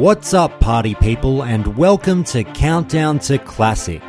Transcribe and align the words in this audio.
What's 0.00 0.32
up, 0.32 0.60
party 0.60 0.94
people, 0.94 1.44
and 1.44 1.76
welcome 1.76 2.24
to 2.24 2.42
Countdown 2.42 3.18
to 3.18 3.36
Classic. 3.36 4.00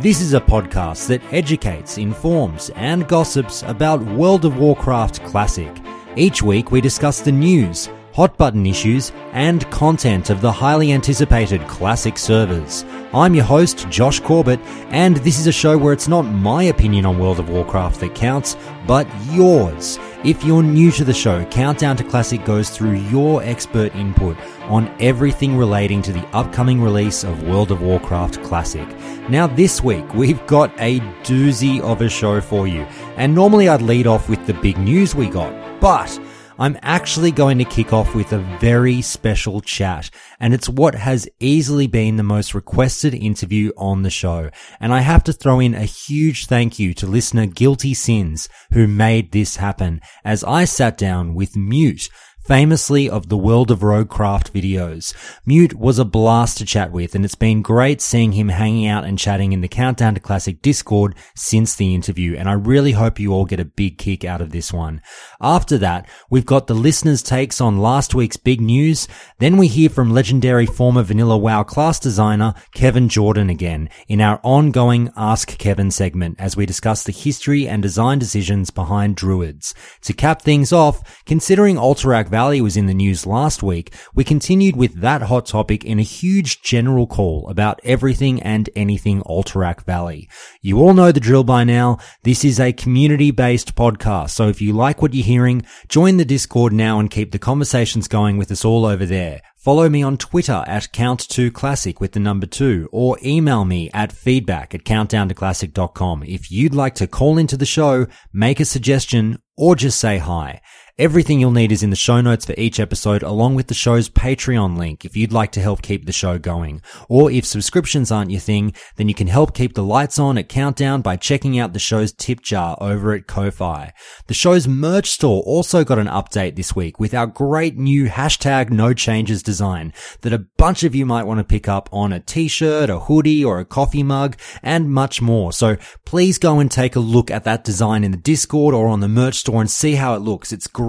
This 0.00 0.22
is 0.22 0.32
a 0.32 0.40
podcast 0.40 1.06
that 1.08 1.20
educates, 1.34 1.98
informs, 1.98 2.70
and 2.70 3.06
gossips 3.06 3.62
about 3.64 4.02
World 4.02 4.46
of 4.46 4.56
Warcraft 4.56 5.22
Classic. 5.24 5.70
Each 6.16 6.42
week 6.42 6.70
we 6.70 6.80
discuss 6.80 7.20
the 7.20 7.30
news, 7.30 7.90
hot 8.14 8.38
button 8.38 8.64
issues, 8.64 9.12
and 9.32 9.70
content 9.70 10.30
of 10.30 10.40
the 10.40 10.50
highly 10.50 10.92
anticipated 10.92 11.60
Classic 11.68 12.16
servers. 12.16 12.86
I'm 13.12 13.34
your 13.34 13.44
host, 13.44 13.86
Josh 13.90 14.20
Corbett, 14.20 14.60
and 14.88 15.18
this 15.18 15.38
is 15.38 15.46
a 15.46 15.52
show 15.52 15.76
where 15.76 15.92
it's 15.92 16.08
not 16.08 16.22
my 16.22 16.62
opinion 16.62 17.04
on 17.04 17.18
World 17.18 17.38
of 17.38 17.50
Warcraft 17.50 18.00
that 18.00 18.14
counts, 18.14 18.56
but 18.86 19.06
yours. 19.26 19.98
If 20.24 20.42
you're 20.42 20.62
new 20.62 20.90
to 20.92 21.04
the 21.04 21.12
show, 21.12 21.44
Countdown 21.44 21.98
to 21.98 22.04
Classic 22.04 22.42
goes 22.46 22.70
through 22.70 22.94
your 22.94 23.42
expert 23.42 23.94
input 23.94 24.38
on 24.62 24.90
everything 24.98 25.54
relating 25.54 26.00
to 26.00 26.14
the 26.14 26.26
upcoming 26.28 26.80
release 26.80 27.24
of 27.24 27.42
World 27.42 27.70
of 27.70 27.82
Warcraft 27.82 28.42
Classic. 28.42 28.88
Now, 29.28 29.46
this 29.46 29.82
week, 29.82 30.14
we've 30.14 30.44
got 30.46 30.72
a 30.78 31.00
doozy 31.24 31.78
of 31.82 32.00
a 32.00 32.08
show 32.08 32.40
for 32.40 32.66
you, 32.66 32.86
and 33.18 33.34
normally 33.34 33.68
I'd 33.68 33.82
lead 33.82 34.06
off 34.06 34.30
with 34.30 34.46
the 34.46 34.54
big 34.54 34.78
news 34.78 35.14
we 35.14 35.28
got, 35.28 35.52
but 35.78 36.18
I'm 36.56 36.78
actually 36.82 37.32
going 37.32 37.58
to 37.58 37.64
kick 37.64 37.92
off 37.92 38.14
with 38.14 38.32
a 38.32 38.38
very 38.60 39.02
special 39.02 39.60
chat, 39.60 40.08
and 40.38 40.54
it's 40.54 40.68
what 40.68 40.94
has 40.94 41.28
easily 41.40 41.88
been 41.88 42.16
the 42.16 42.22
most 42.22 42.54
requested 42.54 43.12
interview 43.12 43.72
on 43.76 44.02
the 44.02 44.10
show. 44.10 44.50
And 44.78 44.94
I 44.94 45.00
have 45.00 45.24
to 45.24 45.32
throw 45.32 45.58
in 45.58 45.74
a 45.74 45.82
huge 45.82 46.46
thank 46.46 46.78
you 46.78 46.94
to 46.94 47.08
listener 47.08 47.46
Guilty 47.46 47.92
Sins 47.92 48.48
who 48.72 48.86
made 48.86 49.32
this 49.32 49.56
happen 49.56 50.00
as 50.24 50.44
I 50.44 50.64
sat 50.64 50.96
down 50.96 51.34
with 51.34 51.56
Mute, 51.56 52.08
famously 52.44 53.08
of 53.08 53.28
the 53.28 53.38
World 53.38 53.70
of 53.70 53.80
Roguecraft 53.80 54.50
videos. 54.52 55.14
Mute 55.46 55.74
was 55.74 55.98
a 55.98 56.04
blast 56.04 56.58
to 56.58 56.64
chat 56.66 56.92
with, 56.92 57.14
and 57.14 57.24
it's 57.24 57.34
been 57.34 57.62
great 57.62 58.02
seeing 58.02 58.32
him 58.32 58.50
hanging 58.50 58.86
out 58.86 59.04
and 59.04 59.18
chatting 59.18 59.52
in 59.52 59.62
the 59.62 59.68
Countdown 59.68 60.14
to 60.14 60.20
Classic 60.20 60.60
Discord 60.60 61.14
since 61.34 61.74
the 61.74 61.94
interview, 61.94 62.36
and 62.36 62.48
I 62.48 62.52
really 62.52 62.92
hope 62.92 63.18
you 63.18 63.32
all 63.32 63.46
get 63.46 63.60
a 63.60 63.64
big 63.64 63.96
kick 63.96 64.24
out 64.24 64.42
of 64.42 64.50
this 64.50 64.72
one. 64.72 65.00
After 65.40 65.78
that, 65.78 66.06
we've 66.28 66.44
got 66.44 66.66
the 66.66 66.74
listeners' 66.74 67.22
takes 67.22 67.60
on 67.60 67.78
last 67.78 68.14
week's 68.14 68.36
big 68.36 68.60
news, 68.60 69.08
then 69.38 69.56
we 69.56 69.66
hear 69.66 69.88
from 69.88 70.12
legendary 70.12 70.66
former 70.66 71.02
Vanilla 71.02 71.38
WoW 71.38 71.62
class 71.62 71.98
designer 71.98 72.54
Kevin 72.74 73.08
Jordan 73.08 73.48
again 73.48 73.88
in 74.06 74.20
our 74.20 74.38
ongoing 74.42 75.10
Ask 75.16 75.56
Kevin 75.56 75.90
segment 75.90 76.36
as 76.38 76.56
we 76.56 76.66
discuss 76.66 77.04
the 77.04 77.12
history 77.12 77.66
and 77.66 77.82
design 77.82 78.18
decisions 78.18 78.70
behind 78.70 79.16
Druids. 79.16 79.74
To 80.02 80.12
cap 80.12 80.42
things 80.42 80.72
off, 80.72 81.22
considering 81.24 81.76
Alterac 81.76 82.33
Valley 82.34 82.60
was 82.60 82.76
in 82.76 82.86
the 82.86 82.94
news 82.94 83.26
last 83.26 83.62
week, 83.62 83.94
we 84.12 84.24
continued 84.24 84.74
with 84.74 84.94
that 84.94 85.22
hot 85.22 85.46
topic 85.46 85.84
in 85.84 86.00
a 86.00 86.02
huge 86.02 86.62
general 86.62 87.06
call 87.06 87.48
about 87.48 87.78
everything 87.84 88.42
and 88.42 88.68
anything 88.74 89.22
Alterac 89.22 89.84
Valley. 89.84 90.28
You 90.60 90.80
all 90.80 90.94
know 90.94 91.12
the 91.12 91.20
drill 91.20 91.44
by 91.44 91.62
now. 91.62 91.98
This 92.24 92.44
is 92.44 92.58
a 92.58 92.72
community-based 92.72 93.76
podcast, 93.76 94.30
so 94.30 94.48
if 94.48 94.60
you 94.60 94.72
like 94.72 95.00
what 95.00 95.14
you're 95.14 95.24
hearing, 95.24 95.62
join 95.86 96.16
the 96.16 96.24
Discord 96.24 96.72
now 96.72 96.98
and 96.98 97.08
keep 97.08 97.30
the 97.30 97.38
conversations 97.38 98.08
going 98.08 98.36
with 98.36 98.50
us 98.50 98.64
all 98.64 98.84
over 98.84 99.06
there. 99.06 99.40
Follow 99.56 99.88
me 99.88 100.02
on 100.02 100.18
Twitter 100.18 100.64
at 100.66 100.92
count2classic 100.92 102.00
with 102.00 102.12
the 102.12 102.20
number 102.20 102.46
two 102.46 102.88
or 102.90 103.16
email 103.24 103.64
me 103.64 103.90
at 103.94 104.12
feedback 104.12 104.74
at 104.74 104.82
countdowntoclassic.com 104.84 106.24
if 106.24 106.50
you'd 106.50 106.74
like 106.74 106.96
to 106.96 107.06
call 107.06 107.38
into 107.38 107.56
the 107.56 107.64
show, 107.64 108.08
make 108.32 108.58
a 108.58 108.64
suggestion, 108.64 109.38
or 109.56 109.76
just 109.76 109.98
say 110.00 110.18
hi. 110.18 110.60
Everything 110.96 111.40
you'll 111.40 111.50
need 111.50 111.72
is 111.72 111.82
in 111.82 111.90
the 111.90 111.96
show 111.96 112.20
notes 112.20 112.44
for 112.44 112.54
each 112.56 112.78
episode, 112.78 113.24
along 113.24 113.56
with 113.56 113.66
the 113.66 113.74
show's 113.74 114.08
Patreon 114.08 114.78
link 114.78 115.04
if 115.04 115.16
you'd 115.16 115.32
like 115.32 115.50
to 115.50 115.60
help 115.60 115.82
keep 115.82 116.06
the 116.06 116.12
show 116.12 116.38
going. 116.38 116.80
Or 117.08 117.32
if 117.32 117.44
subscriptions 117.44 118.12
aren't 118.12 118.30
your 118.30 118.38
thing, 118.38 118.74
then 118.94 119.08
you 119.08 119.14
can 119.14 119.26
help 119.26 119.56
keep 119.56 119.74
the 119.74 119.82
lights 119.82 120.20
on 120.20 120.38
at 120.38 120.48
Countdown 120.48 121.02
by 121.02 121.16
checking 121.16 121.58
out 121.58 121.72
the 121.72 121.80
show's 121.80 122.12
tip 122.12 122.42
jar 122.42 122.78
over 122.80 123.12
at 123.12 123.26
Ko-Fi. 123.26 123.92
The 124.28 124.34
show's 124.34 124.68
merch 124.68 125.10
store 125.10 125.42
also 125.42 125.82
got 125.82 125.98
an 125.98 126.06
update 126.06 126.54
this 126.54 126.76
week 126.76 127.00
with 127.00 127.12
our 127.12 127.26
great 127.26 127.76
new 127.76 128.08
hashtag 128.08 128.70
no 128.70 128.94
changes 128.94 129.42
design 129.42 129.92
that 130.20 130.32
a 130.32 130.46
bunch 130.56 130.84
of 130.84 130.94
you 130.94 131.04
might 131.06 131.26
want 131.26 131.38
to 131.38 131.44
pick 131.44 131.66
up 131.66 131.88
on 131.92 132.12
a 132.12 132.20
t-shirt, 132.20 132.88
a 132.88 133.00
hoodie, 133.00 133.44
or 133.44 133.58
a 133.58 133.64
coffee 133.64 134.04
mug, 134.04 134.36
and 134.62 134.92
much 134.92 135.20
more. 135.20 135.52
So 135.52 135.76
please 136.04 136.38
go 136.38 136.60
and 136.60 136.70
take 136.70 136.94
a 136.94 137.00
look 137.00 137.32
at 137.32 137.42
that 137.42 137.64
design 137.64 138.04
in 138.04 138.12
the 138.12 138.16
Discord 138.16 138.76
or 138.76 138.86
on 138.86 139.00
the 139.00 139.08
merch 139.08 139.34
store 139.34 139.60
and 139.60 139.68
see 139.68 139.96
how 139.96 140.14
it 140.14 140.20
looks. 140.20 140.52
It's 140.52 140.68
great. 140.68 140.83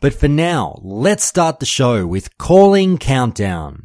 But 0.00 0.14
for 0.14 0.28
now, 0.28 0.78
let's 0.82 1.24
start 1.24 1.60
the 1.60 1.66
show 1.66 2.06
with 2.06 2.36
Calling 2.38 2.98
Countdown. 2.98 3.84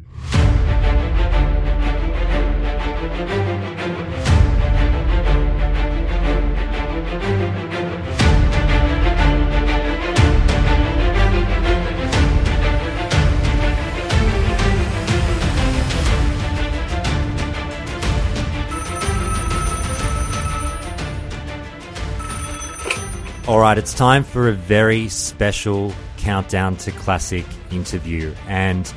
All 23.46 23.58
right, 23.58 23.76
it's 23.76 23.92
time 23.92 24.24
for 24.24 24.48
a 24.48 24.52
very 24.52 25.06
special 25.10 25.92
countdown 26.16 26.76
to 26.78 26.90
classic 26.92 27.44
interview. 27.70 28.34
And 28.48 28.90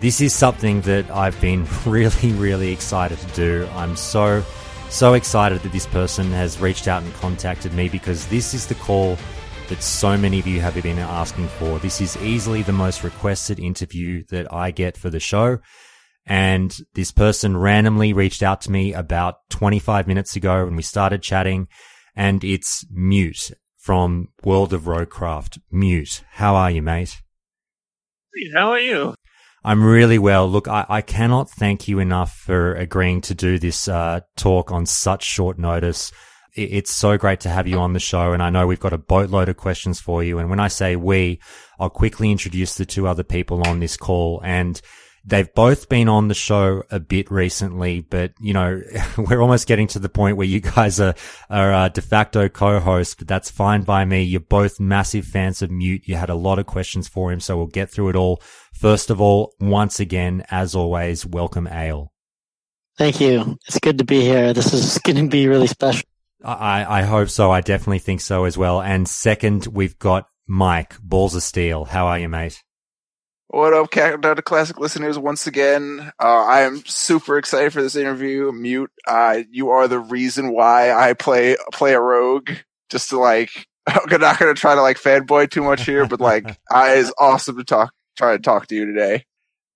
this 0.00 0.20
is 0.20 0.32
something 0.34 0.80
that 0.80 1.08
I've 1.12 1.40
been 1.40 1.64
really, 1.86 2.32
really 2.32 2.72
excited 2.72 3.20
to 3.20 3.26
do. 3.34 3.68
I'm 3.72 3.94
so, 3.94 4.42
so 4.90 5.14
excited 5.14 5.60
that 5.62 5.70
this 5.70 5.86
person 5.86 6.32
has 6.32 6.58
reached 6.58 6.88
out 6.88 7.04
and 7.04 7.14
contacted 7.14 7.72
me 7.72 7.88
because 7.88 8.26
this 8.26 8.52
is 8.52 8.66
the 8.66 8.74
call 8.74 9.16
that 9.68 9.80
so 9.80 10.18
many 10.18 10.40
of 10.40 10.46
you 10.48 10.60
have 10.60 10.74
been 10.82 10.98
asking 10.98 11.46
for. 11.46 11.78
This 11.78 12.00
is 12.00 12.16
easily 12.16 12.62
the 12.62 12.72
most 12.72 13.04
requested 13.04 13.60
interview 13.60 14.24
that 14.30 14.52
I 14.52 14.72
get 14.72 14.96
for 14.96 15.08
the 15.08 15.20
show. 15.20 15.58
And 16.26 16.76
this 16.94 17.12
person 17.12 17.56
randomly 17.56 18.12
reached 18.12 18.42
out 18.42 18.60
to 18.62 18.72
me 18.72 18.92
about 18.92 19.36
25 19.50 20.08
minutes 20.08 20.34
ago 20.34 20.64
when 20.64 20.74
we 20.74 20.82
started 20.82 21.22
chatting 21.22 21.68
and 22.16 22.42
it's 22.42 22.84
Mute 22.90 23.52
from 23.84 24.28
World 24.42 24.72
of 24.72 24.84
Roguecraft. 24.84 25.58
Mute, 25.70 26.24
how 26.32 26.54
are 26.54 26.70
you, 26.70 26.80
mate? 26.80 27.20
How 28.54 28.70
are 28.70 28.80
you? 28.80 29.14
I'm 29.62 29.84
really 29.84 30.18
well. 30.18 30.48
Look, 30.48 30.68
I, 30.68 30.86
I 30.88 31.02
cannot 31.02 31.50
thank 31.50 31.86
you 31.86 31.98
enough 31.98 32.32
for 32.32 32.74
agreeing 32.76 33.20
to 33.22 33.34
do 33.34 33.58
this 33.58 33.86
uh, 33.86 34.20
talk 34.38 34.72
on 34.72 34.86
such 34.86 35.22
short 35.22 35.58
notice. 35.58 36.12
It, 36.56 36.72
it's 36.72 36.92
so 36.92 37.18
great 37.18 37.40
to 37.40 37.50
have 37.50 37.68
you 37.68 37.78
on 37.78 37.92
the 37.92 38.00
show, 38.00 38.32
and 38.32 38.42
I 38.42 38.48
know 38.48 38.66
we've 38.66 38.80
got 38.80 38.94
a 38.94 38.98
boatload 38.98 39.50
of 39.50 39.58
questions 39.58 40.00
for 40.00 40.24
you. 40.24 40.38
And 40.38 40.48
when 40.48 40.60
I 40.60 40.68
say 40.68 40.96
we, 40.96 41.38
I'll 41.78 41.90
quickly 41.90 42.32
introduce 42.32 42.76
the 42.76 42.86
two 42.86 43.06
other 43.06 43.22
people 43.22 43.68
on 43.68 43.80
this 43.80 43.98
call. 43.98 44.40
And 44.42 44.80
They've 45.26 45.52
both 45.54 45.88
been 45.88 46.08
on 46.08 46.28
the 46.28 46.34
show 46.34 46.82
a 46.90 47.00
bit 47.00 47.30
recently, 47.30 48.00
but 48.02 48.32
you 48.40 48.52
know, 48.52 48.82
we're 49.18 49.40
almost 49.40 49.66
getting 49.66 49.86
to 49.88 49.98
the 49.98 50.08
point 50.08 50.36
where 50.36 50.46
you 50.46 50.60
guys 50.60 51.00
are, 51.00 51.14
are 51.48 51.72
uh, 51.72 51.88
de 51.88 52.02
facto 52.02 52.48
co-hosts, 52.48 53.14
but 53.14 53.26
that's 53.26 53.50
fine 53.50 53.82
by 53.82 54.04
me. 54.04 54.22
You're 54.22 54.40
both 54.40 54.78
massive 54.80 55.24
fans 55.24 55.62
of 55.62 55.70
Mute. 55.70 56.02
You 56.06 56.16
had 56.16 56.30
a 56.30 56.34
lot 56.34 56.58
of 56.58 56.66
questions 56.66 57.08
for 57.08 57.32
him, 57.32 57.40
so 57.40 57.56
we'll 57.56 57.66
get 57.66 57.90
through 57.90 58.10
it 58.10 58.16
all. 58.16 58.42
First 58.74 59.10
of 59.10 59.20
all, 59.20 59.54
once 59.60 59.98
again, 59.98 60.44
as 60.50 60.74
always, 60.74 61.24
welcome 61.24 61.66
Ale. 61.68 62.12
Thank 62.98 63.20
you. 63.20 63.56
It's 63.66 63.78
good 63.78 63.98
to 63.98 64.04
be 64.04 64.20
here. 64.20 64.52
This 64.52 64.72
is 64.72 64.98
going 65.04 65.16
to 65.16 65.28
be 65.28 65.48
really 65.48 65.66
special. 65.66 66.04
I, 66.44 67.00
I 67.00 67.02
hope 67.02 67.30
so. 67.30 67.50
I 67.50 67.62
definitely 67.62 67.98
think 68.00 68.20
so 68.20 68.44
as 68.44 68.58
well. 68.58 68.82
And 68.82 69.08
second, 69.08 69.66
we've 69.66 69.98
got 69.98 70.26
Mike, 70.46 71.00
Balls 71.00 71.34
of 71.34 71.42
Steel. 71.42 71.86
How 71.86 72.06
are 72.08 72.18
you, 72.18 72.28
mate? 72.28 72.62
What 73.54 73.72
up, 73.72 73.92
Countdown 73.92 74.34
Classic 74.38 74.80
listeners? 74.80 75.16
Once 75.16 75.46
again, 75.46 76.10
uh, 76.20 76.44
I 76.44 76.62
am 76.62 76.82
super 76.86 77.38
excited 77.38 77.72
for 77.72 77.82
this 77.82 77.94
interview. 77.94 78.50
Mute, 78.50 78.90
uh, 79.06 79.42
you 79.48 79.70
are 79.70 79.86
the 79.86 80.00
reason 80.00 80.52
why 80.52 80.90
I 80.90 81.12
play 81.12 81.56
play 81.72 81.94
a 81.94 82.00
rogue. 82.00 82.50
Just 82.90 83.10
to 83.10 83.20
like, 83.20 83.68
I'm 83.86 84.20
not 84.20 84.40
gonna 84.40 84.54
try 84.54 84.74
to 84.74 84.82
like 84.82 85.00
fanboy 85.00 85.50
too 85.50 85.62
much 85.62 85.86
here, 85.86 86.04
but 86.04 86.20
like, 86.20 86.58
I 86.72 86.94
is 86.94 87.14
awesome 87.16 87.56
to 87.56 87.62
talk, 87.62 87.92
try 88.18 88.32
to 88.36 88.42
talk 88.42 88.66
to 88.66 88.74
you 88.74 88.86
today. 88.86 89.24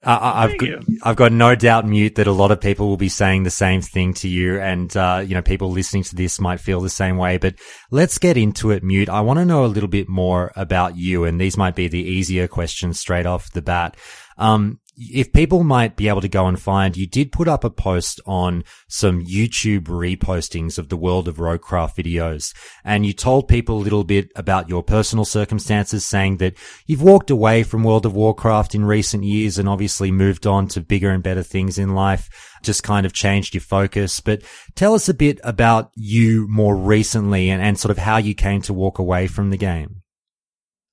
Uh, 0.00 0.18
I've 0.22 0.58
got, 0.58 0.68
I've 1.02 1.16
got 1.16 1.32
no 1.32 1.56
doubt, 1.56 1.84
mute, 1.84 2.14
that 2.16 2.28
a 2.28 2.32
lot 2.32 2.52
of 2.52 2.60
people 2.60 2.88
will 2.88 2.96
be 2.96 3.08
saying 3.08 3.42
the 3.42 3.50
same 3.50 3.80
thing 3.82 4.14
to 4.14 4.28
you, 4.28 4.60
and 4.60 4.96
uh, 4.96 5.24
you 5.26 5.34
know, 5.34 5.42
people 5.42 5.72
listening 5.72 6.04
to 6.04 6.14
this 6.14 6.38
might 6.40 6.60
feel 6.60 6.80
the 6.80 6.88
same 6.88 7.16
way. 7.16 7.36
But 7.36 7.56
let's 7.90 8.18
get 8.18 8.36
into 8.36 8.70
it, 8.70 8.84
mute. 8.84 9.08
I 9.08 9.22
want 9.22 9.40
to 9.40 9.44
know 9.44 9.64
a 9.64 9.66
little 9.66 9.88
bit 9.88 10.08
more 10.08 10.52
about 10.54 10.96
you, 10.96 11.24
and 11.24 11.40
these 11.40 11.56
might 11.56 11.74
be 11.74 11.88
the 11.88 12.00
easier 12.02 12.46
questions 12.46 13.00
straight 13.00 13.26
off 13.26 13.52
the 13.52 13.62
bat. 13.62 13.96
Um, 14.36 14.78
if 14.98 15.32
people 15.32 15.62
might 15.62 15.94
be 15.94 16.08
able 16.08 16.20
to 16.20 16.28
go 16.28 16.46
and 16.46 16.60
find, 16.60 16.96
you 16.96 17.06
did 17.06 17.30
put 17.30 17.46
up 17.46 17.62
a 17.62 17.70
post 17.70 18.20
on 18.26 18.64
some 18.88 19.24
YouTube 19.24 19.84
repostings 19.84 20.76
of 20.76 20.88
the 20.88 20.96
World 20.96 21.28
of 21.28 21.36
Roguecraft 21.36 21.94
videos, 21.94 22.52
and 22.84 23.06
you 23.06 23.12
told 23.12 23.46
people 23.46 23.76
a 23.76 23.80
little 23.80 24.02
bit 24.02 24.32
about 24.34 24.68
your 24.68 24.82
personal 24.82 25.24
circumstances, 25.24 26.04
saying 26.04 26.38
that 26.38 26.54
you've 26.86 27.02
walked 27.02 27.30
away 27.30 27.62
from 27.62 27.84
World 27.84 28.06
of 28.06 28.14
Warcraft 28.14 28.74
in 28.74 28.84
recent 28.84 29.22
years 29.22 29.56
and 29.56 29.68
obviously 29.68 30.10
moved 30.10 30.46
on 30.46 30.66
to 30.68 30.80
bigger 30.80 31.10
and 31.10 31.22
better 31.22 31.44
things 31.44 31.78
in 31.78 31.94
life, 31.94 32.58
just 32.62 32.82
kind 32.82 33.06
of 33.06 33.12
changed 33.12 33.54
your 33.54 33.60
focus. 33.60 34.18
But 34.20 34.42
tell 34.74 34.94
us 34.94 35.08
a 35.08 35.14
bit 35.14 35.38
about 35.44 35.92
you 35.94 36.48
more 36.48 36.76
recently 36.76 37.50
and, 37.50 37.62
and 37.62 37.78
sort 37.78 37.90
of 37.90 37.98
how 37.98 38.16
you 38.16 38.34
came 38.34 38.62
to 38.62 38.74
walk 38.74 38.98
away 38.98 39.28
from 39.28 39.50
the 39.50 39.56
game. 39.56 40.02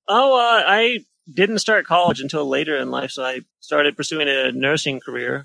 Oh, 0.08 0.38
uh, 0.38 0.62
I 0.64 1.00
didn't 1.32 1.58
start 1.58 1.86
college 1.86 2.20
until 2.20 2.48
later 2.48 2.76
in 2.76 2.90
life, 2.90 3.10
so 3.10 3.24
I 3.24 3.40
started 3.60 3.96
pursuing 3.96 4.28
a 4.28 4.52
nursing 4.52 5.00
career. 5.00 5.44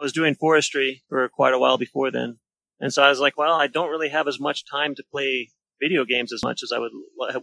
I 0.00 0.04
was 0.04 0.12
doing 0.12 0.34
forestry 0.34 1.02
for 1.08 1.28
quite 1.28 1.54
a 1.54 1.58
while 1.58 1.78
before 1.78 2.10
then. 2.10 2.38
And 2.80 2.92
so 2.92 3.02
I 3.02 3.08
was 3.08 3.20
like, 3.20 3.38
well, 3.38 3.54
I 3.54 3.68
don't 3.68 3.90
really 3.90 4.08
have 4.08 4.26
as 4.26 4.40
much 4.40 4.64
time 4.68 4.94
to 4.96 5.04
play 5.10 5.50
video 5.80 6.04
games 6.04 6.32
as 6.32 6.42
much 6.42 6.62
as 6.62 6.72
I 6.72 6.78
would 6.78 6.92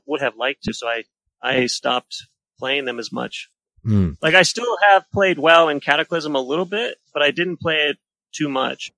would 0.06 0.22
have 0.22 0.36
liked 0.36 0.64
to. 0.64 0.74
So 0.74 0.88
I 0.88 1.04
I 1.42 1.66
stopped 1.68 2.16
playing 2.60 2.86
them 2.86 3.00
as 3.00 3.12
much. 3.12 3.50
Mm. 3.86 4.18
Like 4.22 4.36
I 4.36 4.42
still 4.42 4.78
have 4.90 5.06
played 5.14 5.40
WoW 5.40 5.70
in 5.70 5.80
Cataclysm 5.80 6.36
a 6.36 6.42
little 6.42 6.66
bit, 6.66 6.98
but 7.14 7.24
I 7.24 7.32
didn't 7.32 7.62
play 7.62 7.76
it 7.90 7.98
too 8.34 8.50
much. 8.50 8.92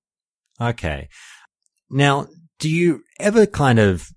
Okay. 0.60 1.08
Now, 1.90 2.26
do 2.58 2.68
you 2.68 3.04
ever 3.20 3.46
kind 3.46 3.78
of 3.78 4.10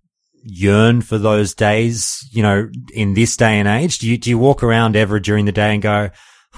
yearn 0.46 1.02
for 1.02 1.18
those 1.18 1.54
days, 1.54 2.28
you 2.32 2.42
know, 2.42 2.70
in 2.94 3.14
this 3.14 3.36
day 3.36 3.60
and 3.60 3.68
age? 3.68 4.00
Do 4.00 4.10
you, 4.10 4.18
do 4.18 4.30
you 4.30 4.38
walk 4.38 4.64
around 4.64 4.96
ever 4.96 5.20
during 5.20 5.46
the 5.46 5.52
day 5.52 5.74
and 5.74 5.82
go, 5.82 6.10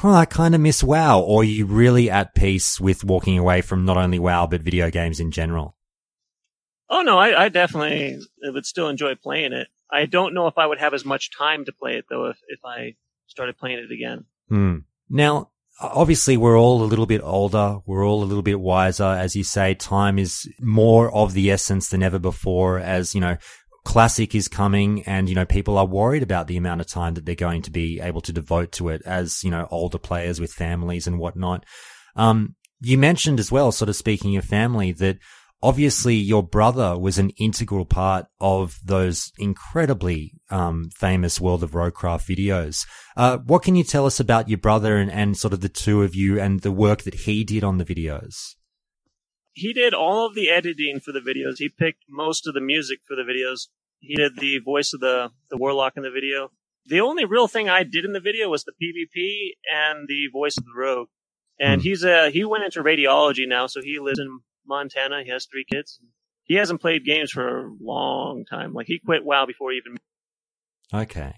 oh, 0.04 0.14
I 0.14 0.26
kind 0.26 0.54
of 0.54 0.62
miss 0.62 0.84
WoW? 0.84 1.22
Or 1.22 1.42
are 1.42 1.46
you 1.46 1.66
really 1.66 2.10
at 2.10 2.36
peace 2.36 2.80
with 2.80 3.04
walking 3.04 3.38
away 3.38 3.62
from 3.62 3.86
not 3.86 3.98
only 3.98 4.20
WoW, 4.20 4.48
but 4.48 4.62
video 4.62 4.92
games 4.92 5.20
in 5.20 5.32
general? 5.32 5.76
Oh, 6.90 7.02
no, 7.02 7.18
I, 7.18 7.46
I 7.46 7.50
definitely 7.50 8.20
would 8.44 8.66
still 8.66 8.90
enjoy 8.90 9.16
playing 9.16 9.54
it. 9.54 9.68
I 9.92 10.06
don't 10.06 10.34
know 10.34 10.48
if 10.48 10.58
I 10.58 10.66
would 10.66 10.80
have 10.80 10.94
as 10.94 11.06
much 11.06 11.32
time 11.38 11.66
to 11.66 11.72
play 11.72 11.94
it 11.94 12.06
though 12.10 12.26
if, 12.26 12.38
if 12.50 12.60
I 12.66 12.96
started 13.28 13.58
playing 13.58 13.80
it 13.80 13.92
again. 13.92 14.26
Hmm. 14.50 14.80
Now, 15.10 15.52
obviously 15.80 16.38
we're 16.38 16.60
all 16.60 16.84
a 16.84 16.86
little 16.86 17.06
bit 17.06 17.22
older. 17.24 17.80
We're 17.86 18.06
all 18.06 18.24
a 18.24 18.26
little 18.26 18.44
bit 18.44 18.60
wiser. 18.60 19.06
As 19.06 19.36
you 19.36 19.44
say, 19.44 19.74
time 19.74 20.20
is 20.20 20.50
more 20.60 21.14
of 21.14 21.34
the 21.34 21.52
essence 21.52 21.90
than 21.90 22.04
ever 22.04 22.20
before 22.20 22.80
as, 22.80 23.16
you 23.16 23.22
know, 23.22 23.38
Classic 23.88 24.36
is 24.36 24.50
coming 24.50 25.02
and, 25.04 25.30
you 25.30 25.34
know, 25.34 25.46
people 25.46 25.78
are 25.78 25.86
worried 25.86 26.22
about 26.22 26.48
the 26.48 26.58
amount 26.58 26.82
of 26.82 26.88
time 26.88 27.14
that 27.14 27.26
they're 27.26 27.36
going 27.36 27.62
to 27.62 27.72
be 27.72 28.02
able 28.02 28.20
to 28.20 28.34
devote 28.34 28.74
to 28.74 28.90
it 28.90 29.02
as, 29.06 29.46
you 29.46 29.50
know, 29.50 29.66
older 29.72 29.98
players 29.98 30.42
with 30.42 30.52
families 30.52 31.08
and 31.08 31.18
whatnot. 31.18 31.64
Um, 32.18 32.56
you 32.82 32.98
mentioned 32.98 33.40
as 33.40 33.50
well, 33.50 33.72
sort 33.72 33.88
of 33.88 33.96
speaking 33.96 34.36
of 34.36 34.44
family, 34.44 34.92
that 34.92 35.20
obviously 35.64 36.16
your 36.16 36.44
brother 36.44 37.00
was 37.00 37.18
an 37.18 37.30
integral 37.38 37.86
part 37.86 38.26
of 38.42 38.78
those 38.84 39.32
incredibly 39.40 40.34
um, 40.50 40.90
famous 40.98 41.40
World 41.40 41.64
of 41.64 41.72
Roguecraft 41.72 42.28
videos. 42.28 42.86
Uh, 43.16 43.38
what 43.38 43.64
can 43.64 43.78
you 43.78 43.86
tell 43.86 44.06
us 44.06 44.20
about 44.20 44.50
your 44.50 44.58
brother 44.58 44.98
and, 44.98 45.10
and 45.10 45.38
sort 45.38 45.54
of 45.54 45.62
the 45.62 45.70
two 45.70 46.04
of 46.04 46.14
you 46.14 46.42
and 46.42 46.60
the 46.60 46.74
work 46.74 47.04
that 47.04 47.22
he 47.22 47.46
did 47.46 47.64
on 47.64 47.78
the 47.78 47.86
videos? 47.86 48.57
He 49.58 49.74
did 49.74 49.96
all 49.96 50.28
of 50.28 50.36
the 50.36 50.52
editing 50.52 51.00
for 51.00 51.12
the 51.12 51.20
videos. 51.20 51.58
He 51.58 51.68
picked 51.68 52.04
most 52.08 52.46
of 52.46 52.54
the 52.54 52.62
music 52.62 53.00
for 53.08 53.16
the 53.16 53.24
videos. 53.24 53.70
He 54.00 54.16
did 54.16 54.38
the 54.38 54.60
voice 54.60 54.94
of 54.94 55.00
the, 55.00 55.32
the 55.50 55.58
warlock 55.58 55.94
in 55.98 56.04
the 56.04 56.12
video. 56.12 56.52
The 56.86 57.02
only 57.02 57.26
real 57.26 57.48
thing 57.48 57.68
I 57.68 57.82
did 57.82 58.06
in 58.06 58.14
the 58.14 58.20
video 58.20 58.50
was 58.50 58.64
the 58.64 58.74
PvP 58.74 59.54
and 59.74 60.08
the 60.08 60.28
voice 60.32 60.58
of 60.58 60.64
the 60.64 60.80
rogue. 60.80 61.08
And 61.60 61.82
hmm. 61.82 61.86
he's 61.86 62.04
a, 62.04 62.30
he 62.30 62.46
went 62.46 62.66
into 62.66 62.84
radiology 62.84 63.48
now, 63.48 63.66
so 63.66 63.82
he 63.82 63.98
lives 64.00 64.20
in 64.20 64.42
Montana. 64.68 65.24
He 65.24 65.32
has 65.32 65.48
three 65.48 65.66
kids. 65.68 66.00
He 66.44 66.54
hasn't 66.54 66.80
played 66.80 67.04
games 67.04 67.32
for 67.32 67.66
a 67.66 67.72
long 67.82 68.46
time. 68.46 68.74
Like 68.74 68.86
he 68.86 69.00
quit 69.00 69.26
WoW 69.26 69.48
before 69.48 69.72
he 69.72 69.78
even. 69.78 69.98
Okay. 70.94 71.34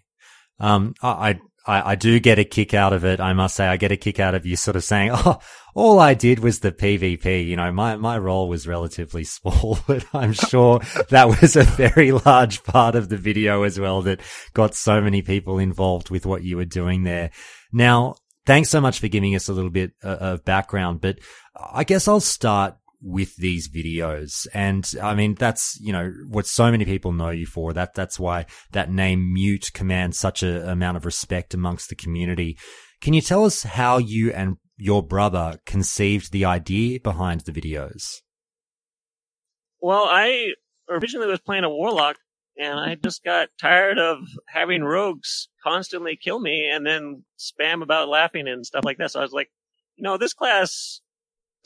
Um, 0.59 0.93
I, 1.01 1.39
I, 1.65 1.91
I 1.91 1.95
do 1.95 2.19
get 2.19 2.39
a 2.39 2.43
kick 2.43 2.73
out 2.73 2.93
of 2.93 3.05
it. 3.05 3.19
I 3.19 3.33
must 3.33 3.55
say, 3.55 3.67
I 3.67 3.77
get 3.77 3.91
a 3.91 3.97
kick 3.97 4.19
out 4.19 4.33
of 4.33 4.45
you 4.45 4.55
sort 4.55 4.75
of 4.75 4.83
saying, 4.83 5.11
"Oh, 5.13 5.39
all 5.75 5.99
I 5.99 6.15
did 6.15 6.39
was 6.39 6.59
the 6.59 6.71
PvP." 6.71 7.45
You 7.45 7.55
know, 7.55 7.71
my 7.71 7.95
my 7.95 8.17
role 8.17 8.49
was 8.49 8.67
relatively 8.67 9.23
small, 9.25 9.79
but 9.85 10.03
I'm 10.13 10.33
sure 10.33 10.79
that 11.09 11.27
was 11.27 11.55
a 11.55 11.63
very 11.63 12.11
large 12.11 12.63
part 12.63 12.95
of 12.95 13.09
the 13.09 13.17
video 13.17 13.63
as 13.63 13.79
well 13.79 14.01
that 14.03 14.21
got 14.53 14.73
so 14.73 14.99
many 14.99 15.21
people 15.21 15.59
involved 15.59 16.09
with 16.09 16.25
what 16.25 16.43
you 16.43 16.57
were 16.57 16.65
doing 16.65 17.03
there. 17.03 17.29
Now, 17.71 18.15
thanks 18.47 18.69
so 18.69 18.81
much 18.81 18.99
for 18.99 19.07
giving 19.07 19.35
us 19.35 19.47
a 19.47 19.53
little 19.53 19.69
bit 19.69 19.91
uh, 20.03 20.17
of 20.19 20.45
background, 20.45 21.01
but 21.01 21.19
I 21.55 21.83
guess 21.83 22.07
I'll 22.07 22.19
start 22.19 22.77
with 23.01 23.35
these 23.37 23.69
videos. 23.69 24.47
And 24.53 24.89
I 25.01 25.15
mean, 25.15 25.35
that's, 25.35 25.77
you 25.79 25.93
know, 25.93 26.11
what 26.27 26.45
so 26.45 26.69
many 26.69 26.85
people 26.85 27.11
know 27.11 27.29
you 27.29 27.45
for. 27.45 27.73
That, 27.73 27.93
that's 27.93 28.19
why 28.19 28.45
that 28.71 28.91
name 28.91 29.33
mute 29.33 29.71
commands 29.73 30.19
such 30.19 30.43
a 30.43 30.69
amount 30.69 30.97
of 30.97 31.05
respect 31.05 31.53
amongst 31.53 31.89
the 31.89 31.95
community. 31.95 32.57
Can 33.01 33.13
you 33.13 33.21
tell 33.21 33.45
us 33.45 33.63
how 33.63 33.97
you 33.97 34.31
and 34.31 34.57
your 34.77 35.01
brother 35.01 35.59
conceived 35.65 36.31
the 36.31 36.45
idea 36.45 36.99
behind 36.99 37.41
the 37.41 37.51
videos? 37.51 38.17
Well, 39.81 40.05
I 40.05 40.53
originally 40.89 41.27
was 41.27 41.39
playing 41.39 41.63
a 41.63 41.69
warlock 41.69 42.17
and 42.57 42.77
I 42.77 42.95
just 42.95 43.23
got 43.23 43.49
tired 43.59 43.97
of 43.97 44.17
having 44.47 44.83
rogues 44.83 45.47
constantly 45.63 46.17
kill 46.21 46.39
me 46.39 46.69
and 46.69 46.85
then 46.85 47.23
spam 47.37 47.81
about 47.81 48.09
laughing 48.09 48.47
and 48.49 48.65
stuff 48.65 48.83
like 48.83 48.97
that. 48.97 49.11
So 49.11 49.19
I 49.19 49.23
was 49.23 49.31
like, 49.31 49.49
you 49.95 50.03
know, 50.03 50.17
this 50.17 50.33
class 50.33 50.99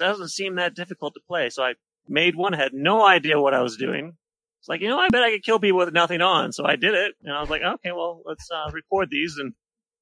doesn't 0.07 0.29
seem 0.29 0.55
that 0.55 0.75
difficult 0.75 1.13
to 1.15 1.21
play. 1.27 1.49
So 1.49 1.63
I 1.63 1.73
made 2.07 2.35
one, 2.35 2.53
had 2.53 2.73
no 2.73 3.05
idea 3.05 3.39
what 3.39 3.53
I 3.53 3.61
was 3.61 3.77
doing. 3.77 4.13
It's 4.59 4.69
like, 4.69 4.81
you 4.81 4.87
know, 4.87 4.99
I 4.99 5.09
bet 5.09 5.23
I 5.23 5.31
could 5.31 5.43
kill 5.43 5.59
people 5.59 5.79
with 5.79 5.93
nothing 5.93 6.21
on. 6.21 6.53
So 6.53 6.65
I 6.65 6.75
did 6.75 6.93
it. 6.93 7.15
And 7.23 7.33
I 7.33 7.41
was 7.41 7.49
like, 7.49 7.61
okay, 7.61 7.91
well, 7.91 8.21
let's 8.25 8.49
uh, 8.49 8.71
record 8.71 9.09
these. 9.09 9.35
And, 9.37 9.53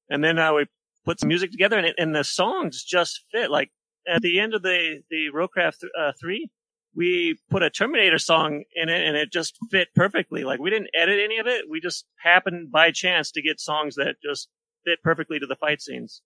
and 0.08 0.22
then 0.22 0.38
uh, 0.38 0.54
we 0.54 0.66
put 1.04 1.18
some 1.18 1.28
music 1.28 1.50
together 1.50 1.78
and, 1.78 1.86
it, 1.86 1.96
and 1.98 2.14
the 2.14 2.24
songs 2.24 2.84
just 2.84 3.24
fit. 3.32 3.50
Like 3.50 3.70
at 4.06 4.22
the 4.22 4.38
end 4.38 4.54
of 4.54 4.62
the, 4.62 5.02
the 5.10 5.30
Roguecraft 5.34 5.80
th- 5.80 5.92
uh, 5.98 6.12
3, 6.20 6.48
we 6.94 7.38
put 7.50 7.62
a 7.62 7.70
Terminator 7.70 8.18
song 8.18 8.64
in 8.74 8.88
it 8.88 9.06
and 9.06 9.16
it 9.16 9.32
just 9.32 9.56
fit 9.70 9.88
perfectly. 9.94 10.44
Like 10.44 10.60
we 10.60 10.70
didn't 10.70 10.90
edit 10.94 11.18
any 11.24 11.38
of 11.38 11.46
it. 11.46 11.64
We 11.68 11.80
just 11.80 12.04
happened 12.22 12.70
by 12.70 12.90
chance 12.92 13.32
to 13.32 13.42
get 13.42 13.60
songs 13.60 13.96
that 13.96 14.16
just 14.22 14.48
fit 14.84 15.02
perfectly 15.02 15.38
to 15.38 15.46
the 15.46 15.56
fight 15.56 15.80
scenes. 15.80 16.22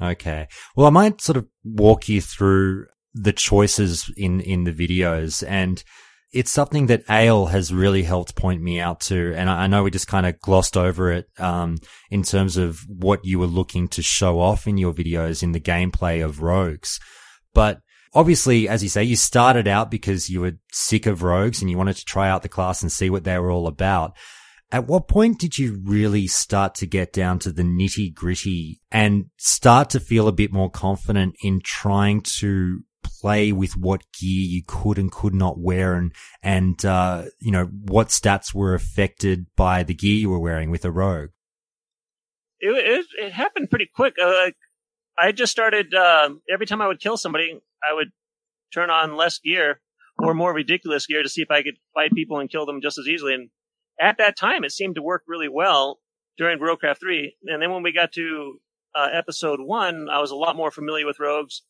Okay. 0.00 0.46
Well, 0.76 0.86
I 0.86 0.90
might 0.90 1.20
sort 1.20 1.38
of 1.38 1.46
walk 1.64 2.08
you 2.08 2.20
through 2.20 2.86
the 3.16 3.32
choices 3.32 4.12
in, 4.16 4.40
in 4.40 4.64
the 4.64 4.72
videos 4.72 5.42
and 5.46 5.82
it's 6.32 6.50
something 6.50 6.86
that 6.86 7.04
Ale 7.08 7.46
has 7.46 7.72
really 7.72 8.02
helped 8.02 8.34
point 8.34 8.60
me 8.60 8.80
out 8.80 9.00
to. 9.00 9.32
And 9.34 9.48
I, 9.48 9.66
know 9.68 9.84
we 9.84 9.90
just 9.90 10.08
kind 10.08 10.26
of 10.26 10.38
glossed 10.40 10.76
over 10.76 11.10
it, 11.10 11.28
um, 11.38 11.78
in 12.10 12.22
terms 12.22 12.56
of 12.56 12.80
what 12.88 13.24
you 13.24 13.38
were 13.38 13.46
looking 13.46 13.88
to 13.88 14.02
show 14.02 14.40
off 14.40 14.66
in 14.66 14.76
your 14.76 14.92
videos 14.92 15.42
in 15.42 15.52
the 15.52 15.60
gameplay 15.60 16.24
of 16.24 16.42
rogues. 16.42 16.98
But 17.54 17.80
obviously, 18.12 18.68
as 18.68 18.82
you 18.82 18.88
say, 18.88 19.04
you 19.04 19.16
started 19.16 19.68
out 19.68 19.90
because 19.90 20.28
you 20.28 20.40
were 20.40 20.58
sick 20.72 21.06
of 21.06 21.22
rogues 21.22 21.62
and 21.62 21.70
you 21.70 21.78
wanted 21.78 21.96
to 21.96 22.04
try 22.04 22.28
out 22.28 22.42
the 22.42 22.48
class 22.48 22.82
and 22.82 22.92
see 22.92 23.08
what 23.08 23.24
they 23.24 23.38
were 23.38 23.50
all 23.50 23.66
about. 23.66 24.16
At 24.72 24.88
what 24.88 25.06
point 25.06 25.38
did 25.38 25.58
you 25.58 25.80
really 25.84 26.26
start 26.26 26.74
to 26.76 26.86
get 26.86 27.12
down 27.12 27.38
to 27.40 27.52
the 27.52 27.62
nitty 27.62 28.12
gritty 28.12 28.80
and 28.90 29.26
start 29.38 29.90
to 29.90 30.00
feel 30.00 30.26
a 30.26 30.32
bit 30.32 30.52
more 30.52 30.70
confident 30.70 31.36
in 31.40 31.60
trying 31.64 32.20
to 32.40 32.80
play 33.20 33.52
with 33.52 33.76
what 33.76 34.02
gear 34.12 34.46
you 34.48 34.62
could 34.66 34.98
and 34.98 35.10
could 35.10 35.34
not 35.34 35.58
wear 35.58 35.94
and, 35.94 36.12
and, 36.42 36.84
uh, 36.84 37.24
you 37.40 37.50
know, 37.50 37.64
what 37.64 38.08
stats 38.08 38.54
were 38.54 38.74
affected 38.74 39.46
by 39.56 39.82
the 39.82 39.94
gear 39.94 40.14
you 40.14 40.30
were 40.30 40.38
wearing 40.38 40.70
with 40.70 40.84
a 40.84 40.90
rogue? 40.90 41.30
It, 42.60 42.70
it, 42.70 43.06
it 43.18 43.32
happened 43.32 43.70
pretty 43.70 43.88
quick. 43.94 44.14
Uh, 44.22 44.50
I 45.18 45.32
just 45.32 45.52
started, 45.52 45.94
uh, 45.94 46.30
every 46.50 46.66
time 46.66 46.82
I 46.82 46.88
would 46.88 47.00
kill 47.00 47.16
somebody, 47.16 47.60
I 47.82 47.94
would 47.94 48.08
turn 48.72 48.90
on 48.90 49.16
less 49.16 49.38
gear 49.38 49.80
or 50.18 50.34
more 50.34 50.54
ridiculous 50.54 51.06
gear 51.06 51.22
to 51.22 51.28
see 51.28 51.42
if 51.42 51.50
I 51.50 51.62
could 51.62 51.76
fight 51.94 52.12
people 52.12 52.38
and 52.38 52.50
kill 52.50 52.66
them 52.66 52.80
just 52.80 52.98
as 52.98 53.06
easily. 53.06 53.34
And 53.34 53.50
at 54.00 54.18
that 54.18 54.36
time, 54.36 54.64
it 54.64 54.72
seemed 54.72 54.96
to 54.96 55.02
work 55.02 55.22
really 55.26 55.48
well 55.48 56.00
during 56.38 56.58
Roguecraft 56.58 57.00
3. 57.00 57.36
And 57.46 57.62
then 57.62 57.70
when 57.70 57.82
we 57.82 57.92
got 57.92 58.12
to 58.12 58.60
uh, 58.94 59.08
episode 59.12 59.60
one, 59.60 60.08
I 60.10 60.20
was 60.20 60.30
a 60.30 60.36
lot 60.36 60.56
more 60.56 60.70
familiar 60.70 61.06
with 61.06 61.20
rogues 61.20 61.62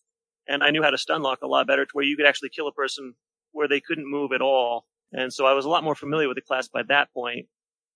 and 0.48 0.62
I 0.62 0.70
knew 0.70 0.82
how 0.82 0.90
to 0.90 0.98
stun 0.98 1.22
lock 1.22 1.42
a 1.42 1.46
lot 1.46 1.66
better 1.66 1.84
to 1.84 1.90
where 1.92 2.04
you 2.04 2.16
could 2.16 2.26
actually 2.26 2.50
kill 2.50 2.68
a 2.68 2.72
person 2.72 3.14
where 3.52 3.68
they 3.68 3.80
couldn't 3.80 4.10
move 4.10 4.32
at 4.32 4.42
all. 4.42 4.86
And 5.12 5.32
so 5.32 5.46
I 5.46 5.52
was 5.52 5.64
a 5.64 5.68
lot 5.68 5.84
more 5.84 5.94
familiar 5.94 6.28
with 6.28 6.36
the 6.36 6.42
class 6.42 6.68
by 6.68 6.82
that 6.88 7.12
point. 7.12 7.46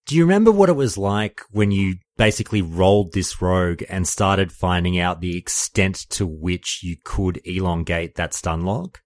Do 0.06 0.16
you 0.16 0.24
remember 0.24 0.50
what 0.50 0.68
it 0.68 0.74
was 0.74 0.98
like 0.98 1.42
when 1.50 1.70
you 1.70 1.96
basically 2.16 2.62
rolled 2.62 3.12
this 3.12 3.40
rogue 3.40 3.82
and 3.88 4.08
started 4.08 4.50
finding 4.50 4.98
out 4.98 5.20
the 5.20 5.36
extent 5.36 5.96
to 6.10 6.26
which 6.26 6.80
you 6.82 6.96
could 7.04 7.40
elongate 7.44 8.16
that 8.16 8.34
stun 8.34 8.62
lock? 8.62 9.02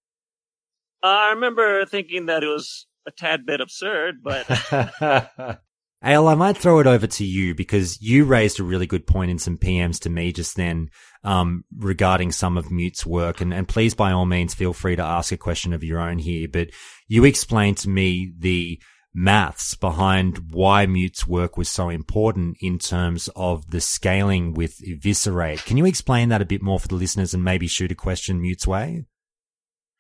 I 1.03 1.31
remember 1.31 1.85
thinking 1.85 2.27
that 2.27 2.43
it 2.43 2.47
was 2.47 2.87
a 3.07 3.11
tad 3.11 3.45
bit 3.45 3.61
absurd, 3.61 4.23
but 4.23 4.47
Ale, 6.05 6.29
I 6.29 6.35
might 6.35 6.59
throw 6.59 6.81
it 6.81 6.87
over 6.87 7.07
to 7.07 7.25
you 7.25 7.55
because 7.55 8.01
you 8.03 8.25
raised 8.25 8.61
a 8.61 8.65
really 8.65 8.87
good 8.87 9.07
point 9.07 9.31
in 9.31 9.39
some 9.39 9.57
PMs 9.57 10.01
to 10.01 10.11
me 10.11 10.33
just 10.33 10.55
then 10.55 10.91
um, 11.23 11.65
regarding 11.79 12.31
some 12.31 12.59
of 12.59 12.71
Mute's 12.71 13.07
work. 13.07 13.41
And, 13.41 13.55
and 13.55 13.67
please, 13.67 13.95
by 13.95 14.13
all 14.13 14.27
means, 14.27 14.53
feel 14.53 14.75
free 14.75 14.97
to 14.97 15.03
ask 15.03 15.33
a 15.33 15.39
question 15.39 15.73
of 15.73 15.83
your 15.83 15.99
own 15.99 16.19
here. 16.19 16.47
But 16.47 16.71
you 17.09 17.25
explained 17.25 17.79
to 17.79 17.89
me 17.89 18.35
the 18.39 18.79
maths 19.15 19.75
behind 19.77 20.53
why 20.53 20.85
Mute's 20.85 21.27
work 21.27 21.57
was 21.57 21.71
so 21.71 21.89
important 21.89 22.59
in 22.61 22.79
terms 22.79 23.31
of 23.35 23.71
the 23.71 23.81
scaling 23.81 24.53
with 24.53 24.81
Eviscerate. 24.87 25.65
Can 25.65 25.79
you 25.79 25.87
explain 25.87 26.29
that 26.29 26.43
a 26.43 26.47
bit 26.47 26.61
more 26.61 26.81
for 26.81 26.89
the 26.89 26.97
listeners 26.97 27.33
and 27.33 27.43
maybe 27.43 27.67
shoot 27.67 27.93
a 27.93 27.95
question 27.95 28.43
Mute's 28.43 28.67
way? 28.67 29.07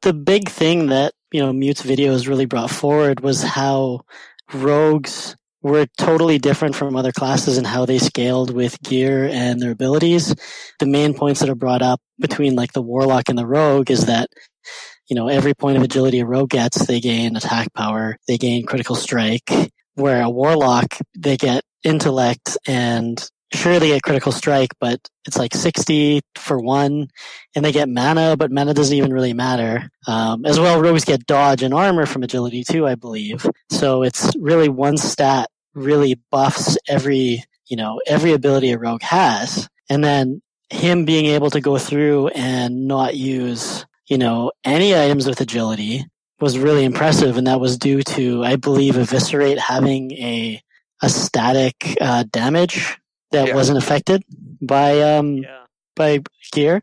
The 0.02 0.12
big 0.12 0.50
thing 0.50 0.88
that, 0.88 1.14
you 1.32 1.40
know, 1.40 1.52
Mute's 1.52 1.82
videos 1.82 2.28
really 2.28 2.44
brought 2.44 2.70
forward 2.70 3.20
was 3.20 3.42
how 3.42 4.00
rogues 4.52 5.36
were 5.64 5.86
totally 5.96 6.38
different 6.38 6.76
from 6.76 6.94
other 6.94 7.10
classes 7.10 7.56
in 7.56 7.64
how 7.64 7.86
they 7.86 7.98
scaled 7.98 8.54
with 8.54 8.80
gear 8.82 9.26
and 9.32 9.60
their 9.60 9.70
abilities. 9.70 10.34
The 10.78 10.86
main 10.86 11.14
points 11.14 11.40
that 11.40 11.48
are 11.48 11.54
brought 11.54 11.80
up 11.80 12.00
between 12.18 12.54
like 12.54 12.74
the 12.74 12.82
warlock 12.82 13.30
and 13.30 13.38
the 13.38 13.46
rogue 13.46 13.90
is 13.90 14.04
that 14.04 14.28
you 15.08 15.16
know 15.16 15.28
every 15.28 15.54
point 15.54 15.78
of 15.78 15.82
agility 15.82 16.20
a 16.20 16.26
rogue 16.26 16.50
gets, 16.50 16.86
they 16.86 17.00
gain 17.00 17.34
attack 17.34 17.72
power, 17.72 18.18
they 18.28 18.36
gain 18.36 18.66
critical 18.66 18.94
strike. 18.94 19.50
Where 19.94 20.22
a 20.22 20.28
warlock, 20.28 20.98
they 21.16 21.36
get 21.36 21.62
intellect 21.82 22.58
and 22.66 23.24
sure 23.52 23.78
they 23.78 23.88
get 23.88 24.02
critical 24.02 24.32
strike, 24.32 24.72
but 24.80 25.00
it's 25.24 25.38
like 25.38 25.54
60 25.54 26.20
for 26.36 26.58
one, 26.58 27.08
and 27.54 27.64
they 27.64 27.72
get 27.72 27.88
mana, 27.88 28.36
but 28.36 28.50
mana 28.50 28.74
doesn't 28.74 28.96
even 28.96 29.12
really 29.12 29.32
matter. 29.32 29.88
Um, 30.06 30.44
as 30.44 30.58
well, 30.58 30.82
rogues 30.82 31.04
get 31.04 31.26
dodge 31.26 31.62
and 31.62 31.72
armor 31.72 32.06
from 32.06 32.24
agility 32.24 32.64
too, 32.64 32.86
I 32.86 32.96
believe. 32.96 33.46
So 33.70 34.02
it's 34.02 34.34
really 34.36 34.68
one 34.68 34.96
stat 34.96 35.48
really 35.74 36.20
buffs 36.30 36.76
every, 36.88 37.44
you 37.66 37.76
know, 37.76 38.00
every 38.06 38.32
ability 38.32 38.72
a 38.72 38.78
rogue 38.78 39.02
has. 39.02 39.68
And 39.88 40.02
then 40.02 40.42
him 40.70 41.04
being 41.04 41.26
able 41.26 41.50
to 41.50 41.60
go 41.60 41.78
through 41.78 42.28
and 42.28 42.86
not 42.86 43.16
use, 43.16 43.84
you 44.06 44.18
know, 44.18 44.52
any 44.64 44.96
items 44.96 45.26
with 45.26 45.40
agility 45.40 46.06
was 46.40 46.58
really 46.58 46.84
impressive. 46.84 47.36
And 47.36 47.46
that 47.46 47.60
was 47.60 47.78
due 47.78 48.02
to, 48.02 48.44
I 48.44 48.56
believe, 48.56 48.96
Eviscerate 48.96 49.58
having 49.58 50.12
a, 50.12 50.60
a 51.02 51.08
static, 51.08 51.96
uh, 52.00 52.24
damage 52.30 52.98
that 53.32 53.48
yeah. 53.48 53.54
wasn't 53.54 53.78
affected 53.78 54.22
by, 54.60 55.00
um, 55.00 55.38
yeah. 55.38 55.64
by 55.96 56.20
gear. 56.52 56.82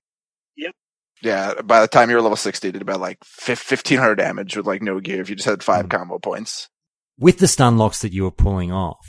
Yep. 0.58 0.76
Yeah. 1.22 1.62
By 1.62 1.82
the 1.82 1.88
time 1.88 2.10
you 2.10 2.16
were 2.16 2.22
level 2.22 2.36
60, 2.36 2.68
it 2.68 2.72
did 2.72 2.82
about 2.82 3.00
like 3.00 3.20
1500 3.24 4.16
damage 4.16 4.56
with 4.56 4.68
like 4.68 4.82
no 4.82 5.00
gear 5.00 5.22
if 5.22 5.30
you 5.30 5.36
just 5.36 5.48
had 5.48 5.64
five 5.64 5.86
mm. 5.86 5.92
combo 5.92 6.20
points 6.20 6.70
with 7.22 7.38
the 7.38 7.48
stun 7.48 7.78
locks 7.78 8.02
that 8.02 8.12
you 8.12 8.24
were 8.24 8.32
pulling 8.32 8.72
off, 8.72 9.08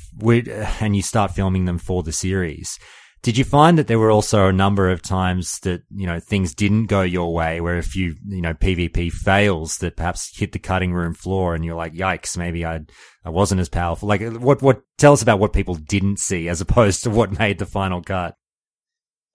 and 0.80 0.94
you 0.94 1.02
start 1.02 1.32
filming 1.32 1.64
them 1.64 1.78
for 1.78 2.02
the 2.02 2.12
series, 2.12 2.78
did 3.22 3.38
you 3.38 3.44
find 3.44 3.78
that 3.78 3.86
there 3.86 3.98
were 3.98 4.10
also 4.10 4.48
a 4.48 4.52
number 4.52 4.90
of 4.90 5.00
times 5.00 5.60
that, 5.60 5.82
you 5.94 6.06
know, 6.06 6.20
things 6.20 6.54
didn't 6.54 6.86
go 6.86 7.02
your 7.02 7.32
way 7.32 7.60
where 7.60 7.78
if 7.78 7.96
you, 7.96 8.16
you 8.26 8.42
know, 8.42 8.52
PvP 8.52 9.10
fails 9.12 9.78
that 9.78 9.96
perhaps 9.96 10.36
hit 10.36 10.52
the 10.52 10.58
cutting 10.58 10.92
room 10.92 11.14
floor 11.14 11.54
and 11.54 11.64
you're 11.64 11.76
like, 11.76 11.94
yikes, 11.94 12.36
maybe 12.36 12.66
I, 12.66 12.80
I 13.24 13.30
wasn't 13.30 13.60
as 13.60 13.68
powerful. 13.68 14.08
Like 14.08 14.22
what, 14.22 14.60
what, 14.60 14.82
tell 14.98 15.12
us 15.12 15.22
about 15.22 15.38
what 15.38 15.52
people 15.52 15.76
didn't 15.76 16.18
see 16.18 16.48
as 16.48 16.60
opposed 16.60 17.04
to 17.04 17.10
what 17.10 17.38
made 17.38 17.58
the 17.58 17.66
final 17.66 18.02
cut. 18.02 18.34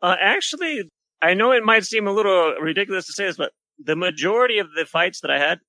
Uh, 0.01 0.17
actually, 0.21 0.83
I 1.21 1.33
know 1.33 1.51
it 1.51 1.63
might 1.63 1.85
seem 1.85 2.07
a 2.07 2.13
little 2.13 2.55
ridiculous 2.61 3.07
to 3.07 3.13
say 3.13 3.25
this, 3.25 3.37
but 3.37 3.53
the 3.79 3.95
majority 3.95 4.59
of 4.59 4.67
the 4.75 4.85
fights 4.85 5.21
that 5.21 5.31
I 5.31 5.39
had, 5.39 5.59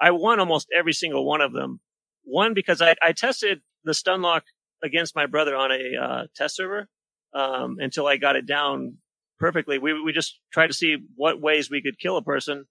I 0.00 0.10
won 0.10 0.40
almost 0.40 0.66
every 0.76 0.94
single 0.94 1.24
one 1.26 1.42
of 1.42 1.52
them. 1.52 1.80
One, 2.26 2.54
because 2.54 2.82
I, 2.82 2.96
I 3.00 3.12
tested 3.12 3.60
the 3.84 3.94
stun 3.94 4.20
lock 4.20 4.44
against 4.82 5.14
my 5.14 5.26
brother 5.26 5.56
on 5.56 5.70
a 5.70 5.96
uh, 5.96 6.22
test 6.34 6.56
server 6.56 6.88
um, 7.32 7.76
until 7.78 8.06
I 8.06 8.16
got 8.16 8.36
it 8.36 8.46
down 8.46 8.98
perfectly. 9.38 9.78
We 9.78 10.00
we 10.02 10.12
just 10.12 10.40
tried 10.52 10.66
to 10.66 10.74
see 10.74 10.96
what 11.14 11.40
ways 11.40 11.70
we 11.70 11.82
could 11.82 11.98
kill 11.98 12.16
a 12.16 12.22
person, 12.22 12.64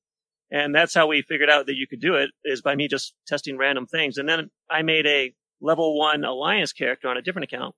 and 0.52 0.76
that's 0.76 0.94
how 0.94 1.08
we 1.08 1.22
figured 1.22 1.50
out 1.50 1.68
that 1.68 1.76
you 1.76 1.88
could 1.88 2.02
do 2.02 2.16
it 2.16 2.32
is 2.44 2.62
by 2.62 2.76
me 2.76 2.88
just 2.90 3.14
testing 3.28 3.58
random 3.58 3.88
things. 3.88 4.18
And 4.18 4.28
then 4.28 4.50
I 4.70 4.82
made 4.82 5.08
a 5.08 5.34
level 5.62 5.98
one 5.98 6.26
alliance 6.26 6.74
character 6.74 7.08
on 7.08 7.18
a 7.18 7.22
different 7.22 7.52
account, 7.52 7.76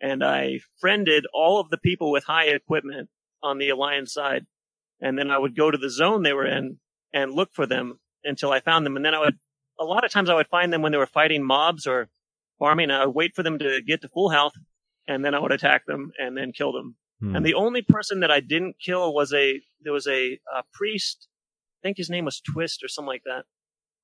and 0.00 0.24
I 0.24 0.60
friended 0.80 1.26
all 1.34 1.60
of 1.60 1.68
the 1.68 1.78
people 1.78 2.10
with 2.10 2.24
high 2.24 2.46
equipment 2.46 3.10
on 3.42 3.58
the 3.58 3.68
alliance 3.68 4.14
side, 4.14 4.46
and 5.02 5.18
then 5.18 5.30
I 5.30 5.38
would 5.38 5.54
go 5.54 5.70
to 5.70 5.78
the 5.78 5.90
zone 5.90 6.22
they 6.22 6.32
were 6.32 6.46
in 6.46 6.78
and 7.12 7.32
look 7.32 7.50
for 7.52 7.66
them 7.66 8.00
until 8.24 8.52
I 8.52 8.60
found 8.60 8.86
them, 8.86 8.96
and 8.96 9.04
then 9.04 9.14
I 9.14 9.20
would 9.20 9.38
a 9.80 9.84
lot 9.84 10.04
of 10.04 10.12
times 10.12 10.30
I 10.30 10.34
would 10.34 10.48
find 10.48 10.72
them 10.72 10.82
when 10.82 10.92
they 10.92 10.98
were 10.98 11.06
fighting 11.06 11.42
mobs 11.42 11.86
or 11.86 12.08
farming. 12.58 12.90
I 12.90 13.06
would 13.06 13.14
wait 13.14 13.34
for 13.34 13.42
them 13.42 13.58
to 13.58 13.80
get 13.80 14.02
to 14.02 14.08
full 14.08 14.28
health 14.28 14.52
and 15.08 15.24
then 15.24 15.34
I 15.34 15.40
would 15.40 15.52
attack 15.52 15.86
them 15.86 16.12
and 16.18 16.36
then 16.36 16.52
kill 16.52 16.72
them. 16.72 16.96
Hmm. 17.20 17.36
And 17.36 17.44
the 17.44 17.54
only 17.54 17.82
person 17.82 18.20
that 18.20 18.30
I 18.30 18.40
didn't 18.40 18.76
kill 18.84 19.12
was 19.12 19.32
a, 19.32 19.60
there 19.80 19.92
was 19.92 20.06
a, 20.06 20.38
a 20.54 20.62
priest. 20.72 21.26
I 21.82 21.88
think 21.88 21.96
his 21.96 22.10
name 22.10 22.26
was 22.26 22.40
Twist 22.40 22.84
or 22.84 22.88
something 22.88 23.08
like 23.08 23.24
that. 23.24 23.44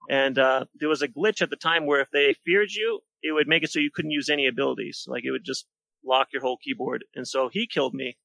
And, 0.09 0.39
uh, 0.39 0.65
there 0.75 0.89
was 0.89 1.03
a 1.03 1.09
glitch 1.09 1.43
at 1.43 1.51
the 1.51 1.57
time 1.57 1.85
where 1.85 2.01
if 2.01 2.11
they 2.11 2.35
feared 2.45 2.71
you, 2.73 3.01
it 3.23 3.33
would 3.33 3.49
make 3.49 3.63
it 3.63 3.71
so 3.71 3.79
you 3.79 3.91
couldn't 3.95 4.13
use 4.13 4.31
any 4.31 4.47
abilities. 4.47 5.05
Like 5.07 5.25
it 5.25 5.31
would 5.31 5.45
just 5.45 5.67
lock 6.05 6.29
your 6.33 6.43
whole 6.43 6.59
keyboard. 6.63 7.05
And 7.15 7.29
so 7.29 7.49
he 7.53 7.67
killed 7.67 7.95
me. 7.95 8.17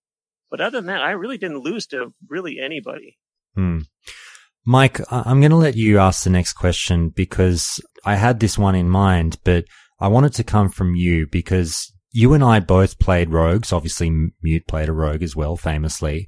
But 0.50 0.62
other 0.62 0.80
than 0.80 0.88
that, 0.88 1.02
I 1.02 1.12
really 1.12 1.38
didn't 1.38 1.64
lose 1.64 1.88
to 1.88 2.14
really 2.30 2.60
anybody. 2.60 3.18
Hmm. 3.56 3.80
Mike, 4.66 5.00
I'm 5.10 5.40
going 5.40 5.52
to 5.52 5.58
let 5.58 5.76
you 5.76 5.98
ask 5.98 6.24
the 6.24 6.30
next 6.30 6.54
question 6.54 7.10
because 7.10 7.82
I 8.06 8.16
had 8.16 8.40
this 8.40 8.58
one 8.58 8.76
in 8.76 8.90
mind, 8.90 9.40
but 9.44 9.66
I 10.00 10.08
wanted 10.08 10.34
to 10.36 10.44
come 10.44 10.70
from 10.70 10.96
you 10.96 11.28
because 11.32 11.92
you 12.12 12.34
and 12.34 12.44
I 12.44 12.60
both 12.60 13.00
played 13.00 13.32
rogues. 13.32 13.74
Obviously, 13.74 14.12
Mute 14.42 14.68
played 14.68 14.90
a 14.90 14.94
rogue 14.94 15.24
as 15.24 15.36
well, 15.36 15.56
famously, 15.56 16.28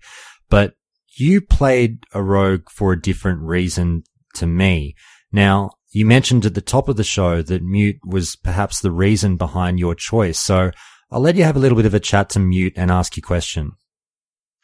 but 0.50 0.74
you 1.16 1.42
played 1.42 2.00
a 2.14 2.24
rogue 2.24 2.70
for 2.72 2.94
a 2.94 3.02
different 3.02 3.42
reason 3.42 4.04
to 4.36 4.48
me. 4.48 4.96
Now, 5.32 5.72
you 5.92 6.06
mentioned 6.06 6.46
at 6.46 6.56
the 6.56 6.62
top 6.62 6.90
of 6.90 6.96
the 6.96 7.04
show 7.04 7.44
that 7.44 7.62
Mute 7.62 7.98
was 8.04 8.36
perhaps 8.36 8.80
the 8.80 8.92
reason 8.92 9.38
behind 9.38 9.80
your 9.80 9.94
choice. 9.94 10.40
So 10.40 10.72
I'll 11.12 11.22
let 11.22 11.36
you 11.36 11.44
have 11.44 11.56
a 11.56 11.60
little 11.60 11.76
bit 11.76 11.86
of 11.86 11.94
a 11.94 12.00
chat 12.00 12.30
to 12.32 12.40
Mute 12.40 12.74
and 12.76 12.90
ask 12.90 13.16
your 13.16 13.22
question. 13.22 13.74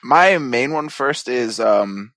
My 0.02 0.38
main 0.40 0.74
one 0.74 0.90
first 0.90 1.28
is, 1.28 1.60
um, 1.60 2.14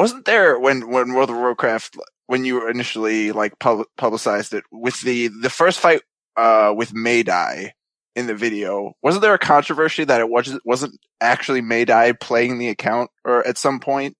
wasn't 0.00 0.24
there 0.24 0.58
when 0.58 0.90
when 0.90 1.12
World 1.12 1.28
of 1.28 1.36
Warcraft 1.36 1.98
when 2.26 2.46
you 2.46 2.66
initially 2.68 3.32
like 3.32 3.58
pub- 3.58 3.84
publicized 3.98 4.54
it 4.54 4.64
with 4.72 4.98
the 5.02 5.28
the 5.28 5.50
first 5.50 5.78
fight 5.78 6.00
uh 6.38 6.72
with 6.74 6.94
Maydai 6.94 7.72
in 8.16 8.26
the 8.26 8.34
video. 8.34 8.92
Wasn't 9.02 9.20
there 9.20 9.34
a 9.34 9.38
controversy 9.38 10.04
that 10.04 10.22
it 10.22 10.30
wasn't 10.30 10.62
wasn't 10.64 10.98
actually 11.20 11.60
Maydai 11.60 12.18
playing 12.18 12.56
the 12.56 12.68
account 12.68 13.10
or 13.26 13.46
at 13.46 13.58
some 13.58 13.78
point? 13.78 14.16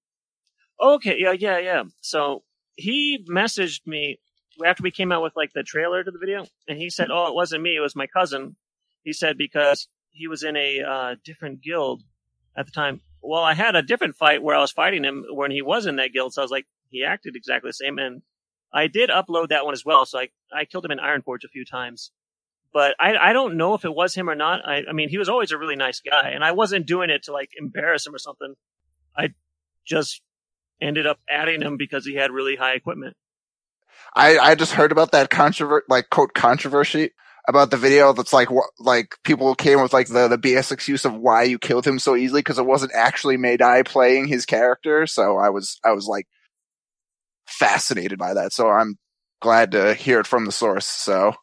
Okay, 0.79 1.17
yeah, 1.19 1.33
yeah, 1.33 1.59
yeah. 1.59 1.85
So 2.03 2.43
he 2.77 3.25
messaged 3.31 3.87
me 3.87 4.19
after 4.63 4.83
we 4.83 4.91
came 4.91 5.13
out 5.13 5.23
with 5.23 5.33
like 5.35 5.53
the 5.55 5.63
trailer 5.63 6.05
to 6.05 6.11
the 6.11 6.19
video, 6.19 6.45
and 6.69 6.77
he 6.77 6.91
said, 6.91 7.09
"Oh, 7.11 7.27
it 7.29 7.35
wasn't 7.35 7.63
me; 7.63 7.77
it 7.77 7.81
was 7.81 7.97
my 7.97 8.07
cousin." 8.07 8.57
He 9.03 9.15
said 9.15 9.39
because 9.39 9.89
he 10.11 10.29
was 10.29 10.43
in 10.43 10.57
a 10.57 10.83
uh, 10.83 11.15
different 11.25 11.63
guild 11.63 12.03
at 12.55 12.67
the 12.67 12.73
time. 12.73 13.01
Well, 13.23 13.43
I 13.43 13.55
had 13.55 13.77
a 13.77 13.83
different 13.83 14.17
fight 14.17 14.43
where 14.43 14.57
I 14.57 14.61
was 14.61 14.73
fighting 14.73 15.05
him 15.05 15.25
when 15.31 15.51
he 15.51 15.63
was 15.63 15.87
in 15.87 15.97
that 15.97 16.13
guild, 16.13 16.33
so 16.33 16.43
I 16.43 16.45
was 16.45 16.51
like, 16.51 16.67
he 16.89 17.05
acted 17.05 17.37
exactly 17.37 17.69
the 17.69 17.75
same, 17.75 17.99
and 17.99 18.23
I 18.73 18.87
did 18.87 19.11
upload 19.11 19.49
that 19.49 19.65
one 19.65 19.75
as 19.75 19.85
well. 19.85 20.07
So 20.07 20.19
I 20.19 20.29
I 20.53 20.65
killed 20.65 20.85
him 20.85 20.91
in 20.91 20.99
Ironforge 20.99 21.45
a 21.45 21.49
few 21.49 21.65
times, 21.65 22.13
but 22.73 22.95
I 22.99 23.17
I 23.17 23.33
don't 23.33 23.57
know 23.57 23.75
if 23.75 23.85
it 23.85 23.95
was 23.95 24.15
him 24.15 24.31
or 24.31 24.35
not. 24.35 24.67
I 24.67 24.83
I 24.89 24.93
mean, 24.93 25.09
he 25.09 25.19
was 25.19 25.29
always 25.29 25.53
a 25.53 25.59
really 25.59 25.77
nice 25.77 26.01
guy, 26.01 26.31
and 26.31 26.45
I 26.45 26.53
wasn't 26.53 26.87
doing 26.87 27.11
it 27.11 27.25
to 27.25 27.33
like 27.33 27.51
embarrass 27.59 28.07
him 28.07 28.15
or 28.15 28.19
something. 28.19 28.55
I 29.17 29.31
just 29.87 30.23
ended 30.81 31.07
up 31.07 31.19
adding 31.29 31.63
him 31.63 31.77
because 31.77 32.07
he 32.07 32.15
had 32.15 32.31
really 32.31 32.57
high 32.57 32.75
equipment. 32.75 33.17
I 34.15 34.39
I 34.39 34.55
just 34.55 34.73
heard 34.73 34.93
about 34.93 35.13
that 35.13 35.31
controvert 35.31 35.85
like 35.89 36.11
quote 36.11 36.35
controversy 36.35 37.11
about 37.49 37.71
the 37.71 37.77
video 37.77 38.13
that's 38.13 38.33
like 38.33 38.51
what 38.51 38.71
like 38.79 39.17
people 39.25 39.55
came 39.55 39.81
with 39.83 39.93
like 39.93 40.09
the 40.09 40.29
the 40.29 40.39
BS 40.39 40.73
excuse 40.73 41.05
of 41.05 41.15
why 41.15 41.43
you 41.43 41.59
killed 41.59 41.87
him 41.87 41.99
so 41.99 42.17
easily 42.17 42.41
because 42.41 42.59
it 42.59 42.67
wasn't 42.67 42.93
actually 42.95 43.37
Maydai 43.37 43.87
playing 43.87 44.27
his 44.27 44.47
character. 44.47 45.07
So 45.07 45.37
I 45.39 45.51
was 45.51 45.79
I 45.85 45.93
was 45.93 46.07
like 46.07 46.27
fascinated 47.47 48.19
by 48.19 48.35
that. 48.35 48.53
So 48.53 48.69
I'm 48.69 48.99
glad 49.41 49.73
to 49.73 49.95
hear 49.95 50.21
it 50.21 50.27
from 50.27 50.45
the 50.45 50.53
source. 50.53 50.87
So 50.87 51.35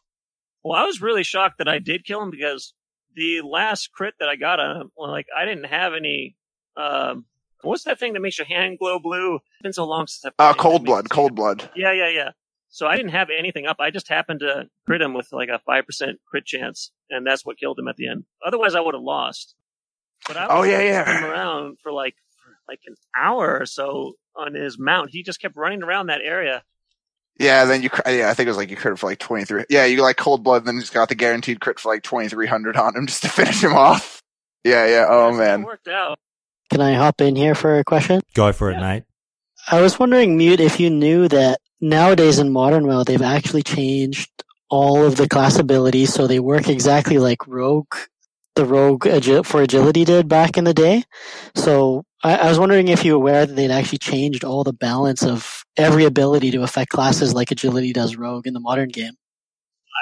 well, 0.62 0.80
I 0.80 0.84
was 0.84 1.00
really 1.02 1.22
shocked 1.22 1.58
that 1.58 1.68
I 1.68 1.78
did 1.78 2.04
kill 2.04 2.22
him 2.22 2.30
because 2.30 2.74
the 3.14 3.40
last 3.42 3.90
crit 3.92 4.14
that 4.20 4.28
I 4.28 4.36
got 4.36 4.60
on 4.60 4.80
him, 4.80 4.90
well, 4.96 5.10
like 5.10 5.26
I 5.36 5.44
didn't 5.44 5.64
have 5.64 5.94
any. 5.94 6.36
Um, 6.76 7.24
what's 7.62 7.84
that 7.84 7.98
thing 7.98 8.12
that 8.12 8.20
makes 8.20 8.38
your 8.38 8.46
hand 8.46 8.78
glow 8.78 8.98
blue? 8.98 9.36
It's 9.36 9.62
been 9.62 9.72
so 9.72 9.84
long 9.84 10.06
since 10.06 10.32
I've. 10.38 10.50
Uh, 10.50 10.54
cold 10.54 10.84
blood, 10.84 11.10
cold 11.10 11.34
blood. 11.34 11.70
Yeah, 11.74 11.92
yeah, 11.92 12.08
yeah. 12.08 12.30
So 12.78 12.86
I 12.86 12.94
didn't 12.94 13.10
have 13.10 13.26
anything 13.36 13.66
up. 13.66 13.78
I 13.80 13.90
just 13.90 14.06
happened 14.06 14.38
to 14.38 14.68
crit 14.86 15.02
him 15.02 15.12
with 15.12 15.32
like 15.32 15.48
a 15.48 15.58
five 15.66 15.84
percent 15.84 16.20
crit 16.24 16.44
chance, 16.44 16.92
and 17.10 17.26
that's 17.26 17.44
what 17.44 17.58
killed 17.58 17.76
him 17.76 17.88
at 17.88 17.96
the 17.96 18.06
end. 18.06 18.22
Otherwise, 18.46 18.76
I 18.76 18.80
would 18.80 18.94
have 18.94 19.02
lost. 19.02 19.56
But 20.28 20.36
I 20.36 20.46
oh, 20.46 20.60
was 20.60 20.68
oh 20.68 20.70
yeah, 20.70 20.82
yeah. 20.82 21.18
Him 21.18 21.24
around 21.28 21.78
for 21.82 21.90
like 21.90 22.14
for 22.40 22.52
like 22.68 22.78
an 22.86 22.94
hour 23.16 23.58
or 23.58 23.66
so 23.66 24.12
on 24.36 24.54
his 24.54 24.78
mount. 24.78 25.10
He 25.10 25.24
just 25.24 25.40
kept 25.40 25.56
running 25.56 25.82
around 25.82 26.06
that 26.06 26.20
area. 26.22 26.62
Yeah, 27.40 27.64
then 27.64 27.82
you, 27.82 27.90
yeah, 28.06 28.30
I 28.30 28.34
think 28.34 28.46
it 28.46 28.50
was 28.50 28.56
like 28.56 28.70
you 28.70 28.76
crit 28.76 28.96
for 28.96 29.06
like 29.06 29.18
23. 29.18 29.64
Yeah, 29.68 29.84
you 29.84 30.00
like 30.00 30.16
cold 30.16 30.44
blood, 30.44 30.58
and 30.58 30.68
then 30.68 30.76
he's 30.76 30.90
got 30.90 31.08
the 31.08 31.16
guaranteed 31.16 31.60
crit 31.60 31.80
for 31.80 31.92
like 31.92 32.04
2300 32.04 32.76
on 32.76 32.96
him 32.96 33.08
just 33.08 33.22
to 33.22 33.28
finish 33.28 33.60
him 33.60 33.74
off. 33.74 34.22
Yeah, 34.62 34.86
yeah. 34.86 35.06
Oh, 35.08 35.32
man. 35.32 35.62
It 35.62 35.66
worked 35.66 35.88
out. 35.88 36.16
Can 36.70 36.80
I 36.80 36.94
hop 36.94 37.20
in 37.20 37.34
here 37.34 37.56
for 37.56 37.80
a 37.80 37.84
question? 37.84 38.20
Go 38.34 38.52
for 38.52 38.70
it, 38.70 38.74
yeah. 38.74 38.80
mate. 38.80 39.04
I 39.68 39.80
was 39.80 39.98
wondering, 39.98 40.36
Mute, 40.36 40.60
if 40.60 40.78
you 40.78 40.90
knew 40.90 41.26
that 41.28 41.60
nowadays 41.80 42.38
in 42.38 42.52
Modern 42.52 42.86
WoW, 42.86 43.04
they've 43.04 43.22
actually 43.22 43.62
changed 43.62 44.30
all 44.70 45.04
of 45.04 45.16
the 45.16 45.28
class 45.28 45.58
abilities 45.58 46.12
so 46.12 46.26
they 46.26 46.40
work 46.40 46.68
exactly 46.68 47.18
like 47.18 47.46
Rogue, 47.46 47.94
the 48.54 48.64
Rogue 48.64 49.06
for 49.46 49.62
agility 49.62 50.04
did 50.04 50.28
back 50.28 50.58
in 50.58 50.64
the 50.64 50.74
day. 50.74 51.04
So 51.54 52.04
I, 52.22 52.36
I 52.36 52.48
was 52.48 52.58
wondering 52.58 52.88
if 52.88 53.04
you 53.04 53.12
were 53.12 53.22
aware 53.22 53.46
that 53.46 53.54
they'd 53.54 53.70
actually 53.70 53.98
changed 53.98 54.44
all 54.44 54.64
the 54.64 54.72
balance 54.72 55.22
of 55.22 55.64
every 55.76 56.04
ability 56.04 56.50
to 56.52 56.62
affect 56.62 56.90
classes 56.90 57.34
like 57.34 57.50
agility 57.50 57.92
does 57.92 58.16
Rogue 58.16 58.46
in 58.46 58.54
the 58.54 58.60
modern 58.60 58.88
game. 58.88 59.14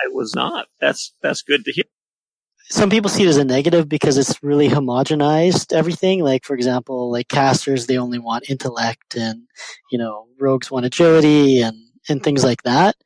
I 0.04 0.08
was 0.12 0.34
not. 0.34 0.66
That's 0.80 1.14
that's 1.22 1.42
good 1.42 1.64
to 1.64 1.72
hear. 1.72 1.84
Some 2.68 2.90
people 2.90 3.08
see 3.08 3.22
it 3.24 3.28
as 3.28 3.36
a 3.36 3.44
negative 3.44 3.88
because 3.88 4.18
it's 4.18 4.42
really 4.42 4.68
homogenized 4.68 5.72
everything. 5.72 6.22
Like 6.22 6.44
for 6.44 6.54
example, 6.54 7.10
like 7.10 7.28
casters 7.28 7.86
they 7.86 7.98
only 7.98 8.18
want 8.18 8.50
intellect 8.50 9.16
and 9.16 9.42
you 9.90 9.98
know, 9.98 10.26
rogues 10.38 10.70
want 10.70 10.86
agility 10.86 11.60
and, 11.62 11.76
and 12.08 12.22
things 12.22 12.44
like 12.44 12.62
that. 12.64 12.96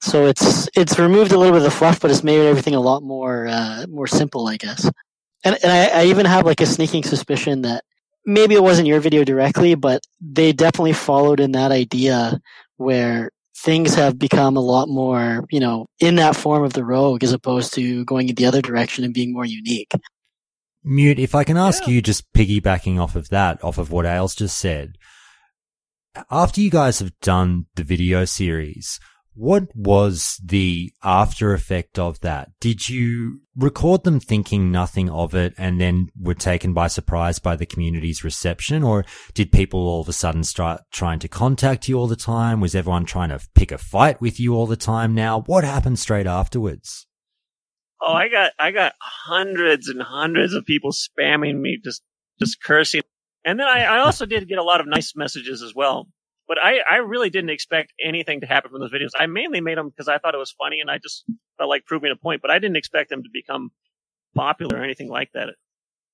So 0.00 0.26
it's 0.26 0.68
it's 0.76 0.98
removed 0.98 1.32
a 1.32 1.38
little 1.38 1.52
bit 1.52 1.58
of 1.58 1.64
the 1.64 1.70
fluff, 1.70 2.00
but 2.00 2.10
it's 2.10 2.22
made 2.22 2.46
everything 2.46 2.74
a 2.74 2.80
lot 2.80 3.02
more 3.02 3.48
uh, 3.48 3.86
more 3.88 4.06
simple, 4.06 4.46
I 4.48 4.56
guess. 4.56 4.88
And 5.44 5.58
and 5.62 5.72
I, 5.72 6.02
I 6.02 6.04
even 6.06 6.26
have 6.26 6.46
like 6.46 6.60
a 6.60 6.66
sneaking 6.66 7.02
suspicion 7.02 7.62
that 7.62 7.84
maybe 8.24 8.54
it 8.54 8.62
wasn't 8.62 8.86
your 8.88 9.00
video 9.00 9.24
directly, 9.24 9.74
but 9.74 10.02
they 10.20 10.52
definitely 10.52 10.92
followed 10.92 11.40
in 11.40 11.52
that 11.52 11.72
idea 11.72 12.40
where 12.76 13.32
things 13.64 13.94
have 13.94 14.18
become 14.18 14.56
a 14.56 14.60
lot 14.60 14.88
more, 14.88 15.44
you 15.50 15.60
know, 15.60 15.86
in 15.98 16.16
that 16.16 16.36
form 16.36 16.64
of 16.64 16.72
the 16.72 16.84
rogue 16.84 17.24
as 17.24 17.32
opposed 17.32 17.74
to 17.74 18.04
going 18.04 18.28
in 18.28 18.34
the 18.34 18.46
other 18.46 18.62
direction 18.62 19.04
and 19.04 19.14
being 19.14 19.32
more 19.32 19.44
unique. 19.44 19.92
Mute, 20.84 21.18
if 21.18 21.34
I 21.34 21.44
can 21.44 21.56
ask 21.56 21.86
yeah. 21.86 21.94
you 21.94 22.02
just 22.02 22.32
piggybacking 22.32 23.00
off 23.00 23.16
of 23.16 23.28
that, 23.30 23.62
off 23.64 23.78
of 23.78 23.90
what 23.90 24.06
Ailes 24.06 24.34
just 24.34 24.56
said, 24.56 24.96
after 26.30 26.60
you 26.60 26.70
guys 26.70 27.00
have 27.00 27.12
done 27.20 27.66
the 27.74 27.84
video 27.84 28.24
series, 28.24 29.00
what 29.38 29.68
was 29.76 30.40
the 30.44 30.92
after 31.04 31.52
effect 31.54 31.96
of 31.96 32.18
that? 32.20 32.50
Did 32.60 32.88
you 32.88 33.40
record 33.56 34.02
them 34.02 34.18
thinking 34.18 34.72
nothing 34.72 35.08
of 35.08 35.32
it 35.32 35.54
and 35.56 35.80
then 35.80 36.08
were 36.20 36.34
taken 36.34 36.74
by 36.74 36.88
surprise 36.88 37.38
by 37.38 37.54
the 37.54 37.64
community's 37.64 38.24
reception? 38.24 38.82
Or 38.82 39.04
did 39.34 39.52
people 39.52 39.86
all 39.86 40.00
of 40.00 40.08
a 40.08 40.12
sudden 40.12 40.42
start 40.42 40.80
trying 40.90 41.20
to 41.20 41.28
contact 41.28 41.88
you 41.88 41.96
all 41.96 42.08
the 42.08 42.16
time? 42.16 42.60
Was 42.60 42.74
everyone 42.74 43.04
trying 43.04 43.28
to 43.28 43.40
pick 43.54 43.70
a 43.70 43.78
fight 43.78 44.20
with 44.20 44.40
you 44.40 44.56
all 44.56 44.66
the 44.66 44.76
time 44.76 45.14
now? 45.14 45.42
What 45.42 45.62
happened 45.62 46.00
straight 46.00 46.26
afterwards? 46.26 47.06
Oh, 48.02 48.12
I 48.12 48.28
got, 48.28 48.52
I 48.58 48.72
got 48.72 48.94
hundreds 49.00 49.88
and 49.88 50.02
hundreds 50.02 50.52
of 50.52 50.64
people 50.64 50.90
spamming 50.90 51.60
me, 51.60 51.78
just, 51.82 52.02
just 52.40 52.60
cursing. 52.60 53.02
And 53.44 53.60
then 53.60 53.68
I, 53.68 53.84
I 53.84 53.98
also 54.00 54.26
did 54.26 54.48
get 54.48 54.58
a 54.58 54.64
lot 54.64 54.80
of 54.80 54.88
nice 54.88 55.12
messages 55.14 55.62
as 55.62 55.76
well. 55.76 56.08
But 56.48 56.58
I, 56.60 56.78
I 56.90 56.96
really 56.96 57.28
didn't 57.28 57.50
expect 57.50 57.92
anything 58.02 58.40
to 58.40 58.46
happen 58.46 58.70
from 58.70 58.80
those 58.80 58.90
videos. 58.90 59.10
I 59.18 59.26
mainly 59.26 59.60
made 59.60 59.76
them 59.76 59.90
because 59.90 60.08
I 60.08 60.16
thought 60.18 60.34
it 60.34 60.38
was 60.38 60.50
funny 60.50 60.80
and 60.80 60.90
I 60.90 60.96
just 60.98 61.24
felt 61.58 61.68
like 61.68 61.84
proving 61.84 62.10
a 62.10 62.16
point, 62.16 62.40
but 62.40 62.50
I 62.50 62.58
didn't 62.58 62.76
expect 62.76 63.10
them 63.10 63.22
to 63.22 63.28
become 63.32 63.70
popular 64.34 64.78
or 64.78 64.82
anything 64.82 65.10
like 65.10 65.30
that. 65.34 65.48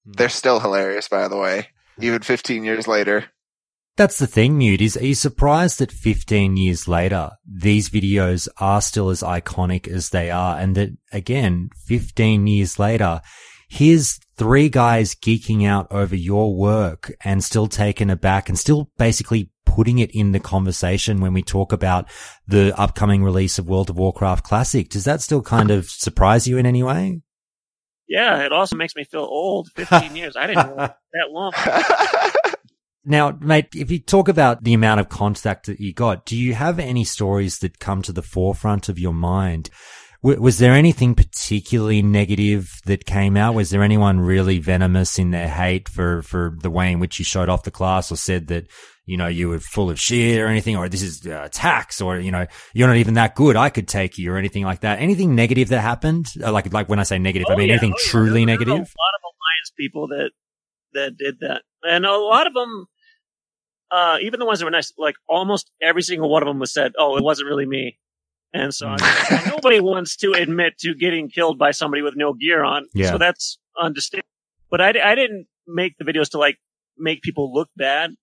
Hmm. 0.04 0.12
They're 0.16 0.28
still 0.28 0.58
hilarious, 0.58 1.08
by 1.08 1.28
the 1.28 1.36
way, 1.36 1.68
even 2.00 2.20
15 2.22 2.64
years 2.64 2.88
later. 2.88 3.26
That's 3.96 4.18
the 4.18 4.26
thing, 4.26 4.58
Mute, 4.58 4.80
is 4.80 4.96
are 4.96 5.06
you 5.06 5.14
surprised 5.14 5.78
that 5.78 5.92
15 5.92 6.56
years 6.56 6.88
later, 6.88 7.30
these 7.46 7.90
videos 7.90 8.48
are 8.58 8.80
still 8.80 9.08
as 9.08 9.22
iconic 9.22 9.86
as 9.86 10.10
they 10.10 10.32
are? 10.32 10.58
And 10.58 10.74
that 10.74 10.90
again, 11.12 11.70
15 11.86 12.48
years 12.48 12.76
later, 12.80 13.20
here's 13.68 14.18
three 14.36 14.68
guys 14.68 15.14
geeking 15.14 15.64
out 15.64 15.86
over 15.92 16.16
your 16.16 16.56
work 16.56 17.12
and 17.22 17.44
still 17.44 17.68
taken 17.68 18.10
aback 18.10 18.48
and 18.48 18.58
still 18.58 18.90
basically 18.98 19.50
putting 19.64 19.98
it 19.98 20.10
in 20.12 20.32
the 20.32 20.40
conversation 20.40 21.20
when 21.20 21.32
we 21.32 21.42
talk 21.42 21.72
about 21.72 22.08
the 22.46 22.78
upcoming 22.78 23.24
release 23.24 23.58
of 23.58 23.68
World 23.68 23.90
of 23.90 23.96
Warcraft 23.96 24.44
Classic. 24.44 24.88
Does 24.88 25.04
that 25.04 25.20
still 25.20 25.42
kind 25.42 25.70
of 25.70 25.88
surprise 25.88 26.46
you 26.46 26.58
in 26.58 26.66
any 26.66 26.82
way? 26.82 27.22
Yeah, 28.06 28.44
it 28.44 28.52
also 28.52 28.76
makes 28.76 28.94
me 28.94 29.04
feel 29.04 29.22
old. 29.22 29.68
15 29.76 30.14
years. 30.16 30.36
I 30.36 30.46
didn't 30.46 30.76
know 30.76 30.76
that 30.76 31.30
long. 31.30 31.52
Now, 33.06 33.36
mate, 33.38 33.68
if 33.74 33.90
you 33.90 33.98
talk 33.98 34.28
about 34.28 34.64
the 34.64 34.72
amount 34.72 34.98
of 34.98 35.10
contact 35.10 35.66
that 35.66 35.78
you 35.78 35.92
got, 35.92 36.24
do 36.24 36.34
you 36.34 36.54
have 36.54 36.78
any 36.78 37.04
stories 37.04 37.58
that 37.58 37.78
come 37.78 38.00
to 38.00 38.12
the 38.12 38.22
forefront 38.22 38.88
of 38.88 38.98
your 38.98 39.12
mind 39.12 39.68
was 40.24 40.56
there 40.56 40.72
anything 40.72 41.14
particularly 41.14 42.00
negative 42.00 42.80
that 42.86 43.04
came 43.04 43.36
out? 43.36 43.54
Was 43.54 43.68
there 43.68 43.82
anyone 43.82 44.20
really 44.20 44.58
venomous 44.58 45.18
in 45.18 45.32
their 45.32 45.48
hate 45.48 45.86
for, 45.86 46.22
for 46.22 46.56
the 46.62 46.70
way 46.70 46.90
in 46.90 46.98
which 46.98 47.18
you 47.18 47.26
showed 47.26 47.50
off 47.50 47.64
the 47.64 47.70
class 47.70 48.10
or 48.10 48.16
said 48.16 48.46
that, 48.46 48.66
you 49.06 49.16
know, 49.16 49.26
you 49.26 49.48
were 49.48 49.60
full 49.60 49.90
of 49.90 50.00
shit 50.00 50.40
or 50.40 50.46
anything, 50.46 50.76
or 50.76 50.88
this 50.88 51.02
is 51.02 51.26
uh, 51.26 51.48
tax 51.52 52.00
or, 52.00 52.18
you 52.18 52.30
know, 52.30 52.46
you're 52.72 52.88
not 52.88 52.96
even 52.96 53.14
that 53.14 53.34
good. 53.34 53.56
I 53.56 53.68
could 53.68 53.88
take 53.88 54.18
you 54.18 54.32
or 54.32 54.38
anything 54.38 54.64
like 54.64 54.80
that. 54.80 54.98
Anything 55.00 55.34
negative 55.34 55.68
that 55.68 55.80
happened? 55.80 56.26
Uh, 56.42 56.52
like, 56.52 56.72
like 56.72 56.88
when 56.88 56.98
I 56.98 57.02
say 57.02 57.18
negative, 57.18 57.46
oh, 57.50 57.52
I 57.52 57.56
mean 57.56 57.68
yeah. 57.68 57.74
anything 57.74 57.92
oh, 57.94 58.10
truly 58.10 58.40
yeah. 58.40 58.46
negative? 58.46 58.74
A 58.74 58.78
lot 58.78 58.80
of 58.80 59.22
alliance 59.22 59.72
people 59.76 60.08
that, 60.08 60.30
that 60.94 61.16
did 61.18 61.40
that. 61.40 61.62
And 61.82 62.06
a 62.06 62.16
lot 62.16 62.46
of 62.46 62.54
them, 62.54 62.86
uh, 63.90 64.18
even 64.22 64.40
the 64.40 64.46
ones 64.46 64.58
that 64.58 64.64
were 64.64 64.70
nice, 64.70 64.92
like 64.96 65.16
almost 65.28 65.70
every 65.82 66.02
single 66.02 66.30
one 66.30 66.42
of 66.42 66.48
them 66.48 66.58
was 66.58 66.72
said, 66.72 66.92
"Oh, 66.98 67.16
it 67.16 67.22
wasn't 67.22 67.48
really 67.48 67.66
me." 67.66 67.98
And 68.52 68.74
so 68.74 68.88
I 68.88 69.50
nobody 69.54 69.80
wants 69.80 70.16
to 70.16 70.32
admit 70.32 70.78
to 70.78 70.94
getting 70.94 71.28
killed 71.28 71.58
by 71.58 71.72
somebody 71.72 72.02
with 72.02 72.14
no 72.16 72.32
gear 72.32 72.64
on. 72.64 72.86
Yeah. 72.94 73.10
So 73.10 73.18
that's 73.18 73.58
understandable. 73.78 74.28
But 74.70 74.80
I, 74.80 74.88
I 74.88 75.14
didn't 75.14 75.46
make 75.66 75.96
the 75.98 76.04
videos 76.04 76.30
to 76.30 76.38
like 76.38 76.56
make 76.96 77.22
people 77.22 77.52
look 77.52 77.68
bad. 77.76 78.14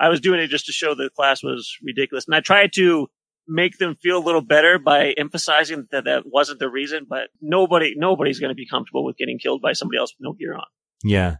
I 0.00 0.08
was 0.08 0.20
doing 0.20 0.40
it 0.40 0.48
just 0.48 0.66
to 0.66 0.72
show 0.72 0.94
the 0.94 1.10
class 1.14 1.42
was 1.42 1.76
ridiculous. 1.82 2.26
And 2.26 2.34
I 2.34 2.40
tried 2.40 2.72
to 2.76 3.08
make 3.46 3.78
them 3.78 3.96
feel 3.96 4.18
a 4.18 4.24
little 4.24 4.40
better 4.40 4.78
by 4.78 5.12
emphasizing 5.18 5.86
that 5.90 6.04
that 6.04 6.22
wasn't 6.24 6.58
the 6.58 6.70
reason, 6.70 7.06
but 7.08 7.28
nobody, 7.42 7.94
nobody's 7.96 8.40
going 8.40 8.50
to 8.50 8.54
be 8.54 8.66
comfortable 8.66 9.04
with 9.04 9.16
getting 9.16 9.38
killed 9.38 9.60
by 9.60 9.72
somebody 9.72 9.98
else 9.98 10.14
with 10.18 10.24
no 10.24 10.32
gear 10.32 10.54
on. 10.54 10.64
Yeah. 11.02 11.36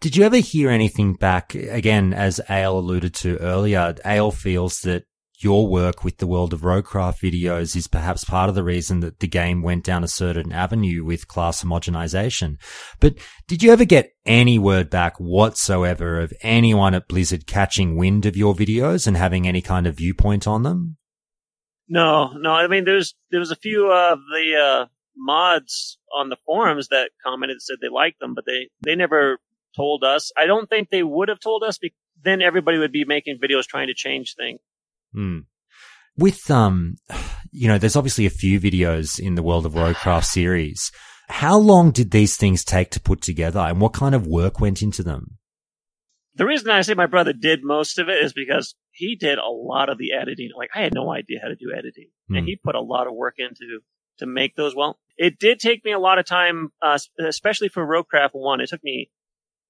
Did 0.00 0.16
you 0.16 0.24
ever 0.24 0.36
hear 0.36 0.70
anything 0.70 1.14
back? 1.14 1.54
Again, 1.54 2.12
as 2.12 2.40
Ale 2.48 2.78
alluded 2.78 3.14
to 3.14 3.38
earlier, 3.38 3.94
Ale 4.04 4.30
feels 4.30 4.80
that 4.80 5.04
your 5.38 5.68
work 5.68 6.02
with 6.02 6.18
the 6.18 6.26
World 6.26 6.52
of 6.52 6.62
Roguecraft 6.62 7.18
videos 7.20 7.76
is 7.76 7.86
perhaps 7.86 8.24
part 8.24 8.48
of 8.48 8.54
the 8.54 8.64
reason 8.64 9.00
that 9.00 9.20
the 9.20 9.28
game 9.28 9.62
went 9.62 9.84
down 9.84 10.02
a 10.02 10.08
certain 10.08 10.52
avenue 10.52 11.04
with 11.04 11.28
class 11.28 11.62
homogenization. 11.62 12.56
But 13.00 13.16
did 13.46 13.62
you 13.62 13.72
ever 13.72 13.84
get 13.84 14.14
any 14.24 14.58
word 14.58 14.88
back 14.88 15.18
whatsoever 15.18 16.20
of 16.20 16.32
anyone 16.40 16.94
at 16.94 17.08
Blizzard 17.08 17.46
catching 17.46 17.96
wind 17.96 18.24
of 18.26 18.36
your 18.36 18.54
videos 18.54 19.06
and 19.06 19.16
having 19.16 19.46
any 19.46 19.60
kind 19.60 19.86
of 19.86 19.96
viewpoint 19.96 20.46
on 20.46 20.62
them? 20.62 20.96
No, 21.88 22.32
no. 22.32 22.50
I 22.50 22.66
mean, 22.66 22.84
there's 22.84 23.14
there 23.30 23.40
was 23.40 23.50
a 23.50 23.56
few 23.56 23.92
of 23.92 24.18
the 24.32 24.56
uh, 24.56 24.86
mods 25.16 25.98
on 26.16 26.30
the 26.30 26.36
forums 26.44 26.88
that 26.88 27.10
commented 27.24 27.62
said 27.62 27.76
they 27.80 27.88
liked 27.88 28.20
them, 28.20 28.34
but 28.34 28.44
they 28.46 28.68
they 28.84 28.96
never 28.96 29.38
told 29.76 30.02
us. 30.02 30.32
I 30.36 30.46
don't 30.46 30.68
think 30.68 30.88
they 30.88 31.02
would 31.02 31.28
have 31.28 31.40
told 31.40 31.62
us 31.62 31.78
because 31.78 31.96
then 32.24 32.42
everybody 32.42 32.78
would 32.78 32.92
be 32.92 33.04
making 33.04 33.38
videos 33.38 33.64
trying 33.64 33.88
to 33.88 33.94
change 33.94 34.34
things. 34.34 34.58
Hmm. 35.16 35.38
With, 36.16 36.50
um, 36.50 36.96
you 37.50 37.68
know, 37.68 37.78
there's 37.78 37.96
obviously 37.96 38.26
a 38.26 38.30
few 38.30 38.60
videos 38.60 39.18
in 39.18 39.34
the 39.34 39.42
World 39.42 39.66
of 39.66 39.74
Warcraft 39.74 40.26
series. 40.26 40.92
How 41.28 41.58
long 41.58 41.90
did 41.90 42.10
these 42.12 42.36
things 42.36 42.64
take 42.64 42.90
to 42.90 43.00
put 43.00 43.20
together 43.22 43.60
and 43.60 43.80
what 43.80 43.92
kind 43.92 44.14
of 44.14 44.26
work 44.26 44.60
went 44.60 44.82
into 44.82 45.02
them? 45.02 45.38
The 46.34 46.46
reason 46.46 46.70
I 46.70 46.82
say 46.82 46.94
my 46.94 47.06
brother 47.06 47.32
did 47.32 47.60
most 47.64 47.98
of 47.98 48.08
it 48.10 48.22
is 48.22 48.34
because 48.34 48.74
he 48.90 49.16
did 49.16 49.38
a 49.38 49.48
lot 49.48 49.88
of 49.88 49.96
the 49.98 50.12
editing. 50.12 50.50
Like 50.56 50.68
I 50.74 50.82
had 50.82 50.94
no 50.94 51.10
idea 51.10 51.38
how 51.42 51.48
to 51.48 51.56
do 51.56 51.72
editing 51.76 52.08
Hmm. 52.28 52.36
and 52.36 52.46
he 52.46 52.56
put 52.56 52.74
a 52.74 52.80
lot 52.80 53.06
of 53.06 53.14
work 53.14 53.36
into 53.38 53.80
to 54.18 54.26
make 54.26 54.54
those 54.54 54.74
well. 54.76 54.98
It 55.16 55.38
did 55.38 55.58
take 55.58 55.84
me 55.84 55.92
a 55.92 55.98
lot 55.98 56.18
of 56.18 56.26
time, 56.26 56.70
uh, 56.82 56.98
especially 57.18 57.68
for 57.68 57.86
Roguecraft 57.86 58.30
1. 58.32 58.60
It 58.60 58.68
took 58.68 58.84
me 58.84 59.10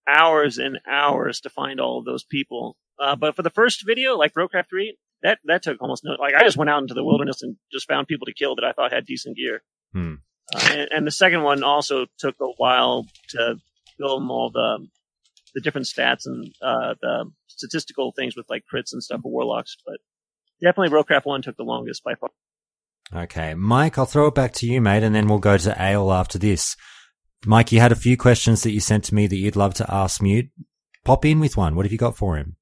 hours 0.09 0.59
and 0.59 0.79
hours 0.89 1.41
to 1.41 1.51
find 1.51 1.81
all 1.81 1.99
of 2.01 2.05
those 2.05 2.25
people. 2.25 2.77
Uh, 2.99 3.15
but 3.17 3.37
for 3.37 3.43
the 3.43 3.51
first 3.51 3.85
video, 3.87 4.17
like 4.17 4.35
Roguecraft 4.35 4.69
3, 4.71 4.97
that, 5.27 5.39
that 5.45 5.63
took 5.63 5.83
almost 5.83 6.05
no, 6.05 6.13
like 6.21 6.35
I 6.35 6.45
just 6.45 6.57
went 6.57 6.71
out 6.71 6.81
into 6.81 6.95
the 6.95 7.05
wilderness 7.05 7.43
and 7.43 7.57
just 7.73 7.89
found 7.89 8.07
people 8.07 8.27
to 8.27 8.33
kill 8.33 8.55
that 8.55 8.65
I 8.65 8.73
thought 8.73 8.93
had 8.93 9.07
decent 9.07 9.37
gear. 9.37 9.63
Hmm. 9.93 10.15
Uh, 10.55 10.69
and, 10.71 10.89
and 10.95 11.07
the 11.07 11.11
second 11.11 11.43
one 11.43 11.65
also 11.65 12.07
took 12.19 12.37
a 12.41 12.47
while 12.59 13.07
to 13.31 13.57
film 13.99 14.31
all 14.31 14.51
the, 14.51 14.87
the 15.55 15.61
different 15.61 15.89
stats 15.89 16.27
and, 16.27 16.55
uh, 16.63 16.95
the 17.03 17.31
statistical 17.49 18.13
things 18.13 18.37
with 18.37 18.47
like 18.49 18.63
crits 18.73 18.93
and 18.93 19.03
stuff 19.03 19.23
for 19.23 19.33
warlocks. 19.33 19.77
But 19.85 19.97
definitely 20.63 20.97
Roguecraft 20.97 21.27
1 21.27 21.43
took 21.43 21.57
the 21.57 21.65
longest 21.65 22.05
by 22.05 22.15
far. 22.15 22.31
Okay. 23.13 23.55
Mike, 23.55 23.99
I'll 23.99 24.07
throw 24.07 24.29
it 24.29 24.35
back 24.37 24.53
to 24.55 24.67
you, 24.67 24.81
mate, 24.81 25.03
and 25.03 25.15
then 25.15 25.27
we'll 25.27 25.39
go 25.39 25.57
to 25.57 25.83
Ale 25.83 26.13
after 26.13 26.39
this. 26.39 26.77
Mike, 27.45 27.73
you 27.73 27.81
had 27.81 27.93
a 27.93 27.97
few 27.97 28.17
questions 28.17 28.63
that 28.63 28.73
you 28.73 28.81
sent 28.81 29.05
to 29.05 29.15
me 29.15 29.27
that 29.27 29.37
you'd 29.37 29.57
love 29.57 29.75
to 29.75 29.93
ask 29.93 30.23
Mute. 30.23 30.51
Pop 31.05 31.25
in 31.25 31.41
with 31.41 31.57
one. 31.57 31.75
What 31.75 31.85
have 31.85 31.93
you 31.93 31.99
got 31.99 32.17
for 32.17 32.37
him? 32.37 32.56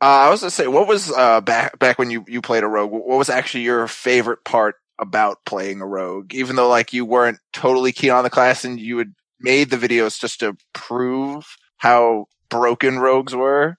Uh, 0.00 0.04
I 0.04 0.30
was 0.30 0.40
gonna 0.40 0.50
say, 0.50 0.68
what 0.68 0.86
was 0.86 1.10
uh, 1.10 1.40
back 1.40 1.78
back 1.78 1.98
when 1.98 2.10
you 2.10 2.24
you 2.28 2.40
played 2.40 2.62
a 2.62 2.68
rogue? 2.68 2.92
What 2.92 3.18
was 3.18 3.28
actually 3.28 3.64
your 3.64 3.88
favorite 3.88 4.44
part 4.44 4.76
about 5.00 5.44
playing 5.44 5.80
a 5.80 5.86
rogue? 5.86 6.34
Even 6.34 6.56
though 6.56 6.68
like 6.68 6.92
you 6.92 7.04
weren't 7.04 7.38
totally 7.52 7.92
keen 7.92 8.10
on 8.10 8.22
the 8.22 8.30
class 8.30 8.64
and 8.64 8.78
you 8.78 8.98
had 8.98 9.12
made 9.40 9.70
the 9.70 9.76
videos 9.76 10.18
just 10.18 10.40
to 10.40 10.56
prove 10.72 11.56
how 11.78 12.26
broken 12.48 12.98
rogues 12.98 13.34
were, 13.34 13.76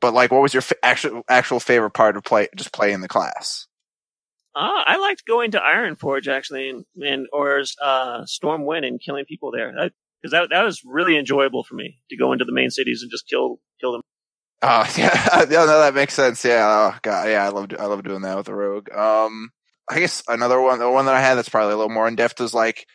but 0.00 0.14
like, 0.14 0.30
what 0.30 0.42
was 0.42 0.54
your 0.54 0.62
actual 0.82 1.22
actual 1.28 1.58
favorite 1.58 1.92
part 1.92 2.16
of 2.16 2.22
play 2.22 2.48
just 2.56 2.72
playing 2.72 3.00
the 3.00 3.08
class? 3.08 3.66
Uh, 4.54 4.82
I 4.86 4.98
liked 4.98 5.26
going 5.26 5.52
to 5.52 5.58
Ironforge 5.58 6.28
actually, 6.28 6.70
and, 6.70 6.84
and 7.00 7.26
or 7.32 7.62
uh, 7.82 8.22
Stormwind 8.22 8.86
and 8.86 9.00
killing 9.00 9.24
people 9.24 9.50
there 9.52 9.72
because 9.72 10.32
that 10.32 10.50
that 10.50 10.62
was 10.62 10.82
really 10.84 11.16
enjoyable 11.16 11.64
for 11.64 11.74
me 11.74 11.98
to 12.10 12.16
go 12.16 12.32
into 12.32 12.44
the 12.44 12.52
main 12.52 12.70
cities 12.70 13.02
and 13.02 13.10
just 13.10 13.28
kill 13.28 13.60
kill 13.80 13.92
them. 13.92 14.02
Oh 14.62 14.86
yeah, 14.96 15.44
yeah, 15.50 15.64
no, 15.64 15.80
that 15.80 15.94
makes 15.94 16.14
sense. 16.14 16.44
Yeah, 16.44 16.92
oh, 16.94 16.98
God, 17.02 17.28
yeah, 17.28 17.44
I 17.44 17.48
love 17.48 17.68
I 17.78 17.86
love 17.86 18.02
doing 18.02 18.22
that 18.22 18.36
with 18.36 18.48
a 18.48 18.54
rogue. 18.54 18.90
Um, 18.92 19.50
I 19.88 19.98
guess 20.00 20.22
another 20.28 20.60
one, 20.60 20.78
the 20.78 20.90
one 20.90 21.06
that 21.06 21.14
I 21.14 21.20
had 21.20 21.36
that's 21.36 21.48
probably 21.48 21.74
a 21.74 21.76
little 21.76 21.92
more 21.92 22.08
in 22.08 22.16
depth 22.16 22.40
is 22.40 22.54
like 22.54 22.86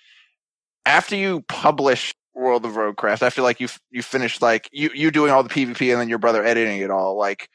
after 0.85 1.15
you 1.15 1.41
publish 1.47 2.13
World 2.35 2.65
of 2.65 2.73
Roguecraft, 2.73 3.23
after 3.23 3.41
like 3.41 3.59
you 3.59 3.67
you 3.91 4.03
finish 4.03 4.41
like 4.41 4.69
you 4.71 4.91
you 4.93 5.09
doing 5.11 5.31
all 5.31 5.43
the 5.43 5.49
PvP 5.49 5.91
and 5.91 6.01
then 6.01 6.09
your 6.09 6.19
brother 6.19 6.43
editing 6.43 6.81
it 6.81 6.91
all. 6.91 7.17
Like 7.17 7.49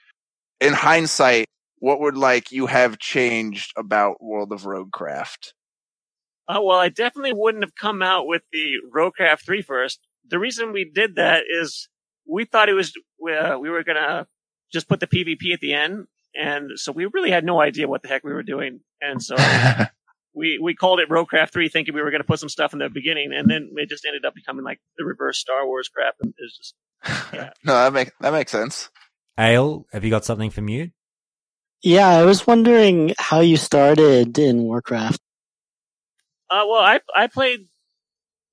in 0.60 0.72
hindsight, 0.72 1.46
what 1.78 2.00
would 2.00 2.16
like 2.16 2.50
you 2.52 2.66
have 2.66 2.98
changed 2.98 3.72
about 3.76 4.22
World 4.22 4.52
of 4.52 4.62
Roguecraft? 4.62 5.52
Uh, 6.48 6.60
well, 6.62 6.78
I 6.78 6.88
definitely 6.88 7.34
wouldn't 7.34 7.62
have 7.62 7.76
come 7.76 8.02
out 8.02 8.26
with 8.26 8.42
the 8.52 8.74
Roguecraft 8.92 9.44
3 9.44 9.62
first. 9.62 10.00
The 10.28 10.38
reason 10.38 10.72
we 10.72 10.84
did 10.84 11.16
that 11.16 11.44
is 11.48 11.88
we 12.30 12.44
thought 12.44 12.68
it 12.68 12.74
was 12.74 12.92
uh, 13.28 13.58
we 13.60 13.70
were 13.70 13.84
gonna 13.84 14.26
just 14.72 14.88
put 14.88 15.00
the 15.00 15.06
PvP 15.06 15.52
at 15.52 15.60
the 15.60 15.74
end, 15.74 16.06
and 16.34 16.70
so 16.76 16.92
we 16.92 17.06
really 17.06 17.30
had 17.30 17.44
no 17.44 17.60
idea 17.60 17.88
what 17.88 18.02
the 18.02 18.08
heck 18.08 18.24
we 18.24 18.32
were 18.32 18.42
doing, 18.42 18.80
and 19.00 19.22
so 19.22 19.36
we 20.34 20.58
we 20.62 20.74
called 20.74 21.00
it 21.00 21.08
Roguecraft 21.08 21.50
3, 21.52 21.68
thinking 21.68 21.94
we 21.94 22.02
were 22.02 22.10
gonna 22.10 22.24
put 22.24 22.38
some 22.38 22.48
stuff 22.48 22.72
in 22.72 22.78
the 22.78 22.88
beginning, 22.88 23.32
and 23.34 23.50
then 23.50 23.70
it 23.76 23.88
just 23.88 24.04
ended 24.06 24.24
up 24.24 24.34
becoming 24.34 24.64
like 24.64 24.80
the 24.96 25.04
reverse 25.04 25.38
Star 25.38 25.66
Wars 25.66 25.88
crap, 25.88 26.14
and 26.20 26.32
it's 26.38 26.56
just 26.56 26.74
Yeah. 27.32 27.50
no, 27.64 27.74
that 27.74 27.92
make 27.92 28.12
that 28.20 28.32
makes 28.32 28.52
sense. 28.52 28.90
Ale, 29.38 29.86
have 29.92 30.04
you 30.04 30.10
got 30.10 30.24
something 30.24 30.50
for 30.50 30.60
Mute? 30.60 30.92
Yeah, 31.82 32.08
I 32.08 32.24
was 32.24 32.46
wondering 32.46 33.14
how 33.18 33.40
you 33.40 33.56
started 33.56 34.38
in 34.38 34.62
Warcraft. 34.62 35.18
Uh, 36.50 36.64
well, 36.68 36.80
I 36.80 37.00
I 37.14 37.26
played 37.26 37.60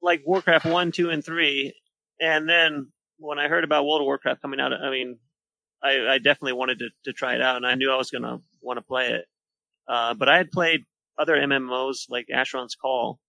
like 0.01 0.21
Warcraft 0.25 0.65
one, 0.65 0.91
two, 0.91 1.09
and 1.09 1.23
three, 1.25 1.73
and 2.21 2.47
then 2.47 2.91
when 3.17 3.39
I 3.39 3.47
heard 3.47 3.63
about 3.63 3.85
World 3.85 4.01
of 4.01 4.05
Warcraft 4.05 4.41
coming 4.41 4.59
out, 4.59 4.73
I 4.73 4.89
mean, 4.89 5.17
I, 5.83 6.13
I 6.13 6.17
definitely 6.17 6.53
wanted 6.53 6.79
to, 6.79 6.89
to 7.05 7.13
try 7.13 7.35
it 7.35 7.41
out, 7.41 7.57
and 7.57 7.65
I 7.65 7.75
knew 7.75 7.91
I 7.91 7.97
was 7.97 8.11
gonna 8.11 8.39
want 8.61 8.77
to 8.77 8.81
play 8.83 9.09
it. 9.09 9.25
Uh, 9.87 10.13
but 10.13 10.27
I 10.29 10.37
had 10.37 10.51
played 10.51 10.81
other 11.17 11.35
MMOs 11.35 12.09
like 12.09 12.27
Asheron's 12.33 12.75
Call. 12.75 13.19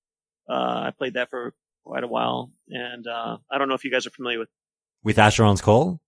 Uh, 0.49 0.53
I 0.87 0.93
played 0.97 1.15
that 1.15 1.31
for 1.31 1.55
quite 1.85 2.05
a 2.05 2.09
while, 2.09 2.51
and 2.69 3.07
uh, 3.07 3.39
I 3.51 3.59
don't 3.59 3.69
know 3.69 3.75
if 3.75 3.85
you 3.85 3.91
guys 3.91 4.07
are 4.07 4.11
familiar 4.11 4.39
with. 4.39 4.49
With 5.05 5.17
Asheron's 5.17 5.61
Call? 5.61 6.01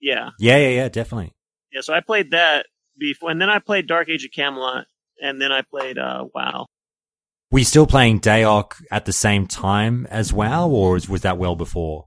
Yeah, 0.00 0.30
Yeah, 0.38 0.56
yeah, 0.58 0.68
yeah, 0.68 0.88
definitely. 0.88 1.34
yeah. 1.72 1.80
So 1.80 1.92
I 1.94 2.00
played 2.00 2.30
that 2.32 2.66
before, 2.98 3.30
and 3.30 3.40
then 3.40 3.50
I 3.50 3.58
played 3.58 3.86
Dark 3.86 4.08
Age 4.08 4.24
of 4.24 4.30
Camelot, 4.30 4.86
and 5.20 5.40
then 5.40 5.52
I 5.52 5.62
played 5.62 5.98
uh, 5.98 6.26
WoW. 6.34 6.66
Were 7.50 7.60
you 7.60 7.64
still 7.64 7.86
playing 7.86 8.20
DAoC 8.20 8.72
at 8.90 9.04
the 9.06 9.12
same 9.12 9.46
time 9.46 10.06
as 10.10 10.32
WoW, 10.32 10.68
or 10.68 10.92
was 10.92 11.08
was 11.08 11.22
that 11.22 11.38
well 11.38 11.56
before? 11.56 12.06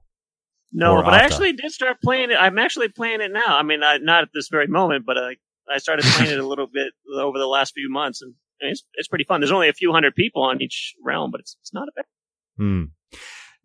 No, 0.72 1.02
but 1.02 1.14
I 1.14 1.18
actually 1.20 1.52
did 1.52 1.72
start 1.72 2.00
playing 2.02 2.30
it. 2.30 2.36
I'm 2.38 2.58
actually 2.58 2.88
playing 2.88 3.20
it 3.20 3.32
now. 3.32 3.58
I 3.58 3.62
mean, 3.62 3.82
I, 3.82 3.98
not 3.98 4.22
at 4.22 4.28
this 4.32 4.48
very 4.48 4.68
moment, 4.68 5.04
but 5.04 5.18
I, 5.18 5.36
I 5.68 5.78
started 5.78 6.04
playing 6.04 6.32
it 6.32 6.38
a 6.38 6.46
little 6.46 6.68
bit 6.72 6.92
over 7.12 7.38
the 7.38 7.46
last 7.46 7.74
few 7.74 7.90
months, 7.90 8.22
and 8.22 8.34
I 8.60 8.66
mean, 8.66 8.72
it's 8.72 8.84
it's 8.94 9.08
pretty 9.08 9.24
fun. 9.24 9.40
There's 9.40 9.50
only 9.50 9.68
a 9.68 9.74
few 9.74 9.92
hundred 9.92 10.14
people 10.14 10.42
on 10.42 10.62
each 10.62 10.94
realm, 11.04 11.30
but 11.30 11.40
it's 11.40 11.56
it's 11.60 11.74
not 11.74 11.88
a 11.88 11.92
bad. 11.96 12.04
Hmm. 12.56 12.84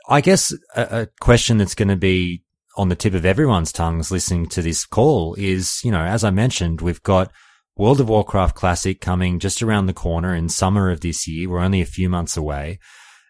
I 0.08 0.22
guess 0.22 0.54
a, 0.76 1.02
a 1.02 1.08
question 1.20 1.58
that's 1.58 1.76
going 1.76 1.89
to 1.89 1.96
be 1.96 2.44
on 2.78 2.89
the 2.89 2.96
tip 2.96 3.13
of 3.13 3.26
everyone's 3.26 3.72
tongues 3.72 4.12
listening 4.12 4.48
to 4.48 4.62
this 4.62 4.86
call 4.86 5.36
is, 5.36 5.80
you 5.84 5.91
know, 5.91 6.02
as 6.02 6.24
I 6.24 6.30
mentioned, 6.30 6.82
we've 6.82 7.02
got 7.04 7.32
World 7.78 8.00
of 8.00 8.10
Warcraft 8.10 8.56
Classic 8.56 9.00
coming 9.00 9.39
just 9.39 9.62
around 9.62 9.86
the 9.86 9.94
corner 9.94 10.36
in 10.36 10.50
summer 10.50 10.89
of 10.89 11.02
this 11.02 11.28
year. 11.28 11.50
We're 11.50 11.60
only 11.60 11.82
a 11.82 11.86
few 11.86 12.10
months 12.10 12.38
away. 12.38 12.80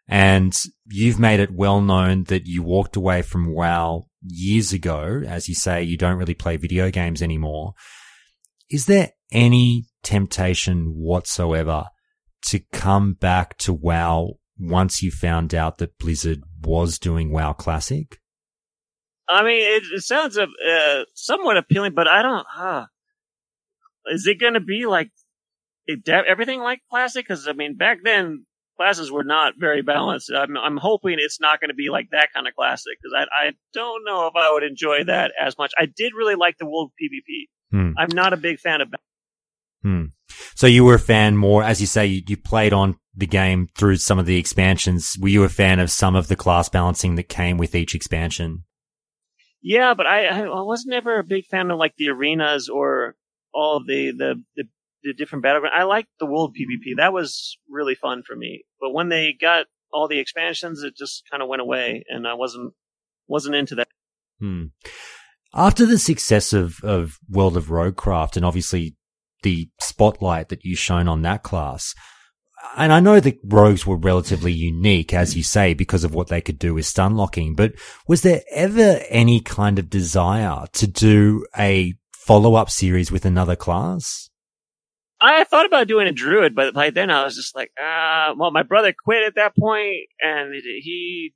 And 0.07 0.53
you've 0.85 1.19
made 1.19 1.39
it 1.39 1.51
well 1.51 1.81
known 1.81 2.25
that 2.25 2.45
you 2.45 2.61
walked 2.61 2.95
away 2.95 3.21
from 3.23 3.53
WoW 3.53 4.07
years 4.21 4.71
ago. 4.71 5.23
As 5.25 5.49
you 5.49 5.55
say, 5.55 5.81
you 5.81 5.97
don't 5.97 6.17
really 6.17 6.35
play 6.35 6.57
video 6.57 6.91
games 6.91 7.21
anymore. 7.21 7.73
Is 8.69 8.85
there 8.85 9.11
any 9.31 9.85
temptation 10.03 10.93
whatsoever 10.95 11.85
to 12.47 12.59
come 12.71 13.13
back 13.13 13.57
to 13.57 13.73
WoW 13.73 14.35
once 14.59 15.01
you 15.01 15.11
found 15.11 15.55
out 15.55 15.79
that 15.79 15.97
Blizzard 15.97 16.41
was 16.61 16.99
doing 16.99 17.31
WoW 17.31 17.53
Classic? 17.53 18.19
I 19.27 19.43
mean, 19.43 19.59
it, 19.59 19.83
it 19.91 20.03
sounds 20.03 20.37
uh, 20.37 20.45
somewhat 21.15 21.57
appealing, 21.57 21.93
but 21.95 22.07
I 22.07 22.21
don't. 22.21 22.45
Is 24.07 24.27
it 24.27 24.39
going 24.39 24.53
to 24.53 24.59
be 24.59 24.85
like 24.85 25.09
everything 26.07 26.59
like 26.59 26.81
classic? 26.91 27.25
Because 27.27 27.47
I 27.47 27.53
mean, 27.53 27.75
back 27.75 27.99
then 28.03 28.45
classes 28.77 29.11
were 29.11 29.23
not 29.23 29.53
very 29.57 29.81
balanced. 29.81 30.31
I'm, 30.35 30.57
I'm 30.57 30.77
hoping 30.77 31.17
it's 31.19 31.39
not 31.39 31.59
going 31.59 31.69
to 31.69 31.75
be 31.75 31.89
like 31.89 32.09
that 32.11 32.29
kind 32.33 32.47
of 32.47 32.55
classic 32.55 32.93
because 33.01 33.15
I, 33.15 33.47
I 33.47 33.51
don't 33.73 34.03
know 34.05 34.27
if 34.27 34.33
I 34.35 34.51
would 34.51 34.63
enjoy 34.63 35.03
that 35.05 35.31
as 35.39 35.57
much. 35.57 35.71
I 35.77 35.85
did 35.85 36.13
really 36.15 36.35
like 36.35 36.57
the 36.57 36.65
world 36.65 36.91
PvP. 37.01 37.47
Hmm. 37.71 37.91
I'm 37.97 38.13
not 38.13 38.33
a 38.33 38.37
big 38.37 38.59
fan 38.59 38.81
of. 38.81 38.93
Hmm. 39.81 40.05
So 40.55 40.67
you 40.67 40.83
were 40.85 40.95
a 40.95 40.99
fan 40.99 41.37
more, 41.37 41.63
as 41.63 41.81
you 41.81 41.87
say, 41.87 42.05
you, 42.05 42.21
you 42.27 42.37
played 42.37 42.73
on 42.73 42.97
the 43.15 43.27
game 43.27 43.69
through 43.77 43.97
some 43.97 44.19
of 44.19 44.25
the 44.25 44.37
expansions. 44.37 45.17
Were 45.19 45.29
you 45.29 45.43
a 45.43 45.49
fan 45.49 45.79
of 45.79 45.91
some 45.91 46.15
of 46.15 46.27
the 46.27 46.35
class 46.35 46.69
balancing 46.69 47.15
that 47.15 47.29
came 47.29 47.57
with 47.57 47.75
each 47.75 47.95
expansion? 47.95 48.63
Yeah, 49.61 49.95
but 49.95 50.05
I 50.05 50.27
I 50.27 50.61
was 50.61 50.85
never 50.85 51.17
a 51.17 51.23
big 51.23 51.47
fan 51.47 51.71
of 51.71 51.79
like 51.79 51.95
the 51.97 52.09
arenas 52.09 52.69
or 52.69 53.15
all 53.51 53.83
the 53.83 54.11
the 54.11 54.43
the, 54.55 54.65
the 55.05 55.13
different 55.13 55.43
battleground. 55.43 55.75
I 55.77 55.83
liked 55.83 56.09
the 56.19 56.25
world 56.25 56.55
PvP. 56.55 56.97
That 56.97 57.13
was 57.13 57.57
really 57.69 57.95
fun 57.95 58.23
for 58.23 58.35
me. 58.35 58.63
But 58.81 58.91
when 58.91 59.09
they 59.09 59.37
got 59.39 59.67
all 59.93 60.07
the 60.07 60.19
expansions, 60.19 60.83
it 60.83 60.97
just 60.97 61.23
kind 61.29 61.41
of 61.41 61.47
went 61.47 61.61
away, 61.61 62.03
and 62.09 62.27
I 62.27 62.33
wasn't 62.33 62.73
wasn't 63.27 63.55
into 63.55 63.75
that. 63.75 63.87
Hmm. 64.39 64.65
After 65.53 65.85
the 65.85 65.97
success 65.97 66.51
of, 66.51 66.83
of 66.83 67.17
World 67.29 67.55
of 67.55 67.67
Roguecraft, 67.67 68.35
and 68.35 68.45
obviously 68.45 68.97
the 69.43 69.69
spotlight 69.79 70.49
that 70.49 70.65
you 70.65 70.75
shone 70.75 71.07
on 71.07 71.21
that 71.21 71.43
class. 71.43 71.95
And 72.75 72.91
I 72.91 72.99
know 72.99 73.19
the 73.19 73.39
rogues 73.45 73.85
were 73.85 73.95
relatively 73.95 74.51
unique, 74.51 75.13
as 75.13 75.37
you 75.37 75.43
say, 75.43 75.73
because 75.73 76.03
of 76.03 76.15
what 76.15 76.27
they 76.27 76.41
could 76.41 76.57
do 76.57 76.73
with 76.73 76.87
stun 76.87 77.15
locking, 77.15 77.53
but 77.53 77.73
was 78.07 78.21
there 78.21 78.41
ever 78.51 78.99
any 79.09 79.39
kind 79.39 79.77
of 79.77 79.89
desire 79.89 80.65
to 80.73 80.87
do 80.87 81.45
a 81.57 81.93
follow 82.11 82.55
up 82.55 82.71
series 82.71 83.11
with 83.11 83.23
another 83.23 83.55
class? 83.55 84.29
I 85.25 85.43
thought 85.43 85.65
about 85.65 85.87
doing 85.87 86.07
a 86.07 86.11
druid, 86.11 86.55
but 86.55 86.73
by 86.73 86.89
then 86.89 87.09
I 87.09 87.23
was 87.23 87.35
just 87.35 87.55
like, 87.55 87.71
ah, 87.79 88.33
well, 88.37 88.51
my 88.51 88.63
brother 88.63 88.93
quit 88.93 89.23
at 89.23 89.35
that 89.35 89.55
point, 89.57 90.07
and 90.21 90.53
he, 90.53 91.33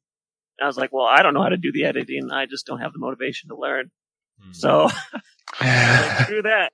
I 0.62 0.68
was 0.68 0.78
like, 0.78 0.92
well, 0.94 1.06
I 1.06 1.22
don't 1.22 1.34
know 1.34 1.42
how 1.42 1.50
to 1.50 1.58
do 1.58 1.72
the 1.72 1.86
editing. 1.86 2.30
I 2.32 2.46
just 2.46 2.66
don't 2.66 2.80
have 2.80 2.94
the 2.94 3.00
motivation 3.00 3.50
to 3.50 3.58
learn. 3.58 3.92
Hmm. 4.42 4.52
So, 4.54 4.90
like, 5.62 6.22
screw 6.24 6.42
that. 6.44 6.72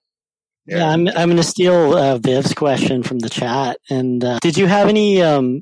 Yeah, 0.68 0.90
I'm 0.90 1.08
I'm 1.08 1.30
going 1.30 1.38
to 1.38 1.44
steal 1.44 1.96
uh, 1.96 2.18
Viv's 2.18 2.54
question 2.54 3.04
from 3.04 3.20
the 3.20 3.30
chat. 3.30 3.78
And 3.90 4.24
uh, 4.24 4.40
did 4.42 4.58
you 4.58 4.66
have 4.66 4.88
any 4.88 5.22
um 5.22 5.62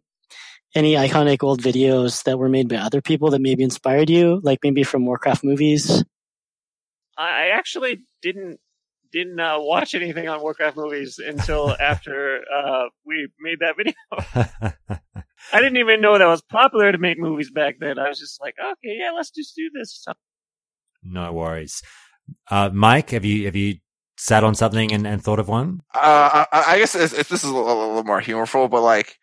any 0.73 0.93
iconic 0.93 1.43
old 1.43 1.61
videos 1.61 2.23
that 2.23 2.39
were 2.39 2.47
made 2.47 2.69
by 2.69 2.77
other 2.77 3.01
people 3.01 3.31
that 3.31 3.41
maybe 3.41 3.63
inspired 3.63 4.09
you, 4.09 4.39
like 4.43 4.59
maybe 4.63 4.83
from 4.83 5.05
Warcraft 5.05 5.43
movies? 5.43 6.03
I 7.17 7.49
actually 7.53 7.99
didn't 8.21 8.59
didn't 9.13 9.39
uh, 9.39 9.59
watch 9.59 9.93
anything 9.93 10.27
on 10.27 10.41
Warcraft 10.41 10.75
movies 10.75 11.19
until 11.19 11.75
after 11.79 12.41
uh, 12.53 12.85
we 13.05 13.29
made 13.39 13.59
that 13.59 13.77
video. 13.77 13.93
I 15.53 15.59
didn't 15.59 15.77
even 15.77 16.01
know 16.01 16.17
that 16.17 16.25
was 16.25 16.41
popular 16.41 16.91
to 16.91 16.97
make 16.97 17.19
movies 17.19 17.51
back 17.51 17.75
then. 17.79 17.99
I 17.99 18.09
was 18.09 18.19
just 18.19 18.41
like, 18.41 18.55
okay, 18.59 18.97
yeah, 18.99 19.11
let's 19.11 19.29
just 19.29 19.55
do 19.55 19.69
this. 19.73 20.05
no 21.03 21.31
worries. 21.31 21.81
Uh, 22.49 22.69
Mike, 22.73 23.11
have 23.11 23.23
you 23.23 23.45
have 23.45 23.55
you 23.55 23.75
sat 24.17 24.43
on 24.43 24.55
something 24.55 24.91
and, 24.91 25.05
and 25.05 25.23
thought 25.23 25.39
of 25.39 25.47
one? 25.47 25.81
Uh, 25.93 26.45
I, 26.51 26.63
I 26.73 26.79
guess 26.79 26.95
if, 26.95 27.17
if 27.17 27.29
this 27.29 27.43
is 27.43 27.49
a 27.49 27.53
little, 27.53 27.71
a 27.71 27.87
little 27.87 28.03
more 28.03 28.21
humorful, 28.21 28.69
but 28.69 28.81
like, 28.81 29.17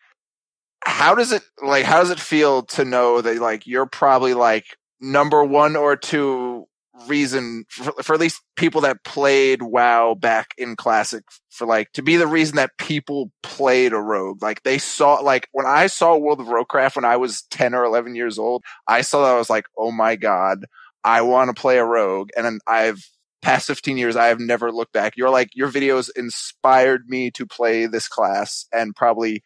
how 0.83 1.15
does 1.15 1.31
it 1.31 1.43
like? 1.61 1.85
How 1.85 1.99
does 1.99 2.11
it 2.11 2.19
feel 2.19 2.63
to 2.63 2.85
know 2.85 3.21
that 3.21 3.39
like 3.39 3.67
you're 3.67 3.87
probably 3.87 4.33
like 4.33 4.65
number 4.99 5.43
one 5.43 5.75
or 5.75 5.95
two 5.95 6.67
reason 7.07 7.65
for, 7.69 7.91
for 8.03 8.13
at 8.13 8.19
least 8.19 8.41
people 8.55 8.81
that 8.81 9.03
played 9.03 9.61
WoW 9.61 10.15
back 10.15 10.53
in 10.57 10.75
Classic 10.75 11.23
for 11.49 11.67
like 11.67 11.91
to 11.93 12.01
be 12.01 12.17
the 12.17 12.27
reason 12.27 12.55
that 12.57 12.77
people 12.77 13.31
played 13.43 13.93
a 13.93 13.99
rogue. 13.99 14.41
Like 14.41 14.63
they 14.63 14.77
saw 14.77 15.15
like 15.15 15.47
when 15.51 15.65
I 15.65 15.87
saw 15.87 16.15
World 16.17 16.39
of 16.39 16.47
Warcraft 16.47 16.95
when 16.95 17.05
I 17.05 17.17
was 17.17 17.43
ten 17.43 17.73
or 17.73 17.83
eleven 17.83 18.15
years 18.15 18.37
old, 18.39 18.63
I 18.87 19.01
saw 19.01 19.23
that 19.23 19.35
I 19.35 19.37
was 19.37 19.49
like, 19.49 19.65
oh 19.77 19.91
my 19.91 20.15
god, 20.15 20.65
I 21.03 21.21
want 21.21 21.55
to 21.55 21.59
play 21.59 21.77
a 21.77 21.85
rogue, 21.85 22.29
and 22.35 22.45
then 22.45 22.59
I've 22.67 23.03
past 23.41 23.67
15 23.67 23.97
years, 23.97 24.15
I 24.15 24.27
have 24.27 24.39
never 24.39 24.71
looked 24.71 24.93
back. 24.93 25.17
You're 25.17 25.29
like, 25.29 25.49
your 25.53 25.69
videos 25.71 26.09
inspired 26.15 27.07
me 27.07 27.31
to 27.31 27.45
play 27.45 27.87
this 27.87 28.07
class 28.07 28.67
and 28.71 28.95
probably 28.95 29.43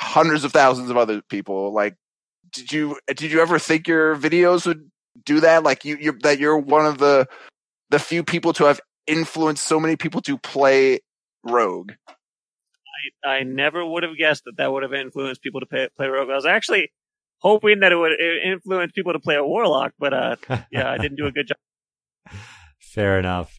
hundreds 0.00 0.44
of 0.44 0.52
thousands 0.52 0.90
of 0.90 0.96
other 0.96 1.22
people. 1.28 1.72
Like, 1.72 1.96
did 2.52 2.72
you, 2.72 2.98
did 3.08 3.32
you 3.32 3.40
ever 3.40 3.58
think 3.58 3.88
your 3.88 4.16
videos 4.16 4.66
would 4.66 4.90
do 5.24 5.40
that? 5.40 5.62
Like 5.62 5.84
you, 5.84 5.96
you're, 6.00 6.18
that 6.22 6.38
you're 6.38 6.58
one 6.58 6.86
of 6.86 6.98
the, 6.98 7.26
the 7.90 7.98
few 7.98 8.22
people 8.22 8.52
to 8.54 8.64
have 8.64 8.80
influenced 9.06 9.64
so 9.64 9.80
many 9.80 9.96
people 9.96 10.20
to 10.22 10.38
play 10.38 11.00
Rogue. 11.42 11.92
I, 13.24 13.28
I 13.28 13.42
never 13.42 13.84
would 13.84 14.02
have 14.02 14.16
guessed 14.16 14.44
that 14.44 14.56
that 14.58 14.72
would 14.72 14.82
have 14.82 14.94
influenced 14.94 15.42
people 15.42 15.60
to 15.60 15.66
play, 15.66 15.88
play 15.96 16.08
Rogue. 16.08 16.30
I 16.30 16.34
was 16.34 16.46
actually 16.46 16.90
hoping 17.38 17.80
that 17.80 17.92
it 17.92 17.96
would 17.96 18.12
influence 18.20 18.92
people 18.92 19.12
to 19.12 19.18
play 19.18 19.36
a 19.36 19.44
Warlock, 19.44 19.92
but, 19.98 20.14
uh, 20.14 20.36
yeah, 20.70 20.90
I 20.90 20.98
didn't 20.98 21.16
do 21.16 21.26
a 21.26 21.32
good 21.32 21.48
job. 21.48 21.56
Fair 22.92 23.18
enough. 23.18 23.58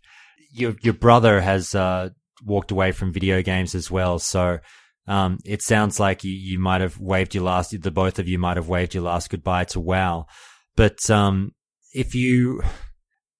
Your 0.51 0.75
your 0.83 0.93
brother 0.93 1.41
has 1.41 1.73
uh, 1.73 2.09
walked 2.45 2.69
away 2.69 2.91
from 2.91 3.11
video 3.11 3.41
games 3.41 3.73
as 3.73 3.89
well, 3.89 4.19
so 4.19 4.59
um, 5.07 5.39
it 5.43 5.63
sounds 5.63 5.99
like 5.99 6.23
you, 6.23 6.31
you 6.31 6.59
might 6.59 6.81
have 6.81 6.99
waved 6.99 7.33
your 7.33 7.43
last. 7.43 7.79
The 7.81 7.89
both 7.89 8.19
of 8.19 8.27
you 8.27 8.37
might 8.37 8.57
have 8.57 8.69
waved 8.69 8.93
your 8.93 9.03
last 9.03 9.31
goodbye 9.31 9.65
to 9.65 9.79
WoW. 9.79 10.27
But 10.75 11.09
um, 11.09 11.53
if 11.93 12.15
you 12.15 12.61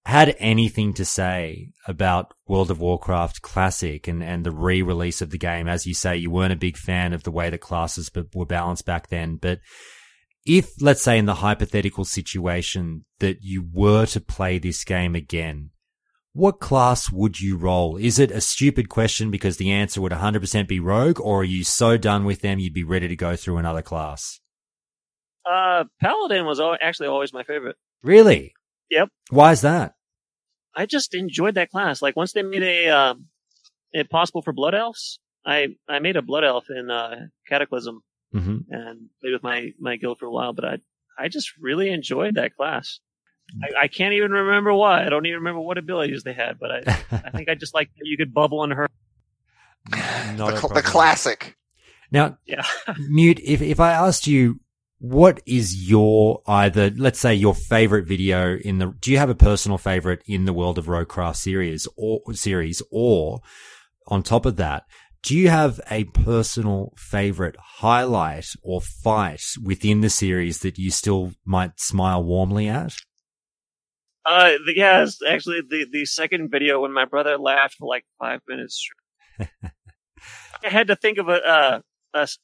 had 0.06 0.36
anything 0.38 0.92
to 0.94 1.04
say 1.04 1.70
about 1.86 2.34
World 2.46 2.70
of 2.70 2.78
Warcraft 2.78 3.42
Classic 3.42 4.06
and, 4.06 4.22
and 4.22 4.44
the 4.44 4.52
re-release 4.52 5.22
of 5.22 5.30
the 5.30 5.38
game, 5.38 5.66
as 5.66 5.86
you 5.86 5.94
say, 5.94 6.16
you 6.16 6.30
weren't 6.30 6.52
a 6.52 6.56
big 6.56 6.76
fan 6.76 7.12
of 7.12 7.22
the 7.22 7.30
way 7.30 7.48
the 7.48 7.58
classes 7.58 8.10
were 8.34 8.46
balanced 8.46 8.84
back 8.84 9.08
then, 9.08 9.36
but 9.36 9.60
if, 10.46 10.70
let's 10.80 11.02
say, 11.02 11.18
in 11.18 11.24
the 11.24 11.36
hypothetical 11.36 12.04
situation 12.04 13.06
that 13.18 13.38
you 13.40 13.66
were 13.72 14.04
to 14.06 14.20
play 14.20 14.58
this 14.58 14.84
game 14.84 15.14
again, 15.14 15.70
what 16.34 16.60
class 16.60 17.10
would 17.10 17.40
you 17.40 17.56
roll? 17.56 17.96
Is 17.96 18.18
it 18.18 18.30
a 18.30 18.40
stupid 18.40 18.88
question 18.88 19.30
because 19.30 19.56
the 19.56 19.72
answer 19.72 20.02
would 20.02 20.12
100% 20.12 20.68
be 20.68 20.80
rogue, 20.80 21.20
or 21.20 21.40
are 21.40 21.44
you 21.44 21.64
so 21.64 21.96
done 21.96 22.24
with 22.24 22.40
them 22.40 22.58
you'd 22.58 22.74
be 22.74 22.84
ready 22.84 23.08
to 23.08 23.16
go 23.16 23.36
through 23.36 23.56
another 23.56 23.82
class? 23.82 24.40
Uh, 25.46 25.84
Paladin 26.00 26.46
was 26.46 26.60
actually 26.80 27.08
always 27.08 27.32
my 27.32 27.42
favorite. 27.42 27.76
Really? 28.02 28.54
Yep. 28.90 29.08
Why 29.30 29.52
is 29.52 29.62
that? 29.62 29.94
I 30.74 30.86
just 30.86 31.14
enjoyed 31.14 31.54
that 31.54 31.70
class. 31.70 32.02
Like 32.02 32.16
once 32.16 32.32
they 32.32 32.42
made 32.42 32.62
a, 32.62 32.88
uh, 32.88 33.14
it 33.92 34.10
possible 34.10 34.42
for 34.42 34.52
blood 34.52 34.74
elves, 34.74 35.20
I, 35.46 35.68
I 35.88 35.98
made 35.98 36.16
a 36.16 36.22
blood 36.22 36.44
elf 36.44 36.66
in, 36.70 36.90
uh, 36.90 37.26
Cataclysm 37.48 38.02
mm-hmm. 38.34 38.58
and 38.70 39.08
played 39.20 39.32
with 39.32 39.42
my, 39.42 39.72
my 39.78 39.96
guild 39.96 40.18
for 40.18 40.26
a 40.26 40.30
while, 40.30 40.52
but 40.52 40.64
I, 40.64 40.78
I 41.18 41.28
just 41.28 41.52
really 41.60 41.90
enjoyed 41.90 42.34
that 42.34 42.56
class. 42.56 43.00
I, 43.62 43.82
I, 43.82 43.88
can't 43.88 44.14
even 44.14 44.32
remember 44.32 44.72
why. 44.72 45.04
I 45.04 45.10
don't 45.10 45.26
even 45.26 45.38
remember 45.38 45.60
what 45.60 45.78
abilities 45.78 46.22
they 46.22 46.32
had, 46.32 46.58
but 46.58 46.70
I, 46.70 46.98
I 47.12 47.30
think 47.30 47.48
I 47.48 47.54
just 47.54 47.74
like 47.74 47.90
you 48.02 48.16
could 48.16 48.34
bubble 48.34 48.64
and 48.64 48.72
hurt. 48.72 48.90
the, 49.90 50.56
cl- 50.56 50.74
the, 50.74 50.82
classic. 50.82 51.56
Now, 52.10 52.38
yeah. 52.46 52.64
mute. 52.98 53.40
If 53.44 53.60
if 53.60 53.80
I 53.80 53.92
asked 53.92 54.26
you, 54.26 54.60
what 55.04 55.42
is 55.44 55.86
your 55.86 56.40
either, 56.46 56.88
let's 56.96 57.20
say, 57.20 57.34
your 57.34 57.54
favorite 57.54 58.06
video 58.06 58.56
in 58.56 58.78
the? 58.78 58.86
Do 58.86 59.12
you 59.12 59.18
have 59.18 59.28
a 59.28 59.34
personal 59.34 59.76
favorite 59.76 60.22
in 60.26 60.46
the 60.46 60.54
World 60.54 60.78
of 60.78 60.86
Roguecraft 60.86 61.36
series 61.36 61.86
or 61.98 62.22
series, 62.32 62.80
or 62.90 63.42
on 64.06 64.22
top 64.22 64.46
of 64.46 64.56
that, 64.56 64.84
do 65.22 65.36
you 65.36 65.50
have 65.50 65.78
a 65.90 66.04
personal 66.04 66.94
favorite 66.96 67.56
highlight 67.58 68.46
or 68.62 68.80
fight 68.80 69.42
within 69.62 70.00
the 70.00 70.08
series 70.08 70.60
that 70.60 70.78
you 70.78 70.90
still 70.90 71.32
might 71.44 71.78
smile 71.78 72.24
warmly 72.24 72.68
at? 72.68 72.94
Uh, 74.24 74.52
the, 74.64 74.72
yeah, 74.74 75.06
actually 75.28 75.60
the, 75.68 75.84
the 75.92 76.06
second 76.06 76.50
video 76.50 76.80
when 76.80 76.94
my 76.94 77.04
brother 77.04 77.36
laughed 77.36 77.74
for 77.74 77.86
like 77.86 78.06
five 78.18 78.40
minutes. 78.48 78.88
I 79.38 79.48
had 80.62 80.86
to 80.86 80.96
think 80.96 81.18
of 81.18 81.28
a, 81.28 81.46
uh, 81.46 81.80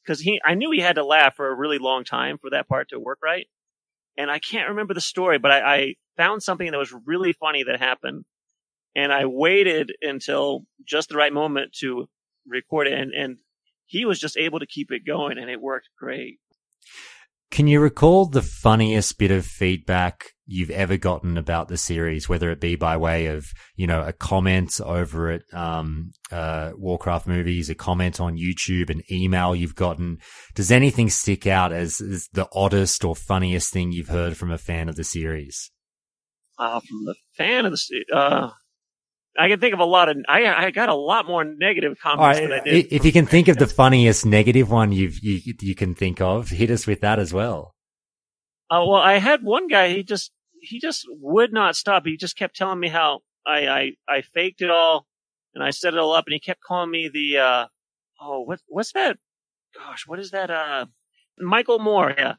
cause 0.05 0.19
he, 0.19 0.39
I 0.45 0.55
knew 0.55 0.71
he 0.71 0.79
had 0.79 0.95
to 0.95 1.05
laugh 1.05 1.35
for 1.35 1.47
a 1.47 1.55
really 1.55 1.79
long 1.79 2.03
time 2.03 2.37
for 2.37 2.49
that 2.49 2.67
part 2.67 2.89
to 2.89 2.99
work 2.99 3.19
right. 3.23 3.47
And 4.17 4.29
I 4.29 4.39
can't 4.39 4.69
remember 4.69 4.93
the 4.93 5.01
story, 5.01 5.39
but 5.39 5.51
I, 5.51 5.75
I 5.75 5.95
found 6.17 6.43
something 6.43 6.69
that 6.69 6.77
was 6.77 6.93
really 7.05 7.33
funny 7.33 7.63
that 7.63 7.79
happened. 7.79 8.25
And 8.95 9.13
I 9.13 9.25
waited 9.25 9.93
until 10.01 10.65
just 10.85 11.09
the 11.09 11.15
right 11.15 11.31
moment 11.31 11.73
to 11.79 12.09
record 12.45 12.87
it. 12.87 12.93
And, 12.99 13.13
and 13.13 13.37
he 13.85 14.05
was 14.05 14.19
just 14.19 14.37
able 14.37 14.59
to 14.59 14.65
keep 14.65 14.91
it 14.91 15.05
going 15.05 15.37
and 15.37 15.49
it 15.49 15.61
worked 15.61 15.89
great. 15.97 16.39
Can 17.49 17.67
you 17.67 17.79
recall 17.79 18.25
the 18.25 18.41
funniest 18.41 19.17
bit 19.17 19.31
of 19.31 19.45
feedback 19.45 20.31
you've 20.51 20.69
ever 20.69 20.97
gotten 20.97 21.37
about 21.37 21.67
the 21.67 21.77
series, 21.77 22.27
whether 22.27 22.51
it 22.51 22.59
be 22.59 22.75
by 22.75 22.97
way 22.97 23.27
of, 23.27 23.51
you 23.75 23.87
know, 23.87 24.03
a 24.03 24.13
comment 24.13 24.79
over 24.81 25.31
at 25.31 25.41
um, 25.53 26.11
uh, 26.31 26.71
Warcraft 26.75 27.27
movies, 27.27 27.69
a 27.69 27.75
comment 27.75 28.19
on 28.19 28.37
YouTube, 28.37 28.89
an 28.89 29.01
email 29.11 29.55
you've 29.55 29.75
gotten? 29.75 30.19
Does 30.53 30.71
anything 30.71 31.09
stick 31.09 31.47
out 31.47 31.71
as, 31.71 32.01
as 32.01 32.27
the 32.33 32.47
oddest 32.53 33.03
or 33.03 33.15
funniest 33.15 33.71
thing 33.71 33.91
you've 33.91 34.09
heard 34.09 34.37
from 34.37 34.51
a 34.51 34.57
fan 34.57 34.89
of 34.89 34.95
the 34.95 35.03
series? 35.03 35.71
Uh, 36.59 36.79
from 36.79 37.05
the 37.05 37.15
fan 37.37 37.65
of 37.65 37.71
the 37.71 38.15
uh, 38.15 38.51
I 39.39 39.47
can 39.47 39.59
think 39.59 39.73
of 39.73 39.79
a 39.79 39.85
lot 39.85 40.09
of. 40.09 40.17
I 40.27 40.45
I 40.45 40.71
got 40.71 40.89
a 40.89 40.95
lot 40.95 41.25
more 41.25 41.43
negative 41.43 41.97
comments 42.01 42.39
right, 42.39 42.49
than 42.49 42.59
I 42.59 42.63
did. 42.63 42.87
If 42.91 43.05
you 43.05 43.11
can 43.11 43.25
think 43.25 43.47
of 43.47 43.57
the 43.57 43.67
funniest 43.67 44.25
negative 44.25 44.69
one 44.69 44.91
you 44.91 45.11
you 45.21 45.53
you 45.59 45.75
can 45.75 45.95
think 45.95 46.19
of, 46.19 46.49
hit 46.49 46.69
us 46.69 46.85
with 46.85 47.01
that 47.01 47.17
as 47.17 47.33
well. 47.33 47.73
Uh, 48.69 48.83
well, 48.87 49.01
I 49.01 49.19
had 49.19 49.43
one 49.43 49.67
guy. 49.67 49.89
He 49.89 50.03
just 50.03 50.31
he 50.61 50.79
just 50.79 51.05
would 51.09 51.51
not 51.51 51.75
stop. 51.75 52.05
He 52.05 52.17
just 52.17 52.37
kept 52.37 52.55
telling 52.55 52.79
me 52.79 52.89
how 52.89 53.21
I 53.45 53.67
I 53.67 53.91
I 54.07 54.21
faked 54.21 54.61
it 54.61 54.69
all 54.69 55.07
and 55.53 55.63
I 55.63 55.71
set 55.71 55.93
it 55.93 55.99
all 55.99 56.13
up, 56.13 56.25
and 56.27 56.33
he 56.33 56.39
kept 56.39 56.61
calling 56.61 56.91
me 56.91 57.09
the 57.09 57.37
uh 57.37 57.65
oh 58.21 58.41
what 58.41 58.59
what's 58.67 58.93
that? 58.93 59.17
Gosh, 59.75 60.07
what 60.07 60.19
is 60.19 60.31
that? 60.31 60.49
Uh, 60.49 60.85
Michael 61.39 61.79
Moore. 61.79 62.13
Yeah, 62.17 62.35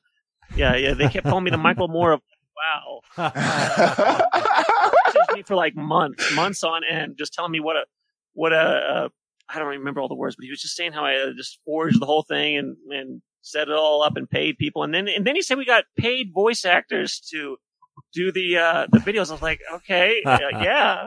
yeah, 0.54 0.76
yeah. 0.76 0.94
They 0.94 1.08
kept 1.08 1.26
calling 1.26 1.44
me 1.44 1.50
the 1.50 1.58
Michael 1.58 1.88
Moore 1.88 2.12
of 2.12 2.20
wow. 3.16 3.16
me 5.34 5.42
for 5.42 5.54
like 5.54 5.74
months, 5.74 6.34
months 6.34 6.62
on 6.62 6.82
end, 6.88 7.16
just 7.18 7.32
telling 7.32 7.52
me 7.52 7.60
what 7.60 7.76
a, 7.76 7.84
what 8.34 8.52
a, 8.52 8.56
uh, 8.56 9.08
I 9.48 9.58
don't 9.58 9.68
remember 9.68 10.00
all 10.00 10.08
the 10.08 10.14
words, 10.14 10.36
but 10.36 10.44
he 10.44 10.50
was 10.50 10.60
just 10.60 10.76
saying 10.76 10.92
how 10.92 11.04
I 11.04 11.16
uh, 11.16 11.32
just 11.36 11.58
forged 11.64 12.00
the 12.00 12.06
whole 12.06 12.22
thing 12.22 12.56
and, 12.56 12.76
and 12.90 13.22
set 13.42 13.68
it 13.68 13.74
all 13.74 14.02
up 14.02 14.16
and 14.16 14.28
paid 14.28 14.58
people. 14.58 14.82
And 14.82 14.94
then, 14.94 15.08
and 15.08 15.26
then 15.26 15.34
he 15.34 15.42
said 15.42 15.58
we 15.58 15.64
got 15.64 15.84
paid 15.96 16.32
voice 16.32 16.64
actors 16.64 17.20
to 17.32 17.56
do 18.12 18.32
the, 18.32 18.58
uh, 18.58 18.86
the 18.90 18.98
videos. 18.98 19.28
I 19.28 19.32
was 19.32 19.42
like, 19.42 19.60
okay, 19.74 20.22
uh, 20.26 20.38
yeah. 20.60 21.06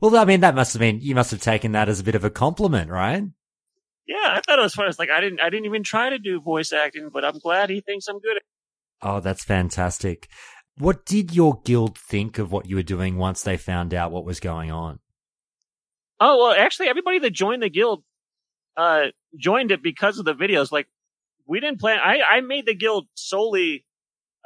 Well, 0.00 0.16
I 0.16 0.24
mean, 0.24 0.40
that 0.40 0.54
must 0.54 0.72
have 0.72 0.80
been, 0.80 1.00
you 1.00 1.14
must 1.14 1.30
have 1.30 1.40
taken 1.40 1.72
that 1.72 1.88
as 1.88 2.00
a 2.00 2.04
bit 2.04 2.14
of 2.14 2.24
a 2.24 2.30
compliment, 2.30 2.90
right? 2.90 3.24
Yeah, 4.06 4.16
I 4.22 4.40
thought 4.44 4.58
it 4.58 4.62
was 4.62 4.74
fun. 4.74 4.88
It's 4.88 4.98
like 4.98 5.10
I 5.10 5.20
didn't, 5.20 5.40
I 5.40 5.48
didn't 5.50 5.66
even 5.66 5.82
try 5.82 6.10
to 6.10 6.18
do 6.18 6.40
voice 6.40 6.72
acting, 6.72 7.10
but 7.12 7.24
I'm 7.24 7.38
glad 7.38 7.70
he 7.70 7.80
thinks 7.80 8.06
I'm 8.08 8.18
good. 8.18 8.38
Oh, 9.00 9.20
that's 9.20 9.44
fantastic. 9.44 10.28
What 10.78 11.06
did 11.06 11.34
your 11.34 11.60
guild 11.64 11.96
think 11.96 12.38
of 12.38 12.50
what 12.50 12.66
you 12.66 12.76
were 12.76 12.82
doing 12.82 13.16
once 13.16 13.42
they 13.42 13.56
found 13.56 13.94
out 13.94 14.10
what 14.10 14.24
was 14.24 14.40
going 14.40 14.70
on? 14.70 14.98
Oh 16.20 16.38
well, 16.38 16.52
actually, 16.52 16.88
everybody 16.88 17.18
that 17.20 17.30
joined 17.30 17.62
the 17.62 17.70
guild 17.70 18.02
uh 18.76 19.06
joined 19.36 19.70
it 19.70 19.82
because 19.82 20.18
of 20.18 20.24
the 20.24 20.34
videos. 20.34 20.72
Like, 20.72 20.88
we 21.46 21.60
didn't 21.60 21.80
plan. 21.80 21.98
I 22.02 22.20
I 22.28 22.40
made 22.40 22.66
the 22.66 22.74
guild 22.74 23.06
solely 23.14 23.84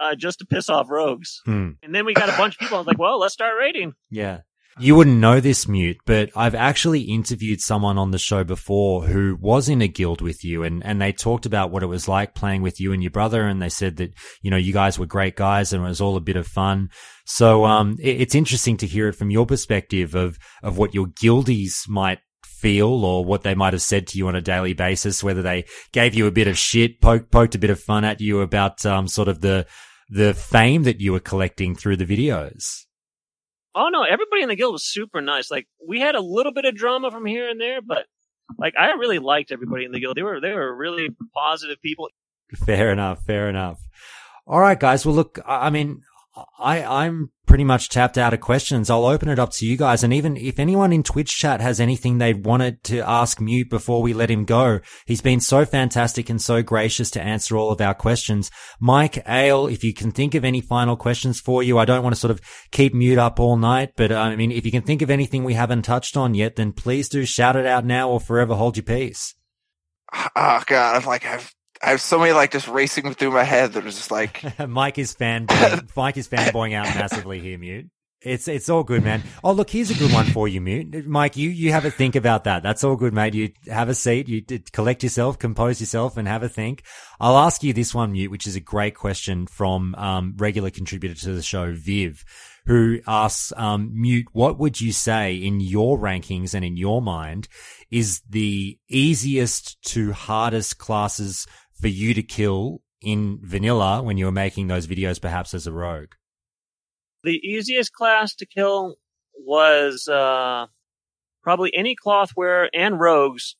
uh 0.00 0.14
just 0.14 0.38
to 0.40 0.46
piss 0.46 0.68
off 0.68 0.88
rogues, 0.90 1.40
Hmm. 1.44 1.70
and 1.82 1.94
then 1.94 2.04
we 2.06 2.14
got 2.14 2.28
a 2.28 2.36
bunch 2.36 2.54
of 2.54 2.60
people. 2.60 2.76
I 2.76 2.80
was 2.80 2.86
like, 2.86 2.98
well, 2.98 3.18
let's 3.18 3.34
start 3.34 3.54
raiding. 3.58 3.94
Yeah. 4.10 4.40
You 4.80 4.94
wouldn't 4.94 5.18
know 5.18 5.40
this, 5.40 5.66
Mute, 5.66 5.96
but 6.06 6.30
I've 6.36 6.54
actually 6.54 7.00
interviewed 7.00 7.60
someone 7.60 7.98
on 7.98 8.12
the 8.12 8.18
show 8.18 8.44
before 8.44 9.02
who 9.06 9.36
was 9.40 9.68
in 9.68 9.82
a 9.82 9.88
guild 9.88 10.20
with 10.20 10.44
you 10.44 10.62
and, 10.62 10.86
and 10.86 11.02
they 11.02 11.10
talked 11.10 11.46
about 11.46 11.72
what 11.72 11.82
it 11.82 11.86
was 11.86 12.06
like 12.06 12.32
playing 12.36 12.62
with 12.62 12.78
you 12.80 12.92
and 12.92 13.02
your 13.02 13.10
brother. 13.10 13.42
And 13.44 13.60
they 13.60 13.70
said 13.70 13.96
that, 13.96 14.12
you 14.40 14.52
know, 14.52 14.56
you 14.56 14.72
guys 14.72 14.96
were 14.96 15.06
great 15.06 15.34
guys 15.34 15.72
and 15.72 15.84
it 15.84 15.88
was 15.88 16.00
all 16.00 16.16
a 16.16 16.20
bit 16.20 16.36
of 16.36 16.46
fun. 16.46 16.90
So, 17.26 17.64
um, 17.64 17.96
it, 17.98 18.20
it's 18.20 18.36
interesting 18.36 18.76
to 18.76 18.86
hear 18.86 19.08
it 19.08 19.16
from 19.16 19.32
your 19.32 19.46
perspective 19.46 20.14
of, 20.14 20.38
of 20.62 20.78
what 20.78 20.94
your 20.94 21.06
guildies 21.08 21.82
might 21.88 22.20
feel 22.44 23.04
or 23.04 23.24
what 23.24 23.42
they 23.42 23.56
might 23.56 23.72
have 23.72 23.82
said 23.82 24.06
to 24.08 24.18
you 24.18 24.28
on 24.28 24.36
a 24.36 24.40
daily 24.40 24.74
basis, 24.74 25.24
whether 25.24 25.42
they 25.42 25.64
gave 25.92 26.14
you 26.14 26.28
a 26.28 26.32
bit 26.32 26.46
of 26.46 26.56
shit, 26.56 27.00
poke, 27.00 27.32
poked 27.32 27.56
a 27.56 27.58
bit 27.58 27.70
of 27.70 27.80
fun 27.80 28.04
at 28.04 28.20
you 28.20 28.42
about, 28.42 28.86
um, 28.86 29.08
sort 29.08 29.26
of 29.26 29.40
the, 29.40 29.66
the 30.08 30.34
fame 30.34 30.84
that 30.84 31.00
you 31.00 31.12
were 31.12 31.20
collecting 31.20 31.74
through 31.74 31.96
the 31.96 32.06
videos. 32.06 32.84
Oh 33.74 33.88
no, 33.90 34.02
everybody 34.02 34.42
in 34.42 34.48
the 34.48 34.56
guild 34.56 34.72
was 34.72 34.84
super 34.84 35.20
nice. 35.20 35.50
Like 35.50 35.68
we 35.86 36.00
had 36.00 36.14
a 36.14 36.20
little 36.20 36.52
bit 36.52 36.64
of 36.64 36.74
drama 36.74 37.10
from 37.10 37.26
here 37.26 37.48
and 37.48 37.60
there, 37.60 37.80
but 37.80 38.06
like 38.58 38.74
I 38.78 38.92
really 38.92 39.18
liked 39.18 39.52
everybody 39.52 39.84
in 39.84 39.92
the 39.92 40.00
guild. 40.00 40.16
They 40.16 40.22
were 40.22 40.40
they 40.40 40.52
were 40.52 40.74
really 40.74 41.08
positive 41.34 41.76
people. 41.82 42.08
Fair 42.64 42.90
enough. 42.90 43.22
Fair 43.24 43.48
enough. 43.48 43.78
All 44.46 44.60
right, 44.60 44.80
guys. 44.80 45.04
Well, 45.04 45.14
look, 45.14 45.38
I 45.44 45.66
I 45.66 45.70
mean, 45.70 46.02
I, 46.58 46.82
I'm 46.82 47.30
pretty 47.46 47.64
much 47.64 47.88
tapped 47.88 48.18
out 48.18 48.34
of 48.34 48.40
questions. 48.40 48.90
I'll 48.90 49.06
open 49.06 49.28
it 49.28 49.38
up 49.38 49.50
to 49.52 49.66
you 49.66 49.76
guys. 49.76 50.04
And 50.04 50.12
even 50.12 50.36
if 50.36 50.58
anyone 50.58 50.92
in 50.92 51.02
Twitch 51.02 51.36
chat 51.36 51.60
has 51.60 51.80
anything 51.80 52.18
they 52.18 52.34
wanted 52.34 52.82
to 52.84 53.00
ask 53.00 53.40
Mute 53.40 53.70
before 53.70 54.02
we 54.02 54.12
let 54.12 54.30
him 54.30 54.44
go, 54.44 54.80
he's 55.06 55.22
been 55.22 55.40
so 55.40 55.64
fantastic 55.64 56.28
and 56.28 56.40
so 56.40 56.62
gracious 56.62 57.10
to 57.12 57.22
answer 57.22 57.56
all 57.56 57.70
of 57.70 57.80
our 57.80 57.94
questions. 57.94 58.50
Mike 58.80 59.22
Ale, 59.26 59.66
if 59.66 59.82
you 59.82 59.94
can 59.94 60.10
think 60.10 60.34
of 60.34 60.44
any 60.44 60.60
final 60.60 60.96
questions 60.96 61.40
for 61.40 61.62
you, 61.62 61.78
I 61.78 61.84
don't 61.84 62.02
want 62.02 62.14
to 62.14 62.20
sort 62.20 62.30
of 62.30 62.40
keep 62.70 62.94
Mute 62.94 63.18
up 63.18 63.40
all 63.40 63.56
night, 63.56 63.92
but 63.96 64.12
uh, 64.12 64.18
I 64.18 64.36
mean, 64.36 64.52
if 64.52 64.64
you 64.64 64.72
can 64.72 64.82
think 64.82 65.02
of 65.02 65.10
anything 65.10 65.44
we 65.44 65.54
haven't 65.54 65.82
touched 65.82 66.16
on 66.16 66.34
yet, 66.34 66.56
then 66.56 66.72
please 66.72 67.08
do 67.08 67.24
shout 67.24 67.56
it 67.56 67.66
out 67.66 67.84
now 67.84 68.10
or 68.10 68.20
forever 68.20 68.54
hold 68.54 68.76
your 68.76 68.84
peace. 68.84 69.34
Oh 70.12 70.62
god, 70.66 70.96
I'm 70.96 71.04
like 71.04 71.26
I've 71.26 71.52
I 71.82 71.90
have 71.90 72.00
so 72.00 72.18
many 72.18 72.32
like 72.32 72.50
just 72.50 72.68
racing 72.68 73.14
through 73.14 73.30
my 73.32 73.44
head 73.44 73.72
that 73.74 73.84
was 73.84 73.96
just 73.96 74.10
like 74.10 74.58
Mike 74.68 74.98
is 74.98 75.14
fanboying. 75.14 75.88
Mike 75.96 76.16
is 76.16 76.28
fanboying 76.28 76.74
out 76.74 76.86
massively 76.86 77.40
here, 77.40 77.58
Mute. 77.58 77.90
It's 78.20 78.48
it's 78.48 78.68
all 78.68 78.82
good, 78.82 79.04
man. 79.04 79.22
Oh, 79.44 79.52
look, 79.52 79.70
here's 79.70 79.90
a 79.90 79.94
good 79.94 80.12
one 80.12 80.26
for 80.26 80.48
you, 80.48 80.60
Mute. 80.60 81.06
Mike, 81.06 81.36
you 81.36 81.50
you 81.50 81.70
have 81.70 81.84
a 81.84 81.90
think 81.90 82.16
about 82.16 82.44
that. 82.44 82.64
That's 82.64 82.82
all 82.82 82.96
good, 82.96 83.14
mate. 83.14 83.34
You 83.34 83.52
have 83.68 83.88
a 83.88 83.94
seat, 83.94 84.28
you 84.28 84.42
collect 84.72 85.04
yourself, 85.04 85.38
compose 85.38 85.80
yourself, 85.80 86.16
and 86.16 86.26
have 86.26 86.42
a 86.42 86.48
think. 86.48 86.82
I'll 87.20 87.38
ask 87.38 87.62
you 87.62 87.72
this 87.72 87.94
one, 87.94 88.10
Mute, 88.12 88.30
which 88.32 88.48
is 88.48 88.56
a 88.56 88.60
great 88.60 88.96
question 88.96 89.46
from 89.46 89.94
um, 89.94 90.34
regular 90.36 90.70
contributor 90.70 91.14
to 91.14 91.32
the 91.32 91.42
show, 91.42 91.72
Viv, 91.72 92.24
who 92.66 92.98
asks, 93.06 93.52
um, 93.56 93.92
Mute, 93.94 94.26
what 94.32 94.58
would 94.58 94.80
you 94.80 94.90
say 94.90 95.36
in 95.36 95.60
your 95.60 95.96
rankings 95.96 96.54
and 96.54 96.64
in 96.64 96.76
your 96.76 97.00
mind 97.00 97.46
is 97.88 98.20
the 98.28 98.78
easiest 98.88 99.80
to 99.82 100.12
hardest 100.12 100.78
classes 100.78 101.46
for 101.80 101.88
you 101.88 102.14
to 102.14 102.22
kill 102.22 102.82
in 103.00 103.38
vanilla 103.42 104.02
when 104.02 104.16
you 104.16 104.24
were 104.24 104.32
making 104.32 104.68
those 104.68 104.86
videos, 104.86 105.20
perhaps 105.20 105.54
as 105.54 105.66
a 105.66 105.72
rogue? 105.72 106.12
The 107.24 107.40
easiest 107.42 107.92
class 107.92 108.34
to 108.36 108.46
kill 108.46 108.96
was 109.38 110.08
uh 110.08 110.66
probably 111.42 111.70
any 111.74 111.94
cloth 111.94 112.32
wearer 112.36 112.68
and 112.74 112.98
rogues 112.98 113.56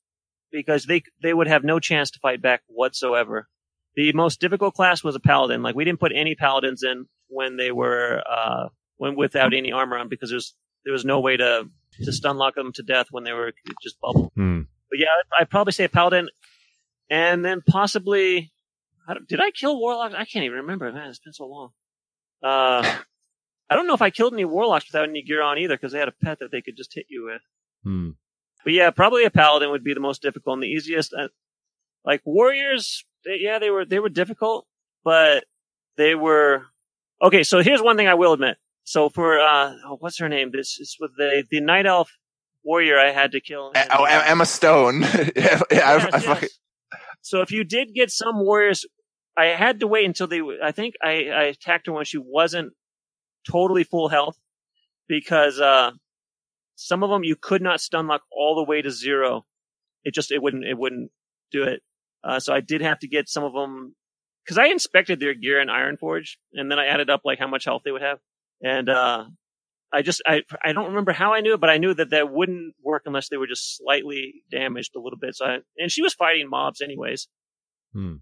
because 0.50 0.85
they 0.85 1.02
they 1.22 1.35
would 1.35 1.48
have 1.48 1.64
no 1.64 1.78
chance 1.78 2.11
to 2.12 2.20
fight 2.20 2.42
back 2.42 2.62
whatsoever. 2.66 3.48
The 3.94 4.12
most 4.12 4.40
difficult 4.40 4.74
class 4.74 5.02
was 5.02 5.16
a 5.16 5.20
paladin. 5.20 5.62
Like 5.62 5.74
we 5.74 5.85
didn't 5.85 6.00
put 6.00 6.12
any 6.14 6.35
paladins 6.35 6.83
in 6.83 7.07
when 7.28 7.57
they 7.57 7.72
were 7.72 8.22
uh 8.28 8.68
when 8.96 9.16
without 9.16 9.54
any 9.54 9.72
armor 9.72 9.96
on 9.96 10.09
because 10.09 10.31
there's 10.31 10.54
there 10.85 10.92
was 10.92 11.04
no 11.04 11.20
way 11.20 11.37
to 11.37 11.68
to 12.02 12.12
stun 12.12 12.37
lock 12.37 12.54
them 12.54 12.72
to 12.72 12.83
death 12.83 13.09
when 13.11 13.24
they 13.24 13.33
were 13.33 13.52
just 13.83 14.00
bubble. 14.00 14.31
Hmm. 14.35 14.62
But 14.90 14.98
yeah, 14.98 15.07
I'd, 15.07 15.42
I'd 15.42 15.50
probably 15.50 15.72
say 15.72 15.85
a 15.85 15.88
paladin, 15.88 16.28
and 17.11 17.44
then 17.44 17.62
possibly. 17.66 18.53
I 19.07 19.14
don't, 19.14 19.27
did 19.27 19.40
I 19.40 19.51
kill 19.51 19.79
warlocks? 19.81 20.14
I 20.14 20.27
can't 20.27 20.44
even 20.44 20.59
remember. 20.59 20.92
Man, 20.92 21.09
it's 21.09 21.18
been 21.18 21.33
so 21.33 21.47
long. 21.47 21.71
Uh, 22.42 22.97
I 23.71 23.75
don't 23.75 23.87
know 23.87 23.94
if 23.94 24.03
I 24.03 24.11
killed 24.11 24.35
any 24.35 24.44
warlocks 24.44 24.87
without 24.92 25.09
any 25.09 25.23
gear 25.23 25.42
on 25.42 25.59
either, 25.59 25.77
because 25.77 25.92
they 25.92 25.99
had 25.99 26.09
a 26.09 26.14
pet 26.23 26.38
that 26.40 26.51
they 26.51 26.61
could 26.61 26.77
just 26.77 26.94
hit 26.94 27.07
you 27.09 27.25
with. 27.25 27.42
Hmm. 27.85 28.11
But 28.64 28.73
yeah, 28.73 28.90
probably 28.90 29.25
a 29.25 29.31
paladin 29.31 29.71
would 29.71 29.85
be 29.85 29.94
the 29.94 30.01
most 30.01 30.21
difficult 30.21 30.55
and 30.55 30.62
the 30.62 30.68
easiest. 30.68 31.14
Uh, 31.14 31.29
like 32.05 32.21
warriors, 32.25 33.05
they, 33.25 33.38
yeah, 33.40 33.59
they 33.59 33.71
were 33.71 33.85
they 33.85 33.99
were 33.99 34.09
difficult, 34.09 34.66
but 35.05 35.44
they 35.97 36.14
were 36.14 36.64
okay. 37.23 37.42
So 37.42 37.61
here's 37.61 37.83
one 37.83 37.97
thing 37.97 38.09
I 38.09 38.14
will 38.14 38.33
admit. 38.33 38.57
So 38.85 39.09
for 39.09 39.38
uh, 39.38 39.75
oh, 39.87 39.97
what's 40.01 40.18
her 40.18 40.29
name? 40.29 40.51
This 40.53 40.79
is 40.79 40.97
with 40.99 41.12
the 41.16 41.44
the 41.51 41.61
night 41.61 41.87
elf 41.87 42.11
warrior 42.64 42.99
I 42.99 43.12
had 43.12 43.33
to 43.33 43.40
kill. 43.40 43.73
oh 43.75 44.05
Em- 44.05 44.23
Emma 44.27 44.47
Stone. 44.47 45.01
yeah, 45.37 45.61
yeah, 45.71 45.90
I, 45.90 45.97
Yes, 45.97 46.14
I 46.14 46.18
yes. 46.40 46.59
So 47.29 47.43
if 47.43 47.53
you 47.53 47.62
did 47.62 47.95
get 47.95 48.11
some 48.11 48.41
warriors, 48.41 48.87
I 49.37 49.47
had 49.47 49.81
to 49.81 49.87
wait 49.87 50.07
until 50.07 50.27
they. 50.27 50.41
I 50.62 50.73
think 50.73 50.95
I, 51.03 51.29
I 51.29 51.43
attacked 51.45 51.87
her 51.87 51.93
when 51.93 52.07
she 52.07 52.17
wasn't 52.17 52.73
totally 53.47 53.85
full 53.85 54.09
health 54.09 54.38
because 55.09 55.61
uh, 55.61 55.91
some 56.75 57.03
of 57.03 57.11
them 57.11 57.25
you 57.25 57.37
could 57.37 57.61
not 57.61 57.83
stun 57.83 58.07
lock 58.07 58.23
all 58.33 58.57
the 58.57 58.64
way 58.64 58.81
to 58.81 58.91
zero. 58.91 59.45
It 60.05 60.14
just 60.14 60.33
it 60.33 60.43
wouldn't 60.43 60.64
it 60.64 60.79
wouldn't 60.79 61.11
do 61.53 61.64
it. 61.64 61.83
Uh, 62.25 62.41
so 62.41 62.55
I 62.55 62.61
did 62.61 62.81
have 62.81 62.99
to 63.01 63.09
get 63.09 63.29
some 63.29 63.45
of 63.45 63.53
them 63.53 63.95
because 64.43 64.57
I 64.57 64.69
inspected 64.69 65.21
their 65.21 65.35
gear 65.35 65.61
in 65.61 65.69
Ironforge 65.69 66.37
and 66.55 66.71
then 66.71 66.79
I 66.79 66.87
added 66.87 67.11
up 67.11 67.21
like 67.25 67.38
how 67.38 67.47
much 67.47 67.67
health 67.67 67.83
they 67.85 67.93
would 67.93 68.03
have 68.03 68.19
and 68.62 68.88
uh, 68.88 69.27
I 69.92 70.03
just 70.03 70.22
I 70.27 70.42
I 70.62 70.72
don't 70.72 70.88
remember 70.88 71.12
how 71.12 71.33
I 71.35 71.40
knew 71.40 71.55
it, 71.55 71.61
but 71.61 71.70
I 71.70 71.79
knew 71.79 71.94
that 71.94 72.11
that 72.11 72.31
wouldn't 72.31 72.74
work 72.83 73.03
unless 73.07 73.29
they 73.29 73.37
were 73.37 73.46
just 73.46 73.79
slightly 73.79 74.42
damaged 74.51 74.94
a 74.96 75.01
little 75.01 75.18
bit. 75.18 75.35
So 75.37 75.46
I, 75.46 75.59
and 75.79 75.90
she 75.90 76.03
was 76.03 76.14
fighting 76.14 76.48
mobs 76.51 76.81
anyways. 76.81 77.29
Hmm. 77.92 78.16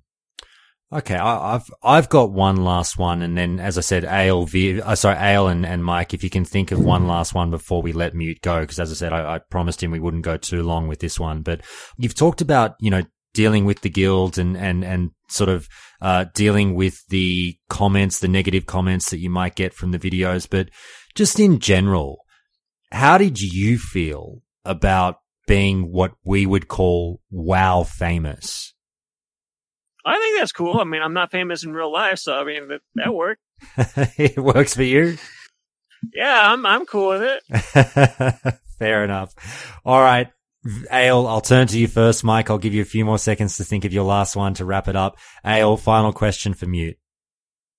Okay, 0.92 1.16
I, 1.16 1.56
I've 1.56 1.68
I've 1.82 2.08
got 2.08 2.30
one 2.30 2.62
last 2.62 2.96
one, 2.96 3.20
and 3.22 3.36
then 3.36 3.58
as 3.58 3.76
I 3.76 3.80
said, 3.80 4.04
Ale, 4.04 4.46
v, 4.46 4.80
uh, 4.80 4.94
sorry, 4.94 5.16
Ale 5.18 5.48
and, 5.48 5.66
and 5.66 5.84
Mike, 5.84 6.14
if 6.14 6.22
you 6.22 6.30
can 6.30 6.44
think 6.44 6.70
of 6.70 6.78
one 6.78 7.08
last 7.08 7.34
one 7.34 7.50
before 7.50 7.82
we 7.82 7.92
let 7.92 8.14
Mute 8.14 8.40
go, 8.40 8.60
because 8.60 8.78
as 8.78 8.92
I 8.92 8.94
said, 8.94 9.12
I, 9.12 9.34
I 9.34 9.38
promised 9.50 9.82
him 9.82 9.90
we 9.90 9.98
wouldn't 9.98 10.24
go 10.24 10.36
too 10.36 10.62
long 10.62 10.86
with 10.86 11.00
this 11.00 11.18
one. 11.18 11.42
But 11.42 11.62
you've 11.98 12.14
talked 12.14 12.40
about 12.40 12.76
you 12.78 12.90
know 12.90 13.02
dealing 13.34 13.64
with 13.64 13.80
the 13.80 13.90
guild 13.90 14.38
and 14.38 14.56
and 14.56 14.84
and 14.84 15.10
sort 15.28 15.50
of 15.50 15.68
uh, 16.00 16.26
dealing 16.34 16.76
with 16.76 17.04
the 17.08 17.56
comments, 17.68 18.20
the 18.20 18.28
negative 18.28 18.66
comments 18.66 19.10
that 19.10 19.18
you 19.18 19.28
might 19.28 19.56
get 19.56 19.74
from 19.74 19.90
the 19.90 19.98
videos, 19.98 20.48
but 20.48 20.68
just 21.16 21.40
in 21.40 21.58
general, 21.58 22.24
how 22.92 23.18
did 23.18 23.40
you 23.40 23.78
feel 23.78 24.42
about 24.64 25.16
being 25.46 25.90
what 25.90 26.12
we 26.24 26.46
would 26.46 26.68
call 26.68 27.20
wow 27.30 27.82
famous? 27.82 28.74
I 30.04 30.18
think 30.18 30.38
that's 30.38 30.52
cool. 30.52 30.78
I 30.78 30.84
mean, 30.84 31.02
I'm 31.02 31.14
not 31.14 31.32
famous 31.32 31.64
in 31.64 31.72
real 31.72 31.92
life, 31.92 32.18
so 32.18 32.34
I 32.34 32.44
mean 32.44 32.68
that, 32.68 32.80
that 32.94 33.12
worked. 33.12 33.40
it 34.18 34.38
works 34.38 34.74
for 34.74 34.84
you. 34.84 35.18
Yeah, 36.14 36.52
I'm 36.52 36.64
I'm 36.64 36.86
cool 36.86 37.08
with 37.08 37.22
it. 37.22 38.58
Fair 38.78 39.02
enough. 39.02 39.34
All 39.84 40.00
right. 40.00 40.28
Ale, 40.92 41.26
I'll 41.26 41.40
turn 41.40 41.66
to 41.68 41.78
you 41.78 41.88
first, 41.88 42.24
Mike. 42.24 42.50
I'll 42.50 42.58
give 42.58 42.74
you 42.74 42.82
a 42.82 42.86
few 42.86 43.04
more 43.04 43.18
seconds 43.18 43.56
to 43.56 43.64
think 43.64 43.84
of 43.84 43.92
your 43.92 44.04
last 44.04 44.36
one 44.36 44.54
to 44.54 44.64
wrap 44.64 44.88
it 44.88 44.96
up. 44.96 45.16
Ale, 45.44 45.76
final 45.76 46.12
question 46.12 46.54
for 46.54 46.66
mute. 46.66 46.98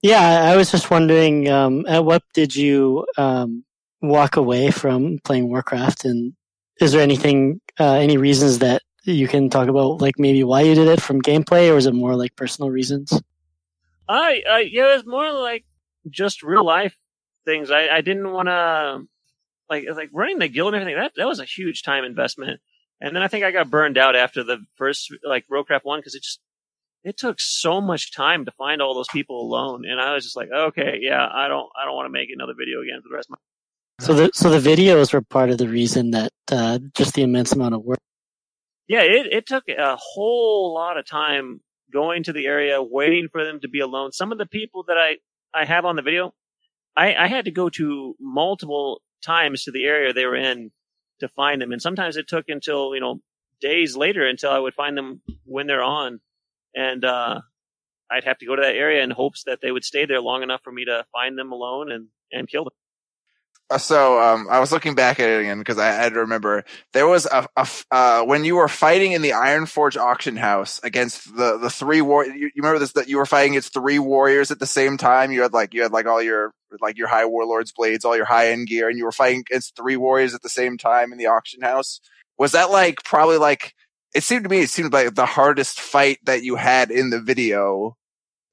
Yeah, 0.02 0.44
I 0.44 0.56
was 0.56 0.72
just 0.72 0.92
wondering, 0.92 1.50
um, 1.50 1.86
at 1.88 2.06
what 2.06 2.24
did 2.34 2.56
you 2.56 3.06
um, 3.18 3.66
walk 4.02 4.36
away 4.36 4.72
from 4.72 5.20
playing 5.24 5.50
Warcraft, 5.50 6.06
and 6.06 6.34
is 6.80 6.92
there 6.92 7.02
anything, 7.02 7.60
uh, 7.80 7.94
any 7.94 8.18
reasons 8.18 8.60
that 8.60 8.84
you 9.04 9.28
can 9.28 9.50
talk 9.50 9.68
about, 9.70 10.02
like 10.02 10.20
maybe 10.20 10.44
why 10.44 10.62
you 10.62 10.76
did 10.76 10.88
it 10.88 11.02
from 11.02 11.22
gameplay, 11.22 11.74
or 11.74 11.78
is 11.78 11.88
it 11.88 11.94
more 11.94 12.16
like 12.16 12.36
personal 12.36 12.70
reasons? 12.70 13.12
I, 14.08 14.44
I 14.50 14.60
yeah, 14.72 14.92
it 14.92 14.96
was 14.98 15.06
more 15.06 15.32
like 15.32 15.66
just 16.10 16.44
real 16.44 16.64
life 16.64 16.96
things. 17.46 17.72
I, 17.72 17.90
I 17.90 18.02
didn't 18.02 18.32
want 18.32 18.48
to 18.48 19.04
like 19.70 19.86
like 19.96 20.10
running 20.14 20.40
the 20.40 20.48
guild 20.48 20.74
and 20.74 20.82
everything. 20.82 21.02
That 21.02 21.14
that 21.18 21.28
was 21.28 21.40
a 21.40 21.46
huge 21.46 21.84
time 21.84 22.04
investment. 22.04 22.62
And 23.02 23.16
then 23.16 23.24
I 23.24 23.28
think 23.28 23.44
I 23.44 23.52
got 23.52 23.70
burned 23.70 23.98
out 23.98 24.16
after 24.16 24.44
the 24.44 24.60
first 24.76 25.14
like 25.24 25.46
Warcraft 25.50 25.86
one 25.86 26.00
because 26.00 26.16
it 26.16 26.24
just 26.24 26.40
it 27.08 27.18
took 27.18 27.40
so 27.40 27.80
much 27.80 28.14
time 28.14 28.44
to 28.44 28.52
find 28.52 28.82
all 28.82 28.94
those 28.94 29.08
people 29.08 29.40
alone. 29.42 29.86
And 29.86 30.00
I 30.02 30.14
was 30.14 30.26
just 30.26 30.36
like, 30.36 30.50
okay, 30.52 30.98
yeah, 31.00 31.26
I 31.34 31.48
don't 31.48 31.70
I 31.82 31.86
don't 31.86 31.96
want 31.96 32.08
to 32.08 32.12
make 32.12 32.30
another 32.30 32.54
video 32.58 32.82
again 32.82 33.02
for 33.02 33.08
the 33.10 33.16
rest 33.16 33.30
of 33.30 33.32
my 33.32 33.38
So 34.06 34.14
the 34.14 34.30
so 34.34 34.50
the 34.50 34.60
videos 34.60 35.14
were 35.14 35.22
part 35.22 35.50
of 35.50 35.58
the 35.58 35.70
reason 35.70 36.12
that 36.12 36.34
uh, 36.52 36.80
just 36.94 37.14
the 37.14 37.24
immense 37.24 37.54
amount 37.54 37.76
of 37.76 37.84
work. 37.84 38.00
Yeah, 38.88 39.02
it, 39.02 39.28
it 39.32 39.46
took 39.46 39.64
a 39.70 39.98
whole 39.98 40.74
lot 40.74 40.98
of 40.98 41.06
time 41.06 41.62
going 41.92 42.24
to 42.24 42.34
the 42.34 42.46
area, 42.46 42.82
waiting 42.82 43.28
for 43.32 43.44
them 43.44 43.60
to 43.62 43.70
be 43.70 43.80
alone. 43.80 44.12
Some 44.12 44.32
of 44.32 44.38
the 44.38 44.46
people 44.46 44.84
that 44.88 44.98
I, 44.98 45.18
I 45.54 45.66
have 45.66 45.84
on 45.86 45.96
the 45.96 46.02
video, 46.02 46.34
I, 46.96 47.16
I 47.16 47.28
had 47.28 47.46
to 47.46 47.52
go 47.52 47.70
to 47.70 48.16
multiple 48.20 49.02
times 49.22 49.64
to 49.64 49.72
the 49.72 49.86
area 49.86 50.14
they 50.14 50.26
were 50.26 50.36
in 50.36 50.72
to 51.20 51.28
find 51.28 51.62
them. 51.62 51.74
And 51.74 51.82
sometimes 51.82 52.16
it 52.16 52.30
took 52.30 52.46
until, 52.48 52.94
you 52.94 53.02
know, 53.02 53.20
days 53.60 53.98
later 53.98 54.26
until 54.26 54.52
I 54.52 54.60
would 54.60 54.74
find 54.74 54.98
them 54.98 55.22
when 55.44 55.68
they're 55.68 55.84
on. 55.84 56.22
And, 56.78 57.04
uh, 57.04 57.42
I'd 58.10 58.24
have 58.24 58.38
to 58.38 58.46
go 58.46 58.56
to 58.56 58.62
that 58.62 58.76
area 58.76 59.04
in 59.04 59.12
hopes 59.12 59.44
that 59.48 59.60
they 59.62 59.72
would 59.72 59.84
stay 59.84 60.06
there 60.06 60.22
long 60.22 60.44
enough 60.44 60.62
for 60.64 60.72
me 60.72 60.86
to 60.86 61.06
find 61.12 61.38
them 61.38 61.52
alone 61.52 61.92
and, 61.92 62.08
and 62.32 62.48
kill 62.48 62.64
them. 62.64 62.74
Uh, 63.70 63.78
So 63.78 64.22
um, 64.22 64.48
I 64.50 64.60
was 64.60 64.72
looking 64.72 64.96
back 64.96 65.20
at 65.20 65.30
it 65.30 65.42
again 65.42 65.60
because 65.60 65.78
I 65.78 65.88
had 65.88 66.14
to 66.14 66.22
remember 66.22 66.64
there 66.94 67.08
was 67.08 67.26
a, 67.26 67.46
a 67.58 67.68
uh, 67.92 68.24
when 68.24 68.46
you 68.46 68.56
were 68.56 68.70
fighting 68.70 69.12
in 69.12 69.22
the 69.22 69.32
Ironforge 69.32 69.98
auction 69.98 70.38
house 70.38 70.80
against 70.84 71.36
the 71.36 71.58
the 71.58 71.70
three 71.70 72.02
war. 72.02 72.26
You, 72.26 72.46
you 72.46 72.62
remember 72.62 72.80
this 72.80 72.94
that 72.94 73.10
you 73.10 73.18
were 73.18 73.26
fighting 73.26 73.54
against 73.54 73.74
three 73.74 74.00
warriors 74.00 74.52
at 74.52 74.60
the 74.60 74.66
same 74.66 74.98
time. 74.98 75.34
You 75.34 75.42
had 75.42 75.52
like 75.52 75.74
you 75.74 75.82
had 75.82 75.92
like 75.92 76.06
all 76.06 76.22
your 76.22 76.54
like 76.80 76.98
your 76.98 77.10
high 77.10 77.26
warlords 77.26 77.74
blades, 77.74 78.06
all 78.06 78.16
your 78.16 78.26
high 78.26 78.52
end 78.52 78.68
gear, 78.68 78.88
and 78.88 78.98
you 78.98 79.04
were 79.04 79.12
fighting 79.12 79.42
against 79.42 79.76
three 79.76 79.98
warriors 79.98 80.34
at 80.34 80.44
the 80.44 80.50
same 80.50 80.78
time 80.78 81.12
in 81.12 81.18
the 81.18 81.28
auction 81.28 81.62
house. 81.62 82.00
Was 82.38 82.54
that 82.54 82.72
like 82.72 83.04
probably 83.04 83.38
like 83.38 83.74
it 84.18 84.24
seemed 84.24 84.44
to 84.44 84.50
me 84.50 84.60
it 84.62 84.70
seemed 84.70 84.92
like 84.94 85.16
the 85.16 85.26
hardest 85.26 85.80
fight 85.80 86.20
that 86.26 86.44
you 86.44 86.56
had 86.56 86.92
in 86.92 87.10
the 87.10 87.22
video. 87.22 87.96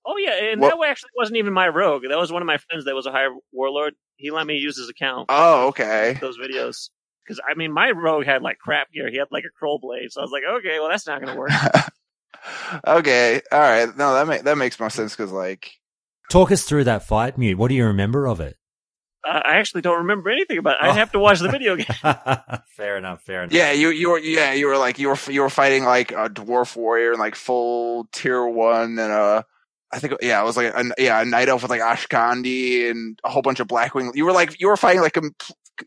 Oh 0.06 0.16
yeah, 0.18 0.50
and 0.52 0.60
What- 0.60 0.78
that 0.78 0.88
actually 0.88 1.10
wasn't 1.16 1.38
even 1.38 1.52
my 1.52 1.68
rogue. 1.68 2.02
That 2.08 2.18
was 2.18 2.30
one 2.30 2.42
of 2.42 2.46
my 2.46 2.58
friends 2.58 2.84
that 2.84 2.94
was 2.94 3.06
a 3.06 3.10
high 3.12 3.28
warlord. 3.52 3.94
He 4.16 4.30
let 4.30 4.46
me 4.46 4.54
use 4.56 4.76
his 4.76 4.88
account. 4.88 5.26
Oh, 5.28 5.68
okay. 5.68 6.16
those 6.20 6.38
videos. 6.38 6.90
Because 7.24 7.40
I 7.48 7.54
mean, 7.54 7.72
my 7.72 7.90
rogue 7.90 8.26
had 8.26 8.42
like 8.42 8.58
crap 8.58 8.92
gear. 8.92 9.10
He 9.10 9.16
had 9.16 9.28
like 9.32 9.44
a 9.44 9.64
Krol 9.64 9.80
Blade, 9.80 10.12
so 10.12 10.20
I 10.20 10.24
was 10.24 10.30
like, 10.30 10.42
okay, 10.58 10.78
well, 10.78 10.90
that's 10.90 11.06
not 11.06 11.22
going 11.22 11.32
to 11.32 11.38
work. 11.40 11.50
okay, 12.86 13.40
all 13.50 13.58
right. 13.58 13.96
No, 13.96 14.14
that 14.14 14.26
ma- 14.26 14.42
that 14.42 14.58
makes 14.58 14.78
more 14.78 14.90
sense 14.90 15.16
because 15.16 15.32
like 15.32 15.72
Talk 16.30 16.50
us 16.52 16.64
through 16.64 16.84
that 16.84 17.04
fight, 17.04 17.38
Mute. 17.38 17.56
What 17.58 17.68
do 17.68 17.74
you 17.74 17.86
remember 17.86 18.26
of 18.26 18.40
it? 18.40 18.56
Uh, 19.26 19.40
I 19.44 19.56
actually 19.56 19.82
don't 19.82 19.98
remember 19.98 20.30
anything 20.30 20.58
about 20.58 20.76
it. 20.76 20.84
I'd 20.84 20.96
have 20.96 21.12
to 21.12 21.18
watch 21.18 21.40
the 21.40 21.48
video 21.48 21.76
game. 21.76 21.86
fair 22.68 22.96
enough. 22.98 23.22
Fair 23.22 23.42
enough. 23.44 23.52
Yeah, 23.54 23.72
you 23.72 23.88
you 23.90 24.10
were 24.10 24.18
yeah 24.18 24.52
you 24.52 24.66
were 24.66 24.76
like 24.76 24.98
you 24.98 25.08
were 25.08 25.18
you 25.28 25.40
were 25.40 25.50
fighting 25.50 25.84
like 25.84 26.12
a 26.12 26.28
dwarf 26.28 26.76
warrior 26.76 27.10
and 27.10 27.18
like 27.20 27.34
full 27.34 28.06
tier 28.12 28.46
one 28.46 28.98
and 28.98 29.12
a 29.12 29.44
I 29.92 29.98
think 29.98 30.14
yeah 30.20 30.42
it 30.42 30.44
was 30.44 30.56
like 30.56 30.74
a, 30.74 30.84
yeah 30.98 31.22
a 31.22 31.24
night 31.24 31.48
elf 31.48 31.62
with 31.62 31.70
like 31.70 31.80
Ashkandi 31.80 32.90
and 32.90 33.18
a 33.24 33.30
whole 33.30 33.42
bunch 33.42 33.60
of 33.60 33.68
Blackwing. 33.68 34.10
You 34.14 34.24
were 34.24 34.32
like 34.32 34.60
you 34.60 34.66
were 34.68 34.76
fighting 34.76 35.02
like 35.02 35.12
com- 35.14 35.34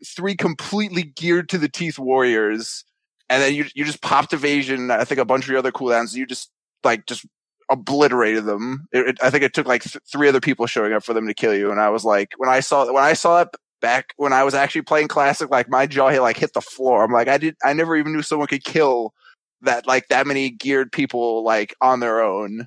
three 0.04 0.34
completely 0.34 1.02
geared 1.02 1.48
to 1.50 1.58
the 1.58 1.68
teeth 1.68 1.98
warriors, 1.98 2.84
and 3.28 3.42
then 3.42 3.54
you 3.54 3.66
you 3.74 3.84
just 3.84 4.02
popped 4.02 4.32
evasion. 4.32 4.90
I 4.90 5.04
think 5.04 5.20
a 5.20 5.24
bunch 5.24 5.44
of 5.44 5.50
your 5.50 5.58
other 5.58 5.72
cooldowns. 5.72 6.14
You 6.14 6.26
just 6.26 6.50
like 6.84 7.06
just 7.06 7.26
obliterated 7.70 8.44
them. 8.44 8.86
It, 8.92 9.08
it, 9.08 9.18
I 9.22 9.30
think 9.30 9.44
it 9.44 9.54
took 9.54 9.66
like 9.66 9.82
th- 9.82 10.02
three 10.10 10.28
other 10.28 10.40
people 10.40 10.66
showing 10.66 10.92
up 10.92 11.04
for 11.04 11.14
them 11.14 11.26
to 11.26 11.34
kill 11.34 11.54
you, 11.54 11.70
and 11.70 11.80
I 11.80 11.90
was 11.90 12.04
like 12.04 12.32
when 12.36 12.48
I 12.48 12.60
saw 12.60 12.90
when 12.92 13.04
I 13.04 13.12
saw 13.12 13.42
it 13.42 13.48
back 13.80 14.12
when 14.16 14.32
I 14.32 14.44
was 14.44 14.54
actually 14.54 14.82
playing 14.82 15.08
classic, 15.08 15.50
like 15.50 15.68
my 15.68 15.86
jaw 15.86 16.08
hit 16.08 16.20
like 16.20 16.36
hit 16.36 16.52
the 16.52 16.60
floor. 16.60 17.04
I'm 17.04 17.12
like, 17.12 17.28
I 17.28 17.38
did, 17.38 17.56
I 17.64 17.72
never 17.72 17.96
even 17.96 18.12
knew 18.12 18.22
someone 18.22 18.48
could 18.48 18.64
kill 18.64 19.12
that 19.62 19.86
like 19.86 20.08
that 20.08 20.26
many 20.26 20.50
geared 20.50 20.92
people 20.92 21.44
like 21.44 21.74
on 21.80 22.00
their 22.00 22.22
own. 22.22 22.66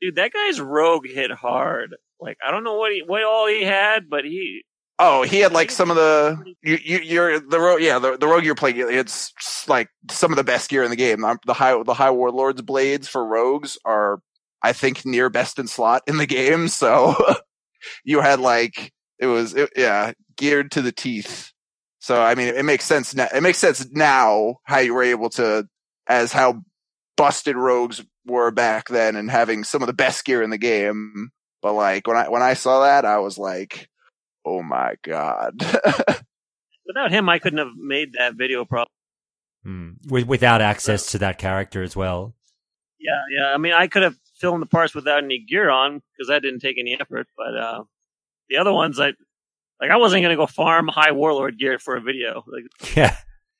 Dude, 0.00 0.16
that 0.16 0.32
guy's 0.32 0.60
rogue 0.60 1.06
hit 1.06 1.30
hard. 1.30 1.96
Like 2.20 2.38
I 2.46 2.50
don't 2.50 2.64
know 2.64 2.76
what 2.76 2.92
he 2.92 3.02
what 3.06 3.22
all 3.22 3.46
he 3.48 3.64
had, 3.64 4.08
but 4.08 4.24
he 4.24 4.64
Oh, 4.98 5.22
he 5.22 5.40
had 5.40 5.52
like 5.52 5.70
some 5.70 5.90
of 5.90 5.96
the 5.96 6.38
you, 6.62 6.78
you 6.84 6.98
you're 6.98 7.40
the 7.40 7.58
rogue 7.58 7.80
yeah 7.80 7.98
the 7.98 8.16
the 8.16 8.28
rogue 8.28 8.44
you're 8.44 8.54
playing 8.54 8.76
it's 8.78 9.32
like 9.68 9.88
some 10.10 10.30
of 10.30 10.36
the 10.36 10.44
best 10.44 10.70
gear 10.70 10.84
in 10.84 10.90
the 10.90 10.96
game. 10.96 11.24
The 11.44 11.54
high 11.54 11.82
the 11.82 11.94
high 11.94 12.10
warlords 12.10 12.62
blades 12.62 13.08
for 13.08 13.24
rogues 13.26 13.76
are 13.84 14.20
I 14.62 14.72
think 14.72 15.04
near 15.04 15.28
best 15.28 15.58
in 15.58 15.66
slot 15.66 16.02
in 16.06 16.18
the 16.18 16.26
game. 16.26 16.68
So 16.68 17.14
you 18.04 18.20
had 18.20 18.40
like 18.40 18.92
it 19.18 19.26
was 19.26 19.54
it, 19.54 19.70
yeah 19.76 20.12
geared 20.36 20.70
to 20.72 20.82
the 20.82 20.92
teeth. 20.92 21.52
So 21.98 22.20
I 22.20 22.34
mean 22.34 22.48
it, 22.48 22.56
it 22.56 22.64
makes 22.64 22.84
sense 22.84 23.14
now. 23.14 23.28
It 23.34 23.42
makes 23.42 23.58
sense 23.58 23.86
now 23.90 24.56
how 24.64 24.78
you 24.78 24.94
were 24.94 25.02
able 25.02 25.30
to 25.30 25.68
as 26.06 26.32
how 26.32 26.62
busted 27.16 27.56
rogues 27.56 28.04
were 28.26 28.50
back 28.50 28.88
then 28.88 29.16
and 29.16 29.30
having 29.30 29.64
some 29.64 29.82
of 29.82 29.86
the 29.86 29.92
best 29.92 30.24
gear 30.24 30.42
in 30.42 30.50
the 30.50 30.58
game. 30.58 31.30
But 31.60 31.74
like 31.74 32.06
when 32.06 32.16
I 32.16 32.28
when 32.28 32.42
I 32.42 32.54
saw 32.54 32.82
that 32.82 33.04
I 33.04 33.18
was 33.18 33.38
like 33.38 33.88
oh 34.44 34.62
my 34.62 34.94
god. 35.02 35.54
without 36.86 37.10
him 37.10 37.28
I 37.28 37.38
couldn't 37.38 37.58
have 37.58 37.76
made 37.76 38.14
that 38.14 38.34
video 38.34 38.64
Probably. 38.64 38.90
Hmm. 39.64 39.90
With, 40.08 40.26
without 40.26 40.60
access 40.60 41.12
to 41.12 41.18
that 41.18 41.38
character 41.38 41.84
as 41.84 41.94
well. 41.94 42.34
Yeah, 42.98 43.20
yeah. 43.30 43.54
I 43.54 43.58
mean 43.58 43.72
I 43.72 43.86
could 43.86 44.02
have 44.02 44.16
filmed 44.42 44.60
the 44.60 44.66
parts 44.66 44.94
without 44.94 45.24
any 45.24 45.38
gear 45.38 45.70
on 45.70 46.02
because 46.12 46.28
that 46.28 46.42
didn't 46.42 46.60
take 46.60 46.76
any 46.78 46.98
effort. 47.00 47.26
But 47.36 47.56
uh 47.56 47.84
the 48.50 48.58
other 48.58 48.72
ones 48.74 49.00
I 49.00 49.14
like 49.80 49.90
I 49.90 49.96
wasn't 49.96 50.22
gonna 50.22 50.36
go 50.36 50.46
farm 50.46 50.88
high 50.88 51.12
warlord 51.12 51.58
gear 51.58 51.78
for 51.78 51.96
a 51.96 52.02
video. 52.02 52.44
Like 52.46 52.64
Yeah. 52.96 53.16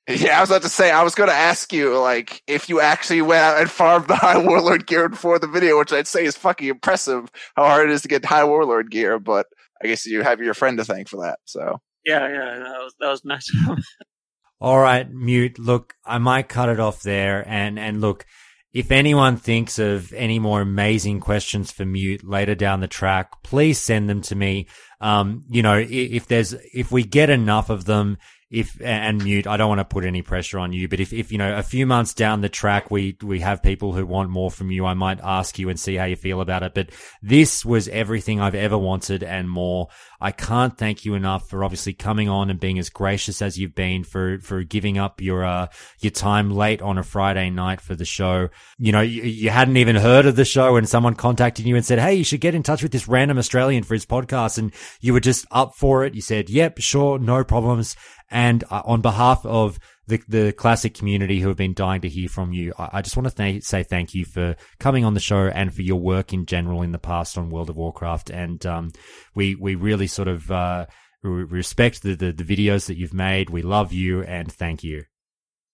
yeah, 0.09 0.37
I 0.37 0.41
was 0.41 0.51
about 0.51 0.63
to 0.63 0.69
say 0.69 0.91
I 0.91 1.05
was 1.05 1.15
going 1.15 1.29
to 1.29 1.35
ask 1.35 1.73
you 1.73 1.97
like 1.97 2.43
if 2.49 2.69
you 2.69 2.81
actually 2.81 3.23
went 3.23 3.41
out 3.41 3.61
and 3.61 3.71
farmed 3.71 4.09
the 4.09 4.17
high 4.27 4.37
warlord 4.37 4.89
gear 4.89 5.09
for 5.11 5.39
the 5.39 5.47
video, 5.47 5.79
which 5.79 5.93
I'd 5.93 6.09
say 6.09 6.25
is 6.25 6.37
fucking 6.37 6.69
impressive. 6.69 7.31
How 7.55 7.67
hard 7.67 7.89
it 7.89 7.93
is 7.93 8.03
to 8.03 8.09
get 8.09 8.25
high 8.25 8.43
warlord 8.43 8.91
gear, 8.91 9.21
but 9.21 9.47
I 9.81 9.87
guess 9.87 10.05
you 10.05 10.23
have 10.23 10.41
your 10.41 10.55
friend 10.55 10.77
to 10.79 10.85
thank 10.85 11.09
for 11.09 11.25
that. 11.25 11.39
So 11.45 11.79
yeah, 12.05 12.29
yeah, 12.29 12.59
that 12.59 12.79
was 12.83 12.95
that 12.99 13.09
was 13.11 13.25
nice. 13.25 13.49
All 14.63 14.79
right, 14.79 15.11
mute. 15.11 15.59
Look, 15.59 15.95
I 16.05 16.19
might 16.19 16.49
cut 16.49 16.69
it 16.69 16.79
off 16.79 17.03
there. 17.03 17.45
And, 17.49 17.81
and 17.81 18.01
look, 18.01 18.25
if 18.73 18.91
anyone 18.91 19.37
thinks 19.37 19.79
of 19.79 20.13
any 20.15 20.39
more 20.39 20.61
amazing 20.63 21.21
questions 21.21 21.71
for 21.71 21.85
mute 21.85 22.25
later 22.25 22.55
down 22.55 22.81
the 22.81 22.89
track, 22.89 23.43
please 23.43 23.79
send 23.79 24.09
them 24.09 24.23
to 24.23 24.35
me. 24.35 24.67
Um, 25.01 25.45
you 25.51 25.63
know, 25.63 25.85
if 25.87 26.27
there's, 26.27 26.55
if 26.73 26.91
we 26.91 27.05
get 27.05 27.29
enough 27.29 27.69
of 27.69 27.85
them, 27.85 28.19
if, 28.51 28.79
and 28.83 29.25
mute, 29.25 29.47
I 29.47 29.57
don't 29.57 29.71
want 29.71 29.81
to 29.81 29.85
put 29.87 30.05
any 30.05 30.21
pressure 30.21 30.59
on 30.59 30.75
you, 30.75 30.87
but 30.87 31.01
if, 31.01 31.13
if, 31.13 31.33
you 31.33 31.39
know, 31.39 31.57
a 31.57 31.63
few 31.63 31.87
months 31.87 32.13
down 32.13 32.43
the 32.43 32.51
track, 32.51 32.91
we, 32.91 33.17
we 33.23 33.41
have 33.41 33.63
people 33.63 33.93
who 33.95 34.05
want 34.05 34.29
more 34.29 34.51
from 34.51 34.71
you, 34.71 34.85
I 34.85 34.93
might 34.93 35.21
ask 35.23 35.59
you 35.59 35.71
and 35.71 35.81
see 35.81 35.95
how 35.95 36.05
you 36.05 36.17
feel 36.17 36.43
about 36.43 36.63
it. 36.63 36.75
But 36.75 36.91
this 37.23 37.65
was 37.65 37.89
everything 37.89 38.41
I've 38.41 38.55
ever 38.55 38.77
wanted 38.77 39.23
and 39.23 39.51
more. 39.51 39.89
I 40.23 40.31
can't 40.31 40.79
thank 40.79 41.05
you 41.05 41.15
enough 41.15 41.51
for 41.51 41.65
obviously 41.65 41.95
coming 41.95 42.29
on 42.29 42.49
and 42.49 42.61
being 42.61 42.79
as 42.79 42.91
gracious 42.91 43.43
as 43.43 43.59
you've 43.59 43.75
been 43.75 44.05
for, 44.05 44.39
for 44.39 44.63
giving 44.63 44.97
up 44.97 45.21
your, 45.21 45.45
uh, 45.45 45.67
your 45.99 46.13
time 46.13 46.53
late 46.53 46.81
on 46.81 46.97
a 46.97 47.03
Friday 47.03 47.51
night 47.51 47.81
for 47.81 47.97
the 47.97 48.05
show. 48.05 48.49
You 48.79 48.93
know, 48.93 49.01
you, 49.01 49.23
you 49.25 49.51
hadn't 49.51 49.79
even 49.79 49.97
heard 49.97 50.27
of 50.27 50.37
the 50.37 50.45
show 50.45 50.77
and 50.77 50.89
someone 50.89 51.17
contacted 51.17 51.67
you 51.67 51.75
and 51.75 51.85
said, 51.85 51.99
Hey, 51.99 52.15
you 52.15 52.23
should 52.23 52.41
get 52.41 52.55
in 52.55 52.63
touch 52.63 52.85
with 52.85 52.93
this 52.93 53.09
random 53.09 53.37
Australian 53.37 53.83
for 53.83 53.95
his 53.95 54.07
podcast. 54.07 54.59
And 54.59 54.73
you 55.01 55.13
were 55.13 55.21
just 55.21 55.45
up 55.51 55.75
for 55.75 56.05
it. 56.05 56.15
You 56.15 56.21
said, 56.21 56.49
yep, 56.49 56.79
sure, 56.79 57.19
no 57.19 57.43
problems. 57.43 57.97
And 58.31 58.63
uh, 58.71 58.83
on 58.85 59.01
behalf 59.01 59.45
of 59.45 59.81
the, 60.07 60.21
the 60.29 60.53
classic 60.53 60.95
community 60.95 61.41
who 61.41 61.49
have 61.49 61.57
been 61.57 61.75
dying 61.75 62.01
to 62.03 62.09
hear 62.09 62.29
from 62.29 62.53
you, 62.53 62.73
I, 62.79 62.89
I 62.95 63.03
just 63.03 63.17
want 63.17 63.29
to 63.29 63.35
th- 63.35 63.63
say 63.63 63.83
thank 63.83 64.15
you 64.15 64.25
for 64.25 64.57
coming 64.81 65.05
on 65.05 65.15
the 65.15 65.21
show 65.21 65.47
and 65.47 65.73
for 65.75 65.83
your 65.83 66.01
work 66.01 66.33
in 66.33 66.47
general 66.47 66.83
in 66.83 66.93
the 66.93 66.99
past 66.99 67.39
on 67.39 67.51
World 67.51 67.71
of 67.71 67.77
Warcraft. 67.77 68.31
And, 68.31 68.65
um, 68.67 68.93
we, 69.35 69.55
we 69.55 69.75
really 69.75 70.07
sort 70.07 70.29
of, 70.29 70.51
uh, 70.51 70.87
re- 71.23 71.45
respect 71.45 72.03
the, 72.03 72.15
the, 72.15 72.33
the 72.33 72.45
videos 72.45 72.87
that 72.87 72.97
you've 72.97 73.15
made. 73.15 73.51
We 73.51 73.63
love 73.63 73.93
you 73.93 74.23
and 74.23 74.51
thank 74.53 74.83
you. 74.83 75.05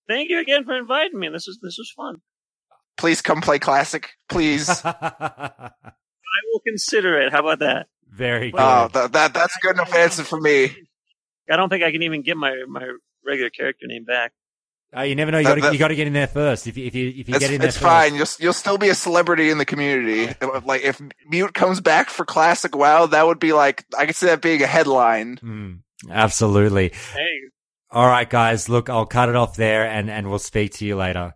Thank 0.09 0.31
you 0.31 0.39
again 0.41 0.65
for 0.65 0.77
inviting 0.77 1.19
me. 1.19 1.29
This 1.29 1.47
was 1.47 1.59
this 1.63 1.77
was 1.79 1.93
fun. 1.95 2.17
please 2.97 3.21
come 3.21 3.43
play 3.43 3.59
classic, 3.59 4.11
please. 4.31 4.69
I 4.85 5.71
will 6.53 6.61
consider 6.67 7.21
it. 7.21 7.31
How 7.33 7.41
about 7.41 7.59
that? 7.59 7.89
Very 8.09 8.51
good. 8.51 8.59
Oh, 8.61 8.89
that, 8.93 9.13
that 9.13 9.35
that's 9.35 9.57
good 9.61 9.75
enough 9.77 9.95
answer 9.95 10.25
for 10.25 10.41
me. 10.41 10.75
I 11.51 11.57
don't 11.57 11.69
think 11.69 11.83
I 11.85 11.93
can 11.93 12.03
even 12.03 12.23
get 12.23 12.39
my 12.39 12.55
my 12.69 12.91
regular 13.29 13.51
character 13.51 13.87
name 13.87 14.05
back. 14.05 14.33
Uh, 14.97 15.03
you 15.03 15.15
never 15.15 15.31
know. 15.31 15.37
You 15.39 15.45
got 15.45 15.55
to 15.57 15.73
you 15.75 15.79
got 15.79 15.89
to 15.89 15.95
get 15.97 16.07
in 16.07 16.15
there 16.15 16.27
first. 16.27 16.67
If 16.67 16.79
you 16.79 16.87
if 16.87 16.95
you 16.95 17.09
if 17.11 17.29
you 17.29 17.35
It's, 17.35 17.39
get 17.41 17.51
in 17.53 17.61
there 17.61 17.69
it's 17.69 17.77
first. 17.77 17.85
fine. 17.87 18.15
You'll 18.15 18.27
you'll 18.41 18.53
still 18.55 18.79
be 18.79 18.89
a 18.89 18.95
celebrity 18.95 19.51
in 19.51 19.59
the 19.59 19.67
community. 19.67 20.35
Like 20.65 20.81
if 20.83 20.99
Mute 21.29 21.53
comes 21.53 21.81
back 21.83 22.09
for 22.09 22.25
classic 22.25 22.75
WoW, 22.75 23.05
that 23.07 23.27
would 23.27 23.39
be 23.39 23.53
like 23.53 23.85
I 23.99 24.07
could 24.07 24.17
see 24.17 24.27
that 24.27 24.41
being 24.41 24.63
a 24.63 24.67
headline. 24.67 25.37
Mm, 25.45 25.81
absolutely. 26.11 26.89
Hey, 27.13 27.29
All 27.91 28.07
right, 28.07 28.29
guys. 28.31 28.71
Look, 28.71 28.89
I'll 28.89 29.05
cut 29.05 29.29
it 29.29 29.37
off 29.37 29.57
there, 29.57 29.85
and 29.87 30.09
and 30.11 30.31
we'll 30.31 30.39
speak 30.39 30.73
to 30.75 30.87
you 30.87 30.97
later. 30.97 31.35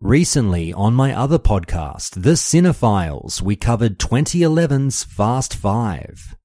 Recently, 0.00 0.72
on 0.72 0.94
my 0.94 1.12
other 1.12 1.40
podcast, 1.40 2.22
The 2.22 2.34
Cinephiles, 2.34 3.42
we 3.42 3.56
covered 3.56 3.98
2011's 3.98 5.02
Fast 5.02 5.52
Five. 5.56 6.36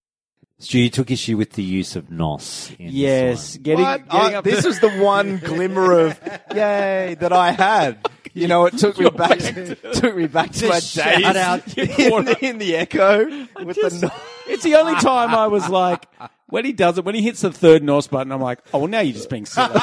Stu, 0.63 0.79
you 0.79 0.89
took 0.89 1.11
issue 1.11 1.37
with 1.37 1.51
the 1.53 1.63
use 1.63 1.95
of 1.95 2.09
NOS. 2.09 2.71
In 2.79 2.85
this 2.87 2.93
Yes, 2.95 3.55
one. 3.55 3.63
getting, 3.63 3.85
getting 3.85 4.09
Uh, 4.35 4.37
up 4.39 4.43
this 4.43 4.61
to- 4.61 4.67
was 4.69 4.79
the 4.79 4.89
one 4.91 5.37
glimmer 5.37 5.91
of 6.07 6.19
yay 6.53 7.15
that 7.19 7.33
I 7.33 7.51
had. 7.51 7.97
You 8.33 8.47
know, 8.47 8.65
it 8.65 8.77
took 8.79 8.97
me 8.97 9.09
back 9.09 9.37
to, 9.39 9.75
took 9.93 10.15
me 10.15 10.25
back 10.27 10.51
to 10.53 10.67
my 10.67 10.75
Just 10.79 10.95
days 10.95 11.03
shout 11.21 11.35
out 11.35 11.77
in, 11.77 12.09
corner. 12.09 12.33
in 12.41 12.57
the 12.57 12.75
echo 12.77 13.25
with 13.63 13.75
Just- 13.75 14.01
the 14.01 14.07
no- 14.07 14.13
It's 14.47 14.63
the 14.63 14.75
only 14.75 14.95
time 14.95 15.35
I 15.35 15.47
was 15.47 15.69
like, 15.69 16.07
when 16.47 16.65
he 16.65 16.73
does 16.73 16.97
it, 16.97 17.05
when 17.05 17.13
he 17.15 17.21
hits 17.21 17.41
the 17.41 17.51
third 17.51 17.83
NOS 17.83 18.07
button, 18.07 18.31
I'm 18.31 18.41
like, 18.41 18.59
oh, 18.73 18.79
well, 18.79 18.87
now 18.87 18.99
you're 19.01 19.13
just 19.13 19.29
being 19.29 19.45
silly. 19.45 19.69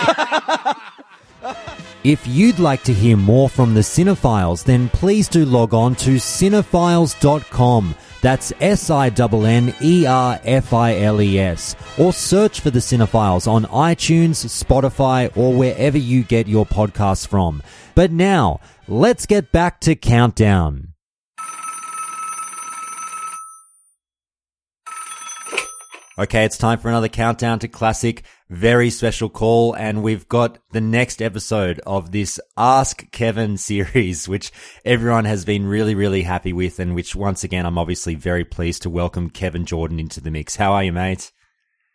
If 2.03 2.27
you'd 2.27 2.59
like 2.59 2.83
to 2.85 2.95
hear 2.95 3.19
more 3.19 3.51
from 3.51 3.75
the 3.75 3.81
Cinephiles, 3.83 4.65
then 4.65 4.89
please 4.89 5.29
do 5.29 5.45
log 5.45 5.75
on 5.75 5.95
to 5.97 6.13
cinephiles.com. 6.17 7.95
That's 8.23 8.53
S 8.61 8.91
I 8.91 9.09
N 9.09 9.75
E 9.83 10.07
R 10.07 10.41
F 10.45 10.73
I 10.73 10.99
L 10.99 11.21
E 11.21 11.39
S. 11.39 11.77
Or 11.99 12.13
search 12.13 12.61
for 12.61 12.71
the 12.71 12.79
Cinephiles 12.79 13.47
on 13.47 13.65
iTunes, 13.67 14.47
Spotify, 14.47 15.35
or 15.37 15.53
wherever 15.53 15.99
you 15.99 16.23
get 16.23 16.49
your 16.49 16.65
podcasts 16.65 17.27
from. 17.27 17.63
But 17.95 18.13
now, 18.13 18.61
let's 18.89 19.27
get 19.27 19.53
back 19.53 19.81
to 19.81 19.95
Countdown. 19.95 20.90
Okay, 26.21 26.45
it's 26.45 26.59
time 26.59 26.79
for 26.79 26.91
another 26.91 27.09
countdown 27.09 27.61
to 27.61 27.69
classic. 27.69 28.25
Very 28.51 28.91
special 28.91 29.31
call, 29.31 29.73
and 29.73 30.03
we've 30.03 30.29
got 30.29 30.59
the 30.71 30.81
next 30.83 31.23
episode 31.23 31.81
of 31.87 32.13
this 32.13 32.39
Ask 32.59 33.11
Kevin 33.11 33.57
series, 33.57 34.29
which 34.29 34.53
everyone 34.85 35.25
has 35.25 35.47
been 35.47 35.65
really, 35.67 35.95
really 35.95 36.21
happy 36.21 36.53
with, 36.53 36.79
and 36.79 36.95
which 36.95 37.17
once 37.17 37.43
again, 37.43 37.65
I'm 37.65 37.79
obviously 37.79 38.17
very 38.17 38.45
pleased 38.45 38.83
to 38.83 38.91
welcome 38.91 39.31
Kevin 39.31 39.65
Jordan 39.65 39.99
into 39.99 40.21
the 40.21 40.31
mix. 40.31 40.57
How 40.57 40.75
are 40.75 40.85
you, 40.85 40.93
mate? 40.93 41.33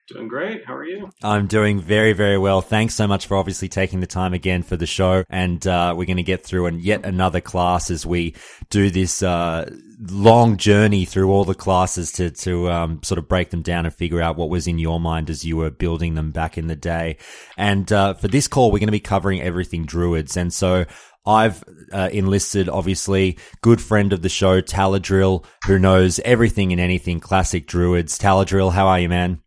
Doing 0.07 0.27
great. 0.27 0.63
How 0.65 0.75
are 0.75 0.85
you? 0.85 1.09
I'm 1.23 1.47
doing 1.47 1.79
very, 1.79 2.13
very 2.13 2.37
well. 2.37 2.61
Thanks 2.61 2.93
so 2.93 3.07
much 3.07 3.25
for 3.25 3.37
obviously 3.37 3.69
taking 3.69 4.01
the 4.01 4.07
time 4.07 4.35
again 4.35 4.61
for 4.61 4.77
the 4.77 4.85
show. 4.85 5.23
And 5.31 5.65
uh, 5.65 5.95
we're 5.97 6.05
going 6.05 6.17
to 6.17 6.23
get 6.23 6.45
through 6.45 6.67
and 6.67 6.79
yet 6.79 7.03
another 7.03 7.41
class 7.41 7.89
as 7.89 8.05
we 8.05 8.35
do 8.69 8.91
this 8.91 9.23
uh, 9.23 9.67
long 9.99 10.57
journey 10.57 11.05
through 11.05 11.31
all 11.31 11.43
the 11.43 11.55
classes 11.55 12.11
to 12.13 12.29
to 12.29 12.69
um, 12.69 13.01
sort 13.01 13.17
of 13.17 13.27
break 13.27 13.49
them 13.49 13.63
down 13.63 13.85
and 13.85 13.95
figure 13.95 14.21
out 14.21 14.37
what 14.37 14.49
was 14.49 14.67
in 14.67 14.77
your 14.77 14.99
mind 14.99 15.31
as 15.31 15.43
you 15.43 15.57
were 15.57 15.71
building 15.71 16.13
them 16.13 16.31
back 16.31 16.55
in 16.55 16.67
the 16.67 16.75
day. 16.75 17.17
And 17.57 17.91
uh, 17.91 18.13
for 18.13 18.27
this 18.27 18.47
call, 18.47 18.71
we're 18.71 18.79
going 18.79 18.87
to 18.87 18.91
be 18.91 18.99
covering 18.99 19.41
everything 19.41 19.87
druids. 19.87 20.37
And 20.37 20.53
so 20.53 20.85
I've 21.25 21.63
uh, 21.91 22.09
enlisted, 22.11 22.69
obviously, 22.69 23.39
good 23.61 23.81
friend 23.81 24.13
of 24.13 24.21
the 24.21 24.29
show, 24.29 24.61
Taladrill, 24.61 25.45
who 25.65 25.79
knows 25.79 26.19
everything 26.19 26.71
and 26.71 26.79
anything 26.79 27.19
classic 27.19 27.65
druids. 27.65 28.19
Taladrill, 28.19 28.71
how 28.71 28.85
are 28.85 28.99
you, 28.99 29.09
man? 29.09 29.41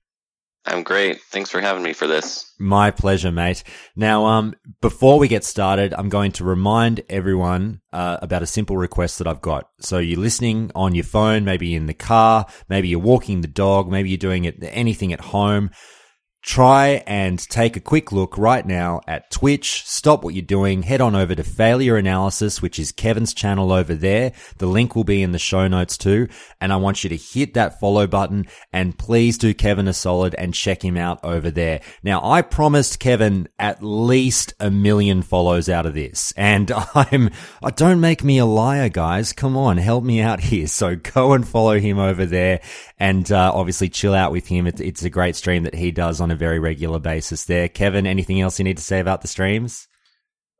I'm 0.69 0.83
great. 0.83 1.23
Thanks 1.23 1.51
for 1.51 1.61
having 1.61 1.83
me 1.83 1.95
for 1.95 2.07
this. 2.07 2.53
My 2.59 2.91
pleasure, 2.91 3.33
mate. 3.33 3.65
Now, 3.97 4.27
um, 4.27 4.55
before 4.83 5.19
we 5.19 5.27
get 5.27 5.43
started, 5.43 5.95
I'm 5.97 6.11
going 6.11 6.33
to 6.33 6.45
remind 6.45 7.01
everyone 7.09 7.81
uh, 7.91 8.19
about 8.21 8.43
a 8.43 8.47
simple 8.47 8.77
request 8.77 9.19
that 9.19 9.27
I've 9.27 9.41
got. 9.41 9.71
So 9.81 9.99
you're 9.99 10.21
listening 10.21 10.71
on 10.75 10.95
your 10.95 11.05
phone, 11.05 11.45
maybe 11.45 11.75
in 11.75 11.87
the 11.87 11.95
car, 11.95 12.47
maybe 12.69 12.89
you're 12.89 12.99
walking 12.99 13.41
the 13.41 13.49
dog, 13.49 13.91
maybe 13.91 14.11
you're 14.11 14.19
doing 14.19 14.45
it 14.45 14.57
anything 14.63 15.13
at 15.15 15.21
home 15.21 15.71
try 16.43 17.03
and 17.07 17.39
take 17.49 17.77
a 17.77 17.81
quick 17.81 18.13
look 18.13 18.39
right 18.39 18.65
now 18.65 19.01
at 19.07 19.31
Twitch. 19.31 19.85
Stop 19.87 20.23
what 20.23 20.35
you're 20.35 20.43
doing. 20.43 20.83
Head 20.83 21.01
on 21.01 21.15
over 21.15 21.35
to 21.35 21.43
Failure 21.43 21.97
Analysis, 21.97 22.63
which 22.63 22.79
is 22.79 22.93
Kevin's 22.93 23.35
channel 23.35 23.73
over 23.73 23.95
there. 23.95 24.33
The 24.59 24.67
link 24.67 24.95
will 24.95 25.05
be 25.05 25.23
in 25.23 25.33
the 25.33 25.39
show 25.39 25.67
notes 25.69 25.99
too. 25.99 26.29
And 26.61 26.73
I 26.73 26.77
want 26.77 27.03
you 27.03 27.11
to 27.11 27.17
hit 27.17 27.55
that 27.55 27.81
follow 27.81 28.07
button 28.07 28.47
and 28.73 28.97
please 28.97 29.37
do 29.37 29.53
Kevin 29.53 29.89
a 29.89 29.93
solid 29.93 30.35
and 30.37 30.55
check 30.55 30.85
him 30.85 30.97
out 30.97 31.21
over 31.25 31.51
there. 31.51 31.81
Now, 32.03 32.25
I 32.25 32.43
promised 32.43 33.01
Kevin 33.01 33.49
at 33.59 33.83
least 33.83 34.55
a 34.61 34.71
million 34.71 35.23
follows 35.23 35.69
out 35.69 35.87
of 35.87 35.95
this. 35.95 36.33
And 36.37 36.71
I'm, 36.95 37.31
uh, 37.63 37.71
don't 37.71 38.01
make 38.01 38.23
me 38.23 38.39
a 38.39 38.47
liar, 38.47 38.89
guys. 38.89 39.33
Come 39.33 39.57
on, 39.57 39.77
help 39.77 40.05
me 40.05 40.21
out 40.21 40.41
here. 40.41 40.67
So 40.67 40.97
go 40.97 41.33
and 41.33 41.47
follow 41.47 41.79
him 41.79 41.99
over 41.99 42.25
there 42.25 42.61
and 42.99 43.31
uh, 43.31 43.53
obviously 43.55 43.89
chill 43.89 44.15
out 44.15 44.33
with 44.33 44.47
him. 44.47 44.67
It's, 44.67 44.81
it's 44.81 45.03
a 45.03 45.11
great 45.11 45.37
stream 45.37 45.65
that 45.65 45.75
he 45.75 45.91
does 45.91 46.21
on 46.21 46.28
a 46.31 46.37
very 46.37 46.59
regular 46.59 46.99
basis 46.99 47.45
there. 47.45 47.69
Kevin, 47.69 48.07
anything 48.07 48.41
else 48.41 48.59
you 48.59 48.65
need 48.65 48.77
to 48.77 48.83
say 48.83 49.01
about 49.01 49.23
the 49.23 49.29
streams? 49.29 49.89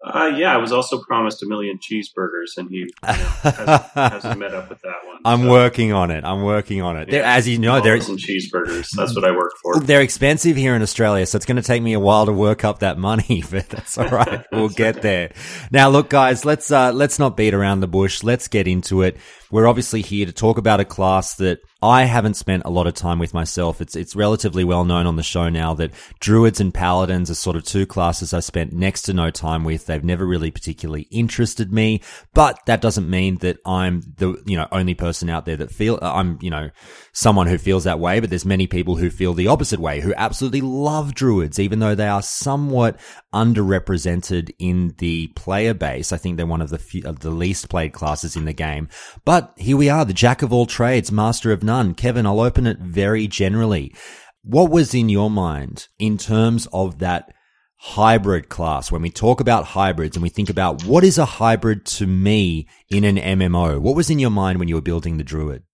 Uh, 0.01 0.31
yeah, 0.37 0.55
I 0.55 0.59
was 0.59 0.71
also 0.71 1.03
promised 1.03 1.43
a 1.43 1.47
million 1.47 1.79
cheeseburgers, 1.79 2.57
and 2.57 2.71
he 2.71 2.77
you 2.77 2.87
know, 3.03 3.13
hasn't, 3.13 3.87
hasn't, 3.95 4.39
met 4.39 4.55
up 4.55 4.69
with 4.69 4.81
that 4.83 4.95
one. 5.05 5.17
I'm 5.25 5.43
so. 5.43 5.51
working 5.51 5.93
on 5.93 6.13
it. 6.13 6.25
I'm 6.25 6.45
working 6.45 6.83
on 6.83 6.97
it. 6.97 7.11
Yeah, 7.11 7.35
as 7.35 7.49
you 7.49 7.59
know, 7.59 7.81
there's 7.81 8.07
some 8.07 8.17
cheeseburgers. 8.17 8.91
That's 8.97 9.17
what 9.17 9.25
I 9.25 9.33
work 9.33 9.51
for. 9.61 9.81
They're 9.81 10.01
expensive 10.01 10.57
here 10.57 10.77
in 10.77 10.83
Australia, 10.83 11.27
so 11.27 11.35
it's 11.35 11.47
going 11.47 11.57
to 11.57 11.63
take 11.63 11.83
me 11.83 11.95
a 11.95 12.01
while 12.01 12.27
to 12.27 12.33
work 12.33 12.65
up 12.65 12.79
that 12.79 12.97
money, 12.97 13.43
but 13.51 13.69
that's 13.69 13.99
all 13.99 14.09
right. 14.09 14.47
we'll 14.53 14.69
get 14.69 15.03
there. 15.03 15.33
Now, 15.73 15.89
look, 15.89 16.11
guys, 16.11 16.45
let's 16.45 16.71
uh, 16.71 16.93
let's 16.93 17.19
not 17.19 17.37
beat 17.37 17.53
around 17.53 17.81
the 17.81 17.89
bush. 17.89 18.23
Let's 18.23 18.47
get 18.47 18.69
into 18.69 19.03
it. 19.03 19.17
We're 19.51 19.67
obviously 19.67 20.03
here 20.03 20.27
to 20.27 20.33
talk 20.33 20.59
about 20.59 20.81
a 20.81 20.85
class 20.85 21.37
that 21.37 21.61
I 21.81 22.05
haven't 22.05 22.35
spent 22.35 22.65
a 22.65 22.71
lot 22.71 22.87
of 22.87 22.95
time 22.95 23.19
with 23.19 23.33
myself. 23.33 23.81
It's 23.81 23.95
it's 23.95 24.17
relatively 24.17 24.65
well 24.65 24.85
known 24.85 25.07
on 25.07 25.17
the 25.17 25.23
show 25.23 25.49
now 25.49 25.75
that 25.75 25.93
druids 26.21 26.61
and 26.61 26.75
paladins 26.75 27.31
are 27.31 27.35
sort 27.35 27.57
of 27.57 27.65
two 27.65 27.87
classes 27.87 28.35
I 28.35 28.41
spent 28.41 28.73
next 28.73 29.03
to 29.03 29.13
no 29.15 29.31
time 29.31 29.65
with. 29.65 29.87
They've 29.87 30.03
never 30.05 30.27
really 30.27 30.51
particularly 30.51 31.03
interested 31.11 31.73
me, 31.73 32.03
but 32.35 32.61
that 32.67 32.81
doesn't 32.81 33.09
mean 33.09 33.37
that 33.39 33.59
I'm 33.65 34.03
the 34.17 34.43
you 34.45 34.57
know 34.57 34.67
only 34.73 34.95
person 34.95 35.31
out 35.31 35.47
there 35.47 35.57
that 35.57 35.71
feel 35.71 35.99
I'm 36.03 36.39
you 36.43 36.51
know 36.51 36.71
someone 37.13 37.47
who 37.47 37.59
feels 37.59 37.85
that 37.85 38.01
way. 38.01 38.19
But 38.21 38.31
there's 38.31 38.45
many 38.45 38.67
people 38.67 38.97
who 38.97 39.09
feel 39.09 39.33
the 39.33 39.49
opposite 39.49 39.81
way, 39.81 40.01
who 40.01 40.13
absolutely 40.17 40.63
love 40.63 41.15
druids, 41.15 41.61
even 41.61 41.79
though 41.79 41.95
they 41.95 42.09
are 42.09 42.23
somewhat 42.23 42.99
underrepresented 43.35 44.51
in 44.59 44.95
the 44.99 45.29
player 45.29 45.75
base. 45.75 46.13
I 46.13 46.17
think 46.17 46.37
they're 46.37 46.47
one 46.47 46.63
of 46.63 46.71
the 46.71 46.79
few, 46.79 47.03
of 47.05 47.21
the 47.21 47.31
least 47.31 47.69
played 47.69 47.93
classes 47.93 48.37
in 48.37 48.45
the 48.45 48.53
game, 48.53 48.89
but 49.25 49.53
here 49.57 49.77
we 49.77 49.89
are, 49.89 50.05
the 50.05 50.13
jack 50.13 50.43
of 50.43 50.53
all 50.53 50.67
trades, 50.67 51.13
master 51.13 51.53
of 51.53 51.63
none. 51.63 51.95
Kevin, 51.95 52.27
I'll 52.27 52.41
open 52.41 52.67
it 52.67 52.79
very 52.79 53.27
generally. 53.27 53.95
What 54.43 54.71
was 54.71 54.95
in 54.95 55.09
your 55.09 55.31
mind 55.31 55.89
in 55.99 56.17
terms 56.17 56.67
of 56.73 57.01
that 57.01 57.33
hybrid 57.77 58.49
class? 58.49 58.91
When 58.91 59.03
we 59.03 59.11
talk 59.11 59.41
about 59.41 59.65
hybrids 59.65 60.17
and 60.17 60.23
we 60.23 60.31
think 60.31 60.49
about 60.49 60.85
what 60.85 61.05
is 61.05 61.19
a 61.19 61.25
hybrid 61.25 61.85
to 61.87 62.07
me 62.07 62.67
in 62.89 63.05
an 63.05 63.17
MMO, 63.17 63.79
what 63.79 63.97
was 63.97 64.11
in 64.11 64.19
your 64.19 64.31
mind 64.31 64.59
when 64.59 64.69
you 64.69 64.77
were 64.77 64.81
building 64.81 65.19
the 65.19 65.25
Druid? 65.25 65.65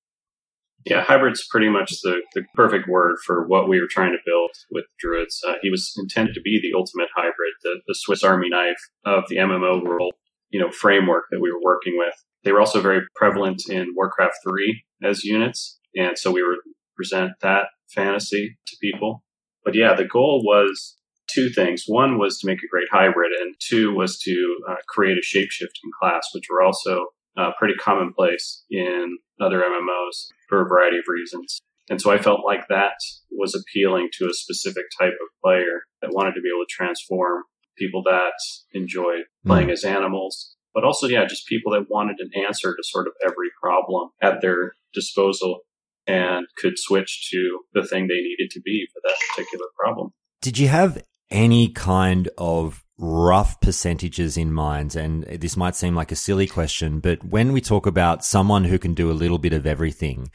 Yeah, 0.85 1.03
hybrid's 1.03 1.47
pretty 1.51 1.71
much 1.71 2.03
the, 2.03 2.21
the 2.35 2.43
perfect 2.55 2.89
word 2.89 3.17
for 3.25 3.47
what 3.47 3.69
we 3.69 3.81
were 3.81 3.89
trying 3.89 4.13
to 4.13 4.19
build 4.27 4.51
with 4.71 4.85
Druids. 4.99 5.43
Uh, 5.47 5.55
he 5.63 5.71
was 5.71 5.95
intended 5.97 6.35
to 6.35 6.43
be 6.43 6.61
the 6.61 6.77
ultimate 6.77 7.09
hybrid, 7.17 7.55
the, 7.63 7.81
the 7.87 7.95
Swiss 7.95 8.23
Army 8.23 8.51
knife 8.51 8.91
of 9.07 9.25
the 9.29 9.37
MMO 9.37 9.83
world, 9.83 10.13
you 10.51 10.61
know, 10.61 10.71
framework 10.71 11.25
that 11.31 11.41
we 11.41 11.51
were 11.51 11.63
working 11.63 11.97
with. 11.97 12.15
They 12.45 12.53
were 12.53 12.61
also 12.61 12.83
very 12.83 13.01
prevalent 13.17 13.63
in 13.71 13.95
Warcraft 13.97 14.35
3 14.47 14.85
as 15.03 15.25
units. 15.25 15.79
And 15.97 16.19
so 16.19 16.31
we 16.31 16.43
were 16.43 16.57
present 16.97 17.33
that 17.41 17.69
fantasy 17.89 18.59
to 18.67 18.77
people. 18.81 19.23
But 19.65 19.75
yeah, 19.75 19.95
the 19.95 20.05
goal 20.05 20.43
was 20.45 20.97
two 21.29 21.51
things. 21.51 21.85
One 21.87 22.19
was 22.19 22.39
to 22.39 22.47
make 22.47 22.59
a 22.63 22.69
great 22.69 22.89
hybrid, 22.91 23.33
and 23.41 23.55
two 23.59 23.95
was 23.95 24.19
to 24.21 24.57
uh, 24.69 24.77
create 24.89 25.17
a 25.17 25.37
shapeshifting 25.37 25.91
class, 25.99 26.29
which 26.35 26.45
were 26.51 26.63
also 26.63 27.07
uh, 27.37 27.51
pretty 27.59 27.75
commonplace 27.75 28.65
in 28.71 29.19
other 29.41 29.61
MMOs 29.61 30.29
for 30.49 30.63
a 30.63 30.69
variety 30.69 30.99
of 30.99 31.05
reasons. 31.09 31.61
And 31.91 32.01
so 32.01 32.11
I 32.11 32.19
felt 32.19 32.45
like 32.45 32.69
that 32.69 32.97
was 33.31 33.55
appealing 33.55 34.09
to 34.19 34.27
a 34.27 34.35
specific 34.35 34.85
type 34.99 35.13
of 35.13 35.29
player 35.43 35.83
that 36.01 36.15
wanted 36.15 36.35
to 36.35 36.41
be 36.41 36.49
able 36.49 36.65
to 36.65 36.71
transform 36.71 37.43
people 37.77 38.03
that 38.05 38.33
enjoy 38.73 39.19
playing 39.45 39.69
mm. 39.69 39.73
as 39.73 39.85
animals 39.85 40.55
but 40.75 40.83
also, 40.85 41.07
yeah, 41.07 41.25
just 41.25 41.47
people 41.47 41.73
that 41.73 41.89
wanted 41.89 42.17
an 42.19 42.31
answer 42.45 42.75
to 42.75 42.83
sort 42.83 43.07
of 43.07 43.13
every 43.25 43.49
problem 43.63 44.11
at 44.21 44.41
their 44.43 44.73
disposal 44.93 45.61
and 46.07 46.47
could 46.59 46.75
switch 46.77 47.31
to 47.31 47.61
the 47.73 47.87
thing 47.87 48.09
they 48.09 48.21
needed 48.21 48.51
to 48.51 48.61
be 48.61 48.87
for 48.93 49.01
that 49.05 49.17
particular 49.31 49.67
problem. 49.79 50.11
Did 50.43 50.59
you 50.59 50.69
have 50.69 51.03
any 51.31 51.69
kind 51.69 52.29
of 52.37 52.84
rough 52.99 53.61
percentages 53.61 54.37
in 54.37 54.53
mind? 54.53 54.97
And 54.97 55.25
this 55.25 55.57
might 55.57 55.77
seem 55.77 55.95
like 55.95 56.13
a 56.13 56.17
silly 56.17 56.47
question, 56.47 57.01
but 57.01 57.25
when 57.25 57.53
we 57.53 57.61
talk 57.61 57.87
about 57.87 58.25
someone 58.25 58.65
who 58.65 58.79
can 58.79 58.95
do 58.95 59.11
a 59.11 59.13
little 59.13 59.39
bit 59.39 59.53
of 59.53 59.67
everything, 59.67 60.31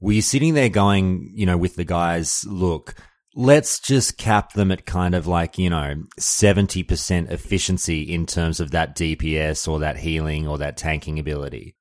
were 0.00 0.12
you 0.12 0.22
sitting 0.22 0.54
there 0.54 0.68
going, 0.68 1.32
you 1.34 1.46
know, 1.46 1.56
with 1.56 1.76
the 1.76 1.84
guys, 1.84 2.44
look, 2.46 2.94
let's 3.34 3.78
just 3.78 4.18
cap 4.18 4.52
them 4.52 4.72
at 4.72 4.86
kind 4.86 5.14
of 5.14 5.26
like, 5.26 5.58
you 5.58 5.70
know, 5.70 6.02
70% 6.18 7.30
efficiency 7.30 8.02
in 8.02 8.26
terms 8.26 8.60
of 8.60 8.70
that 8.72 8.96
DPS 8.96 9.68
or 9.68 9.78
that 9.80 9.98
healing 9.98 10.48
or 10.48 10.58
that 10.58 10.76
tanking 10.76 11.18
ability. 11.18 11.76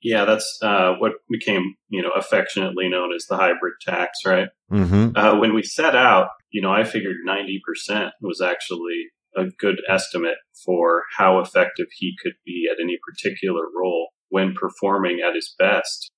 Yeah, 0.00 0.24
that's 0.24 0.58
uh, 0.62 0.94
what 0.98 1.12
became, 1.28 1.74
you 1.88 2.02
know, 2.02 2.12
affectionately 2.16 2.88
known 2.88 3.12
as 3.12 3.26
the 3.28 3.36
hybrid 3.36 3.74
tax, 3.82 4.18
right? 4.24 4.48
Mm-hmm. 4.70 5.16
Uh, 5.16 5.38
when 5.38 5.54
we 5.54 5.64
set 5.64 5.96
out, 5.96 6.28
you 6.50 6.62
know, 6.62 6.70
I 6.70 6.84
figured 6.84 7.16
90% 7.26 8.10
was 8.22 8.40
actually 8.40 9.06
a 9.38 9.50
good 9.58 9.80
estimate 9.88 10.38
for 10.64 11.04
how 11.16 11.38
effective 11.38 11.86
he 11.96 12.14
could 12.22 12.34
be 12.44 12.66
at 12.70 12.82
any 12.82 12.98
particular 13.08 13.62
role 13.78 14.08
when 14.28 14.54
performing 14.54 15.20
at 15.26 15.34
his 15.34 15.54
best. 15.58 16.10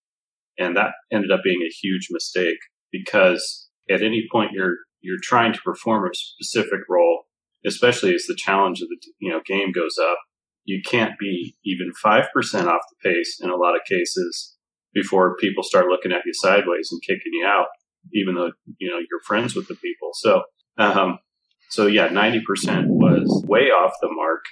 And 0.58 0.76
that 0.76 0.92
ended 1.12 1.30
up 1.30 1.40
being 1.44 1.62
a 1.62 1.74
huge 1.82 2.08
mistake 2.10 2.58
because 2.90 3.68
at 3.88 4.02
any 4.02 4.26
point 4.30 4.52
you're 4.52 4.76
you're 5.02 5.18
trying 5.22 5.52
to 5.52 5.60
perform 5.64 6.04
a 6.04 6.14
specific 6.14 6.80
role, 6.88 7.24
especially 7.64 8.14
as 8.14 8.24
the 8.26 8.36
challenge 8.36 8.80
of 8.82 8.88
the 8.88 8.98
you 9.20 9.30
know 9.30 9.40
game 9.46 9.72
goes 9.72 9.96
up, 9.98 10.18
you 10.64 10.82
can't 10.84 11.18
be 11.18 11.56
even 11.64 11.92
five 12.02 12.26
percent 12.34 12.68
off 12.68 12.82
the 12.90 13.10
pace 13.10 13.38
in 13.42 13.50
a 13.50 13.56
lot 13.56 13.76
of 13.76 13.82
cases 13.88 14.56
before 14.92 15.36
people 15.36 15.62
start 15.62 15.86
looking 15.86 16.12
at 16.12 16.22
you 16.26 16.32
sideways 16.34 16.90
and 16.90 17.00
kicking 17.02 17.32
you 17.32 17.46
out. 17.46 17.66
even 18.14 18.34
though 18.34 18.52
you 18.78 18.88
know 18.90 18.98
you're 18.98 19.22
friends 19.26 19.54
with 19.54 19.68
the 19.68 19.74
people. 19.76 20.10
So, 20.14 20.42
um, 20.78 21.18
so 21.70 21.86
yeah, 21.86 22.08
ninety 22.08 22.40
percent 22.40 22.88
was 22.88 23.44
way 23.46 23.70
off 23.70 23.92
the 24.02 24.10
mark, 24.10 24.44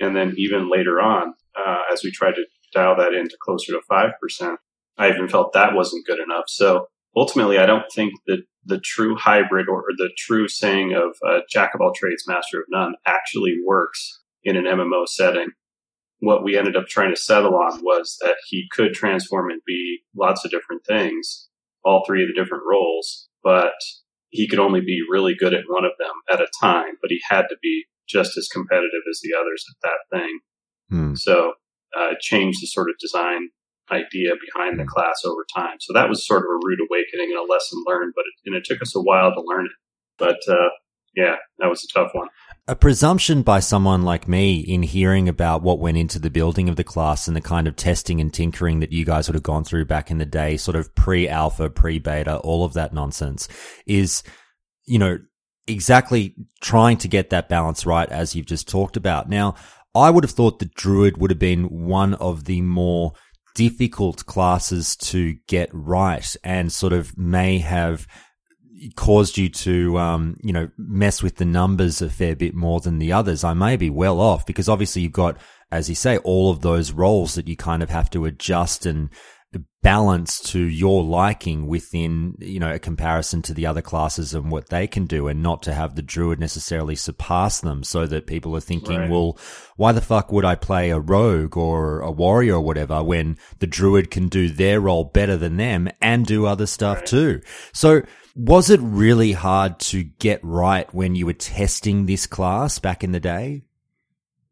and 0.00 0.14
then 0.16 0.34
even 0.36 0.70
later 0.70 1.00
on, 1.00 1.34
uh, 1.56 1.82
as 1.92 2.02
we 2.02 2.10
tried 2.10 2.34
to 2.34 2.44
dial 2.74 2.96
that 2.96 3.14
into 3.14 3.36
closer 3.40 3.72
to 3.72 3.80
five 3.88 4.10
percent, 4.20 4.58
I 4.98 5.08
even 5.08 5.28
felt 5.28 5.52
that 5.52 5.74
wasn't 5.74 6.06
good 6.06 6.18
enough. 6.18 6.44
So 6.48 6.88
ultimately, 7.16 7.58
I 7.58 7.66
don't 7.66 7.90
think 7.92 8.14
that 8.26 8.42
the 8.64 8.80
true 8.80 9.16
hybrid 9.16 9.68
or 9.68 9.84
the 9.96 10.10
true 10.18 10.48
saying 10.48 10.92
of 10.92 11.16
uh, 11.26 11.40
jack 11.48 11.74
of 11.74 11.80
all 11.80 11.92
trades, 11.94 12.24
master 12.26 12.58
of 12.58 12.66
none 12.68 12.94
actually 13.06 13.54
works 13.64 14.20
in 14.42 14.56
an 14.56 14.64
MMO 14.64 15.06
setting. 15.08 15.50
What 16.20 16.42
we 16.42 16.56
ended 16.56 16.76
up 16.76 16.86
trying 16.86 17.14
to 17.14 17.20
settle 17.20 17.54
on 17.54 17.82
was 17.82 18.16
that 18.22 18.36
he 18.48 18.66
could 18.72 18.92
transform 18.92 19.50
and 19.50 19.60
be 19.66 19.98
lots 20.16 20.44
of 20.44 20.50
different 20.50 20.84
things, 20.84 21.48
all 21.84 22.04
three 22.04 22.22
of 22.22 22.28
the 22.28 22.42
different 22.42 22.64
roles, 22.68 23.28
but 23.44 23.74
he 24.30 24.48
could 24.48 24.58
only 24.58 24.80
be 24.80 25.00
really 25.10 25.34
good 25.34 25.54
at 25.54 25.64
one 25.68 25.84
of 25.84 25.92
them 25.98 26.14
at 26.30 26.40
a 26.40 26.48
time, 26.60 26.94
but 27.00 27.10
he 27.10 27.20
had 27.28 27.42
to 27.48 27.56
be 27.62 27.84
just 28.08 28.36
as 28.36 28.48
competitive 28.48 29.02
as 29.10 29.20
the 29.22 29.36
others 29.38 29.64
at 29.70 29.88
that 29.88 30.18
thing. 30.18 30.38
Hmm. 30.90 31.14
So, 31.14 31.54
uh, 31.96 32.14
changed 32.20 32.62
the 32.62 32.66
sort 32.66 32.88
of 32.90 32.96
design 33.00 33.48
idea 33.90 34.32
behind 34.34 34.78
the 34.78 34.84
class 34.84 35.22
over 35.24 35.46
time. 35.54 35.76
So 35.80 35.92
that 35.92 36.08
was 36.08 36.26
sort 36.26 36.42
of 36.42 36.50
a 36.50 36.60
rude 36.62 36.80
awakening 36.80 37.30
and 37.30 37.38
a 37.38 37.52
lesson 37.52 37.82
learned, 37.86 38.12
but 38.14 38.24
it, 38.26 38.34
and 38.46 38.56
it 38.56 38.64
took 38.64 38.82
us 38.82 38.94
a 38.96 39.00
while 39.00 39.32
to 39.32 39.40
learn 39.40 39.66
it. 39.66 39.72
But, 40.18 40.38
uh, 40.48 40.70
yeah, 41.16 41.36
that 41.58 41.68
was 41.68 41.82
a 41.82 41.88
tough 41.88 42.10
one. 42.12 42.28
A 42.68 42.76
presumption 42.76 43.42
by 43.42 43.60
someone 43.60 44.02
like 44.02 44.28
me 44.28 44.58
in 44.58 44.82
hearing 44.82 45.28
about 45.28 45.62
what 45.62 45.78
went 45.78 45.96
into 45.96 46.18
the 46.18 46.30
building 46.30 46.68
of 46.68 46.76
the 46.76 46.84
class 46.84 47.26
and 47.26 47.36
the 47.36 47.40
kind 47.40 47.66
of 47.66 47.76
testing 47.76 48.20
and 48.20 48.32
tinkering 48.32 48.80
that 48.80 48.92
you 48.92 49.04
guys 49.04 49.28
would 49.28 49.34
have 49.34 49.42
gone 49.42 49.64
through 49.64 49.86
back 49.86 50.10
in 50.10 50.18
the 50.18 50.26
day, 50.26 50.56
sort 50.56 50.76
of 50.76 50.94
pre 50.94 51.28
alpha, 51.28 51.70
pre 51.70 51.98
beta, 51.98 52.36
all 52.38 52.64
of 52.64 52.74
that 52.74 52.92
nonsense 52.92 53.48
is, 53.86 54.22
you 54.84 54.98
know, 54.98 55.18
exactly 55.66 56.34
trying 56.60 56.98
to 56.98 57.08
get 57.08 57.30
that 57.30 57.48
balance 57.48 57.86
right 57.86 58.08
as 58.10 58.34
you've 58.34 58.46
just 58.46 58.68
talked 58.68 58.96
about. 58.96 59.28
Now, 59.28 59.54
I 59.94 60.10
would 60.10 60.24
have 60.24 60.32
thought 60.32 60.58
the 60.58 60.66
Druid 60.66 61.16
would 61.16 61.30
have 61.30 61.38
been 61.38 61.64
one 61.86 62.14
of 62.14 62.44
the 62.44 62.60
more 62.60 63.14
difficult 63.54 64.26
classes 64.26 64.94
to 64.96 65.36
get 65.48 65.70
right 65.72 66.36
and 66.44 66.70
sort 66.70 66.92
of 66.92 67.16
may 67.16 67.58
have 67.58 68.06
caused 68.96 69.38
you 69.38 69.48
to, 69.48 69.98
um, 69.98 70.36
you 70.42 70.52
know, 70.52 70.70
mess 70.76 71.22
with 71.22 71.36
the 71.36 71.44
numbers 71.44 72.02
a 72.02 72.10
fair 72.10 72.36
bit 72.36 72.54
more 72.54 72.80
than 72.80 72.98
the 72.98 73.12
others. 73.12 73.44
I 73.44 73.54
may 73.54 73.76
be 73.76 73.90
well 73.90 74.20
off 74.20 74.46
because 74.46 74.68
obviously 74.68 75.02
you've 75.02 75.12
got, 75.12 75.38
as 75.70 75.88
you 75.88 75.94
say, 75.94 76.18
all 76.18 76.50
of 76.50 76.60
those 76.60 76.92
roles 76.92 77.34
that 77.34 77.48
you 77.48 77.56
kind 77.56 77.82
of 77.82 77.90
have 77.90 78.10
to 78.10 78.24
adjust 78.24 78.86
and 78.86 79.10
balance 79.82 80.40
to 80.40 80.58
your 80.58 81.04
liking 81.04 81.68
within, 81.68 82.34
you 82.40 82.58
know, 82.58 82.74
a 82.74 82.78
comparison 82.78 83.40
to 83.40 83.54
the 83.54 83.64
other 83.66 83.80
classes 83.80 84.34
and 84.34 84.50
what 84.50 84.68
they 84.68 84.84
can 84.84 85.06
do 85.06 85.28
and 85.28 85.40
not 85.44 85.62
to 85.62 85.72
have 85.72 85.94
the 85.94 86.02
druid 86.02 86.40
necessarily 86.40 86.96
surpass 86.96 87.60
them 87.60 87.84
so 87.84 88.04
that 88.04 88.26
people 88.26 88.56
are 88.56 88.60
thinking, 88.60 88.98
Right. 88.98 89.10
well, 89.10 89.38
why 89.76 89.92
the 89.92 90.00
fuck 90.00 90.32
would 90.32 90.44
I 90.44 90.56
play 90.56 90.90
a 90.90 90.98
rogue 90.98 91.56
or 91.56 92.00
a 92.00 92.10
warrior 92.10 92.54
or 92.54 92.62
whatever 92.62 93.00
when 93.04 93.38
the 93.60 93.68
druid 93.68 94.10
can 94.10 94.26
do 94.28 94.48
their 94.48 94.80
role 94.80 95.04
better 95.04 95.36
than 95.36 95.56
them 95.56 95.88
and 96.00 96.26
do 96.26 96.46
other 96.46 96.66
stuff 96.66 97.04
too? 97.04 97.40
So 97.72 98.02
was 98.36 98.68
it 98.68 98.80
really 98.82 99.32
hard 99.32 99.78
to 99.78 100.04
get 100.04 100.40
right 100.42 100.92
when 100.94 101.14
you 101.14 101.24
were 101.24 101.32
testing 101.32 102.04
this 102.04 102.26
class 102.26 102.78
back 102.78 103.02
in 103.02 103.12
the 103.12 103.20
day? 103.20 103.62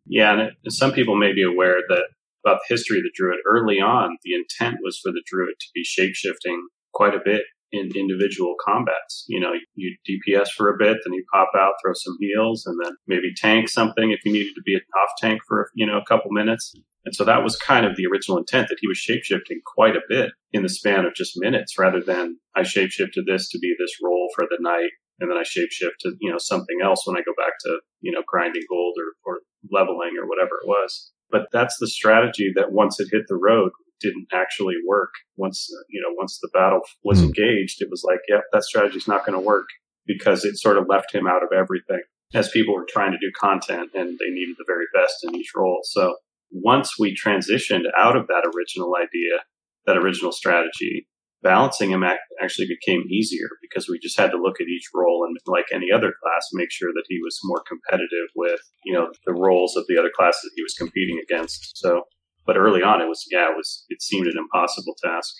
Yeah, 0.06 0.32
and 0.32 0.40
it, 0.40 0.72
some 0.72 0.92
people 0.92 1.16
may 1.16 1.32
be 1.34 1.42
aware 1.42 1.76
that 1.88 2.04
about 2.44 2.60
the 2.66 2.74
history 2.74 2.98
of 2.98 3.04
the 3.04 3.12
druid. 3.14 3.38
Early 3.46 3.80
on, 3.80 4.16
the 4.22 4.34
intent 4.34 4.78
was 4.82 4.98
for 5.02 5.12
the 5.12 5.22
druid 5.26 5.54
to 5.60 5.66
be 5.74 5.84
shapeshifting 5.84 6.58
quite 6.92 7.14
a 7.14 7.20
bit 7.24 7.42
in 7.72 7.90
individual 7.94 8.54
combats. 8.64 9.24
You 9.28 9.40
know, 9.40 9.52
you 9.74 9.96
DPS 10.08 10.48
for 10.56 10.68
a 10.68 10.76
bit, 10.78 10.98
then 11.04 11.12
you 11.12 11.24
pop 11.32 11.50
out, 11.56 11.74
throw 11.82 11.92
some 11.94 12.16
heals, 12.20 12.64
and 12.66 12.78
then 12.82 12.92
maybe 13.06 13.34
tank 13.36 13.68
something 13.68 14.10
if 14.10 14.20
you 14.24 14.32
needed 14.32 14.54
to 14.54 14.62
be 14.64 14.74
an 14.74 14.80
off 15.02 15.10
tank 15.18 15.40
for 15.46 15.70
you 15.74 15.86
know 15.86 15.98
a 15.98 16.04
couple 16.04 16.30
minutes. 16.30 16.74
And 17.04 17.14
so 17.14 17.24
that 17.24 17.42
was 17.44 17.56
kind 17.56 17.84
of 17.84 17.96
the 17.96 18.06
original 18.06 18.38
intent 18.38 18.68
that 18.68 18.78
he 18.80 18.88
was 18.88 18.98
shapeshifting 18.98 19.58
quite 19.66 19.96
a 19.96 20.00
bit 20.08 20.32
in 20.52 20.62
the 20.62 20.68
span 20.68 21.04
of 21.04 21.14
just 21.14 21.32
minutes, 21.36 21.78
rather 21.78 22.00
than 22.00 22.38
I 22.56 22.62
shapeshifted 22.62 23.26
this 23.26 23.48
to 23.50 23.58
be 23.58 23.74
this 23.78 23.96
role 24.02 24.28
for 24.34 24.46
the 24.48 24.58
night, 24.60 24.90
and 25.20 25.30
then 25.30 25.36
I 25.38 25.42
shapeshift 25.42 25.98
to 26.00 26.12
you 26.20 26.30
know 26.30 26.38
something 26.38 26.78
else 26.82 27.06
when 27.06 27.16
I 27.16 27.20
go 27.20 27.34
back 27.36 27.54
to 27.66 27.78
you 28.00 28.12
know 28.12 28.22
grinding 28.26 28.64
gold 28.68 28.94
or, 28.98 29.32
or 29.32 29.40
leveling 29.70 30.12
or 30.20 30.26
whatever 30.26 30.56
it 30.62 30.66
was. 30.66 31.12
But 31.30 31.48
that's 31.52 31.76
the 31.78 31.88
strategy 31.88 32.52
that 32.54 32.72
once 32.72 33.00
it 33.00 33.08
hit 33.12 33.24
the 33.28 33.36
road 33.36 33.72
didn't 34.00 34.28
actually 34.32 34.76
work. 34.86 35.10
Once 35.36 35.68
you 35.88 36.00
know 36.00 36.14
once 36.16 36.38
the 36.40 36.50
battle 36.52 36.80
was 37.04 37.20
Hmm. 37.20 37.26
engaged, 37.26 37.82
it 37.82 37.88
was 37.90 38.02
like, 38.04 38.20
yep, 38.28 38.44
that 38.52 38.64
strategy's 38.64 39.08
not 39.08 39.26
going 39.26 39.38
to 39.38 39.44
work 39.44 39.66
because 40.06 40.44
it 40.44 40.56
sort 40.58 40.78
of 40.78 40.86
left 40.88 41.14
him 41.14 41.26
out 41.26 41.42
of 41.42 41.50
everything 41.56 42.00
as 42.34 42.50
people 42.50 42.74
were 42.74 42.86
trying 42.88 43.12
to 43.12 43.18
do 43.18 43.30
content 43.38 43.90
and 43.94 44.18
they 44.18 44.28
needed 44.30 44.56
the 44.58 44.64
very 44.66 44.86
best 44.94 45.24
in 45.24 45.34
each 45.34 45.52
role. 45.56 45.80
So 45.84 46.16
once 46.54 46.98
we 46.98 47.14
transitioned 47.14 47.82
out 47.98 48.16
of 48.16 48.28
that 48.28 48.48
original 48.54 48.94
idea, 48.96 49.40
that 49.86 49.96
original 49.96 50.30
strategy, 50.30 51.08
balancing 51.42 51.90
him 51.90 52.04
actually 52.40 52.66
became 52.66 53.02
easier 53.10 53.48
because 53.60 53.88
we 53.88 53.98
just 53.98 54.18
had 54.18 54.30
to 54.30 54.40
look 54.40 54.60
at 54.60 54.68
each 54.68 54.88
role 54.94 55.26
and 55.26 55.36
like 55.46 55.66
any 55.72 55.88
other 55.92 56.12
class, 56.22 56.48
make 56.52 56.70
sure 56.70 56.90
that 56.94 57.04
he 57.08 57.18
was 57.22 57.38
more 57.44 57.62
competitive 57.68 58.28
with, 58.36 58.60
you 58.84 58.94
know, 58.94 59.10
the 59.26 59.34
roles 59.34 59.76
of 59.76 59.84
the 59.88 59.98
other 59.98 60.10
classes 60.14 60.52
he 60.54 60.62
was 60.62 60.74
competing 60.74 61.20
against. 61.22 61.76
So, 61.76 62.04
but 62.46 62.56
early 62.56 62.82
on 62.82 63.02
it 63.02 63.08
was, 63.08 63.26
yeah, 63.30 63.50
it 63.50 63.56
was, 63.56 63.84
it 63.88 64.00
seemed 64.00 64.28
an 64.28 64.38
impossible 64.38 64.96
task. 65.02 65.34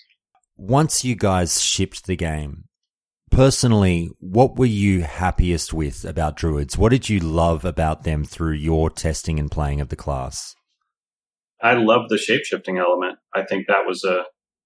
Once 0.57 1.03
you 1.03 1.15
guys 1.15 1.61
shipped 1.61 2.05
the 2.05 2.15
game, 2.15 2.65
personally, 3.31 4.09
what 4.19 4.57
were 4.57 4.65
you 4.65 5.01
happiest 5.01 5.73
with 5.73 6.03
about 6.03 6.35
druids? 6.35 6.77
What 6.77 6.89
did 6.89 7.09
you 7.09 7.19
love 7.19 7.63
about 7.65 8.03
them 8.03 8.25
through 8.25 8.53
your 8.53 8.89
testing 8.89 9.39
and 9.39 9.49
playing 9.49 9.81
of 9.81 9.89
the 9.89 9.95
class? 9.95 10.55
I 11.65 11.73
love 11.73 12.09
the 12.09 12.17
shapeshifting 12.17 12.79
element. 12.79 13.17
I 13.33 13.43
think 13.43 13.65
that 13.65 13.87
was 13.87 14.03
a 14.03 14.25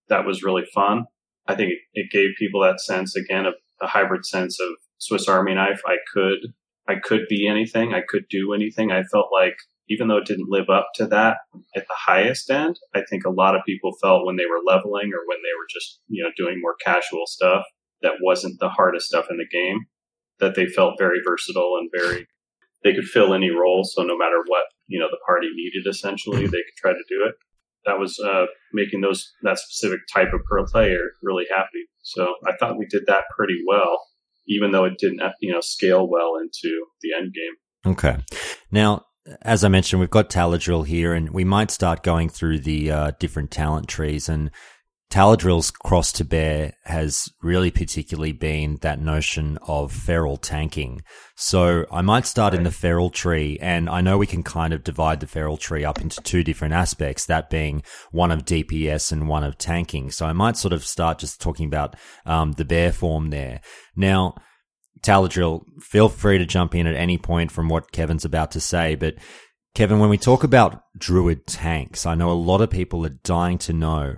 that 0.10 0.26
was 0.26 0.43
really 0.43 0.66
fun. 0.74 1.06
I 1.47 1.56
think 1.56 1.72
it, 1.72 1.80
it 1.93 2.12
gave 2.12 2.32
people 2.38 2.62
that 2.62 2.82
sense 2.82 3.16
again 3.16 3.45
of 3.45 3.54
a 3.82 3.88
hybrid 3.88 4.26
sense 4.26 4.60
of 4.60 4.68
Swiss 4.97 5.30
Army 5.30 5.56
knife. 5.56 5.82
I 5.86 5.95
could 6.14 6.54
I 6.89 6.95
could 7.02 7.22
be 7.30 7.47
anything. 7.47 7.93
I 7.93 8.02
could 8.06 8.26
do 8.30 8.52
anything. 8.54 8.91
I 8.91 9.04
felt 9.04 9.28
like 9.32 9.56
even 9.88 10.10
though 10.10 10.18
it 10.18 10.26
didn't 10.26 10.50
live 10.50 10.70
up 10.70 10.89
to 10.95 11.08
that 11.08 11.38
at 11.74 11.88
the 11.88 11.95
highest 11.95 12.50
end, 12.52 12.76
I 12.93 13.04
think 13.10 13.24
a 13.24 13.32
lot 13.32 13.56
of 13.56 13.62
people 13.66 13.93
felt 14.02 14.26
when 14.26 14.36
they 14.36 14.45
were 14.45 14.62
leveling 14.66 15.14
or 15.14 15.24
when 15.26 15.39
they 15.41 15.56
were 15.58 15.68
just 15.74 16.02
you 16.10 16.22
know 16.22 16.32
doing 16.36 16.60
more 16.60 16.76
casual 16.84 17.28
stuff 17.28 17.64
that 18.02 18.20
wasn't 18.22 18.60
the 18.60 18.70
hardest 18.70 19.08
stuff 19.08 19.28
in 19.30 19.38
the 19.38 19.47
game 19.50 19.86
that 20.41 20.56
they 20.56 20.66
felt 20.66 21.00
very 21.00 21.20
versatile 21.26 21.78
and 21.80 21.89
very 21.95 22.28
they 22.84 22.93
could 22.93 23.06
fill 23.06 23.34
any 23.34 23.52
role. 23.52 23.86
So 23.86 24.04
no 24.04 24.18
matter 24.18 24.43
what 24.45 24.66
you 24.90 25.00
know 25.00 25.08
the 25.10 25.20
party 25.26 25.48
needed, 25.54 25.90
essentially 25.90 26.42
they 26.42 26.48
could 26.48 26.78
try 26.78 26.92
to 26.92 27.04
do 27.08 27.26
it. 27.28 27.36
That 27.86 27.98
was 27.98 28.20
uh, 28.20 28.46
making 28.74 29.02
those 29.02 29.32
that 29.44 29.60
specific 29.60 30.02
type 30.14 30.34
of 30.34 30.42
pro 30.46 30.66
player 30.66 31.12
really 31.24 31.46
happy. 31.50 31.86
So 32.02 32.34
I 32.46 32.52
thought 32.60 32.78
we 32.78 32.88
did 32.88 33.04
that 33.08 33.24
pretty 33.36 33.60
well, 33.68 34.02
even 34.48 34.72
though 34.72 34.86
it 34.86 34.98
didn't 35.00 35.22
you 35.40 35.54
know 35.54 35.62
scale 35.62 36.10
well 36.10 36.34
into 36.42 36.86
the 37.02 37.10
end 37.18 37.34
game. 37.34 37.94
Okay. 37.94 38.18
Now, 38.72 39.06
as 39.42 39.64
I 39.64 39.70
mentioned, 39.70 40.00
we've 40.00 40.10
got 40.10 40.30
Taladrill 40.30 40.86
here, 40.86 41.14
and 41.14 41.30
we 41.30 41.44
might 41.44 41.72
start 41.72 42.04
going 42.04 42.30
through 42.30 42.60
the 42.60 42.92
uh, 42.92 43.12
different 43.20 43.52
talent 43.52 43.88
trees. 43.88 44.28
And 44.28 44.52
Taladrill's 45.12 45.72
cross 45.72 46.12
to 46.14 46.24
bear 46.24 46.74
has 46.86 47.30
really 47.41 47.72
particularly 47.72 48.32
been 48.32 48.78
that 48.82 49.01
notion 49.01 49.57
of 49.64 49.91
feral 49.91 50.38
tanking. 50.38 51.01
So 51.36 51.88
I 51.91 52.03
might 52.03 52.28
start 52.28 52.53
in 52.53 52.62
the 52.62 52.70
feral 52.70 53.10
tree, 53.10 53.57
and 53.60 53.89
I 53.89 54.01
know 54.01 54.20
we 54.20 54.28
can 54.28 54.43
kind 54.43 54.72
of 54.72 54.84
divide 54.84 55.20
the 55.20 55.26
feral 55.26 55.57
tree 55.57 55.84
up 55.84 55.99
into 55.99 56.22
two 56.22 56.43
different 56.43 56.76
aspects, 56.76 57.26
that 57.26 57.49
being 57.49 57.82
one 58.12 58.30
of 58.30 58.45
DPS 58.45 59.12
and 59.12 59.28
one 59.28 59.43
of 59.43 59.57
tanking. 59.57 60.12
So 60.12 60.28
I 60.28 60.34
might 60.34 60.57
sort 60.57 60.74
of 60.74 60.86
start 60.86 61.18
just 61.18 61.41
talking 61.41 61.66
about 61.66 61.95
um, 62.28 62.51
the 62.51 62.66
bear 62.66 62.91
form 62.91 63.32
there. 63.32 63.62
Now, 63.95 64.36
Taladrill, 65.01 65.64
feel 65.82 66.10
free 66.10 66.38
to 66.38 66.45
jump 66.45 66.76
in 66.76 66.86
at 66.86 66.95
any 66.95 67.18
point 67.18 67.51
from 67.51 67.68
what 67.68 67.91
Kevin's 67.91 68.26
about 68.26 68.51
to 68.51 68.60
say. 68.60 68.93
But 68.93 69.16
Kevin, 69.74 69.97
when 69.97 70.10
we 70.10 70.20
talk 70.20 70.43
about 70.43 70.84
druid 70.95 71.47
tanks, 71.47 72.05
I 72.05 72.14
know 72.14 72.30
a 72.30 72.34
lot 72.34 72.62
of 72.62 72.70
people 72.70 73.03
are 73.07 73.18
dying 73.24 73.57
to 73.60 73.74
know 73.74 74.18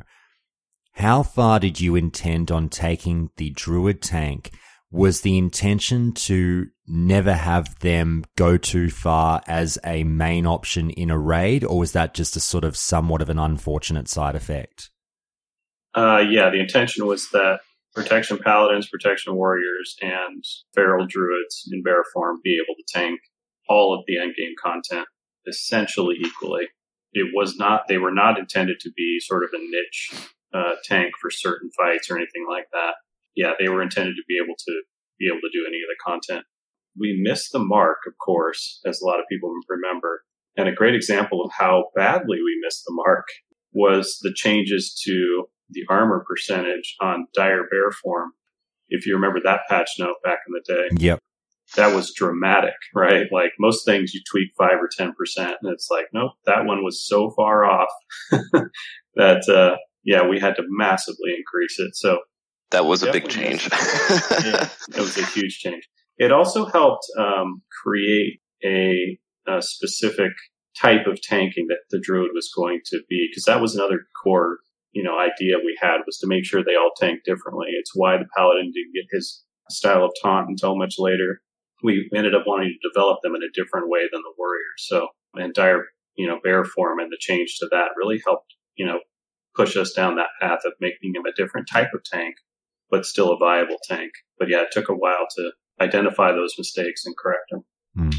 how 0.93 1.23
far 1.23 1.59
did 1.59 1.79
you 1.79 1.95
intend 1.95 2.51
on 2.51 2.69
taking 2.69 3.29
the 3.37 3.49
druid 3.51 4.01
tank? 4.01 4.51
Was 4.91 5.21
the 5.21 5.37
intention 5.37 6.11
to 6.13 6.67
never 6.85 7.33
have 7.33 7.79
them 7.79 8.25
go 8.35 8.57
too 8.57 8.89
far 8.89 9.41
as 9.47 9.77
a 9.85 10.03
main 10.03 10.45
option 10.45 10.89
in 10.89 11.09
a 11.09 11.17
raid, 11.17 11.63
or 11.63 11.79
was 11.79 11.93
that 11.93 12.13
just 12.13 12.35
a 12.35 12.41
sort 12.41 12.65
of 12.65 12.75
somewhat 12.75 13.21
of 13.21 13.29
an 13.29 13.39
unfortunate 13.39 14.09
side 14.09 14.35
effect? 14.35 14.89
Uh, 15.95 16.23
yeah, 16.29 16.49
the 16.49 16.59
intention 16.59 17.05
was 17.05 17.29
that 17.29 17.59
protection 17.93 18.37
paladins, 18.37 18.89
protection 18.89 19.35
warriors, 19.35 19.95
and 20.01 20.43
feral 20.73 21.05
druids 21.07 21.69
in 21.71 21.81
bear 21.83 22.03
form 22.13 22.39
be 22.43 22.59
able 22.61 22.75
to 22.75 22.83
tank 22.99 23.19
all 23.69 23.93
of 23.97 24.03
the 24.07 24.15
endgame 24.15 24.55
content 24.61 25.07
essentially 25.47 26.15
equally. 26.19 26.67
It 27.13 27.31
was 27.33 27.57
not; 27.57 27.87
they 27.87 27.97
were 27.97 28.13
not 28.13 28.37
intended 28.37 28.79
to 28.81 28.91
be 28.95 29.19
sort 29.21 29.43
of 29.43 29.49
a 29.53 29.57
niche 29.57 30.11
uh, 30.53 30.75
tank 30.83 31.13
for 31.21 31.29
certain 31.29 31.69
fights 31.77 32.09
or 32.09 32.17
anything 32.17 32.45
like 32.49 32.67
that. 32.71 32.95
yeah, 33.35 33.51
they 33.59 33.69
were 33.69 33.81
intended 33.81 34.15
to 34.15 34.23
be 34.27 34.37
able 34.43 34.55
to 34.57 34.81
be 35.19 35.27
able 35.27 35.41
to 35.41 35.49
do 35.53 35.65
any 35.67 35.77
of 35.77 35.87
the 35.87 36.03
content. 36.03 36.45
We 36.99 37.19
missed 37.21 37.51
the 37.53 37.59
mark, 37.59 37.99
of 38.07 38.13
course, 38.17 38.81
as 38.85 39.01
a 39.01 39.05
lot 39.05 39.19
of 39.19 39.25
people 39.29 39.53
remember. 39.69 40.23
And 40.57 40.67
a 40.67 40.73
great 40.73 40.95
example 40.95 41.41
of 41.43 41.51
how 41.57 41.85
badly 41.95 42.37
we 42.37 42.59
missed 42.63 42.83
the 42.85 42.93
mark 42.93 43.25
was 43.73 44.19
the 44.21 44.33
changes 44.35 44.99
to 45.05 45.45
the 45.69 45.85
armor 45.89 46.25
percentage 46.27 46.95
on 46.99 47.27
dire 47.33 47.63
bear 47.71 47.91
form. 48.03 48.31
If 48.89 49.05
you 49.05 49.15
remember 49.15 49.39
that 49.43 49.61
patch 49.69 49.91
note 49.99 50.17
back 50.23 50.39
in 50.47 50.53
the 50.53 50.73
day. 50.73 51.05
Yep. 51.05 51.19
That 51.77 51.95
was 51.95 52.13
dramatic, 52.13 52.73
right? 52.93 53.27
Like 53.31 53.53
most 53.57 53.85
things 53.85 54.13
you 54.13 54.19
tweak 54.29 54.49
five 54.57 54.81
or 54.81 54.89
10%. 54.99 55.13
And 55.37 55.71
it's 55.71 55.87
like, 55.89 56.07
nope, 56.13 56.33
that 56.45 56.65
one 56.65 56.83
was 56.83 57.01
so 57.07 57.31
far 57.31 57.63
off 57.63 57.87
that, 59.15 59.47
uh, 59.47 59.77
yeah, 60.03 60.27
we 60.27 60.39
had 60.39 60.55
to 60.55 60.63
massively 60.69 61.33
increase 61.37 61.79
it. 61.79 61.95
So 61.95 62.19
that 62.71 62.85
was 62.85 63.03
a 63.03 63.11
big 63.11 63.27
change. 63.27 63.69
yeah, 63.71 64.69
it 64.89 64.99
was 64.99 65.17
a 65.17 65.25
huge 65.25 65.59
change. 65.59 65.87
It 66.17 66.31
also 66.31 66.65
helped 66.65 67.05
um, 67.17 67.61
create 67.83 68.39
a, 68.63 69.17
a, 69.47 69.61
specific 69.61 70.31
type 70.79 71.07
of 71.07 71.21
tanking 71.21 71.67
that 71.67 71.79
the 71.89 71.99
druid 71.99 72.31
was 72.33 72.51
going 72.55 72.79
to 72.85 72.99
be, 73.09 73.27
because 73.29 73.45
that 73.45 73.59
was 73.59 73.75
another 73.75 74.01
core, 74.23 74.59
you 74.91 75.03
know, 75.03 75.17
idea 75.19 75.57
we 75.57 75.77
had 75.81 75.97
was 76.05 76.17
to 76.19 76.27
make 76.27 76.45
sure 76.45 76.63
they 76.63 76.75
all 76.75 76.91
tank 76.95 77.21
differently. 77.25 77.67
It's 77.71 77.91
why 77.95 78.17
the 78.17 78.27
paladin 78.37 78.71
didn't 78.73 78.93
get 78.93 79.05
his 79.11 79.43
style 79.69 80.05
of 80.05 80.11
taunt 80.21 80.47
until 80.49 80.77
much 80.77 80.95
later. 80.97 81.41
We 81.83 82.09
ended 82.15 82.35
up 82.35 82.43
wanting 82.45 82.69
to 82.69 82.89
develop 82.89 83.19
them 83.23 83.35
in 83.35 83.41
a 83.41 83.51
different 83.53 83.89
way 83.89 84.01
than 84.11 84.21
the 84.21 84.33
warrior. 84.37 84.61
So, 84.77 85.07
and 85.33 85.53
dire, 85.53 85.85
you 86.15 86.27
know, 86.27 86.39
bear 86.43 86.63
form 86.63 86.99
and 86.99 87.11
the 87.11 87.17
change 87.19 87.57
to 87.59 87.67
that 87.71 87.89
really 87.97 88.21
helped, 88.25 88.53
you 88.75 88.85
know, 88.85 88.99
push 89.55 89.75
us 89.77 89.93
down 89.93 90.15
that 90.15 90.29
path 90.39 90.59
of 90.65 90.73
making 90.79 91.13
him 91.15 91.25
a 91.25 91.33
different 91.33 91.67
type 91.71 91.89
of 91.93 92.03
tank 92.03 92.35
but 92.91 93.05
still 93.05 93.31
a 93.31 93.37
viable 93.37 93.77
tank. 93.87 94.11
But 94.37 94.49
yeah, 94.49 94.63
it 94.63 94.67
took 94.71 94.89
a 94.89 94.93
while 94.93 95.25
to 95.37 95.51
identify 95.79 96.33
those 96.33 96.53
mistakes 96.57 97.05
and 97.05 97.15
correct 97.17 97.49
them. 97.49 97.63
Mm. 97.97 98.15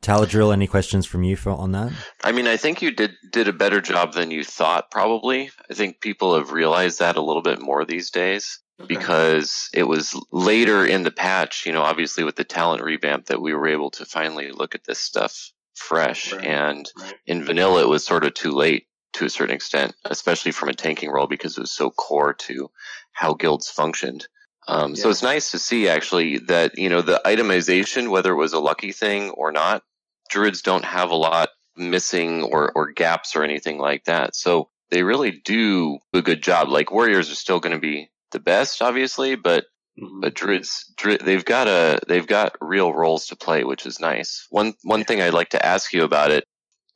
Taladrill, 0.00 0.52
any 0.52 0.66
questions 0.66 1.04
from 1.04 1.22
you 1.22 1.36
for, 1.36 1.50
on 1.50 1.72
that? 1.72 1.92
I 2.24 2.32
mean, 2.32 2.46
I 2.46 2.56
think 2.56 2.80
you 2.80 2.90
did 2.90 3.12
did 3.30 3.46
a 3.46 3.52
better 3.52 3.80
job 3.80 4.14
than 4.14 4.30
you 4.30 4.42
thought. 4.42 4.90
Probably, 4.90 5.50
I 5.70 5.74
think 5.74 6.00
people 6.00 6.34
have 6.34 6.50
realized 6.50 6.98
that 7.00 7.16
a 7.16 7.22
little 7.22 7.42
bit 7.42 7.60
more 7.60 7.84
these 7.84 8.10
days 8.10 8.60
okay. 8.80 8.88
because 8.88 9.68
it 9.72 9.84
was 9.84 10.18
later 10.32 10.84
in 10.84 11.04
the 11.04 11.12
patch. 11.12 11.66
You 11.66 11.72
know, 11.72 11.82
obviously 11.82 12.24
with 12.24 12.34
the 12.34 12.44
talent 12.44 12.82
revamp, 12.82 13.26
that 13.26 13.42
we 13.42 13.54
were 13.54 13.68
able 13.68 13.90
to 13.92 14.04
finally 14.04 14.50
look 14.50 14.74
at 14.74 14.84
this 14.84 14.98
stuff 14.98 15.52
fresh. 15.74 16.32
Right. 16.32 16.46
And 16.46 16.90
right. 16.98 17.14
in 17.26 17.44
vanilla, 17.44 17.82
it 17.82 17.88
was 17.88 18.04
sort 18.04 18.24
of 18.24 18.34
too 18.34 18.50
late 18.50 18.86
to 19.14 19.24
a 19.24 19.30
certain 19.30 19.54
extent, 19.54 19.94
especially 20.04 20.52
from 20.52 20.68
a 20.68 20.74
tanking 20.74 21.10
role 21.10 21.26
because 21.26 21.56
it 21.56 21.60
was 21.60 21.72
so 21.72 21.90
core 21.90 22.34
to 22.34 22.70
how 23.12 23.34
guilds 23.34 23.68
functioned. 23.68 24.26
Um, 24.68 24.90
yeah. 24.90 25.02
So 25.02 25.10
it's 25.10 25.22
nice 25.22 25.50
to 25.50 25.58
see 25.58 25.88
actually 25.88 26.38
that 26.38 26.78
you 26.78 26.88
know 26.88 27.02
the 27.02 27.20
itemization, 27.24 28.10
whether 28.10 28.32
it 28.32 28.36
was 28.36 28.52
a 28.52 28.60
lucky 28.60 28.92
thing 28.92 29.30
or 29.30 29.52
not, 29.52 29.82
druids 30.30 30.62
don't 30.62 30.84
have 30.84 31.10
a 31.10 31.16
lot 31.16 31.50
missing 31.76 32.42
or 32.44 32.72
or 32.74 32.92
gaps 32.92 33.34
or 33.34 33.42
anything 33.42 33.78
like 33.78 34.04
that. 34.04 34.36
So 34.36 34.68
they 34.90 35.02
really 35.02 35.30
do 35.44 35.98
a 36.12 36.22
good 36.22 36.42
job. 36.42 36.68
Like 36.68 36.92
warriors 36.92 37.30
are 37.30 37.36
still 37.36 37.60
going 37.60 37.74
to 37.74 37.80
be 37.80 38.10
the 38.30 38.40
best, 38.40 38.82
obviously, 38.82 39.34
but 39.34 39.64
mm-hmm. 40.00 40.20
but 40.20 40.34
druids 40.34 40.92
they've 41.02 41.44
got 41.44 41.66
a 41.66 41.98
they've 42.06 42.26
got 42.26 42.56
real 42.60 42.92
roles 42.92 43.26
to 43.26 43.36
play, 43.36 43.64
which 43.64 43.84
is 43.84 43.98
nice. 43.98 44.46
One 44.50 44.74
one 44.84 45.04
thing 45.04 45.20
I'd 45.20 45.34
like 45.34 45.50
to 45.50 45.66
ask 45.66 45.92
you 45.92 46.04
about 46.04 46.30
it 46.30 46.44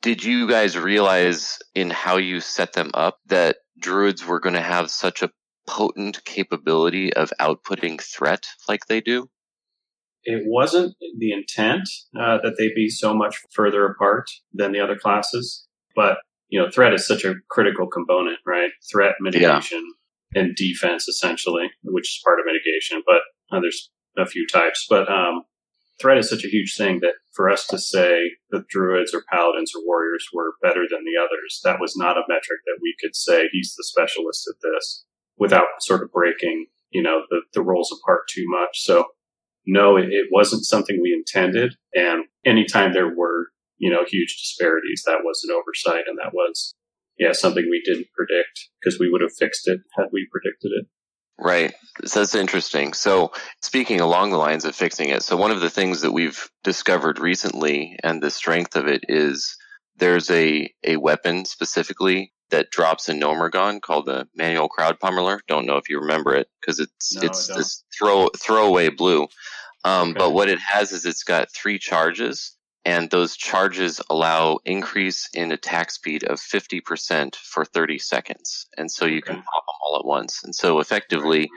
did 0.07 0.23
you 0.23 0.47
guys 0.47 0.77
realize 0.77 1.59
in 1.75 1.89
how 1.89 2.15
you 2.15 2.39
set 2.39 2.71
them 2.71 2.89
up 2.93 3.17
that 3.25 3.57
druids 3.77 4.25
were 4.25 4.39
going 4.39 4.55
to 4.55 4.61
have 4.61 4.89
such 4.89 5.21
a 5.21 5.29
potent 5.67 6.23
capability 6.23 7.13
of 7.13 7.33
outputting 7.41 8.01
threat 8.01 8.47
like 8.69 8.85
they 8.85 9.01
do? 9.01 9.29
It 10.23 10.43
wasn't 10.45 10.95
the 11.19 11.33
intent 11.33 11.89
uh, 12.17 12.37
that 12.41 12.55
they 12.57 12.69
be 12.73 12.87
so 12.87 13.13
much 13.13 13.35
further 13.53 13.85
apart 13.85 14.29
than 14.53 14.71
the 14.71 14.79
other 14.79 14.95
classes, 14.95 15.67
but 15.93 16.19
you 16.47 16.57
know, 16.57 16.69
threat 16.73 16.93
is 16.93 17.05
such 17.05 17.25
a 17.25 17.35
critical 17.49 17.87
component, 17.87 18.37
right? 18.45 18.71
Threat 18.89 19.15
mitigation 19.19 19.91
yeah. 20.33 20.41
and 20.41 20.55
defense, 20.55 21.09
essentially, 21.09 21.67
which 21.83 22.07
is 22.07 22.21
part 22.23 22.39
of 22.39 22.45
mitigation. 22.45 23.03
But 23.05 23.23
uh, 23.51 23.59
there's 23.59 23.91
a 24.17 24.25
few 24.25 24.47
types, 24.47 24.85
but 24.89 25.11
um, 25.11 25.41
threat 25.99 26.17
is 26.17 26.29
such 26.29 26.43
a 26.43 26.49
huge 26.49 26.75
thing 26.75 26.99
that 27.01 27.15
for 27.33 27.49
us 27.49 27.65
to 27.67 27.77
say 27.77 28.31
that 28.51 28.67
druids 28.67 29.13
or 29.13 29.23
paladins 29.31 29.73
or 29.75 29.85
warriors 29.85 30.27
were 30.33 30.53
better 30.61 30.85
than 30.89 31.03
the 31.03 31.19
others, 31.19 31.61
that 31.63 31.79
was 31.79 31.95
not 31.95 32.17
a 32.17 32.27
metric 32.27 32.61
that 32.65 32.79
we 32.81 32.95
could 33.01 33.15
say 33.15 33.47
he's 33.51 33.75
the 33.75 33.83
specialist 33.83 34.47
at 34.47 34.61
this 34.61 35.05
without 35.37 35.67
sort 35.79 36.03
of 36.03 36.11
breaking, 36.11 36.67
you 36.89 37.01
know, 37.01 37.21
the, 37.29 37.41
the 37.53 37.61
roles 37.61 37.91
apart 37.91 38.23
too 38.29 38.45
much. 38.47 38.81
So 38.83 39.05
no, 39.65 39.97
it, 39.97 40.05
it 40.09 40.27
wasn't 40.31 40.65
something 40.65 40.99
we 41.01 41.13
intended. 41.13 41.75
And 41.93 42.25
anytime 42.45 42.93
there 42.93 43.13
were, 43.13 43.47
you 43.77 43.91
know, 43.91 44.03
huge 44.07 44.37
disparities, 44.37 45.03
that 45.05 45.23
was 45.23 45.43
an 45.47 45.55
oversight 45.55 46.05
and 46.07 46.17
that 46.17 46.33
was, 46.33 46.73
yeah, 47.19 47.33
something 47.33 47.67
we 47.69 47.81
didn't 47.85 48.07
predict 48.15 48.69
because 48.79 48.99
we 48.99 49.09
would 49.09 49.21
have 49.21 49.35
fixed 49.37 49.67
it 49.67 49.81
had 49.97 50.07
we 50.11 50.27
predicted 50.31 50.71
it. 50.71 50.87
Right. 51.39 51.73
So 52.05 52.19
that's 52.19 52.35
interesting. 52.35 52.93
So 52.93 53.31
speaking 53.61 54.01
along 54.01 54.31
the 54.31 54.37
lines 54.37 54.65
of 54.65 54.75
fixing 54.75 55.09
it, 55.09 55.21
so 55.21 55.37
one 55.37 55.51
of 55.51 55.61
the 55.61 55.69
things 55.69 56.01
that 56.01 56.11
we've 56.11 56.49
discovered 56.63 57.19
recently 57.19 57.97
and 58.03 58.21
the 58.21 58.31
strength 58.31 58.75
of 58.75 58.87
it 58.87 59.03
is 59.07 59.55
there's 59.97 60.29
a, 60.31 60.73
a 60.83 60.97
weapon 60.97 61.45
specifically 61.45 62.33
that 62.49 62.71
drops 62.71 63.09
a 63.09 63.13
Gnomeregan 63.13 63.81
called 63.81 64.05
the 64.05 64.27
manual 64.35 64.69
crowd 64.69 64.99
pummeler. 64.99 65.39
Don't 65.47 65.65
know 65.65 65.77
if 65.77 65.89
you 65.89 65.99
remember 65.99 66.33
it 66.33 66.47
because 66.59 66.79
it's 66.79 67.15
no, 67.15 67.21
it's 67.23 67.47
this 67.47 67.83
throw 67.97 68.29
throwaway 68.37 68.89
blue. 68.89 69.27
Um, 69.83 70.09
okay. 70.09 70.19
But 70.19 70.31
what 70.31 70.49
it 70.49 70.59
has 70.59 70.91
is 70.91 71.05
it's 71.05 71.23
got 71.23 71.53
three 71.53 71.77
charges 71.77 72.56
and 72.87 73.09
those 73.09 73.35
charges 73.35 73.99
allow 74.09 74.59
increase 74.63 75.29
in 75.33 75.51
attack 75.51 75.91
speed 75.91 76.23
of 76.23 76.39
50% 76.39 77.35
for 77.35 77.65
30 77.65 77.99
seconds. 77.99 78.65
And 78.77 78.89
so 78.89 79.05
you 79.05 79.17
okay. 79.17 79.33
can 79.33 79.43
pop 79.43 79.65
them 79.65 79.75
all 79.85 79.99
at 79.99 80.05
once. 80.05 80.41
And 80.45 80.55
so 80.55 80.79
effectively, 80.79 81.49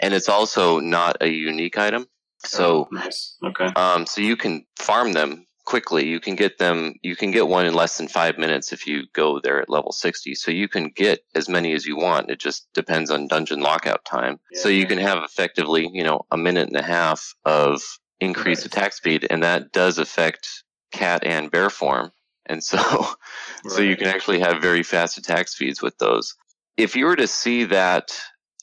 and 0.00 0.12
it's 0.12 0.28
also 0.28 0.80
not 0.80 1.18
a 1.20 1.28
unique 1.28 1.78
item. 1.78 2.06
So, 2.44 2.66
oh, 2.66 2.88
nice. 2.90 3.36
Okay. 3.44 3.68
Um, 3.76 4.06
so 4.06 4.20
you 4.22 4.36
can 4.36 4.66
farm 4.76 5.12
them 5.12 5.46
quickly. 5.64 6.08
You 6.08 6.18
can 6.18 6.34
get 6.34 6.58
them, 6.58 6.94
you 7.00 7.14
can 7.14 7.30
get 7.30 7.46
one 7.46 7.64
in 7.64 7.74
less 7.74 7.96
than 7.96 8.08
five 8.08 8.36
minutes 8.36 8.72
if 8.72 8.84
you 8.84 9.04
go 9.12 9.38
there 9.38 9.62
at 9.62 9.70
level 9.70 9.92
60. 9.92 10.34
So 10.34 10.50
you 10.50 10.66
can 10.66 10.88
get 10.88 11.20
as 11.36 11.48
many 11.48 11.74
as 11.74 11.86
you 11.86 11.96
want. 11.96 12.28
It 12.28 12.40
just 12.40 12.66
depends 12.74 13.08
on 13.12 13.28
dungeon 13.28 13.60
lockout 13.60 14.04
time. 14.04 14.40
Yeah, 14.50 14.62
so 14.62 14.68
you 14.68 14.86
can 14.86 14.98
have 14.98 15.22
effectively, 15.22 15.88
you 15.92 16.02
know, 16.02 16.22
a 16.32 16.36
minute 16.36 16.66
and 16.66 16.76
a 16.76 16.82
half 16.82 17.34
of 17.44 17.80
increased 18.18 18.62
right. 18.62 18.74
attack 18.74 18.92
speed, 18.94 19.28
and 19.30 19.44
that 19.44 19.70
does 19.70 19.98
affect 19.98 20.64
cat 20.92 21.24
and 21.24 21.50
bear 21.50 21.70
form. 21.70 22.12
And 22.46 22.62
so, 22.62 22.78
right. 22.78 23.14
so 23.68 23.80
you 23.80 23.96
can 23.96 24.08
actually 24.08 24.40
have 24.40 24.62
very 24.62 24.82
fast 24.82 25.18
attack 25.18 25.48
speeds 25.48 25.82
with 25.82 25.98
those. 25.98 26.34
If 26.76 26.96
you 26.96 27.06
were 27.06 27.16
to 27.16 27.26
see 27.26 27.64
that 27.64 28.12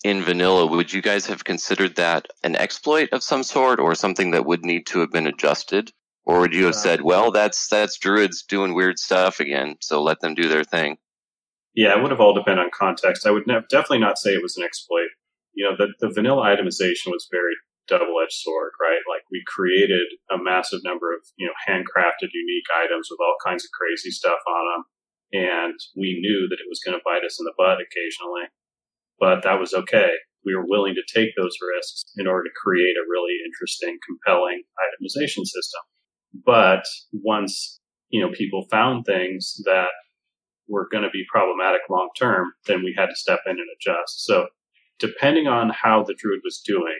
in 0.03 0.23
vanilla, 0.23 0.65
would 0.65 0.91
you 0.91 1.01
guys 1.01 1.25
have 1.27 1.43
considered 1.43 1.95
that 1.95 2.27
an 2.43 2.55
exploit 2.55 3.09
of 3.11 3.23
some 3.23 3.43
sort 3.43 3.79
or 3.79 3.95
something 3.95 4.31
that 4.31 4.45
would 4.45 4.63
need 4.63 4.85
to 4.87 4.99
have 4.99 5.11
been 5.11 5.27
adjusted? 5.27 5.91
Or 6.25 6.41
would 6.41 6.53
you 6.53 6.65
have 6.65 6.75
uh, 6.75 6.77
said, 6.77 7.01
well, 7.01 7.31
that's, 7.31 7.67
that's 7.67 7.97
druids 7.97 8.43
doing 8.43 8.73
weird 8.73 8.99
stuff 8.99 9.39
again, 9.39 9.77
so 9.81 10.01
let 10.01 10.19
them 10.19 10.35
do 10.35 10.47
their 10.47 10.63
thing? 10.63 10.97
Yeah, 11.73 11.97
it 11.97 12.01
would 12.01 12.11
have 12.11 12.19
all 12.19 12.33
depend 12.33 12.59
on 12.59 12.69
context. 12.73 13.25
I 13.25 13.31
would 13.31 13.47
ne- 13.47 13.61
definitely 13.69 13.99
not 13.99 14.17
say 14.17 14.31
it 14.31 14.41
was 14.41 14.57
an 14.57 14.63
exploit. 14.63 15.09
You 15.53 15.65
know, 15.65 15.75
the, 15.77 15.87
the 15.99 16.13
vanilla 16.13 16.43
itemization 16.43 17.07
was 17.07 17.27
very 17.31 17.53
double-edged 17.89 18.39
sword, 18.39 18.71
right? 18.79 19.01
Like 19.09 19.25
we 19.31 19.41
created 19.49 20.05
a 20.29 20.37
massive 20.37 20.81
number 20.85 21.11
of, 21.11 21.25
you 21.37 21.49
know, 21.49 21.57
handcrafted 21.67 22.29
unique 22.31 22.69
items 22.77 23.09
with 23.09 23.19
all 23.19 23.35
kinds 23.43 23.65
of 23.65 23.73
crazy 23.73 24.11
stuff 24.11 24.39
on 24.45 24.63
them. 24.69 24.83
And 25.31 25.77
we 25.97 26.17
knew 26.21 26.47
that 26.49 26.61
it 26.61 26.69
was 26.69 26.81
going 26.85 26.97
to 26.97 27.05
bite 27.05 27.25
us 27.25 27.37
in 27.39 27.45
the 27.45 27.57
butt 27.57 27.81
occasionally, 27.81 28.49
but 29.19 29.43
that 29.43 29.59
was 29.59 29.73
okay. 29.73 30.09
We 30.45 30.55
were 30.55 30.65
willing 30.65 30.95
to 30.95 31.13
take 31.13 31.35
those 31.35 31.57
risks 31.75 32.05
in 32.17 32.25
order 32.25 32.45
to 32.45 32.61
create 32.63 32.95
a 32.95 33.09
really 33.09 33.35
interesting, 33.45 33.97
compelling 34.05 34.63
itemization 34.79 35.45
system. 35.45 35.81
But 36.45 36.85
once, 37.11 37.79
you 38.09 38.21
know, 38.21 38.31
people 38.31 38.65
found 38.71 39.05
things 39.05 39.61
that 39.65 39.89
were 40.67 40.87
going 40.91 41.03
to 41.03 41.09
be 41.09 41.25
problematic 41.31 41.81
long 41.89 42.09
term, 42.17 42.53
then 42.67 42.83
we 42.83 42.95
had 42.97 43.07
to 43.07 43.15
step 43.15 43.41
in 43.45 43.57
and 43.57 43.67
adjust. 43.75 44.25
So 44.25 44.47
depending 44.99 45.47
on 45.47 45.69
how 45.69 46.03
the 46.03 46.15
druid 46.17 46.41
was 46.43 46.61
doing, 46.65 46.97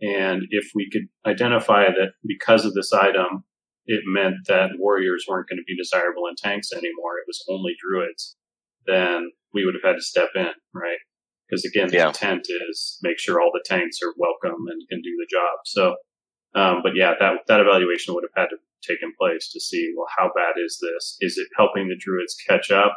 and 0.00 0.42
if 0.50 0.70
we 0.74 0.88
could 0.90 1.08
identify 1.26 1.84
that 1.86 2.12
because 2.26 2.64
of 2.64 2.74
this 2.74 2.92
item, 2.92 3.44
it 3.86 4.02
meant 4.06 4.46
that 4.46 4.78
warriors 4.78 5.24
weren't 5.28 5.48
going 5.48 5.58
to 5.58 5.66
be 5.66 5.76
desirable 5.76 6.26
in 6.28 6.36
tanks 6.36 6.72
anymore, 6.72 7.18
it 7.18 7.26
was 7.26 7.44
only 7.48 7.74
druids, 7.80 8.36
then 8.86 9.30
we 9.52 9.64
would 9.64 9.74
have 9.74 9.90
had 9.90 9.96
to 9.96 10.02
step 10.02 10.30
in, 10.34 10.52
right? 10.74 10.98
Because 11.48 11.64
again, 11.64 11.88
the 11.88 11.96
yeah. 11.96 12.08
intent 12.08 12.46
is 12.70 12.98
make 13.02 13.18
sure 13.18 13.40
all 13.40 13.50
the 13.52 13.64
tanks 13.64 13.98
are 14.04 14.12
welcome 14.18 14.66
and 14.68 14.88
can 14.88 15.00
do 15.00 15.16
the 15.18 15.26
job. 15.30 15.58
So, 15.64 15.96
um, 16.54 16.80
but 16.82 16.92
yeah, 16.94 17.14
that, 17.18 17.32
that 17.48 17.60
evaluation 17.60 18.14
would 18.14 18.24
have 18.24 18.42
had 18.42 18.50
to 18.50 18.56
taken 18.86 19.12
place 19.18 19.50
to 19.50 19.58
see, 19.58 19.92
well, 19.96 20.06
how 20.16 20.30
bad 20.36 20.54
is 20.64 20.78
this? 20.80 21.16
Is 21.20 21.36
it 21.36 21.48
helping 21.56 21.88
the 21.88 21.96
druids 21.98 22.36
catch 22.48 22.70
up? 22.70 22.96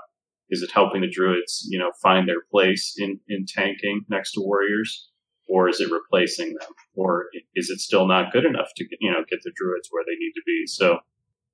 Is 0.52 0.62
it 0.62 0.70
helping 0.72 1.02
the 1.02 1.10
druids, 1.10 1.66
you 1.72 1.80
know, 1.80 1.92
find 2.04 2.28
their 2.28 2.44
place 2.52 2.94
in, 2.98 3.20
in 3.28 3.46
tanking 3.48 4.02
next 4.10 4.34
to 4.34 4.42
warriors? 4.42 5.10
or 5.52 5.68
is 5.68 5.82
it 5.82 5.92
replacing 5.92 6.54
them, 6.54 6.70
or 6.96 7.26
is 7.56 7.70
it 7.70 7.80
still 7.80 8.08
not 8.08 8.32
good 8.32 8.46
enough 8.46 8.70
to 8.78 8.86
you 9.00 9.12
know 9.12 9.24
get 9.30 9.40
the 9.44 9.52
druids 9.56 9.88
where 9.92 10.04
they 10.06 10.18
need 10.18 10.34
to 10.34 10.42
be? 10.46 10.64
So, 10.68 11.00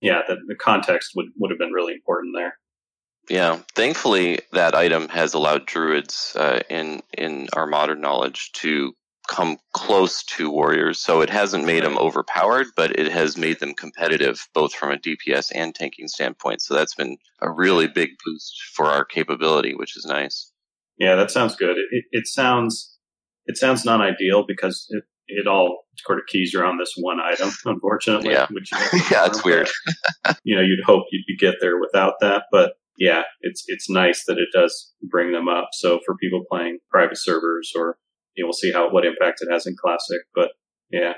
yeah, 0.01 0.21
the, 0.27 0.37
the 0.47 0.55
context 0.55 1.11
would 1.15 1.27
would 1.37 1.51
have 1.51 1.59
been 1.59 1.71
really 1.71 1.93
important 1.93 2.35
there. 2.35 2.57
Yeah, 3.29 3.59
thankfully 3.75 4.39
that 4.53 4.75
item 4.75 5.09
has 5.09 5.33
allowed 5.33 5.65
druids 5.65 6.35
uh, 6.37 6.61
in 6.69 7.01
in 7.17 7.47
our 7.53 7.67
modern 7.67 8.01
knowledge 8.01 8.51
to 8.53 8.93
come 9.27 9.57
close 9.73 10.23
to 10.23 10.49
warriors. 10.49 10.99
So 10.99 11.21
it 11.21 11.29
hasn't 11.29 11.65
made 11.65 11.83
them 11.83 11.97
overpowered, 11.97 12.67
but 12.75 12.97
it 12.97 13.11
has 13.11 13.37
made 13.37 13.59
them 13.59 13.73
competitive, 13.73 14.47
both 14.53 14.73
from 14.73 14.91
a 14.91 14.97
DPS 14.97 15.51
and 15.53 15.75
tanking 15.75 16.07
standpoint. 16.07 16.61
So 16.61 16.73
that's 16.73 16.95
been 16.95 17.17
a 17.41 17.51
really 17.51 17.87
big 17.87 18.11
boost 18.25 18.55
for 18.73 18.85
our 18.85 19.05
capability, 19.05 19.75
which 19.75 19.97
is 19.97 20.05
nice. 20.05 20.51
Yeah, 20.97 21.15
that 21.15 21.29
sounds 21.29 21.55
good. 21.55 21.75
It, 21.91 22.05
it, 22.11 22.27
sounds 22.27 22.97
it 23.45 23.57
sounds 23.57 23.85
non 23.85 24.01
ideal 24.01 24.45
because 24.47 24.87
it, 24.89 25.03
it 25.27 25.47
all 25.47 25.85
sort 26.05 26.19
of 26.19 26.25
keys 26.27 26.55
around 26.55 26.77
this 26.77 26.93
one 26.97 27.19
item, 27.19 27.49
unfortunately. 27.65 28.31
Yeah, 28.31 28.47
which 28.51 28.69
yeah, 29.11 29.25
it's 29.25 29.43
weird. 29.43 29.69
you 30.43 30.55
know, 30.55 30.61
you'd 30.61 30.83
hope 30.85 31.05
you'd 31.11 31.39
get 31.39 31.55
there 31.61 31.79
without 31.79 32.15
that, 32.21 32.43
but 32.51 32.73
yeah, 32.97 33.23
it's 33.41 33.63
it's 33.67 33.89
nice 33.89 34.25
that 34.25 34.37
it 34.37 34.49
does 34.53 34.93
bring 35.03 35.31
them 35.31 35.47
up. 35.47 35.69
So 35.73 35.99
for 36.05 36.15
people 36.15 36.43
playing 36.49 36.79
private 36.89 37.17
servers, 37.17 37.71
or 37.75 37.97
you 38.35 38.43
know, 38.43 38.47
we'll 38.47 38.53
see 38.53 38.71
how 38.71 38.89
what 38.89 39.05
impact 39.05 39.41
it 39.41 39.51
has 39.51 39.67
in 39.67 39.75
classic. 39.79 40.21
But 40.33 40.51
yeah, 40.91 41.13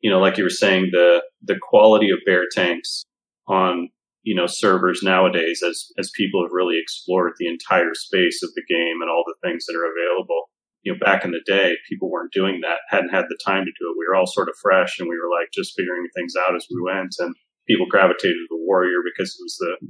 you 0.00 0.10
know, 0.10 0.20
like 0.20 0.38
you 0.38 0.44
were 0.44 0.50
saying, 0.50 0.90
the 0.92 1.22
the 1.42 1.58
quality 1.60 2.10
of 2.10 2.18
bear 2.24 2.44
tanks 2.50 3.04
on 3.46 3.90
you 4.22 4.34
know 4.34 4.46
servers 4.46 5.02
nowadays, 5.02 5.62
as 5.62 5.88
as 5.98 6.10
people 6.14 6.42
have 6.42 6.52
really 6.52 6.78
explored 6.80 7.32
the 7.38 7.48
entire 7.48 7.94
space 7.94 8.42
of 8.42 8.50
the 8.54 8.64
game 8.68 9.00
and 9.02 9.10
all 9.10 9.24
the 9.26 9.46
things 9.46 9.66
that 9.66 9.76
are 9.76 9.84
available. 9.84 10.48
You 10.82 10.92
know, 10.92 10.98
back 11.04 11.24
in 11.24 11.32
the 11.32 11.42
day, 11.44 11.74
people 11.88 12.10
weren't 12.10 12.32
doing 12.32 12.60
that, 12.62 12.78
hadn't 12.88 13.10
had 13.10 13.26
the 13.28 13.38
time 13.44 13.64
to 13.64 13.72
do 13.78 13.90
it. 13.90 13.96
We 13.98 14.06
were 14.08 14.14
all 14.14 14.26
sort 14.26 14.48
of 14.48 14.56
fresh, 14.62 14.98
and 14.98 15.08
we 15.08 15.16
were 15.16 15.30
like 15.30 15.50
just 15.52 15.74
figuring 15.76 16.06
things 16.14 16.34
out 16.36 16.54
as 16.54 16.66
we 16.70 16.80
went. 16.80 17.14
And 17.18 17.34
people 17.66 17.86
gravitated 17.90 18.36
to 18.36 18.46
the 18.50 18.64
warrior 18.64 18.98
because 19.04 19.30
it 19.30 19.42
was 19.42 19.56
the 19.58 19.88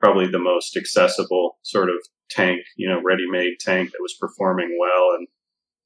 probably 0.00 0.26
the 0.28 0.38
most 0.38 0.76
accessible 0.76 1.58
sort 1.62 1.90
of 1.90 1.96
tank, 2.30 2.60
you 2.76 2.88
know, 2.88 3.02
ready-made 3.04 3.54
tank 3.60 3.90
that 3.90 4.00
was 4.00 4.16
performing 4.18 4.78
well, 4.80 5.16
and 5.18 5.28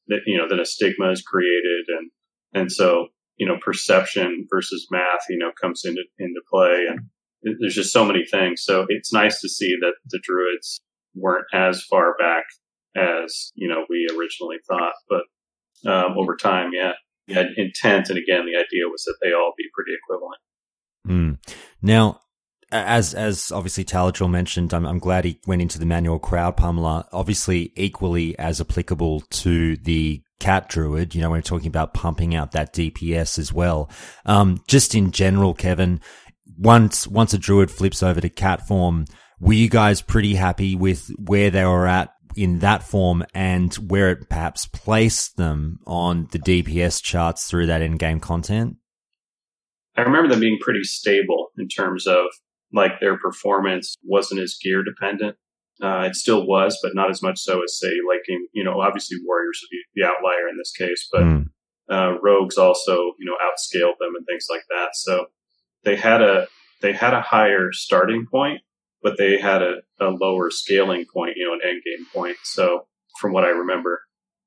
that 0.09 0.21
you 0.27 0.37
know 0.37 0.49
then 0.49 0.61
a 0.61 0.67
stigma 0.67 1.11
is 1.11 1.23
created, 1.23 1.87
and 1.89 2.11
and 2.53 2.73
so 2.73 3.09
you 3.37 3.47
know 3.47 3.57
perception 3.61 4.47
versus 4.51 4.87
math, 4.91 5.25
you 5.29 5.39
know, 5.39 5.51
comes 5.61 5.85
into 5.85 6.03
into 6.19 6.41
play, 6.51 6.85
and 6.89 7.01
there's 7.61 7.75
just 7.75 7.93
so 7.93 8.05
many 8.05 8.25
things. 8.25 8.63
So 8.63 8.87
it's 8.89 9.13
nice 9.13 9.41
to 9.41 9.49
see 9.49 9.77
that 9.81 9.95
the 10.07 10.21
druids 10.23 10.81
weren't 11.15 11.47
as 11.53 11.83
far 11.83 12.15
back 12.19 12.45
as 12.97 13.53
you 13.55 13.69
know 13.69 13.85
we 13.89 14.09
originally 14.17 14.59
thought, 14.69 14.95
but 15.09 15.91
um, 15.91 16.17
over 16.17 16.37
time, 16.37 16.71
yeah, 16.73 16.93
yeah, 17.27 17.45
intent, 17.57 18.09
and 18.09 18.19
again, 18.19 18.47
the 18.47 18.57
idea 18.57 18.89
was 18.91 19.05
that 19.05 19.17
they 19.23 19.33
all 19.33 19.53
be 19.57 19.65
pretty 19.75 19.93
equivalent. 20.03 20.41
Mm. 21.07 21.55
Now, 21.83 22.21
as 22.71 23.15
as 23.15 23.53
obviously 23.53 23.85
Taladrill 23.85 24.31
mentioned, 24.31 24.73
I'm, 24.73 24.87
I'm 24.87 24.99
glad 24.99 25.25
he 25.25 25.41
went 25.47 25.63
into 25.63 25.79
the 25.79 25.87
manual 25.87 26.19
crowd 26.19 26.57
pummeler. 26.57 27.07
Obviously, 27.13 27.73
equally 27.77 28.39
as 28.39 28.61
applicable 28.61 29.21
to 29.21 29.77
the 29.77 30.23
cat 30.41 30.69
druid. 30.69 31.15
You 31.15 31.23
know, 31.23 31.31
we're 31.31 31.43
talking 31.43 31.69
about 31.69 31.95
pumping 31.95 32.35
out 32.35 32.53
that 32.53 32.75
DPS 32.75 33.39
as 33.39 33.53
well. 33.53 33.91
Um, 34.27 34.63
just 34.67 34.95
in 34.95 35.11
general, 35.11 35.55
Kevin, 35.55 36.01
once 36.59 37.07
once 37.07 37.33
a 37.33 37.39
druid 37.39 37.71
flips 37.71 38.03
over 38.03 38.21
to 38.21 38.29
cat 38.29 38.67
form, 38.67 39.07
were 39.41 39.53
you 39.53 39.69
guys 39.69 40.03
pretty 40.03 40.35
happy 40.35 40.75
with 40.75 41.11
where 41.19 41.51
they 41.51 41.65
were 41.65 41.87
at 41.87 42.14
in 42.37 42.61
that 42.61 42.83
form 42.83 43.25
and 43.35 43.73
where 43.75 44.11
it 44.11 44.29
perhaps 44.29 44.67
placed 44.67 45.37
them 45.37 45.81
on 45.87 46.29
the 46.33 46.39
DPS 46.39 47.03
charts 47.03 47.47
through 47.49 47.67
that 47.67 47.83
in 47.83 47.97
game 47.97 48.21
content? 48.21 48.77
I 49.97 50.03
remember 50.03 50.29
them 50.29 50.41
being 50.41 50.59
pretty 50.61 50.83
stable 50.83 51.53
in 51.57 51.69
terms 51.69 52.07
of 52.07 52.27
like 52.73 52.99
their 53.01 53.17
performance 53.19 53.97
wasn't 54.03 54.41
as 54.41 54.57
gear 54.61 54.83
dependent. 54.83 55.37
Uh, 55.83 56.03
it 56.07 56.15
still 56.15 56.47
was, 56.47 56.79
but 56.83 56.95
not 56.95 57.11
as 57.11 57.23
much 57.23 57.39
so 57.39 57.63
as 57.63 57.79
say 57.79 57.91
like 58.09 58.23
in, 58.29 58.47
you 58.53 58.65
know, 58.65 58.81
obviously 58.81 59.19
warriors 59.25 59.61
would 59.63 59.71
be 59.71 59.83
the 59.95 60.07
outlier 60.07 60.49
in 60.49 60.57
this 60.57 60.73
case, 60.73 61.09
but 61.11 61.23
mm. 61.23 61.45
uh, 61.91 62.19
rogues 62.23 62.57
also, 62.59 63.13
you 63.19 63.27
know, 63.27 63.37
outscaled 63.43 63.99
them 64.01 64.15
and 64.17 64.27
things 64.27 64.47
like 64.51 64.63
that. 64.71 64.91
So 64.95 65.27
they 65.85 65.97
had 65.97 66.23
a, 66.23 66.47
they 66.81 66.93
had 66.93 67.15
a 67.15 67.21
higher 67.21 67.73
starting 67.73 68.27
point, 68.31 68.61
but 69.05 69.19
they 69.19 69.39
had 69.39 69.63
a, 69.63 69.77
a 70.01 70.09
lower 70.09 70.51
scaling 70.51 71.05
point, 71.13 71.35
you 71.37 71.47
know, 71.47 71.53
an 71.53 71.61
end 71.63 71.83
game 71.85 72.07
point. 72.13 72.39
So 72.43 72.87
from 73.21 73.33
what 73.33 73.45
I 73.45 73.51
remember, 73.51 74.01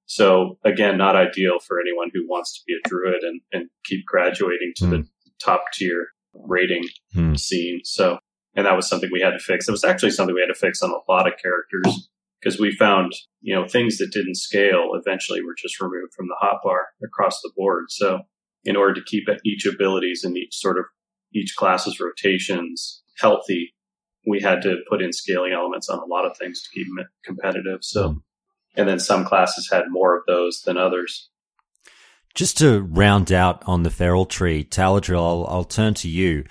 so 0.07 0.57
again, 0.65 0.97
not 0.97 1.15
ideal 1.15 1.59
for 1.59 1.79
anyone 1.79 2.09
who 2.13 2.27
wants 2.27 2.57
to 2.57 2.63
be 2.65 2.73
a 2.73 2.89
druid 2.89 3.21
and, 3.21 3.39
and 3.53 3.69
keep 3.85 4.05
graduating 4.05 4.73
to 4.77 4.85
mm. 4.85 4.89
the 4.89 5.07
top 5.41 5.65
tier 5.73 6.07
rating 6.33 6.83
hmm. 7.13 7.35
scene. 7.35 7.81
So, 7.83 8.19
and 8.55 8.65
that 8.65 8.75
was 8.75 8.87
something 8.87 9.09
we 9.11 9.21
had 9.21 9.31
to 9.31 9.39
fix. 9.39 9.67
It 9.67 9.71
was 9.71 9.83
actually 9.83 10.11
something 10.11 10.35
we 10.35 10.41
had 10.41 10.53
to 10.53 10.59
fix 10.59 10.81
on 10.81 10.91
a 10.91 11.11
lot 11.11 11.27
of 11.27 11.33
characters 11.41 12.09
because 12.39 12.59
we 12.59 12.71
found, 12.71 13.13
you 13.41 13.55
know, 13.55 13.67
things 13.67 13.97
that 13.97 14.11
didn't 14.11 14.35
scale 14.35 14.91
eventually 14.93 15.41
were 15.41 15.55
just 15.57 15.81
removed 15.81 16.13
from 16.15 16.27
the 16.27 16.37
hotbar 16.41 16.83
across 17.03 17.41
the 17.41 17.51
board. 17.55 17.85
So, 17.89 18.21
in 18.63 18.75
order 18.75 18.93
to 18.95 19.03
keep 19.03 19.27
each 19.45 19.65
abilities 19.65 20.23
and 20.23 20.37
each 20.37 20.55
sort 20.55 20.77
of 20.77 20.85
each 21.33 21.55
class's 21.57 21.99
rotations 21.99 23.03
healthy, 23.19 23.73
we 24.27 24.41
had 24.41 24.61
to 24.63 24.77
put 24.89 25.01
in 25.01 25.13
scaling 25.13 25.53
elements 25.53 25.89
on 25.89 25.99
a 25.99 26.05
lot 26.05 26.25
of 26.25 26.37
things 26.37 26.61
to 26.61 26.69
keep 26.73 26.85
them 26.87 27.07
competitive. 27.23 27.79
So, 27.81 28.09
hmm. 28.09 28.17
and 28.75 28.87
then 28.87 28.99
some 28.99 29.25
classes 29.25 29.69
had 29.71 29.85
more 29.89 30.17
of 30.17 30.23
those 30.27 30.61
than 30.61 30.77
others. 30.77 31.29
Just 32.35 32.57
to 32.59 32.81
round 32.81 33.31
out 33.31 33.63
on 33.65 33.83
the 33.83 33.89
feral 33.89 34.25
tree, 34.25 34.63
Taladrill, 34.63 35.17
I'll, 35.17 35.47
I'll 35.47 35.63
turn 35.63 35.93
to 35.95 36.09
you. 36.09 36.43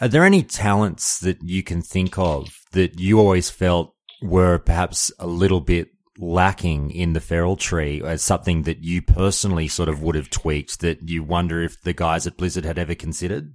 Are 0.00 0.08
there 0.08 0.24
any 0.24 0.42
talents 0.42 1.20
that 1.20 1.38
you 1.42 1.62
can 1.62 1.80
think 1.80 2.18
of 2.18 2.48
that 2.72 2.98
you 2.98 3.18
always 3.18 3.48
felt 3.48 3.94
were 4.20 4.58
perhaps 4.58 5.12
a 5.18 5.26
little 5.26 5.60
bit 5.60 5.88
lacking 6.18 6.90
in 6.90 7.12
the 7.12 7.20
feral 7.20 7.56
tree 7.56 8.02
as 8.04 8.22
something 8.22 8.62
that 8.62 8.82
you 8.82 9.00
personally 9.00 9.68
sort 9.68 9.88
of 9.88 10.02
would 10.02 10.14
have 10.14 10.28
tweaked 10.28 10.80
that 10.80 11.08
you 11.08 11.22
wonder 11.22 11.62
if 11.62 11.80
the 11.82 11.92
guys 11.92 12.26
at 12.26 12.36
Blizzard 12.36 12.64
had 12.64 12.78
ever 12.78 12.94
considered? 12.94 13.54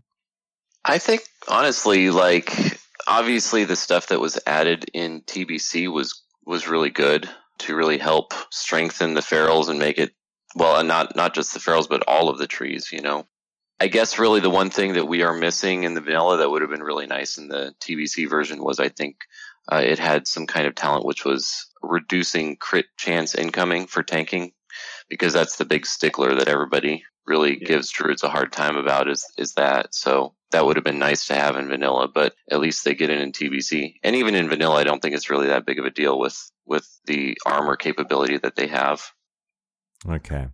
I 0.84 0.97
think 0.97 1.24
honestly, 1.47 2.09
like 2.09 2.80
obviously 3.07 3.63
the 3.63 3.75
stuff 3.75 4.07
that 4.07 4.19
was 4.19 4.39
added 4.45 4.85
in 4.93 5.21
TBC 5.21 5.91
was 5.91 6.21
was 6.45 6.67
really 6.67 6.89
good 6.89 7.29
to 7.59 7.75
really 7.75 7.97
help 7.97 8.33
strengthen 8.51 9.13
the 9.13 9.21
ferals 9.21 9.69
and 9.69 9.79
make 9.79 9.97
it 9.97 10.13
well, 10.55 10.77
and 10.77 10.87
not 10.87 11.15
not 11.15 11.33
just 11.33 11.53
the 11.53 11.59
ferals, 11.59 11.89
but 11.89 12.03
all 12.07 12.29
of 12.29 12.37
the 12.37 12.47
trees. 12.47 12.91
You 12.91 13.01
know, 13.01 13.25
I 13.79 13.87
guess 13.87 14.19
really 14.19 14.39
the 14.39 14.49
one 14.49 14.69
thing 14.69 14.93
that 14.93 15.07
we 15.07 15.23
are 15.23 15.33
missing 15.33 15.83
in 15.83 15.93
the 15.93 16.01
vanilla 16.01 16.37
that 16.37 16.49
would 16.49 16.61
have 16.61 16.71
been 16.71 16.83
really 16.83 17.07
nice 17.07 17.37
in 17.37 17.47
the 17.47 17.73
TBC 17.79 18.29
version 18.29 18.63
was 18.63 18.79
I 18.79 18.89
think 18.89 19.17
uh, 19.71 19.81
it 19.83 19.99
had 19.99 20.27
some 20.27 20.47
kind 20.47 20.67
of 20.67 20.75
talent 20.75 21.05
which 21.05 21.25
was 21.25 21.67
reducing 21.81 22.57
crit 22.57 22.85
chance 22.97 23.35
incoming 23.35 23.87
for 23.87 24.03
tanking 24.03 24.51
because 25.09 25.33
that's 25.33 25.57
the 25.57 25.65
big 25.65 25.85
stickler 25.85 26.35
that 26.35 26.47
everybody 26.47 27.03
really 27.25 27.59
yeah. 27.59 27.67
gives 27.67 27.91
druids 27.91 28.23
a 28.23 28.29
hard 28.29 28.51
time 28.51 28.77
about 28.77 29.09
is 29.09 29.25
is 29.37 29.53
that 29.53 29.93
so 29.93 30.33
that 30.51 30.65
would 30.65 30.77
have 30.77 30.85
been 30.85 30.99
nice 30.99 31.25
to 31.25 31.35
have 31.35 31.55
in 31.55 31.67
vanilla 31.67 32.07
but 32.07 32.33
at 32.51 32.59
least 32.59 32.83
they 32.85 32.95
get 32.95 33.09
it 33.09 33.19
in 33.19 33.31
tbc 33.31 33.93
and 34.03 34.15
even 34.15 34.35
in 34.35 34.49
vanilla 34.49 34.75
i 34.75 34.83
don't 34.83 35.01
think 35.01 35.15
it's 35.15 35.29
really 35.29 35.47
that 35.47 35.65
big 35.65 35.79
of 35.79 35.85
a 35.85 35.91
deal 35.91 36.17
with 36.19 36.51
with 36.65 36.87
the 37.05 37.37
armor 37.45 37.75
capability 37.75 38.37
that 38.37 38.55
they 38.55 38.67
have 38.67 39.01
Okay. 40.07 40.47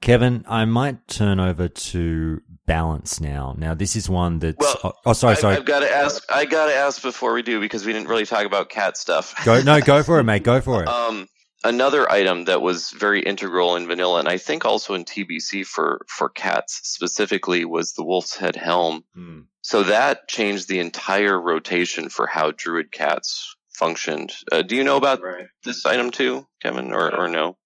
Kevin, 0.00 0.44
I 0.48 0.64
might 0.64 1.06
turn 1.08 1.40
over 1.40 1.68
to 1.68 2.40
balance 2.66 3.20
now. 3.20 3.54
Now, 3.58 3.74
this 3.74 3.96
is 3.96 4.08
one 4.08 4.38
that's. 4.38 4.56
Well, 4.58 4.78
oh, 4.84 4.92
oh, 5.06 5.12
sorry, 5.12 5.36
sorry. 5.36 5.54
I, 5.54 5.56
have 5.56 5.66
got 5.66 5.80
to 5.80 5.94
ask. 5.94 6.24
I 6.32 6.46
got 6.46 6.66
to 6.66 6.74
ask 6.74 7.02
before 7.02 7.34
we 7.34 7.42
do 7.42 7.60
because 7.60 7.84
we 7.84 7.92
didn't 7.92 8.08
really 8.08 8.24
talk 8.24 8.46
about 8.46 8.70
cat 8.70 8.96
stuff. 8.96 9.34
Go 9.44 9.60
no, 9.62 9.80
go 9.80 10.02
for 10.02 10.18
it, 10.18 10.24
mate. 10.24 10.42
Go 10.42 10.62
for 10.62 10.82
it. 10.82 10.88
um, 10.88 11.28
another 11.64 12.10
item 12.10 12.44
that 12.44 12.62
was 12.62 12.90
very 12.90 13.22
integral 13.22 13.76
in 13.76 13.86
vanilla, 13.86 14.18
and 14.18 14.28
I 14.28 14.38
think 14.38 14.64
also 14.64 14.94
in 14.94 15.04
TBC 15.04 15.66
for 15.66 16.04
for 16.08 16.28
cats 16.28 16.80
specifically, 16.84 17.64
was 17.64 17.92
the 17.92 18.04
wolf's 18.04 18.36
head 18.36 18.56
helm. 18.56 19.04
Hmm. 19.14 19.40
So 19.62 19.82
that 19.84 20.28
changed 20.28 20.68
the 20.68 20.80
entire 20.80 21.40
rotation 21.40 22.08
for 22.08 22.26
how 22.26 22.52
druid 22.52 22.92
cats 22.92 23.54
functioned. 23.72 24.32
Uh, 24.50 24.62
do 24.62 24.76
you 24.76 24.84
know 24.84 24.96
about 24.96 25.22
right. 25.22 25.46
this 25.64 25.84
item 25.86 26.10
too, 26.10 26.46
Kevin, 26.62 26.92
or, 26.92 27.14
or 27.14 27.28
no? 27.28 27.56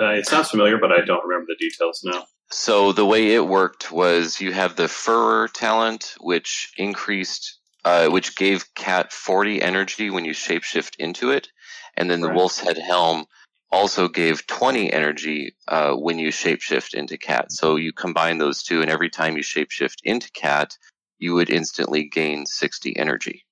Uh, 0.00 0.12
it 0.12 0.26
sounds 0.26 0.50
familiar, 0.50 0.78
but 0.78 0.92
I 0.92 1.04
don't 1.04 1.26
remember 1.26 1.46
the 1.48 1.64
details 1.64 2.02
now. 2.04 2.24
So 2.50 2.92
the 2.92 3.06
way 3.06 3.34
it 3.34 3.46
worked 3.46 3.92
was 3.92 4.40
you 4.40 4.52
have 4.52 4.74
the 4.74 4.88
Furor 4.88 5.48
talent, 5.48 6.14
which 6.20 6.72
increased, 6.76 7.58
uh, 7.84 8.08
which 8.08 8.36
gave 8.36 8.74
Cat 8.74 9.12
40 9.12 9.62
energy 9.62 10.10
when 10.10 10.24
you 10.24 10.32
shapeshift 10.32 10.96
into 10.98 11.30
it, 11.30 11.48
and 11.96 12.10
then 12.10 12.20
the 12.20 12.28
right. 12.28 12.36
Wolf's 12.36 12.58
Head 12.58 12.78
Helm 12.78 13.26
also 13.72 14.08
gave 14.08 14.46
20 14.46 14.92
energy 14.92 15.54
uh, 15.68 15.92
when 15.94 16.18
you 16.18 16.28
shapeshift 16.28 16.94
into 16.94 17.16
Cat. 17.16 17.52
So 17.52 17.76
you 17.76 17.92
combine 17.92 18.38
those 18.38 18.62
two, 18.62 18.82
and 18.82 18.90
every 18.90 19.10
time 19.10 19.36
you 19.36 19.42
shapeshift 19.42 19.98
into 20.04 20.30
Cat, 20.32 20.76
you 21.18 21.34
would 21.34 21.50
instantly 21.50 22.08
gain 22.08 22.46
60 22.46 22.96
energy. 22.96 23.44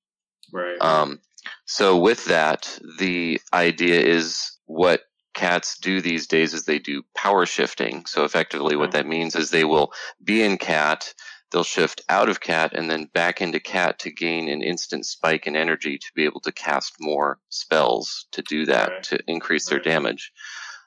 Right. 0.53 0.81
Um, 0.81 1.21
so 1.67 1.99
with 1.99 2.25
that, 2.27 2.79
the 2.99 3.41
idea 3.53 4.01
is 4.01 4.59
what 4.67 5.03
cats 5.35 5.79
do 5.79 6.01
these 6.01 6.27
days 6.27 6.53
is 6.53 6.65
they 6.65 6.79
do 6.79 7.05
power 7.15 7.47
shifting. 7.47 8.05
So 8.07 8.25
effectively, 8.25 8.75
what 8.75 8.93
that 8.93 9.07
means 9.07 9.37
is 9.37 9.51
they 9.51 9.65
will 9.65 9.93
be 10.23 10.43
in 10.43 10.59
cat, 10.59 11.15
they'll 11.51 11.65
shift 11.65 12.03
out 12.09 12.29
of 12.29 12.41
cat, 12.41 12.73
and 12.75 12.91
then 12.91 13.07
back 13.07 13.41
into 13.41 13.61
cat 13.61 13.99
to 14.01 14.11
gain 14.11 14.49
an 14.49 14.63
instant 14.63 15.07
spike 15.07 15.47
in 15.47 15.57
energy 15.57 15.99
to 15.99 16.13
be 16.15 16.25
able 16.25 16.41
to 16.41 16.53
cast 16.53 16.95
more 17.01 17.39
spells 17.49 18.27
to 18.33 18.43
do 18.43 18.67
that 18.67 18.89
Right. 18.91 19.03
to 19.05 19.19
increase 19.27 19.67
their 19.69 19.81
damage. 19.81 20.33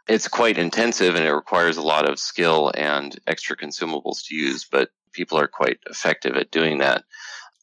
It's 0.08 0.28
quite 0.28 0.58
intensive 0.58 1.16
and 1.16 1.26
it 1.26 1.34
requires 1.34 1.78
a 1.78 1.82
lot 1.82 2.10
of 2.10 2.20
skill 2.20 2.72
and 2.76 3.18
extra 3.28 3.56
consumables 3.56 4.26
to 4.26 4.36
use, 4.36 4.66
but 4.70 4.90
people 5.14 5.40
are 5.40 5.48
quite 5.48 5.80
effective 5.90 6.36
at 6.36 6.52
doing 6.52 6.80
that. 6.80 7.04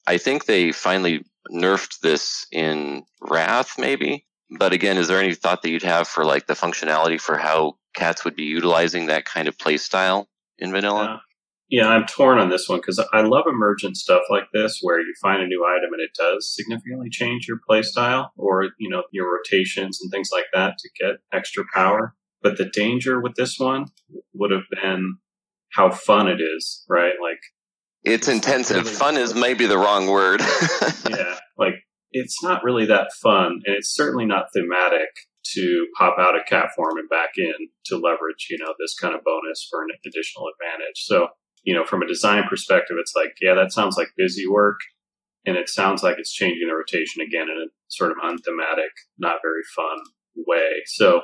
I 0.06 0.18
think 0.18 0.44
they 0.44 0.72
finally 0.72 1.24
nerfed 1.50 2.00
this 2.00 2.46
in 2.52 3.04
Wrath, 3.20 3.78
maybe. 3.78 4.24
But 4.50 4.72
again, 4.72 4.96
is 4.96 5.08
there 5.08 5.20
any 5.20 5.34
thought 5.34 5.62
that 5.62 5.70
you'd 5.70 5.82
have 5.82 6.08
for 6.08 6.24
like 6.24 6.46
the 6.46 6.54
functionality 6.54 7.20
for 7.20 7.36
how 7.36 7.76
cats 7.94 8.24
would 8.24 8.36
be 8.36 8.44
utilizing 8.44 9.06
that 9.06 9.24
kind 9.24 9.48
of 9.48 9.58
play 9.58 9.76
style 9.76 10.28
in 10.58 10.70
vanilla? 10.70 11.22
Yeah, 11.70 11.88
I'm 11.88 12.06
torn 12.06 12.38
on 12.38 12.48
this 12.48 12.66
one 12.68 12.78
because 12.80 12.98
I 13.12 13.20
love 13.20 13.44
emergent 13.46 13.96
stuff 13.98 14.22
like 14.30 14.44
this 14.54 14.78
where 14.80 15.00
you 15.00 15.12
find 15.20 15.42
a 15.42 15.46
new 15.46 15.66
item 15.66 15.92
and 15.92 16.00
it 16.00 16.14
does 16.18 16.54
significantly 16.54 17.10
change 17.10 17.46
your 17.46 17.58
playstyle 17.68 18.28
or, 18.36 18.70
you 18.78 18.88
know, 18.88 19.02
your 19.12 19.30
rotations 19.36 20.00
and 20.00 20.10
things 20.10 20.30
like 20.32 20.46
that 20.54 20.78
to 20.78 20.88
get 20.98 21.16
extra 21.32 21.64
power. 21.74 22.14
But 22.42 22.56
the 22.56 22.64
danger 22.72 23.20
with 23.20 23.34
this 23.34 23.58
one 23.58 23.86
would 24.32 24.50
have 24.50 24.62
been 24.82 25.18
how 25.72 25.90
fun 25.90 26.26
it 26.28 26.40
is, 26.40 26.84
right? 26.88 27.14
Like, 27.20 27.40
It's 28.02 28.28
intensive. 28.28 28.84
really- 28.84 28.96
Fun 28.96 29.16
is 29.18 29.34
maybe 29.34 29.66
the 29.66 29.76
wrong 29.76 30.06
word. 30.06 30.40
yeah, 31.10 31.38
like 31.58 31.74
it's 32.12 32.42
not 32.42 32.64
really 32.64 32.86
that 32.86 33.12
fun 33.20 33.60
and 33.66 33.76
it's 33.76 33.94
certainly 33.94 34.24
not 34.24 34.46
thematic 34.54 35.10
to 35.54 35.86
pop 35.98 36.16
out 36.18 36.34
a 36.36 36.42
cat 36.44 36.68
form 36.74 36.96
and 36.96 37.08
back 37.10 37.30
in 37.36 37.52
to 37.86 37.96
leverage, 37.96 38.46
you 38.48 38.56
know, 38.58 38.72
this 38.80 38.94
kind 38.98 39.14
of 39.14 39.22
bonus 39.24 39.66
for 39.70 39.82
an 39.82 39.88
additional 40.06 40.46
advantage. 40.54 41.04
So, 41.04 41.28
you 41.68 41.74
know, 41.74 41.84
from 41.84 42.00
a 42.00 42.08
design 42.08 42.44
perspective, 42.48 42.96
it's 42.98 43.12
like, 43.14 43.34
yeah, 43.42 43.52
that 43.52 43.72
sounds 43.72 43.98
like 43.98 44.08
busy 44.16 44.48
work. 44.48 44.80
And 45.44 45.54
it 45.54 45.68
sounds 45.68 46.02
like 46.02 46.16
it's 46.18 46.32
changing 46.32 46.66
the 46.66 46.74
rotation 46.74 47.20
again 47.20 47.48
in 47.50 47.58
a 47.58 47.68
sort 47.88 48.10
of 48.10 48.16
unthematic, 48.22 48.88
not 49.18 49.44
very 49.44 49.60
fun 49.76 49.98
way. 50.34 50.80
So 50.86 51.20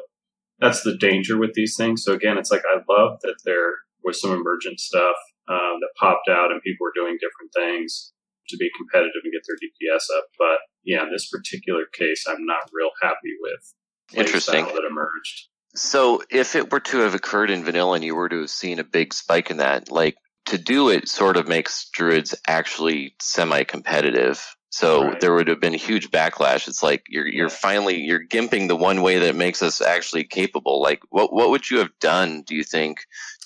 that's 0.59 0.82
the 0.82 0.99
danger 0.99 1.38
with 1.38 1.55
these 1.55 1.76
things. 1.78 2.05
So 2.05 2.12
again, 2.12 2.36
it's 2.36 2.51
like, 2.51 2.61
I 2.70 2.76
love 2.92 3.20
that 3.22 3.36
there 3.47 3.72
was 4.05 4.20
some 4.20 4.32
emergent 4.32 4.80
stuff 4.80 5.16
um, 5.49 5.80
that 5.80 5.97
popped 5.99 6.28
out 6.28 6.53
and 6.53 6.61
people 6.61 6.84
were 6.84 6.92
doing 6.95 7.16
different 7.16 7.51
things 7.57 8.12
to 8.51 8.59
be 8.59 8.68
competitive 8.76 9.22
and 9.24 9.32
get 9.32 9.45
their 9.49 9.57
DPS 9.57 10.14
up. 10.18 10.26
But 10.38 10.59
yeah, 10.84 11.05
in 11.05 11.11
this 11.11 11.30
particular 11.30 11.84
case, 11.90 12.26
I'm 12.28 12.45
not 12.45 12.68
real 12.70 12.90
happy 13.01 13.32
with 13.40 13.72
Interesting. 14.12 14.66
that 14.66 14.84
emerged. 14.86 15.49
So, 15.74 16.22
if 16.30 16.55
it 16.55 16.70
were 16.70 16.80
to 16.80 16.99
have 16.99 17.14
occurred 17.14 17.51
in 17.51 17.64
vanilla 17.64 17.95
and 17.95 18.05
you 18.05 18.14
were 18.14 18.28
to 18.28 18.42
have 18.42 18.51
seen 18.51 18.78
a 18.78 18.84
big 18.84 19.12
spike 19.12 19.51
in 19.51 19.57
that, 19.57 19.90
like 19.90 20.14
to 20.47 20.59
do 20.59 20.88
it 20.90 21.09
sort 21.09 21.36
of 21.36 21.49
makes 21.49 21.88
druids 21.92 22.34
actually 22.47 23.14
semi-competitive. 23.20 24.45
So 24.70 25.05
Right. 25.05 25.20
there 25.20 25.32
would 25.32 25.47
have 25.47 25.61
been 25.61 25.74
a 25.74 25.78
huge 25.78 26.11
backlash. 26.11 26.66
It's 26.66 26.82
like 26.82 27.05
you're 27.09 27.28
you're 27.28 27.49
finally 27.49 27.99
you're 28.01 28.26
gimping 28.26 28.66
the 28.66 28.74
one 28.74 29.03
way 29.03 29.20
that 29.20 29.36
makes 29.36 29.62
us 29.62 29.80
actually 29.80 30.24
capable. 30.24 30.82
Like 30.82 31.01
what 31.11 31.32
what 31.32 31.51
would 31.51 31.70
you 31.70 31.78
have 31.78 31.90
done? 32.01 32.42
Do 32.42 32.57
you 32.57 32.64
think 32.64 32.99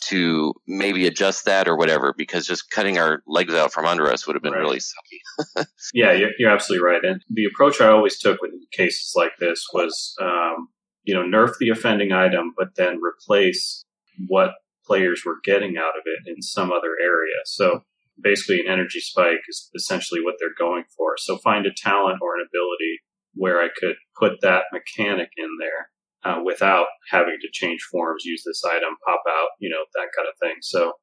to 0.06 0.54
maybe 0.66 1.06
adjust 1.06 1.44
that 1.44 1.68
or 1.68 1.76
whatever? 1.76 2.14
Because 2.16 2.46
just 2.46 2.70
cutting 2.70 2.98
our 2.98 3.22
legs 3.26 3.52
out 3.52 3.72
from 3.74 3.84
under 3.84 4.10
us 4.10 4.26
would 4.26 4.36
have 4.36 4.42
been 4.42 4.54
Right. 4.54 4.60
really 4.62 4.78
sucky. 4.78 5.66
Yeah, 5.94 6.12
you're, 6.12 6.30
you're 6.38 6.50
absolutely 6.50 6.84
right. 6.86 7.04
And 7.04 7.22
the 7.30 7.44
approach 7.44 7.80
I 7.80 7.88
always 7.88 8.18
took 8.18 8.40
with 8.42 8.50
cases 8.72 9.12
like 9.14 9.32
this 9.38 9.66
was, 9.72 10.14
um, 10.20 10.68
you 11.04 11.14
know, 11.14 11.22
nerf 11.22 11.52
the 11.60 11.68
offending 11.70 12.12
item, 12.12 12.52
but 12.56 12.74
then 12.76 13.00
replace 13.02 13.84
what 14.26 14.52
players 14.88 15.22
were 15.24 15.36
getting 15.44 15.76
out 15.76 15.96
of 15.96 16.02
it 16.06 16.34
in 16.34 16.42
some 16.42 16.72
other 16.72 16.96
area. 17.02 17.36
So 17.44 17.82
basically, 18.20 18.60
an 18.60 18.72
energy 18.72 19.00
spike 19.00 19.44
is 19.48 19.70
essentially 19.74 20.20
what 20.22 20.36
they're 20.40 20.58
going 20.58 20.84
for. 20.96 21.16
So 21.18 21.38
find 21.38 21.66
a 21.66 21.74
talent 21.76 22.18
or 22.22 22.36
an 22.36 22.46
ability 22.48 23.00
where 23.34 23.60
I 23.60 23.68
could 23.78 23.96
put 24.18 24.40
that 24.42 24.64
mechanic 24.72 25.28
in 25.36 25.50
there 25.60 25.90
uh, 26.24 26.40
without 26.44 26.86
having 27.10 27.36
to 27.42 27.48
change 27.52 27.80
forms, 27.92 28.24
use 28.24 28.42
this 28.44 28.64
item, 28.64 28.96
pop 29.06 29.22
out, 29.28 29.48
you 29.60 29.70
know, 29.70 29.84
that 29.94 30.08
kind 30.16 30.26
of 30.26 30.38
thing. 30.40 30.56
So 30.62 30.94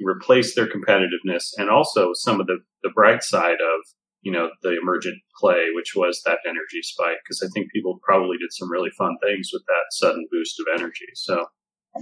replace 0.00 0.56
their 0.56 0.66
competitiveness 0.66 1.50
and 1.56 1.70
also 1.70 2.10
some 2.14 2.40
of 2.40 2.48
the, 2.48 2.58
the 2.82 2.90
bright 2.90 3.22
side 3.22 3.60
of 3.60 3.84
you 4.24 4.32
know, 4.32 4.48
the 4.62 4.76
emergent 4.80 5.16
play, 5.38 5.66
which 5.74 5.92
was 5.94 6.22
that 6.24 6.38
energy 6.48 6.80
spike, 6.82 7.18
because 7.22 7.42
I 7.46 7.52
think 7.52 7.70
people 7.70 8.00
probably 8.02 8.38
did 8.38 8.52
some 8.52 8.70
really 8.72 8.90
fun 8.96 9.16
things 9.22 9.50
with 9.52 9.62
that 9.66 9.84
sudden 9.90 10.26
boost 10.32 10.58
of 10.60 10.80
energy. 10.80 11.06
So 11.14 11.46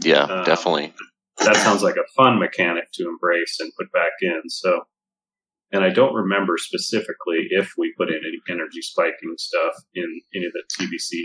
Yeah, 0.02 0.22
Um, 0.22 0.44
definitely. 0.44 0.94
That 1.38 1.56
sounds 1.56 1.82
like 1.82 1.96
a 1.96 2.12
fun 2.16 2.38
mechanic 2.38 2.92
to 2.94 3.08
embrace 3.08 3.58
and 3.60 3.72
put 3.78 3.90
back 3.92 4.12
in. 4.20 4.42
So, 4.48 4.82
and 5.72 5.84
I 5.84 5.90
don't 5.90 6.14
remember 6.14 6.58
specifically 6.58 7.48
if 7.50 7.72
we 7.76 7.94
put 7.96 8.10
in 8.10 8.16
any 8.16 8.40
energy 8.48 8.82
spiking 8.82 9.34
stuff 9.38 9.74
in 9.94 10.20
any 10.34 10.46
of 10.46 10.52
the 10.52 10.62
TBC. 10.78 11.18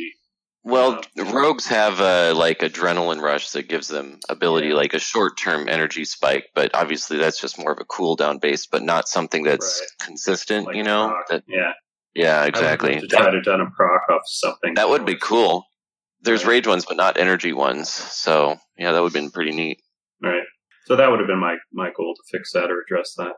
Uh, 0.66 0.70
well, 0.70 1.01
rogues 1.34 1.68
have 1.68 2.01
a 2.01 2.34
like 2.34 2.60
adrenaline 2.60 3.22
rush 3.22 3.51
that 3.51 3.70
gives 3.70 3.88
them 3.88 4.20
ability, 4.28 4.74
like 4.74 4.93
a 4.93 4.99
short-term 4.99 5.70
energy 5.70 6.03
spike. 6.03 6.47
But 6.53 6.72
obviously, 6.74 7.18
that's 7.18 7.39
just 7.39 7.58
more 7.58 7.72
of 7.72 7.80
a 7.80 7.86
cooldown 7.86 8.41
base, 8.41 8.66
but 8.66 8.84
not 8.84 9.08
something 9.08 9.43
that's 9.43 9.82
consistent. 10.01 10.76
you 10.76 10.84
know? 10.84 11.16
That, 11.30 11.43
Yeah, 11.47 11.72
yeah, 12.16 12.45
exactly. 12.45 12.99
to 12.99 13.08
try 13.08 13.30
to 13.30 13.41
done 13.41 13.62
a 13.62 13.70
proc 13.70 14.10
off 14.10 14.24
something. 14.26 14.74
That 14.74 14.89
would 14.89 15.05
be 15.05 15.16
cool. 15.16 15.66
There's 16.22 16.45
rage 16.45 16.68
ones, 16.68 16.84
but 16.86 16.97
not 16.97 17.18
energy 17.18 17.53
ones. 17.53 17.89
So 17.89 18.58
yeah, 18.78 18.91
that 18.91 19.01
would 19.01 19.14
have 19.14 19.22
been 19.22 19.32
pretty 19.32 19.51
neat. 19.51 19.80
Right. 20.22 20.43
So 20.86 20.95
that 20.95 21.09
would 21.09 21.20
have 21.20 21.28
been 21.28 21.39
my 21.39 21.57
my 21.74 21.91
goal 21.95 22.15
to 22.15 22.22
fix 22.32 22.53
that 22.53 22.72
or 22.72 22.82
address 22.82 23.13
that. 23.18 23.34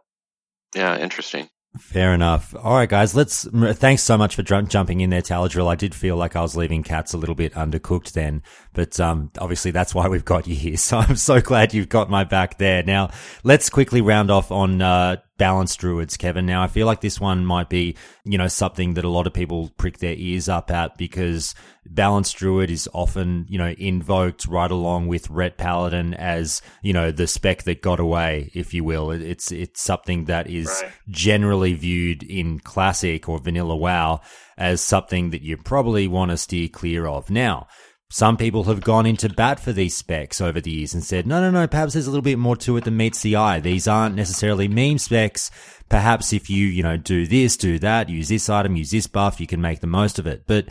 Yeah, 0.75 0.97
interesting. 0.97 1.49
Fair 1.77 2.13
enough. 2.15 2.55
All 2.55 2.75
right, 2.75 2.89
guys. 2.89 3.15
Let's. 3.15 3.47
Thanks 3.47 4.01
so 4.01 4.17
much 4.17 4.35
for 4.35 4.41
jump, 4.41 4.69
jumping 4.69 5.01
in 5.01 5.11
there, 5.11 5.21
Taladril. 5.21 5.67
I 5.67 5.75
did 5.75 5.93
feel 5.93 6.15
like 6.15 6.35
I 6.35 6.41
was 6.41 6.55
leaving 6.55 6.81
cats 6.81 7.13
a 7.13 7.17
little 7.17 7.35
bit 7.35 7.53
undercooked 7.53 8.13
then, 8.13 8.41
but 8.73 8.99
um, 8.99 9.31
obviously 9.37 9.69
that's 9.69 9.93
why 9.93 10.07
we've 10.07 10.25
got 10.25 10.47
you 10.47 10.55
here. 10.55 10.77
So 10.77 10.97
I'm 10.97 11.15
so 11.15 11.41
glad 11.41 11.73
you've 11.73 11.89
got 11.89 12.09
my 12.09 12.23
back 12.23 12.57
there. 12.57 12.81
Now 12.81 13.11
let's 13.43 13.69
quickly 13.69 14.01
round 14.01 14.31
off 14.31 14.51
on 14.51 14.81
uh, 14.81 15.17
balanced 15.39 15.79
druids, 15.79 16.17
Kevin. 16.17 16.45
Now 16.45 16.61
I 16.61 16.67
feel 16.67 16.85
like 16.85 17.01
this 17.01 17.19
one 17.19 17.43
might 17.43 17.69
be, 17.69 17.95
you 18.23 18.37
know, 18.37 18.47
something 18.47 18.93
that 18.93 19.05
a 19.05 19.09
lot 19.09 19.25
of 19.25 19.33
people 19.33 19.71
prick 19.77 19.97
their 19.97 20.13
ears 20.13 20.47
up 20.47 20.69
at 20.69 20.97
because 20.97 21.55
balanced 21.87 22.37
druid 22.37 22.69
is 22.69 22.87
often, 22.93 23.47
you 23.49 23.57
know, 23.57 23.73
invoked 23.79 24.45
right 24.45 24.69
along 24.69 25.07
with 25.07 25.27
Ret 25.31 25.57
Paladin 25.57 26.13
as, 26.13 26.61
you 26.83 26.93
know, 26.93 27.09
the 27.09 27.25
spec 27.25 27.63
that 27.63 27.81
got 27.81 27.99
away, 27.99 28.51
if 28.53 28.75
you 28.75 28.83
will. 28.83 29.09
It's 29.09 29.51
it's 29.51 29.81
something 29.81 30.25
that 30.25 30.47
is 30.47 30.67
Right. 30.83 30.91
generally 31.07 31.73
viewed 31.73 32.21
in 32.21 32.59
classic 32.59 33.27
or 33.27 33.39
vanilla 33.39 33.75
WoW 33.75 34.21
as 34.57 34.81
something 34.81 35.31
that 35.31 35.41
you 35.41 35.57
probably 35.57 36.07
want 36.07 36.29
to 36.29 36.37
steer 36.37 36.67
clear 36.67 37.07
of. 37.07 37.29
Now, 37.31 37.67
some 38.09 38.37
people 38.37 38.63
have 38.63 38.81
gone 38.81 39.05
into 39.05 39.29
bat 39.29 39.59
for 39.59 39.71
these 39.71 39.95
specs 39.95 40.41
over 40.41 40.59
the 40.59 40.71
years 40.71 40.93
and 40.93 41.03
said, 41.03 41.27
no, 41.27 41.39
no, 41.39 41.51
no, 41.51 41.67
perhaps 41.67 41.93
there's 41.93 42.07
a 42.07 42.09
little 42.09 42.23
bit 42.23 42.39
more 42.39 42.55
to 42.57 42.75
it 42.77 42.83
than 42.83 42.97
meets 42.97 43.21
the 43.21 43.35
eye. 43.35 43.59
These 43.59 43.87
aren't 43.87 44.15
necessarily 44.15 44.67
meme 44.67 44.97
specs. 44.97 45.51
Perhaps 45.89 46.33
if 46.33 46.49
you, 46.49 46.65
you 46.65 46.81
know, 46.81 46.97
do 46.97 47.27
this, 47.27 47.55
do 47.55 47.77
that, 47.79 48.09
use 48.09 48.29
this 48.29 48.49
item, 48.49 48.75
use 48.75 48.91
this 48.91 49.07
buff, 49.07 49.39
you 49.39 49.47
can 49.47 49.61
make 49.61 49.79
the 49.79 49.87
most 49.87 50.17
of 50.17 50.25
it. 50.25 50.43
But 50.47 50.69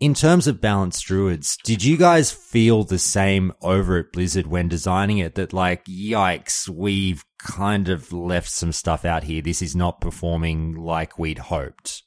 in 0.00 0.12
terms 0.12 0.46
of 0.46 0.60
balanced 0.60 1.06
druids, 1.06 1.56
did 1.64 1.84
you 1.84 1.96
guys 1.96 2.32
feel 2.32 2.82
the 2.84 2.98
same 2.98 3.52
over 3.62 3.98
at 3.98 4.12
Blizzard 4.12 4.46
when 4.46 4.68
designing 4.68 5.18
it 5.18 5.36
that 5.36 5.52
like, 5.52 5.84
yikes, 5.84 6.68
we've 6.68 7.24
kind 7.38 7.88
of 7.88 8.12
left 8.12 8.50
some 8.50 8.72
stuff 8.72 9.04
out 9.04 9.24
here. 9.24 9.40
This 9.40 9.62
is 9.62 9.76
not 9.76 10.00
performing 10.00 10.74
like 10.74 11.18
we'd 11.18 11.38
hoped. 11.38 12.02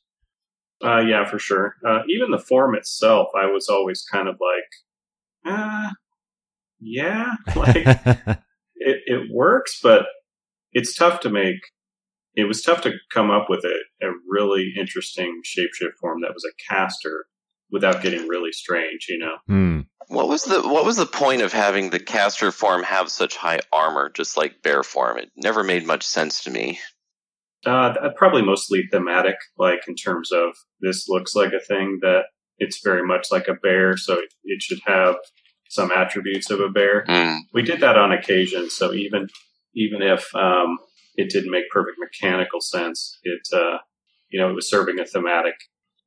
Uh, 0.83 0.99
yeah, 0.99 1.25
for 1.25 1.39
sure. 1.39 1.75
Uh, 1.85 1.99
even 2.07 2.31
the 2.31 2.39
form 2.39 2.75
itself, 2.75 3.29
I 3.35 3.47
was 3.47 3.67
always 3.67 4.03
kind 4.09 4.27
of 4.27 4.35
like, 4.39 5.53
uh, 5.53 5.89
yeah, 6.79 7.33
like 7.55 7.75
it, 8.75 9.01
it 9.05 9.29
works, 9.31 9.79
but 9.81 10.05
it's 10.71 10.95
tough 10.95 11.19
to 11.21 11.29
make. 11.29 11.59
It 12.35 12.45
was 12.45 12.61
tough 12.61 12.81
to 12.81 12.93
come 13.11 13.31
up 13.31 13.47
with 13.49 13.65
a, 13.65 14.05
a 14.05 14.11
really 14.29 14.73
interesting 14.79 15.41
shapeshift 15.43 15.97
form 15.99 16.21
that 16.21 16.33
was 16.33 16.45
a 16.45 16.73
caster 16.73 17.25
without 17.71 18.01
getting 18.01 18.27
really 18.27 18.51
strange, 18.51 19.07
you 19.09 19.19
know? 19.19 19.35
Hmm. 19.47 19.81
What 20.07 20.27
was 20.27 20.45
the 20.45 20.61
what 20.61 20.85
was 20.85 20.97
the 20.97 21.05
point 21.05 21.43
of 21.43 21.53
having 21.53 21.89
the 21.89 21.99
caster 21.99 22.51
form 22.51 22.81
have 22.83 23.11
such 23.11 23.35
high 23.35 23.59
armor, 23.71 24.09
just 24.09 24.37
like 24.37 24.63
bear 24.63 24.81
form? 24.81 25.17
It 25.17 25.29
never 25.35 25.63
made 25.63 25.85
much 25.85 26.03
sense 26.03 26.43
to 26.43 26.49
me. 26.49 26.79
Uh, 27.65 27.93
probably 28.15 28.41
mostly 28.41 28.83
thematic, 28.89 29.35
like 29.57 29.81
in 29.87 29.95
terms 29.95 30.31
of 30.31 30.55
this 30.79 31.09
looks 31.09 31.35
like 31.35 31.51
a 31.51 31.59
thing 31.59 31.99
that 32.01 32.23
it's 32.57 32.81
very 32.83 33.05
much 33.05 33.27
like 33.31 33.47
a 33.47 33.53
bear, 33.53 33.97
so 33.97 34.13
it, 34.13 34.33
it 34.43 34.61
should 34.61 34.79
have 34.85 35.15
some 35.69 35.91
attributes 35.91 36.49
of 36.49 36.61
a 36.61 36.69
bear. 36.69 37.03
Hmm. 37.07 37.37
We 37.53 37.61
did 37.63 37.81
that 37.81 37.97
on 37.97 38.11
occasion, 38.11 38.69
so 38.69 38.93
even 38.93 39.27
even 39.75 40.01
if 40.01 40.33
um, 40.35 40.77
it 41.15 41.29
didn't 41.29 41.51
make 41.51 41.69
perfect 41.69 41.97
mechanical 41.99 42.61
sense, 42.61 43.19
it 43.23 43.41
uh, 43.53 43.77
you 44.29 44.39
know 44.39 44.49
it 44.49 44.55
was 44.55 44.69
serving 44.69 44.99
a 44.99 45.05
thematic. 45.05 45.55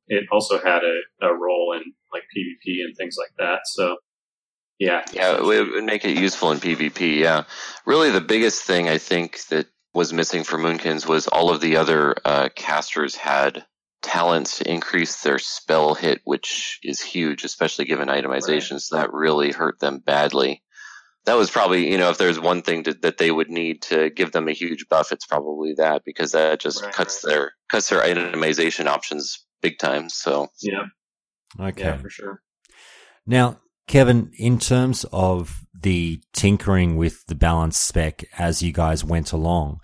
It 0.07 0.25
also 0.31 0.57
had 0.57 0.81
a, 0.83 1.25
a 1.25 1.33
role 1.33 1.73
in 1.77 1.93
like 2.11 2.23
PvP 2.35 2.83
and 2.83 2.95
things 2.97 3.15
like 3.17 3.31
that. 3.37 3.61
So 3.65 3.97
Yeah. 4.79 5.03
Yeah, 5.13 5.37
it 5.37 5.43
would 5.43 5.83
make 5.83 6.03
it 6.03 6.17
useful 6.17 6.51
in 6.51 6.59
PvP. 6.59 7.19
Yeah. 7.19 7.43
Really, 7.85 8.09
the 8.11 8.21
biggest 8.21 8.63
thing 8.63 8.89
I 8.89 8.97
think 8.97 9.45
that 9.47 9.67
was 9.93 10.11
missing 10.13 10.43
for 10.43 10.57
Moonkins 10.57 11.07
was 11.07 11.27
all 11.27 11.49
of 11.49 11.61
the 11.61 11.77
other 11.77 12.15
uh, 12.25 12.49
casters 12.55 13.15
had 13.15 13.65
talents 14.01 14.57
to 14.57 14.69
increase 14.69 15.21
their 15.21 15.39
spell 15.39 15.93
hit, 15.93 16.21
which 16.25 16.79
is 16.83 17.01
huge, 17.01 17.43
especially 17.43 17.85
given 17.85 18.09
itemizations. 18.09 18.81
So 18.81 18.97
that 18.97 19.13
really 19.13 19.51
hurt 19.51 19.79
them 19.79 19.99
badly. 19.99 20.61
That 21.25 21.35
was 21.37 21.49
probably, 21.49 21.89
you 21.89 21.97
know, 21.97 22.09
if 22.09 22.17
there's 22.17 22.39
one 22.39 22.63
thing 22.63 22.83
to, 22.83 22.93
that 22.95 23.17
they 23.17 23.31
would 23.31 23.49
need 23.49 23.83
to 23.83 24.09
give 24.09 24.33
them 24.33 24.49
a 24.49 24.53
huge 24.53 24.89
buff, 24.89 25.13
it's 25.13 25.25
probably 25.25 25.75
that 25.75 26.03
because 26.03 26.33
that 26.33 26.59
just 26.59 26.83
Right, 26.83 26.93
cuts 26.93 27.21
their 27.21 27.53
cuts 27.71 27.89
their 27.89 28.01
itemization 28.01 28.87
options 28.87 29.45
big 29.61 29.79
time. 29.79 30.09
So 30.09 30.49
Yeah. 30.61 30.85
Okay. 31.57 31.83
Yeah, 31.83 31.97
for 31.97 32.09
sure. 32.09 32.41
Now, 33.25 33.57
Kevin, 33.87 34.31
in 34.37 34.59
terms 34.59 35.05
of 35.11 35.61
the 35.79 36.21
tinkering 36.33 36.95
with 36.95 37.25
the 37.27 37.35
balance 37.35 37.77
spec 37.77 38.23
as 38.37 38.61
you 38.63 38.71
guys 38.71 39.03
went 39.03 39.31
along, 39.31 39.79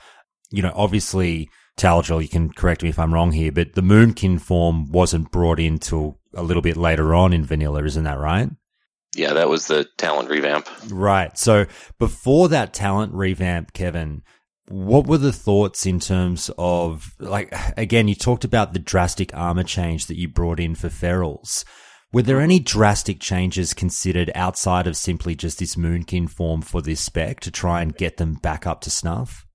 you 0.50 0.62
know, 0.62 0.74
obviously, 0.76 1.50
Taladril, 1.78 2.22
you 2.22 2.30
can 2.30 2.52
correct 2.52 2.84
me 2.84 2.90
if 2.90 3.00
I'm 3.00 3.14
wrong 3.14 3.32
here, 3.32 3.52
but 3.52 3.74
the 3.74 3.82
Moonkin 3.82 4.40
form 4.40 4.92
wasn't 4.92 5.32
brought 5.32 5.60
in 5.60 5.80
till 5.80 6.20
a 6.34 6.44
little 6.44 6.62
bit 6.62 6.78
later 6.78 7.14
on 7.14 7.34
in 7.34 7.46
vanilla, 7.46 7.84
isn't 7.84 8.04
that 8.04 8.20
right? 8.20 8.50
yeah, 9.16 9.34
that 9.34 9.50
was 9.50 9.68
the 9.68 9.88
talent 9.98 10.30
revamp. 10.30 10.68
Right. 10.90 11.38
So 11.38 11.66
before 11.98 12.50
that 12.50 12.74
talent 12.74 13.14
revamp, 13.14 13.74
Kevin, 13.74 14.22
what 14.68 15.08
were 15.08 15.18
the 15.18 15.34
thoughts 15.34 15.86
in 15.86 16.00
terms 16.00 16.52
of 16.58 17.16
like 17.20 17.54
again, 17.78 18.08
you 18.08 18.16
talked 18.16 18.44
about 18.44 18.74
the 18.74 18.80
drastic 18.80 19.36
armor 19.36 19.64
change 19.64 20.06
that 20.08 20.18
you 20.18 20.28
brought 20.28 20.60
in 20.60 20.76
for 20.76 20.90
ferals. 20.90 21.66
Were 22.12 22.24
there 22.24 22.42
any 22.42 22.58
drastic 22.58 23.20
changes 23.20 23.76
considered 23.76 24.32
outside 24.34 24.88
of 24.88 24.98
simply 24.98 25.36
just 25.36 25.60
this 25.60 25.76
moonkin 25.76 26.28
form 26.28 26.64
for 26.64 26.82
this 26.82 27.02
spec 27.02 27.40
to 27.42 27.52
try 27.52 27.84
and 27.84 27.96
get 27.96 28.18
them 28.18 28.34
back 28.34 28.66
up 28.66 28.82
to 28.82 28.90
snuff? 28.90 29.46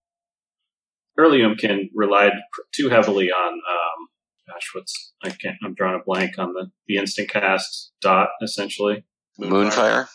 Early 1.19 1.39
Oomkin 1.39 1.91
relied 1.95 2.33
too 2.73 2.91
heavily 2.91 3.33
on, 3.33 3.53
um, 3.55 4.09
gosh, 4.49 4.71
what's, 4.73 5.15
I 5.25 5.31
can't, 5.31 5.57
I'm 5.65 5.75
drawing 5.75 6.01
a 6.01 6.05
blank 6.05 6.39
on 6.39 6.53
the, 6.53 6.71
the 6.87 6.97
instant 6.97 7.29
cast 7.29 7.93
dot, 8.01 8.29
essentially. 8.41 9.05
Moonfire. 9.41 10.07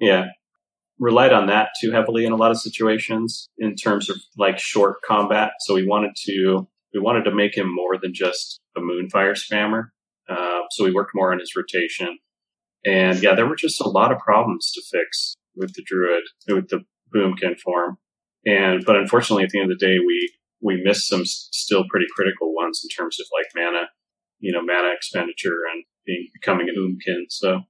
Yeah. 0.00 0.28
Relied 0.98 1.34
on 1.34 1.48
that 1.48 1.70
too 1.82 1.92
heavily 1.92 2.24
in 2.24 2.32
a 2.32 2.36
lot 2.36 2.50
of 2.50 2.58
situations 2.58 3.50
in 3.58 3.74
terms 3.74 4.08
of 4.08 4.16
like 4.38 4.58
short 4.58 5.02
combat. 5.06 5.52
So 5.60 5.74
we 5.74 5.86
wanted 5.86 6.12
to, 6.26 6.66
we 6.94 7.00
wanted 7.00 7.24
to 7.24 7.34
make 7.34 7.54
him 7.54 7.74
more 7.74 7.98
than 8.00 8.14
just 8.14 8.60
a 8.74 8.80
Moonfire 8.80 9.34
spammer. 9.34 9.88
Uh, 10.28 10.60
so 10.70 10.84
we 10.84 10.92
worked 10.92 11.12
more 11.14 11.32
on 11.32 11.40
his 11.40 11.52
rotation. 11.56 12.18
And 12.84 13.22
yeah, 13.22 13.34
there 13.34 13.46
were 13.46 13.56
just 13.56 13.80
a 13.80 13.88
lot 13.88 14.12
of 14.12 14.18
problems 14.18 14.70
to 14.72 14.82
fix 14.90 15.34
with 15.56 15.72
the 15.74 15.82
Druid, 15.86 16.24
with 16.48 16.68
the 16.68 16.84
Boomkin 17.14 17.58
form. 17.58 17.98
And, 18.46 18.84
but 18.84 18.96
unfortunately 18.96 19.44
at 19.44 19.50
the 19.50 19.60
end 19.60 19.72
of 19.72 19.78
the 19.78 19.86
day, 19.86 19.98
we, 19.98 20.34
we 20.60 20.82
missed 20.82 21.08
some 21.08 21.24
still 21.24 21.84
pretty 21.88 22.06
critical 22.14 22.54
ones 22.54 22.82
in 22.84 22.88
terms 22.94 23.18
of 23.20 23.26
like 23.32 23.46
mana, 23.54 23.86
you 24.40 24.52
know, 24.52 24.62
mana 24.62 24.92
expenditure 24.94 25.60
and 25.72 25.84
being, 26.04 26.28
becoming 26.34 26.68
an 26.68 26.76
Oomkin. 26.78 27.24
So 27.28 27.60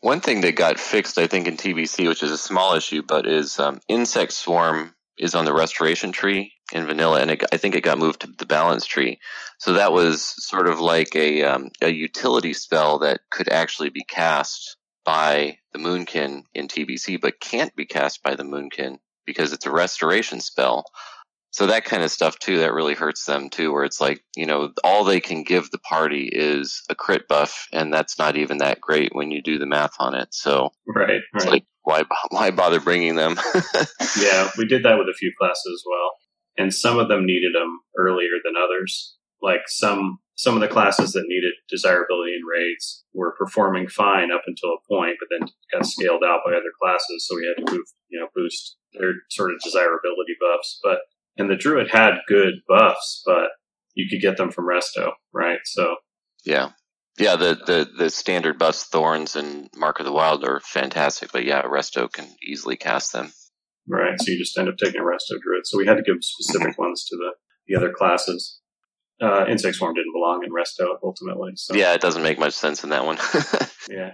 One 0.00 0.20
thing 0.20 0.42
that 0.42 0.56
got 0.56 0.78
fixed, 0.78 1.18
I 1.18 1.26
think, 1.26 1.46
in 1.46 1.56
TBC, 1.56 2.08
which 2.08 2.22
is 2.22 2.30
a 2.30 2.38
small 2.38 2.74
issue, 2.74 3.02
but 3.02 3.26
is 3.26 3.58
um, 3.58 3.80
Insect 3.88 4.32
Swarm 4.32 4.94
is 5.16 5.34
on 5.34 5.44
the 5.44 5.54
Restoration 5.54 6.12
tree 6.12 6.53
in 6.72 6.86
Vanilla, 6.86 7.20
and 7.20 7.30
it, 7.30 7.44
I 7.52 7.56
think 7.56 7.74
it 7.74 7.82
got 7.82 7.98
moved 7.98 8.20
to 8.20 8.26
the 8.26 8.46
Balance 8.46 8.86
tree. 8.86 9.18
So 9.58 9.74
that 9.74 9.92
was 9.92 10.22
sort 10.22 10.68
of 10.68 10.80
like 10.80 11.14
a 11.14 11.42
um, 11.42 11.70
a 11.82 11.90
utility 11.92 12.54
spell 12.54 13.00
that 13.00 13.20
could 13.30 13.48
actually 13.48 13.90
be 13.90 14.04
cast 14.04 14.76
by 15.04 15.58
the 15.72 15.78
Moonkin 15.78 16.44
in 16.54 16.68
TBC, 16.68 17.20
but 17.20 17.40
can't 17.40 17.74
be 17.76 17.84
cast 17.84 18.22
by 18.22 18.34
the 18.34 18.44
Moonkin 18.44 18.98
because 19.26 19.52
it's 19.52 19.66
a 19.66 19.70
Restoration 19.70 20.40
spell. 20.40 20.84
So 21.50 21.66
that 21.66 21.84
kind 21.84 22.02
of 22.02 22.10
stuff 22.10 22.36
too, 22.40 22.58
that 22.58 22.72
really 22.72 22.94
hurts 22.94 23.26
them 23.26 23.48
too, 23.48 23.72
where 23.72 23.84
it's 23.84 24.00
like, 24.00 24.24
you 24.34 24.44
know, 24.44 24.72
all 24.82 25.04
they 25.04 25.20
can 25.20 25.44
give 25.44 25.70
the 25.70 25.78
party 25.78 26.28
is 26.32 26.82
a 26.88 26.96
crit 26.96 27.28
buff, 27.28 27.68
and 27.72 27.94
that's 27.94 28.18
not 28.18 28.36
even 28.36 28.58
that 28.58 28.80
great 28.80 29.14
when 29.14 29.30
you 29.30 29.40
do 29.40 29.58
the 29.58 29.66
math 29.66 29.94
on 30.00 30.16
it. 30.16 30.34
So 30.34 30.72
right, 30.84 31.20
it's 31.32 31.44
right. 31.44 31.52
like, 31.52 31.64
why, 31.84 32.02
why 32.30 32.50
bother 32.50 32.80
bringing 32.80 33.14
them? 33.14 33.36
yeah, 34.20 34.50
we 34.58 34.66
did 34.66 34.82
that 34.82 34.98
with 34.98 35.06
a 35.08 35.14
few 35.16 35.32
classes 35.38 35.62
as 35.72 35.84
well, 35.88 36.10
and 36.56 36.72
some 36.72 36.98
of 36.98 37.08
them 37.08 37.26
needed 37.26 37.54
them 37.54 37.80
earlier 37.98 38.38
than 38.44 38.54
others. 38.56 39.16
Like 39.42 39.62
some 39.66 40.18
some 40.36 40.54
of 40.54 40.60
the 40.60 40.68
classes 40.68 41.12
that 41.12 41.26
needed 41.28 41.52
desirability 41.68 42.32
in 42.34 42.42
raids 42.44 43.04
were 43.12 43.36
performing 43.38 43.86
fine 43.86 44.32
up 44.32 44.42
until 44.46 44.70
a 44.70 44.88
point, 44.88 45.16
but 45.20 45.28
then 45.30 45.48
got 45.72 45.86
scaled 45.86 46.24
out 46.24 46.40
by 46.44 46.52
other 46.52 46.72
classes, 46.80 47.26
so 47.26 47.36
we 47.36 47.46
had 47.46 47.64
to 47.64 47.72
move, 47.72 47.86
you 48.08 48.18
know, 48.18 48.26
boost 48.34 48.76
their 48.94 49.12
sort 49.30 49.52
of 49.52 49.60
desirability 49.62 50.34
buffs. 50.40 50.80
But 50.82 51.00
and 51.36 51.50
the 51.50 51.56
druid 51.56 51.90
had 51.90 52.18
good 52.26 52.54
buffs, 52.66 53.22
but 53.24 53.50
you 53.94 54.08
could 54.08 54.22
get 54.22 54.36
them 54.36 54.50
from 54.50 54.68
resto, 54.68 55.12
right? 55.32 55.60
So 55.64 55.96
yeah. 56.44 56.70
Yeah, 57.16 57.36
the, 57.36 57.54
the, 57.54 57.88
the 57.96 58.10
standard 58.10 58.58
buffs, 58.58 58.86
Thorns 58.86 59.36
and 59.36 59.70
Mark 59.76 60.00
of 60.00 60.04
the 60.04 60.12
Wild 60.12 60.44
are 60.44 60.58
fantastic, 60.58 61.30
but 61.30 61.44
yeah, 61.44 61.62
Resto 61.62 62.10
can 62.10 62.26
easily 62.42 62.76
cast 62.76 63.12
them. 63.12 63.32
Right, 63.88 64.20
so 64.20 64.30
you 64.30 64.38
just 64.38 64.56
end 64.58 64.68
up 64.68 64.76
taking 64.76 65.00
a 65.00 65.04
resto 65.04 65.40
druid. 65.42 65.66
So 65.66 65.78
we 65.78 65.86
had 65.86 65.96
to 65.96 66.02
give 66.02 66.16
specific 66.20 66.78
ones 66.78 67.04
to 67.06 67.16
the 67.16 67.32
the 67.66 67.76
other 67.76 67.92
classes. 67.92 68.60
Uh, 69.22 69.46
Insect 69.48 69.76
Swarm 69.76 69.94
didn't 69.94 70.12
belong 70.12 70.44
in 70.44 70.50
resto 70.50 70.96
ultimately. 71.02 71.52
So 71.56 71.74
Yeah, 71.74 71.94
it 71.94 72.00
doesn't 72.00 72.22
make 72.22 72.38
much 72.38 72.52
sense 72.52 72.84
in 72.84 72.90
that 72.90 73.06
one. 73.06 73.18
yeah. 73.90 74.12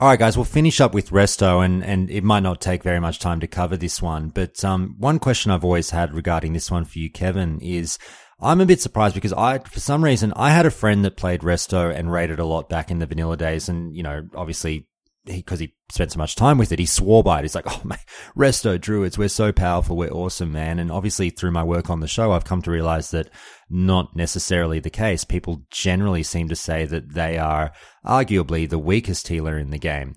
All 0.00 0.08
right, 0.08 0.18
guys, 0.18 0.34
we'll 0.34 0.44
finish 0.44 0.80
up 0.80 0.94
with 0.94 1.10
Resto, 1.10 1.62
and, 1.62 1.84
and 1.84 2.10
it 2.10 2.24
might 2.24 2.42
not 2.42 2.62
take 2.62 2.82
very 2.82 3.00
much 3.00 3.18
time 3.18 3.38
to 3.40 3.46
cover 3.46 3.76
this 3.76 4.00
one. 4.00 4.30
But 4.30 4.64
um, 4.64 4.96
one 4.98 5.18
question 5.18 5.50
I've 5.50 5.62
always 5.62 5.90
had 5.90 6.14
regarding 6.14 6.54
this 6.54 6.70
one 6.70 6.86
for 6.86 6.98
you, 6.98 7.10
Kevin, 7.10 7.60
is 7.60 7.98
I'm 8.40 8.62
a 8.62 8.66
bit 8.66 8.80
surprised 8.80 9.14
because 9.14 9.34
I, 9.34 9.58
for 9.58 9.78
some 9.78 10.02
reason, 10.02 10.32
I 10.36 10.52
had 10.52 10.64
a 10.64 10.70
friend 10.70 11.04
that 11.04 11.18
played 11.18 11.42
Resto 11.42 11.94
and 11.94 12.10
rated 12.10 12.38
a 12.38 12.46
lot 12.46 12.70
back 12.70 12.90
in 12.90 12.98
the 12.98 13.04
vanilla 13.04 13.36
days, 13.36 13.68
and 13.68 13.94
you 13.94 14.02
know, 14.02 14.26
obviously, 14.34 14.86
because 15.24 15.60
he, 15.60 15.74
spent 15.90 16.12
so 16.12 16.18
much 16.18 16.36
time 16.36 16.56
with 16.56 16.70
it, 16.72 16.78
he 16.78 16.86
swore 16.86 17.22
by 17.22 17.38
it. 17.38 17.42
He's 17.42 17.54
like, 17.54 17.66
"Oh 17.66 17.80
my, 17.84 17.98
Resto 18.36 18.80
Druids, 18.80 19.18
we're 19.18 19.28
so 19.28 19.52
powerful, 19.52 19.96
we're 19.96 20.10
awesome, 20.10 20.52
man!" 20.52 20.78
And 20.78 20.90
obviously, 20.90 21.30
through 21.30 21.50
my 21.50 21.64
work 21.64 21.90
on 21.90 22.00
the 22.00 22.08
show, 22.08 22.32
I've 22.32 22.44
come 22.44 22.62
to 22.62 22.70
realize 22.70 23.10
that 23.10 23.30
not 23.68 24.14
necessarily 24.16 24.80
the 24.80 24.90
case. 24.90 25.24
People 25.24 25.64
generally 25.70 26.22
seem 26.22 26.48
to 26.48 26.56
say 26.56 26.84
that 26.86 27.14
they 27.14 27.38
are 27.38 27.72
arguably 28.04 28.68
the 28.68 28.78
weakest 28.78 29.28
healer 29.28 29.58
in 29.58 29.70
the 29.70 29.78
game. 29.78 30.16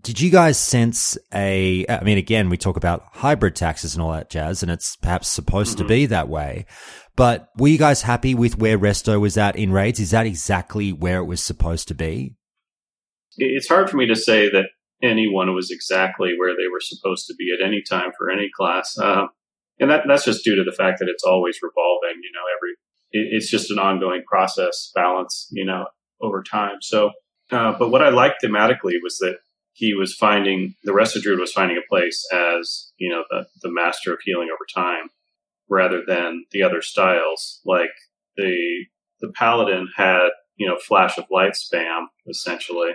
Did 0.00 0.20
you 0.20 0.30
guys 0.30 0.58
sense 0.58 1.16
a, 1.32 1.86
I 1.88 2.02
mean, 2.02 2.18
again, 2.18 2.48
we 2.48 2.56
talk 2.56 2.76
about 2.76 3.04
hybrid 3.12 3.54
taxes 3.54 3.94
and 3.94 4.02
all 4.02 4.10
that 4.12 4.28
jazz, 4.28 4.62
and 4.62 4.70
it's 4.70 4.96
perhaps 4.96 5.28
supposed 5.28 5.78
to 5.78 5.84
mm-hmm. 5.84 5.88
be 5.88 6.06
that 6.06 6.28
way. 6.28 6.66
But 7.16 7.48
were 7.56 7.68
you 7.68 7.78
guys 7.78 8.02
happy 8.02 8.34
with 8.34 8.58
where 8.58 8.76
Resto 8.76 9.20
was 9.20 9.38
at 9.38 9.54
in 9.54 9.70
raids? 9.70 10.00
Is 10.00 10.10
that 10.10 10.26
exactly 10.26 10.92
where 10.92 11.18
it 11.18 11.26
was 11.26 11.42
supposed 11.42 11.86
to 11.88 11.94
be? 11.94 12.34
It's 13.36 13.68
hard 13.68 13.90
for 13.90 13.96
me 13.96 14.06
to 14.06 14.16
say 14.16 14.48
that 14.50 14.66
anyone 15.02 15.54
was 15.54 15.70
exactly 15.70 16.34
where 16.38 16.52
they 16.52 16.68
were 16.70 16.80
supposed 16.80 17.26
to 17.26 17.34
be 17.34 17.50
at 17.52 17.64
any 17.64 17.82
time 17.82 18.12
for 18.16 18.30
any 18.30 18.48
class, 18.56 18.96
um, 18.98 19.28
and 19.78 19.90
that 19.90 20.04
that's 20.06 20.24
just 20.24 20.44
due 20.44 20.56
to 20.56 20.64
the 20.64 20.76
fact 20.76 20.98
that 21.00 21.08
it's 21.08 21.24
always 21.24 21.58
revolving. 21.62 22.22
You 22.22 22.30
know, 22.32 22.44
every 22.56 22.70
it, 23.12 23.34
it's 23.36 23.50
just 23.50 23.70
an 23.70 23.78
ongoing 23.78 24.22
process, 24.26 24.90
balance. 24.94 25.48
You 25.50 25.64
know, 25.64 25.86
over 26.20 26.42
time. 26.42 26.76
So, 26.80 27.10
uh, 27.50 27.74
but 27.78 27.90
what 27.90 28.02
I 28.02 28.08
liked 28.08 28.42
thematically 28.42 28.94
was 29.02 29.18
that 29.18 29.38
he 29.72 29.92
was 29.92 30.14
finding 30.14 30.74
the 30.84 30.94
rest 30.94 31.16
of 31.16 31.22
Druid 31.22 31.40
was 31.40 31.52
finding 31.52 31.76
a 31.76 31.88
place 31.88 32.24
as 32.32 32.92
you 32.96 33.10
know 33.10 33.24
the 33.30 33.46
the 33.62 33.72
master 33.72 34.12
of 34.12 34.20
healing 34.24 34.48
over 34.52 34.66
time, 34.74 35.10
rather 35.68 36.02
than 36.06 36.44
the 36.52 36.62
other 36.62 36.80
styles. 36.80 37.60
Like 37.64 37.90
the 38.36 38.86
the 39.20 39.32
paladin 39.34 39.88
had 39.96 40.28
you 40.56 40.66
know 40.66 40.78
flash 40.78 41.18
of 41.18 41.24
light 41.30 41.52
spam 41.52 42.06
essentially, 42.28 42.92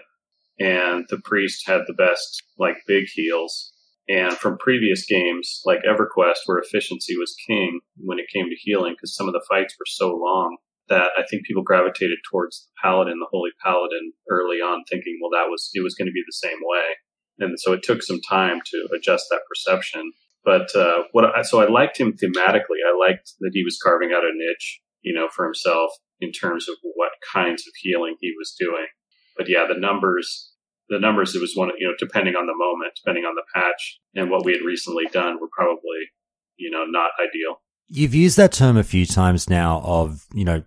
and 0.59 1.05
the 1.09 1.19
priest 1.23 1.67
had 1.67 1.81
the 1.87 1.93
best 1.93 2.43
like 2.57 2.77
big 2.87 3.05
heals. 3.13 3.71
And 4.07 4.33
from 4.33 4.57
previous 4.57 5.05
games 5.05 5.61
like 5.65 5.79
EverQuest, 5.87 6.39
where 6.47 6.57
efficiency 6.57 7.15
was 7.15 7.35
king 7.47 7.79
when 7.97 8.17
it 8.17 8.25
came 8.33 8.49
to 8.49 8.55
healing, 8.55 8.93
because 8.93 9.15
some 9.15 9.27
of 9.27 9.33
the 9.33 9.45
fights 9.47 9.75
were 9.79 9.85
so 9.85 10.15
long 10.15 10.57
that 10.89 11.11
I 11.17 11.23
think 11.29 11.45
people 11.45 11.61
gravitated 11.61 12.17
towards 12.29 12.61
the 12.61 12.67
paladin, 12.81 13.19
the 13.19 13.27
holy 13.29 13.51
paladin, 13.63 14.11
early 14.29 14.57
on, 14.57 14.83
thinking, 14.89 15.19
well, 15.21 15.29
that 15.31 15.49
was 15.49 15.69
it 15.73 15.83
was 15.83 15.93
going 15.93 16.07
to 16.07 16.11
be 16.11 16.23
the 16.25 16.47
same 16.47 16.57
way. 16.61 16.95
And 17.37 17.59
so 17.59 17.71
it 17.71 17.83
took 17.83 18.03
some 18.03 18.19
time 18.27 18.59
to 18.65 18.89
adjust 18.95 19.27
that 19.29 19.41
perception. 19.47 20.11
But 20.43 20.75
uh, 20.75 21.03
what 21.11 21.25
I, 21.25 21.41
so 21.43 21.61
I 21.61 21.69
liked 21.69 21.99
him 21.99 22.13
thematically. 22.13 22.81
I 22.85 22.97
liked 22.97 23.33
that 23.39 23.51
he 23.53 23.63
was 23.63 23.79
carving 23.81 24.11
out 24.11 24.23
a 24.23 24.31
niche, 24.33 24.81
you 25.01 25.13
know, 25.13 25.27
for 25.33 25.45
himself 25.45 25.91
in 26.19 26.31
terms 26.31 26.67
of 26.67 26.75
what 26.95 27.11
kinds 27.31 27.63
of 27.67 27.73
healing 27.79 28.15
he 28.19 28.33
was 28.37 28.55
doing. 28.59 28.87
But 29.37 29.47
yeah, 29.47 29.65
the 29.67 29.79
numbers, 29.79 30.48
the 30.89 30.99
numbers, 30.99 31.35
it 31.35 31.41
was 31.41 31.53
one, 31.55 31.71
you 31.77 31.87
know, 31.87 31.93
depending 31.99 32.35
on 32.35 32.47
the 32.47 32.55
moment, 32.55 32.93
depending 33.03 33.23
on 33.25 33.35
the 33.35 33.43
patch 33.53 33.99
and 34.15 34.29
what 34.29 34.43
we 34.43 34.53
had 34.53 34.61
recently 34.61 35.05
done, 35.11 35.39
were 35.39 35.49
probably, 35.55 36.09
you 36.57 36.69
know, 36.71 36.85
not 36.85 37.11
ideal. 37.19 37.61
You've 37.87 38.13
used 38.13 38.37
that 38.37 38.51
term 38.51 38.77
a 38.77 38.83
few 38.83 39.05
times 39.05 39.49
now 39.49 39.81
of, 39.83 40.25
you 40.33 40.45
know, 40.45 40.63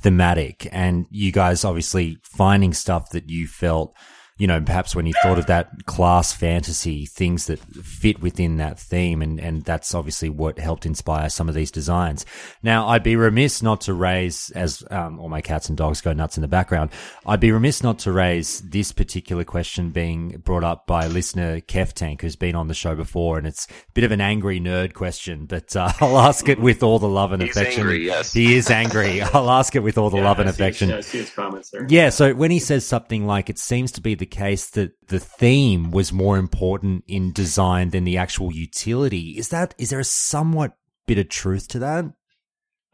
thematic 0.00 0.68
and 0.72 1.06
you 1.10 1.30
guys 1.32 1.64
obviously 1.64 2.18
finding 2.22 2.72
stuff 2.72 3.10
that 3.10 3.28
you 3.28 3.46
felt 3.46 3.94
you 4.38 4.46
know, 4.46 4.60
perhaps 4.60 4.96
when 4.96 5.06
you 5.06 5.12
thought 5.22 5.38
of 5.38 5.46
that 5.46 5.84
class 5.86 6.32
fantasy, 6.32 7.06
things 7.06 7.46
that 7.46 7.58
fit 7.60 8.20
within 8.20 8.56
that 8.56 8.78
theme. 8.78 9.22
And, 9.22 9.38
and 9.38 9.62
that's 9.64 9.94
obviously 9.94 10.28
what 10.30 10.58
helped 10.58 10.86
inspire 10.86 11.28
some 11.28 11.48
of 11.48 11.54
these 11.54 11.70
designs. 11.70 12.24
Now, 12.62 12.88
I'd 12.88 13.02
be 13.02 13.14
remiss 13.16 13.62
not 13.62 13.82
to 13.82 13.94
raise, 13.94 14.50
as 14.54 14.82
um, 14.90 15.20
all 15.20 15.28
my 15.28 15.40
cats 15.42 15.68
and 15.68 15.76
dogs 15.78 16.00
go 16.00 16.12
nuts 16.12 16.36
in 16.36 16.42
the 16.42 16.48
background, 16.48 16.90
I'd 17.26 17.40
be 17.40 17.52
remiss 17.52 17.82
not 17.82 18.00
to 18.00 18.12
raise 18.12 18.60
this 18.60 18.90
particular 18.90 19.44
question 19.44 19.90
being 19.90 20.40
brought 20.44 20.64
up 20.64 20.86
by 20.86 21.06
listener 21.06 21.60
Kef 21.60 21.92
Tank, 21.92 22.22
who's 22.22 22.36
been 22.36 22.54
on 22.54 22.68
the 22.68 22.74
show 22.74 22.94
before. 22.96 23.38
And 23.38 23.46
it's 23.46 23.66
a 23.68 23.92
bit 23.94 24.04
of 24.04 24.12
an 24.12 24.20
angry 24.20 24.58
nerd 24.60 24.94
question, 24.94 25.46
but 25.46 25.76
uh, 25.76 25.92
I'll 26.00 26.18
ask 26.18 26.48
it 26.48 26.58
with 26.58 26.82
all 26.82 26.98
the 26.98 27.08
love 27.08 27.32
and 27.32 27.42
He's 27.42 27.56
affection. 27.56 27.82
angry, 27.82 28.06
yes. 28.06 28.32
He 28.32 28.54
is 28.56 28.70
angry. 28.70 29.20
I'll 29.22 29.50
ask 29.50 29.76
it 29.76 29.80
with 29.80 29.98
all 29.98 30.10
the 30.10 30.16
Yeah, 30.16 30.24
love 30.24 30.38
and 30.40 30.48
I 30.48 30.52
see- 30.52 30.62
affection. 30.62 30.88
yeah, 30.90 30.96
I 30.96 31.00
see 31.00 31.18
his 31.18 31.30
comments 31.30 31.70
there. 31.70 31.86
Yeah, 31.88 32.08
so 32.08 32.34
when 32.34 32.50
he 32.50 32.58
says 32.58 32.84
something 32.86 33.26
like 33.26 33.50
it 33.50 33.58
seems 33.58 33.92
to 33.92 34.00
be 34.00 34.14
the 34.22 34.26
case 34.26 34.70
that 34.70 34.92
the 35.08 35.18
theme 35.18 35.90
was 35.90 36.12
more 36.12 36.38
important 36.38 37.02
in 37.08 37.32
design 37.32 37.90
than 37.90 38.04
the 38.04 38.16
actual 38.16 38.52
utility, 38.52 39.36
is 39.36 39.48
that 39.48 39.74
is 39.78 39.90
there 39.90 39.98
a 39.98 40.04
somewhat 40.04 40.76
bit 41.08 41.18
of 41.18 41.28
truth 41.28 41.66
to 41.66 41.80
that? 41.80 42.04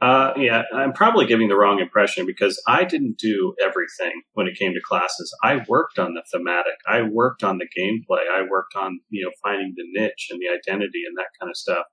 Uh, 0.01 0.33
yeah, 0.39 0.63
I'm 0.75 0.95
probably 0.95 1.27
giving 1.27 1.49
the 1.49 1.57
wrong 1.57 1.81
impression 1.81 2.25
because 2.25 2.59
I 2.67 2.85
didn't 2.85 3.19
do 3.19 3.55
everything 3.63 4.23
when 4.33 4.47
it 4.47 4.57
came 4.59 4.73
to 4.73 4.81
classes. 4.81 5.37
I 5.45 5.61
worked 5.69 5.99
on 5.99 6.15
the 6.15 6.23
thematic. 6.33 6.77
I 6.89 7.03
worked 7.03 7.45
on 7.45 7.59
the 7.59 7.69
gameplay. 7.79 8.23
I 8.33 8.41
worked 8.49 8.75
on, 8.75 9.01
you 9.11 9.27
know, 9.27 9.33
finding 9.43 9.75
the 9.77 9.85
niche 9.93 10.29
and 10.31 10.41
the 10.41 10.49
identity 10.49 11.03
and 11.07 11.19
that 11.19 11.29
kind 11.39 11.51
of 11.51 11.59
stuff. 11.59 11.85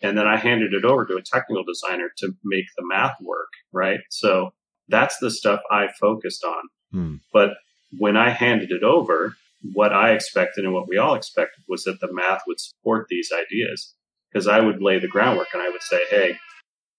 And 0.00 0.16
then 0.16 0.26
I 0.26 0.38
handed 0.38 0.72
it 0.72 0.86
over 0.86 1.04
to 1.04 1.16
a 1.16 1.22
technical 1.22 1.64
designer 1.64 2.08
to 2.18 2.32
make 2.42 2.66
the 2.78 2.86
math 2.86 3.16
work, 3.20 3.50
right? 3.70 4.00
So 4.08 4.52
that's 4.88 5.18
the 5.18 5.30
stuff 5.30 5.60
I 5.70 5.88
focused 6.00 6.42
on. 6.44 6.62
Hmm. 6.92 7.14
But 7.34 7.50
when 7.96 8.16
I 8.16 8.30
handed 8.30 8.70
it 8.70 8.82
over, 8.82 9.34
what 9.72 9.92
I 9.92 10.12
expected 10.12 10.64
and 10.64 10.72
what 10.72 10.88
we 10.88 10.98
all 10.98 11.14
expected 11.14 11.64
was 11.68 11.84
that 11.84 11.98
the 12.00 12.12
math 12.12 12.42
would 12.46 12.60
support 12.60 13.06
these 13.08 13.30
ideas 13.32 13.94
because 14.30 14.46
I 14.46 14.60
would 14.60 14.82
lay 14.82 14.98
the 14.98 15.08
groundwork 15.08 15.48
and 15.52 15.62
I 15.62 15.70
would 15.70 15.82
say, 15.82 16.00
hey, 16.10 16.36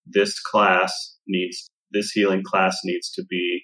this 0.05 0.39
class 0.39 1.17
needs, 1.27 1.69
this 1.91 2.11
healing 2.11 2.43
class 2.43 2.77
needs 2.83 3.11
to 3.11 3.23
be 3.29 3.63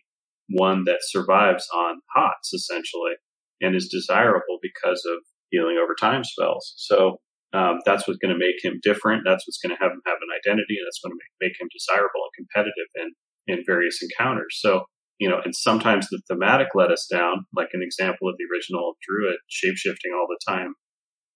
one 0.49 0.83
that 0.85 0.99
survives 1.01 1.67
on 1.73 2.01
HOTS 2.15 2.53
essentially 2.53 3.13
and 3.61 3.75
is 3.75 3.89
desirable 3.89 4.59
because 4.61 5.03
of 5.11 5.23
healing 5.49 5.77
over 5.81 5.95
time 5.99 6.23
spells. 6.23 6.73
So 6.77 7.17
um, 7.53 7.79
that's 7.85 8.07
what's 8.07 8.19
going 8.19 8.33
to 8.33 8.39
make 8.39 8.63
him 8.63 8.79
different. 8.83 9.23
That's 9.25 9.47
what's 9.47 9.59
going 9.63 9.75
to 9.75 9.81
have 9.81 9.91
him 9.91 10.01
have 10.05 10.17
an 10.21 10.35
identity 10.35 10.77
and 10.77 10.85
that's 10.85 10.99
going 11.03 11.11
to 11.11 11.19
make, 11.19 11.49
make 11.49 11.59
him 11.59 11.67
desirable 11.73 12.21
and 12.27 12.45
competitive 12.45 12.89
in, 12.95 13.07
in 13.47 13.63
various 13.65 13.99
encounters. 14.03 14.59
So 14.59 14.85
you 15.19 15.29
know, 15.29 15.39
and 15.43 15.55
sometimes 15.55 16.07
the 16.09 16.21
thematic 16.27 16.69
let 16.75 16.91
us 16.91 17.07
down, 17.09 17.45
like 17.55 17.69
an 17.73 17.81
example 17.81 18.27
of 18.29 18.35
the 18.37 18.45
original 18.53 18.93
Druid 19.07 19.37
shapeshifting 19.49 20.13
all 20.13 20.27
the 20.27 20.39
time 20.47 20.73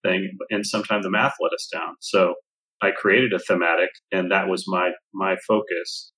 thing, 0.04 0.38
and 0.50 0.66
sometimes 0.66 1.04
the 1.04 1.12
math 1.12 1.36
let 1.42 1.54
us 1.54 1.70
down. 1.72 1.96
So 2.00 2.36
I 2.82 2.92
created 2.92 3.34
a 3.34 3.40
thematic, 3.40 3.90
and 4.12 4.32
that 4.32 4.48
was 4.48 4.66
my 4.68 4.92
my 5.14 5.36
focus. 5.48 6.12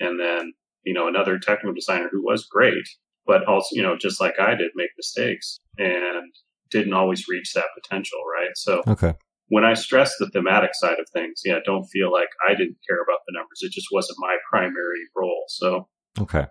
And 0.00 0.20
then, 0.20 0.52
you 0.84 0.94
know, 0.94 1.08
another 1.08 1.38
technical 1.38 1.74
designer 1.74 2.08
who 2.10 2.22
was 2.22 2.46
great, 2.46 2.84
but 3.26 3.44
also, 3.46 3.68
you 3.72 3.82
know, 3.82 3.96
just 3.96 4.20
like 4.20 4.34
I 4.40 4.54
did, 4.54 4.70
make 4.76 4.90
mistakes 4.96 5.58
and 5.76 6.32
didn't 6.70 6.92
always 6.92 7.26
reach 7.28 7.52
that 7.54 7.66
potential, 7.80 8.18
right? 8.38 8.50
So 8.54 8.82
Okay. 8.86 9.14
when 9.48 9.64
I 9.64 9.74
stress 9.74 10.14
the 10.18 10.28
thematic 10.30 10.70
side 10.74 10.98
of 11.00 11.06
things, 11.12 11.40
yeah, 11.44 11.58
don't 11.64 11.86
feel 11.86 12.12
like 12.12 12.28
I 12.48 12.52
didn't 12.52 12.76
care 12.88 13.02
about 13.02 13.20
the 13.26 13.32
numbers. 13.32 13.60
It 13.62 13.72
just 13.72 13.88
wasn't 13.92 14.18
my 14.20 14.36
primary 14.50 15.02
role. 15.16 15.44
So 15.48 15.88
Okay. 16.20 16.46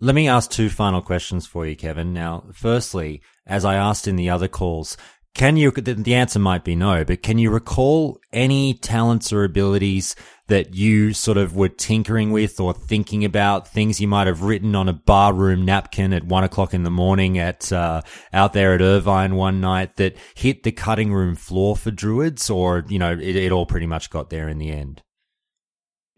Let 0.00 0.14
me 0.14 0.28
ask 0.28 0.50
two 0.50 0.70
final 0.70 1.02
questions 1.02 1.46
for 1.46 1.66
you, 1.66 1.74
Kevin. 1.74 2.12
Now, 2.12 2.44
firstly, 2.52 3.20
as 3.46 3.64
I 3.64 3.74
asked 3.74 4.06
in 4.06 4.16
the 4.16 4.30
other 4.30 4.46
calls, 4.46 4.96
can 5.34 5.56
you, 5.56 5.70
the 5.70 6.14
answer 6.14 6.38
might 6.38 6.64
be 6.64 6.74
no, 6.74 7.04
but 7.04 7.22
can 7.22 7.38
you 7.38 7.50
recall 7.50 8.20
any 8.32 8.74
talents 8.74 9.32
or 9.32 9.44
abilities 9.44 10.16
that 10.46 10.74
you 10.74 11.12
sort 11.12 11.36
of 11.36 11.54
were 11.54 11.68
tinkering 11.68 12.30
with 12.30 12.58
or 12.58 12.72
thinking 12.72 13.24
about, 13.24 13.68
things 13.68 14.00
you 14.00 14.08
might 14.08 14.26
have 14.26 14.42
written 14.42 14.74
on 14.74 14.88
a 14.88 14.92
barroom 14.92 15.64
napkin 15.64 16.12
at 16.12 16.24
one 16.24 16.44
o'clock 16.44 16.72
in 16.72 16.82
the 16.84 16.90
morning 16.90 17.38
at, 17.38 17.70
uh, 17.72 18.00
out 18.32 18.52
there 18.52 18.74
at 18.74 18.80
Irvine 18.80 19.34
one 19.34 19.60
night 19.60 19.96
that 19.96 20.16
hit 20.34 20.62
the 20.62 20.72
cutting 20.72 21.12
room 21.12 21.34
floor 21.34 21.76
for 21.76 21.90
druids 21.90 22.48
or, 22.48 22.84
you 22.88 22.98
know, 22.98 23.12
it, 23.12 23.36
it 23.36 23.52
all 23.52 23.66
pretty 23.66 23.86
much 23.86 24.10
got 24.10 24.30
there 24.30 24.48
in 24.48 24.58
the 24.58 24.70
end? 24.70 25.02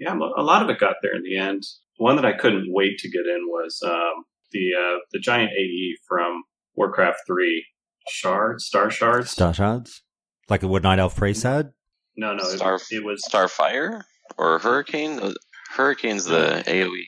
yeah, 0.01 0.15
a 0.15 0.43
lot 0.43 0.63
of 0.63 0.71
it 0.71 0.81
got 0.81 0.97
there 1.03 1.15
in 1.15 1.23
the 1.23 1.37
end. 1.37 1.63
One 2.01 2.17
that 2.17 2.25
I 2.25 2.33
couldn't 2.33 2.73
wait 2.73 2.97
to 3.01 3.11
get 3.11 3.27
in 3.27 3.47
was 3.47 3.79
um, 3.85 4.25
the 4.53 4.71
uh, 4.75 4.99
the 5.13 5.19
giant 5.19 5.51
AE 5.51 5.97
from 6.09 6.45
Warcraft 6.75 7.19
Three, 7.27 7.67
Shard, 8.09 8.63
Star 8.63 8.91
Shards. 8.91 9.31
Star 9.31 9.53
shards? 9.53 10.03
Like 10.49 10.63
what 10.63 10.83
Night 10.83 10.99
Elf 10.99 11.15
Priest 11.15 11.43
had? 11.43 11.73
No, 12.17 12.33
no, 12.33 12.43
it, 12.43 12.57
Star, 12.57 12.79
it 12.91 13.05
was 13.05 13.23
Starfire 13.31 14.01
or 14.39 14.59
Hurricane? 14.61 15.35
Hurricane's 15.73 16.25
the 16.25 16.61
E. 16.61 16.81
AOE. 16.81 17.03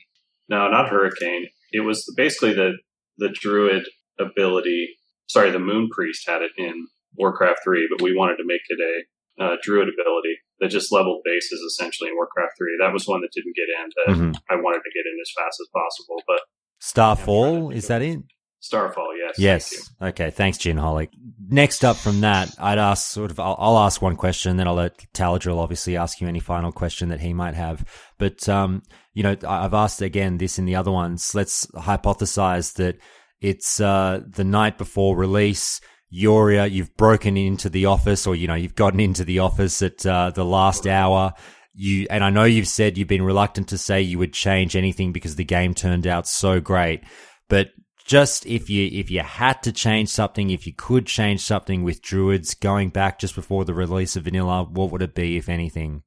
no, 0.51 0.69
not 0.69 0.91
Hurricane. 0.91 1.47
It 1.73 1.81
was 1.81 2.05
basically 2.15 2.53
the 2.53 2.73
the 3.17 3.31
Druid 3.31 3.89
ability. 4.21 4.89
Sorry, 5.27 5.51
the 5.51 5.59
Moon 5.59 5.89
Priest 5.91 6.29
had 6.29 6.43
it 6.43 6.51
in 6.59 6.87
Warcraft 7.17 7.61
Three, 7.65 7.89
but 7.91 8.03
we 8.03 8.15
wanted 8.15 8.37
to 8.37 8.45
make 8.45 8.61
it 8.69 9.07
a 9.41 9.43
uh, 9.43 9.57
Druid 9.63 9.89
ability 9.89 10.37
that 10.63 10.69
just 10.71 10.93
leveled 10.93 11.21
bases 11.25 11.61
essentially 11.61 12.09
in 12.09 12.15
Warcraft 12.17 12.53
Three. 12.57 12.79
That 12.81 12.93
was 12.95 13.07
one 13.07 13.21
that 13.21 13.33
didn't 13.35 13.57
get 13.59 13.67
in. 13.69 13.87
That 13.99 14.09
Mhm. 14.15 14.41
I 14.49 14.55
wanted 14.63 14.81
to 14.87 14.91
get 14.95 15.05
in 15.11 15.19
as 15.21 15.31
fast 15.37 15.59
as 15.61 15.69
possible, 15.75 16.23
but 16.27 16.41
Starfall, 16.81 17.71
is 17.71 17.89
that 17.89 18.01
it? 18.03 18.21
Starfall, 18.61 19.09
yes, 19.19 19.35
thank. 19.37 19.45
Yes. 19.45 19.91
Okay. 20.01 20.31
Thanks, 20.31 20.57
Gin 20.59 20.77
Holic. 20.77 21.09
Next 21.49 21.85
up 21.85 21.97
from 21.97 22.21
that, 22.21 22.55
I'd 22.61 22.79
ask 22.79 23.11
sort 23.11 23.33
of, 23.33 23.41
I'll, 23.41 23.57
I'll 23.59 23.79
ask 23.79 24.01
one 24.01 24.15
question, 24.15 24.57
then 24.57 24.69
I'll 24.69 24.75
let 24.75 24.99
Taladril 25.15 25.59
obviously 25.59 25.97
ask 25.97 26.21
you 26.21 26.29
any 26.29 26.39
final 26.39 26.71
question 26.71 27.09
that 27.09 27.21
he 27.21 27.33
might 27.33 27.55
have. 27.55 27.85
But, 28.19 28.49
um, 28.49 28.83
you 29.15 29.25
know, 29.25 29.37
I- 29.47 29.65
I've 29.65 29.75
asked 29.75 30.01
again 30.01 30.39
this 30.39 30.61
in 30.61 30.65
the 30.65 30.77
other 30.77 30.93
ones. 30.93 31.35
Let's 31.35 31.67
hypothesize 31.75 32.75
that 32.75 32.99
it's, 33.41 33.81
uh, 33.81 34.21
the 34.29 34.45
night 34.45 34.79
before 34.79 35.17
release. 35.17 35.81
You're, 36.15 36.61
uh, 36.61 36.65
you've 36.67 36.95
broken 36.99 37.39
into 37.39 37.71
the 37.71 37.87
office 37.87 38.27
or, 38.27 38.37
you 38.37 38.47
know, 38.47 38.55
you've 38.55 38.75
gotten 38.75 39.01
into 39.01 39.25
the 39.25 39.39
office 39.39 39.81
at, 39.81 40.05
uh, 40.05 40.31
the 40.31 40.45
last 40.45 40.87
hour. 40.87 41.33
You, 41.73 42.07
and 42.11 42.23
I 42.23 42.29
know 42.29 42.45
you've 42.45 42.69
said 42.69 42.99
you've 42.99 43.09
been 43.09 43.23
reluctant 43.23 43.69
to 43.69 43.79
say 43.79 44.03
you 44.03 44.19
would 44.19 44.35
change 44.35 44.77
anything 44.77 45.11
because 45.13 45.37
the 45.37 45.45
game 45.45 45.73
turned 45.73 46.07
out 46.07 46.27
so 46.27 46.61
great, 46.61 47.03
but 47.49 47.71
just 48.05 48.45
if 48.45 48.69
you 48.69 48.91
if 48.93 49.11
you 49.11 49.21
had 49.21 49.63
to 49.63 49.73
change 49.73 50.11
something, 50.11 50.51
if 50.51 50.67
you 50.67 50.75
could 50.75 51.07
change 51.07 51.41
something 51.41 51.83
with 51.83 52.03
druids 52.03 52.55
going 52.55 52.91
back 52.91 53.19
just 53.19 53.35
before 53.35 53.65
the 53.65 53.73
release 53.73 54.17
of 54.17 54.25
vanilla, 54.25 54.65
what 54.65 54.91
would 54.91 55.01
it 55.01 55.15
be, 55.15 55.39
if 55.39 55.49
anything? 55.49 56.03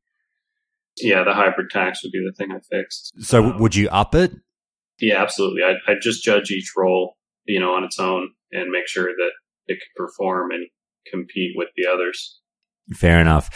Yeah, 0.97 1.23
the 1.23 1.33
hybrid 1.33 1.71
tax 1.71 2.03
would 2.03 2.11
be 2.11 2.23
the 2.23 2.35
thing 2.37 2.51
I 2.51 2.59
fixed. 2.69 3.13
So 3.21 3.43
Um, 3.43 3.59
would 3.59 3.75
you 3.75 3.89
up 3.89 4.13
it? 4.13 4.33
Yeah, 4.99 5.21
absolutely. 5.21 5.63
I 5.63 5.91
I 5.91 5.95
just 5.99 6.23
judge 6.23 6.51
each 6.51 6.73
role, 6.77 7.17
you 7.45 7.59
know, 7.59 7.73
on 7.73 7.83
its 7.83 7.99
own 7.99 8.29
and 8.51 8.69
make 8.69 8.87
sure 8.87 9.07
that 9.07 9.31
it 9.67 9.75
could 9.75 10.05
perform 10.05 10.51
and 10.51 10.67
compete 11.11 11.53
with 11.55 11.69
the 11.75 11.87
others. 11.91 12.39
Fair 12.93 13.19
enough. 13.19 13.49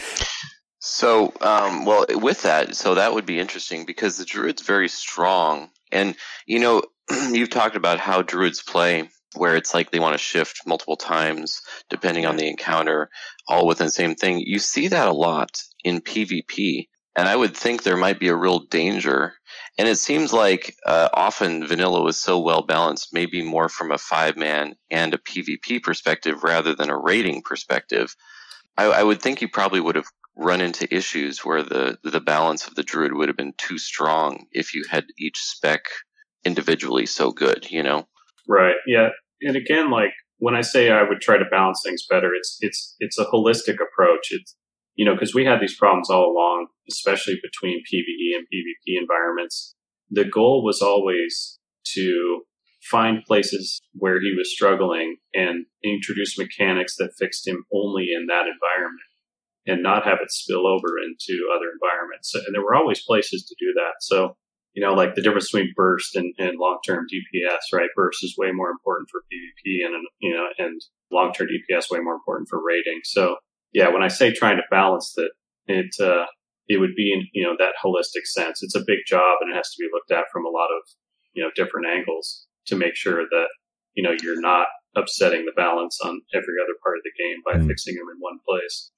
So, 0.78 1.32
um, 1.40 1.84
well, 1.84 2.06
with 2.08 2.42
that, 2.42 2.74
so 2.74 2.94
that 2.94 3.12
would 3.12 3.26
be 3.26 3.38
interesting 3.38 3.84
because 3.84 4.16
the 4.16 4.24
druid's 4.24 4.62
very 4.62 4.88
strong, 4.88 5.70
and 5.92 6.16
you 6.46 6.58
know, 6.58 6.82
you've 7.30 7.50
talked 7.50 7.76
about 7.76 8.00
how 8.00 8.22
druids 8.22 8.62
play, 8.62 9.10
where 9.36 9.56
it's 9.56 9.74
like 9.74 9.90
they 9.90 10.00
want 10.00 10.14
to 10.14 10.18
shift 10.18 10.66
multiple 10.66 10.96
times 10.96 11.60
depending 11.90 12.24
on 12.24 12.36
the 12.36 12.48
encounter, 12.48 13.10
all 13.46 13.66
within 13.66 13.88
the 13.88 13.92
same 13.92 14.14
thing. 14.14 14.40
You 14.40 14.58
see 14.58 14.88
that 14.88 15.06
a 15.06 15.12
lot 15.12 15.62
in 15.84 16.00
PvP, 16.00 16.88
and 17.16 17.28
I 17.28 17.36
would 17.36 17.56
think 17.56 17.82
there 17.82 17.96
might 17.96 18.20
be 18.20 18.28
a 18.28 18.36
real 18.36 18.60
danger. 18.60 19.34
And 19.78 19.88
it 19.88 19.96
seems 19.96 20.32
like 20.32 20.76
uh, 20.86 21.08
often 21.12 21.66
vanilla 21.66 22.02
was 22.02 22.16
so 22.16 22.38
well 22.38 22.62
balanced, 22.62 23.08
maybe 23.12 23.42
more 23.42 23.68
from 23.68 23.90
a 23.90 23.98
five 23.98 24.36
man 24.36 24.74
and 24.90 25.14
a 25.14 25.18
PvP 25.18 25.82
perspective 25.82 26.44
rather 26.44 26.74
than 26.74 26.90
a 26.90 26.98
rating 26.98 27.42
perspective. 27.42 28.14
I, 28.76 28.84
I 28.84 29.02
would 29.02 29.20
think 29.20 29.40
you 29.40 29.48
probably 29.48 29.80
would 29.80 29.96
have 29.96 30.06
run 30.36 30.60
into 30.60 30.92
issues 30.94 31.44
where 31.44 31.62
the 31.62 31.98
the 32.04 32.20
balance 32.20 32.66
of 32.66 32.74
the 32.74 32.82
druid 32.82 33.12
would 33.14 33.28
have 33.28 33.36
been 33.36 33.54
too 33.58 33.78
strong 33.78 34.46
if 34.52 34.74
you 34.74 34.84
had 34.90 35.04
each 35.18 35.38
spec 35.38 35.82
individually 36.44 37.06
so 37.06 37.30
good, 37.30 37.70
you 37.70 37.82
know. 37.82 38.06
Right. 38.48 38.76
Yeah. 38.86 39.08
And 39.42 39.56
again, 39.56 39.90
like 39.90 40.12
when 40.38 40.54
I 40.54 40.62
say 40.62 40.90
I 40.90 41.02
would 41.02 41.20
try 41.20 41.36
to 41.36 41.44
balance 41.50 41.82
things 41.84 42.06
better, 42.08 42.30
it's 42.34 42.56
it's 42.60 42.96
it's 43.00 43.18
a 43.18 43.26
holistic 43.26 43.74
approach. 43.74 44.28
It's 44.30 44.56
you 45.00 45.06
know 45.06 45.14
because 45.14 45.34
we 45.34 45.46
had 45.46 45.60
these 45.62 45.78
problems 45.78 46.10
all 46.10 46.30
along, 46.30 46.66
especially 46.90 47.36
between 47.42 47.78
PVE 47.90 48.36
and 48.36 48.44
PvP 48.52 49.00
environments. 49.00 49.74
The 50.10 50.26
goal 50.26 50.62
was 50.62 50.82
always 50.82 51.58
to 51.94 52.42
find 52.82 53.24
places 53.24 53.80
where 53.94 54.20
he 54.20 54.34
was 54.36 54.52
struggling 54.52 55.16
and 55.32 55.64
introduce 55.82 56.36
mechanics 56.36 56.96
that 56.98 57.14
fixed 57.18 57.48
him 57.48 57.64
only 57.72 58.08
in 58.14 58.26
that 58.26 58.44
environment 58.44 59.10
and 59.66 59.82
not 59.82 60.04
have 60.04 60.18
it 60.20 60.30
spill 60.30 60.66
over 60.66 60.98
into 60.98 61.48
other 61.54 61.72
environments. 61.72 62.34
And 62.34 62.54
there 62.54 62.62
were 62.62 62.74
always 62.74 63.02
places 63.02 63.46
to 63.46 63.54
do 63.58 63.72
that. 63.76 64.02
So 64.02 64.36
you 64.74 64.84
know, 64.84 64.94
like 64.94 65.14
the 65.14 65.22
difference 65.22 65.50
between 65.50 65.72
burst 65.74 66.14
and, 66.14 66.32
and 66.38 66.58
long-term 66.58 67.06
DPS, 67.12 67.76
right? 67.76 67.88
Burst 67.96 68.22
is 68.22 68.36
way 68.38 68.52
more 68.52 68.70
important 68.70 69.08
for 69.10 69.22
PvP 69.22 69.84
and, 69.84 70.06
you 70.20 70.32
know, 70.32 70.46
and 70.58 70.80
long-term 71.10 71.48
DPS 71.48 71.90
way 71.90 71.98
more 72.00 72.14
important 72.14 72.48
for 72.48 72.62
rating. 72.64 73.00
So 73.02 73.36
yeah, 73.72 73.88
when 73.88 74.02
I 74.02 74.08
say 74.08 74.32
trying 74.32 74.56
to 74.56 74.62
balance 74.70 75.12
that, 75.16 75.30
it, 75.66 75.94
uh, 76.00 76.26
it 76.68 76.78
would 76.78 76.94
be 76.96 77.12
in, 77.12 77.26
you 77.32 77.42
know, 77.44 77.56
that 77.58 77.74
holistic 77.84 78.26
sense. 78.26 78.62
It's 78.62 78.74
a 78.76 78.84
big 78.86 79.00
job 79.06 79.38
and 79.40 79.52
it 79.52 79.56
has 79.56 79.70
to 79.70 79.76
be 79.78 79.88
looked 79.92 80.10
at 80.12 80.24
from 80.32 80.46
a 80.46 80.50
lot 80.50 80.68
of, 80.70 80.82
you 81.32 81.42
know, 81.42 81.50
different 81.54 81.86
angles 81.86 82.46
to 82.66 82.76
make 82.76 82.94
sure 82.94 83.24
that, 83.28 83.48
you 83.94 84.02
know, 84.02 84.14
you're 84.22 84.40
not 84.40 84.66
upsetting 84.96 85.44
the 85.46 85.52
balance 85.56 85.98
on 86.04 86.20
every 86.34 86.54
other 86.62 86.74
part 86.82 86.96
of 86.96 87.02
the 87.04 87.12
game 87.18 87.38
by 87.44 87.54
Mm. 87.54 87.66
fixing 87.68 87.94
them 87.94 88.06
in 88.12 88.18
one 88.18 88.38
place. 88.46 88.90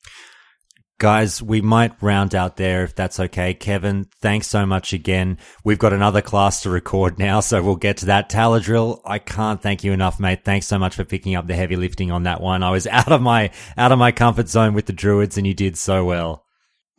Guys, 0.98 1.42
we 1.42 1.60
might 1.60 2.00
round 2.00 2.32
out 2.32 2.56
there 2.56 2.84
if 2.84 2.94
that's 2.94 3.18
okay. 3.18 3.54
Kevin, 3.54 4.06
thanks 4.20 4.46
so 4.46 4.64
much 4.64 4.92
again. 4.92 5.36
We've 5.64 5.78
got 5.78 5.92
another 5.92 6.22
class 6.22 6.62
to 6.62 6.70
record 6.70 7.18
now, 7.18 7.40
so 7.40 7.60
we'll 7.60 7.74
get 7.74 7.96
to 7.98 8.06
that. 8.06 8.30
Taladril, 8.30 9.00
I 9.04 9.18
can't 9.18 9.60
thank 9.60 9.82
you 9.82 9.92
enough, 9.92 10.20
mate. 10.20 10.44
Thanks 10.44 10.66
so 10.66 10.78
much 10.78 10.94
for 10.94 11.04
picking 11.04 11.34
up 11.34 11.48
the 11.48 11.56
heavy 11.56 11.74
lifting 11.74 12.12
on 12.12 12.22
that 12.22 12.40
one. 12.40 12.62
I 12.62 12.70
was 12.70 12.86
out 12.88 13.10
of 13.10 13.20
my 13.20 13.50
out 13.76 13.90
of 13.90 13.98
my 13.98 14.12
comfort 14.12 14.48
zone 14.48 14.74
with 14.74 14.86
the 14.86 14.92
druids 14.92 15.36
and 15.36 15.46
you 15.46 15.54
did 15.54 15.76
so 15.76 16.04
well. 16.04 16.44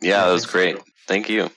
Yeah, 0.02 0.26
that 0.26 0.32
was 0.32 0.44
great. 0.44 0.76
Thank 1.08 1.30
you. 1.30 1.50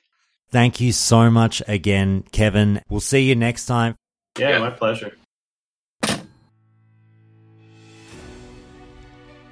Thank 0.50 0.80
you 0.80 0.94
so 0.94 1.30
much 1.30 1.62
again, 1.68 2.24
Kevin. 2.32 2.82
We'll 2.90 3.02
see 3.02 3.24
you 3.24 3.36
next 3.36 3.66
time. 3.66 3.96
Yeah, 4.40 4.60
my 4.60 4.70
pleasure. 4.70 5.18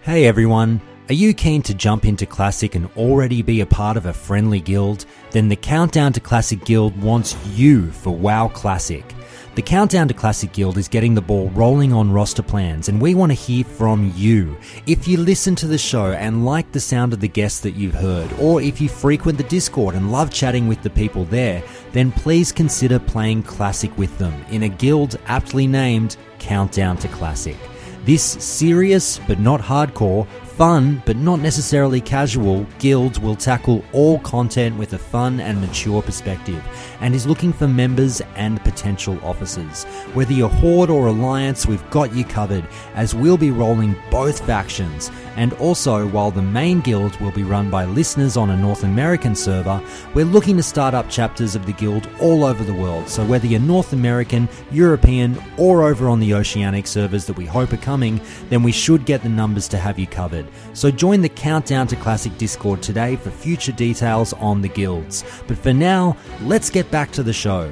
Hey 0.04 0.26
everyone, 0.28 0.82
are 1.08 1.14
you 1.14 1.36
keen 1.36 1.62
to 1.62 1.76
jump 1.76 2.04
into 2.04 2.26
Classic 2.26 2.74
and 2.74 2.90
already 2.98 3.44
be 3.44 3.62
a 3.62 3.66
part 3.66 3.96
of 3.96 4.08
a 4.08 4.14
friendly 4.14 4.60
guild? 4.60 5.06
Then 5.30 5.50
the 5.50 5.56
Countdown 5.56 6.14
to 6.14 6.20
Classic 6.20 6.64
Guild 6.66 7.00
wants 7.00 7.36
you 7.50 7.92
for 7.92 8.10
WoW 8.10 8.48
Classic. 8.48 9.06
The 9.54 9.62
Countdown 9.62 10.08
to 10.08 10.16
Classic 10.16 10.52
Guild 10.52 10.80
is 10.80 10.88
getting 10.88 11.14
the 11.14 11.22
ball 11.22 11.50
rolling 11.52 11.94
on 11.94 12.12
roster 12.12 12.42
plans, 12.42 12.90
and 12.90 13.00
we 13.00 13.14
want 13.14 13.32
to 13.32 13.36
hear 13.36 13.64
from 13.64 14.12
you. 14.16 14.58
If 14.88 15.08
you 15.08 15.18
listen 15.18 15.54
to 15.58 15.68
the 15.68 15.78
show 15.78 16.12
and 16.12 16.44
like 16.44 16.72
the 16.72 16.80
sound 16.80 17.14
of 17.14 17.20
the 17.20 17.28
guests 17.28 17.60
that 17.60 17.76
you've 17.76 17.94
heard, 17.94 18.34
or 18.40 18.60
if 18.60 18.82
you 18.82 18.90
frequent 18.90 19.38
the 19.38 19.44
Discord 19.44 19.94
and 19.94 20.12
love 20.12 20.32
chatting 20.32 20.68
with 20.68 20.82
the 20.82 20.90
people 20.90 21.26
there, 21.26 21.62
then 21.92 22.12
please 22.12 22.52
consider 22.52 22.98
playing 22.98 23.44
Classic 23.44 23.96
with 23.96 24.18
them 24.18 24.34
in 24.50 24.64
a 24.64 24.70
guild 24.70 25.20
aptly 25.28 25.68
named 25.68 26.18
Countdown 26.40 26.98
to 26.98 27.08
Classic. 27.10 27.58
This 28.06 28.24
serious 28.24 29.20
but 29.28 29.40
not 29.40 29.62
hardcore, 29.62 30.28
fun 30.56 31.04
but 31.06 31.18
not 31.18 31.40
necessarily 31.42 32.00
casual 32.00 32.66
Guilds 32.80 33.20
will 33.20 33.36
tackle 33.36 33.84
all 33.92 34.20
content 34.20 34.78
with 34.78 34.94
a 34.94 34.98
fun 34.98 35.42
and 35.42 35.60
mature 35.60 36.02
perspective 36.02 36.64
and 37.02 37.14
is 37.14 37.28
looking 37.28 37.52
for 37.52 37.68
members 37.68 38.22
and 38.36 38.64
potential 38.64 39.20
officers. 39.24 39.84
Whether 40.14 40.34
you're 40.34 40.50
Horde 40.50 40.90
or 40.90 41.08
Alliance, 41.08 41.66
we've 41.66 41.88
got 41.90 42.14
you 42.14 42.24
covered 42.24 42.66
as 42.94 43.14
we'll 43.14 43.38
be 43.38 43.52
rolling 43.52 43.96
both 44.10 44.46
factions. 44.46 45.12
And 45.36 45.52
also, 45.54 46.08
while 46.08 46.32
the 46.32 46.42
main 46.42 46.80
guild 46.80 47.20
will 47.20 47.32
be 47.32 47.44
run 47.44 47.70
by 47.70 47.84
listeners 47.84 48.38
on 48.38 48.50
a 48.50 48.58
North 48.58 48.84
American 48.84 49.36
server, 49.36 49.82
we're 50.14 50.24
looking 50.24 50.56
to 50.56 50.64
start 50.64 50.94
up 50.94 51.10
chapters 51.10 51.56
of 51.56 51.66
the 51.66 51.74
guild 51.74 52.08
all 52.22 52.46
over 52.46 52.64
the 52.64 52.74
world. 52.74 53.10
So 53.10 53.26
whether 53.26 53.46
you're 53.46 53.60
North 53.60 53.92
American, 53.92 54.48
European, 54.72 55.38
or 55.58 55.84
over 55.84 56.08
on 56.08 56.22
the 56.22 56.34
oceanic 56.34 56.88
servers 56.88 57.26
that 57.26 57.36
we 57.36 57.46
hope 57.46 57.74
are 57.74 57.78
coming, 57.78 58.22
then 58.50 58.64
we 58.64 58.72
should 58.72 59.06
get 59.06 59.24
the 59.24 59.30
numbers 59.30 59.68
to 59.70 59.78
have 59.78 60.00
you 60.00 60.08
covered. 60.08 60.45
So 60.74 60.92
join 60.92 61.22
the 61.22 61.30
Countdown 61.30 61.88
to 61.88 61.96
Classic 61.96 62.38
Discord 62.38 62.82
today 62.82 63.16
for 63.16 63.32
future 63.32 63.72
details 63.72 64.34
on 64.34 64.62
the 64.62 64.70
guilds. 64.70 65.24
But 65.48 65.58
for 65.58 65.74
now, 65.74 66.18
let's 66.42 66.70
get 66.70 66.90
back 66.92 67.12
to 67.14 67.24
the 67.24 67.34
show. 67.34 67.72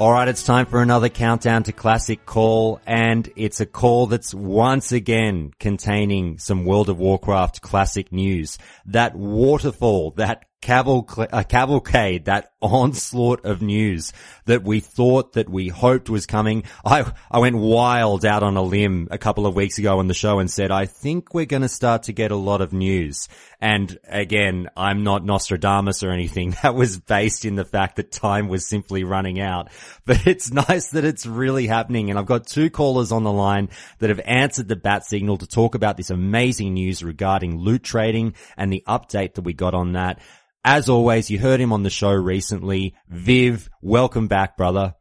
All 0.00 0.12
right, 0.12 0.28
it's 0.28 0.42
time 0.42 0.64
for 0.64 0.80
another 0.80 1.10
countdown 1.10 1.62
to 1.64 1.72
classic 1.72 2.24
call, 2.24 2.80
and 2.86 3.30
it's 3.36 3.60
a 3.60 3.66
call 3.66 4.06
that's 4.06 4.32
once 4.32 4.92
again 4.92 5.52
containing 5.60 6.38
some 6.38 6.64
World 6.64 6.88
of 6.88 6.98
Warcraft 6.98 7.60
classic 7.60 8.10
news. 8.10 8.56
That 8.86 9.14
waterfall, 9.14 10.12
that 10.12 10.46
cavalc- 10.62 11.28
uh, 11.32 11.42
cavalcade, 11.42 12.26
that 12.26 12.52
onslaught 12.62 13.44
of 13.44 13.62
news 13.62 14.12
that 14.44 14.62
we 14.62 14.80
thought 14.80 15.32
that 15.32 15.48
we 15.48 15.68
hoped 15.68 16.10
was 16.10 16.26
coming. 16.26 16.64
I, 16.84 17.10
I 17.30 17.38
went 17.38 17.56
wild 17.56 18.24
out 18.24 18.42
on 18.42 18.56
a 18.56 18.62
limb 18.62 19.08
a 19.10 19.18
couple 19.18 19.46
of 19.46 19.54
weeks 19.54 19.78
ago 19.78 19.98
on 19.98 20.08
the 20.08 20.14
show 20.14 20.38
and 20.38 20.50
said, 20.50 20.70
I 20.70 20.86
think 20.86 21.32
we're 21.32 21.46
going 21.46 21.62
to 21.62 21.68
start 21.68 22.04
to 22.04 22.12
get 22.12 22.30
a 22.30 22.36
lot 22.36 22.60
of 22.60 22.72
news. 22.72 23.28
And 23.60 23.98
again, 24.08 24.68
I'm 24.76 25.04
not 25.04 25.24
Nostradamus 25.24 26.02
or 26.02 26.10
anything. 26.10 26.56
That 26.62 26.74
was 26.74 26.98
based 26.98 27.46
in 27.46 27.56
the 27.56 27.64
fact 27.64 27.96
that 27.96 28.12
time 28.12 28.48
was 28.48 28.68
simply 28.68 29.02
running 29.02 29.40
out. 29.40 29.68
But 30.04 30.26
it's 30.26 30.52
nice 30.52 30.90
that 30.90 31.04
it's 31.04 31.24
really 31.24 31.66
happening. 31.66 32.10
And 32.10 32.18
I've 32.18 32.26
got 32.26 32.46
two 32.46 32.68
callers 32.68 33.12
on 33.12 33.24
the 33.24 33.32
line 33.32 33.70
that 33.98 34.10
have 34.10 34.20
answered 34.20 34.68
the 34.68 34.76
bat 34.76 35.06
signal 35.06 35.38
to 35.38 35.46
talk 35.46 35.74
about 35.74 35.96
this 35.96 36.10
amazing 36.10 36.74
news 36.74 37.02
regarding 37.02 37.58
loot 37.58 37.82
trading 37.82 38.34
and 38.58 38.70
the 38.70 38.84
update 38.86 39.34
that 39.34 39.42
we 39.42 39.54
got 39.54 39.74
on 39.74 39.92
that. 39.92 40.20
As 40.64 40.90
always, 40.90 41.30
you 41.30 41.38
heard 41.38 41.60
him 41.60 41.72
on 41.72 41.82
the 41.82 41.90
show 41.90 42.12
recently. 42.12 42.94
Viv, 43.08 43.70
welcome 43.80 44.28
back, 44.28 44.58
brother. 44.58 44.94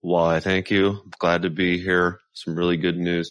Why, 0.00 0.40
thank 0.40 0.70
you. 0.70 1.02
Glad 1.18 1.42
to 1.42 1.50
be 1.50 1.78
here. 1.78 2.18
Some 2.32 2.56
really 2.56 2.76
good 2.76 2.96
news. 2.96 3.30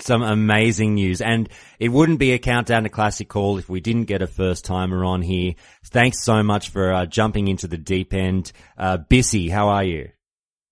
Some 0.00 0.22
amazing 0.22 0.94
news. 0.94 1.20
And 1.20 1.50
it 1.78 1.90
wouldn't 1.90 2.18
be 2.18 2.32
a 2.32 2.38
countdown 2.38 2.84
to 2.84 2.88
classic 2.88 3.28
call 3.28 3.58
if 3.58 3.68
we 3.68 3.80
didn't 3.80 4.04
get 4.04 4.22
a 4.22 4.26
first 4.26 4.64
timer 4.64 5.04
on 5.04 5.20
here. 5.20 5.54
Thanks 5.84 6.22
so 6.22 6.42
much 6.42 6.70
for 6.70 6.92
uh, 6.92 7.06
jumping 7.06 7.48
into 7.48 7.68
the 7.68 7.76
deep 7.76 8.14
end. 8.14 8.52
Uh, 8.78 8.96
Bissy, 8.96 9.50
how 9.50 9.68
are 9.68 9.84
you? 9.84 10.08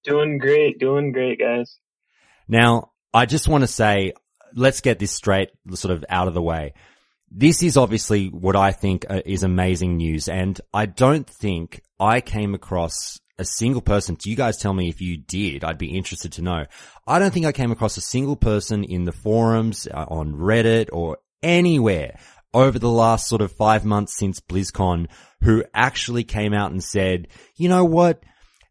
Doing 0.05 0.39
great, 0.39 0.79
doing 0.79 1.13
great, 1.13 1.39
guys. 1.39 1.77
Now, 2.49 2.93
I 3.13 3.27
just 3.27 3.49
want 3.49 3.63
to 3.63 3.69
say, 3.69 4.15
let's 4.55 4.81
get 4.81 4.99
this 4.99 5.13
straight, 5.13 5.51
sort 5.75 5.93
of 5.93 6.07
out 6.09 6.27
of 6.27 6.33
the 6.33 6.43
way. 6.43 6.73
This 7.31 7.63
is 7.63 7.77
obviously 7.77 8.29
what 8.29 8.57
I 8.57 8.73
think 8.73 9.07
uh, 9.09 9.23
is 9.25 9.43
amazing 9.43 9.97
news. 9.97 10.29
And 10.29 10.61
I 10.75 10.87
don't 10.87 11.29
think 11.29 11.81
I 11.99 12.21
came 12.21 12.55
across 12.55 13.21
a 13.39 13.45
single 13.45 13.81
person. 13.81 14.17
Do 14.17 14.29
you 14.29 14.37
guys 14.37 14.59
tell 14.59 14.75
me 14.75 14.89
if 14.89 15.01
you 15.01 15.17
did. 15.17 15.65
I'd 15.65 15.79
be 15.79 15.97
interested 15.97 16.33
to 16.33 16.43
know. 16.43 16.67
I 17.07 17.19
don't 17.19 17.33
think 17.33 17.47
I 17.47 17.53
came 17.53 17.73
across 17.73 17.97
a 17.97 18.03
single 18.03 18.37
person 18.37 18.85
in 18.85 19.05
the 19.05 19.13
forums, 19.13 19.89
uh, 19.93 20.05
on 20.09 20.35
Reddit 20.35 20.91
or 20.93 21.19
anywhere 21.43 22.19
over 22.53 22.79
the 22.79 22.91
last 22.91 23.29
sort 23.29 23.43
of 23.43 23.53
five 23.53 23.85
months 23.85 24.17
since 24.17 24.41
BlizzCon 24.41 25.07
who 25.43 25.65
actually 25.73 26.25
came 26.25 26.53
out 26.53 26.71
and 26.71 26.83
said, 26.83 27.29
you 27.57 27.69
know 27.69 27.85
what? 27.85 28.23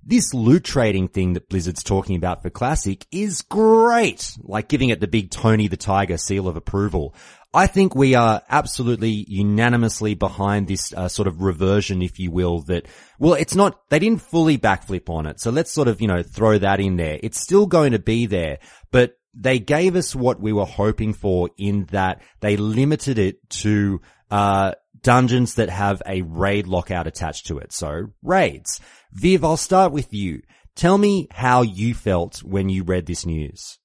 This 0.04 0.34
loot 0.34 0.64
trading 0.64 1.08
thing 1.08 1.34
that 1.34 1.50
Blizzard's 1.50 1.84
talking 1.84 2.16
about 2.16 2.42
for 2.42 2.50
Classic 2.50 3.06
is 3.12 3.42
great. 3.42 4.38
Like 4.42 4.70
giving 4.70 4.90
it 4.90 5.00
the 5.02 5.08
big 5.08 5.30
Tony 5.30 5.68
the 5.68 5.78
Tiger 5.78 6.18
seal 6.18 6.48
of 6.48 6.56
approval. 6.56 7.14
I 7.54 7.68
think 7.68 7.96
we 7.96 8.14
are 8.14 8.42
absolutely 8.48 9.26
unanimously 9.28 10.14
behind 10.14 10.68
this 10.68 10.94
uh, 10.94 11.08
sort 11.08 11.28
of 11.28 11.42
reversion, 11.42 12.02
if 12.02 12.20
you 12.20 12.30
will, 12.30 12.62
that, 12.64 12.88
well, 13.18 13.34
it's 13.34 13.56
not, 13.56 13.80
they 13.90 13.98
didn't 13.98 14.22
fully 14.22 14.58
backflip 14.58 15.10
on 15.10 15.26
it. 15.26 15.40
So 15.40 15.50
let's 15.50 15.72
sort 15.72 15.88
of, 15.88 16.00
you 16.00 16.08
know, 16.08 16.22
throw 16.22 16.60
that 16.60 16.80
in 16.80 16.98
there. 16.98 17.20
It's 17.24 17.42
still 17.42 17.66
going 17.66 17.94
to 17.94 18.00
be 18.00 18.28
there, 18.28 18.60
but 18.92 19.14
they 19.34 19.58
gave 19.58 19.96
us 19.96 20.16
what 20.16 20.40
we 20.40 20.54
were 20.54 20.66
hoping 20.66 21.14
for 21.14 21.50
in 21.58 21.86
that 21.92 22.22
they 22.40 22.56
limited 22.56 23.18
it 23.18 23.50
to, 23.50 24.02
uh, 24.30 24.74
dungeons 25.02 25.56
that 25.56 25.70
have 25.70 26.02
a 26.06 26.22
raid 26.24 26.68
lockout 26.68 27.08
attached 27.08 27.48
to 27.48 27.58
it. 27.58 27.72
So 27.72 28.08
raids. 28.22 28.82
Viv, 29.14 29.44
I'll 29.44 29.58
start 29.58 29.92
with 29.92 30.14
you. 30.14 30.42
Tell 30.76 30.98
me 30.98 31.28
how 31.32 31.62
you 31.62 31.94
felt 31.94 32.44
when 32.44 32.70
you 32.70 32.84
read 32.84 33.06
this 33.06 33.26
news. 33.26 33.80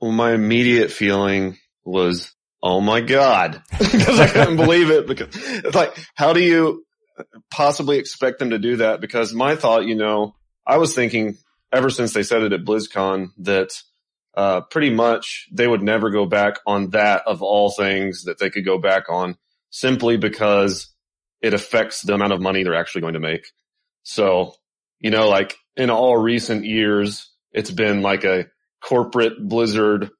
Well, 0.00 0.12
my 0.12 0.32
immediate 0.32 0.90
feeling 0.90 1.56
was, 1.84 2.32
oh 2.62 2.80
my 2.80 3.00
God, 3.00 3.62
because 3.78 4.20
I 4.20 4.28
couldn't 4.28 4.56
believe 4.56 4.90
it 4.90 5.06
because 5.06 5.28
it's 5.34 5.74
like, 5.74 5.96
how 6.14 6.32
do 6.32 6.40
you 6.40 6.84
possibly 7.50 7.98
expect 7.98 8.38
them 8.38 8.50
to 8.50 8.58
do 8.58 8.76
that? 8.76 9.00
Because 9.00 9.32
my 9.32 9.56
thought, 9.56 9.86
you 9.86 9.94
know, 9.94 10.34
I 10.66 10.78
was 10.78 10.94
thinking 10.94 11.36
ever 11.72 11.90
since 11.90 12.12
they 12.12 12.22
said 12.22 12.42
it 12.42 12.52
at 12.52 12.64
BlizzCon 12.64 13.30
that 13.38 13.70
uh, 14.34 14.62
pretty 14.62 14.90
much 14.90 15.48
they 15.52 15.66
would 15.66 15.82
never 15.82 16.10
go 16.10 16.26
back 16.26 16.58
on 16.66 16.90
that 16.90 17.22
of 17.26 17.42
all 17.42 17.70
things 17.70 18.24
that 18.24 18.38
they 18.38 18.50
could 18.50 18.64
go 18.64 18.78
back 18.78 19.10
on 19.10 19.36
simply 19.70 20.16
because 20.16 20.88
it 21.40 21.54
affects 21.54 22.02
the 22.02 22.14
amount 22.14 22.32
of 22.32 22.40
money 22.40 22.62
they're 22.62 22.74
actually 22.74 23.00
going 23.00 23.14
to 23.14 23.20
make. 23.20 23.46
So, 24.04 24.54
you 25.00 25.10
know, 25.10 25.28
like 25.28 25.56
in 25.76 25.90
all 25.90 26.16
recent 26.16 26.64
years, 26.64 27.30
it's 27.52 27.70
been 27.70 28.02
like 28.02 28.24
a 28.24 28.46
corporate 28.82 29.34
Blizzard, 29.40 30.10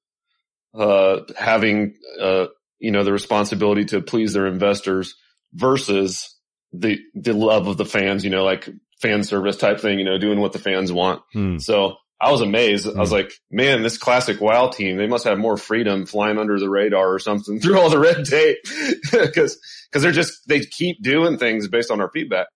uh, 0.74 1.20
having, 1.36 1.94
uh, 2.20 2.46
you 2.78 2.90
know, 2.90 3.04
the 3.04 3.12
responsibility 3.12 3.84
to 3.86 4.00
please 4.00 4.32
their 4.32 4.46
investors 4.46 5.14
versus 5.52 6.34
the, 6.72 6.98
the 7.14 7.32
love 7.32 7.66
of 7.66 7.76
the 7.76 7.84
fans, 7.84 8.24
you 8.24 8.30
know, 8.30 8.44
like 8.44 8.68
fan 9.00 9.24
service 9.24 9.56
type 9.56 9.80
thing, 9.80 9.98
you 9.98 10.04
know, 10.04 10.18
doing 10.18 10.40
what 10.40 10.52
the 10.52 10.58
fans 10.58 10.92
want. 10.92 11.22
Hmm. 11.32 11.58
So 11.58 11.96
I 12.22 12.30
was 12.30 12.40
amazed. 12.40 12.86
I 12.86 13.00
was 13.00 13.10
like, 13.10 13.32
man, 13.50 13.82
this 13.82 13.98
classic 13.98 14.40
WoW 14.40 14.68
team, 14.68 14.96
they 14.96 15.08
must 15.08 15.24
have 15.24 15.38
more 15.38 15.56
freedom 15.56 16.06
flying 16.06 16.38
under 16.38 16.58
the 16.58 16.70
radar 16.70 17.12
or 17.12 17.18
something 17.18 17.58
through 17.60 17.80
all 17.80 17.90
the 17.90 17.98
red 17.98 18.24
tape. 18.24 18.58
Cause, 19.34 19.58
cause 19.92 20.02
they're 20.02 20.12
just, 20.12 20.46
they 20.46 20.60
keep 20.60 21.02
doing 21.02 21.36
things 21.36 21.68
based 21.68 21.90
on 21.90 22.00
our 22.00 22.10
feedback. 22.10 22.46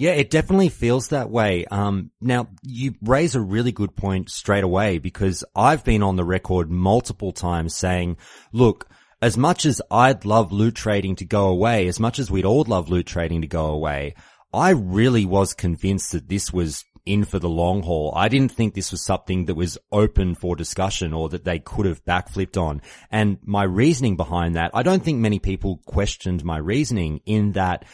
Yeah, 0.00 0.12
it 0.12 0.30
definitely 0.30 0.68
feels 0.68 1.08
that 1.08 1.28
way. 1.28 1.64
Um, 1.64 2.12
now 2.20 2.46
you 2.62 2.94
raise 3.02 3.34
a 3.34 3.40
really 3.40 3.72
good 3.72 3.96
point 3.96 4.30
straight 4.30 4.62
away 4.62 4.98
because 4.98 5.42
I've 5.56 5.82
been 5.82 6.04
on 6.04 6.14
the 6.14 6.24
record 6.24 6.70
multiple 6.70 7.32
times 7.32 7.74
saying, 7.74 8.16
look, 8.52 8.88
as 9.20 9.36
much 9.36 9.66
as 9.66 9.82
I'd 9.90 10.24
love 10.24 10.52
loot 10.52 10.76
trading 10.76 11.16
to 11.16 11.24
go 11.24 11.48
away, 11.48 11.88
as 11.88 11.98
much 11.98 12.20
as 12.20 12.30
we'd 12.30 12.44
all 12.44 12.62
love 12.62 12.88
loot 12.88 13.06
trading 13.06 13.40
to 13.40 13.48
go 13.48 13.66
away, 13.66 14.14
I 14.54 14.70
really 14.70 15.24
was 15.24 15.52
convinced 15.52 16.12
that 16.12 16.28
this 16.28 16.52
was 16.52 16.84
in 17.04 17.24
for 17.24 17.40
the 17.40 17.48
long 17.48 17.82
haul. 17.82 18.12
I 18.14 18.28
didn't 18.28 18.52
think 18.52 18.74
this 18.74 18.92
was 18.92 19.04
something 19.04 19.46
that 19.46 19.56
was 19.56 19.78
open 19.90 20.36
for 20.36 20.54
discussion 20.54 21.12
or 21.12 21.28
that 21.30 21.44
they 21.44 21.58
could 21.58 21.86
have 21.86 22.04
backflipped 22.04 22.60
on. 22.60 22.82
And 23.10 23.38
my 23.42 23.64
reasoning 23.64 24.16
behind 24.16 24.54
that, 24.54 24.70
I 24.74 24.84
don't 24.84 25.02
think 25.02 25.18
many 25.18 25.40
people 25.40 25.80
questioned 25.86 26.44
my 26.44 26.58
reasoning 26.58 27.20
in 27.26 27.52
that 27.52 27.84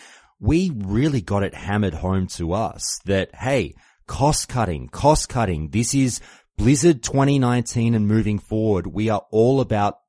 we 0.41 0.71
really 0.75 1.21
got 1.21 1.43
it 1.43 1.55
hammered 1.55 1.95
home 1.95 2.27
to 2.29 2.53
us 2.53 3.01
that, 3.05 3.35
hey, 3.35 3.75
cost 4.07 4.49
cutting, 4.49 4.89
cost 4.89 5.29
cutting. 5.29 5.71
This 5.71 5.95
is 5.95 6.21
Blizzard 6.57 7.03
2019 7.03 7.95
and 7.95 8.07
moving 8.07 8.39
forward. 8.39 8.87
We 8.87 9.09
are 9.09 9.25
all 9.31 9.61
about, 9.61 10.01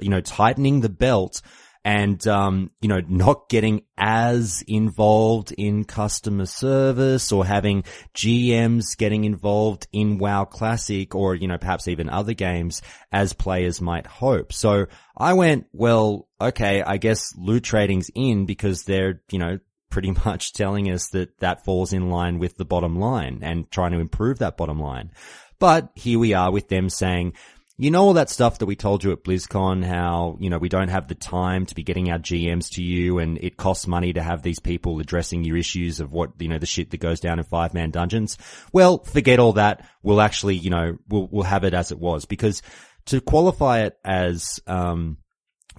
you 0.00 0.08
know, 0.08 0.20
tightening 0.20 0.80
the 0.80 0.88
belt 0.88 1.42
and 1.84 2.26
um, 2.28 2.70
you 2.80 2.88
know 2.88 3.00
not 3.08 3.48
getting 3.48 3.82
as 3.96 4.62
involved 4.66 5.52
in 5.52 5.84
customer 5.84 6.46
service 6.46 7.32
or 7.32 7.44
having 7.44 7.82
GMs 8.14 8.96
getting 8.96 9.24
involved 9.24 9.86
in 9.92 10.18
WoW 10.18 10.44
Classic 10.44 11.14
or 11.14 11.34
you 11.34 11.48
know 11.48 11.58
perhaps 11.58 11.88
even 11.88 12.08
other 12.08 12.34
games 12.34 12.82
as 13.10 13.32
players 13.32 13.80
might 13.80 14.06
hope. 14.06 14.52
So 14.52 14.86
I 15.16 15.32
went, 15.34 15.66
well, 15.72 16.28
okay, 16.40 16.82
I 16.82 16.96
guess 16.98 17.34
loot 17.36 17.64
trading's 17.64 18.10
in 18.14 18.46
because 18.46 18.84
they're 18.84 19.22
you 19.30 19.38
know 19.38 19.58
pretty 19.90 20.10
much 20.24 20.52
telling 20.52 20.90
us 20.90 21.08
that 21.08 21.38
that 21.38 21.64
falls 21.64 21.92
in 21.92 22.10
line 22.10 22.38
with 22.38 22.56
the 22.56 22.64
bottom 22.64 22.98
line 22.98 23.40
and 23.42 23.70
trying 23.70 23.92
to 23.92 23.98
improve 23.98 24.38
that 24.38 24.56
bottom 24.56 24.80
line. 24.80 25.10
But 25.58 25.92
here 25.94 26.18
we 26.18 26.34
are 26.34 26.50
with 26.50 26.68
them 26.68 26.88
saying, 26.88 27.34
you 27.82 27.90
know 27.90 28.04
all 28.04 28.12
that 28.12 28.30
stuff 28.30 28.58
that 28.58 28.66
we 28.66 28.76
told 28.76 29.02
you 29.02 29.10
at 29.10 29.24
BlizzCon, 29.24 29.84
how, 29.84 30.36
you 30.38 30.48
know, 30.48 30.58
we 30.58 30.68
don't 30.68 30.86
have 30.86 31.08
the 31.08 31.16
time 31.16 31.66
to 31.66 31.74
be 31.74 31.82
getting 31.82 32.12
our 32.12 32.18
GMs 32.20 32.70
to 32.74 32.82
you 32.82 33.18
and 33.18 33.38
it 33.42 33.56
costs 33.56 33.88
money 33.88 34.12
to 34.12 34.22
have 34.22 34.42
these 34.42 34.60
people 34.60 35.00
addressing 35.00 35.42
your 35.42 35.56
issues 35.56 35.98
of 35.98 36.12
what, 36.12 36.30
you 36.38 36.46
know, 36.46 36.58
the 36.58 36.66
shit 36.66 36.92
that 36.92 37.00
goes 37.00 37.18
down 37.18 37.40
in 37.40 37.44
five 37.44 37.74
man 37.74 37.90
dungeons. 37.90 38.38
Well, 38.72 39.02
forget 39.02 39.40
all 39.40 39.54
that. 39.54 39.84
We'll 40.00 40.20
actually, 40.20 40.54
you 40.54 40.70
know, 40.70 40.96
we'll, 41.08 41.26
we'll 41.32 41.42
have 41.42 41.64
it 41.64 41.74
as 41.74 41.90
it 41.90 41.98
was 41.98 42.24
because 42.24 42.62
to 43.06 43.20
qualify 43.20 43.80
it 43.80 43.98
as, 44.04 44.60
um, 44.68 45.16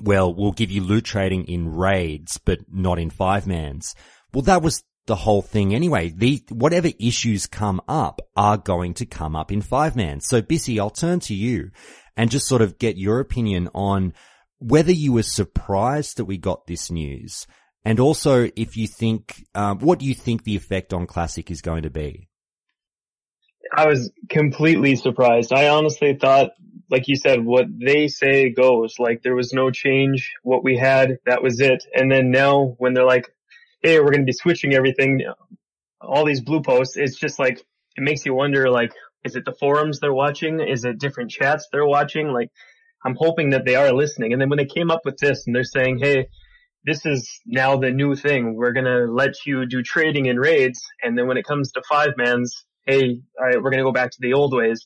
well, 0.02 0.36
we'll 0.36 0.52
give 0.52 0.72
you 0.72 0.84
loot 0.84 1.06
trading 1.06 1.46
in 1.46 1.74
raids, 1.74 2.38
but 2.38 2.60
not 2.70 3.00
in 3.00 3.12
five 3.12 3.48
mans. 3.48 3.96
Well, 4.34 4.42
that 4.42 4.62
was 4.62 4.84
the 5.06 5.16
whole 5.16 5.42
thing 5.42 5.74
anyway. 5.74 6.10
The, 6.16 6.44
whatever 6.50 6.90
issues 7.00 7.48
come 7.48 7.82
up 7.88 8.22
are 8.36 8.58
going 8.58 8.94
to 8.96 9.06
come 9.06 9.36
up 9.36 9.52
in 9.52 9.62
five 9.62 9.96
man. 9.96 10.22
So 10.22 10.42
Bissy, 10.42 10.80
I'll 10.80 10.90
turn 10.90 11.20
to 11.22 11.34
you 11.34 11.72
and 12.16 12.32
just 12.32 12.48
sort 12.48 12.62
of 12.62 12.78
get 12.78 12.98
your 12.98 13.20
opinion 13.20 13.70
on 13.74 14.14
whether 14.60 14.92
you 14.92 15.14
were 15.14 15.24
surprised 15.24 16.18
that 16.18 16.26
we 16.26 16.38
got 16.38 16.68
this 16.68 16.90
news 16.90 17.46
and 17.86 18.00
also 18.00 18.50
if 18.56 18.78
you 18.78 18.88
think, 18.88 19.46
um, 19.56 19.80
what 19.80 20.00
do 20.00 20.06
you 20.06 20.14
think 20.14 20.44
the 20.44 20.56
effect 20.56 20.94
on 20.94 21.06
Classic 21.06 21.50
is 21.52 21.62
going 21.62 21.84
to 21.84 21.90
be? 21.90 22.30
I 23.76 23.88
was 23.88 24.12
completely 24.30 24.96
surprised. 24.96 25.52
I 25.52 25.70
honestly 25.70 26.16
thought, 26.20 26.52
like 26.90 27.08
you 27.08 27.16
said, 27.16 27.44
what 27.44 27.66
they 27.70 28.08
say 28.08 28.50
goes. 28.52 28.96
Like 29.00 29.24
there 29.24 29.36
was 29.36 29.52
no 29.52 29.72
change. 29.72 30.34
What 30.44 30.64
we 30.64 30.78
had, 30.78 31.18
that 31.26 31.44
was 31.44 31.60
it. 31.60 31.84
And 31.94 32.12
then 32.12 32.30
now 32.32 32.76
when 32.78 32.94
they're 32.94 33.06
like, 33.06 33.34
hey, 33.84 34.00
we're 34.00 34.12
going 34.12 34.22
to 34.22 34.26
be 34.26 34.34
switching 34.34 34.74
everything, 34.74 35.22
all 36.02 36.26
these 36.26 36.42
blue 36.42 36.62
posts, 36.62 36.98
it's 36.98 37.18
just 37.18 37.38
like, 37.38 37.60
it 37.96 38.02
makes 38.02 38.26
you 38.26 38.34
wonder, 38.34 38.70
like, 38.70 38.94
is 39.24 39.36
it 39.36 39.46
the 39.46 39.54
forums 39.54 40.00
they're 40.00 40.14
watching? 40.14 40.60
Is 40.60 40.84
it 40.86 41.00
different 41.00 41.32
chats 41.32 41.68
they're 41.72 41.86
watching? 41.86 42.30
Like, 42.30 42.50
I'm 43.06 43.16
hoping 43.18 43.52
that 43.52 43.66
they 43.66 43.76
are 43.76 43.94
listening. 43.94 44.34
And 44.34 44.42
then 44.42 44.50
when 44.50 44.58
they 44.58 44.66
came 44.66 44.90
up 44.90 45.02
with 45.06 45.18
this 45.18 45.46
and 45.46 45.56
they're 45.56 45.64
saying, 45.64 46.00
hey, 46.00 46.28
this 46.86 47.06
is 47.06 47.30
now 47.46 47.78
the 47.78 47.92
new 47.92 48.16
thing. 48.16 48.56
We're 48.56 48.74
going 48.74 48.86
to 48.86 49.06
let 49.12 49.46
you 49.46 49.66
do 49.66 49.84
trading 49.84 50.26
in 50.26 50.38
raids. 50.38 50.82
And 51.02 51.18
then 51.18 51.28
when 51.28 51.38
it 51.38 51.46
comes 51.46 51.72
to 51.74 51.82
five 51.90 52.12
mans, 52.18 52.66
hey, 52.86 53.22
all 53.40 53.46
right, 53.46 53.56
we're 53.56 53.70
going 53.70 53.80
to 53.80 53.86
go 53.86 53.92
back 53.94 54.12
to 54.12 54.18
the 54.20 54.34
old 54.34 54.54
ways. 54.54 54.86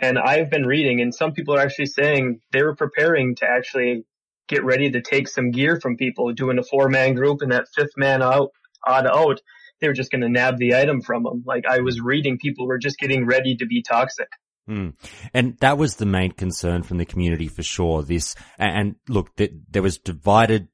And 0.00 0.18
I've 0.18 0.50
been 0.50 0.66
reading 0.66 1.00
and 1.00 1.14
some 1.14 1.32
people 1.32 1.54
are 1.54 1.60
actually 1.60 1.86
saying 1.86 2.40
they 2.52 2.62
were 2.62 2.74
preparing 2.74 3.34
to 3.36 3.46
actually 3.46 4.04
get 4.48 4.64
ready 4.64 4.90
to 4.90 5.00
take 5.00 5.28
some 5.28 5.50
gear 5.50 5.78
from 5.80 5.96
people 5.96 6.32
doing 6.32 6.58
a 6.58 6.62
four 6.62 6.88
man 6.88 7.14
group 7.14 7.42
and 7.42 7.52
that 7.52 7.68
fifth 7.74 7.96
man 7.96 8.22
out, 8.22 8.50
odd 8.86 9.06
out, 9.06 9.40
they 9.80 9.88
were 9.88 9.94
just 9.94 10.10
going 10.10 10.22
to 10.22 10.28
nab 10.28 10.58
the 10.58 10.74
item 10.74 11.02
from 11.02 11.24
them. 11.24 11.42
Like 11.46 11.64
I 11.68 11.80
was 11.80 12.00
reading 12.00 12.38
people 12.38 12.66
were 12.66 12.78
just 12.78 12.98
getting 12.98 13.26
ready 13.26 13.56
to 13.56 13.66
be 13.66 13.82
toxic. 13.82 14.28
Hmm. 14.66 14.90
And 15.32 15.56
that 15.58 15.78
was 15.78 15.96
the 15.96 16.06
main 16.06 16.32
concern 16.32 16.82
from 16.82 16.98
the 16.98 17.04
community 17.04 17.46
for 17.46 17.62
sure. 17.62 18.02
This, 18.02 18.34
and 18.58 18.96
look, 19.08 19.36
that 19.36 19.52
there 19.70 19.82
was 19.82 19.98
divided 19.98 20.68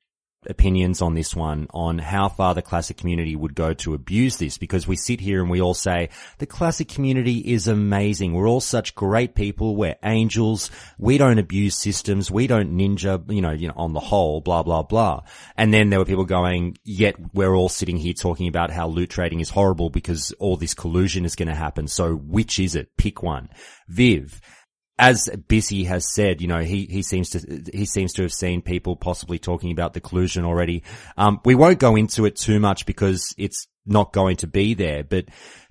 opinions 0.48 1.00
on 1.00 1.14
this 1.14 1.34
one 1.36 1.66
on 1.72 1.98
how 1.98 2.28
far 2.28 2.54
the 2.54 2.62
classic 2.62 2.96
community 2.96 3.36
would 3.36 3.54
go 3.54 3.72
to 3.74 3.94
abuse 3.94 4.36
this 4.38 4.58
because 4.58 4.86
we 4.86 4.96
sit 4.96 5.20
here 5.20 5.40
and 5.40 5.50
we 5.50 5.60
all 5.60 5.74
say 5.74 6.08
the 6.38 6.46
classic 6.46 6.88
community 6.88 7.38
is 7.38 7.68
amazing. 7.68 8.32
We're 8.32 8.48
all 8.48 8.60
such 8.60 8.94
great 8.94 9.34
people. 9.34 9.76
We're 9.76 9.96
angels. 10.02 10.70
We 10.98 11.18
don't 11.18 11.38
abuse 11.38 11.76
systems. 11.76 12.30
We 12.30 12.46
don't 12.46 12.76
ninja, 12.76 13.22
you 13.32 13.40
know, 13.40 13.52
you 13.52 13.68
know, 13.68 13.74
on 13.76 13.92
the 13.92 14.00
whole, 14.00 14.40
blah, 14.40 14.62
blah, 14.62 14.82
blah. 14.82 15.22
And 15.56 15.72
then 15.72 15.90
there 15.90 15.98
were 15.98 16.04
people 16.04 16.24
going, 16.24 16.76
yet 16.84 17.16
we're 17.34 17.54
all 17.54 17.68
sitting 17.68 17.96
here 17.96 18.14
talking 18.14 18.48
about 18.48 18.70
how 18.70 18.88
loot 18.88 19.10
trading 19.10 19.40
is 19.40 19.50
horrible 19.50 19.90
because 19.90 20.32
all 20.38 20.56
this 20.56 20.74
collusion 20.74 21.24
is 21.24 21.36
going 21.36 21.48
to 21.48 21.54
happen. 21.54 21.86
So 21.88 22.14
which 22.14 22.58
is 22.58 22.74
it? 22.74 22.96
Pick 22.96 23.22
one. 23.22 23.48
Viv 23.88 24.40
as 25.02 25.28
Bissy 25.48 25.84
has 25.86 26.08
said, 26.14 26.40
you 26.40 26.46
know, 26.46 26.60
he, 26.60 26.86
he 26.86 27.02
seems 27.02 27.30
to, 27.30 27.64
he 27.74 27.84
seems 27.86 28.12
to 28.12 28.22
have 28.22 28.32
seen 28.32 28.62
people 28.62 28.94
possibly 28.94 29.36
talking 29.36 29.72
about 29.72 29.94
the 29.94 30.00
collusion 30.00 30.44
already. 30.44 30.84
Um, 31.16 31.40
we 31.44 31.56
won't 31.56 31.80
go 31.80 31.96
into 31.96 32.24
it 32.24 32.36
too 32.36 32.60
much 32.60 32.86
because 32.86 33.34
it's 33.36 33.66
not 33.84 34.12
going 34.12 34.36
to 34.36 34.46
be 34.46 34.74
there, 34.74 35.02
but 35.02 35.24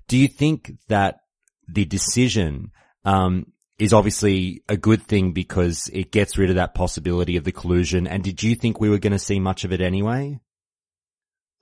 do 0.06 0.18
you 0.18 0.28
think 0.28 0.72
that 0.88 1.20
the 1.66 1.86
decision, 1.86 2.72
um, 3.06 3.46
is 3.78 3.94
obviously 3.94 4.62
a 4.68 4.76
good 4.76 5.02
thing 5.02 5.32
because 5.32 5.88
it 5.94 6.12
gets 6.12 6.36
rid 6.36 6.50
of 6.50 6.56
that 6.56 6.74
possibility 6.74 7.38
of 7.38 7.44
the 7.44 7.52
collusion. 7.52 8.06
And 8.06 8.22
did 8.22 8.42
you 8.42 8.54
think 8.54 8.78
we 8.78 8.90
were 8.90 8.98
going 8.98 9.14
to 9.14 9.18
see 9.18 9.40
much 9.40 9.64
of 9.64 9.72
it 9.72 9.80
anyway? 9.80 10.38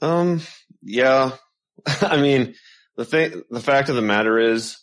Um, 0.02 0.42
yeah. 0.82 1.36
I 2.02 2.20
mean, 2.20 2.56
the 2.96 3.04
thing, 3.04 3.42
the 3.48 3.60
fact 3.60 3.88
of 3.88 3.94
the 3.94 4.02
matter 4.02 4.38
is, 4.38 4.76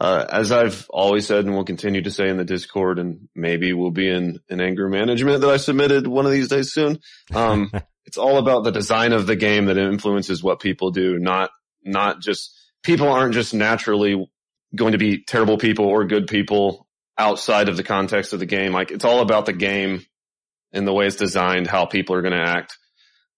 uh, 0.00 0.24
as 0.30 0.52
I've 0.52 0.88
always 0.90 1.26
said 1.26 1.44
and 1.44 1.54
will 1.54 1.64
continue 1.64 2.02
to 2.02 2.10
say 2.10 2.28
in 2.28 2.36
the 2.36 2.44
Discord 2.44 2.98
and 2.98 3.28
maybe 3.34 3.72
will 3.72 3.90
be 3.90 4.08
in 4.08 4.38
an 4.48 4.60
anger 4.60 4.88
management 4.88 5.40
that 5.40 5.50
I 5.50 5.56
submitted 5.56 6.06
one 6.06 6.24
of 6.24 6.32
these 6.32 6.48
days 6.48 6.72
soon. 6.72 7.00
Um, 7.34 7.72
it's 8.06 8.18
all 8.18 8.38
about 8.38 8.64
the 8.64 8.70
design 8.70 9.12
of 9.12 9.26
the 9.26 9.36
game 9.36 9.66
that 9.66 9.76
influences 9.76 10.42
what 10.42 10.60
people 10.60 10.92
do, 10.92 11.18
not, 11.18 11.50
not 11.82 12.20
just 12.20 12.56
people 12.84 13.08
aren't 13.08 13.34
just 13.34 13.54
naturally 13.54 14.30
going 14.74 14.92
to 14.92 14.98
be 14.98 15.24
terrible 15.24 15.58
people 15.58 15.86
or 15.86 16.04
good 16.04 16.28
people 16.28 16.86
outside 17.16 17.68
of 17.68 17.76
the 17.76 17.82
context 17.82 18.32
of 18.32 18.38
the 18.38 18.46
game. 18.46 18.72
Like 18.72 18.92
it's 18.92 19.04
all 19.04 19.20
about 19.20 19.46
the 19.46 19.52
game 19.52 20.04
and 20.72 20.86
the 20.86 20.92
way 20.92 21.06
it's 21.06 21.16
designed, 21.16 21.66
how 21.66 21.86
people 21.86 22.14
are 22.14 22.22
going 22.22 22.34
to 22.34 22.48
act. 22.48 22.78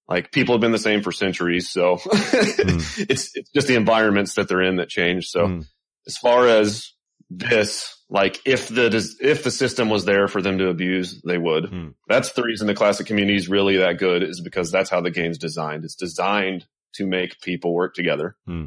Like 0.07 0.31
people 0.31 0.57
have 0.57 0.61
been 0.61 0.73
the 0.73 0.78
same 0.78 1.03
for 1.03 1.12
centuries. 1.12 1.70
So 1.70 1.97
mm. 1.97 3.07
it's, 3.09 3.35
it's 3.35 3.51
just 3.51 3.69
the 3.69 3.77
environments 3.77 4.35
that 4.35 4.49
they're 4.49 4.62
in 4.62 4.77
that 4.77 4.91
change. 4.91 5.28
So 5.28 5.47
mm 5.47 5.66
as 6.06 6.16
far 6.16 6.48
as 6.48 6.93
this, 7.31 7.97
like 8.09 8.40
if 8.44 8.68
the 8.68 9.16
if 9.20 9.44
the 9.44 9.51
system 9.51 9.89
was 9.89 10.05
there 10.05 10.27
for 10.28 10.43
them 10.43 10.59
to 10.59 10.68
abuse, 10.68 11.22
they 11.24 11.39
would. 11.39 11.66
Hmm. 11.66 11.89
That's 12.09 12.32
the 12.32 12.43
reason 12.43 12.66
the 12.66 12.74
classic 12.74 13.06
community 13.06 13.36
is 13.36 13.48
really 13.48 13.77
that 13.78 13.98
good 13.98 14.22
is 14.22 14.40
because 14.40 14.70
that's 14.70 14.90
how 14.90 15.01
the 15.01 15.10
game's 15.10 15.39
designed. 15.39 15.85
It's 15.85 15.94
designed 15.94 16.66
to 16.94 17.06
make 17.06 17.40
people 17.40 17.72
work 17.74 17.94
together. 17.94 18.36
Hmm. 18.47 18.66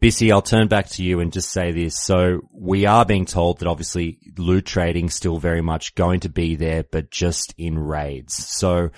Bissy, 0.00 0.30
I'll 0.30 0.42
turn 0.42 0.68
back 0.68 0.88
to 0.90 1.02
you 1.02 1.18
and 1.18 1.32
just 1.32 1.50
say 1.50 1.72
this. 1.72 1.98
So 2.00 2.42
we 2.52 2.86
are 2.86 3.04
being 3.04 3.24
told 3.24 3.58
that 3.58 3.66
obviously 3.66 4.18
loot 4.36 4.64
trading 4.64 5.10
still 5.10 5.38
very 5.38 5.60
much 5.60 5.96
going 5.96 6.20
to 6.20 6.28
be 6.28 6.54
there, 6.54 6.84
but 6.84 7.10
just 7.10 7.52
in 7.58 7.76
raids. 7.76 8.34
So 8.34 8.90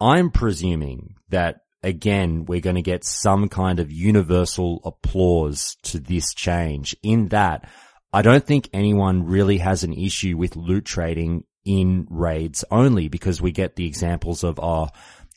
I'm 0.00 0.30
presuming 0.30 1.14
that 1.28 1.60
again, 1.82 2.44
we're 2.44 2.60
going 2.60 2.76
to 2.76 2.82
get 2.82 3.04
some 3.04 3.48
kind 3.48 3.80
of 3.80 3.90
universal 3.92 4.80
applause 4.84 5.76
to 5.82 5.98
this 5.98 6.34
change 6.34 6.96
in 7.02 7.28
that 7.28 7.68
I 8.12 8.22
don't 8.22 8.44
think 8.44 8.70
anyone 8.72 9.26
really 9.26 9.58
has 9.58 9.84
an 9.84 9.92
issue 9.92 10.36
with 10.36 10.56
loot 10.56 10.84
trading 10.84 11.44
in 11.64 12.06
raids 12.08 12.64
only 12.70 13.08
because 13.08 13.42
we 13.42 13.52
get 13.52 13.76
the 13.76 13.86
examples 13.86 14.44
of, 14.44 14.58
oh, 14.60 14.88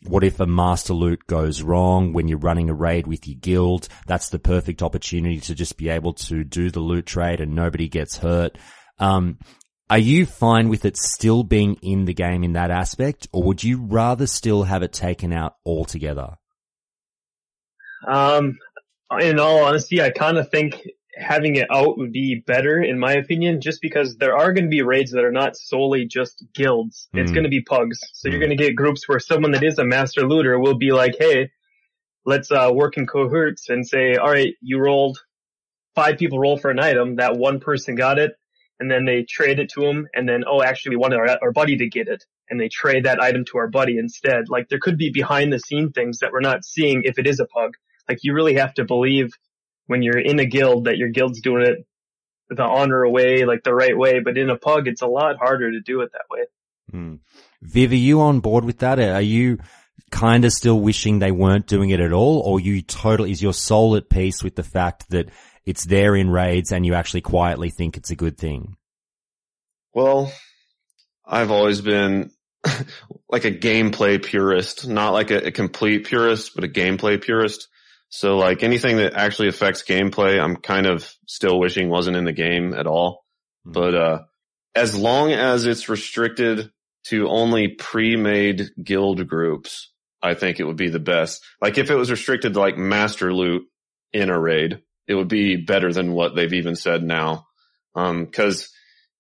what 0.04 0.24
if 0.24 0.40
a 0.40 0.46
master 0.46 0.94
loot 0.94 1.28
goes 1.28 1.62
wrong 1.62 2.14
when 2.14 2.28
you're 2.28 2.38
running 2.38 2.70
a 2.70 2.74
raid 2.74 3.06
with 3.06 3.28
your 3.28 3.38
guild? 3.38 3.90
That's 4.08 4.30
the 4.30 4.40
perfect 4.40 4.82
opportunity 4.82 5.42
to 5.42 5.56
just 5.56 5.78
be 5.78 5.90
able 5.90 6.14
to 6.14 6.44
do 6.44 6.72
the 6.72 6.80
loot 6.80 7.06
trade 7.06 7.42
and 7.42 7.54
nobody 7.54 7.90
gets 7.90 8.18
hurt. 8.18 8.58
Um, 8.98 9.40
are 9.90 9.98
you 10.00 10.26
fine 10.26 10.70
with 10.70 10.86
it 10.86 10.98
still 10.98 11.44
being 11.44 11.76
in 11.82 12.06
the 12.06 12.14
game 12.14 12.44
in 12.44 12.54
that 12.54 12.72
aspect, 12.72 13.28
or 13.32 13.44
would 13.44 13.64
you 13.64 13.82
rather 13.82 14.28
still 14.28 14.64
have 14.64 14.84
it 14.84 14.94
taken 14.94 15.34
out 15.34 15.56
altogether? 15.66 16.38
Um, 18.08 18.58
in 19.20 19.40
all 19.40 19.66
honesty, 19.66 20.02
I 20.02 20.12
kind 20.12 20.38
of 20.38 20.50
think 20.50 20.88
having 21.18 21.56
it 21.56 21.68
out 21.72 21.98
would 21.98 22.14
be 22.14 22.44
better, 22.46 22.82
in 22.82 22.98
my 22.98 23.14
opinion, 23.14 23.60
just 23.60 23.82
because 23.82 24.16
there 24.18 24.38
are 24.38 24.54
going 24.54 24.66
to 24.66 24.70
be 24.70 24.84
raids 24.84 25.12
that 25.12 25.26
are 25.26 25.32
not 25.32 25.58
solely 25.58 26.06
just 26.06 26.46
guilds. 26.54 27.10
It's 27.14 27.32
Mm. 27.32 27.34
going 27.34 27.44
to 27.44 27.50
be 27.50 27.62
pugs. 27.62 28.00
So 28.14 28.30
you're 28.30 28.40
going 28.40 28.52
to 28.52 28.64
get 28.64 28.76
groups 28.76 29.10
where 29.10 29.20
someone 29.20 29.52
that 29.52 29.64
is 29.64 29.80
a 29.80 29.84
master 29.84 30.26
looter 30.28 30.60
will 30.60 30.78
be 30.78 30.92
like, 30.92 31.16
hey, 31.20 31.52
let's 32.26 32.52
uh, 32.52 32.70
work 32.74 32.98
in 32.98 33.06
cohorts 33.06 33.70
and 33.70 33.86
say, 33.86 34.16
all 34.16 34.30
right, 34.30 34.54
you 34.62 34.80
rolled 34.80 35.20
five 35.96 36.18
people 36.18 36.40
roll 36.40 36.58
for 36.58 36.70
an 36.72 36.80
item, 36.80 37.16
that 37.18 37.36
one 37.36 37.60
person 37.60 37.96
got 37.96 38.20
it, 38.20 38.39
and 38.80 38.90
then 38.90 39.06
they 39.06 39.24
trade 39.24 39.60
it 39.60 39.70
to 39.72 39.84
him, 39.84 40.08
and 40.14 40.28
then, 40.28 40.44
oh, 40.48 40.62
actually 40.62 40.92
we 40.92 41.02
wanted 41.02 41.20
our, 41.20 41.38
our 41.42 41.52
buddy 41.52 41.78
to 41.78 41.90
get 41.90 42.08
it, 42.08 42.24
and 42.50 42.60
they 42.60 42.70
trade 42.70 43.06
that 43.06 43.22
item 43.22 43.46
to 43.46 43.58
our 43.58 43.68
buddy 43.68 43.98
instead. 43.98 44.50
Like 44.50 44.70
there 44.70 44.80
could 44.80 44.98
be 44.98 45.12
behind 45.12 45.52
the 45.52 45.60
scene 45.60 45.92
things 45.92 46.20
that 46.20 46.32
we're 46.32 46.40
not 46.40 46.64
seeing 46.64 47.04
if 47.04 47.20
it 47.20 47.28
is 47.28 47.40
a 47.40 47.46
pug. 47.46 47.74
Like 48.08 48.20
you 48.24 48.34
really 48.34 48.56
have 48.56 48.74
to 48.76 48.86
believe 48.86 49.34
when 49.88 50.02
you're 50.02 50.20
in 50.20 50.40
a 50.40 50.46
guild 50.46 50.86
that 50.86 50.98
your 50.98 51.10
guild's 51.10 51.42
doing 51.42 51.66
it 51.66 51.86
the 52.50 52.64
honor 52.64 53.08
way, 53.08 53.46
like 53.46 53.64
the 53.64 53.74
right 53.74 53.98
way, 53.98 54.20
but 54.20 54.38
in 54.38 54.50
a 54.50 54.58
pug, 54.58 54.88
it's 54.88 55.02
a 55.02 55.08
lot 55.08 55.38
harder 55.38 55.72
to 55.72 55.82
do 55.82 56.02
it 56.02 56.12
that 56.14 56.26
way. 56.30 56.46
Hmm. 56.92 57.16
Viv, 57.62 57.92
are 57.92 57.96
you 57.96 58.22
on 58.22 58.40
board 58.40 58.66
with 58.66 58.80
that? 58.80 59.00
Are 59.00 59.22
you 59.22 59.60
kind 60.12 60.46
of 60.46 60.54
still 60.54 60.80
wishing 60.80 61.20
they 61.20 61.32
weren't 61.32 61.68
doing 61.68 61.90
it 61.90 62.00
at 62.00 62.14
all, 62.14 62.40
or 62.40 62.60
you 62.60 62.82
totally 62.82 63.32
is 63.32 63.42
your 63.42 63.54
soul 63.54 63.96
at 63.96 64.10
peace 64.10 64.44
with 64.44 64.56
the 64.56 64.64
fact 64.64 65.10
that 65.10 65.30
it's 65.66 65.86
there 65.86 66.16
in 66.16 66.30
raids 66.30 66.72
and 66.72 66.86
you 66.86 66.94
actually 66.94 67.22
quietly 67.22 67.70
think 67.70 67.98
it's 67.98 68.12
a 68.12 68.16
good 68.16 68.38
thing? 68.38 68.76
Well, 69.94 70.32
I've 71.26 71.52
always 71.52 71.82
been 71.82 72.32
like 73.30 73.46
a 73.46 73.52
gameplay 73.52 74.24
purist, 74.24 74.88
not 74.88 75.14
like 75.14 75.32
a, 75.32 75.48
a 75.48 75.52
complete 75.52 76.06
purist, 76.06 76.56
but 76.56 76.64
a 76.64 76.68
gameplay 76.68 77.22
purist. 77.22 77.68
So 78.10 78.38
like 78.38 78.64
anything 78.64 78.98
that 78.98 79.14
actually 79.14 79.50
affects 79.50 79.84
gameplay, 79.84 80.40
I'm 80.42 80.56
kind 80.56 80.88
of 80.88 81.14
still 81.28 81.60
wishing 81.60 81.90
wasn't 81.90 82.18
in 82.18 82.26
the 82.26 82.34
game 82.34 82.74
at 82.74 82.88
all. 82.88 83.24
But, 83.66 83.94
uh, 83.94 84.20
as 84.76 84.96
long 84.96 85.32
as 85.32 85.66
it's 85.66 85.90
restricted 85.90 86.72
to 87.06 87.28
only 87.28 87.70
pre-made 87.70 88.70
guild 88.82 89.28
groups, 89.28 89.92
I 90.22 90.34
think 90.34 90.60
it 90.60 90.66
would 90.66 90.78
be 90.78 90.90
the 90.90 91.00
best. 91.00 91.44
Like 91.62 91.78
if 91.78 91.90
it 91.90 91.96
was 91.96 92.12
restricted 92.12 92.54
to 92.54 92.60
like 92.60 92.78
master 92.78 93.34
loot 93.34 93.64
in 94.12 94.30
a 94.30 94.40
raid, 94.40 94.82
it 95.08 95.16
would 95.16 95.28
be 95.28 95.56
better 95.56 95.94
than 95.94 96.14
what 96.14 96.36
they've 96.36 96.54
even 96.54 96.76
said 96.76 97.04
now. 97.04 97.48
Um, 97.96 98.28
cause 98.28 98.70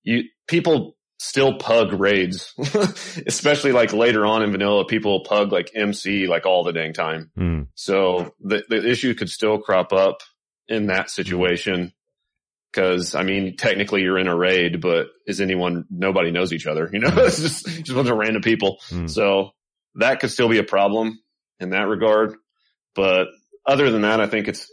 you, 0.04 0.24
people 0.48 0.96
still 1.18 1.58
pug 1.58 1.94
raids, 1.94 2.54
especially 3.28 3.72
like 3.72 3.94
later 3.94 4.26
on 4.26 4.44
in 4.44 4.52
vanilla, 4.52 4.86
people 4.86 5.24
pug 5.24 5.52
like 5.52 5.72
MC 5.76 6.28
like 6.28 6.46
all 6.46 6.64
the 6.64 6.74
dang 6.74 6.94
time. 6.94 7.32
Hmm. 7.36 7.62
So 7.76 8.34
the, 8.40 8.64
the 8.68 8.90
issue 8.90 9.14
could 9.14 9.30
still 9.30 9.60
crop 9.60 9.94
up 9.94 10.22
in 10.68 10.88
that 10.88 11.10
situation. 11.10 11.94
Cause 12.72 13.16
I 13.16 13.24
mean, 13.24 13.58
technically 13.58 14.04
you're 14.04 14.20
in 14.20 14.28
a 14.28 14.36
raid, 14.36 14.80
but 14.80 15.08
is 15.26 15.42
anyone, 15.42 15.86
nobody 15.90 16.30
knows 16.30 16.54
each 16.54 16.68
other, 16.68 16.90
you 16.92 17.00
know, 17.00 17.10
it's 17.18 17.42
just, 17.42 17.66
just 17.66 17.90
a 17.90 17.96
bunch 17.96 18.10
of 18.10 18.18
random 18.18 18.44
people. 18.44 18.80
Hmm. 18.90 19.08
So 19.08 19.52
that 19.95 20.20
could 20.20 20.32
still 20.32 20.49
be 20.49 20.60
a 20.60 20.64
problem 20.64 21.20
in 21.60 21.72
that 21.72 21.88
regard. 21.88 22.36
But 22.95 23.28
other 23.66 23.91
than 23.91 24.02
that, 24.02 24.22
I 24.22 24.28
think 24.28 24.48
it's 24.48 24.72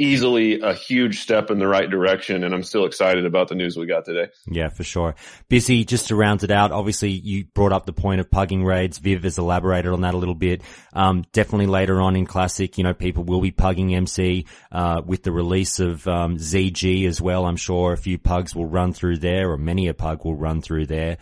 easily 0.00 0.60
a 0.60 0.72
huge 0.72 1.20
step 1.20 1.50
in 1.50 1.58
the 1.58 1.68
right 1.68 1.88
direction. 1.90 2.42
And 2.42 2.54
I'm 2.54 2.62
still 2.62 2.86
excited 2.86 3.26
about 3.26 3.48
the 3.48 3.54
news 3.54 3.76
we 3.76 3.86
got 3.86 4.06
today. 4.06 4.32
Yeah, 4.50 4.70
for 4.70 4.82
sure. 4.82 5.14
Bissy, 5.50 5.84
just 5.84 6.08
to 6.08 6.16
round 6.16 6.42
it 6.42 6.50
out, 6.50 6.72
obviously 6.72 7.10
you 7.10 7.44
brought 7.54 7.72
up 7.72 7.84
the 7.84 7.92
point 7.92 8.20
of 8.20 8.30
pugging 8.30 8.64
raids. 8.64 8.96
Viv 8.98 9.24
has 9.24 9.36
elaborated 9.36 9.92
on 9.92 10.00
that 10.00 10.14
a 10.14 10.16
little 10.16 10.34
bit. 10.34 10.62
Um, 10.94 11.26
definitely 11.32 11.66
later 11.66 12.00
on 12.00 12.16
in 12.16 12.24
Classic, 12.24 12.78
you 12.78 12.84
know, 12.84 12.94
people 12.94 13.24
will 13.24 13.42
be 13.42 13.52
pugging 13.52 13.94
MC, 13.94 14.46
uh, 14.72 15.02
with 15.04 15.22
the 15.22 15.32
release 15.32 15.80
of, 15.80 16.08
um, 16.08 16.38
ZG 16.38 17.06
as 17.06 17.20
well. 17.20 17.44
I'm 17.44 17.56
sure 17.56 17.92
a 17.92 17.98
few 17.98 18.16
pugs 18.16 18.54
will 18.54 18.66
run 18.66 18.94
through 18.94 19.18
there 19.18 19.50
or 19.50 19.58
many 19.58 19.88
a 19.88 19.94
pug 19.94 20.24
will 20.24 20.34
run 20.36 20.62
through 20.62 20.86
there. 20.86 21.18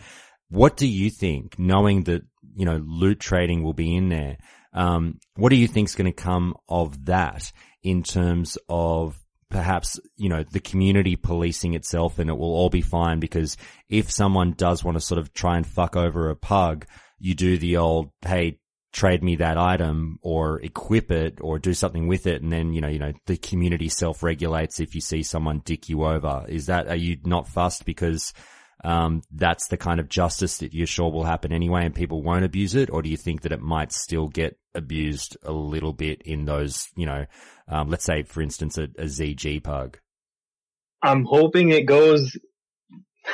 What 0.49 0.77
do 0.77 0.87
you 0.87 1.09
think, 1.09 1.59
knowing 1.59 2.03
that, 2.05 2.23
you 2.59 2.65
know, 2.65 2.83
loot 2.85 3.21
trading 3.21 3.63
will 3.63 3.73
be 3.73 3.95
in 3.95 4.09
there? 4.09 4.37
Um, 4.73 5.19
what 5.37 5.49
do 5.49 5.55
you 5.55 5.67
think 5.67 5.87
is 5.87 5.95
going 5.95 6.11
to 6.11 6.23
come 6.23 6.55
of 6.67 7.05
that 7.05 7.53
in 7.81 8.03
terms 8.03 8.57
of 8.67 9.17
perhaps, 9.49 9.97
you 10.17 10.27
know, 10.27 10.43
the 10.43 10.59
community 10.59 11.15
policing 11.15 11.73
itself 11.73 12.19
and 12.19 12.29
it 12.29 12.37
will 12.37 12.53
all 12.53 12.69
be 12.69 12.81
fine 12.81 13.21
because 13.21 13.55
if 13.87 14.11
someone 14.11 14.51
does 14.51 14.83
want 14.83 14.97
to 14.97 15.01
sort 15.01 15.19
of 15.19 15.33
try 15.33 15.55
and 15.55 15.65
fuck 15.65 15.95
over 15.95 16.29
a 16.29 16.35
pug, 16.35 16.85
you 17.17 17.33
do 17.33 17.57
the 17.57 17.77
old, 17.77 18.11
hey, 18.25 18.59
trade 18.91 19.23
me 19.23 19.37
that 19.37 19.57
item 19.57 20.19
or 20.21 20.59
equip 20.61 21.11
it 21.11 21.37
or 21.39 21.59
do 21.59 21.73
something 21.73 22.07
with 22.07 22.27
it. 22.27 22.41
And 22.41 22.51
then, 22.51 22.73
you 22.73 22.81
know, 22.81 22.89
you 22.89 22.99
know, 22.99 23.13
the 23.25 23.37
community 23.37 23.87
self-regulates 23.87 24.81
if 24.81 24.95
you 24.95 25.01
see 25.01 25.23
someone 25.23 25.61
dick 25.63 25.87
you 25.87 26.03
over. 26.03 26.43
Is 26.49 26.65
that, 26.65 26.89
are 26.89 26.95
you 26.95 27.17
not 27.23 27.47
fussed 27.47 27.85
because, 27.85 28.33
um, 28.83 29.21
that's 29.31 29.67
the 29.67 29.77
kind 29.77 29.99
of 29.99 30.07
justice 30.07 30.59
that 30.59 30.73
you're 30.73 30.87
sure 30.87 31.11
will 31.11 31.23
happen 31.23 31.51
anyway 31.51 31.85
and 31.85 31.93
people 31.93 32.23
won't 32.23 32.45
abuse 32.45 32.75
it? 32.75 32.89
Or 32.89 33.01
do 33.01 33.09
you 33.09 33.17
think 33.17 33.41
that 33.41 33.51
it 33.51 33.61
might 33.61 33.91
still 33.91 34.27
get 34.27 34.57
abused 34.73 35.37
a 35.43 35.51
little 35.51 35.93
bit 35.93 36.21
in 36.23 36.45
those, 36.45 36.87
you 36.95 37.05
know, 37.05 37.25
um, 37.67 37.89
let's 37.89 38.05
say, 38.05 38.23
for 38.23 38.41
instance, 38.41 38.77
a, 38.77 38.83
a 38.83 39.05
ZG 39.05 39.63
pug? 39.63 39.99
I'm 41.01 41.25
hoping 41.25 41.69
it 41.69 41.85
goes 41.85 42.37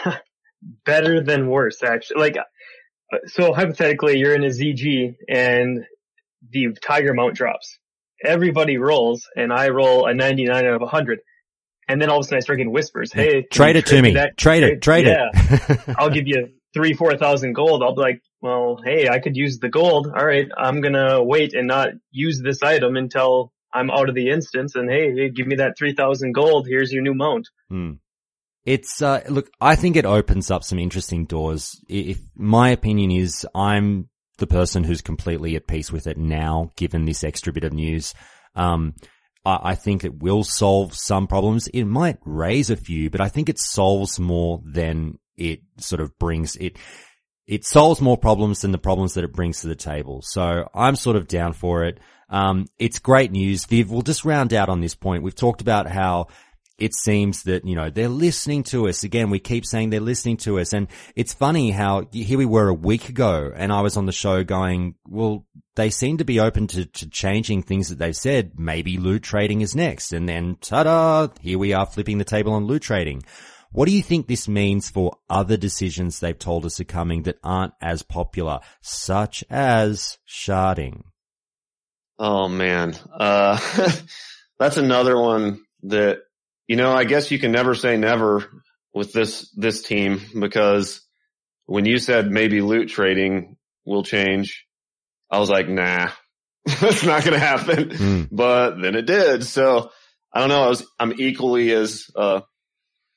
better 0.86 1.22
than 1.22 1.48
worse, 1.48 1.84
actually. 1.84 2.22
Like, 2.22 2.38
so 3.28 3.54
hypothetically, 3.54 4.18
you're 4.18 4.36
in 4.36 4.44
a 4.44 4.48
ZG 4.48 5.16
and 5.30 5.86
the 6.50 6.74
tiger 6.82 7.14
mount 7.14 7.36
drops. 7.36 7.78
Everybody 8.24 8.78
rolls 8.78 9.28
and 9.36 9.54
I 9.54 9.70
roll 9.70 10.08
a 10.08 10.14
99 10.14 10.66
out 10.66 10.74
of 10.74 10.82
100. 10.82 11.20
And 11.88 12.02
then 12.02 12.10
all 12.10 12.18
of 12.18 12.22
a 12.22 12.24
sudden 12.24 12.38
I 12.38 12.40
start 12.42 12.58
getting 12.58 12.74
whispers. 12.74 13.12
Hey, 13.14 13.44
Trade 13.44 13.76
it 13.76 13.86
to 13.88 14.02
me. 14.02 14.14
that- 14.14 14.38
Trade 14.38 14.64
it. 14.64 14.82
Trade 14.82 15.06
yeah. 15.08 15.30
it. 15.34 15.82
I'll 15.98 16.10
give 16.10 16.28
you 16.28 16.50
three, 16.74 16.94
four 16.94 17.16
thousand 17.18 17.54
gold. 17.54 17.84
I'll 17.84 17.96
be 17.96 18.02
like, 18.02 18.22
well, 18.42 18.80
hey, 18.84 19.08
I 19.08 19.20
could 19.20 19.36
use 19.36 19.60
the 19.60 19.70
gold. 19.70 20.08
All 20.08 20.26
right. 20.26 20.48
I'm 20.58 20.82
going 20.82 20.94
to 20.94 21.22
wait 21.24 21.54
and 21.54 21.68
not 21.68 21.90
use 22.12 22.42
this 22.42 22.62
item 22.64 22.96
until 22.96 23.52
I'm 23.74 23.92
out 23.92 24.10
of 24.10 24.16
the 24.16 24.30
instance. 24.30 24.76
And 24.76 24.90
hey, 24.90 25.14
hey, 25.16 25.30
give 25.30 25.48
me 25.48 25.58
that 25.58 25.78
3000 25.78 26.32
gold. 26.34 26.68
Here's 26.68 26.92
your 26.92 27.04
new 27.04 27.14
mount. 27.14 27.48
Hmm. 27.70 27.92
It's 28.66 29.00
uh 29.00 29.22
look, 29.30 29.52
I 29.62 29.76
think 29.76 29.96
it 29.96 30.06
opens 30.06 30.50
up 30.50 30.64
some 30.64 30.80
interesting 30.80 31.26
doors. 31.26 31.80
If 31.88 32.18
my 32.36 32.70
opinion 32.70 33.12
is 33.12 33.46
I'm 33.54 34.10
the 34.40 34.48
person 34.48 34.84
who's 34.84 35.02
completely 35.02 35.56
at 35.56 35.68
peace 35.68 35.92
with 35.92 36.08
it 36.08 36.18
now, 36.18 36.72
given 36.76 37.06
this 37.06 37.24
extra 37.24 37.54
bit 37.54 37.64
of 37.64 37.74
news. 37.74 38.16
Um 38.56 38.96
I, 39.46 39.76
think 39.76 40.04
it 40.04 40.22
will 40.22 40.44
solve 40.44 40.96
some 40.96 41.28
problems. 41.28 41.68
It 41.68 41.84
might 41.84 42.18
raise 42.26 42.70
a 42.70 42.76
few, 42.76 43.10
but 43.10 43.22
I 43.22 43.30
think 43.30 43.48
it 43.48 43.60
solves 43.60 44.20
more 44.20 44.62
than 44.66 45.20
it 45.38 45.62
sort 45.78 46.02
of 46.02 46.18
brings 46.18 46.56
it 46.56 46.78
it 47.48 47.64
solves 47.64 48.02
more 48.02 48.18
problems 48.18 48.62
than 48.62 48.72
the 48.72 48.78
problems 48.78 49.14
that 49.14 49.24
it 49.24 49.34
brings 49.34 49.62
to 49.62 49.68
the 49.68 49.76
table. 49.76 50.22
So 50.24 50.68
I'm 50.74 50.96
sort 50.96 51.16
of 51.16 51.28
down 51.28 51.54
for 51.54 51.84
it. 51.84 52.00
Um, 52.28 52.66
it's 52.80 52.98
great 52.98 53.32
news. 53.32 53.66
Viv, 53.66 53.92
we'll 53.92 54.02
just 54.02 54.26
round 54.26 54.52
out 54.54 54.70
on 54.70 54.82
this 54.82 54.96
point. 54.96 55.22
We've 55.22 55.36
talked 55.36 55.62
about 55.62 55.88
how 55.88 56.28
it 56.78 56.94
seems 56.94 57.44
that, 57.44 57.66
you 57.66 57.76
know, 57.76 57.90
they're 57.90 58.10
listening 58.10 58.64
to 58.64 58.88
us. 58.88 59.04
Again, 59.04 59.30
we 59.30 59.40
keep 59.40 59.66
saying 59.66 59.90
they're 59.90 60.00
listening 60.02 60.38
to 60.38 60.60
us. 60.60 60.74
And 60.74 60.88
it's 61.16 61.34
funny 61.34 61.72
how 61.72 62.08
here 62.12 62.38
we 62.38 62.46
were 62.46 62.68
a 62.68 62.74
week 62.74 63.08
ago 63.10 63.52
and 63.56 63.72
I 63.72 63.82
was 63.82 63.96
on 63.96 64.06
the 64.06 64.12
show 64.12 64.44
going, 64.44 64.96
well, 65.08 65.46
they 65.76 65.90
seem 65.90 66.18
to 66.18 66.26
be 66.26 66.40
open 66.40 66.68
to, 66.68 66.86
to 66.86 67.10
changing 67.10 67.64
things 67.64 67.90
that 67.90 67.98
they've 67.98 68.16
said. 68.16 68.60
Maybe 68.60 68.98
loot 68.98 69.24
trading 69.24 69.62
is 69.62 69.76
next. 69.76 70.12
And 70.12 70.28
then 70.28 70.58
ta-da, 70.60 71.30
here 71.40 71.58
we 71.58 71.74
are 71.74 71.86
flipping 71.86 72.18
the 72.18 72.26
table 72.26 72.54
on 72.54 72.66
loot 72.66 72.82
trading. 72.82 73.24
What 73.72 73.88
do 73.88 73.92
you 73.92 74.04
think 74.04 74.28
this 74.28 74.48
means 74.48 74.90
for 74.90 75.18
other 75.30 75.58
decisions 75.58 76.20
they've 76.20 76.38
told 76.38 76.66
us 76.66 76.80
are 76.80 76.86
coming 76.86 77.24
that 77.24 77.40
aren't 77.44 77.74
as 77.82 78.04
popular, 78.04 78.62
such 78.82 79.44
as 79.50 80.18
sharding? 80.28 81.04
Oh 82.18 82.48
man. 82.48 82.96
Uh, 83.14 83.60
that's 84.60 84.78
another 84.78 85.20
one 85.20 85.60
that, 85.84 86.20
you 86.68 86.76
know, 86.76 86.92
I 86.92 87.04
guess 87.04 87.32
you 87.32 87.40
can 87.40 87.52
never 87.52 87.76
say 87.76 87.98
never 87.98 88.62
with 88.94 89.14
this, 89.14 89.50
this 89.56 89.82
team 89.82 90.22
because 90.40 91.02
when 91.66 91.86
you 91.86 91.98
said 91.98 92.30
maybe 92.30 92.62
loot 92.62 92.90
trading 92.90 93.58
will 93.86 94.04
change, 94.04 94.66
I 95.30 95.40
was 95.40 95.50
like, 95.50 95.68
nah, 95.68 96.10
that's 96.66 97.04
not 97.04 97.24
going 97.24 97.34
to 97.34 97.40
happen. 97.40 97.90
Mm. 97.90 98.30
But 98.32 98.82
then 98.82 98.96
it 98.96 99.06
did. 99.06 99.44
So 99.44 99.92
I 100.34 100.40
don't 100.40 100.50
know. 100.50 100.64
I 100.64 100.68
was, 100.68 100.86
I'm 101.00 101.14
equally 101.20 101.72
as, 101.72 102.08
uh, 102.16 102.42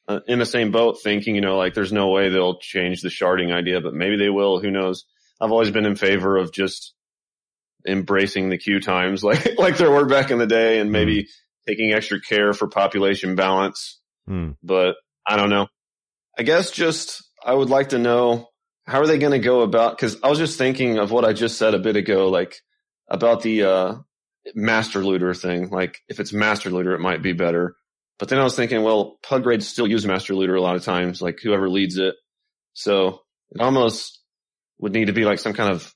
uh, 0.07 0.21
in 0.27 0.39
the 0.39 0.47
same 0.47 0.71
boat 0.71 0.99
thinking, 1.03 1.35
you 1.35 1.43
know, 1.43 1.59
like 1.59 1.75
there's 1.75 1.93
no 1.93 2.09
way 2.09 2.31
they'll 2.31 2.59
change 2.59 3.03
the 3.03 3.11
sharding 3.11 3.53
idea, 3.53 3.81
but 3.81 3.93
maybe 3.93 4.17
they 4.17 4.31
will. 4.31 4.59
Who 4.59 4.71
knows? 4.71 5.05
I've 5.41 5.53
always 5.53 5.71
been 5.71 5.85
in 5.85 5.97
favor 5.97 6.39
of 6.39 6.53
just 6.53 6.95
embracing 7.87 8.49
the 8.49 8.59
queue 8.59 8.81
times 8.81 9.23
like, 9.25 9.59
like 9.59 9.77
there 9.77 9.91
were 9.91 10.07
back 10.07 10.31
in 10.31 10.39
the 10.39 10.47
day 10.47 10.81
and 10.81 10.91
maybe 10.91 11.29
taking 11.69 11.93
extra 11.93 12.21
care 12.21 12.53
for 12.53 12.69
population 12.69 13.35
balance. 13.35 14.01
Hmm. 14.27 14.53
But 14.63 14.97
I 15.27 15.37
don't 15.37 15.51
know. 15.51 15.69
I 16.39 16.43
guess 16.43 16.71
just, 16.71 17.23
I 17.45 17.53
would 17.53 17.69
like 17.69 17.91
to 17.91 17.99
know 17.99 18.49
how 18.87 19.01
are 19.01 19.07
they 19.07 19.19
going 19.19 19.33
to 19.33 19.39
go 19.39 19.61
about, 19.61 19.99
cause 19.99 20.17
I 20.23 20.31
was 20.31 20.39
just 20.39 20.57
thinking 20.57 20.99
of 20.99 21.11
what 21.11 21.25
I 21.25 21.33
just 21.33 21.59
said 21.59 21.75
a 21.75 21.79
bit 21.79 21.97
ago, 21.97 22.29
like 22.29 22.57
about 23.09 23.43
the, 23.43 23.65
uh, 23.65 23.95
master 24.55 25.05
looter 25.05 25.35
thing. 25.35 25.69
Like 25.69 25.99
if 26.09 26.21
it's 26.21 26.33
master 26.33 26.71
looter, 26.71 26.95
it 26.95 27.01
might 27.01 27.23
be 27.23 27.35
better. 27.35 27.77
But 28.19 28.29
then 28.29 28.41
I 28.41 28.45
was 28.45 28.57
thinking, 28.57 28.83
well, 28.83 29.19
pug 29.23 29.47
raids 29.47 29.69
still 29.69 29.87
use 29.87 30.07
master 30.07 30.35
looter 30.35 30.55
a 30.55 30.61
lot 30.63 30.77
of 30.77 30.85
times, 30.85 31.21
like 31.21 31.39
whoever 31.43 31.69
leads 31.69 31.99
it. 31.99 32.15
So 32.73 33.21
it 33.51 33.61
almost 33.61 34.21
would 34.79 34.93
need 34.93 35.07
to 35.07 35.13
be 35.13 35.25
like 35.25 35.39
some 35.39 35.53
kind 35.53 35.73
of 35.73 35.95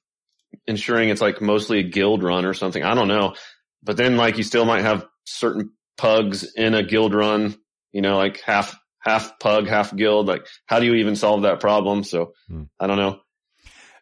ensuring 0.66 1.08
it's 1.08 1.20
like 1.20 1.40
mostly 1.40 1.80
a 1.80 1.88
guild 1.88 2.22
run 2.22 2.44
or 2.44 2.54
something. 2.54 2.82
I 2.82 2.94
don't 2.94 3.08
know. 3.08 3.34
But 3.82 3.96
then 3.96 4.16
like 4.16 4.38
you 4.38 4.44
still 4.44 4.64
might 4.64 4.82
have 4.82 5.06
certain 5.24 5.72
pugs 5.96 6.44
in 6.54 6.74
a 6.74 6.82
guild 6.82 7.14
run, 7.14 7.56
you 7.92 8.00
know, 8.00 8.16
like 8.16 8.40
half, 8.40 8.78
half 8.98 9.38
pug, 9.38 9.66
half 9.66 9.94
guild. 9.94 10.26
Like 10.26 10.46
how 10.66 10.80
do 10.80 10.86
you 10.86 10.94
even 10.94 11.16
solve 11.16 11.42
that 11.42 11.60
problem? 11.60 12.04
So 12.04 12.32
Hmm. 12.48 12.64
I 12.78 12.86
don't 12.86 12.98
know. 12.98 13.20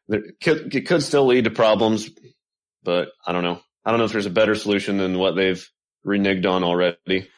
There 0.09 0.23
could, 0.43 0.75
it 0.75 0.87
could 0.87 1.03
still 1.03 1.27
lead 1.27 1.45
to 1.45 1.51
problems, 1.51 2.11
but 2.83 3.09
I 3.25 3.33
don't 3.33 3.45
know. 3.45 3.61
I 3.85 3.91
don't 3.91 3.99
know 3.99 4.07
if 4.07 4.13
there's 4.13 4.27
a 4.27 4.31
better 4.31 4.55
solution 4.55 4.99
than 4.99 5.19
what 5.19 5.37
they've 5.37 5.65
reneged 6.05 6.47
on 6.47 6.65
already. 6.65 7.29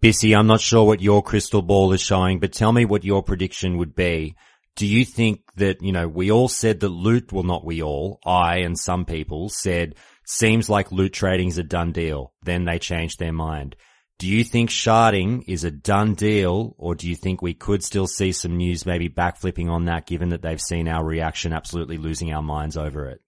Bissy, 0.00 0.34
I'm 0.34 0.46
not 0.46 0.60
sure 0.60 0.84
what 0.84 1.00
your 1.00 1.22
crystal 1.22 1.62
ball 1.62 1.92
is 1.92 2.00
showing, 2.00 2.38
but 2.38 2.52
tell 2.52 2.72
me 2.72 2.84
what 2.84 3.04
your 3.04 3.22
prediction 3.22 3.78
would 3.78 3.94
be. 3.94 4.36
Do 4.76 4.86
you 4.86 5.04
think 5.04 5.40
that, 5.56 5.82
you 5.82 5.92
know, 5.92 6.08
we 6.08 6.30
all 6.30 6.48
said 6.48 6.80
that 6.80 6.88
loot, 6.88 7.32
well 7.32 7.42
not 7.42 7.64
we 7.64 7.82
all, 7.82 8.20
I 8.24 8.58
and 8.58 8.78
some 8.78 9.04
people 9.04 9.48
said, 9.48 9.94
seems 10.26 10.68
like 10.68 10.92
loot 10.92 11.12
trading's 11.12 11.58
a 11.58 11.62
done 11.62 11.92
deal. 11.92 12.32
Then 12.42 12.64
they 12.64 12.78
changed 12.78 13.18
their 13.18 13.32
mind. 13.32 13.76
Do 14.18 14.28
you 14.28 14.44
think 14.44 14.70
sharding 14.70 15.42
is 15.48 15.64
a 15.64 15.70
done 15.72 16.14
deal 16.14 16.76
or 16.78 16.94
do 16.94 17.08
you 17.08 17.16
think 17.16 17.42
we 17.42 17.52
could 17.52 17.82
still 17.82 18.06
see 18.06 18.30
some 18.30 18.56
news 18.56 18.86
maybe 18.86 19.08
backflipping 19.08 19.68
on 19.68 19.86
that 19.86 20.06
given 20.06 20.28
that 20.28 20.40
they've 20.40 20.60
seen 20.60 20.86
our 20.86 21.04
reaction 21.04 21.52
absolutely 21.52 21.98
losing 21.98 22.32
our 22.32 22.42
minds 22.42 22.76
over 22.76 23.08
it? 23.08 23.20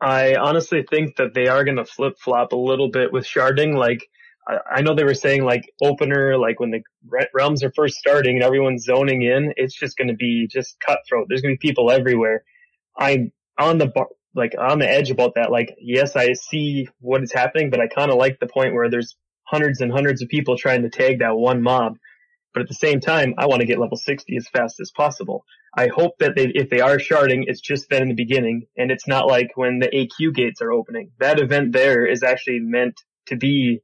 I 0.00 0.36
honestly 0.36 0.84
think 0.88 1.16
that 1.16 1.34
they 1.34 1.48
are 1.48 1.64
going 1.64 1.76
to 1.76 1.84
flip 1.84 2.18
flop 2.18 2.52
a 2.52 2.56
little 2.56 2.90
bit 2.90 3.12
with 3.12 3.26
sharding. 3.26 3.76
Like, 3.76 4.08
I, 4.48 4.76
I 4.76 4.82
know 4.82 4.94
they 4.94 5.04
were 5.04 5.14
saying 5.14 5.44
like 5.44 5.70
opener, 5.82 6.38
like 6.38 6.60
when 6.60 6.70
the 6.70 6.82
realms 7.34 7.62
are 7.62 7.72
first 7.74 7.96
starting 7.96 8.36
and 8.36 8.44
everyone's 8.44 8.84
zoning 8.84 9.22
in, 9.22 9.52
it's 9.56 9.74
just 9.74 9.96
going 9.96 10.08
to 10.08 10.14
be 10.14 10.48
just 10.50 10.80
cutthroat. 10.80 11.26
There's 11.28 11.42
going 11.42 11.54
to 11.54 11.58
be 11.60 11.68
people 11.68 11.90
everywhere. 11.90 12.44
I'm 12.96 13.32
on 13.58 13.78
the 13.78 13.86
bar, 13.86 14.08
like 14.34 14.54
on 14.58 14.78
the 14.78 14.90
edge 14.90 15.10
about 15.10 15.34
that. 15.36 15.50
Like, 15.50 15.76
yes, 15.80 16.16
I 16.16 16.32
see 16.32 16.88
what 17.00 17.22
is 17.22 17.32
happening, 17.32 17.70
but 17.70 17.80
I 17.80 17.86
kind 17.86 18.10
of 18.10 18.18
like 18.18 18.38
the 18.40 18.46
point 18.46 18.74
where 18.74 18.90
there's 18.90 19.16
hundreds 19.44 19.80
and 19.80 19.92
hundreds 19.92 20.22
of 20.22 20.28
people 20.28 20.56
trying 20.56 20.82
to 20.82 20.90
tag 20.90 21.20
that 21.20 21.36
one 21.36 21.62
mob. 21.62 21.98
But 22.52 22.62
at 22.62 22.68
the 22.68 22.74
same 22.74 23.00
time, 23.00 23.34
I 23.36 23.46
want 23.46 23.60
to 23.60 23.66
get 23.66 23.80
level 23.80 23.96
60 23.96 24.36
as 24.36 24.48
fast 24.48 24.80
as 24.80 24.92
possible. 24.96 25.44
I 25.76 25.88
hope 25.88 26.18
that 26.20 26.36
they, 26.36 26.52
if 26.54 26.70
they 26.70 26.80
are 26.80 26.98
sharding, 26.98 27.44
it's 27.46 27.60
just 27.60 27.90
then 27.90 28.02
in 28.02 28.08
the 28.08 28.14
beginning 28.14 28.66
and 28.76 28.92
it's 28.92 29.08
not 29.08 29.26
like 29.26 29.50
when 29.56 29.80
the 29.80 29.88
AQ 29.88 30.34
gates 30.34 30.62
are 30.62 30.72
opening. 30.72 31.10
That 31.18 31.40
event 31.40 31.72
there 31.72 32.06
is 32.06 32.22
actually 32.22 32.60
meant 32.60 32.94
to 33.26 33.36
be 33.36 33.80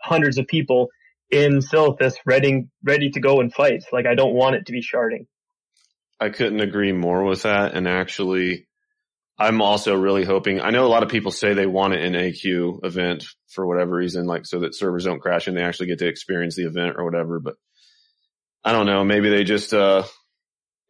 hundreds 0.00 0.38
of 0.38 0.46
people 0.46 0.88
in 1.30 1.58
Silithus 1.58 2.14
ready, 2.24 2.66
ready 2.82 3.10
to 3.10 3.20
go 3.20 3.40
and 3.40 3.52
fight. 3.52 3.84
Like 3.92 4.06
I 4.06 4.14
don't 4.14 4.34
want 4.34 4.56
it 4.56 4.66
to 4.66 4.72
be 4.72 4.82
sharding. 4.82 5.26
I 6.18 6.30
couldn't 6.30 6.60
agree 6.60 6.92
more 6.92 7.24
with 7.24 7.42
that. 7.42 7.74
And 7.74 7.86
actually, 7.86 8.66
I'm 9.38 9.60
also 9.62 9.94
really 9.96 10.24
hoping, 10.24 10.60
I 10.60 10.70
know 10.70 10.86
a 10.86 10.88
lot 10.88 11.02
of 11.02 11.08
people 11.08 11.32
say 11.32 11.54
they 11.54 11.66
want 11.66 11.94
it 11.94 12.04
in 12.04 12.12
AQ 12.12 12.84
event 12.84 13.24
for 13.48 13.66
whatever 13.66 13.96
reason, 13.96 14.26
like 14.26 14.46
so 14.46 14.60
that 14.60 14.74
servers 14.74 15.04
don't 15.04 15.20
crash 15.20 15.46
and 15.48 15.56
they 15.56 15.62
actually 15.62 15.86
get 15.86 15.98
to 16.00 16.06
experience 16.06 16.54
the 16.54 16.66
event 16.66 16.94
or 16.96 17.04
whatever. 17.04 17.40
But 17.40 17.54
I 18.64 18.72
don't 18.72 18.86
know. 18.86 19.02
Maybe 19.04 19.30
they 19.30 19.44
just, 19.44 19.72
uh, 19.74 20.04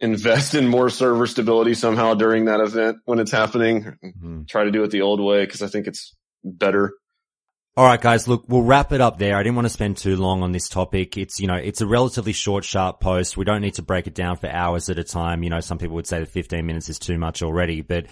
invest 0.00 0.54
in 0.56 0.66
more 0.66 0.90
server 0.90 1.28
stability 1.28 1.74
somehow 1.74 2.14
during 2.14 2.46
that 2.46 2.58
event 2.60 2.98
when 3.04 3.20
it's 3.20 3.30
happening. 3.30 3.96
Try 4.48 4.64
to 4.64 4.72
do 4.72 4.82
it 4.82 4.90
the 4.90 5.02
old 5.02 5.20
way 5.20 5.44
because 5.44 5.62
I 5.62 5.68
think 5.68 5.86
it's 5.86 6.14
better. 6.42 6.92
All 7.74 7.86
right, 7.86 8.00
guys, 8.00 8.28
look, 8.28 8.44
we'll 8.48 8.62
wrap 8.62 8.92
it 8.92 9.00
up 9.00 9.18
there. 9.18 9.34
I 9.34 9.42
didn't 9.42 9.56
want 9.56 9.64
to 9.64 9.70
spend 9.72 9.96
too 9.96 10.16
long 10.16 10.42
on 10.42 10.52
this 10.52 10.68
topic. 10.68 11.16
It's, 11.16 11.40
you 11.40 11.46
know, 11.46 11.54
it's 11.54 11.80
a 11.80 11.86
relatively 11.86 12.34
short, 12.34 12.64
sharp 12.64 13.00
post. 13.00 13.38
We 13.38 13.46
don't 13.46 13.62
need 13.62 13.74
to 13.74 13.82
break 13.82 14.06
it 14.06 14.14
down 14.14 14.36
for 14.36 14.50
hours 14.50 14.90
at 14.90 14.98
a 14.98 15.04
time. 15.04 15.42
You 15.42 15.48
know, 15.48 15.60
some 15.60 15.78
people 15.78 15.94
would 15.94 16.06
say 16.06 16.20
that 16.20 16.28
15 16.28 16.66
minutes 16.66 16.90
is 16.90 16.98
too 16.98 17.16
much 17.16 17.42
already, 17.42 17.80
but 17.80 18.08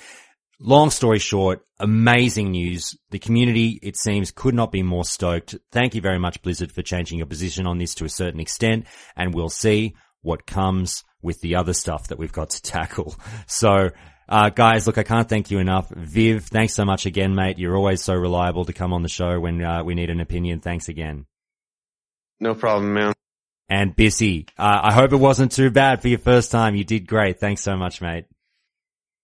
long 0.61 0.89
story 0.89 1.19
short, 1.19 1.61
amazing 1.79 2.53
news. 2.53 2.97
The 3.11 3.19
community, 3.19 3.79
it 3.83 3.99
seems, 3.99 4.31
could 4.31 4.55
not 4.55 4.73
be 4.73 4.83
more 4.83 5.05
stoked. 5.05 5.57
Thank 5.73 5.95
you 5.95 6.01
very 6.01 6.19
much, 6.19 6.41
Blizzard, 6.41 6.73
for 6.73 6.81
changing 6.81 7.19
your 7.19 7.27
position 7.27 7.67
on 7.67 7.77
this 7.77 7.95
to 7.97 8.07
a 8.07 8.11
certain 8.11 8.41
extent, 8.41 8.87
and 9.15 9.35
we'll 9.35 9.51
see 9.51 9.95
what 10.23 10.47
comes 10.47 11.05
with 11.21 11.39
the 11.43 11.57
other 11.57 11.75
stuff 11.75 12.09
that 12.09 12.19
we've 12.19 12.33
got 12.33 12.49
to 12.49 12.63
tackle. 12.63 13.15
So, 13.47 13.91
uh, 14.31 14.49
guys, 14.51 14.87
look, 14.87 14.97
I 14.97 15.03
can't 15.03 15.29
thank 15.29 15.51
you 15.51 15.59
enough. 15.59 15.91
Viv, 15.91 16.45
thanks 16.45 16.75
so 16.75 16.85
much 16.85 17.05
again, 17.05 17.35
mate. 17.35 17.59
You're 17.59 17.77
always 17.77 18.03
so 18.03 18.15
reliable 18.15 18.65
to 18.65 18.73
come 18.73 18.93
on 18.93 19.03
the 19.03 19.09
show 19.09 19.41
when 19.41 19.61
uh, 19.61 19.83
we 19.83 19.95
need 19.95 20.09
an 20.09 20.21
opinion. 20.21 20.61
Thanks 20.61 20.89
again. 20.89 21.27
No 22.39 22.55
problem, 22.55 22.95
man. 22.95 23.13
And 23.69 23.95
Bissy, 23.95 24.49
uh, 24.57 24.81
I 24.85 24.93
hope 24.93 25.13
it 25.13 25.17
wasn't 25.17 25.53
too 25.53 25.71
bad 25.71 26.01
for 26.01 26.09
your 26.09 26.19
first 26.19 26.51
time. 26.51 26.75
You 26.75 26.85
did 26.85 27.07
great. 27.07 27.41
Thanks 27.41 27.63
so 27.63 27.77
much, 27.77 28.01
mate. 28.01 28.27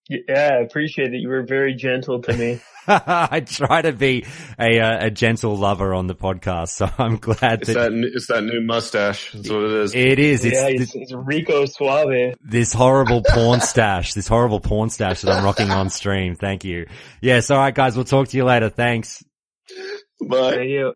Yeah, 0.08 0.50
I 0.52 0.62
appreciate 0.62 1.12
it. 1.12 1.18
You 1.18 1.28
were 1.28 1.42
very 1.42 1.74
gentle 1.74 2.22
to 2.22 2.32
me. 2.36 2.60
I 2.88 3.40
try 3.40 3.82
to 3.82 3.90
be 3.92 4.24
a 4.60 4.78
uh, 4.78 5.06
a 5.06 5.10
gentle 5.10 5.56
lover 5.56 5.92
on 5.92 6.06
the 6.06 6.14
podcast, 6.14 6.68
so 6.68 6.88
I'm 6.98 7.16
glad 7.16 7.62
It's 7.62 7.74
that, 7.74 7.92
new- 7.92 8.08
it's 8.14 8.28
that 8.28 8.44
new 8.44 8.60
mustache. 8.60 9.32
That's 9.32 9.50
what 9.50 9.64
it 9.64 9.72
is. 9.72 9.94
It 9.96 10.18
is. 10.20 10.44
It's 10.44 10.54
yeah, 10.54 10.68
th- 10.68 10.78
he's, 10.80 10.92
he's 10.92 11.12
Rico 11.12 11.66
Suave. 11.66 12.34
this 12.40 12.72
horrible 12.72 13.22
porn 13.28 13.60
stash, 13.60 14.14
this 14.14 14.28
horrible 14.28 14.60
porn 14.60 14.90
stash 14.90 15.22
that 15.22 15.32
I'm 15.32 15.44
rocking 15.44 15.70
on 15.72 15.90
stream. 15.90 16.36
Thank 16.36 16.62
you. 16.64 16.86
Yes. 17.20 17.50
All 17.50 17.58
right, 17.58 17.74
guys. 17.74 17.96
We'll 17.96 18.04
talk 18.04 18.28
to 18.28 18.36
you 18.36 18.44
later. 18.44 18.68
Thanks. 18.68 19.24
Bye. 20.24 20.52
Thank 20.54 20.70
you. 20.70 20.94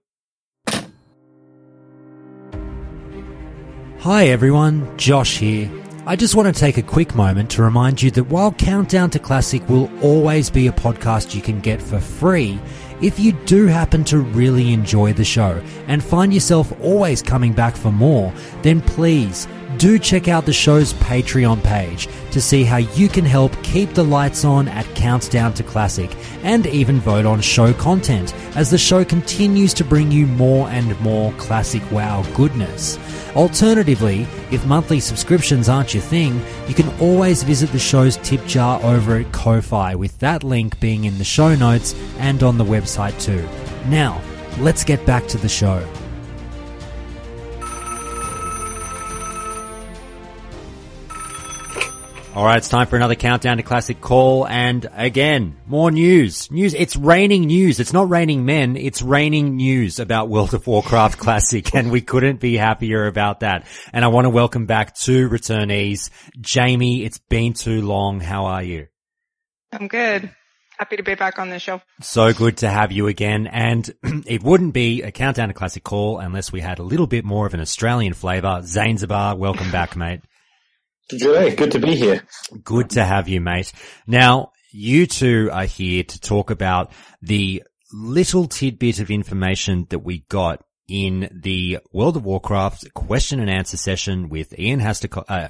Hi 4.01 4.29
everyone, 4.29 4.97
Josh 4.97 5.39
here. 5.39 5.69
I 6.11 6.17
just 6.17 6.35
want 6.35 6.53
to 6.53 6.61
take 6.61 6.77
a 6.77 6.83
quick 6.83 7.15
moment 7.15 7.53
to 7.53 7.63
remind 7.63 8.03
you 8.03 8.11
that 8.11 8.25
while 8.25 8.51
Countdown 8.51 9.11
to 9.11 9.21
Classic 9.21 9.63
will 9.69 9.89
always 10.03 10.51
be 10.51 10.67
a 10.67 10.73
podcast 10.73 11.37
you 11.37 11.41
can 11.41 11.61
get 11.61 11.81
for 11.81 12.01
free, 12.01 12.59
if 13.01 13.21
you 13.21 13.31
do 13.47 13.69
happen 13.69 14.03
to 14.07 14.19
really 14.19 14.73
enjoy 14.73 15.13
the 15.13 15.23
show 15.23 15.63
and 15.87 16.03
find 16.03 16.35
yourself 16.35 16.73
always 16.83 17.23
coming 17.23 17.53
back 17.53 17.77
for 17.77 17.93
more, 17.93 18.33
then 18.63 18.81
please 18.81 19.47
do 19.81 19.99
check 19.99 20.29
out 20.29 20.45
the 20.45 20.53
show's 20.53 20.93
Patreon 20.93 21.65
page 21.65 22.07
to 22.33 22.41
see 22.41 22.65
how 22.65 22.77
you 22.77 23.09
can 23.09 23.25
help 23.25 23.51
keep 23.63 23.89
the 23.95 24.05
lights 24.05 24.45
on 24.45 24.69
at 24.69 24.85
Countdown 24.95 25.55
to 25.55 25.63
Classic 25.63 26.15
and 26.43 26.67
even 26.67 27.01
vote 27.01 27.25
on 27.25 27.41
show 27.41 27.73
content 27.73 28.35
as 28.57 28.71
the 28.71 28.77
show 28.77 29.07
continues 29.07 29.73
to 29.73 29.83
bring 29.83 30.13
you 30.13 30.27
more 30.27 30.69
and 30.69 31.01
more 31.01 31.33
classic 31.33 31.83
WoW 31.91 32.23
goodness. 32.35 32.99
Alternatively, 33.35 34.27
if 34.51 34.67
monthly 34.67 35.01
subscriptions 35.01 35.71
aren't 35.71 35.95
your 35.95 36.03
thing, 36.03 36.43
you 36.69 36.75
can 36.75 36.91
always 37.01 37.43
visit 37.43 37.73
the 37.73 37.79
show's 37.79 38.19
tip 38.19 38.45
jar 38.45 38.83
over 38.83 39.17
at 39.17 39.33
Ko-Fi 39.33 39.95
with 39.95 40.19
that 40.19 40.45
link 40.45 40.79
being 40.81 41.05
in 41.05 41.17
the 41.17 41.25
show 41.25 41.55
notes 41.55 41.95
and 42.19 42.43
on 42.43 42.59
the 42.59 42.65
website 42.65 43.19
too. 43.19 43.49
Now, 43.89 44.21
let's 44.59 44.85
get 44.85 45.07
back 45.07 45.27
to 45.29 45.39
the 45.39 45.49
show. 45.49 45.83
All 52.41 52.47
right, 52.47 52.57
it's 52.57 52.71
time 52.71 52.87
for 52.87 52.97
another 52.97 53.17
countdown 53.17 53.59
to 53.59 53.63
classic 53.63 54.01
call. 54.01 54.49
And 54.49 54.89
again, 54.95 55.59
more 55.67 55.91
news. 55.91 56.51
News. 56.51 56.73
It's 56.73 56.97
raining 56.97 57.43
news. 57.43 57.81
It's 57.81 57.93
not 57.93 58.09
raining 58.09 58.47
men. 58.47 58.79
It's 58.79 59.03
raining 59.03 59.57
news 59.57 59.99
about 59.99 60.31
World 60.31 60.55
of 60.55 60.67
Warcraft 60.67 61.19
Classic. 61.19 61.75
And 61.75 61.91
we 61.91 62.01
couldn't 62.01 62.41
be 62.41 62.57
happier 62.57 63.07
about 63.07 63.41
that. 63.41 63.67
And 63.93 64.07
I 64.07 64.09
want 64.09 64.25
to 64.25 64.31
welcome 64.31 64.65
back 64.65 64.95
two 64.95 65.29
returnees. 65.29 66.09
Jamie, 66.41 67.05
it's 67.05 67.19
been 67.19 67.53
too 67.53 67.83
long. 67.83 68.21
How 68.21 68.47
are 68.47 68.63
you? 68.63 68.87
I'm 69.71 69.87
good. 69.87 70.35
Happy 70.79 70.97
to 70.97 71.03
be 71.03 71.17
back 71.17 71.39
on 71.39 71.51
the 71.51 71.59
show. 71.59 71.83
So 72.01 72.33
good 72.33 72.57
to 72.59 72.71
have 72.71 72.91
you 72.91 73.07
again. 73.09 73.49
And 73.49 73.91
it 74.27 74.43
wouldn't 74.43 74.73
be 74.73 75.03
a 75.03 75.13
countdown 75.13 75.49
to 75.49 75.55
classic 75.55 75.85
call 75.85 76.19
unless 76.19 76.51
we 76.51 76.63
had 76.63 76.79
a 76.79 76.85
little 76.85 77.07
bit 77.07 77.23
more 77.23 77.45
of 77.45 77.53
an 77.53 77.61
Australian 77.61 78.15
flavor. 78.15 78.63
Zainzabar, 78.63 79.37
welcome 79.37 79.71
back, 79.71 79.95
mate. 79.95 80.23
Good, 81.11 81.57
good 81.57 81.73
to 81.73 81.79
be 81.79 81.97
here. 81.97 82.23
Good 82.63 82.91
to 82.91 83.05
have 83.05 83.29
you, 83.29 83.41
mate. 83.41 83.73
Now, 84.07 84.53
you 84.73 85.07
two 85.07 85.51
are 85.53 85.65
here 85.65 86.03
to 86.05 86.21
talk 86.21 86.51
about 86.51 86.93
the 87.23 87.63
little 87.93 88.47
tidbit 88.47 89.01
of 89.01 89.11
information 89.11 89.87
that 89.91 90.01
we 90.01 90.21
got 90.29 90.63
in 90.89 91.31
the 91.33 91.79
World 91.93 92.17
of 92.17 92.25
Warcraft 92.25 92.93
question 92.95 93.39
and 93.39 93.49
answer 93.49 93.77
session 93.77 94.29
with 94.29 94.59
Ian 94.59 94.81
Hastaco- 94.81 95.25
uh, 95.29 95.49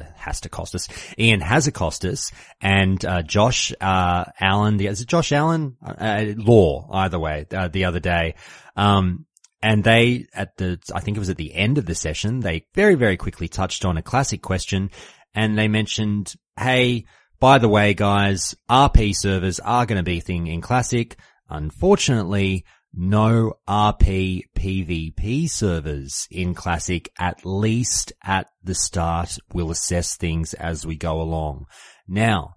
Ian 1.18 1.40
Hazzikostas 1.40 2.32
and, 2.60 3.02
uh, 3.04 3.22
Josh, 3.22 3.72
uh, 3.80 4.24
Allen, 4.38 4.76
the, 4.76 4.86
is 4.86 5.00
it 5.00 5.08
Josh 5.08 5.32
Allen? 5.32 5.76
Uh, 5.82 6.26
Law, 6.36 6.88
either 6.92 7.18
way, 7.18 7.46
uh, 7.52 7.68
the 7.68 7.86
other 7.86 8.00
day. 8.00 8.34
Um, 8.76 9.24
and 9.62 9.82
they, 9.82 10.26
at 10.34 10.56
the, 10.56 10.78
I 10.94 11.00
think 11.00 11.16
it 11.16 11.20
was 11.20 11.30
at 11.30 11.36
the 11.36 11.54
end 11.54 11.78
of 11.78 11.86
the 11.86 11.94
session, 11.94 12.40
they 12.40 12.66
very, 12.74 12.94
very 12.94 13.16
quickly 13.16 13.48
touched 13.48 13.84
on 13.84 13.96
a 13.96 14.02
classic 14.02 14.42
question 14.42 14.90
and 15.34 15.56
they 15.56 15.68
mentioned, 15.68 16.34
hey, 16.58 17.04
by 17.38 17.58
the 17.58 17.68
way, 17.68 17.94
guys, 17.94 18.54
RP 18.70 19.14
servers 19.16 19.60
are 19.60 19.86
going 19.86 19.98
to 19.98 20.02
be 20.02 20.18
a 20.18 20.22
thing 20.22 20.46
in 20.46 20.60
Classic. 20.60 21.16
Unfortunately, 21.48 22.64
no 22.92 23.54
RP 23.68 24.42
PvP 24.56 25.48
servers 25.48 26.26
in 26.30 26.54
Classic, 26.54 27.10
at 27.18 27.44
least 27.44 28.12
at 28.22 28.48
the 28.62 28.74
start. 28.74 29.38
We'll 29.52 29.70
assess 29.70 30.16
things 30.16 30.54
as 30.54 30.86
we 30.86 30.96
go 30.96 31.20
along. 31.20 31.66
Now, 32.08 32.56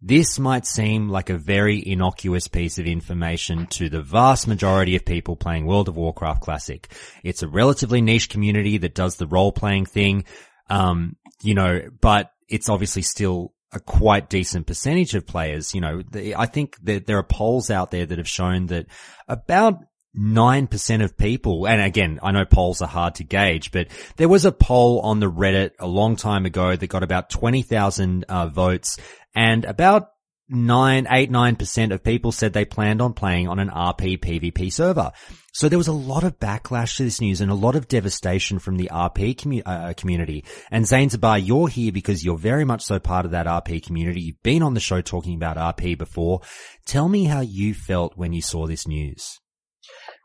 this 0.00 0.38
might 0.38 0.66
seem 0.66 1.08
like 1.08 1.30
a 1.30 1.38
very 1.38 1.82
innocuous 1.84 2.46
piece 2.46 2.78
of 2.78 2.86
information 2.86 3.66
to 3.68 3.88
the 3.88 4.02
vast 4.02 4.46
majority 4.46 4.96
of 4.96 5.04
people 5.04 5.34
playing 5.34 5.66
World 5.66 5.88
of 5.88 5.96
Warcraft 5.96 6.42
Classic. 6.42 6.92
It's 7.22 7.42
a 7.42 7.48
relatively 7.48 8.02
niche 8.02 8.28
community 8.28 8.78
that 8.78 8.94
does 8.94 9.16
the 9.16 9.26
role 9.26 9.50
playing 9.50 9.86
thing. 9.86 10.24
Um, 10.68 11.16
you 11.44 11.54
know, 11.54 11.82
but 12.00 12.30
it's 12.48 12.68
obviously 12.68 13.02
still 13.02 13.52
a 13.72 13.80
quite 13.80 14.30
decent 14.30 14.66
percentage 14.66 15.14
of 15.14 15.26
players. 15.26 15.74
You 15.74 15.80
know, 15.80 16.02
I 16.36 16.46
think 16.46 16.76
that 16.84 17.06
there 17.06 17.18
are 17.18 17.24
polls 17.24 17.70
out 17.70 17.90
there 17.90 18.06
that 18.06 18.18
have 18.18 18.28
shown 18.28 18.66
that 18.66 18.86
about 19.28 19.78
9% 20.16 21.04
of 21.04 21.16
people, 21.16 21.66
and 21.66 21.82
again, 21.82 22.20
I 22.22 22.30
know 22.30 22.44
polls 22.44 22.80
are 22.80 22.88
hard 22.88 23.16
to 23.16 23.24
gauge, 23.24 23.72
but 23.72 23.88
there 24.16 24.28
was 24.28 24.44
a 24.44 24.52
poll 24.52 25.00
on 25.00 25.18
the 25.18 25.30
Reddit 25.30 25.72
a 25.80 25.88
long 25.88 26.14
time 26.14 26.46
ago 26.46 26.76
that 26.76 26.86
got 26.86 27.02
about 27.02 27.30
20,000 27.30 28.24
uh, 28.28 28.46
votes 28.46 28.96
and 29.34 29.64
about 29.64 30.10
nine, 30.48 31.06
eight, 31.10 31.30
nine 31.30 31.56
percent 31.56 31.92
of 31.92 32.02
people 32.02 32.32
said 32.32 32.52
they 32.52 32.64
planned 32.64 33.00
on 33.00 33.12
playing 33.12 33.48
on 33.48 33.58
an 33.58 33.70
RP 33.70 34.18
PvP 34.18 34.72
server. 34.72 35.12
So 35.52 35.68
there 35.68 35.78
was 35.78 35.88
a 35.88 35.92
lot 35.92 36.24
of 36.24 36.40
backlash 36.40 36.96
to 36.96 37.04
this 37.04 37.20
news 37.20 37.40
and 37.40 37.50
a 37.50 37.54
lot 37.54 37.76
of 37.76 37.86
devastation 37.86 38.58
from 38.58 38.76
the 38.76 38.90
RP 38.92 39.36
commu- 39.36 39.62
uh, 39.64 39.94
community. 39.94 40.44
And 40.70 40.84
Zainzabar, 40.84 41.44
you're 41.44 41.68
here 41.68 41.92
because 41.92 42.24
you're 42.24 42.36
very 42.36 42.64
much 42.64 42.82
so 42.82 42.98
part 42.98 43.24
of 43.24 43.30
that 43.30 43.46
RP 43.46 43.84
community. 43.84 44.20
You've 44.20 44.42
been 44.42 44.62
on 44.62 44.74
the 44.74 44.80
show 44.80 45.00
talking 45.00 45.36
about 45.36 45.56
RP 45.56 45.96
before. 45.96 46.40
Tell 46.86 47.08
me 47.08 47.24
how 47.24 47.40
you 47.40 47.72
felt 47.72 48.16
when 48.16 48.32
you 48.32 48.42
saw 48.42 48.66
this 48.66 48.88
news. 48.88 49.38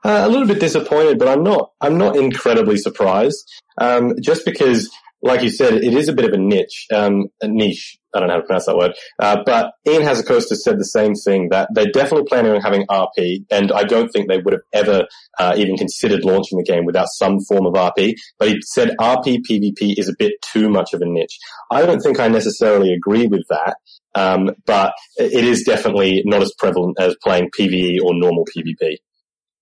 Uh, 0.03 0.21
a 0.25 0.29
little 0.29 0.47
bit 0.47 0.59
disappointed, 0.59 1.19
but 1.19 1.27
I'm 1.27 1.43
not. 1.43 1.73
I'm 1.81 1.97
not 1.97 2.15
incredibly 2.15 2.77
surprised. 2.77 3.47
Um, 3.77 4.15
just 4.21 4.45
because 4.45 4.89
like 5.21 5.41
you 5.41 5.49
said, 5.49 5.73
it 5.73 5.93
is 5.93 6.07
a 6.07 6.13
bit 6.13 6.25
of 6.25 6.33
a 6.33 6.37
niche, 6.37 6.87
um, 6.93 7.27
a 7.41 7.47
niche. 7.47 7.97
I 8.13 8.19
don't 8.19 8.29
know 8.29 8.35
how 8.35 8.39
to 8.39 8.45
pronounce 8.45 8.65
that 8.65 8.77
word. 8.77 8.95
Uh, 9.19 9.43
but 9.45 9.73
Ian 9.87 10.01
Hazacosta 10.01 10.55
said 10.55 10.79
the 10.79 10.85
same 10.85 11.13
thing 11.13 11.49
that 11.49 11.69
they're 11.73 11.91
definitely 11.91 12.25
planning 12.27 12.53
on 12.53 12.61
having 12.61 12.85
RP, 12.87 13.45
and 13.51 13.71
I 13.71 13.83
don't 13.83 14.09
think 14.09 14.27
they 14.27 14.39
would 14.39 14.53
have 14.53 14.63
ever 14.73 15.03
uh, 15.37 15.53
even 15.57 15.77
considered 15.77 16.23
launching 16.23 16.57
the 16.57 16.63
game 16.63 16.85
without 16.85 17.07
some 17.09 17.39
form 17.41 17.67
of 17.67 17.73
RP. 17.73 18.15
But 18.39 18.49
he 18.49 18.61
said 18.61 18.95
RP 18.99 19.41
PvP 19.47 19.95
is 19.97 20.09
a 20.09 20.15
bit 20.17 20.33
too 20.41 20.69
much 20.69 20.93
of 20.93 21.01
a 21.01 21.05
niche. 21.05 21.37
I 21.69 21.85
don't 21.85 21.99
think 21.99 22.19
I 22.19 22.27
necessarily 22.29 22.93
agree 22.93 23.27
with 23.27 23.43
that, 23.49 23.75
um, 24.15 24.51
but 24.65 24.93
it 25.17 25.43
is 25.43 25.63
definitely 25.63 26.23
not 26.25 26.41
as 26.41 26.53
prevalent 26.57 26.97
as 26.99 27.15
playing 27.21 27.51
PVE 27.57 27.97
or 28.03 28.13
normal 28.15 28.45
PvP. 28.45 28.97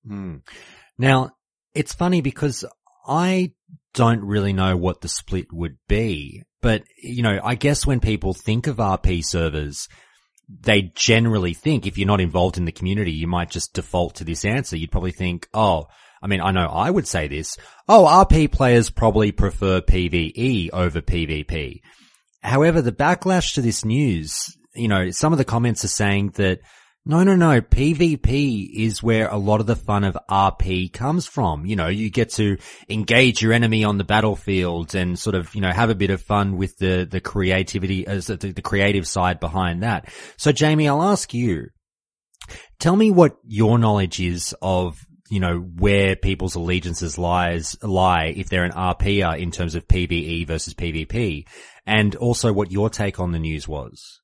Hmm. 0.07 0.38
Now, 0.97 1.31
it's 1.73 1.93
funny 1.93 2.21
because 2.21 2.63
I 3.05 3.51
don't 3.97 4.23
really 4.23 4.53
know 4.53 4.77
what 4.77 5.01
the 5.01 5.09
split 5.09 5.51
would 5.51 5.77
be, 5.87 6.43
but 6.61 6.83
you 7.01 7.23
know, 7.23 7.39
I 7.43 7.55
guess 7.55 7.83
when 7.83 7.99
people 7.99 8.35
think 8.35 8.67
of 8.67 8.77
RP 8.77 9.25
servers, 9.25 9.87
they 10.47 10.91
generally 10.93 11.55
think 11.55 11.87
if 11.87 11.97
you're 11.97 12.05
not 12.05 12.21
involved 12.21 12.57
in 12.57 12.65
the 12.65 12.71
community, 12.71 13.11
you 13.11 13.25
might 13.25 13.49
just 13.49 13.73
default 13.73 14.13
to 14.15 14.23
this 14.23 14.45
answer. 14.45 14.77
You'd 14.77 14.91
probably 14.91 15.11
think, 15.11 15.47
oh, 15.51 15.87
I 16.21 16.27
mean, 16.27 16.41
I 16.41 16.51
know 16.51 16.67
I 16.67 16.91
would 16.91 17.07
say 17.07 17.27
this. 17.27 17.57
Oh, 17.89 18.05
RP 18.05 18.51
players 18.51 18.91
probably 18.91 19.31
prefer 19.31 19.81
PvE 19.81 20.69
over 20.73 21.01
PvP. 21.01 21.81
However, 22.43 22.83
the 22.83 22.91
backlash 22.91 23.55
to 23.55 23.63
this 23.63 23.83
news, 23.83 24.37
you 24.75 24.87
know, 24.87 25.09
some 25.09 25.33
of 25.33 25.39
the 25.39 25.43
comments 25.43 25.83
are 25.83 25.89
saying 25.89 26.33
that 26.35 26.59
no, 27.07 27.23
no, 27.23 27.35
no. 27.35 27.61
PvP 27.61 28.69
is 28.73 29.01
where 29.01 29.29
a 29.29 29.38
lot 29.38 29.61
of 29.61 29.65
the 29.65 29.75
fun 29.75 30.03
of 30.03 30.17
RP 30.29 30.91
comes 30.91 31.25
from. 31.25 31.65
You 31.65 31.75
know, 31.77 31.88
you 31.88 32.09
get 32.09 32.31
to 32.31 32.57
engage 32.89 33.41
your 33.41 33.53
enemy 33.53 33.84
on 33.85 33.97
the 33.97 34.03
battlefield 34.03 34.93
and 34.93 35.17
sort 35.17 35.35
of, 35.35 35.55
you 35.55 35.61
know, 35.61 35.71
have 35.71 35.89
a 35.89 35.95
bit 35.95 36.09
of 36.09 36.21
fun 36.21 36.57
with 36.57 36.77
the, 36.77 37.07
the 37.09 37.21
creativity 37.21 38.05
as 38.05 38.29
uh, 38.29 38.35
the, 38.35 38.51
the 38.51 38.61
creative 38.61 39.07
side 39.07 39.39
behind 39.39 39.84
that. 39.84 40.11
So 40.35 40.51
Jamie, 40.51 40.89
I'll 40.89 41.01
ask 41.01 41.34
you, 41.34 41.67
tell 42.79 42.95
me 42.95 43.09
what 43.09 43.38
your 43.45 43.79
knowledge 43.79 44.19
is 44.19 44.53
of 44.61 44.99
you 45.29 45.39
know, 45.39 45.59
where 45.59 46.15
people's 46.15 46.55
allegiances 46.55 47.17
lies, 47.17 47.75
lie 47.84 48.34
if 48.35 48.49
they're 48.49 48.63
an 48.63 48.71
RPer 48.71 49.38
in 49.38 49.51
terms 49.51 49.75
of 49.75 49.88
PvE 49.88 50.47
versus 50.47 50.73
PvP 50.73 51.45
and 51.85 52.15
also 52.15 52.53
what 52.53 52.71
your 52.71 52.89
take 52.89 53.19
on 53.19 53.31
the 53.31 53.39
news 53.39 53.67
was. 53.67 54.21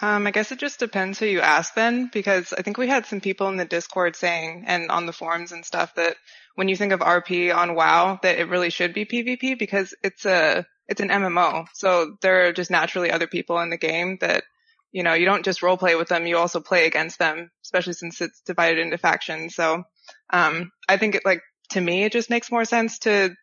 Um, 0.00 0.26
I 0.26 0.30
guess 0.30 0.52
it 0.52 0.58
just 0.58 0.78
depends 0.78 1.18
who 1.18 1.26
you 1.26 1.40
ask 1.40 1.74
then, 1.74 2.10
because 2.12 2.52
I 2.52 2.62
think 2.62 2.78
we 2.78 2.88
had 2.88 3.06
some 3.06 3.20
people 3.20 3.48
in 3.48 3.56
the 3.56 3.64
Discord 3.64 4.16
saying 4.16 4.64
and 4.66 4.90
on 4.90 5.06
the 5.06 5.12
forums 5.12 5.52
and 5.52 5.64
stuff 5.64 5.94
that 5.96 6.16
when 6.54 6.68
you 6.68 6.76
think 6.76 6.92
of 6.92 7.00
RP 7.00 7.54
on 7.54 7.74
WoW, 7.74 8.18
that 8.22 8.38
it 8.38 8.48
really 8.48 8.70
should 8.70 8.92
be 8.92 9.06
PvP 9.06 9.58
because 9.58 9.94
it's 10.02 10.24
a 10.24 10.66
it's 10.88 11.00
an 11.00 11.08
MMO. 11.08 11.66
So 11.74 12.16
there 12.22 12.46
are 12.46 12.52
just 12.52 12.70
naturally 12.70 13.10
other 13.10 13.26
people 13.26 13.60
in 13.60 13.70
the 13.70 13.76
game 13.76 14.18
that 14.20 14.44
you 14.92 15.02
know 15.02 15.14
you 15.14 15.24
don't 15.24 15.44
just 15.44 15.62
role 15.62 15.76
play 15.76 15.94
with 15.94 16.08
them, 16.08 16.26
you 16.26 16.36
also 16.36 16.60
play 16.60 16.86
against 16.86 17.18
them, 17.18 17.50
especially 17.64 17.94
since 17.94 18.20
it's 18.20 18.40
divided 18.42 18.78
into 18.78 18.98
factions. 18.98 19.54
So 19.54 19.84
um, 20.30 20.70
I 20.88 20.96
think 20.96 21.14
it 21.14 21.22
like 21.24 21.42
to 21.70 21.80
me 21.80 22.04
it 22.04 22.12
just 22.12 22.30
makes 22.30 22.50
more 22.50 22.64
sense 22.64 23.00
to 23.00 23.34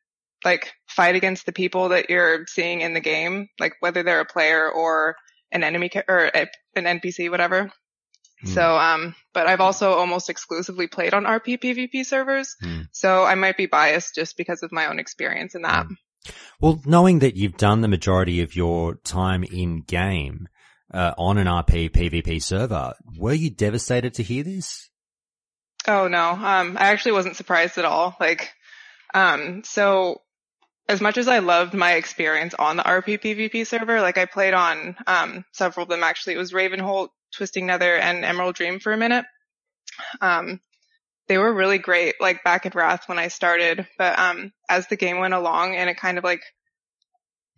like 0.43 0.73
fight 0.87 1.15
against 1.15 1.45
the 1.45 1.51
people 1.51 1.89
that 1.89 2.09
you're 2.09 2.45
seeing 2.47 2.81
in 2.81 2.93
the 2.93 2.99
game, 2.99 3.47
like 3.59 3.73
whether 3.79 4.03
they're 4.03 4.21
a 4.21 4.25
player 4.25 4.69
or 4.69 5.15
an 5.55 5.63
enemy 5.63 5.89
or 6.07 6.25
a, 6.33 6.47
an 6.75 6.83
NPC, 6.83 7.31
whatever. 7.31 7.71
Mm. 8.45 8.53
So, 8.53 8.77
um, 8.77 9.15
but 9.33 9.47
I've 9.47 9.61
also 9.61 9.93
almost 9.93 10.29
exclusively 10.29 10.87
played 10.87 11.13
on 11.13 11.23
RP 11.23 11.59
PvP 11.59 12.05
servers. 12.05 12.55
Mm. 12.63 12.87
So 12.91 13.23
I 13.23 13.35
might 13.35 13.57
be 13.57 13.65
biased 13.65 14.15
just 14.15 14.37
because 14.37 14.61
of 14.61 14.71
my 14.71 14.87
own 14.87 14.99
experience 14.99 15.55
in 15.55 15.63
that. 15.63 15.87
Mm. 15.87 15.95
Well, 16.59 16.81
knowing 16.85 17.19
that 17.19 17.35
you've 17.35 17.57
done 17.57 17.81
the 17.81 17.87
majority 17.87 18.41
of 18.41 18.55
your 18.55 18.95
time 18.95 19.43
in 19.43 19.81
game, 19.81 20.47
uh, 20.93 21.13
on 21.17 21.37
an 21.37 21.47
RP 21.47 21.89
PvP 21.89 22.41
server, 22.41 22.93
were 23.17 23.33
you 23.33 23.49
devastated 23.49 24.13
to 24.15 24.23
hear 24.23 24.43
this? 24.43 24.89
Oh 25.87 26.07
no. 26.07 26.29
Um, 26.29 26.77
I 26.77 26.87
actually 26.91 27.13
wasn't 27.13 27.35
surprised 27.35 27.77
at 27.77 27.85
all. 27.85 28.15
Like, 28.19 28.51
um, 29.13 29.63
so 29.63 30.21
as 30.87 31.01
much 31.01 31.17
as 31.17 31.27
I 31.27 31.39
loved 31.39 31.73
my 31.73 31.93
experience 31.93 32.53
on 32.53 32.77
the 32.77 32.83
RP 32.83 33.19
PvP 33.19 33.65
server, 33.65 34.01
like 34.01 34.17
I 34.17 34.25
played 34.25 34.53
on 34.53 34.95
um, 35.07 35.45
several 35.51 35.83
of 35.83 35.89
them 35.89 36.03
actually. 36.03 36.35
It 36.35 36.39
was 36.39 36.53
Ravenholdt, 36.53 37.09
Twisting 37.35 37.65
Nether, 37.65 37.95
and 37.95 38.23
Emerald 38.23 38.55
Dream 38.55 38.79
for 38.79 38.93
a 38.93 38.97
minute. 38.97 39.25
Um, 40.21 40.59
they 41.27 41.37
were 41.37 41.53
really 41.53 41.79
great, 41.79 42.15
like 42.19 42.43
back 42.43 42.65
in 42.65 42.71
Wrath 42.75 43.09
when 43.09 43.17
I 43.17 43.29
started. 43.29 43.87
But 43.97 44.19
um, 44.19 44.51
as 44.69 44.87
the 44.87 44.95
game 44.95 45.19
went 45.19 45.33
along, 45.33 45.75
and 45.75 45.89
it 45.89 45.97
kind 45.97 46.17
of 46.19 46.23
like, 46.23 46.41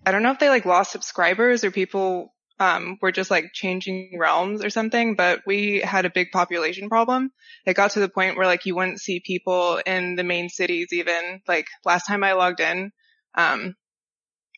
I 0.05 0.11
don't 0.11 0.23
know 0.23 0.31
if 0.31 0.39
they 0.39 0.49
like 0.49 0.65
lost 0.65 0.91
subscribers 0.91 1.65
or 1.65 1.71
people 1.71 2.33
um, 2.59 2.97
were 3.01 3.11
just 3.11 3.29
like 3.29 3.51
changing 3.53 4.17
realms 4.17 4.63
or 4.63 4.69
something, 4.69 5.15
but 5.15 5.41
we 5.45 5.79
had 5.79 6.05
a 6.05 6.09
big 6.09 6.31
population 6.31 6.87
problem. 6.87 7.31
It 7.65 7.75
got 7.75 7.91
to 7.91 7.99
the 7.99 8.09
point 8.09 8.37
where 8.37 8.47
like 8.47 8.65
you 8.65 8.75
wouldn't 8.75 9.01
see 9.01 9.19
people 9.19 9.81
in 9.85 10.15
the 10.15 10.23
main 10.23 10.47
cities 10.47 10.87
even. 10.93 11.41
Like 11.45 11.67
last 11.83 12.07
time 12.07 12.23
I 12.23 12.33
logged 12.33 12.61
in, 12.61 12.91
um, 13.37 13.75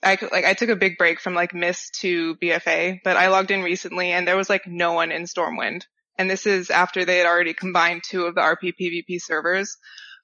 I 0.01 0.17
like 0.31 0.45
I 0.45 0.53
took 0.53 0.69
a 0.69 0.75
big 0.75 0.97
break 0.97 1.19
from 1.19 1.35
like 1.35 1.53
Mist 1.53 1.99
to 2.01 2.35
BFA, 2.37 2.99
but 3.03 3.17
I 3.17 3.27
logged 3.27 3.51
in 3.51 3.61
recently 3.61 4.11
and 4.11 4.27
there 4.27 4.37
was 4.37 4.49
like 4.49 4.65
no 4.65 4.93
one 4.93 5.11
in 5.11 5.23
Stormwind. 5.23 5.83
And 6.17 6.29
this 6.29 6.45
is 6.45 6.69
after 6.69 7.05
they 7.05 7.17
had 7.17 7.27
already 7.27 7.53
combined 7.53 8.03
two 8.03 8.25
of 8.25 8.35
the 8.35 8.41
RP 8.41 8.73
PvP 8.79 9.19
servers 9.19 9.77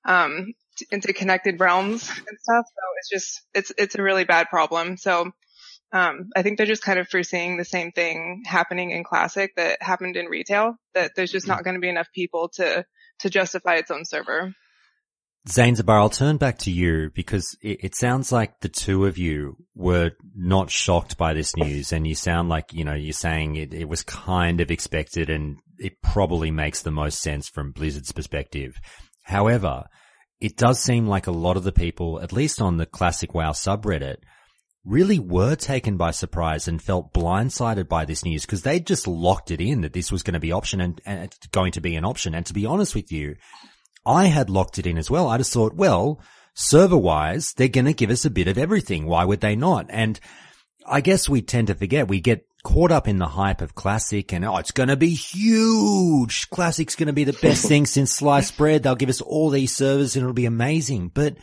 um, 0.05 0.53
into 0.91 1.13
connected 1.13 1.59
realms 1.59 2.09
and 2.09 2.39
stuff. 2.39 2.65
So 2.65 2.81
it's 2.97 3.09
just 3.09 3.41
it's 3.53 3.71
it's 3.77 3.95
a 3.95 4.03
really 4.03 4.23
bad 4.23 4.47
problem. 4.49 4.97
So 4.97 5.31
um, 5.91 6.29
I 6.35 6.41
think 6.41 6.57
they're 6.57 6.65
just 6.65 6.83
kind 6.83 6.99
of 6.99 7.09
foreseeing 7.09 7.57
the 7.57 7.65
same 7.65 7.91
thing 7.91 8.43
happening 8.45 8.91
in 8.91 9.03
Classic 9.03 9.51
that 9.55 9.81
happened 9.81 10.15
in 10.15 10.25
retail. 10.27 10.75
That 10.93 11.11
there's 11.15 11.31
just 11.31 11.47
not 11.47 11.63
going 11.63 11.75
to 11.75 11.81
be 11.81 11.89
enough 11.89 12.11
people 12.13 12.49
to 12.55 12.85
to 13.19 13.29
justify 13.29 13.75
its 13.75 13.91
own 13.91 14.05
server. 14.05 14.53
Zainzabar, 15.47 15.99
I'll 15.99 16.09
turn 16.09 16.37
back 16.37 16.57
to 16.59 16.71
you 16.71 17.11
because 17.13 17.55
it, 17.61 17.83
it, 17.83 17.95
sounds 17.95 18.31
like 18.31 18.59
the 18.61 18.69
two 18.69 19.05
of 19.05 19.19
you 19.19 19.55
were 19.75 20.11
not 20.35 20.71
shocked 20.71 21.17
by 21.17 21.33
this 21.35 21.55
news 21.55 21.93
and 21.93 22.07
you 22.07 22.15
sound 22.15 22.49
like, 22.49 22.73
you 22.73 22.83
know, 22.83 22.95
you're 22.95 23.13
saying 23.13 23.55
it, 23.55 23.71
it 23.71 23.87
was 23.87 24.01
kind 24.01 24.59
of 24.59 24.71
expected 24.71 25.29
and 25.29 25.57
it 25.77 26.01
probably 26.01 26.49
makes 26.49 26.81
the 26.81 26.91
most 26.91 27.21
sense 27.21 27.47
from 27.47 27.73
Blizzard's 27.73 28.11
perspective. 28.11 28.75
However, 29.21 29.83
it 30.39 30.57
does 30.57 30.79
seem 30.79 31.05
like 31.05 31.27
a 31.27 31.31
lot 31.31 31.57
of 31.57 31.63
the 31.63 31.71
people, 31.71 32.19
at 32.21 32.33
least 32.33 32.59
on 32.59 32.77
the 32.77 32.87
classic 32.87 33.35
WoW 33.35 33.51
subreddit, 33.51 34.17
really 34.83 35.19
were 35.19 35.55
taken 35.55 35.95
by 35.95 36.09
surprise 36.11 36.67
and 36.67 36.81
felt 36.81 37.13
blindsided 37.13 37.87
by 37.87 38.05
this 38.05 38.25
news 38.25 38.45
because 38.45 38.63
they 38.63 38.79
just 38.79 39.07
locked 39.07 39.51
it 39.51 39.61
in 39.61 39.81
that 39.81 39.93
this 39.93 40.11
was 40.11 40.23
going 40.23 40.33
to 40.33 40.39
be 40.39 40.51
option 40.51 40.81
and, 40.81 41.01
and 41.05 41.35
going 41.51 41.71
to 41.71 41.81
be 41.81 41.95
an 41.95 42.05
option. 42.05 42.33
And 42.33 42.45
to 42.47 42.53
be 42.53 42.65
honest 42.65 42.95
with 42.95 43.11
you, 43.11 43.35
I 44.05 44.25
had 44.25 44.49
locked 44.49 44.77
it 44.77 44.87
in 44.87 44.97
as 44.97 45.09
well. 45.09 45.27
I 45.27 45.37
just 45.37 45.53
thought, 45.53 45.75
well, 45.75 46.19
server 46.53 46.97
wise, 46.97 47.53
they're 47.53 47.67
going 47.67 47.85
to 47.85 47.93
give 47.93 48.09
us 48.09 48.25
a 48.25 48.29
bit 48.29 48.47
of 48.47 48.57
everything. 48.57 49.05
Why 49.05 49.25
would 49.25 49.41
they 49.41 49.55
not? 49.55 49.87
And 49.89 50.19
I 50.87 51.01
guess 51.01 51.27
we 51.27 51.41
tend 51.41 51.67
to 51.67 51.75
forget 51.75 52.07
we 52.07 52.21
get 52.21 52.45
caught 52.63 52.91
up 52.91 53.07
in 53.07 53.19
the 53.19 53.27
hype 53.27 53.61
of 53.61 53.75
classic 53.75 54.33
and 54.33 54.43
oh, 54.43 54.57
it's 54.57 54.71
going 54.71 54.89
to 54.89 54.95
be 54.95 55.13
huge. 55.13 56.49
Classic's 56.49 56.95
going 56.95 57.07
to 57.07 57.13
be 57.13 57.23
the 57.23 57.33
best 57.33 57.65
thing 57.67 57.85
since 57.85 58.11
sliced 58.11 58.57
bread. 58.57 58.83
They'll 58.83 58.95
give 58.95 59.09
us 59.09 59.21
all 59.21 59.49
these 59.49 59.75
servers 59.75 60.15
and 60.15 60.23
it'll 60.23 60.33
be 60.33 60.45
amazing. 60.45 61.09
But 61.13 61.37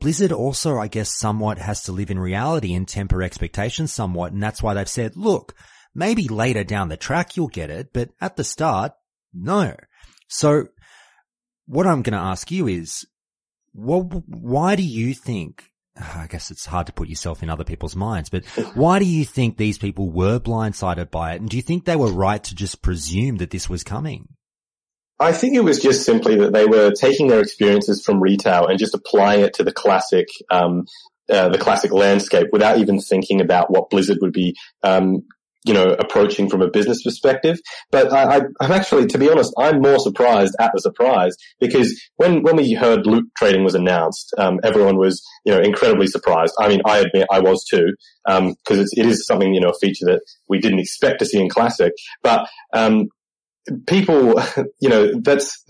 Blizzard 0.00 0.32
also, 0.32 0.78
I 0.78 0.88
guess, 0.88 1.18
somewhat 1.18 1.58
has 1.58 1.82
to 1.84 1.92
live 1.92 2.10
in 2.10 2.18
reality 2.18 2.74
and 2.74 2.88
temper 2.88 3.22
expectations 3.22 3.92
somewhat. 3.92 4.32
And 4.32 4.42
that's 4.42 4.62
why 4.62 4.74
they've 4.74 4.88
said, 4.88 5.16
look, 5.16 5.54
maybe 5.94 6.28
later 6.28 6.64
down 6.64 6.88
the 6.88 6.96
track 6.96 7.36
you'll 7.36 7.48
get 7.48 7.70
it, 7.70 7.92
but 7.92 8.10
at 8.20 8.36
the 8.36 8.44
start, 8.44 8.92
no. 9.34 9.76
So 10.28 10.68
what 11.70 11.86
I'm 11.86 12.02
going 12.02 12.18
to 12.18 12.18
ask 12.18 12.50
you 12.50 12.66
is, 12.66 13.06
well, 13.72 14.02
why 14.26 14.74
do 14.74 14.82
you 14.82 15.14
think 15.14 15.70
I 15.96 16.26
guess 16.28 16.50
it's 16.50 16.66
hard 16.66 16.86
to 16.86 16.92
put 16.92 17.08
yourself 17.08 17.42
in 17.42 17.50
other 17.50 17.64
people's 17.64 17.96
minds, 17.96 18.30
but 18.30 18.44
why 18.74 18.98
do 18.98 19.04
you 19.04 19.24
think 19.24 19.56
these 19.56 19.78
people 19.78 20.10
were 20.10 20.38
blindsided 20.38 21.10
by 21.10 21.34
it? 21.34 21.40
And 21.40 21.50
do 21.50 21.56
you 21.56 21.62
think 21.62 21.84
they 21.84 21.96
were 21.96 22.12
right 22.12 22.42
to 22.44 22.54
just 22.54 22.82
presume 22.82 23.36
that 23.36 23.50
this 23.50 23.68
was 23.68 23.84
coming? 23.84 24.28
I 25.18 25.32
think 25.32 25.54
it 25.54 25.64
was 25.64 25.80
just 25.80 26.06
simply 26.06 26.36
that 26.36 26.52
they 26.52 26.64
were 26.64 26.92
taking 26.92 27.28
their 27.28 27.40
experiences 27.40 28.02
from 28.02 28.22
retail 28.22 28.66
and 28.66 28.78
just 28.78 28.94
applying 28.94 29.42
it 29.42 29.54
to 29.54 29.64
the 29.64 29.72
classic, 29.72 30.28
um, 30.50 30.86
uh, 31.28 31.50
the 31.50 31.58
classic 31.58 31.92
landscape 31.92 32.48
without 32.52 32.78
even 32.78 32.98
thinking 33.00 33.40
about 33.40 33.70
what 33.70 33.90
Blizzard 33.90 34.18
would 34.22 34.32
be 34.32 34.56
um, 34.82 35.24
you 35.64 35.74
know, 35.74 35.94
approaching 35.98 36.48
from 36.48 36.62
a 36.62 36.70
business 36.70 37.02
perspective. 37.02 37.58
But 37.90 38.12
I, 38.12 38.36
am 38.36 38.72
actually, 38.72 39.06
to 39.06 39.18
be 39.18 39.28
honest, 39.28 39.52
I'm 39.58 39.80
more 39.80 39.98
surprised 39.98 40.54
at 40.58 40.70
the 40.74 40.80
surprise 40.80 41.36
because 41.58 42.00
when, 42.16 42.42
when 42.42 42.56
we 42.56 42.72
heard 42.72 43.06
loot 43.06 43.26
trading 43.36 43.64
was 43.64 43.74
announced, 43.74 44.32
um, 44.38 44.60
everyone 44.62 44.96
was, 44.96 45.22
you 45.44 45.52
know, 45.52 45.60
incredibly 45.60 46.06
surprised. 46.06 46.54
I 46.58 46.68
mean, 46.68 46.80
I 46.86 46.98
admit 46.98 47.26
I 47.30 47.40
was 47.40 47.64
too, 47.64 47.94
um, 48.26 48.54
cause 48.66 48.78
it's, 48.78 48.96
it 48.96 49.06
is 49.06 49.26
something, 49.26 49.52
you 49.52 49.60
know, 49.60 49.70
a 49.70 49.78
feature 49.78 50.06
that 50.06 50.22
we 50.48 50.58
didn't 50.58 50.80
expect 50.80 51.18
to 51.18 51.26
see 51.26 51.40
in 51.40 51.48
Classic. 51.48 51.92
But, 52.22 52.48
um, 52.72 53.08
people, 53.86 54.40
you 54.80 54.88
know, 54.88 55.12
that's, 55.20 55.62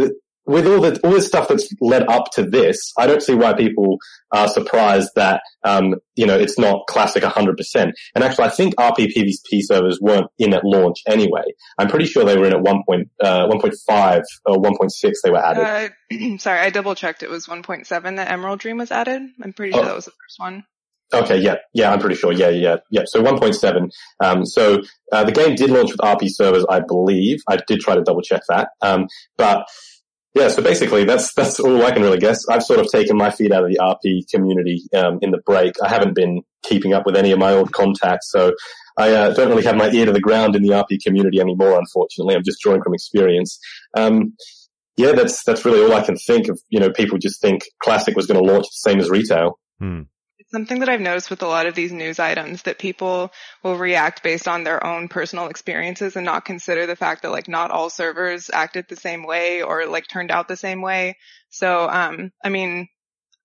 with 0.51 0.67
all 0.67 0.81
the 0.81 1.01
all 1.05 1.13
the 1.13 1.23
stuff 1.23 1.49
that's 1.49 1.69
led 1.81 2.09
up 2.09 2.31
to 2.33 2.43
this, 2.43 2.93
I 2.99 3.07
don't 3.07 3.23
see 3.23 3.35
why 3.35 3.53
people 3.55 3.99
are 4.33 4.49
surprised 4.49 5.11
that 5.15 5.43
um, 5.65 5.95
you 6.17 6.27
know 6.27 6.37
it's 6.37 6.59
not 6.59 6.87
classic 6.89 7.23
100%. 7.23 7.93
And 8.15 8.25
actually, 8.25 8.45
I 8.45 8.51
think 8.51 8.75
RP 8.77 9.13
PvP 9.17 9.61
servers 9.63 9.99
weren't 10.01 10.27
in 10.39 10.53
at 10.53 10.65
launch 10.65 10.99
anyway. 11.07 11.45
I'm 11.79 11.89
pretty 11.89 12.07
sure 12.07 12.25
they 12.25 12.37
were 12.37 12.47
in 12.47 12.53
at 12.53 12.63
1. 12.63 12.83
Uh, 13.23 13.47
1.5 13.47 14.23
or 14.47 14.57
1.6. 14.57 15.13
They 15.23 15.31
were 15.31 15.45
added. 15.45 15.93
Uh, 16.13 16.37
sorry, 16.39 16.61
I 16.61 16.71
double 16.71 16.95
checked. 16.95 17.23
It 17.23 17.31
was 17.31 17.47
1.7 17.47 18.17
that 18.17 18.31
Emerald 18.31 18.59
Dream 18.59 18.79
was 18.79 18.91
added. 18.91 19.23
I'm 19.43 19.53
pretty 19.53 19.73
sure 19.73 19.83
oh. 19.83 19.85
that 19.85 19.95
was 19.95 20.07
the 20.07 20.13
first 20.13 20.39
one. 20.39 20.65
Okay, 21.13 21.39
yeah, 21.39 21.57
yeah, 21.75 21.93
I'm 21.93 21.99
pretty 21.99 22.15
sure. 22.15 22.33
Yeah, 22.33 22.51
yeah, 22.51 22.77
yeah. 22.91 23.03
So 23.05 23.21
1.7. 23.21 23.91
Um, 24.21 24.47
so 24.47 24.83
uh, 25.11 25.25
the 25.25 25.33
game 25.33 25.57
did 25.57 25.71
launch 25.71 25.91
with 25.91 25.99
RP 25.99 26.29
servers, 26.29 26.65
I 26.71 26.81
believe. 26.81 27.41
I 27.49 27.59
did 27.67 27.81
try 27.81 27.97
to 27.97 28.03
double 28.03 28.23
check 28.23 28.43
that. 28.49 28.69
Um, 28.81 29.09
but 29.37 29.67
yeah, 30.35 30.49
so 30.49 30.63
basically 30.63 31.05
that's 31.05 31.35
that's 31.35 31.59
all 31.59 31.85
I 31.85 31.91
can 31.91 32.03
really 32.03 32.19
guess. 32.19 32.47
I've 32.49 32.63
sort 32.63 32.79
of 32.79 32.87
taken 32.89 33.17
my 33.17 33.31
feet 33.31 33.53
out 33.53 33.65
of 33.65 33.71
the 33.71 33.79
RP 33.79 34.29
community 34.31 34.83
um, 34.95 35.19
in 35.23 35.33
the 35.33 35.41
break. 35.45 35.75
I 35.83 35.89
haven't 35.89 36.15
been 36.15 36.43
keeping 36.63 36.93
up 36.93 37.05
with 37.05 37.17
any 37.17 37.33
of 37.33 37.39
my 37.39 37.53
old 37.53 37.73
contacts, 37.73 38.31
so 38.31 38.53
I 38.97 39.13
uh, 39.13 39.35
don't 39.35 39.49
really 39.49 39.65
have 39.65 39.77
my 39.77 39.91
ear 39.91 40.07
to 40.07 40.13
the 40.13 40.21
ground 40.21 40.55
in 40.55 40.63
the 40.63 40.71
RP 40.71 41.03
community 41.03 41.41
anymore. 41.41 41.79
Unfortunately, 41.79 42.37
I'm 42.37 42.45
just 42.45 42.61
drawing 42.61 42.83
from 42.83 42.95
experience. 42.95 43.59
Um, 43.97 44.35
yeah, 44.97 45.13
that's 45.13 45.43
that's 45.43 45.65
really 45.65 45.83
all 45.83 45.95
I 45.95 46.05
can 46.05 46.17
think 46.17 46.49
of. 46.49 46.61
You 46.69 46.79
know, 46.79 46.91
people 46.91 47.19
just 47.19 47.41
think 47.41 47.63
Classic 47.83 48.15
was 48.15 48.27
going 48.27 48.45
to 48.45 48.53
launch 48.53 48.67
the 48.67 48.91
same 48.91 49.01
as 49.01 49.11
retail. 49.11 49.59
Hmm 49.81 50.03
something 50.51 50.81
that 50.81 50.89
I've 50.89 51.01
noticed 51.01 51.31
with 51.31 51.43
a 51.43 51.47
lot 51.47 51.67
of 51.67 51.75
these 51.75 51.93
news 51.93 52.19
items 52.19 52.63
that 52.63 52.79
people 52.79 53.33
will 53.63 53.77
react 53.77 54.23
based 54.23 54.49
on 54.49 54.65
their 54.65 54.85
own 54.85 55.09
personal 55.09 55.47
experiences 55.47 56.17
and 56.17 56.25
not 56.25 56.45
consider 56.45 56.87
the 56.87 56.97
fact 56.97 57.23
that 57.23 57.31
like 57.31 57.49
not 57.49 57.71
all 57.71 57.91
servers 57.91 58.51
acted 58.53 58.87
the 58.89 58.97
same 58.97 59.25
way 59.25 59.63
or 59.63 59.87
like 59.87 60.07
turned 60.09 60.31
out 60.31 60.49
the 60.49 60.57
same 60.57 60.83
way. 60.83 61.17
So, 61.51 61.89
um, 61.89 62.33
I 62.45 62.49
mean, 62.49 62.89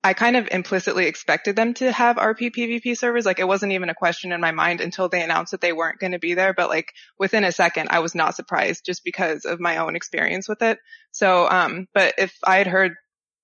I 0.04 0.14
kind 0.14 0.38
of 0.38 0.48
implicitly 0.52 1.08
expected 1.08 1.56
them 1.56 1.74
to 1.76 1.92
have 1.92 2.18
RP 2.18 2.52
PvP 2.56 2.96
servers. 2.96 3.26
Like 3.26 3.40
it 3.40 3.48
wasn't 3.48 3.72
even 3.72 3.90
a 3.90 3.96
question 3.96 4.32
in 4.32 4.40
my 4.40 4.52
mind 4.52 4.80
until 4.80 5.10
they 5.10 5.24
announced 5.24 5.52
that 5.52 5.62
they 5.62 5.74
weren't 5.74 6.00
going 6.00 6.12
to 6.12 6.20
be 6.20 6.36
there. 6.36 6.54
But 6.54 6.70
like 6.70 6.94
within 7.18 7.44
a 7.44 7.52
second, 7.52 7.88
I 7.90 8.00
was 8.00 8.14
not 8.14 8.36
surprised 8.36 8.86
just 8.86 9.04
because 9.04 9.46
of 9.46 9.60
my 9.60 9.78
own 9.78 9.96
experience 9.96 10.48
with 10.48 10.62
it. 10.62 10.78
So, 11.12 11.50
um, 11.50 11.88
but 11.94 12.14
if 12.20 12.38
I 12.44 12.58
had 12.58 12.68
heard 12.68 12.94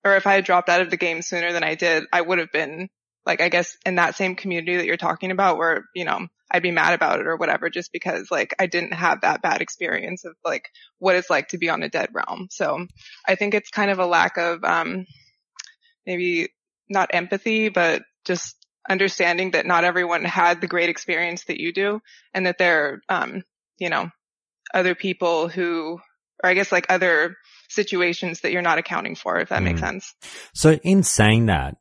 or 0.04 0.16
if 0.16 0.26
I 0.26 0.34
had 0.34 0.44
dropped 0.44 0.68
out 0.68 0.82
of 0.82 0.90
the 0.90 0.96
game 0.96 1.22
sooner 1.22 1.52
than 1.52 1.64
I 1.64 1.74
did, 1.74 2.04
I 2.12 2.20
would 2.20 2.38
have 2.38 2.52
been 2.52 2.88
like 3.26 3.40
I 3.40 3.48
guess 3.48 3.76
in 3.86 3.96
that 3.96 4.16
same 4.16 4.34
community 4.34 4.76
that 4.76 4.86
you're 4.86 4.96
talking 4.96 5.30
about 5.30 5.58
where, 5.58 5.84
you 5.94 6.04
know, 6.04 6.26
I'd 6.50 6.62
be 6.62 6.70
mad 6.70 6.94
about 6.94 7.20
it 7.20 7.26
or 7.26 7.36
whatever 7.36 7.70
just 7.70 7.92
because 7.92 8.30
like 8.30 8.54
I 8.58 8.66
didn't 8.66 8.92
have 8.92 9.22
that 9.22 9.42
bad 9.42 9.62
experience 9.62 10.24
of 10.24 10.34
like 10.44 10.68
what 10.98 11.16
it's 11.16 11.30
like 11.30 11.48
to 11.48 11.58
be 11.58 11.70
on 11.70 11.82
a 11.82 11.88
dead 11.88 12.10
realm. 12.12 12.48
So 12.50 12.86
I 13.26 13.36
think 13.36 13.54
it's 13.54 13.70
kind 13.70 13.90
of 13.90 13.98
a 13.98 14.06
lack 14.06 14.36
of 14.36 14.62
um 14.64 15.06
maybe 16.06 16.48
not 16.88 17.10
empathy, 17.12 17.68
but 17.68 18.02
just 18.24 18.56
understanding 18.88 19.52
that 19.52 19.66
not 19.66 19.84
everyone 19.84 20.24
had 20.24 20.60
the 20.60 20.66
great 20.66 20.88
experience 20.88 21.44
that 21.44 21.60
you 21.60 21.72
do 21.72 22.00
and 22.34 22.46
that 22.46 22.58
there 22.58 23.00
um, 23.08 23.42
you 23.78 23.88
know, 23.88 24.10
other 24.74 24.94
people 24.94 25.48
who 25.48 25.98
or 26.42 26.50
I 26.50 26.54
guess 26.54 26.72
like 26.72 26.86
other 26.88 27.36
situations 27.68 28.40
that 28.40 28.52
you're 28.52 28.62
not 28.62 28.78
accounting 28.78 29.14
for, 29.14 29.38
if 29.38 29.50
that 29.50 29.60
mm. 29.60 29.66
makes 29.66 29.80
sense. 29.80 30.14
So 30.54 30.72
in 30.72 31.02
saying 31.02 31.46
that, 31.46 31.76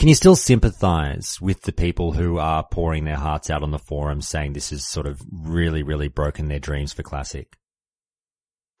can 0.00 0.08
you 0.08 0.14
still 0.14 0.34
sympathize 0.34 1.38
with 1.42 1.60
the 1.60 1.72
people 1.72 2.12
who 2.12 2.38
are 2.38 2.64
pouring 2.64 3.04
their 3.04 3.18
hearts 3.18 3.50
out 3.50 3.62
on 3.62 3.70
the 3.70 3.78
forums 3.78 4.26
saying 4.26 4.54
this 4.54 4.70
has 4.70 4.88
sort 4.88 5.06
of 5.06 5.20
really, 5.30 5.82
really 5.82 6.08
broken 6.08 6.48
their 6.48 6.58
dreams 6.58 6.94
for 6.94 7.02
Classic? 7.02 7.54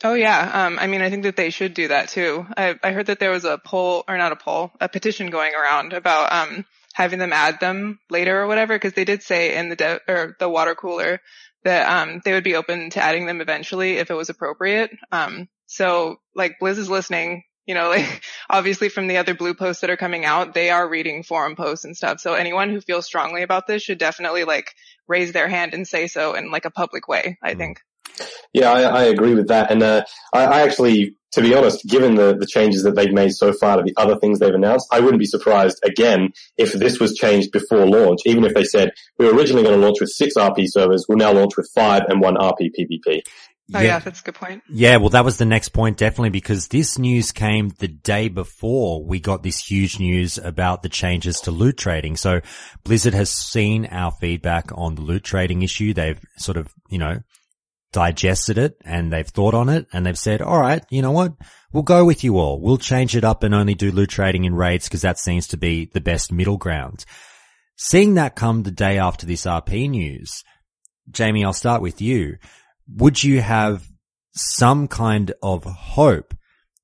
Oh 0.02 0.14
yeah. 0.14 0.50
Um, 0.64 0.78
I 0.78 0.86
mean, 0.86 1.02
I 1.02 1.10
think 1.10 1.24
that 1.24 1.36
they 1.36 1.50
should 1.50 1.74
do 1.74 1.88
that 1.88 2.08
too. 2.08 2.46
I, 2.56 2.74
I 2.82 2.92
heard 2.92 3.04
that 3.08 3.20
there 3.20 3.32
was 3.32 3.44
a 3.44 3.60
poll 3.62 4.02
or 4.08 4.16
not 4.16 4.32
a 4.32 4.36
poll, 4.36 4.72
a 4.80 4.88
petition 4.88 5.28
going 5.28 5.52
around 5.54 5.92
about, 5.92 6.32
um, 6.32 6.64
having 6.94 7.18
them 7.18 7.34
add 7.34 7.60
them 7.60 7.98
later 8.08 8.40
or 8.40 8.46
whatever, 8.46 8.74
because 8.74 8.94
they 8.94 9.04
did 9.04 9.22
say 9.22 9.58
in 9.58 9.68
the 9.68 9.76
de- 9.76 10.00
or 10.08 10.36
the 10.40 10.48
water 10.48 10.74
cooler 10.74 11.20
that, 11.64 11.86
um, 11.86 12.22
they 12.24 12.32
would 12.32 12.44
be 12.44 12.56
open 12.56 12.88
to 12.88 13.02
adding 13.02 13.26
them 13.26 13.42
eventually 13.42 13.98
if 13.98 14.10
it 14.10 14.14
was 14.14 14.30
appropriate. 14.30 14.90
Um, 15.12 15.50
so 15.66 16.16
like 16.34 16.58
Blizz 16.62 16.78
is 16.78 16.88
listening 16.88 17.42
you 17.70 17.74
know, 17.74 17.88
like 17.96 18.22
obviously 18.50 18.88
from 18.88 19.06
the 19.06 19.18
other 19.18 19.34
blue 19.34 19.54
posts 19.54 19.80
that 19.80 19.90
are 19.90 19.96
coming 19.96 20.24
out, 20.24 20.52
they 20.52 20.70
are 20.70 20.86
reading 20.86 21.22
forum 21.22 21.54
posts 21.54 21.84
and 21.84 21.96
stuff. 21.96 22.20
So 22.20 22.34
anyone 22.34 22.68
who 22.68 22.80
feels 22.80 23.06
strongly 23.06 23.42
about 23.42 23.68
this 23.68 23.82
should 23.82 23.98
definitely 23.98 24.44
like 24.44 24.74
raise 25.06 25.32
their 25.32 25.48
hand 25.48 25.72
and 25.72 25.86
say 25.86 26.08
so 26.08 26.34
in 26.34 26.50
like 26.50 26.64
a 26.64 26.70
public 26.70 27.06
way, 27.06 27.38
I 27.42 27.54
mm. 27.54 27.58
think. 27.58 27.80
Yeah, 28.52 28.72
I, 28.72 28.82
I 28.82 29.02
agree 29.04 29.34
with 29.34 29.48
that. 29.48 29.70
And, 29.70 29.82
uh, 29.82 30.04
I, 30.34 30.44
I 30.44 30.60
actually, 30.62 31.16
to 31.32 31.40
be 31.40 31.54
honest, 31.54 31.86
given 31.86 32.16
the, 32.16 32.36
the 32.36 32.46
changes 32.46 32.82
that 32.82 32.96
they've 32.96 33.12
made 33.12 33.32
so 33.32 33.52
far 33.52 33.76
to 33.76 33.82
the 33.84 33.94
other 33.96 34.16
things 34.16 34.40
they've 34.40 34.52
announced, 34.52 34.88
I 34.90 34.98
wouldn't 34.98 35.20
be 35.20 35.26
surprised 35.26 35.78
again 35.84 36.32
if 36.58 36.72
this 36.72 36.98
was 36.98 37.14
changed 37.14 37.52
before 37.52 37.86
launch, 37.86 38.20
even 38.26 38.44
if 38.44 38.52
they 38.52 38.64
said 38.64 38.90
we 39.16 39.26
were 39.26 39.32
originally 39.32 39.62
going 39.62 39.78
to 39.78 39.86
launch 39.86 40.00
with 40.00 40.10
six 40.10 40.34
RP 40.34 40.66
servers, 40.66 41.06
we'll 41.08 41.18
now 41.18 41.32
launch 41.32 41.56
with 41.56 41.70
five 41.72 42.02
and 42.08 42.20
one 42.20 42.34
RP 42.34 42.72
PvP. 42.76 43.22
Oh 43.74 43.80
yeah. 43.80 43.86
yeah. 43.86 43.98
that's 44.00 44.20
a 44.20 44.22
good 44.24 44.34
point. 44.34 44.62
Yeah, 44.68 44.96
well 44.96 45.10
that 45.10 45.24
was 45.24 45.38
the 45.38 45.44
next 45.44 45.70
point 45.70 45.96
definitely 45.96 46.30
because 46.30 46.68
this 46.68 46.98
news 46.98 47.32
came 47.32 47.70
the 47.78 47.88
day 47.88 48.28
before 48.28 49.04
we 49.04 49.20
got 49.20 49.42
this 49.42 49.58
huge 49.58 49.98
news 49.98 50.38
about 50.38 50.82
the 50.82 50.88
changes 50.88 51.40
to 51.42 51.50
loot 51.50 51.76
trading. 51.76 52.16
So 52.16 52.40
Blizzard 52.84 53.14
has 53.14 53.30
seen 53.30 53.86
our 53.86 54.10
feedback 54.10 54.70
on 54.74 54.94
the 54.94 55.02
loot 55.02 55.24
trading 55.24 55.62
issue. 55.62 55.94
They've 55.94 56.20
sort 56.36 56.56
of, 56.56 56.72
you 56.88 56.98
know, 56.98 57.20
digested 57.92 58.58
it 58.58 58.76
and 58.84 59.12
they've 59.12 59.26
thought 59.26 59.54
on 59.54 59.68
it 59.68 59.86
and 59.92 60.06
they've 60.06 60.18
said, 60.18 60.42
all 60.42 60.60
right, 60.60 60.84
you 60.90 61.02
know 61.02 61.12
what? 61.12 61.34
We'll 61.72 61.82
go 61.82 62.04
with 62.04 62.24
you 62.24 62.38
all. 62.38 62.60
We'll 62.60 62.78
change 62.78 63.16
it 63.16 63.24
up 63.24 63.42
and 63.42 63.54
only 63.54 63.74
do 63.74 63.92
loot 63.92 64.10
trading 64.10 64.44
in 64.44 64.54
raids 64.54 64.88
because 64.88 65.02
that 65.02 65.18
seems 65.18 65.46
to 65.48 65.56
be 65.56 65.86
the 65.92 66.00
best 66.00 66.32
middle 66.32 66.56
ground. 66.56 67.04
Seeing 67.76 68.14
that 68.14 68.36
come 68.36 68.62
the 68.62 68.70
day 68.70 68.98
after 68.98 69.26
this 69.26 69.46
RP 69.46 69.88
news, 69.88 70.44
Jamie, 71.10 71.44
I'll 71.44 71.52
start 71.52 71.82
with 71.82 72.00
you 72.00 72.36
would 72.96 73.22
you 73.22 73.40
have 73.40 73.88
some 74.32 74.88
kind 74.88 75.32
of 75.42 75.64
hope 75.64 76.34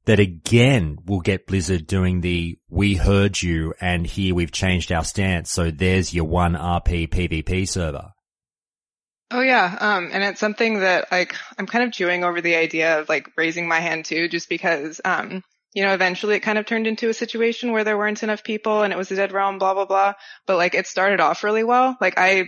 that 0.07 0.21
again 0.21 0.99
we'll 1.05 1.21
get 1.21 1.47
Blizzard 1.47 1.87
doing 1.87 2.21
the 2.21 2.59
we 2.69 2.95
heard 2.95 3.41
you 3.43 3.75
and 3.81 4.07
here 4.07 4.35
we've 4.35 4.53
changed 4.53 4.93
our 4.93 5.05
stance. 5.05 5.51
So 5.51 5.71
there's 5.71 6.15
your 6.15 6.25
one 6.25 6.55
RP 6.55 7.09
PvP 7.09 7.69
server. 7.69 8.13
Oh 9.31 9.41
yeah. 9.41 9.77
Um, 9.81 10.11
and 10.13 10.23
it's 10.23 10.39
something 10.39 10.81
that 10.81 11.11
like 11.11 11.35
I'm 11.59 11.67
kind 11.67 11.85
of 11.85 11.93
chewing 11.93 12.23
over 12.23 12.41
the 12.41 12.55
idea 12.55 13.01
of 13.01 13.09
like 13.09 13.29
raising 13.37 13.67
my 13.67 13.81
hand 13.81 14.05
too, 14.05 14.29
just 14.29 14.49
because, 14.49 15.01
um, 15.05 15.43
you 15.75 15.83
know, 15.83 15.93
eventually 15.93 16.37
it 16.37 16.41
kind 16.41 16.59
of 16.59 16.67
turned 16.67 16.87
into 16.87 17.09
a 17.09 17.15
situation 17.15 17.73
where 17.73 17.83
there 17.83 17.99
weren't 17.99 18.23
enough 18.23 18.45
people 18.45 18.83
and 18.83 18.93
it 18.93 18.97
was 18.97 19.11
a 19.11 19.17
dead 19.17 19.33
realm, 19.33 19.59
blah, 19.59 19.75
blah, 19.75 19.85
blah. 19.85 20.15
But 20.47 20.57
like 20.57 20.75
it 20.75 20.87
started 20.87 21.21
off 21.21 21.43
really 21.43 21.65
well. 21.65 21.97
Like 22.01 22.15
I, 22.17 22.45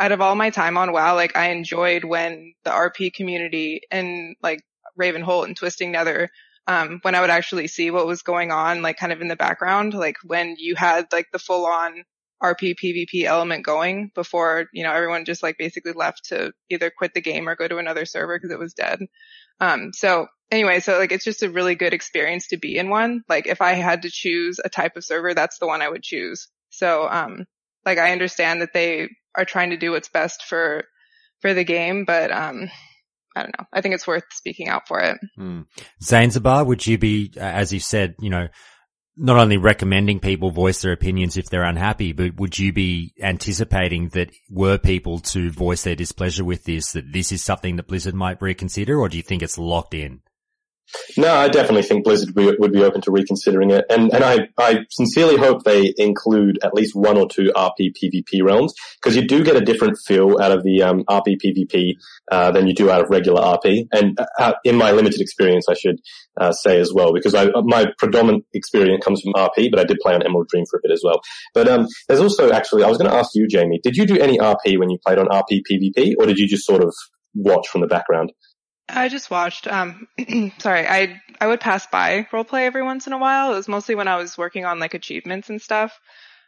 out 0.00 0.12
of 0.12 0.20
all 0.20 0.34
my 0.34 0.50
time 0.50 0.76
on 0.76 0.92
WoW, 0.92 1.14
like 1.14 1.36
I 1.36 1.50
enjoyed 1.50 2.04
when 2.04 2.54
the 2.64 2.70
RP 2.70 3.12
community 3.12 3.82
and 3.90 4.36
like 4.42 4.60
Ravenholdt 5.00 5.46
and 5.46 5.56
Twisting 5.56 5.92
Nether, 5.92 6.30
um, 6.66 6.98
when 7.02 7.14
I 7.14 7.20
would 7.20 7.30
actually 7.30 7.68
see 7.68 7.90
what 7.90 8.06
was 8.06 8.22
going 8.22 8.50
on, 8.50 8.82
like 8.82 8.96
kind 8.96 9.12
of 9.12 9.20
in 9.20 9.28
the 9.28 9.36
background, 9.36 9.94
like 9.94 10.16
when 10.24 10.56
you 10.58 10.74
had 10.76 11.06
like 11.12 11.26
the 11.32 11.38
full 11.38 11.66
on 11.66 12.04
RP 12.42 12.74
PvP 12.82 13.24
element 13.24 13.64
going 13.64 14.10
before, 14.14 14.66
you 14.72 14.82
know, 14.82 14.92
everyone 14.92 15.24
just 15.24 15.42
like 15.42 15.56
basically 15.58 15.92
left 15.92 16.26
to 16.26 16.52
either 16.70 16.90
quit 16.90 17.14
the 17.14 17.20
game 17.20 17.48
or 17.48 17.56
go 17.56 17.68
to 17.68 17.78
another 17.78 18.04
server 18.04 18.36
because 18.36 18.50
it 18.50 18.58
was 18.58 18.74
dead. 18.74 19.00
Um, 19.60 19.92
so 19.92 20.26
anyway, 20.50 20.80
so 20.80 20.98
like 20.98 21.12
it's 21.12 21.24
just 21.24 21.42
a 21.42 21.50
really 21.50 21.76
good 21.76 21.94
experience 21.94 22.48
to 22.48 22.56
be 22.56 22.76
in 22.76 22.90
one. 22.90 23.22
Like 23.28 23.46
if 23.46 23.60
I 23.60 23.74
had 23.74 24.02
to 24.02 24.10
choose 24.10 24.58
a 24.64 24.68
type 24.68 24.96
of 24.96 25.04
server, 25.04 25.34
that's 25.34 25.58
the 25.58 25.66
one 25.66 25.82
I 25.82 25.88
would 25.88 26.02
choose. 26.02 26.48
So, 26.70 27.08
um, 27.08 27.46
like 27.84 27.98
I 27.98 28.12
understand 28.12 28.62
that 28.62 28.72
they 28.72 29.08
are 29.36 29.44
trying 29.44 29.70
to 29.70 29.76
do 29.76 29.92
what's 29.92 30.08
best 30.08 30.42
for, 30.44 30.84
for 31.40 31.54
the 31.54 31.64
game, 31.64 32.04
but, 32.04 32.30
um, 32.30 32.70
I 33.34 33.42
don't 33.42 33.58
know. 33.58 33.66
I 33.72 33.80
think 33.80 33.94
it's 33.94 34.06
worth 34.06 34.24
speaking 34.30 34.68
out 34.68 34.86
for 34.86 35.00
it. 35.00 35.18
Hmm. 35.36 35.62
Zanzibar, 36.02 36.64
would 36.64 36.86
you 36.86 36.98
be, 36.98 37.32
as 37.38 37.72
you 37.72 37.80
said, 37.80 38.14
you 38.20 38.28
know, 38.28 38.48
not 39.16 39.38
only 39.38 39.56
recommending 39.56 40.20
people 40.20 40.50
voice 40.50 40.82
their 40.82 40.92
opinions 40.92 41.36
if 41.36 41.50
they're 41.50 41.64
unhappy, 41.64 42.12
but 42.12 42.36
would 42.36 42.58
you 42.58 42.72
be 42.72 43.12
anticipating 43.22 44.08
that 44.10 44.30
were 44.50 44.78
people 44.78 45.18
to 45.18 45.50
voice 45.50 45.84
their 45.84 45.94
displeasure 45.94 46.44
with 46.44 46.64
this, 46.64 46.92
that 46.92 47.12
this 47.12 47.32
is 47.32 47.42
something 47.42 47.76
that 47.76 47.88
Blizzard 47.88 48.14
might 48.14 48.40
reconsider, 48.40 48.98
or 48.98 49.08
do 49.08 49.16
you 49.16 49.22
think 49.22 49.42
it's 49.42 49.58
locked 49.58 49.94
in? 49.94 50.20
No, 51.16 51.34
I 51.34 51.48
definitely 51.48 51.82
think 51.82 52.04
Blizzard 52.04 52.34
would 52.34 52.72
be 52.72 52.82
open 52.82 53.00
to 53.02 53.10
reconsidering 53.10 53.70
it, 53.70 53.84
and 53.88 54.12
and 54.12 54.24
I 54.24 54.48
I 54.58 54.80
sincerely 54.90 55.36
hope 55.36 55.64
they 55.64 55.92
include 55.96 56.58
at 56.62 56.74
least 56.74 56.94
one 56.94 57.16
or 57.16 57.28
two 57.28 57.52
RP 57.54 57.92
PvP 57.96 58.42
realms 58.42 58.74
because 59.00 59.16
you 59.16 59.26
do 59.26 59.44
get 59.44 59.56
a 59.56 59.60
different 59.60 59.98
feel 60.06 60.38
out 60.40 60.52
of 60.52 60.62
the 60.62 60.82
um, 60.82 61.04
RP 61.04 61.36
PvP 61.44 61.94
uh, 62.30 62.50
than 62.50 62.66
you 62.66 62.74
do 62.74 62.90
out 62.90 63.02
of 63.02 63.10
regular 63.10 63.42
RP. 63.42 63.86
And 63.92 64.18
uh, 64.38 64.52
in 64.64 64.76
my 64.76 64.92
limited 64.92 65.20
experience, 65.20 65.66
I 65.68 65.74
should 65.74 66.00
uh, 66.38 66.52
say 66.52 66.80
as 66.80 66.92
well, 66.92 67.12
because 67.12 67.34
I, 67.34 67.48
my 67.62 67.86
predominant 67.98 68.44
experience 68.54 69.04
comes 69.04 69.22
from 69.22 69.32
RP, 69.34 69.70
but 69.70 69.80
I 69.80 69.84
did 69.84 69.98
play 70.00 70.14
on 70.14 70.22
Emerald 70.22 70.48
Dream 70.48 70.64
for 70.70 70.78
a 70.78 70.80
bit 70.82 70.92
as 70.92 71.02
well. 71.04 71.20
But 71.54 71.68
um, 71.68 71.86
there's 72.08 72.20
also 72.20 72.52
actually 72.52 72.84
I 72.84 72.88
was 72.88 72.98
going 72.98 73.10
to 73.10 73.16
ask 73.16 73.30
you, 73.34 73.46
Jamie, 73.48 73.80
did 73.82 73.96
you 73.96 74.06
do 74.06 74.18
any 74.18 74.38
RP 74.38 74.78
when 74.78 74.90
you 74.90 74.98
played 75.04 75.18
on 75.18 75.26
RP 75.28 75.62
PvP, 75.70 76.14
or 76.18 76.26
did 76.26 76.38
you 76.38 76.46
just 76.46 76.64
sort 76.64 76.82
of 76.82 76.94
watch 77.34 77.68
from 77.68 77.80
the 77.80 77.86
background? 77.86 78.32
I 78.92 79.08
just 79.08 79.30
watched. 79.30 79.66
Um, 79.66 80.06
sorry, 80.58 80.86
I 80.86 81.20
I 81.40 81.46
would 81.46 81.60
pass 81.60 81.86
by 81.86 82.26
roleplay 82.32 82.66
every 82.66 82.82
once 82.82 83.06
in 83.06 83.12
a 83.12 83.18
while. 83.18 83.52
It 83.52 83.56
was 83.56 83.68
mostly 83.68 83.94
when 83.94 84.08
I 84.08 84.16
was 84.16 84.38
working 84.38 84.64
on 84.64 84.78
like 84.78 84.94
achievements 84.94 85.50
and 85.50 85.60
stuff. 85.60 85.98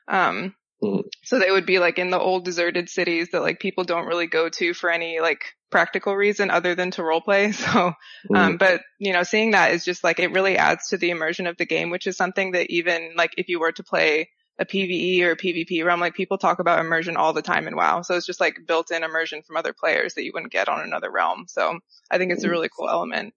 Um, 0.07 0.55
mm. 0.83 1.03
so 1.23 1.39
they 1.39 1.51
would 1.51 1.67
be 1.67 1.79
like 1.79 1.99
in 1.99 2.11
the 2.11 2.21
old 2.21 2.45
deserted 2.45 2.89
cities 2.89 3.31
that 3.33 3.41
like 3.41 3.61
people 3.61 3.85
don't 3.85 4.07
really 4.07 4.27
go 4.27 4.49
to 4.51 4.75
for 4.75 4.91
any 4.91 5.21
like 5.21 5.45
practical 5.71 6.15
reason 6.15 6.51
other 6.51 6.75
than 6.75 6.91
to 6.93 7.03
roleplay. 7.03 7.55
So, 7.73 7.95
um, 8.35 8.55
mm. 8.55 8.59
but 8.59 8.83
you 8.99 9.13
know, 9.13 9.23
seeing 9.23 9.53
that 9.53 9.73
is 9.73 9.85
just 9.85 10.05
like 10.05 10.21
it 10.21 10.33
really 10.33 10.57
adds 10.57 10.89
to 10.89 10.99
the 10.99 11.11
immersion 11.11 11.47
of 11.47 11.57
the 11.57 11.67
game, 11.67 11.91
which 11.91 12.07
is 12.07 12.17
something 12.17 12.53
that 12.53 12.71
even 12.71 13.15
like 13.17 13.33
if 13.39 13.49
you 13.49 13.61
were 13.61 13.73
to 13.73 13.83
play 13.83 14.29
a 14.59 14.65
PVE 14.65 15.23
or 15.23 15.33
a 15.33 15.37
PvP 15.37 15.85
realm, 15.85 16.01
like 16.01 16.15
people 16.15 16.39
talk 16.39 16.59
about 16.59 16.79
immersion 16.79 17.17
all 17.17 17.33
the 17.33 17.43
time 17.43 17.67
in 17.67 17.77
WoW. 17.77 18.03
So 18.03 18.15
it's 18.17 18.27
just 18.27 18.41
like 18.41 18.59
built 18.67 18.91
in 18.91 19.03
immersion 19.03 19.43
from 19.43 19.57
other 19.57 19.73
players 19.73 20.15
that 20.15 20.25
you 20.25 20.31
wouldn't 20.33 20.53
get 20.53 20.69
on 20.69 20.81
another 20.81 21.11
realm. 21.11 21.47
So 21.49 21.79
I 22.11 22.19
think 22.19 22.33
it's 22.33 22.45
a 22.45 22.51
really 22.51 22.69
cool 22.77 22.89
element. 22.89 23.35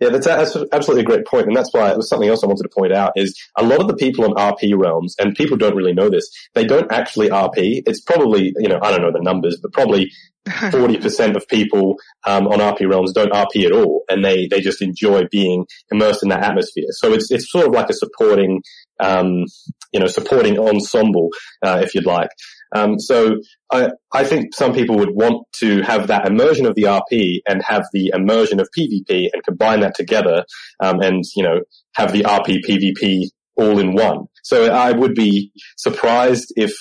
Yeah, 0.00 0.10
that's, 0.10 0.26
that's 0.26 0.56
absolutely 0.72 1.02
a 1.02 1.06
great 1.06 1.26
point, 1.26 1.46
and 1.46 1.56
that's 1.56 1.72
why 1.72 1.90
it 1.90 1.96
was 1.96 2.08
something 2.08 2.28
else 2.28 2.42
I 2.42 2.46
wanted 2.46 2.62
to 2.62 2.74
point 2.74 2.92
out 2.92 3.12
is 3.16 3.38
a 3.56 3.64
lot 3.64 3.80
of 3.80 3.88
the 3.88 3.96
people 3.96 4.24
on 4.24 4.32
RP 4.32 4.72
realms, 4.76 5.14
and 5.18 5.34
people 5.34 5.56
don't 5.56 5.76
really 5.76 5.92
know 5.92 6.08
this, 6.08 6.30
they 6.54 6.64
don't 6.64 6.90
actually 6.90 7.28
RP. 7.28 7.82
It's 7.86 8.00
probably, 8.00 8.52
you 8.56 8.68
know, 8.68 8.78
I 8.82 8.90
don't 8.90 9.02
know 9.02 9.12
the 9.12 9.20
numbers, 9.20 9.58
but 9.60 9.72
probably 9.72 10.10
40% 10.48 11.36
of 11.36 11.46
people 11.48 11.96
um, 12.24 12.46
on 12.46 12.60
RP 12.60 12.88
realms 12.88 13.12
don't 13.12 13.32
RP 13.32 13.66
at 13.66 13.72
all, 13.72 14.04
and 14.08 14.24
they, 14.24 14.46
they 14.46 14.60
just 14.60 14.80
enjoy 14.80 15.24
being 15.30 15.66
immersed 15.90 16.22
in 16.22 16.30
that 16.30 16.44
atmosphere. 16.44 16.88
So 16.90 17.12
it's, 17.12 17.30
it's 17.30 17.50
sort 17.50 17.66
of 17.66 17.72
like 17.74 17.90
a 17.90 17.94
supporting, 17.94 18.62
um, 19.00 19.44
you 19.92 20.00
know, 20.00 20.06
supporting 20.06 20.58
ensemble, 20.58 21.30
uh, 21.62 21.80
if 21.82 21.94
you'd 21.94 22.06
like. 22.06 22.30
Um, 22.74 22.98
so 22.98 23.36
I, 23.72 23.88
I 24.12 24.24
think 24.24 24.54
some 24.54 24.74
people 24.74 24.96
would 24.96 25.10
want 25.10 25.46
to 25.60 25.80
have 25.82 26.08
that 26.08 26.26
immersion 26.26 26.66
of 26.66 26.74
the 26.74 26.82
RP 26.82 27.38
and 27.48 27.62
have 27.62 27.86
the 27.92 28.12
immersion 28.14 28.60
of 28.60 28.68
PvP 28.76 29.28
and 29.32 29.42
combine 29.42 29.80
that 29.80 29.94
together, 29.94 30.44
um, 30.82 31.00
and, 31.00 31.24
you 31.34 31.42
know, 31.42 31.60
have 31.94 32.12
the 32.12 32.22
RP 32.22 32.58
PvP 32.68 33.28
all 33.56 33.78
in 33.78 33.94
one. 33.94 34.26
So 34.42 34.70
I 34.70 34.92
would 34.92 35.14
be 35.14 35.50
surprised 35.76 36.52
if 36.56 36.72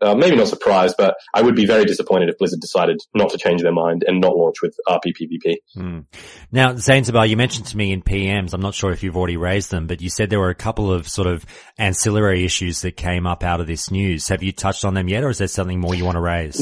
uh, 0.00 0.14
maybe 0.14 0.36
not 0.36 0.48
surprised, 0.48 0.96
but 0.98 1.16
I 1.34 1.42
would 1.42 1.56
be 1.56 1.66
very 1.66 1.84
disappointed 1.84 2.28
if 2.28 2.38
Blizzard 2.38 2.60
decided 2.60 3.00
not 3.14 3.30
to 3.30 3.38
change 3.38 3.62
their 3.62 3.72
mind 3.72 4.04
and 4.06 4.20
not 4.20 4.36
launch 4.36 4.62
with 4.62 4.76
RP 4.86 5.12
PvP. 5.20 5.56
Mm. 5.76 6.04
Now, 6.52 6.76
Zanzibar, 6.76 7.26
you 7.26 7.36
mentioned 7.36 7.66
to 7.66 7.76
me 7.76 7.92
in 7.92 8.02
PMs, 8.02 8.52
I'm 8.52 8.60
not 8.60 8.74
sure 8.74 8.92
if 8.92 9.02
you've 9.02 9.16
already 9.16 9.36
raised 9.36 9.70
them, 9.70 9.86
but 9.86 10.00
you 10.00 10.10
said 10.10 10.30
there 10.30 10.40
were 10.40 10.50
a 10.50 10.54
couple 10.54 10.92
of 10.92 11.08
sort 11.08 11.28
of 11.28 11.46
ancillary 11.78 12.44
issues 12.44 12.82
that 12.82 12.96
came 12.96 13.26
up 13.26 13.42
out 13.42 13.60
of 13.60 13.66
this 13.66 13.90
news. 13.90 14.28
Have 14.28 14.42
you 14.42 14.52
touched 14.52 14.84
on 14.84 14.94
them 14.94 15.08
yet, 15.08 15.24
or 15.24 15.30
is 15.30 15.38
there 15.38 15.48
something 15.48 15.80
more 15.80 15.94
you 15.94 16.04
want 16.04 16.16
to 16.16 16.20
raise? 16.20 16.60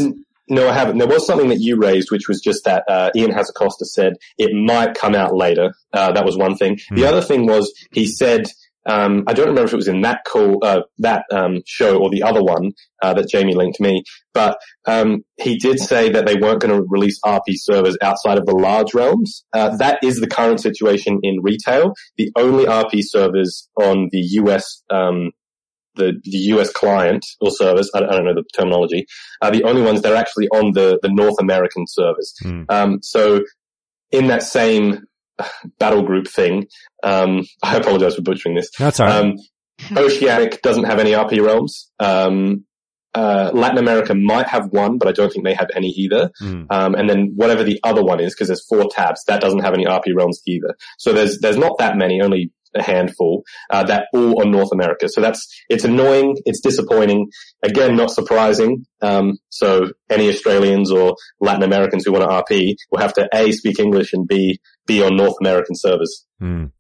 No, 0.49 0.69
I 0.69 0.75
haven't. 0.75 0.99
There 0.99 1.09
was 1.09 1.27
something 1.27 1.49
that 1.49 1.61
you 1.61 1.77
raised, 1.77 2.11
which 2.11 2.29
was 2.29 2.41
just 2.41 2.65
that 2.65 2.85
uh, 2.87 3.11
Ian 3.17 3.31
Hazzard-Costa 3.31 3.87
said 3.87 4.15
it 4.37 4.51
might 4.53 4.95
come 4.95 5.15
out 5.15 5.35
later. 5.35 5.75
Uh, 5.93 6.13
that 6.13 6.25
was 6.25 6.37
one 6.37 6.57
thing. 6.57 6.77
Mm. 6.91 6.97
The 6.97 7.07
other 7.07 7.23
thing 7.23 7.47
was 7.47 7.73
he 7.93 8.07
said 8.07 8.45
um, 8.87 9.25
I 9.27 9.33
don't 9.33 9.49
remember 9.49 9.67
if 9.67 9.73
it 9.73 9.77
was 9.77 9.89
in 9.89 10.03
that 10.03 10.25
call, 10.27 10.59
uh, 10.63 10.83
that 10.99 11.25
um, 11.33 11.63
show 11.67 11.99
or 11.99 12.11
the 12.11 12.23
other 12.23 12.43
one 12.43 12.73
uh, 13.03 13.15
that 13.15 13.29
Jamie 13.29 13.55
linked 13.55 13.81
me, 13.81 14.03
but 14.33 14.59
um, 14.87 15.25
he 15.41 15.57
did 15.57 15.79
say 15.79 16.11
that 16.11 16.27
they 16.27 16.37
weren't 16.37 16.61
going 16.61 16.75
to 16.75 16.87
release 16.89 17.19
RP 17.25 17.55
servers 17.55 17.97
outside 18.03 18.39
of 18.39 18.47
the 18.47 18.55
large 18.55 18.95
realms. 18.95 19.45
Uh, 19.53 19.77
that 19.77 19.99
is 20.03 20.21
the 20.21 20.27
current 20.27 20.61
situation 20.61 21.19
in 21.23 21.39
retail. 21.43 21.95
The 22.17 22.31
only 22.37 22.65
RP 22.67 23.03
servers 23.03 23.69
on 23.81 24.09
the 24.11 24.21
US 24.21 24.83
um, 24.91 25.31
the, 25.97 26.21
the 26.25 26.39
US 26.55 26.73
client 26.73 27.25
or 27.41 27.51
service, 27.51 27.91
I, 27.95 27.99
I 27.99 28.11
don't 28.11 28.25
know 28.25 28.35
the 28.35 28.45
terminology, 28.57 29.07
are 29.43 29.51
the 29.51 29.65
only 29.65 29.83
ones 29.83 30.03
that 30.03 30.13
are 30.13 30.17
actually 30.17 30.49
on 30.49 30.73
the, 30.73 30.99
the 31.03 31.09
North 31.09 31.37
American 31.41 31.87
servers. 31.87 32.35
Mm. 32.43 32.67
Um, 32.69 32.99
so 33.03 33.45
in 34.11 34.29
that 34.29 34.43
same 34.43 35.05
battle 35.79 36.03
group 36.03 36.29
thing. 36.29 36.67
Um, 37.03 37.45
I 37.63 37.77
apologize 37.77 38.17
for 38.17 38.23
butchering 38.23 38.55
this. 38.55 38.71
That's 38.79 39.01
all 39.01 39.07
right. 39.07 39.25
Um, 39.25 39.35
Oceanic 39.97 40.63
doesn't 40.63 40.85
have 40.85 41.01
any 41.01 41.13
RP 41.13 41.45
realms. 41.45 41.91
Um, 41.99 42.65
uh, 43.15 43.51
Latin 43.55 43.79
America 43.79 44.15
might 44.15 44.49
have 44.49 44.67
one, 44.71 44.99
but 44.99 45.09
I 45.09 45.13
don't 45.13 45.33
think 45.33 45.45
they 45.45 45.55
have 45.55 45.71
any 45.75 45.89
either. 45.89 46.31
Mm. 46.43 46.67
Um, 46.71 46.95
and 46.95 47.09
then 47.09 47.33
whatever 47.37 47.63
the 47.63 47.79
other 47.85 48.03
one 48.03 48.21
is, 48.21 48.35
because 48.35 48.49
there's 48.49 48.67
four 48.67 48.89
tabs, 48.91 49.23
that 49.29 49.41
doesn't 49.41 49.61
have 49.61 49.75
any 49.75 49.85
RP 49.85 50.15
realms 50.17 50.41
either. 50.47 50.75
So 50.99 51.13
there's 51.13 51.39
there's 51.39 51.57
not 51.57 51.79
that 51.79 51.97
many, 51.97 52.21
only 52.21 52.51
a 52.75 52.83
handful 52.83 53.45
uh, 53.71 53.85
that 53.85 54.07
all 54.13 54.41
on 54.41 54.51
North 54.51 54.71
America. 54.73 55.09
So 55.09 55.21
that's 55.21 55.47
it's 55.69 55.85
annoying, 55.85 56.37
it's 56.45 56.61
disappointing. 56.61 57.29
Again, 57.63 57.97
not 57.97 58.11
surprising. 58.11 58.85
Um, 59.01 59.35
so 59.49 59.93
any 60.11 60.29
Australians 60.29 60.91
or 60.91 61.17
Latin 61.41 61.63
Americans 61.63 62.05
who 62.05 62.13
want 62.13 62.25
to 62.25 62.55
RP 62.55 62.75
will 62.91 63.01
have 63.01 63.15
to 63.15 63.29
a 63.33 63.53
speak 63.53 63.79
English 63.79 64.13
and 64.13 64.27
b 64.27 64.59
be 64.87 65.03
on 65.03 65.17
North 65.17 65.37
American 65.41 65.75
servers. 65.77 66.27
Mm. 66.43 66.73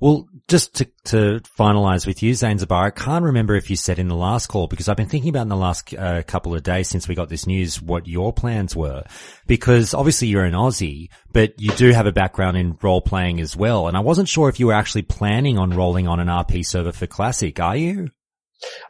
Well, 0.00 0.28
just 0.46 0.74
to, 0.76 0.88
to 1.06 1.40
finalize 1.58 2.06
with 2.06 2.22
you, 2.22 2.32
Zanzibar, 2.32 2.86
I 2.86 2.90
can't 2.90 3.24
remember 3.24 3.56
if 3.56 3.68
you 3.68 3.74
said 3.74 3.98
in 3.98 4.06
the 4.06 4.14
last 4.14 4.46
call 4.46 4.68
because 4.68 4.88
I've 4.88 4.96
been 4.96 5.08
thinking 5.08 5.30
about 5.30 5.42
in 5.42 5.48
the 5.48 5.56
last 5.56 5.92
uh, 5.92 6.22
couple 6.22 6.54
of 6.54 6.62
days 6.62 6.88
since 6.88 7.08
we 7.08 7.16
got 7.16 7.28
this 7.28 7.48
news 7.48 7.82
what 7.82 8.06
your 8.06 8.32
plans 8.32 8.76
were. 8.76 9.02
Because 9.48 9.94
obviously 9.94 10.28
you're 10.28 10.44
an 10.44 10.54
Aussie, 10.54 11.08
but 11.32 11.54
you 11.58 11.72
do 11.72 11.90
have 11.90 12.06
a 12.06 12.12
background 12.12 12.56
in 12.56 12.78
role 12.80 13.00
playing 13.00 13.40
as 13.40 13.56
well. 13.56 13.88
And 13.88 13.96
I 13.96 14.00
wasn't 14.00 14.28
sure 14.28 14.48
if 14.48 14.60
you 14.60 14.68
were 14.68 14.72
actually 14.72 15.02
planning 15.02 15.58
on 15.58 15.70
rolling 15.70 16.06
on 16.06 16.20
an 16.20 16.28
RP 16.28 16.64
server 16.64 16.92
for 16.92 17.08
Classic, 17.08 17.58
are 17.58 17.76
you? 17.76 18.10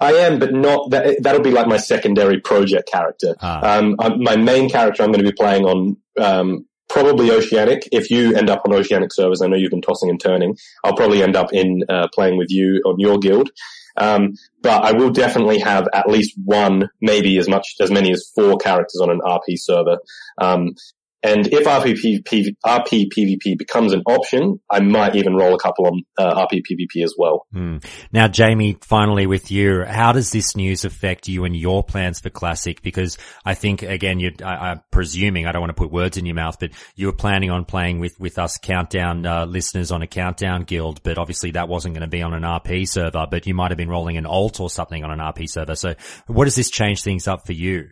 I 0.01 0.13
am, 0.13 0.39
but 0.39 0.53
not 0.53 0.91
that. 0.91 1.23
That'll 1.23 1.43
be 1.43 1.51
like 1.51 1.67
my 1.67 1.77
secondary 1.77 2.41
project 2.41 2.91
character. 2.91 3.35
Ah. 3.41 3.79
Um, 3.79 3.97
my 3.99 4.37
main 4.37 4.71
character 4.71 5.03
I'm 5.03 5.13
going 5.13 5.25
to 5.25 5.31
be 5.31 5.37
playing 5.37 5.65
on 5.65 5.97
um, 6.19 6.67
probably 6.89 7.31
Oceanic. 7.31 7.89
If 7.93 8.11
you 8.11 8.35
end 8.35 8.51
up 8.51 8.63
on 8.65 8.75
Oceanic 8.75 9.13
servers, 9.13 9.43
I 9.43 9.47
know 9.47 9.57
you've 9.57 9.71
been 9.71 9.83
tossing 9.83 10.11
and 10.11 10.21
turning. 10.21 10.57
I'll 10.85 10.97
probably 10.97 11.23
end 11.23 11.37
up 11.37 11.53
in 11.53 11.83
uh, 11.89 12.09
playing 12.15 12.39
with 12.39 12.49
you 12.51 12.83
on 12.87 12.99
your 12.99 13.19
guild. 13.19 13.51
Um, 13.97 14.35
but 14.63 14.85
I 14.85 14.93
will 14.93 15.11
definitely 15.11 15.59
have 15.59 15.89
at 15.93 16.09
least 16.09 16.35
one, 16.45 16.89
maybe 17.01 17.37
as 17.39 17.49
much 17.49 17.75
as 17.81 17.91
many 17.91 18.13
as 18.13 18.31
four 18.35 18.57
characters 18.57 19.01
on 19.03 19.11
an 19.11 19.21
RP 19.25 19.57
server. 19.57 19.99
Um, 20.41 20.75
And 21.23 21.49
if 21.49 21.65
RP, 21.67 22.23
PV, 22.23 22.55
PvP 22.65 23.59
becomes 23.59 23.93
an 23.93 24.03
option, 24.07 24.61
I 24.71 24.81
might 24.81 25.17
even 25.17 25.35
roll 25.35 25.53
a 25.53 25.59
couple 25.59 25.87
on 25.87 26.03
uh, 26.17 26.47
RP 26.47 26.63
PvP 26.63 27.03
as 27.03 27.15
well. 27.19 27.47
Hmm. 27.53 27.79
Now, 28.13 28.29
Jamie, 28.29 28.79
finally 28.83 29.27
with 29.27 29.51
you, 29.51 29.85
how 29.85 30.13
does 30.13 30.31
this 30.31 30.55
news 30.55 30.85
affect 30.85 31.27
you 31.27 31.45
and 31.45 31.57
your 31.57 31.83
plans 31.83 32.21
for 32.21 32.31
Classic? 32.31 32.81
Because 32.83 33.19
I 33.45 33.55
think, 33.55 33.83
again, 33.83 34.21
I, 34.45 34.73
am 34.73 34.83
presuming, 34.93 35.47
I 35.47 35.53
don't 35.53 35.61
want 35.61 35.71
to 35.71 35.81
put 35.81 35.91
words 35.91 36.17
in 36.17 36.25
your 36.25 36.37
mouth, 36.37 36.59
but 36.61 36.71
you 36.95 37.07
were 37.07 37.13
planning 37.13 37.51
on 37.51 37.65
playing 37.65 37.99
with, 37.99 38.19
with 38.21 38.39
us 38.39 38.57
Countdown 38.59 39.27
uh, 39.27 39.45
listeners 39.45 39.91
on 39.91 40.03
a 40.03 40.07
Countdown 40.07 40.63
guild, 40.63 41.03
but 41.03 41.19
obviously 41.19 41.51
that 41.53 41.69
wasn't 41.69 41.95
going 41.95 42.03
to 42.03 42.09
be 42.09 42.23
on 42.23 42.33
an 42.33 42.43
RP 42.43 42.89
server, 42.89 43.27
but 43.29 43.45
you 43.45 43.55
might 43.55 43.73
have 43.73 43.79
been 43.79 43.91
rolling 43.91 44.19
an 44.19 44.27
alt 44.27 44.61
or 44.61 44.71
something 44.71 45.03
on 45.03 45.11
an 45.11 45.19
RP 45.19 45.49
server. 45.49 45.75
So 45.75 45.95
what 46.29 46.45
does 46.45 46.55
this 46.55 46.71
change 46.71 47.03
things 47.03 47.27
up 47.27 47.45
for 47.45 47.53
you? 47.53 47.91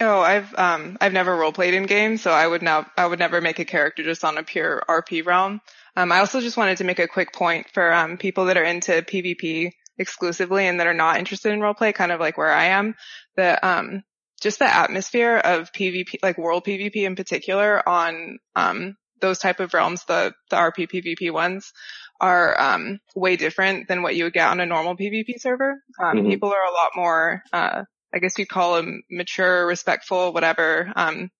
Oh, 0.00 0.20
I've 0.20 0.54
um 0.54 0.96
I've 1.00 1.12
never 1.12 1.36
role 1.36 1.52
played 1.52 1.74
in 1.74 1.84
games, 1.84 2.22
so 2.22 2.30
I 2.30 2.46
would 2.46 2.62
now 2.62 2.86
I 2.96 3.06
would 3.06 3.18
never 3.18 3.40
make 3.40 3.58
a 3.58 3.66
character 3.66 4.02
just 4.02 4.24
on 4.24 4.38
a 4.38 4.42
pure 4.42 4.82
RP 4.88 5.24
realm. 5.24 5.60
Um, 5.94 6.10
I 6.10 6.20
also 6.20 6.40
just 6.40 6.56
wanted 6.56 6.78
to 6.78 6.84
make 6.84 6.98
a 6.98 7.08
quick 7.08 7.34
point 7.34 7.66
for 7.74 7.92
um 7.92 8.16
people 8.16 8.46
that 8.46 8.56
are 8.56 8.64
into 8.64 8.92
PvP 8.92 9.72
exclusively 9.98 10.66
and 10.66 10.80
that 10.80 10.86
are 10.86 10.94
not 10.94 11.18
interested 11.18 11.52
in 11.52 11.60
role 11.60 11.74
play, 11.74 11.92
kind 11.92 12.12
of 12.12 12.20
like 12.20 12.38
where 12.38 12.52
I 12.52 12.66
am. 12.66 12.94
That 13.36 13.62
um 13.62 14.02
just 14.40 14.58
the 14.58 14.74
atmosphere 14.74 15.36
of 15.36 15.70
PvP, 15.72 16.14
like 16.22 16.38
world 16.38 16.64
PvP 16.64 16.96
in 16.96 17.14
particular, 17.14 17.86
on 17.86 18.38
um 18.56 18.96
those 19.20 19.38
type 19.38 19.60
of 19.60 19.74
realms, 19.74 20.04
the 20.06 20.32
the 20.48 20.56
RP 20.56 20.90
PvP 20.90 21.30
ones, 21.30 21.74
are 22.22 22.58
um 22.58 23.00
way 23.14 23.36
different 23.36 23.86
than 23.86 24.00
what 24.00 24.16
you 24.16 24.24
would 24.24 24.32
get 24.32 24.48
on 24.48 24.60
a 24.60 24.66
normal 24.66 24.96
PvP 24.96 25.38
server. 25.38 25.82
Um, 26.02 26.16
mm-hmm. 26.16 26.28
People 26.30 26.48
are 26.48 26.64
a 26.64 26.72
lot 26.72 26.92
more 26.96 27.42
uh 27.52 27.84
I 28.14 28.18
guess 28.18 28.38
you'd 28.38 28.48
call 28.48 28.76
them 28.76 29.02
mature, 29.10 29.66
respectful, 29.66 30.32
whatever. 30.32 30.92
Um, 30.96 31.30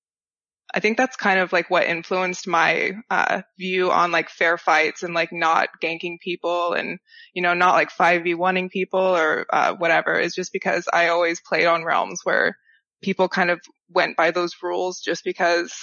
I 0.73 0.81
think 0.81 0.97
that's 0.97 1.17
kind 1.17 1.41
of 1.41 1.53
like 1.53 1.69
what 1.69 1.87
influenced 1.87 2.47
my 2.47 2.93
uh, 3.11 3.43
view 3.59 3.91
on 3.91 4.13
like 4.13 4.31
fair 4.31 4.57
fights 4.57 5.03
and 5.03 5.15
like 5.15 5.33
not 5.33 5.69
ganking 5.83 6.21
people 6.21 6.75
and 6.75 7.01
you 7.35 7.43
know 7.43 7.55
not 7.55 7.75
like 7.75 7.91
5v1ing 7.91 8.71
people 8.71 9.01
or 9.01 9.47
uh, 9.53 9.75
whatever 9.75 10.19
is 10.19 10.35
just 10.35 10.53
because 10.53 10.89
I 10.93 11.09
always 11.09 11.41
played 11.41 11.67
on 11.67 11.85
realms 11.85 12.21
where 12.23 12.57
people 13.03 13.29
kind 13.29 13.51
of 13.51 13.61
went 13.89 14.17
by 14.17 14.31
those 14.31 14.55
rules 14.63 15.01
just 15.01 15.25
because 15.25 15.75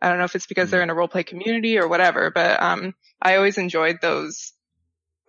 I 0.00 0.08
don't 0.08 0.18
know 0.18 0.24
if 0.24 0.36
it's 0.36 0.46
because 0.46 0.70
they're 0.70 0.82
in 0.82 0.90
a 0.90 0.94
roleplay 0.94 1.26
community 1.26 1.78
or 1.78 1.88
whatever, 1.88 2.30
but 2.30 2.62
um, 2.62 2.94
I 3.20 3.36
always 3.36 3.58
enjoyed 3.58 3.98
those 4.00 4.52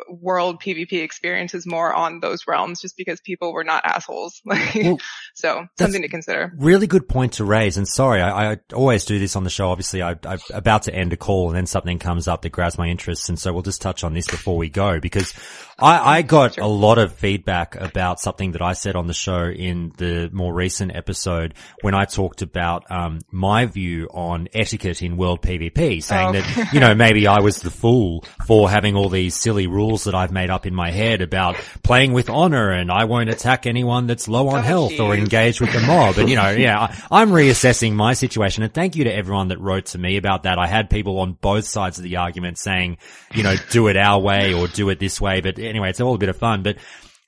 world 0.08 0.62
PvP 0.62 1.04
experiences 1.04 1.66
more 1.66 1.94
on 1.94 2.20
those 2.20 2.48
realms 2.48 2.82
just 2.82 2.96
because 2.98 3.20
people 3.22 3.54
were 3.54 3.64
not 3.64 3.86
assholes. 3.86 4.42
well, 4.46 4.98
so 5.34 5.68
something 5.78 6.02
to 6.02 6.08
consider. 6.08 6.54
Really 6.58 6.88
good 6.88 7.08
point 7.08 7.34
to 7.34 7.46
raise. 7.46 7.78
And 7.78 7.88
sorry, 7.88 8.22
I, 8.22 8.54
I 8.54 8.58
always 8.74 9.06
do 9.06 9.20
this 9.20 9.36
on 9.36 9.44
the 9.44 9.50
show. 9.50 9.70
Obviously, 9.70 10.02
I, 10.02 10.12
am 10.12 10.40
about 10.54 10.84
to 10.84 10.94
end 10.94 11.14
a 11.14 11.18
call 11.18 11.50
and 11.50 11.58
then 11.58 11.66
something 11.66 12.00
comes 12.00 12.28
up 12.28 12.42
that 12.44 12.52
grabs 12.52 12.78
my 12.78 12.88
interest. 12.88 13.30
And 13.30 13.38
so 13.38 13.54
we'll 13.54 13.62
just 13.62 13.82
touch 13.82 14.04
on 14.04 14.14
this 14.14 14.28
before 14.28 14.58
we 14.58 14.70
go 14.70 15.00
because 15.00 15.34
I, 15.78 16.18
I 16.18 16.22
got 16.22 16.56
sure. 16.56 16.64
a 16.64 16.68
lot 16.68 16.98
of 16.98 17.14
feedback 17.14 17.76
about 17.76 18.20
something 18.20 18.54
that 18.54 18.62
I 18.62 18.74
said 18.74 18.96
on 18.96 19.08
the 19.08 19.14
show 19.14 19.46
in 19.46 19.94
the 19.98 20.30
more 20.32 20.54
recent 20.54 20.96
episode 20.96 21.54
when 21.82 21.94
I 21.94 22.06
talked 22.06 22.42
about 22.42 22.90
um, 22.92 23.20
my 23.32 23.66
view 23.66 24.08
on 24.12 24.48
etiquette 24.54 25.02
in 25.02 25.18
world 25.18 25.42
PvP, 25.42 26.04
saying 26.04 26.30
oh. 26.30 26.34
that, 26.34 26.74
you 26.74 26.80
know, 26.80 26.96
maybe 26.96 27.28
I 27.28 27.40
was 27.42 27.62
the 27.62 27.72
fool 27.72 28.24
for 28.46 28.70
having 28.70 28.96
all 28.96 29.10
these 29.10 29.36
silly 29.36 29.68
rules 29.68 29.89
rules 29.90 30.04
that 30.04 30.16
I've 30.16 30.32
made 30.32 30.50
up 30.50 30.66
in 30.66 30.76
my 30.76 30.92
head 30.92 31.22
about 31.22 31.56
playing 31.84 32.14
with 32.14 32.30
honor 32.30 32.72
and 32.72 32.92
I 32.92 33.06
won't 33.06 33.30
attack 33.30 33.66
anyone 33.66 34.08
that's 34.08 34.28
low 34.28 34.50
on 34.50 34.60
oh, 34.60 34.62
health 34.62 34.92
geez. 34.92 35.00
or 35.00 35.16
engage 35.16 35.60
with 35.60 35.74
the 35.74 35.82
mob. 35.82 36.18
And 36.18 36.30
you 36.30 36.36
know, 36.36 36.50
yeah, 36.52 36.80
I, 36.80 37.02
I'm 37.10 37.32
reassessing 37.32 37.94
my 37.94 38.14
situation 38.14 38.64
and 38.64 38.74
thank 38.74 38.96
you 38.96 39.06
to 39.06 39.14
everyone 39.14 39.48
that 39.48 39.60
wrote 39.60 39.88
to 39.88 39.98
me 39.98 40.18
about 40.18 40.44
that. 40.44 40.60
I 40.60 40.68
had 40.68 40.90
people 40.90 41.20
on 41.20 41.34
both 41.34 41.66
sides 41.66 41.98
of 41.98 42.04
the 42.04 42.18
argument 42.18 42.58
saying, 42.58 42.98
you 43.34 43.44
know, 43.44 43.56
do 43.72 43.88
it 43.88 43.98
our 43.98 44.20
way 44.20 44.54
or 44.54 44.68
do 44.68 44.90
it 44.90 45.00
this 45.00 45.20
way. 45.20 45.42
But 45.42 45.58
anyway, 45.58 45.90
it's 45.90 46.02
all 46.02 46.14
a 46.14 46.20
bit 46.20 46.30
of 46.30 46.38
fun. 46.38 46.62
But 46.62 46.78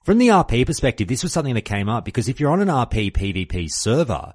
from 0.04 0.20
the 0.20 0.30
RP 0.30 0.66
perspective, 0.66 1.08
this 1.08 1.24
was 1.24 1.34
something 1.34 1.56
that 1.56 1.62
came 1.62 1.90
up 1.90 2.06
because 2.06 2.30
if 2.30 2.40
you're 2.40 2.52
on 2.52 2.62
an 2.62 2.68
RP 2.68 3.12
PvP 3.12 3.68
server, 3.70 4.34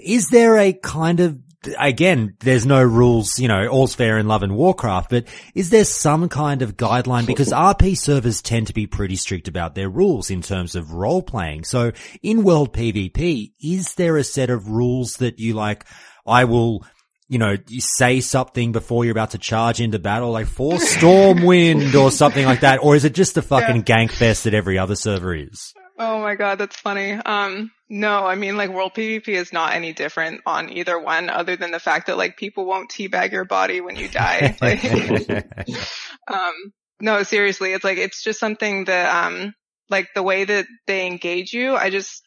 is 0.00 0.28
there 0.28 0.58
a 0.58 0.72
kind 0.72 1.20
of 1.20 1.38
again, 1.78 2.36
there's 2.40 2.66
no 2.66 2.82
rules, 2.82 3.38
you 3.38 3.48
know, 3.48 3.66
all's 3.68 3.94
fair 3.94 4.18
in 4.18 4.26
love 4.26 4.42
and 4.42 4.56
Warcraft, 4.56 5.10
but 5.10 5.24
is 5.54 5.70
there 5.70 5.84
some 5.84 6.28
kind 6.28 6.62
of 6.62 6.76
guideline? 6.76 7.26
Because 7.26 7.52
RP 7.52 7.96
servers 7.96 8.42
tend 8.42 8.68
to 8.68 8.74
be 8.74 8.86
pretty 8.86 9.16
strict 9.16 9.48
about 9.48 9.74
their 9.74 9.88
rules 9.88 10.30
in 10.30 10.42
terms 10.42 10.74
of 10.74 10.92
role 10.92 11.22
playing. 11.22 11.64
So 11.64 11.92
in 12.22 12.42
world 12.42 12.72
PvP, 12.72 13.52
is 13.62 13.94
there 13.94 14.16
a 14.16 14.24
set 14.24 14.50
of 14.50 14.68
rules 14.68 15.14
that 15.14 15.38
you 15.38 15.54
like, 15.54 15.84
I 16.26 16.44
will, 16.44 16.84
you 17.28 17.38
know, 17.38 17.56
you 17.68 17.80
say 17.80 18.20
something 18.20 18.72
before 18.72 19.04
you're 19.04 19.12
about 19.12 19.30
to 19.30 19.38
charge 19.38 19.80
into 19.80 19.98
battle, 19.98 20.30
like 20.30 20.46
force 20.46 20.96
Stormwind 20.96 21.94
or 21.94 22.10
something 22.10 22.44
like 22.44 22.60
that? 22.60 22.82
Or 22.82 22.96
is 22.96 23.04
it 23.04 23.14
just 23.14 23.34
the 23.34 23.42
fucking 23.42 23.84
yeah. 23.86 23.96
gank 24.06 24.12
fest 24.12 24.44
that 24.44 24.54
every 24.54 24.78
other 24.78 24.96
server 24.96 25.34
is? 25.34 25.72
Oh 25.98 26.20
my 26.20 26.34
god, 26.34 26.58
that's 26.58 26.76
funny. 26.76 27.12
Um, 27.12 27.70
no, 27.92 28.26
I 28.26 28.36
mean 28.36 28.56
like 28.56 28.70
world 28.70 28.94
PvP 28.94 29.28
is 29.28 29.52
not 29.52 29.74
any 29.74 29.92
different 29.92 30.40
on 30.46 30.72
either 30.72 30.98
one, 30.98 31.28
other 31.28 31.56
than 31.56 31.72
the 31.72 31.78
fact 31.78 32.06
that 32.06 32.16
like 32.16 32.38
people 32.38 32.64
won't 32.64 32.90
teabag 32.90 33.32
your 33.32 33.44
body 33.44 33.82
when 33.82 33.96
you 33.96 34.08
die. 34.08 34.56
Like, 34.62 34.82
um, 36.26 36.54
no, 37.00 37.22
seriously, 37.22 37.74
it's 37.74 37.84
like 37.84 37.98
it's 37.98 38.22
just 38.22 38.40
something 38.40 38.86
that 38.86 39.26
um, 39.26 39.52
like 39.90 40.08
the 40.14 40.22
way 40.22 40.42
that 40.42 40.64
they 40.86 41.06
engage 41.06 41.52
you, 41.52 41.76
I 41.76 41.90
just 41.90 42.22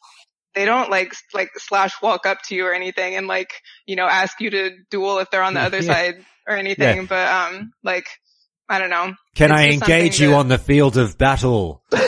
they 0.54 0.66
don't 0.66 0.92
like 0.92 1.16
like 1.34 1.50
slash 1.58 2.00
walk 2.00 2.28
up 2.28 2.44
to 2.44 2.56
you 2.56 2.68
or 2.68 2.74
anything 2.74 3.16
and 3.16 3.26
like 3.26 3.50
you 3.88 3.96
know 3.96 4.06
ask 4.06 4.40
you 4.40 4.52
to 4.52 4.70
duel 4.92 5.18
if 5.18 5.32
they're 5.32 5.42
on 5.42 5.56
the 5.56 5.62
other 5.62 5.80
yeah. 5.80 5.94
side 5.94 6.26
or 6.48 6.56
anything, 6.56 6.98
yeah. 6.98 7.06
but 7.10 7.28
um, 7.28 7.72
like 7.84 8.06
I 8.68 8.80
don't 8.80 8.90
know. 8.90 9.14
Can 9.36 9.52
I 9.52 9.70
engage 9.70 10.20
you 10.20 10.30
that... 10.30 10.36
on 10.36 10.48
the 10.48 10.58
field 10.58 10.98
of 10.98 11.18
battle? 11.18 11.84
Pistols 11.92 12.06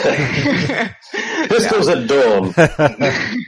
at 1.88 2.08
dawn. 2.08 2.54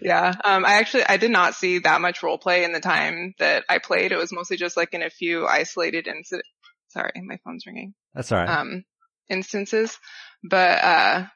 yeah. 0.00 0.34
Um, 0.44 0.64
I 0.64 0.74
actually, 0.74 1.04
I 1.04 1.16
did 1.16 1.30
not 1.30 1.54
see 1.54 1.80
that 1.80 2.00
much 2.00 2.22
role 2.22 2.38
play 2.38 2.64
in 2.64 2.72
the 2.72 2.80
time 2.80 3.34
that 3.38 3.64
I 3.68 3.78
played. 3.78 4.12
It 4.12 4.18
was 4.18 4.32
mostly 4.32 4.56
just 4.56 4.76
like 4.76 4.94
in 4.94 5.02
a 5.02 5.10
few 5.10 5.46
isolated 5.46 6.06
incidents. 6.06 6.48
Sorry, 6.88 7.12
my 7.22 7.38
phone's 7.44 7.66
ringing. 7.66 7.94
That's 8.14 8.32
all 8.32 8.38
right. 8.38 8.48
Um, 8.48 8.84
instances, 9.28 9.98
but, 10.42 10.82
uh, 10.82 11.26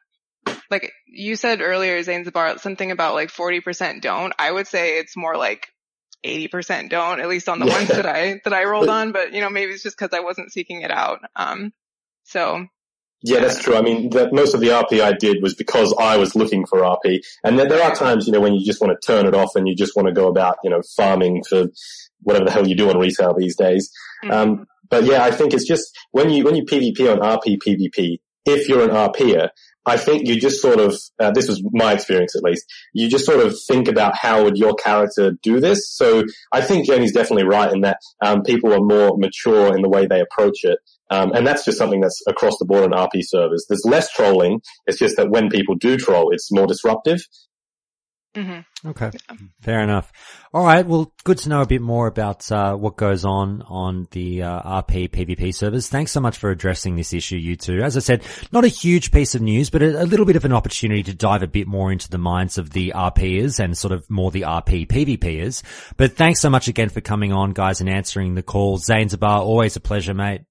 like 0.70 0.92
you 1.06 1.36
said 1.36 1.60
earlier, 1.60 2.00
Zainzabar, 2.00 2.58
something 2.58 2.90
about 2.90 3.14
like 3.14 3.30
40% 3.30 4.00
don't. 4.00 4.32
I 4.38 4.50
would 4.50 4.66
say 4.66 4.98
it's 4.98 5.16
more 5.16 5.36
like 5.36 5.68
80% 6.24 6.90
don't, 6.90 7.20
at 7.20 7.28
least 7.28 7.48
on 7.48 7.58
the 7.58 7.66
ones 7.66 7.88
that 7.88 8.06
I, 8.06 8.40
that 8.44 8.52
I 8.52 8.64
rolled 8.64 8.88
on, 8.88 9.12
but 9.12 9.32
you 9.32 9.40
know, 9.40 9.50
maybe 9.50 9.72
it's 9.72 9.82
just 9.82 9.96
cause 9.96 10.10
I 10.12 10.20
wasn't 10.20 10.52
seeking 10.52 10.82
it 10.82 10.90
out. 10.90 11.20
Um, 11.36 11.72
so 12.24 12.66
yeah, 13.24 13.40
that's 13.40 13.62
true. 13.62 13.76
I 13.76 13.82
mean, 13.82 14.10
the, 14.10 14.30
most 14.32 14.54
of 14.54 14.60
the 14.60 14.68
RP 14.68 15.00
I 15.00 15.12
did 15.12 15.42
was 15.42 15.54
because 15.54 15.94
I 15.98 16.16
was 16.16 16.34
looking 16.34 16.66
for 16.66 16.80
RP. 16.80 17.20
And 17.44 17.58
there, 17.58 17.68
there, 17.68 17.82
are 17.82 17.94
times, 17.94 18.26
you 18.26 18.32
know, 18.32 18.40
when 18.40 18.54
you 18.54 18.66
just 18.66 18.80
want 18.80 18.98
to 19.00 19.06
turn 19.06 19.26
it 19.26 19.34
off 19.34 19.54
and 19.54 19.68
you 19.68 19.76
just 19.76 19.94
want 19.94 20.08
to 20.08 20.12
go 20.12 20.26
about, 20.28 20.56
you 20.64 20.70
know, 20.70 20.82
farming 20.96 21.42
for 21.48 21.66
whatever 22.22 22.46
the 22.46 22.50
hell 22.50 22.66
you 22.66 22.76
do 22.76 22.90
on 22.90 22.98
retail 22.98 23.32
these 23.34 23.56
days. 23.56 23.90
Mm-hmm. 24.24 24.32
Um, 24.32 24.66
but 24.90 25.04
yeah, 25.04 25.22
I 25.22 25.30
think 25.30 25.54
it's 25.54 25.66
just 25.66 25.96
when 26.10 26.30
you, 26.30 26.44
when 26.44 26.56
you 26.56 26.64
PvP 26.64 27.10
on 27.10 27.20
RP 27.20 27.58
PvP, 27.64 28.18
if 28.44 28.68
you're 28.68 28.82
an 28.82 28.90
RPer, 28.90 29.50
I 29.84 29.96
think 29.96 30.26
you 30.26 30.38
just 30.38 30.60
sort 30.60 30.78
of, 30.78 30.96
uh, 31.18 31.32
this 31.32 31.48
was 31.48 31.62
my 31.72 31.92
experience 31.92 32.36
at 32.36 32.42
least, 32.42 32.64
you 32.92 33.08
just 33.08 33.26
sort 33.26 33.44
of 33.44 33.54
think 33.66 33.88
about 33.88 34.16
how 34.16 34.44
would 34.44 34.56
your 34.56 34.74
character 34.74 35.32
do 35.42 35.60
this. 35.60 35.90
So 35.90 36.24
I 36.52 36.60
think 36.60 36.86
Jamie's 36.86 37.12
definitely 37.12 37.44
right 37.44 37.72
in 37.72 37.80
that 37.82 37.98
um, 38.24 38.42
people 38.42 38.72
are 38.72 38.80
more 38.80 39.16
mature 39.16 39.74
in 39.74 39.82
the 39.82 39.88
way 39.88 40.06
they 40.06 40.20
approach 40.20 40.58
it. 40.62 40.78
Um, 41.10 41.32
and 41.32 41.46
that's 41.46 41.64
just 41.64 41.76
something 41.76 42.00
that's 42.00 42.22
across 42.26 42.56
the 42.58 42.64
board 42.64 42.84
on 42.84 42.98
RP 42.98 43.20
servers. 43.22 43.66
There's 43.68 43.84
less 43.84 44.10
trolling. 44.10 44.62
It's 44.86 44.98
just 44.98 45.16
that 45.16 45.30
when 45.30 45.50
people 45.50 45.74
do 45.74 45.98
troll, 45.98 46.30
it's 46.30 46.50
more 46.50 46.66
disruptive. 46.66 47.20
Mm-hmm. 48.34 48.88
Okay, 48.88 49.10
fair 49.60 49.80
enough. 49.80 50.10
All 50.54 50.64
right, 50.64 50.86
well, 50.86 51.12
good 51.22 51.36
to 51.38 51.50
know 51.50 51.60
a 51.60 51.66
bit 51.66 51.82
more 51.82 52.06
about 52.06 52.50
uh, 52.50 52.74
what 52.74 52.96
goes 52.96 53.26
on 53.26 53.60
on 53.68 54.08
the 54.12 54.42
uh, 54.42 54.82
RP 54.82 55.10
PvP 55.10 55.54
servers. 55.54 55.88
Thanks 55.88 56.12
so 56.12 56.20
much 56.20 56.38
for 56.38 56.50
addressing 56.50 56.96
this 56.96 57.12
issue, 57.12 57.36
you 57.36 57.56
two. 57.56 57.82
As 57.82 57.94
I 57.94 58.00
said, 58.00 58.22
not 58.50 58.64
a 58.64 58.68
huge 58.68 59.12
piece 59.12 59.34
of 59.34 59.42
news, 59.42 59.68
but 59.68 59.82
a, 59.82 60.02
a, 60.02 60.06
little 60.06 60.24
bit 60.24 60.36
of 60.36 60.46
an 60.46 60.52
opportunity 60.52 61.02
to 61.02 61.14
dive 61.14 61.42
a 61.42 61.46
bit 61.46 61.66
more 61.66 61.92
into 61.92 62.08
the 62.08 62.16
minds 62.16 62.56
of 62.56 62.70
the 62.70 62.94
RPers 62.96 63.62
and 63.62 63.76
sort 63.76 63.92
of 63.92 64.08
more 64.08 64.30
the 64.30 64.42
RP 64.42 64.86
PvPers. 64.86 65.62
But 65.98 66.12
thanks 66.12 66.40
so 66.40 66.48
much 66.48 66.68
again 66.68 66.88
for 66.88 67.02
coming 67.02 67.34
on, 67.34 67.52
guys, 67.52 67.82
and 67.82 67.90
answering 67.90 68.34
the 68.34 68.42
call. 68.42 68.78
Zane 68.78 69.08
Zabar, 69.08 69.40
always 69.40 69.76
a 69.76 69.80
pleasure, 69.80 70.14
mate. 70.14 70.42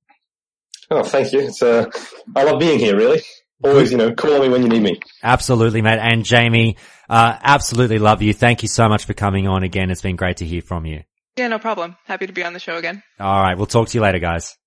Oh, 0.92 1.04
thank 1.04 1.34
you. 1.34 1.40
It's 1.40 1.64
uh, 1.64 1.90
I 2.36 2.44
love 2.44 2.60
being 2.60 2.78
here. 2.78 2.96
Really, 2.96 3.22
always, 3.64 3.92
you 3.92 3.98
know, 3.98 4.14
call 4.14 4.40
me 4.40 4.50
when 4.50 4.62
you 4.64 4.70
need 4.70 4.82
me. 4.82 5.00
Absolutely, 5.24 5.82
mate. 5.82 6.00
And 6.00 6.24
Jamie, 6.24 6.78
uh, 7.10 7.38
absolutely 7.42 8.00
love 8.00 8.22
you. 8.22 8.34
Thank 8.34 8.62
you 8.62 8.68
so 8.68 8.88
much 8.88 9.06
for 9.06 9.14
coming 9.14 9.48
on 9.48 9.64
again. 9.64 9.92
It's 9.92 10.02
been 10.02 10.16
great 10.16 10.38
to 10.38 10.46
hear 10.46 10.62
from 10.62 10.86
you. 10.86 11.04
Yeah, 11.38 11.48
no 11.48 11.60
problem. 11.60 11.96
Happy 12.06 12.28
to 12.28 12.34
be 12.34 12.44
on 12.44 12.54
the 12.54 12.60
show 12.60 12.78
again. 12.78 13.04
All 13.20 13.42
right, 13.42 13.58
we'll 13.58 13.68
talk 13.68 13.88
to 13.90 13.98
you 13.98 14.02
later, 14.02 14.20
guys. 14.20 14.58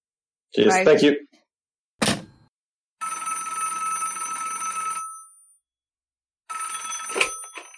Cheers. 0.54 0.72
Bye. 0.72 0.84
Thank 0.84 1.02
you. 1.02 1.16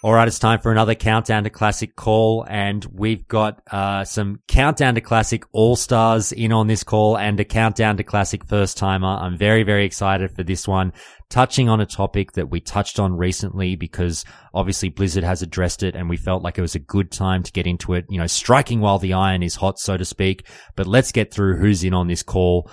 All 0.07 0.13
right, 0.13 0.25
it's 0.25 0.39
time 0.39 0.61
for 0.61 0.71
another 0.71 0.95
countdown 0.95 1.43
to 1.43 1.49
classic 1.49 1.97
call, 1.97 2.45
and 2.47 2.85
we've 2.93 3.27
got 3.27 3.61
uh, 3.69 4.05
some 4.05 4.39
countdown 4.47 4.95
to 4.95 5.01
classic 5.01 5.43
all 5.51 5.75
stars 5.75 6.31
in 6.31 6.53
on 6.53 6.67
this 6.67 6.81
call, 6.81 7.17
and 7.17 7.37
a 7.41 7.43
countdown 7.43 7.97
to 7.97 8.05
classic 8.05 8.45
first 8.45 8.77
timer. 8.77 9.05
I'm 9.05 9.37
very, 9.37 9.63
very 9.63 9.83
excited 9.83 10.31
for 10.33 10.43
this 10.43 10.65
one. 10.65 10.93
Touching 11.29 11.67
on 11.67 11.81
a 11.81 11.85
topic 11.85 12.31
that 12.31 12.49
we 12.49 12.61
touched 12.61 13.01
on 13.01 13.17
recently 13.17 13.75
because 13.75 14.23
obviously 14.53 14.87
Blizzard 14.87 15.25
has 15.25 15.41
addressed 15.41 15.83
it, 15.83 15.93
and 15.93 16.07
we 16.07 16.15
felt 16.15 16.41
like 16.41 16.57
it 16.57 16.61
was 16.61 16.75
a 16.75 16.79
good 16.79 17.11
time 17.11 17.43
to 17.43 17.51
get 17.51 17.67
into 17.67 17.93
it. 17.93 18.05
You 18.07 18.19
know, 18.19 18.27
striking 18.27 18.79
while 18.79 18.99
the 18.99 19.11
iron 19.11 19.43
is 19.43 19.57
hot, 19.57 19.77
so 19.77 19.97
to 19.97 20.05
speak. 20.05 20.47
But 20.77 20.87
let's 20.87 21.11
get 21.11 21.33
through 21.33 21.57
who's 21.57 21.83
in 21.83 21.93
on 21.93 22.07
this 22.07 22.23
call. 22.23 22.71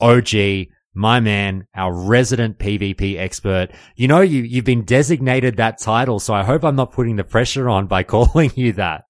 OG, 0.00 0.68
my 0.96 1.20
man, 1.20 1.66
our 1.74 1.92
resident 1.92 2.58
PvP 2.58 3.18
expert. 3.18 3.68
You 3.94 4.08
know, 4.08 4.22
you, 4.22 4.42
you've 4.42 4.64
been 4.64 4.84
designated 4.84 5.58
that 5.58 5.78
title, 5.78 6.18
so 6.18 6.34
I 6.34 6.42
hope 6.42 6.64
I'm 6.64 6.76
not 6.76 6.92
putting 6.92 7.16
the 7.16 7.24
pressure 7.24 7.68
on 7.68 7.86
by 7.86 8.02
calling 8.04 8.50
you 8.56 8.72
that. 8.74 9.02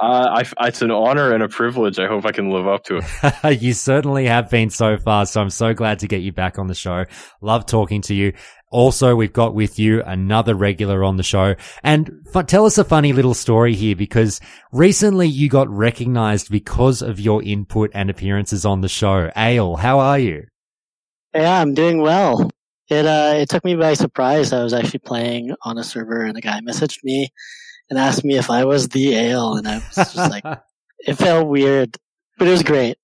Uh, 0.00 0.42
I, 0.58 0.68
it's 0.68 0.80
an 0.80 0.92
honor 0.92 1.32
and 1.32 1.42
a 1.42 1.48
privilege. 1.48 1.98
I 1.98 2.06
hope 2.06 2.24
I 2.24 2.30
can 2.30 2.50
live 2.50 2.68
up 2.68 2.84
to 2.84 3.00
it. 3.02 3.60
you 3.60 3.72
certainly 3.72 4.26
have 4.26 4.48
been 4.48 4.70
so 4.70 4.96
far, 4.96 5.26
so 5.26 5.40
I'm 5.40 5.50
so 5.50 5.74
glad 5.74 5.98
to 6.00 6.06
get 6.08 6.22
you 6.22 6.32
back 6.32 6.58
on 6.58 6.68
the 6.68 6.74
show. 6.74 7.04
Love 7.40 7.66
talking 7.66 8.00
to 8.02 8.14
you. 8.14 8.32
Also, 8.70 9.16
we've 9.16 9.32
got 9.32 9.54
with 9.54 9.78
you 9.78 10.02
another 10.02 10.54
regular 10.54 11.02
on 11.02 11.16
the 11.16 11.22
show. 11.22 11.56
And 11.82 12.10
f- 12.34 12.46
tell 12.46 12.64
us 12.66 12.78
a 12.78 12.84
funny 12.84 13.12
little 13.12 13.34
story 13.34 13.74
here 13.74 13.96
because 13.96 14.40
recently 14.72 15.26
you 15.26 15.48
got 15.48 15.68
recognized 15.68 16.50
because 16.50 17.02
of 17.02 17.18
your 17.18 17.42
input 17.42 17.90
and 17.94 18.08
appearances 18.08 18.64
on 18.64 18.82
the 18.82 18.88
show. 18.88 19.30
Ale, 19.36 19.76
how 19.76 19.98
are 19.98 20.18
you? 20.18 20.44
Yeah, 21.34 21.60
I'm 21.60 21.74
doing 21.74 22.00
well. 22.00 22.50
It 22.88 23.04
uh, 23.04 23.34
it 23.36 23.48
took 23.48 23.64
me 23.64 23.76
by 23.76 23.94
surprise. 23.94 24.52
I 24.52 24.62
was 24.62 24.72
actually 24.72 25.00
playing 25.00 25.54
on 25.62 25.76
a 25.76 25.84
server, 25.84 26.22
and 26.22 26.36
a 26.36 26.40
guy 26.40 26.60
messaged 26.60 27.04
me 27.04 27.28
and 27.90 27.98
asked 27.98 28.24
me 28.24 28.36
if 28.36 28.50
I 28.50 28.64
was 28.64 28.88
the 28.88 29.14
ale, 29.14 29.56
and 29.56 29.68
I 29.68 29.76
was 29.76 29.94
just 29.94 30.16
like, 30.16 30.44
it 30.98 31.14
felt 31.14 31.48
weird, 31.48 31.96
but 32.38 32.48
it 32.48 32.50
was 32.50 32.62
great. 32.62 32.96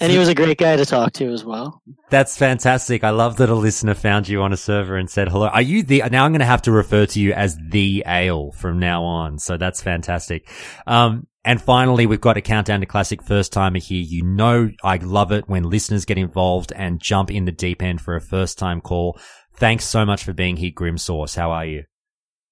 And 0.00 0.10
he 0.10 0.18
was 0.18 0.28
a 0.28 0.34
great 0.34 0.58
guy 0.58 0.74
to 0.74 0.84
talk 0.84 1.12
to 1.14 1.32
as 1.32 1.44
well. 1.44 1.80
That's 2.10 2.36
fantastic. 2.36 3.04
I 3.04 3.10
love 3.10 3.36
that 3.36 3.48
a 3.48 3.54
listener 3.54 3.94
found 3.94 4.28
you 4.28 4.42
on 4.42 4.52
a 4.52 4.56
server 4.56 4.96
and 4.96 5.08
said 5.08 5.28
hello. 5.28 5.46
Are 5.46 5.62
you 5.62 5.84
the, 5.84 6.02
now 6.10 6.24
I'm 6.24 6.32
going 6.32 6.40
to 6.40 6.44
have 6.44 6.62
to 6.62 6.72
refer 6.72 7.06
to 7.06 7.20
you 7.20 7.32
as 7.32 7.56
the 7.70 8.02
ale 8.04 8.50
from 8.50 8.80
now 8.80 9.04
on. 9.04 9.38
So 9.38 9.56
that's 9.56 9.80
fantastic. 9.80 10.50
Um, 10.88 11.28
and 11.44 11.60
finally, 11.60 12.06
we've 12.06 12.20
got 12.20 12.36
a 12.36 12.40
countdown 12.40 12.80
to 12.80 12.86
classic 12.86 13.22
first 13.22 13.52
timer 13.52 13.78
here. 13.78 14.02
You 14.02 14.24
know, 14.24 14.70
I 14.84 14.96
love 14.98 15.32
it 15.32 15.48
when 15.48 15.64
listeners 15.64 16.04
get 16.04 16.18
involved 16.18 16.72
and 16.74 17.00
jump 17.00 17.30
in 17.30 17.46
the 17.46 17.52
deep 17.52 17.82
end 17.82 18.00
for 18.00 18.14
a 18.14 18.20
first 18.20 18.58
time 18.58 18.80
call. 18.80 19.18
Thanks 19.54 19.84
so 19.84 20.04
much 20.04 20.22
for 20.22 20.32
being 20.32 20.56
here, 20.56 20.70
Grim 20.74 20.98
Source. 20.98 21.34
How 21.34 21.50
are 21.50 21.66
you? 21.66 21.84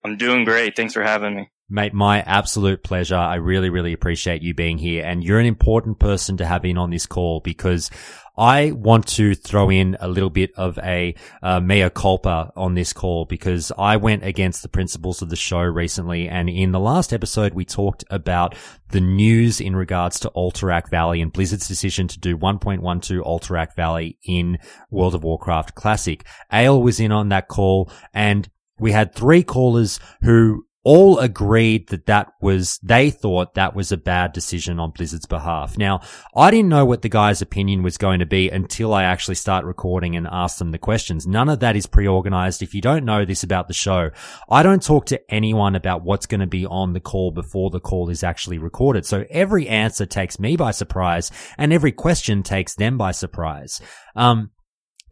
I'm 0.04 0.16
doing 0.16 0.44
great. 0.44 0.74
Thanks 0.76 0.94
for 0.94 1.02
having 1.02 1.36
me. 1.36 1.50
Mate, 1.72 1.94
my 1.94 2.20
absolute 2.22 2.82
pleasure. 2.82 3.14
I 3.14 3.36
really, 3.36 3.70
really 3.70 3.92
appreciate 3.92 4.42
you 4.42 4.54
being 4.54 4.76
here. 4.76 5.04
And 5.04 5.22
you're 5.22 5.38
an 5.38 5.46
important 5.46 6.00
person 6.00 6.36
to 6.38 6.44
have 6.44 6.64
in 6.64 6.76
on 6.76 6.90
this 6.90 7.06
call 7.06 7.38
because 7.38 7.90
I 8.36 8.72
want 8.72 9.06
to 9.08 9.36
throw 9.36 9.70
in 9.70 9.96
a 10.00 10.08
little 10.08 10.30
bit 10.30 10.50
of 10.56 10.78
a 10.78 11.14
uh, 11.44 11.60
mea 11.60 11.88
culpa 11.90 12.52
on 12.56 12.74
this 12.74 12.92
call 12.92 13.24
because 13.24 13.70
I 13.78 13.98
went 13.98 14.24
against 14.24 14.62
the 14.62 14.68
principles 14.68 15.22
of 15.22 15.28
the 15.28 15.36
show 15.36 15.60
recently. 15.60 16.28
And 16.28 16.50
in 16.50 16.72
the 16.72 16.80
last 16.80 17.12
episode, 17.12 17.54
we 17.54 17.64
talked 17.64 18.02
about 18.10 18.56
the 18.88 19.00
news 19.00 19.60
in 19.60 19.76
regards 19.76 20.18
to 20.20 20.30
Alterac 20.30 20.90
Valley 20.90 21.20
and 21.20 21.32
Blizzard's 21.32 21.68
decision 21.68 22.08
to 22.08 22.18
do 22.18 22.36
1.12 22.36 22.82
Alterac 23.22 23.76
Valley 23.76 24.18
in 24.24 24.58
World 24.90 25.14
of 25.14 25.22
Warcraft 25.22 25.76
Classic. 25.76 26.24
Ale 26.52 26.82
was 26.82 26.98
in 26.98 27.12
on 27.12 27.28
that 27.28 27.46
call 27.46 27.92
and 28.12 28.50
we 28.80 28.90
had 28.90 29.14
three 29.14 29.44
callers 29.44 30.00
who 30.22 30.64
all 30.82 31.18
agreed 31.18 31.88
that 31.88 32.06
that 32.06 32.32
was, 32.40 32.78
they 32.82 33.10
thought 33.10 33.54
that 33.54 33.74
was 33.74 33.92
a 33.92 33.98
bad 33.98 34.32
decision 34.32 34.80
on 34.80 34.92
Blizzard's 34.92 35.26
behalf. 35.26 35.76
Now, 35.76 36.00
I 36.34 36.50
didn't 36.50 36.70
know 36.70 36.86
what 36.86 37.02
the 37.02 37.10
guy's 37.10 37.42
opinion 37.42 37.82
was 37.82 37.98
going 37.98 38.20
to 38.20 38.26
be 38.26 38.48
until 38.48 38.94
I 38.94 39.04
actually 39.04 39.34
start 39.34 39.66
recording 39.66 40.16
and 40.16 40.26
ask 40.30 40.58
them 40.58 40.70
the 40.70 40.78
questions. 40.78 41.26
None 41.26 41.50
of 41.50 41.60
that 41.60 41.76
is 41.76 41.86
pre-organized. 41.86 42.62
If 42.62 42.74
you 42.74 42.80
don't 42.80 43.04
know 43.04 43.26
this 43.26 43.42
about 43.42 43.68
the 43.68 43.74
show, 43.74 44.10
I 44.48 44.62
don't 44.62 44.82
talk 44.82 45.06
to 45.06 45.20
anyone 45.30 45.74
about 45.74 46.02
what's 46.02 46.26
going 46.26 46.40
to 46.40 46.46
be 46.46 46.64
on 46.64 46.94
the 46.94 47.00
call 47.00 47.30
before 47.30 47.68
the 47.68 47.80
call 47.80 48.08
is 48.08 48.22
actually 48.22 48.58
recorded. 48.58 49.04
So 49.04 49.26
every 49.28 49.68
answer 49.68 50.06
takes 50.06 50.38
me 50.38 50.56
by 50.56 50.70
surprise 50.70 51.30
and 51.58 51.72
every 51.74 51.92
question 51.92 52.42
takes 52.42 52.74
them 52.74 52.96
by 52.96 53.10
surprise. 53.10 53.82
Um, 54.16 54.50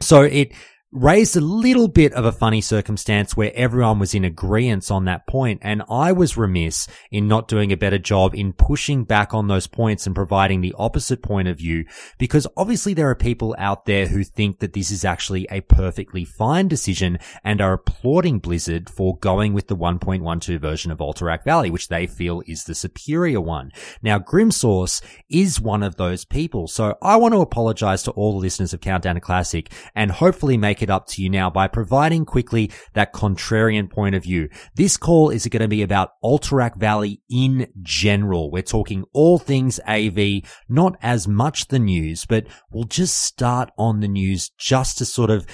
so 0.00 0.22
it, 0.22 0.52
raised 0.90 1.36
a 1.36 1.40
little 1.40 1.86
bit 1.86 2.14
of 2.14 2.24
a 2.24 2.32
funny 2.32 2.62
circumstance 2.62 3.36
where 3.36 3.52
everyone 3.54 3.98
was 3.98 4.14
in 4.14 4.24
agreement 4.24 4.90
on 4.90 5.04
that 5.04 5.26
point, 5.26 5.60
and 5.62 5.82
I 5.90 6.12
was 6.12 6.36
remiss 6.36 6.88
in 7.10 7.28
not 7.28 7.46
doing 7.46 7.70
a 7.70 7.76
better 7.76 7.98
job 7.98 8.34
in 8.34 8.54
pushing 8.54 9.04
back 9.04 9.34
on 9.34 9.48
those 9.48 9.66
points 9.66 10.06
and 10.06 10.14
providing 10.14 10.62
the 10.62 10.74
opposite 10.78 11.22
point 11.22 11.46
of 11.46 11.58
view, 11.58 11.84
because 12.16 12.46
obviously 12.56 12.94
there 12.94 13.10
are 13.10 13.14
people 13.14 13.54
out 13.58 13.84
there 13.84 14.06
who 14.06 14.24
think 14.24 14.60
that 14.60 14.72
this 14.72 14.90
is 14.90 15.04
actually 15.04 15.46
a 15.50 15.60
perfectly 15.60 16.24
fine 16.24 16.68
decision 16.68 17.18
and 17.44 17.60
are 17.60 17.74
applauding 17.74 18.38
Blizzard 18.38 18.88
for 18.88 19.18
going 19.18 19.52
with 19.52 19.68
the 19.68 19.76
1.12 19.76 20.58
version 20.58 20.90
of 20.90 20.98
Alterac 20.98 21.44
Valley, 21.44 21.70
which 21.70 21.88
they 21.88 22.06
feel 22.06 22.42
is 22.46 22.64
the 22.64 22.74
superior 22.74 23.42
one. 23.42 23.70
Now, 24.02 24.18
Grimsource 24.18 25.02
is 25.28 25.60
one 25.60 25.82
of 25.82 25.96
those 25.96 26.24
people, 26.24 26.66
so 26.66 26.96
I 27.02 27.16
want 27.16 27.34
to 27.34 27.40
apologize 27.40 28.02
to 28.04 28.10
all 28.12 28.32
the 28.32 28.38
listeners 28.38 28.72
of 28.72 28.80
Countdown 28.80 29.16
to 29.16 29.20
Classic 29.20 29.70
and 29.94 30.10
hopefully 30.10 30.56
make 30.56 30.77
it 30.82 30.90
up 30.90 31.06
to 31.08 31.22
you 31.22 31.30
now 31.30 31.50
by 31.50 31.68
providing 31.68 32.24
quickly 32.24 32.70
that 32.94 33.12
contrarian 33.12 33.90
point 33.90 34.14
of 34.14 34.22
view. 34.22 34.48
This 34.74 34.96
call 34.96 35.30
is 35.30 35.46
going 35.46 35.62
to 35.62 35.68
be 35.68 35.82
about 35.82 36.10
Alterac 36.22 36.76
Valley 36.76 37.22
in 37.30 37.68
general. 37.82 38.50
We're 38.50 38.62
talking 38.62 39.04
all 39.12 39.38
things 39.38 39.80
AV, 39.86 40.42
not 40.68 40.96
as 41.02 41.28
much 41.28 41.68
the 41.68 41.78
news, 41.78 42.26
but 42.26 42.46
we'll 42.70 42.84
just 42.84 43.22
start 43.22 43.70
on 43.78 44.00
the 44.00 44.08
news 44.08 44.50
just 44.58 44.98
to 44.98 45.04
sort 45.04 45.30
of 45.30 45.46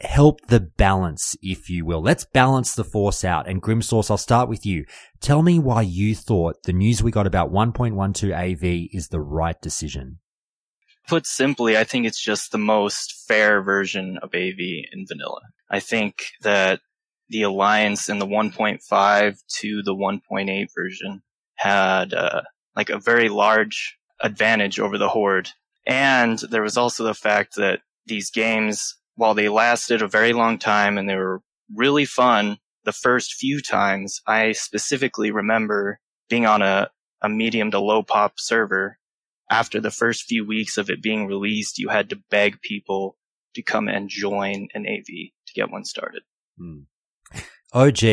help 0.00 0.46
the 0.48 0.60
balance, 0.60 1.36
if 1.42 1.70
you 1.70 1.84
will. 1.84 2.02
Let's 2.02 2.24
balance 2.24 2.74
the 2.74 2.84
force 2.84 3.24
out. 3.24 3.48
And 3.48 3.62
Grimsource, 3.62 4.10
I'll 4.10 4.16
start 4.16 4.48
with 4.48 4.66
you. 4.66 4.84
Tell 5.20 5.42
me 5.42 5.58
why 5.58 5.82
you 5.82 6.14
thought 6.14 6.62
the 6.64 6.72
news 6.72 7.02
we 7.02 7.10
got 7.10 7.26
about 7.26 7.52
1.12 7.52 8.32
AV 8.32 8.88
is 8.92 9.08
the 9.08 9.20
right 9.20 9.60
decision. 9.60 10.18
Put 11.06 11.26
simply, 11.26 11.76
I 11.76 11.84
think 11.84 12.06
it's 12.06 12.22
just 12.22 12.50
the 12.50 12.58
most 12.58 13.26
fair 13.28 13.62
version 13.62 14.18
of 14.22 14.34
AV 14.34 14.58
in 14.58 15.06
vanilla. 15.06 15.40
I 15.70 15.80
think 15.80 16.24
that 16.42 16.80
the 17.28 17.42
alliance 17.42 18.08
in 18.08 18.18
the 18.18 18.26
1.5 18.26 19.38
to 19.60 19.82
the 19.82 19.94
1.8 19.94 20.66
version 20.74 21.22
had 21.56 22.14
uh, 22.14 22.42
like 22.76 22.90
a 22.90 22.98
very 22.98 23.28
large 23.28 23.98
advantage 24.20 24.80
over 24.80 24.98
the 24.98 25.08
horde. 25.08 25.50
And 25.86 26.38
there 26.50 26.62
was 26.62 26.76
also 26.76 27.04
the 27.04 27.14
fact 27.14 27.56
that 27.56 27.80
these 28.06 28.30
games, 28.30 28.96
while 29.16 29.34
they 29.34 29.48
lasted 29.48 30.02
a 30.02 30.08
very 30.08 30.32
long 30.32 30.58
time 30.58 30.96
and 30.98 31.08
they 31.08 31.16
were 31.16 31.42
really 31.74 32.04
fun, 32.04 32.58
the 32.84 32.92
first 32.92 33.34
few 33.34 33.60
times 33.60 34.20
I 34.26 34.52
specifically 34.52 35.30
remember 35.30 36.00
being 36.28 36.46
on 36.46 36.62
a, 36.62 36.90
a 37.22 37.28
medium 37.28 37.70
to 37.70 37.78
low 37.78 38.02
pop 38.02 38.34
server 38.38 38.98
after 39.50 39.80
the 39.80 39.90
first 39.90 40.24
few 40.24 40.46
weeks 40.46 40.78
of 40.78 40.90
it 40.90 41.02
being 41.02 41.26
released, 41.26 41.78
you 41.78 41.88
had 41.88 42.10
to 42.10 42.22
beg 42.30 42.60
people 42.62 43.16
to 43.54 43.62
come 43.62 43.88
and 43.88 44.08
join 44.08 44.68
an 44.74 44.86
AV 44.86 45.06
to 45.06 45.54
get 45.54 45.70
one 45.70 45.84
started. 45.84 46.22
Hmm. 46.58 46.80
OG, 47.72 48.04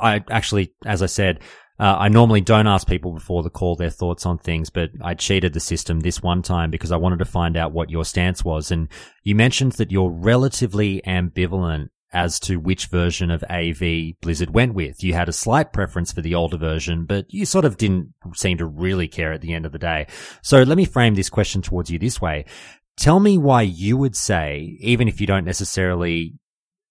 I 0.00 0.24
actually, 0.30 0.72
as 0.84 1.02
I 1.02 1.06
said, 1.06 1.40
uh, 1.78 1.96
I 1.98 2.08
normally 2.08 2.40
don't 2.40 2.66
ask 2.66 2.88
people 2.88 3.12
before 3.12 3.42
the 3.42 3.50
call 3.50 3.76
their 3.76 3.90
thoughts 3.90 4.24
on 4.24 4.38
things, 4.38 4.70
but 4.70 4.90
I 5.02 5.12
cheated 5.12 5.52
the 5.52 5.60
system 5.60 6.00
this 6.00 6.22
one 6.22 6.40
time 6.40 6.70
because 6.70 6.90
I 6.90 6.96
wanted 6.96 7.18
to 7.18 7.26
find 7.26 7.56
out 7.56 7.72
what 7.72 7.90
your 7.90 8.04
stance 8.04 8.42
was. 8.42 8.70
And 8.70 8.88
you 9.22 9.34
mentioned 9.34 9.72
that 9.72 9.92
you're 9.92 10.10
relatively 10.10 11.02
ambivalent 11.06 11.88
as 12.16 12.40
to 12.40 12.56
which 12.56 12.86
version 12.86 13.30
of 13.30 13.44
AV 13.50 14.18
Blizzard 14.22 14.54
went 14.54 14.72
with. 14.72 15.04
You 15.04 15.12
had 15.12 15.28
a 15.28 15.34
slight 15.34 15.74
preference 15.74 16.12
for 16.12 16.22
the 16.22 16.34
older 16.34 16.56
version, 16.56 17.04
but 17.04 17.26
you 17.28 17.44
sort 17.44 17.66
of 17.66 17.76
didn't 17.76 18.14
seem 18.34 18.56
to 18.56 18.64
really 18.64 19.06
care 19.06 19.34
at 19.34 19.42
the 19.42 19.52
end 19.52 19.66
of 19.66 19.72
the 19.72 19.78
day. 19.78 20.06
So 20.40 20.62
let 20.62 20.78
me 20.78 20.86
frame 20.86 21.14
this 21.14 21.28
question 21.28 21.60
towards 21.60 21.90
you 21.90 21.98
this 21.98 22.18
way. 22.18 22.46
Tell 22.96 23.20
me 23.20 23.36
why 23.36 23.62
you 23.62 23.98
would 23.98 24.16
say, 24.16 24.78
even 24.80 25.08
if 25.08 25.20
you 25.20 25.26
don't 25.26 25.44
necessarily 25.44 26.32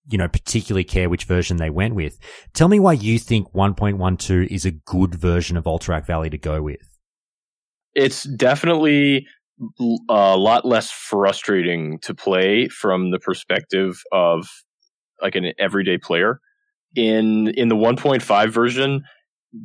you 0.08 0.20
know, 0.20 0.28
particularly 0.28 0.84
care 0.84 1.10
which 1.10 1.24
version 1.24 1.58
they 1.58 1.72
went 1.72 1.96
with. 1.96 2.20
Tell 2.54 2.68
me 2.68 2.80
why 2.80 2.94
you 2.94 3.18
think 3.18 3.52
1.12 3.54 4.46
is 4.52 4.64
a 4.64 4.70
good 4.70 5.16
version 5.16 5.58
of 5.58 5.64
Alterac 5.64 6.06
Valley 6.06 6.30
to 6.30 6.38
go 6.38 6.62
with. 6.62 7.00
It's 7.96 8.22
definitely 8.22 9.26
uh, 9.60 9.96
a 10.08 10.38
lot 10.38 10.64
less 10.64 10.92
frustrating 10.92 11.98
to 12.04 12.14
play 12.14 12.68
from 12.68 13.10
the 13.10 13.18
perspective 13.18 14.00
of 14.12 14.48
like 15.22 15.36
an 15.36 15.52
everyday 15.60 15.98
player. 15.98 16.40
In 16.96 17.50
in 17.50 17.68
the 17.68 17.76
1.5 17.76 18.50
version, 18.50 19.04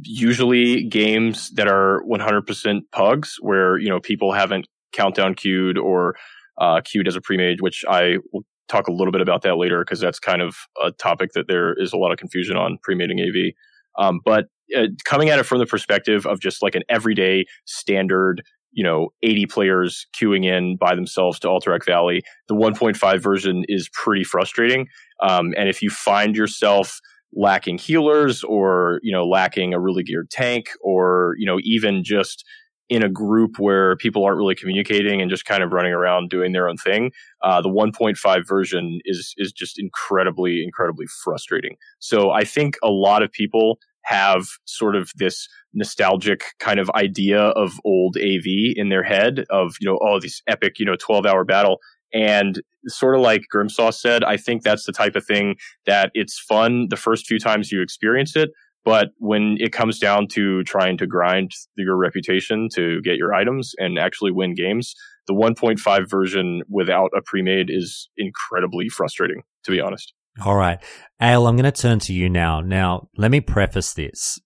usually 0.03 0.85
games 0.85 1.51
that 1.51 1.69
are 1.69 2.03
100% 2.09 2.81
pugs, 2.93 3.37
where 3.41 3.79
you 3.79 3.89
know 3.89 4.01
people 4.01 4.33
haven't 4.33 4.67
countdown 4.93 5.35
queued 5.35 5.79
or 5.79 6.17
uh, 6.59 6.81
queued 6.85 7.07
as 7.07 7.17
a 7.17 7.21
pre-made, 7.21 7.61
which 7.61 7.85
I 7.89 8.19
will 8.33 8.45
talk 8.69 8.89
a 8.89 8.93
little 8.93 9.13
bit 9.13 9.21
about 9.21 9.43
that 9.43 9.57
later 9.57 9.81
because 9.81 10.01
that's 10.01 10.19
kind 10.19 10.43
of 10.43 10.57
a 10.83 10.93
topic 10.93 11.33
that 11.35 11.49
there 11.49 11.75
is 11.75 11.93
a 11.93 11.97
lot 11.97 12.13
of 12.13 12.19
confusion 12.19 12.57
on 12.57 12.79
pre-mating 12.83 13.21
AV. 13.21 13.53
Um, 13.99 14.21
but 14.25 14.47
uh, 14.77 14.87
coming 15.05 15.29
at 15.31 15.39
it 15.39 15.45
from 15.45 15.59
the 15.59 15.67
perspective 15.67 16.27
of 16.27 16.41
just 16.41 16.63
like 16.63 16.75
an 16.75 16.83
everyday 16.89 17.45
standard, 17.65 18.43
you 18.73 18.85
know, 18.85 19.13
80 19.23 19.47
players 19.47 20.07
queuing 20.17 20.45
in 20.45 20.77
by 20.77 20.95
themselves 20.95 21.39
to 21.41 21.49
Alterac 21.49 21.85
Valley, 21.85 22.23
the 22.49 22.55
1.5 22.55 23.21
version 23.21 23.65
is 23.69 23.89
pretty 23.93 24.25
frustrating. 24.25 24.87
Um, 25.23 25.53
and 25.57 25.69
if 25.69 25.83
you 25.83 25.91
find 25.91 26.37
yourself 26.37 27.01
lacking 27.33 27.79
healers 27.79 28.43
or, 28.45 29.01
you 29.03 29.13
know, 29.13 29.27
lacking 29.27 29.75
a 29.75 29.81
really 29.81 30.03
geared 30.03 30.31
tank 30.31 30.67
or, 30.83 31.35
you 31.39 31.47
know, 31.47 31.59
even 31.63 32.03
just 32.05 32.45
in 32.89 33.05
a 33.05 33.09
group 33.09 33.59
where 33.59 33.97
people 33.97 34.25
aren't 34.25 34.39
really 34.39 34.57
communicating 34.57 35.23
and 35.23 35.31
just 35.31 35.45
kind 35.45 35.63
of 35.63 35.73
running 35.73 35.93
around 35.93 36.29
doing 36.29 36.53
their 36.53 36.69
own 36.69 36.77
thing, 36.77 37.13
uh, 37.43 37.63
the 37.63 37.69
1.5 37.69 38.49
version 38.49 38.99
is 39.05 39.33
is 39.39 39.53
just 39.53 39.79
incredibly, 39.79 40.65
incredibly 40.65 41.07
frustrating. 41.23 41.77
So 42.01 42.31
I 42.31 42.43
think 42.43 42.77
a 42.83 42.91
lot 42.91 43.23
of 43.23 43.31
people 43.31 43.79
have 44.11 44.45
sort 44.65 44.97
of 44.97 45.11
this 45.17 45.49
nostalgic 45.73 46.43
kind 46.59 46.81
of 46.81 46.91
idea 46.91 47.41
of 47.41 47.73
old 47.85 48.17
AV 48.17 48.75
in 48.75 48.89
their 48.89 49.05
head 49.05 49.45
of 49.51 49.75
you 49.81 49.89
know 49.89 49.99
oh 50.03 50.19
this 50.19 50.43
epic 50.49 50.79
you 50.79 50.87
know 50.87 50.97
12 50.97 51.27
hour 51.27 51.45
battle 51.45 51.79
and 52.13 52.61
sort 52.87 53.15
of 53.15 53.21
like 53.21 53.43
Grimsource 53.55 53.95
said, 53.95 54.25
I 54.25 54.37
think 54.37 54.63
that's 54.63 54.85
the 54.85 54.93
type 54.93 55.17
of 55.17 55.25
thing 55.25 55.57
that 55.87 56.11
it's 56.15 56.39
fun 56.39 56.89
the 56.91 56.97
first 56.97 57.27
few 57.27 57.39
times 57.39 57.71
you 57.71 57.83
experience 57.83 58.37
it, 58.37 58.51
but 58.85 59.11
when 59.19 59.57
it 59.59 59.73
comes 59.73 59.99
down 59.99 60.27
to 60.29 60.63
trying 60.65 60.97
to 60.99 61.07
grind 61.07 61.53
your 61.77 61.97
reputation 61.97 62.69
to 62.75 63.01
get 63.03 63.17
your 63.17 63.35
items 63.35 63.75
and 63.79 63.99
actually 63.99 64.33
win 64.33 64.55
games, 64.55 64.95
the 65.27 65.35
1.5 65.35 66.11
version 66.11 66.63
without 66.69 67.11
a 67.17 67.21
pre-made 67.23 67.69
is 67.71 68.09
incredibly 68.17 68.89
frustrating, 68.89 69.43
to 69.65 69.71
be 69.71 69.81
honest. 69.81 70.15
All 70.45 70.57
right. 70.57 70.79
Ale, 71.21 71.47
I'm 71.47 71.57
going 71.57 71.71
to 71.71 71.83
turn 71.83 71.99
to 72.01 72.15
you 72.15 72.31
now. 72.31 72.61
Now, 72.61 73.09
let 73.17 73.31
me 73.31 73.41
preface 73.41 73.93
this. 73.93 74.41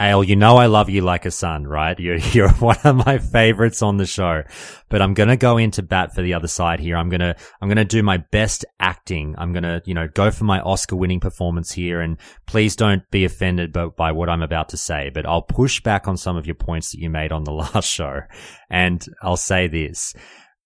Ale, 0.00 0.24
you 0.24 0.36
know 0.36 0.56
I 0.56 0.66
love 0.66 0.88
you 0.88 1.02
like 1.02 1.26
a 1.26 1.30
son, 1.30 1.66
right? 1.66 1.98
You're, 1.98 2.16
you're 2.32 2.50
one 2.54 2.78
of 2.84 3.04
my 3.06 3.18
favorites 3.18 3.82
on 3.82 3.98
the 3.98 4.06
show, 4.06 4.42
but 4.88 5.02
I'm 5.02 5.14
going 5.14 5.28
to 5.28 5.36
go 5.36 5.58
into 5.58 5.82
bat 5.82 6.14
for 6.14 6.22
the 6.22 6.34
other 6.34 6.48
side 6.48 6.80
here. 6.80 6.96
I'm 6.96 7.08
going 7.08 7.20
to, 7.20 7.36
I'm 7.60 7.68
going 7.68 7.76
to 7.76 7.84
do 7.84 8.02
my 8.02 8.16
best 8.16 8.64
acting. 8.80 9.34
I'm 9.36 9.52
going 9.52 9.64
to, 9.64 9.82
you 9.84 9.94
know, 9.94 10.08
go 10.08 10.30
for 10.30 10.44
my 10.44 10.60
Oscar 10.60 10.96
winning 10.96 11.20
performance 11.20 11.72
here. 11.72 12.00
And 12.00 12.18
please 12.46 12.74
don't 12.74 13.02
be 13.10 13.24
offended 13.24 13.72
by, 13.72 13.86
by 13.86 14.12
what 14.12 14.28
I'm 14.28 14.42
about 14.42 14.70
to 14.70 14.76
say, 14.76 15.10
but 15.12 15.26
I'll 15.26 15.42
push 15.42 15.80
back 15.80 16.08
on 16.08 16.16
some 16.16 16.36
of 16.36 16.46
your 16.46 16.56
points 16.56 16.92
that 16.92 17.00
you 17.00 17.10
made 17.10 17.32
on 17.32 17.44
the 17.44 17.52
last 17.52 17.88
show. 17.88 18.20
And 18.70 19.04
I'll 19.22 19.36
say 19.36 19.68
this. 19.68 20.14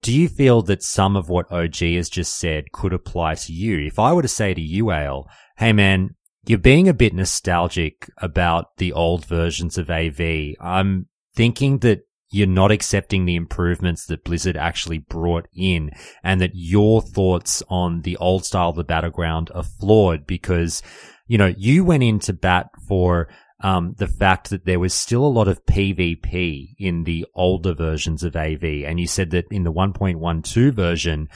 Do 0.03 0.13
you 0.13 0.29
feel 0.29 0.63
that 0.63 0.83
some 0.83 1.17
of 1.17 1.29
what 1.29 1.51
OG 1.51 1.77
has 1.77 2.09
just 2.09 2.37
said 2.39 2.73
could 2.73 2.93
apply 2.93 3.35
to 3.35 3.53
you? 3.53 3.87
If 3.87 3.99
I 3.99 4.13
were 4.13 4.23
to 4.23 4.29
say 4.29 4.55
to 4.55 4.61
you, 4.61 4.93
Ale, 4.93 5.29
hey 5.57 5.73
man, 5.73 6.15
you're 6.47 6.59
being 6.59 6.89
a 6.89 6.95
bit 6.95 7.13
nostalgic 7.13 8.09
about 8.19 8.77
the 8.77 8.93
old 8.93 9.27
versions 9.27 9.79
of 9.79 9.91
AV. 9.91 10.55
I'm 10.61 11.07
thinking 11.35 11.79
that 11.79 12.03
you're 12.31 12.47
not 12.47 12.71
accepting 12.71 13.25
the 13.25 13.37
improvements 13.37 14.07
that 14.07 14.25
Blizzard 14.25 14.57
actually 14.57 14.99
brought 14.99 15.49
in 15.55 15.91
and 16.23 16.41
that 16.41 16.51
your 16.55 17.01
thoughts 17.01 17.63
on 17.69 18.03
the 18.03 18.17
old 18.17 18.45
style 18.45 18.71
of 18.71 18.77
the 18.77 18.85
battleground 18.85 19.51
are 19.55 19.63
flawed 19.63 20.27
because, 20.27 20.83
you 21.27 21.39
know, 21.39 21.55
you 21.57 21.85
went 21.85 22.03
into 22.03 22.33
bat 22.33 22.69
for 22.89 23.29
um, 23.61 23.95
the 23.97 24.07
fact 24.07 24.51
that 24.51 24.65
there 24.67 24.81
was 24.81 24.93
still 24.93 25.25
a 25.25 25.29
lot 25.29 25.49
of 25.49 25.65
PvP 25.65 26.75
in 26.79 27.05
the 27.05 27.27
older 27.35 27.75
versions 27.75 28.23
of 28.23 28.37
AV. 28.37 28.63
And 28.85 29.01
you 29.01 29.07
said 29.07 29.31
that 29.31 29.47
in 29.51 29.65
the 29.65 29.73
1.12 29.73 30.73
version, 30.73 31.29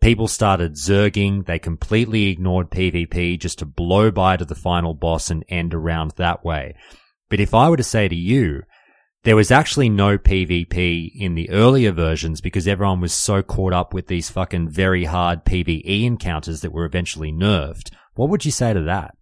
people 0.00 0.28
started 0.28 0.74
zerging. 0.74 1.46
They 1.46 1.58
completely 1.58 2.28
ignored 2.28 2.70
PvP 2.70 3.38
just 3.40 3.58
to 3.60 3.66
blow 3.66 4.10
by 4.10 4.36
to 4.36 4.44
the 4.44 4.54
final 4.54 4.92
boss 4.92 5.30
and 5.30 5.44
end 5.48 5.72
around 5.72 6.12
that 6.16 6.44
way. 6.44 6.74
But 7.30 7.40
if 7.40 7.54
I 7.54 7.70
were 7.70 7.78
to 7.78 7.82
say 7.82 8.08
to 8.08 8.16
you, 8.16 8.64
there 9.24 9.36
was 9.36 9.52
actually 9.52 9.88
no 9.88 10.18
PvP 10.18 11.12
in 11.14 11.36
the 11.36 11.48
earlier 11.50 11.92
versions 11.92 12.40
because 12.40 12.66
everyone 12.66 13.00
was 13.00 13.12
so 13.12 13.42
caught 13.42 13.72
up 13.72 13.94
with 13.94 14.08
these 14.08 14.28
fucking 14.28 14.68
very 14.68 15.04
hard 15.04 15.44
PvE 15.44 16.04
encounters 16.04 16.60
that 16.60 16.72
were 16.72 16.84
eventually 16.84 17.32
nerfed. 17.32 17.92
What 18.14 18.28
would 18.28 18.44
you 18.44 18.50
say 18.50 18.74
to 18.74 18.82
that? 18.82 19.14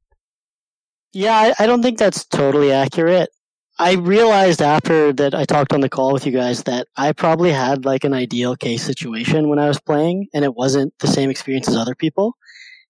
Yeah, 1.12 1.34
I, 1.34 1.64
I 1.64 1.66
don't 1.66 1.82
think 1.82 1.98
that's 1.98 2.24
totally 2.24 2.72
accurate. 2.72 3.30
I 3.78 3.94
realized 3.94 4.60
after 4.60 5.12
that 5.14 5.34
I 5.34 5.44
talked 5.44 5.72
on 5.72 5.80
the 5.80 5.88
call 5.88 6.12
with 6.12 6.26
you 6.26 6.32
guys 6.32 6.64
that 6.64 6.86
I 6.96 7.12
probably 7.12 7.50
had 7.50 7.84
like 7.84 8.04
an 8.04 8.12
ideal 8.12 8.54
case 8.54 8.82
situation 8.82 9.48
when 9.48 9.58
I 9.58 9.68
was 9.68 9.80
playing 9.80 10.28
and 10.34 10.44
it 10.44 10.54
wasn't 10.54 10.92
the 10.98 11.06
same 11.06 11.30
experience 11.30 11.66
as 11.66 11.76
other 11.76 11.94
people. 11.94 12.36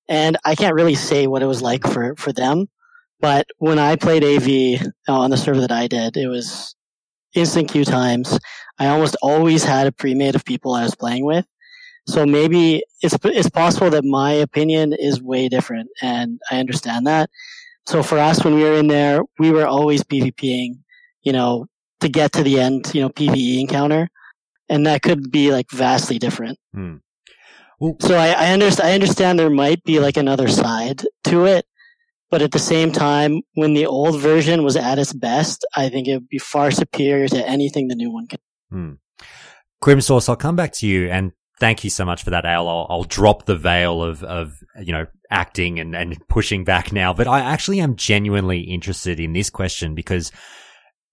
And 0.09 0.37
I 0.45 0.57
can't 0.57 0.75
really 0.75 0.97
say 0.97 1.29
what 1.29 1.43
it 1.43 1.47
was 1.47 1.63
like 1.63 1.87
for, 1.87 2.17
for 2.17 2.33
them. 2.33 2.67
But 3.21 3.47
when 3.59 3.79
I 3.79 3.97
played 3.97 4.25
AV 4.25 4.83
uh, 5.09 5.13
on 5.13 5.31
the 5.31 5.37
server 5.37 5.61
that 5.61 5.71
I 5.71 5.87
did, 5.87 6.17
it 6.17 6.27
was 6.27 6.75
instant 7.35 7.71
queue 7.71 7.85
times. 7.85 8.39
I 8.79 8.89
almost 8.89 9.17
always 9.23 9.63
had 9.63 9.87
a 9.87 9.93
pre-made 9.93 10.35
of 10.35 10.45
people 10.45 10.75
I 10.75 10.83
was 10.83 10.97
playing 10.97 11.25
with. 11.25 11.47
So 12.09 12.27
maybe 12.27 12.83
it's, 13.03 13.17
it's 13.23 13.51
possible 13.51 13.91
that 13.91 14.05
my 14.05 14.33
opinion 14.33 14.93
is 14.93 15.23
way 15.23 15.49
different 15.49 15.91
and 16.03 16.41
I 16.51 16.59
understand 16.59 17.07
that. 17.07 17.31
So 17.91 18.05
for 18.05 18.19
us, 18.19 18.45
when 18.45 18.55
we 18.55 18.63
were 18.63 18.75
in 18.75 18.87
there, 18.87 19.23
we 19.41 19.51
were 19.51 19.67
always 19.67 20.05
PvPing, 20.05 20.79
you 21.23 21.33
know, 21.33 21.67
to 21.99 22.09
get 22.09 22.31
to 22.35 22.45
the 22.45 22.61
end, 22.61 22.89
you 22.95 23.01
know, 23.01 23.09
PvE 23.09 23.59
encounter. 23.59 24.09
And 24.69 24.87
that 24.87 25.03
could 25.03 25.33
be 25.33 25.51
like 25.51 25.69
vastly 25.73 26.17
different. 26.17 26.57
Hmm. 26.73 26.99
Well, 27.81 27.97
so 27.99 28.15
I, 28.15 28.29
I 28.29 28.53
understand, 28.53 28.89
I 28.89 28.95
understand 28.95 29.41
there 29.41 29.51
might 29.51 29.83
be 29.83 29.99
like 29.99 30.17
another 30.17 30.47
side 30.47 31.03
to 31.25 31.47
it. 31.47 31.67
But 32.31 32.43
at 32.43 32.53
the 32.53 32.61
same 32.61 32.93
time, 32.93 33.43
when 33.55 33.75
the 33.75 33.87
old 33.87 34.21
version 34.21 34.63
was 34.63 34.77
at 34.77 35.01
its 35.01 35.13
best, 35.13 35.67
I 35.77 35.89
think 35.89 36.07
it 36.07 36.15
would 36.15 36.29
be 36.29 36.39
far 36.39 36.71
superior 36.71 37.27
to 37.27 37.49
anything 37.49 37.89
the 37.89 37.97
new 37.97 38.13
one 38.13 38.29
can. 38.29 38.39
Hmm. 38.71 38.93
Grimsource, 39.83 40.29
I'll 40.29 40.37
come 40.37 40.55
back 40.55 40.71
to 40.75 40.87
you 40.87 41.11
and 41.11 41.33
thank 41.61 41.85
you 41.85 41.91
so 41.91 42.05
much 42.05 42.25
for 42.25 42.31
that, 42.31 42.45
Ale. 42.45 42.69
I'll, 42.69 42.87
I'll 42.89 43.05
drop 43.05 43.45
the 43.45 43.57
veil 43.57 44.03
of, 44.03 44.25
of, 44.25 44.59
you 44.83 44.93
know, 44.93 45.07
acting 45.31 45.79
and, 45.79 45.95
and 45.95 46.17
pushing 46.29 46.65
back 46.65 46.93
now, 46.93 47.13
but 47.13 47.29
I 47.29 47.41
actually 47.41 47.81
am 47.81 47.95
genuinely 47.95 48.61
interested 48.61 49.21
in 49.21 49.35
this 49.35 49.51
question 49.51 49.95
because 49.95 50.33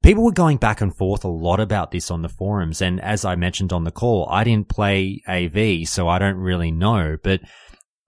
people 0.01 0.23
were 0.23 0.31
going 0.31 0.57
back 0.57 0.81
and 0.81 0.95
forth 0.95 1.23
a 1.23 1.29
lot 1.29 1.59
about 1.59 1.91
this 1.91 2.09
on 2.09 2.21
the 2.21 2.29
forums. 2.29 2.81
And 2.81 2.99
as 3.01 3.25
I 3.25 3.35
mentioned 3.35 3.73
on 3.73 3.83
the 3.83 3.91
call, 3.91 4.27
I 4.31 4.43
didn't 4.43 4.69
play 4.69 5.21
AV, 5.27 5.87
so 5.87 6.07
I 6.07 6.17
don't 6.17 6.37
really 6.37 6.71
know, 6.71 7.17
but 7.21 7.41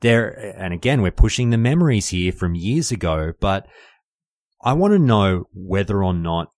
there, 0.02 0.56
and 0.58 0.74
again, 0.74 1.02
we're 1.02 1.12
pushing 1.12 1.50
the 1.50 1.58
memories 1.58 2.08
here 2.08 2.32
from 2.32 2.56
years 2.56 2.90
ago, 2.90 3.34
but 3.42 3.68
I 4.64 4.74
want 4.74 4.94
to 4.94 5.00
know 5.00 5.46
whether 5.54 6.02
or 6.04 6.14
not 6.14 6.52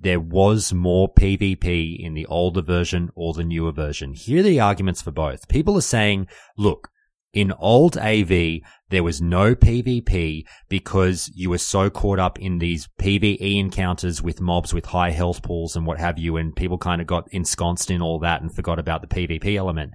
there 0.00 0.20
was 0.20 0.72
more 0.72 1.12
PvP 1.12 1.98
in 1.98 2.14
the 2.14 2.26
older 2.26 2.62
version 2.62 3.10
or 3.14 3.32
the 3.32 3.44
newer 3.44 3.72
version. 3.72 4.12
Here 4.12 4.40
are 4.40 4.42
the 4.42 4.60
arguments 4.60 5.02
for 5.02 5.10
both. 5.10 5.48
People 5.48 5.76
are 5.76 5.82
saying, 5.82 6.28
look, 6.56 6.88
in 7.32 7.52
old 7.58 7.98
AV, 7.98 8.60
there 8.88 9.02
was 9.02 9.20
no 9.20 9.54
PvP 9.54 10.44
because 10.68 11.30
you 11.34 11.50
were 11.50 11.58
so 11.58 11.90
caught 11.90 12.18
up 12.18 12.38
in 12.38 12.58
these 12.58 12.88
PvE 12.98 13.58
encounters 13.58 14.22
with 14.22 14.40
mobs 14.40 14.72
with 14.72 14.86
high 14.86 15.10
health 15.10 15.42
pools 15.42 15.76
and 15.76 15.86
what 15.86 15.98
have 15.98 16.18
you, 16.18 16.36
and 16.36 16.56
people 16.56 16.78
kind 16.78 17.00
of 17.00 17.06
got 17.06 17.28
ensconced 17.30 17.90
in 17.90 18.00
all 18.00 18.18
that 18.20 18.40
and 18.40 18.54
forgot 18.54 18.78
about 18.78 19.02
the 19.02 19.08
PvP 19.08 19.56
element 19.56 19.92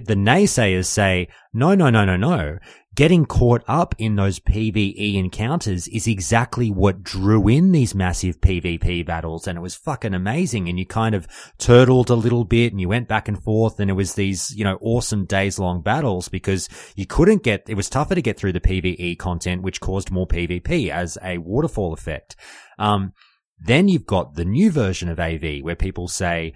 the 0.00 0.14
naysayers 0.14 0.86
say, 0.86 1.28
no, 1.52 1.74
no, 1.74 1.90
no, 1.90 2.04
no, 2.04 2.16
no. 2.16 2.58
Getting 2.94 3.24
caught 3.24 3.62
up 3.66 3.94
in 3.96 4.16
those 4.16 4.38
PvE 4.38 5.14
encounters 5.14 5.88
is 5.88 6.06
exactly 6.06 6.70
what 6.70 7.02
drew 7.02 7.48
in 7.48 7.72
these 7.72 7.94
massive 7.94 8.40
PvP 8.40 9.06
battles. 9.06 9.46
And 9.46 9.56
it 9.56 9.62
was 9.62 9.74
fucking 9.74 10.12
amazing. 10.12 10.68
And 10.68 10.78
you 10.78 10.84
kind 10.84 11.14
of 11.14 11.26
turtled 11.56 12.10
a 12.10 12.14
little 12.14 12.44
bit 12.44 12.72
and 12.72 12.80
you 12.80 12.88
went 12.88 13.08
back 13.08 13.28
and 13.28 13.42
forth 13.42 13.80
and 13.80 13.88
it 13.88 13.94
was 13.94 14.14
these, 14.14 14.54
you 14.54 14.64
know, 14.64 14.78
awesome 14.82 15.24
days 15.24 15.58
long 15.58 15.80
battles 15.80 16.28
because 16.28 16.68
you 16.94 17.06
couldn't 17.06 17.42
get, 17.42 17.64
it 17.66 17.74
was 17.74 17.88
tougher 17.88 18.14
to 18.14 18.22
get 18.22 18.38
through 18.38 18.52
the 18.52 18.60
PvE 18.60 19.18
content, 19.18 19.62
which 19.62 19.80
caused 19.80 20.10
more 20.10 20.26
PvP 20.26 20.90
as 20.90 21.16
a 21.22 21.38
waterfall 21.38 21.94
effect. 21.94 22.36
Um, 22.78 23.14
then 23.58 23.88
you've 23.88 24.06
got 24.06 24.34
the 24.34 24.44
new 24.44 24.70
version 24.70 25.08
of 25.08 25.20
AV 25.20 25.62
where 25.62 25.76
people 25.76 26.08
say, 26.08 26.52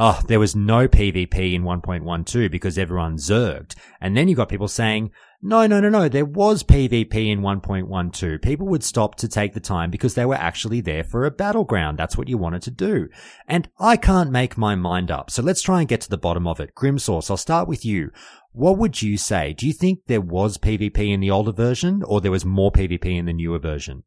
oh, 0.00 0.18
there 0.28 0.40
was 0.40 0.56
no 0.56 0.88
PvP 0.88 1.52
in 1.52 1.62
1.12 1.62 2.50
because 2.50 2.78
everyone 2.78 3.16
zerged. 3.16 3.74
And 4.00 4.16
then 4.16 4.28
you 4.28 4.34
got 4.34 4.48
people 4.48 4.66
saying, 4.66 5.10
no, 5.42 5.66
no, 5.66 5.78
no, 5.78 5.90
no, 5.90 6.08
there 6.08 6.24
was 6.24 6.62
PvP 6.62 7.30
in 7.30 7.42
1.12. 7.42 8.40
People 8.40 8.66
would 8.68 8.82
stop 8.82 9.14
to 9.16 9.28
take 9.28 9.52
the 9.52 9.60
time 9.60 9.90
because 9.90 10.14
they 10.14 10.24
were 10.24 10.34
actually 10.34 10.80
there 10.80 11.04
for 11.04 11.26
a 11.26 11.30
battleground. 11.30 11.98
That's 11.98 12.16
what 12.16 12.28
you 12.28 12.38
wanted 12.38 12.62
to 12.62 12.70
do. 12.70 13.08
And 13.46 13.68
I 13.78 13.98
can't 13.98 14.30
make 14.30 14.56
my 14.56 14.74
mind 14.74 15.10
up. 15.10 15.30
So 15.30 15.42
let's 15.42 15.60
try 15.60 15.80
and 15.80 15.88
get 15.88 16.00
to 16.00 16.10
the 16.10 16.16
bottom 16.16 16.46
of 16.46 16.60
it. 16.60 16.74
Grimsource, 16.74 17.30
I'll 17.30 17.36
start 17.36 17.68
with 17.68 17.84
you. 17.84 18.10
What 18.52 18.78
would 18.78 19.02
you 19.02 19.18
say? 19.18 19.52
Do 19.52 19.66
you 19.66 19.74
think 19.74 20.06
there 20.06 20.22
was 20.22 20.56
PvP 20.56 21.12
in 21.12 21.20
the 21.20 21.30
older 21.30 21.52
version 21.52 22.02
or 22.02 22.22
there 22.22 22.32
was 22.32 22.46
more 22.46 22.72
PvP 22.72 23.04
in 23.04 23.26
the 23.26 23.34
newer 23.34 23.58
version? 23.58 24.04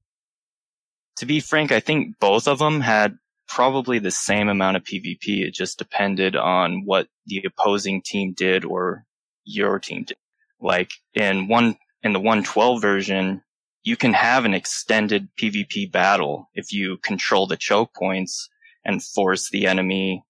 To 1.18 1.28
be 1.28 1.40
frank, 1.40 1.72
I 1.72 1.80
think 1.80 2.18
both 2.20 2.48
of 2.48 2.58
them 2.58 2.82
had 2.82 3.16
probably 3.54 4.00
the 4.00 4.12
same 4.12 4.50
amount 4.50 4.78
of 4.78 4.84
PvP. 4.84 5.46
It 5.46 5.54
just 5.54 5.78
depended 5.78 6.36
on 6.36 6.86
what 6.86 7.08
the 7.28 7.44
opposing 7.46 8.02
team 8.02 8.34
did 8.34 8.66
or 8.66 9.06
your 9.44 9.78
team 9.78 10.06
did. 10.06 10.18
Like 10.60 10.92
in 11.14 11.48
one, 11.48 11.78
in 12.02 12.14
the 12.14 12.20
112 12.20 12.82
version, 12.82 13.44
you 13.84 13.96
can 13.96 14.14
have 14.14 14.46
an 14.46 14.56
extended 14.56 15.28
PvP 15.40 15.92
battle 15.92 16.50
if 16.56 16.74
you 16.74 16.98
control 16.98 17.46
the 17.46 17.58
choke 17.58 17.94
points 17.94 18.50
and 18.84 19.04
force 19.04 19.52
the 19.52 19.68
enemy 19.68 20.24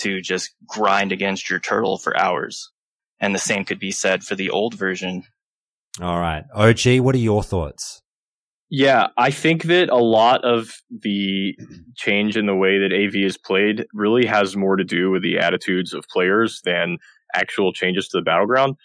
to 0.00 0.20
just 0.20 0.50
grind 0.66 1.12
against 1.12 1.48
your 1.48 1.60
turtle 1.60 1.98
for 1.98 2.18
hours. 2.18 2.72
And 3.20 3.32
the 3.32 3.38
same 3.38 3.64
could 3.64 3.78
be 3.78 3.92
said 3.92 4.24
for 4.24 4.34
the 4.34 4.50
old 4.50 4.74
version. 4.74 5.22
All 6.00 6.18
right. 6.18 6.44
OG, 6.52 6.98
what 6.98 7.14
are 7.14 7.18
your 7.18 7.44
thoughts? 7.44 8.02
Yeah, 8.70 9.08
I 9.16 9.30
think 9.30 9.64
that 9.64 9.90
a 9.90 9.96
lot 9.96 10.44
of 10.44 10.72
the 10.90 11.54
change 11.96 12.36
in 12.36 12.46
the 12.46 12.54
way 12.54 12.78
that 12.78 12.92
AV 12.92 13.14
is 13.16 13.36
played 13.36 13.86
really 13.92 14.26
has 14.26 14.56
more 14.56 14.76
to 14.76 14.84
do 14.84 15.10
with 15.10 15.22
the 15.22 15.38
attitudes 15.38 15.92
of 15.92 16.04
players 16.08 16.60
than 16.64 16.98
actual 17.34 17.72
changes 17.72 18.08
to 18.08 18.18
the 18.18 18.22
battleground. 18.22 18.76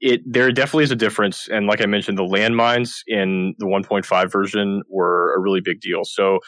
It 0.00 0.20
there 0.26 0.50
definitely 0.52 0.84
is 0.84 0.90
a 0.90 0.96
difference, 0.96 1.48
and 1.48 1.66
like 1.66 1.80
I 1.80 1.86
mentioned, 1.86 2.18
the 2.18 2.22
landmines 2.24 2.98
in 3.06 3.54
the 3.58 3.66
1.5 3.66 4.30
version 4.32 4.82
were 4.90 5.34
a 5.34 5.40
really 5.40 5.60
big 5.62 5.80
deal. 5.80 6.04
So 6.04 6.40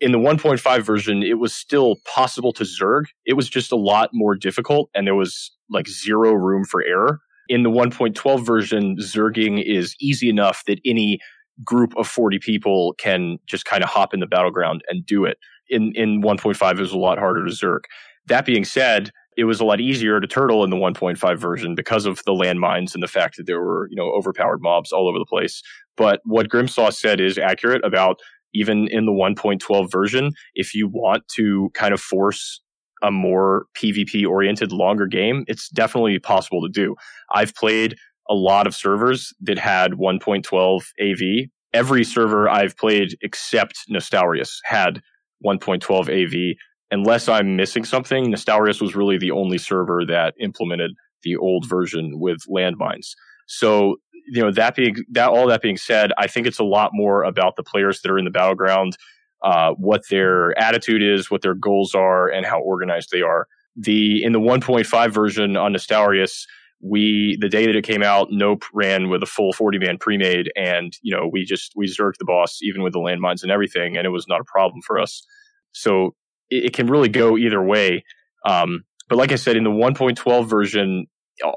in 0.00 0.12
the 0.12 0.18
1.5 0.18 0.82
version, 0.82 1.22
it 1.22 1.38
was 1.38 1.54
still 1.54 1.96
possible 2.04 2.52
to 2.52 2.64
Zerg. 2.64 3.04
It 3.26 3.34
was 3.34 3.48
just 3.48 3.72
a 3.72 3.76
lot 3.76 4.10
more 4.12 4.34
difficult, 4.34 4.90
and 4.94 5.06
there 5.06 5.14
was 5.14 5.50
like 5.70 5.88
zero 5.88 6.32
room 6.32 6.64
for 6.64 6.82
error. 6.82 7.20
In 7.48 7.62
the 7.62 7.70
1.12 7.70 8.44
version, 8.44 8.96
Zerging 9.00 9.62
is 9.64 9.96
easy 10.00 10.28
enough 10.28 10.62
that 10.66 10.80
any 10.84 11.18
group 11.64 11.92
of 11.96 12.06
40 12.06 12.38
people 12.38 12.94
can 12.98 13.38
just 13.46 13.64
kind 13.64 13.82
of 13.82 13.90
hop 13.90 14.14
in 14.14 14.20
the 14.20 14.26
battleground 14.26 14.82
and 14.88 15.04
do 15.04 15.24
it. 15.24 15.38
In 15.68 15.92
in 15.94 16.22
1.5, 16.22 16.72
it 16.72 16.78
was 16.78 16.92
a 16.92 16.98
lot 16.98 17.18
harder 17.18 17.44
to 17.44 17.50
Zerg. 17.52 17.80
That 18.26 18.46
being 18.46 18.64
said, 18.64 19.10
it 19.36 19.44
was 19.44 19.60
a 19.60 19.64
lot 19.64 19.80
easier 19.80 20.20
to 20.20 20.26
turtle 20.26 20.64
in 20.64 20.70
the 20.70 20.76
1.5 20.76 21.38
version 21.38 21.74
because 21.74 22.06
of 22.06 22.22
the 22.24 22.32
landmines 22.32 22.92
and 22.94 23.02
the 23.02 23.08
fact 23.08 23.36
that 23.36 23.46
there 23.46 23.60
were, 23.60 23.88
you 23.90 23.96
know, 23.96 24.10
overpowered 24.10 24.60
mobs 24.60 24.92
all 24.92 25.08
over 25.08 25.18
the 25.18 25.26
place. 25.26 25.62
But 25.96 26.20
what 26.24 26.48
Grimsource 26.48 26.94
said 26.94 27.20
is 27.20 27.38
accurate 27.38 27.84
about 27.84 28.18
even 28.54 28.88
in 28.88 29.06
the 29.06 29.12
1.12 29.12 29.90
version, 29.90 30.32
if 30.54 30.74
you 30.74 30.88
want 30.88 31.22
to 31.36 31.70
kind 31.74 31.94
of 31.94 32.00
force 32.00 32.60
a 33.02 33.10
more 33.10 33.66
PvP 33.76 34.26
oriented 34.26 34.72
longer 34.72 35.06
game, 35.06 35.44
it's 35.46 35.68
definitely 35.68 36.18
possible 36.18 36.60
to 36.62 36.68
do. 36.68 36.96
I've 37.32 37.54
played 37.54 37.96
a 38.28 38.34
lot 38.34 38.66
of 38.66 38.74
servers 38.74 39.32
that 39.40 39.58
had 39.58 39.92
1.12 39.92 40.82
AV. 41.00 41.48
Every 41.72 42.04
server 42.04 42.48
I've 42.48 42.76
played 42.76 43.16
except 43.22 43.78
Nostalrius 43.90 44.56
had 44.64 45.02
1.12 45.44 46.08
AV. 46.08 46.56
Unless 46.90 47.28
I'm 47.28 47.56
missing 47.56 47.84
something, 47.84 48.32
Nostalrius 48.32 48.80
was 48.80 48.94
really 48.94 49.18
the 49.18 49.30
only 49.30 49.58
server 49.58 50.04
that 50.06 50.34
implemented 50.40 50.92
the 51.22 51.36
old 51.36 51.68
version 51.68 52.18
with 52.18 52.38
landmines. 52.48 53.10
So, 53.46 53.96
you 54.30 54.42
know, 54.42 54.50
that 54.52 54.74
being 54.74 54.96
that 55.10 55.28
all 55.28 55.46
that 55.48 55.62
being 55.62 55.76
said, 55.76 56.12
I 56.18 56.26
think 56.26 56.46
it's 56.46 56.58
a 56.58 56.64
lot 56.64 56.90
more 56.92 57.24
about 57.24 57.56
the 57.56 57.62
players 57.62 58.00
that 58.00 58.10
are 58.10 58.18
in 58.18 58.24
the 58.24 58.30
battleground, 58.30 58.96
uh, 59.42 59.72
what 59.72 60.02
their 60.10 60.58
attitude 60.58 61.02
is, 61.02 61.30
what 61.30 61.42
their 61.42 61.54
goals 61.54 61.94
are, 61.94 62.28
and 62.28 62.46
how 62.46 62.60
organized 62.60 63.10
they 63.10 63.22
are. 63.22 63.46
The 63.76 64.22
in 64.22 64.32
the 64.32 64.40
1.5 64.40 65.10
version 65.12 65.56
on 65.56 65.72
Nostalrius, 65.72 66.44
we 66.80 67.36
the 67.40 67.48
day 67.48 67.66
that 67.66 67.76
it 67.76 67.84
came 67.84 68.02
out, 68.02 68.28
Nope 68.30 68.64
ran 68.72 69.08
with 69.08 69.22
a 69.22 69.26
full 69.26 69.52
40 69.52 69.78
man 69.78 69.98
pre-made, 69.98 70.50
and 70.56 70.92
you 71.02 71.14
know 71.14 71.28
we 71.30 71.44
just 71.44 71.72
we 71.76 71.86
zerged 71.86 72.18
the 72.18 72.24
boss 72.24 72.58
even 72.62 72.82
with 72.82 72.92
the 72.92 73.00
landmines 73.00 73.42
and 73.42 73.50
everything, 73.50 73.96
and 73.96 74.06
it 74.06 74.10
was 74.10 74.26
not 74.28 74.40
a 74.40 74.44
problem 74.44 74.80
for 74.86 74.98
us. 74.98 75.24
So 75.72 76.14
it, 76.50 76.66
it 76.66 76.72
can 76.72 76.86
really 76.86 77.08
go 77.08 77.36
either 77.36 77.62
way. 77.62 78.04
Um, 78.44 78.84
but 79.08 79.18
like 79.18 79.32
I 79.32 79.36
said, 79.36 79.56
in 79.56 79.64
the 79.64 79.70
1.12 79.70 80.48
version, 80.48 81.06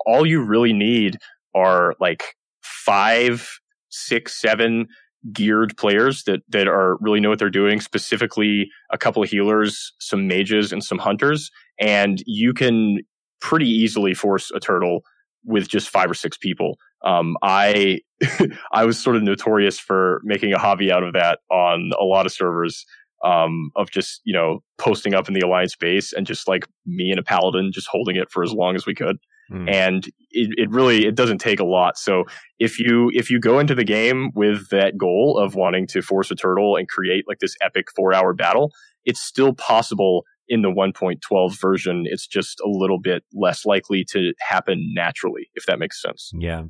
all 0.05 0.25
you 0.25 0.43
really 0.43 0.73
need 0.73 1.17
are 1.53 1.95
like 1.99 2.23
five, 2.61 3.47
six, 3.89 4.39
seven 4.39 4.87
geared 5.31 5.77
players 5.77 6.23
that 6.23 6.41
that 6.49 6.67
are 6.67 6.97
really 6.99 7.19
know 7.19 7.29
what 7.29 7.37
they're 7.37 7.49
doing. 7.49 7.79
Specifically, 7.79 8.69
a 8.91 8.97
couple 8.97 9.21
of 9.21 9.29
healers, 9.29 9.93
some 9.99 10.27
mages, 10.27 10.71
and 10.71 10.83
some 10.83 10.97
hunters, 10.97 11.51
and 11.79 12.23
you 12.25 12.53
can 12.53 12.99
pretty 13.39 13.67
easily 13.67 14.13
force 14.13 14.51
a 14.51 14.59
turtle 14.59 15.01
with 15.43 15.67
just 15.67 15.89
five 15.89 16.09
or 16.09 16.13
six 16.13 16.37
people. 16.37 16.77
Um, 17.05 17.35
I 17.41 18.01
I 18.71 18.85
was 18.85 19.01
sort 19.01 19.15
of 19.15 19.23
notorious 19.23 19.79
for 19.79 20.21
making 20.23 20.53
a 20.53 20.59
hobby 20.59 20.91
out 20.91 21.03
of 21.03 21.13
that 21.13 21.39
on 21.49 21.91
a 21.99 22.03
lot 22.03 22.25
of 22.25 22.31
servers. 22.31 22.85
Um, 23.23 23.69
of 23.75 23.91
just 23.91 24.21
you 24.23 24.33
know 24.33 24.63
posting 24.79 25.13
up 25.13 25.27
in 25.27 25.35
the 25.35 25.41
alliance 25.41 25.75
base 25.75 26.11
and 26.11 26.25
just 26.25 26.47
like 26.47 26.65
me 26.87 27.11
and 27.11 27.19
a 27.19 27.23
paladin 27.23 27.69
just 27.71 27.87
holding 27.87 28.15
it 28.15 28.31
for 28.31 28.41
as 28.41 28.51
long 28.51 28.75
as 28.75 28.87
we 28.87 28.95
could. 28.95 29.17
Mm. 29.51 29.71
And 29.71 30.07
it, 30.31 30.49
it 30.57 30.71
really 30.71 31.05
it 31.05 31.15
doesn't 31.15 31.39
take 31.39 31.59
a 31.59 31.65
lot. 31.65 31.97
So 31.97 32.23
if 32.57 32.79
you 32.79 33.11
if 33.13 33.29
you 33.29 33.39
go 33.39 33.59
into 33.59 33.75
the 33.75 33.83
game 33.83 34.31
with 34.33 34.69
that 34.69 34.97
goal 34.97 35.37
of 35.37 35.55
wanting 35.55 35.87
to 35.87 36.01
force 36.01 36.31
a 36.31 36.35
turtle 36.35 36.77
and 36.77 36.87
create 36.87 37.25
like 37.27 37.39
this 37.39 37.55
epic 37.61 37.87
four 37.95 38.13
hour 38.13 38.33
battle, 38.33 38.71
it's 39.05 39.21
still 39.21 39.53
possible 39.53 40.23
in 40.51 40.61
the 40.63 40.69
1.12 40.69 41.61
version, 41.61 42.03
it's 42.05 42.27
just 42.27 42.59
a 42.59 42.67
little 42.67 42.99
bit 42.99 43.23
less 43.33 43.65
likely 43.65 44.03
to 44.09 44.33
happen 44.41 44.91
naturally, 44.93 45.49
if 45.55 45.65
that 45.65 45.79
makes 45.79 46.01
sense. 46.01 46.29
Yeah. 46.37 46.63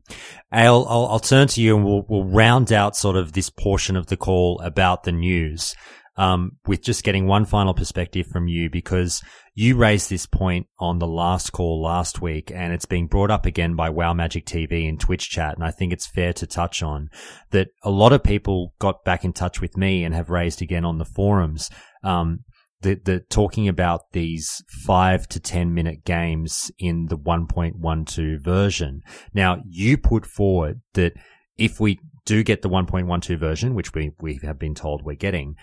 I'll, 0.51 0.85
I'll, 0.87 1.07
I'll 1.07 1.19
turn 1.19 1.47
to 1.47 1.61
you 1.61 1.75
and 1.75 1.83
we'll, 1.83 2.05
we'll 2.07 2.25
round 2.25 2.71
out 2.71 2.95
sort 2.95 3.15
of 3.15 3.33
this 3.33 3.49
portion 3.49 3.95
of 3.95 4.05
the 4.05 4.17
call 4.17 4.61
about 4.63 5.03
the 5.03 5.11
news. 5.11 5.75
Um, 6.17 6.57
with 6.67 6.83
just 6.83 7.03
getting 7.03 7.25
one 7.25 7.45
final 7.45 7.73
perspective 7.73 8.27
from 8.27 8.47
you 8.47 8.69
because 8.69 9.23
you 9.55 9.77
raised 9.77 10.09
this 10.09 10.25
point 10.25 10.67
on 10.77 10.99
the 10.99 11.07
last 11.07 11.51
call 11.51 11.81
last 11.81 12.21
week 12.21 12.51
and 12.53 12.73
it's 12.73 12.85
being 12.85 13.07
brought 13.07 13.31
up 13.31 13.45
again 13.45 13.75
by 13.75 13.89
Wow 13.89 14.13
Magic 14.13 14.45
TV 14.45 14.87
and 14.87 14.99
Twitch 14.99 15.29
chat. 15.29 15.55
And 15.55 15.63
I 15.63 15.71
think 15.71 15.93
it's 15.93 16.05
fair 16.05 16.33
to 16.33 16.45
touch 16.45 16.83
on 16.83 17.09
that 17.51 17.69
a 17.81 17.89
lot 17.89 18.13
of 18.13 18.23
people 18.23 18.75
got 18.77 19.05
back 19.05 19.23
in 19.23 19.31
touch 19.31 19.61
with 19.61 19.77
me 19.77 20.03
and 20.03 20.13
have 20.13 20.29
raised 20.29 20.61
again 20.61 20.85
on 20.85 20.99
the 20.99 21.05
forums. 21.05 21.71
Um, 22.03 22.41
the, 22.81 22.95
the 23.03 23.19
talking 23.19 23.67
about 23.67 24.11
these 24.11 24.63
five 24.85 25.27
to 25.29 25.39
10 25.39 25.73
minute 25.73 26.03
games 26.03 26.71
in 26.79 27.07
the 27.07 27.17
1.12 27.17 28.43
version. 28.43 29.01
Now 29.33 29.61
you 29.67 29.97
put 29.97 30.25
forward 30.25 30.81
that 30.93 31.13
if 31.57 31.79
we 31.79 31.99
do 32.25 32.43
get 32.43 32.61
the 32.61 32.69
1.12 32.69 33.39
version, 33.39 33.75
which 33.75 33.93
we, 33.93 34.11
we 34.19 34.39
have 34.43 34.59
been 34.59 34.75
told 34.75 35.03
we're 35.03 35.15
getting, 35.15 35.55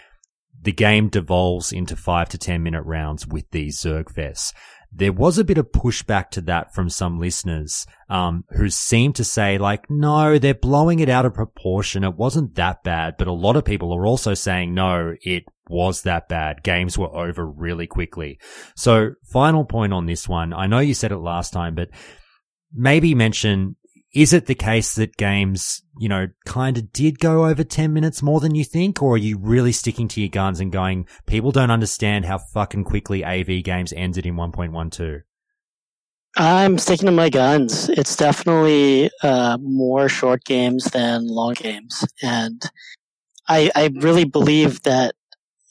the 0.61 0.73
game 0.73 1.09
devolves 1.09 1.73
into 1.73 1.97
five 1.97 2.29
to 2.31 2.39
10 2.39 2.63
minute 2.63 2.83
rounds 2.83 3.27
with 3.27 3.51
these 3.51 3.81
Zergfests. 3.81 4.53
There 4.91 5.13
was 5.13 5.39
a 5.39 5.45
bit 5.45 5.59
of 5.59 5.71
pushback 5.71 6.31
to 6.31 6.41
that 6.43 6.75
from 6.75 6.89
some 6.89 7.19
listeners, 7.19 7.87
um, 8.09 8.45
who 8.51 8.71
seemed 8.71 9.17
to 9.17 9.25
say 9.25 9.59
like, 9.59 9.91
no, 9.91 10.39
they're 10.39 10.55
blowing 10.55 11.01
it 11.01 11.09
out 11.09 11.27
of 11.27 11.35
proportion. 11.35 12.05
It 12.05 12.17
wasn't 12.17 12.55
that 12.55 12.83
bad. 12.83 13.17
But 13.19 13.29
a 13.29 13.33
lot 13.33 13.57
of 13.57 13.65
people 13.65 13.93
are 13.93 14.07
also 14.07 14.35
saying, 14.35 14.75
no, 14.75 15.15
it 15.23 15.45
was 15.69 16.03
that 16.03 16.29
bad. 16.29 16.63
Games 16.63 16.97
were 16.97 17.15
over 17.15 17.47
really 17.47 17.87
quickly. 17.87 18.39
So 18.77 19.11
final 19.31 19.65
point 19.65 19.93
on 19.93 20.07
this 20.07 20.29
one. 20.29 20.53
I 20.53 20.67
know 20.67 20.79
you 20.79 20.95
said 20.95 21.13
it 21.13 21.19
last 21.19 21.53
time, 21.53 21.75
but 21.75 21.91
maybe 22.73 23.15
mention 23.15 23.77
is 24.15 24.33
it 24.33 24.47
the 24.47 24.55
case 24.55 24.95
that 24.95 25.17
games, 25.17 25.83
you 25.99 26.09
know, 26.09 26.29
kind 26.47 26.79
of 26.79 26.93
did 26.93 27.19
go 27.19 27.47
over 27.47 27.63
10 27.63 27.93
minutes 27.93 28.23
more 28.23 28.41
than 28.41 28.55
you 28.55 28.65
think? 28.65 29.03
Or 29.03 29.15
are 29.15 29.19
you 29.19 29.39
really 29.39 29.73
sticking 29.73 30.09
to 30.09 30.21
your 30.21 30.31
guns 30.31 30.61
and 30.61 30.73
going, 30.73 31.07
people 31.27 31.53
don't 31.53 31.71
understand 31.71 32.25
how 32.25 32.39
fucking 32.39 32.85
quickly 32.85 33.25
AV 33.25 33.63
games 33.63 33.93
ended 33.93 34.25
in 34.25 34.35
1.12? 34.35 35.23
I'm 36.37 36.79
sticking 36.79 37.07
to 37.07 37.13
my 37.13 37.29
guns. 37.29 37.89
It's 37.89 38.17
definitely 38.17 39.11
uh, 39.23 39.59
more 39.61 40.09
short 40.09 40.45
games 40.45 40.85
than 40.85 41.27
long 41.27 41.55
games. 41.55 42.07
And 42.23 42.63
I, 43.49 43.71
I 43.75 43.91
really 43.95 44.25
believe 44.25 44.83
that 44.83 45.15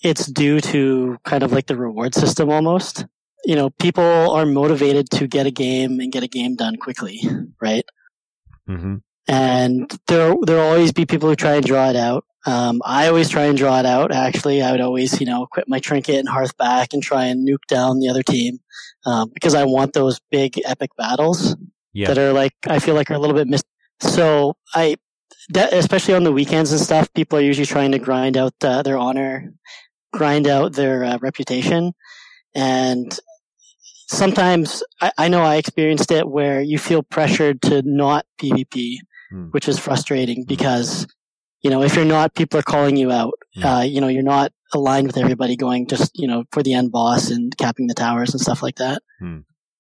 it's 0.03 0.27
due 0.27 0.61
to 0.61 1.17
kind 1.23 1.43
of 1.43 1.51
like 1.51 1.67
the 1.67 1.77
reward 1.77 2.13
system 2.13 2.51
almost. 2.51 3.05
You 3.45 3.55
know, 3.55 3.69
people 3.69 4.03
are 4.03 4.45
motivated 4.45 5.09
to 5.11 5.27
get 5.27 5.47
a 5.47 5.51
game 5.51 5.99
and 5.99 6.11
get 6.11 6.23
a 6.23 6.27
game 6.27 6.55
done 6.55 6.75
quickly, 6.75 7.21
right? 7.61 7.85
Mm-hmm. 8.67 8.95
And 9.29 9.99
there, 10.07 10.35
there'll 10.41 10.69
always 10.69 10.93
be 10.93 11.05
people 11.05 11.29
who 11.29 11.35
try 11.35 11.55
and 11.55 11.65
draw 11.65 11.89
it 11.89 11.95
out. 11.95 12.23
Um, 12.45 12.81
I 12.85 13.07
always 13.07 13.27
try 13.29 13.45
and 13.45 13.57
draw 13.57 13.79
it 13.79 13.85
out. 13.85 14.13
Actually, 14.13 14.61
I 14.61 14.71
would 14.71 14.79
always, 14.79 15.19
you 15.19 15.25
know, 15.25 15.43
equip 15.43 15.67
my 15.67 15.79
trinket 15.79 16.15
and 16.15 16.29
hearth 16.29 16.55
back 16.55 16.93
and 16.93 17.03
try 17.03 17.25
and 17.25 17.45
nuke 17.47 17.65
down 17.67 17.99
the 17.99 18.07
other 18.07 18.23
team 18.23 18.59
um, 19.05 19.29
because 19.33 19.53
I 19.53 19.65
want 19.65 19.93
those 19.93 20.21
big 20.31 20.59
epic 20.65 20.91
battles 20.97 21.57
yeah. 21.91 22.07
that 22.07 22.17
are 22.17 22.31
like 22.31 22.53
I 22.67 22.79
feel 22.79 22.95
like 22.95 23.11
are 23.11 23.15
a 23.15 23.19
little 23.19 23.35
bit 23.35 23.47
missed. 23.47 23.65
So 23.99 24.55
I, 24.73 24.95
especially 25.53 26.13
on 26.13 26.23
the 26.23 26.31
weekends 26.31 26.71
and 26.71 26.79
stuff, 26.79 27.11
people 27.13 27.37
are 27.37 27.41
usually 27.41 27.65
trying 27.65 27.91
to 27.91 27.99
grind 27.99 28.37
out 28.37 28.53
uh, 28.63 28.81
their 28.81 28.97
honor, 28.97 29.51
grind 30.13 30.47
out 30.47 30.73
their 30.73 31.03
uh, 31.03 31.17
reputation, 31.19 31.93
and 32.55 33.17
sometimes 34.07 34.83
I, 35.01 35.11
I, 35.17 35.27
know 35.27 35.41
I 35.41 35.55
experienced 35.55 36.11
it 36.11 36.27
where 36.27 36.61
you 36.61 36.77
feel 36.77 37.03
pressured 37.03 37.61
to 37.63 37.81
not 37.83 38.25
PvP, 38.41 38.97
hmm. 39.29 39.45
which 39.47 39.67
is 39.67 39.79
frustrating 39.79 40.45
because, 40.45 41.07
you 41.61 41.69
know, 41.69 41.83
if 41.83 41.95
you're 41.95 42.05
not, 42.05 42.35
people 42.35 42.59
are 42.59 42.63
calling 42.63 42.97
you 42.97 43.11
out. 43.11 43.33
Hmm. 43.55 43.65
Uh, 43.65 43.81
you 43.81 44.01
know, 44.01 44.07
you're 44.07 44.23
not 44.23 44.51
aligned 44.73 45.07
with 45.07 45.17
everybody 45.17 45.55
going 45.55 45.87
just, 45.87 46.11
you 46.15 46.27
know, 46.27 46.45
for 46.51 46.63
the 46.63 46.73
end 46.73 46.91
boss 46.91 47.29
and 47.29 47.55
capping 47.57 47.87
the 47.87 47.93
towers 47.93 48.33
and 48.33 48.41
stuff 48.41 48.63
like 48.63 48.75
that. 48.77 49.01
Hmm. 49.19 49.39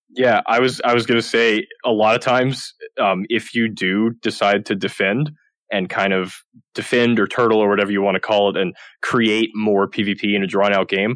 Yeah, 0.09 0.41
I 0.47 0.59
was 0.59 0.81
I 0.83 0.93
was 0.93 1.05
going 1.05 1.19
to 1.19 1.27
say 1.27 1.67
a 1.85 1.91
lot 1.91 2.15
of 2.15 2.21
times 2.21 2.73
um, 2.99 3.25
if 3.29 3.53
you 3.53 3.69
do 3.69 4.11
decide 4.21 4.65
to 4.67 4.75
defend, 4.75 5.31
and 5.71 5.89
kind 5.89 6.13
of 6.13 6.35
defend 6.73 7.19
or 7.19 7.27
turtle 7.27 7.59
or 7.59 7.69
whatever 7.69 7.91
you 7.91 8.01
want 8.01 8.15
to 8.15 8.21
call 8.21 8.49
it 8.49 8.57
and 8.57 8.75
create 9.01 9.49
more 9.53 9.89
PvP 9.89 10.35
in 10.35 10.43
a 10.43 10.47
drawn 10.47 10.73
out 10.73 10.89
game. 10.89 11.15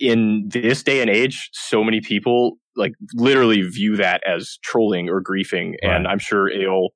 In 0.00 0.48
this 0.48 0.82
day 0.82 1.00
and 1.00 1.10
age, 1.10 1.50
so 1.52 1.84
many 1.84 2.00
people 2.00 2.58
like 2.76 2.92
literally 3.14 3.62
view 3.62 3.96
that 3.96 4.22
as 4.26 4.58
trolling 4.62 5.08
or 5.10 5.22
griefing. 5.22 5.74
And 5.82 6.06
I'm 6.08 6.18
sure 6.18 6.50
Ale 6.50 6.88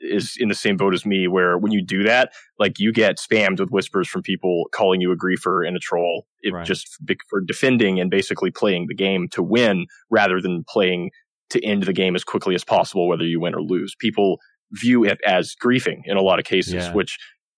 is 0.00 0.34
in 0.38 0.48
the 0.48 0.54
same 0.54 0.76
boat 0.76 0.92
as 0.92 1.06
me 1.06 1.28
where 1.28 1.56
when 1.56 1.72
you 1.72 1.80
do 1.82 2.02
that, 2.02 2.32
like 2.58 2.78
you 2.78 2.92
get 2.92 3.18
spammed 3.18 3.58
with 3.60 3.70
whispers 3.70 4.08
from 4.08 4.20
people 4.20 4.64
calling 4.72 5.00
you 5.00 5.12
a 5.12 5.16
griefer 5.16 5.66
and 5.66 5.76
a 5.76 5.80
troll 5.80 6.26
Right. 6.50 6.66
just 6.66 6.98
for 7.30 7.40
defending 7.40 8.00
and 8.00 8.10
basically 8.10 8.50
playing 8.50 8.86
the 8.88 8.94
game 8.96 9.28
to 9.30 9.42
win 9.42 9.86
rather 10.10 10.40
than 10.40 10.64
playing 10.68 11.10
to 11.50 11.64
end 11.64 11.84
the 11.84 11.92
game 11.92 12.16
as 12.16 12.24
quickly 12.24 12.54
as 12.54 12.64
possible, 12.64 13.06
whether 13.08 13.24
you 13.24 13.40
win 13.40 13.54
or 13.54 13.62
lose. 13.62 13.94
People 13.98 14.38
view 14.72 15.04
it 15.04 15.18
as 15.26 15.54
griefing 15.54 16.00
in 16.04 16.16
a 16.16 16.22
lot 16.22 16.38
of 16.40 16.44
cases, 16.44 16.74
Yeah. 16.74 16.92
which 16.94 17.16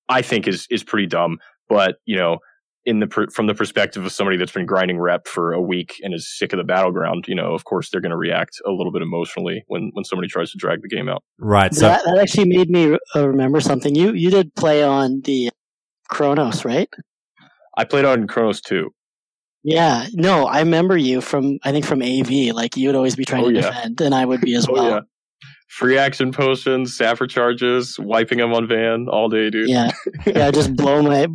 I 0.09 0.21
think 0.21 0.47
is, 0.47 0.67
is 0.71 0.85
pretty 0.85 1.07
dumb. 1.07 1.39
But, 1.69 1.97
you 2.05 2.17
know, 2.17 2.39
in 2.87 3.01
the 3.01 3.07
per- 3.07 3.29
from 3.29 3.47
the 3.47 3.55
perspective 3.55 4.05
of 4.05 4.13
somebody 4.13 4.37
that's 4.37 4.53
been 4.53 4.67
grinding 4.67 4.99
rep 4.99 5.27
for 5.27 5.53
a 5.53 5.61
week 5.61 5.95
and 6.03 6.13
is 6.13 6.29
sick 6.29 6.53
of 6.53 6.59
the 6.59 6.65
battleground, 6.65 7.25
you 7.27 7.35
know, 7.35 7.55
of 7.55 7.65
course 7.65 7.89
they're 7.91 8.01
going 8.01 8.11
to 8.11 8.17
react 8.17 8.61
a 8.67 8.71
little 8.71 8.93
bit 8.93 9.01
emotionally 9.03 9.65
when 9.69 9.91
when 9.95 10.05
somebody 10.05 10.29
tries 10.29 10.51
to 10.51 10.59
drag 10.59 10.83
the 10.83 10.89
game 10.89 11.09
out. 11.09 11.23
Right. 11.39 11.73
So 11.75 11.87
that, 11.89 12.03
that 12.05 12.19
actually 12.19 12.49
made 12.49 12.69
me 12.69 12.97
uh, 13.17 13.29
remember 13.29 13.61
something. 13.61 13.95
You 13.95 14.13
you 14.13 14.31
did 14.31 14.55
play 14.55 14.83
on 14.83 15.23
the 15.25 15.51
Chronos, 16.09 16.65
right? 16.65 16.89
I 17.77 17.85
played 17.85 18.05
on 18.05 18.27
Chronos 18.27 18.61
too. 18.61 18.91
Yeah. 19.63 20.07
No, 20.13 20.45
I 20.47 20.59
remember 20.61 20.97
you 20.97 21.21
from 21.23 21.59
I 21.65 21.73
think 21.73 21.87
from 21.87 22.03
AV. 22.03 22.55
Like 22.55 22.77
you 22.77 22.89
would 22.89 22.97
always 22.97 23.17
be 23.17 23.25
trying 23.25 23.45
Oh, 23.45 23.49
to 23.51 23.55
yeah. 23.55 23.63
defend, 23.63 24.01
and 24.03 24.15
I 24.15 24.25
would 24.27 24.43
be 24.43 24.55
as 24.55 24.69
Oh, 24.69 24.73
well. 24.75 24.91
yeah. 24.91 25.01
Free 25.69 25.97
action 25.99 26.31
potions, 26.33 26.97
sapper 26.97 27.27
charges, 27.27 27.99
wiping 27.99 28.39
them 28.39 28.53
on 28.53 28.69
van 28.69 29.07
all 29.11 29.29
day, 29.29 29.49
dude. 29.51 29.69
Yeah, 29.71 29.91
yeah. 30.27 30.51
Just 30.51 30.77
blow 30.77 31.03
my 31.03 31.27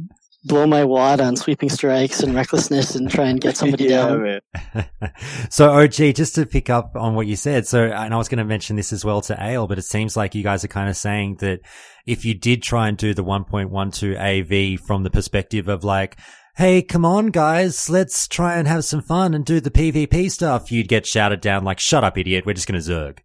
blow 0.44 0.66
my 0.66 0.84
wad 0.86 1.22
on 1.22 1.36
sweeping 1.36 1.70
strikes 1.70 2.22
and 2.22 2.34
recklessness, 2.34 2.96
and 2.96 3.10
try 3.10 3.26
and 3.26 3.42
get 3.42 3.58
somebody 3.58 3.84
Yeah, 3.90 4.08
down. 4.08 5.12
so 5.50 5.72
OG, 5.72 6.16
just 6.16 6.36
to 6.36 6.46
pick 6.46 6.70
up 6.70 6.92
on 6.96 7.16
what 7.16 7.28
you 7.28 7.36
said, 7.36 7.68
so 7.68 7.86
and 7.86 8.14
I 8.14 8.18
was 8.18 8.30
going 8.30 8.40
to 8.40 8.46
mention 8.46 8.76
this 8.76 8.94
as 8.94 9.04
well 9.04 9.22
to 9.22 9.38
Ale, 9.42 9.68
but 9.68 9.78
it 9.78 9.84
seems 9.84 10.16
like 10.16 10.36
you 10.36 10.44
guys 10.44 10.64
are 10.64 10.70
kind 10.70 10.90
of 10.90 10.98
saying 10.98 11.38
that 11.40 11.60
if 12.06 12.26
you 12.26 12.34
did 12.34 12.64
try 12.64 12.88
and 12.88 12.98
do 12.98 13.14
the 13.14 13.24
1.12 13.24 14.76
AV 14.76 14.80
from 14.80 15.04
the 15.04 15.10
perspective 15.10 15.68
of 15.68 15.84
like, 15.84 16.18
hey, 16.56 16.82
come 16.82 17.06
on 17.06 17.28
guys, 17.28 17.90
let's 17.90 18.28
try 18.28 18.58
and 18.58 18.68
have 18.68 18.84
some 18.84 19.02
fun 19.02 19.34
and 19.34 19.46
do 19.46 19.60
the 19.62 19.72
PvP 19.72 20.30
stuff, 20.32 20.72
you'd 20.72 20.88
get 20.90 21.06
shouted 21.06 21.40
down 21.42 21.64
like, 21.64 21.80
shut 21.80 22.04
up, 22.04 22.18
idiot, 22.18 22.46
we're 22.46 22.54
just 22.54 22.68
going 22.68 22.82
to 22.82 22.90
zerg. 22.92 23.20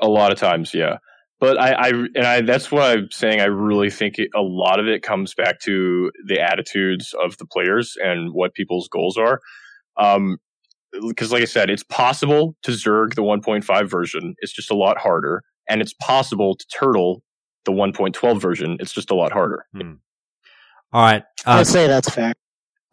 A 0.00 0.08
lot 0.08 0.32
of 0.32 0.38
times, 0.38 0.72
yeah. 0.74 0.98
But 1.40 1.58
I, 1.58 1.72
I 1.72 1.88
and 1.88 2.26
I 2.26 2.40
that's 2.40 2.72
what 2.72 2.82
I'm 2.82 3.10
saying. 3.10 3.40
I 3.40 3.44
really 3.44 3.90
think 3.90 4.18
it, 4.18 4.28
a 4.34 4.40
lot 4.40 4.80
of 4.80 4.88
it 4.88 5.02
comes 5.02 5.34
back 5.34 5.60
to 5.60 6.10
the 6.26 6.40
attitudes 6.40 7.14
of 7.22 7.36
the 7.38 7.46
players 7.46 7.96
and 8.02 8.32
what 8.32 8.54
people's 8.54 8.88
goals 8.88 9.16
are. 9.16 9.40
Um, 9.96 10.38
because 11.06 11.30
like 11.30 11.42
I 11.42 11.46
said, 11.46 11.70
it's 11.70 11.84
possible 11.84 12.56
to 12.62 12.72
Zerg 12.72 13.14
the 13.14 13.22
1.5 13.22 13.90
version. 13.90 14.34
It's 14.38 14.52
just 14.52 14.70
a 14.70 14.74
lot 14.74 14.98
harder, 14.98 15.42
and 15.68 15.80
it's 15.80 15.94
possible 15.94 16.56
to 16.56 16.66
turtle 16.76 17.22
the 17.64 17.72
1.12 17.72 18.40
version. 18.40 18.76
It's 18.80 18.92
just 18.92 19.10
a 19.10 19.14
lot 19.14 19.32
harder. 19.32 19.66
All 20.92 21.02
right. 21.02 21.22
uh, 21.46 21.50
I'd 21.50 21.66
say 21.66 21.86
that's 21.86 22.08
fair. 22.08 22.32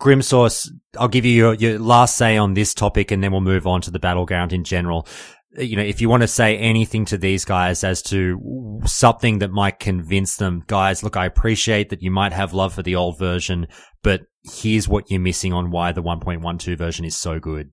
Grimsource, 0.02 0.70
I'll 1.00 1.08
give 1.08 1.24
you 1.24 1.32
your, 1.32 1.54
your 1.54 1.80
last 1.80 2.18
say 2.18 2.36
on 2.36 2.54
this 2.54 2.74
topic 2.74 3.12
and 3.12 3.24
then 3.24 3.32
we'll 3.32 3.40
move 3.40 3.66
on 3.66 3.82
to 3.82 3.92
the 3.92 4.00
battleground 4.00 4.52
in 4.52 4.66
general. 4.66 5.08
You 5.58 5.78
know, 5.78 5.84
if 5.84 6.02
you 6.02 6.10
want 6.10 6.22
to 6.22 6.28
say 6.28 6.58
anything 6.58 7.06
to 7.06 7.18
these 7.18 7.46
guys 7.46 7.84
as 7.84 8.02
to 8.04 8.82
something 8.86 9.40
that 9.40 9.52
might 9.52 9.80
convince 9.80 10.36
them, 10.36 10.64
guys, 10.68 11.02
look, 11.02 11.16
I 11.16 11.26
appreciate 11.26 11.90
that 11.90 12.02
you 12.02 12.12
might 12.12 12.34
have 12.34 12.54
love 12.54 12.74
for 12.74 12.84
the 12.84 12.96
old 12.96 13.18
version, 13.18 13.68
but 14.04 14.22
here's 14.44 14.88
what 14.88 15.10
you're 15.10 15.20
missing 15.20 15.54
on 15.54 15.72
why 15.72 15.92
the 15.92 16.04
1.12 16.04 16.78
version 16.78 17.06
is 17.06 17.18
so 17.18 17.40
good. 17.40 17.72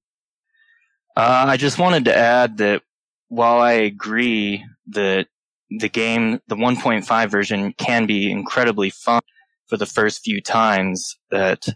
Uh, 1.16 1.44
I 1.48 1.56
just 1.56 1.78
wanted 1.78 2.04
to 2.06 2.16
add 2.16 2.58
that 2.58 2.82
while 3.28 3.60
I 3.60 3.72
agree 3.72 4.64
that 4.88 5.26
the 5.70 5.88
game, 5.88 6.40
the 6.48 6.56
1.5 6.56 7.30
version 7.30 7.72
can 7.78 8.06
be 8.06 8.30
incredibly 8.30 8.90
fun 8.90 9.22
for 9.66 9.76
the 9.76 9.86
first 9.86 10.22
few 10.22 10.40
times, 10.40 11.16
that 11.30 11.66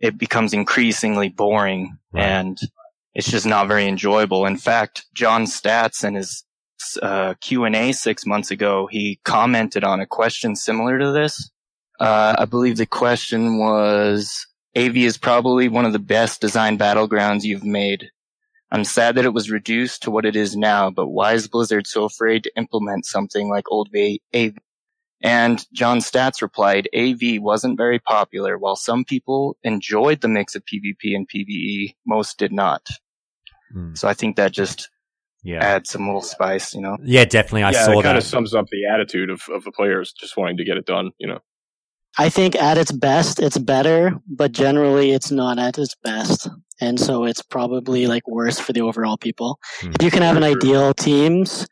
it 0.00 0.18
becomes 0.18 0.52
increasingly 0.52 1.28
boring 1.28 1.98
and 2.14 2.58
it's 3.14 3.30
just 3.30 3.46
not 3.46 3.68
very 3.68 3.86
enjoyable. 3.86 4.46
In 4.46 4.56
fact, 4.56 5.06
John 5.14 5.44
Staats 5.44 6.04
in 6.04 6.14
his 6.14 6.44
uh, 7.02 7.34
Q&A 7.40 7.92
six 7.92 8.24
months 8.26 8.50
ago, 8.50 8.88
he 8.90 9.20
commented 9.24 9.84
on 9.84 10.00
a 10.00 10.06
question 10.06 10.54
similar 10.54 10.98
to 10.98 11.12
this. 11.12 11.50
Uh, 11.98 12.36
I 12.38 12.44
believe 12.44 12.76
the 12.76 12.86
question 12.86 13.58
was, 13.58 14.46
AV 14.76 14.98
is 14.98 15.18
probably 15.18 15.68
one 15.68 15.84
of 15.84 15.92
the 15.92 15.98
best 15.98 16.40
designed 16.40 16.78
battlegrounds 16.78 17.42
you've 17.42 17.64
made. 17.64 18.10
I'm 18.70 18.84
sad 18.84 19.14
that 19.16 19.24
it 19.24 19.32
was 19.32 19.50
reduced 19.50 20.02
to 20.02 20.10
what 20.10 20.26
it 20.26 20.36
is 20.36 20.56
now, 20.56 20.90
but 20.90 21.08
why 21.08 21.32
is 21.32 21.48
Blizzard 21.48 21.86
so 21.86 22.04
afraid 22.04 22.44
to 22.44 22.56
implement 22.56 23.06
something 23.06 23.48
like 23.48 23.64
old 23.70 23.88
AV? 23.94 24.52
And 25.20 25.64
John 25.72 25.98
Staats 25.98 26.42
replied, 26.42 26.88
AV 26.96 27.40
wasn't 27.40 27.76
very 27.76 27.98
popular. 27.98 28.56
While 28.56 28.76
some 28.76 29.04
people 29.04 29.56
enjoyed 29.64 30.20
the 30.20 30.28
mix 30.28 30.54
of 30.54 30.62
PvP 30.64 31.14
and 31.14 31.28
PvE, 31.28 31.96
most 32.06 32.38
did 32.38 32.52
not. 32.52 32.86
Hmm. 33.72 33.94
So 33.94 34.06
I 34.08 34.14
think 34.14 34.36
that 34.36 34.52
just 34.52 34.90
Yeah. 35.42 35.64
adds 35.64 35.90
some 35.90 36.06
little 36.06 36.22
spice, 36.22 36.72
you 36.74 36.80
know? 36.80 36.96
Yeah, 37.02 37.24
definitely. 37.24 37.64
I 37.64 37.72
yeah, 37.72 37.84
saw 37.84 37.98
it 37.98 38.02
kind 38.04 38.16
of 38.18 38.24
sums 38.24 38.54
up 38.54 38.66
the 38.70 38.86
attitude 38.86 39.30
of, 39.30 39.42
of 39.52 39.64
the 39.64 39.72
players 39.72 40.12
just 40.12 40.36
wanting 40.36 40.56
to 40.58 40.64
get 40.64 40.76
it 40.76 40.86
done. 40.86 41.10
You 41.18 41.28
know. 41.28 41.38
I 42.16 42.28
think 42.30 42.56
at 42.56 42.78
its 42.78 42.92
best, 42.92 43.40
it's 43.40 43.58
better, 43.58 44.18
but 44.26 44.52
generally 44.52 45.12
it's 45.12 45.30
not 45.30 45.58
at 45.58 45.78
its 45.78 45.94
best. 46.02 46.48
And 46.80 46.98
so 46.98 47.24
it's 47.24 47.42
probably 47.42 48.06
like 48.06 48.26
worse 48.28 48.58
for 48.60 48.72
the 48.72 48.82
overall 48.82 49.16
people. 49.16 49.58
Hmm. 49.80 49.90
If 49.98 50.02
you 50.04 50.10
can 50.12 50.22
have 50.22 50.36
an 50.36 50.44
ideal 50.44 50.94
teams 50.94 51.66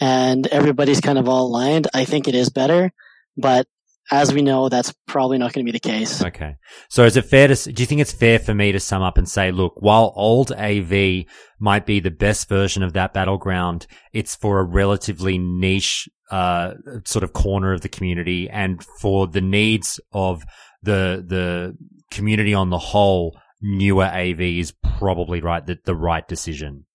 and 0.00 0.46
everybody's 0.46 1.00
kind 1.00 1.18
of 1.18 1.28
all 1.28 1.46
aligned, 1.46 1.88
I 1.92 2.04
think 2.04 2.26
it 2.26 2.34
is 2.34 2.48
better. 2.48 2.90
But 3.36 3.66
as 4.10 4.32
we 4.32 4.42
know, 4.42 4.68
that's 4.68 4.92
probably 5.06 5.38
not 5.38 5.52
going 5.52 5.64
to 5.64 5.72
be 5.72 5.76
the 5.76 5.88
case. 5.88 6.22
Okay. 6.22 6.56
So 6.88 7.04
is 7.04 7.16
it 7.16 7.26
fair 7.26 7.48
to, 7.48 7.72
do 7.72 7.82
you 7.82 7.86
think 7.86 8.00
it's 8.00 8.12
fair 8.12 8.38
for 8.38 8.54
me 8.54 8.72
to 8.72 8.80
sum 8.80 9.02
up 9.02 9.18
and 9.18 9.28
say, 9.28 9.52
look, 9.52 9.74
while 9.80 10.12
old 10.16 10.52
AV 10.52 11.26
might 11.60 11.86
be 11.86 12.00
the 12.00 12.10
best 12.10 12.48
version 12.48 12.82
of 12.82 12.94
that 12.94 13.14
battleground, 13.14 13.86
it's 14.12 14.34
for 14.34 14.58
a 14.58 14.64
relatively 14.64 15.38
niche, 15.38 16.08
uh, 16.30 16.74
sort 17.04 17.22
of 17.22 17.32
corner 17.32 17.72
of 17.72 17.82
the 17.82 17.88
community 17.88 18.48
and 18.48 18.82
for 19.00 19.26
the 19.26 19.40
needs 19.40 20.00
of 20.12 20.44
the, 20.82 21.24
the 21.26 21.76
community 22.10 22.54
on 22.54 22.70
the 22.70 22.78
whole, 22.78 23.38
newer 23.62 24.06
AV 24.06 24.40
is 24.40 24.72
probably 24.98 25.40
right, 25.40 25.66
the, 25.66 25.78
the 25.84 25.94
right 25.94 26.26
decision. 26.26 26.86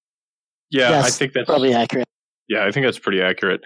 Yeah, 0.70 0.90
Yes, 0.90 1.06
I 1.06 1.10
think 1.12 1.34
that's 1.34 1.46
probably 1.46 1.74
accurate. 1.74 2.08
Yeah, 2.48 2.66
I 2.66 2.72
think 2.72 2.86
that's 2.86 3.00
pretty 3.00 3.22
accurate. 3.22 3.62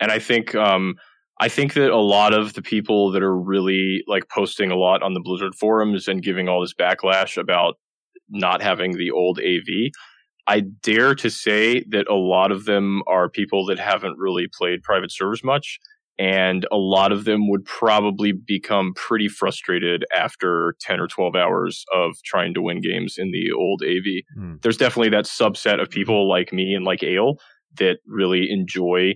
And 0.00 0.10
I 0.10 0.18
think 0.18 0.54
um 0.54 0.96
I 1.40 1.48
think 1.48 1.74
that 1.74 1.90
a 1.90 1.98
lot 1.98 2.32
of 2.32 2.54
the 2.54 2.62
people 2.62 3.10
that 3.10 3.22
are 3.22 3.36
really 3.36 4.04
like 4.06 4.28
posting 4.28 4.70
a 4.70 4.76
lot 4.76 5.02
on 5.02 5.14
the 5.14 5.20
Blizzard 5.20 5.54
forums 5.54 6.06
and 6.06 6.22
giving 6.22 6.48
all 6.48 6.60
this 6.60 6.74
backlash 6.74 7.36
about 7.36 7.74
not 8.28 8.62
having 8.62 8.96
the 8.96 9.10
old 9.10 9.40
AV, 9.40 9.90
I 10.46 10.60
dare 10.60 11.14
to 11.16 11.30
say 11.30 11.84
that 11.88 12.08
a 12.08 12.14
lot 12.14 12.52
of 12.52 12.66
them 12.66 13.02
are 13.06 13.28
people 13.28 13.66
that 13.66 13.78
haven't 13.78 14.18
really 14.18 14.46
played 14.52 14.82
private 14.82 15.10
servers 15.10 15.42
much. 15.42 15.78
And 16.16 16.64
a 16.70 16.76
lot 16.76 17.10
of 17.10 17.24
them 17.24 17.48
would 17.50 17.64
probably 17.64 18.30
become 18.30 18.92
pretty 18.94 19.26
frustrated 19.26 20.04
after 20.16 20.76
10 20.80 21.00
or 21.00 21.08
12 21.08 21.34
hours 21.34 21.84
of 21.92 22.14
trying 22.24 22.54
to 22.54 22.62
win 22.62 22.80
games 22.80 23.16
in 23.18 23.32
the 23.32 23.50
old 23.50 23.82
AV. 23.82 24.22
Hmm. 24.36 24.54
There's 24.62 24.76
definitely 24.76 25.08
that 25.08 25.24
subset 25.24 25.82
of 25.82 25.90
people 25.90 26.28
like 26.28 26.52
me 26.52 26.74
and 26.74 26.84
like 26.84 27.02
Ale 27.02 27.38
that 27.78 27.98
really 28.06 28.50
enjoy, 28.50 29.14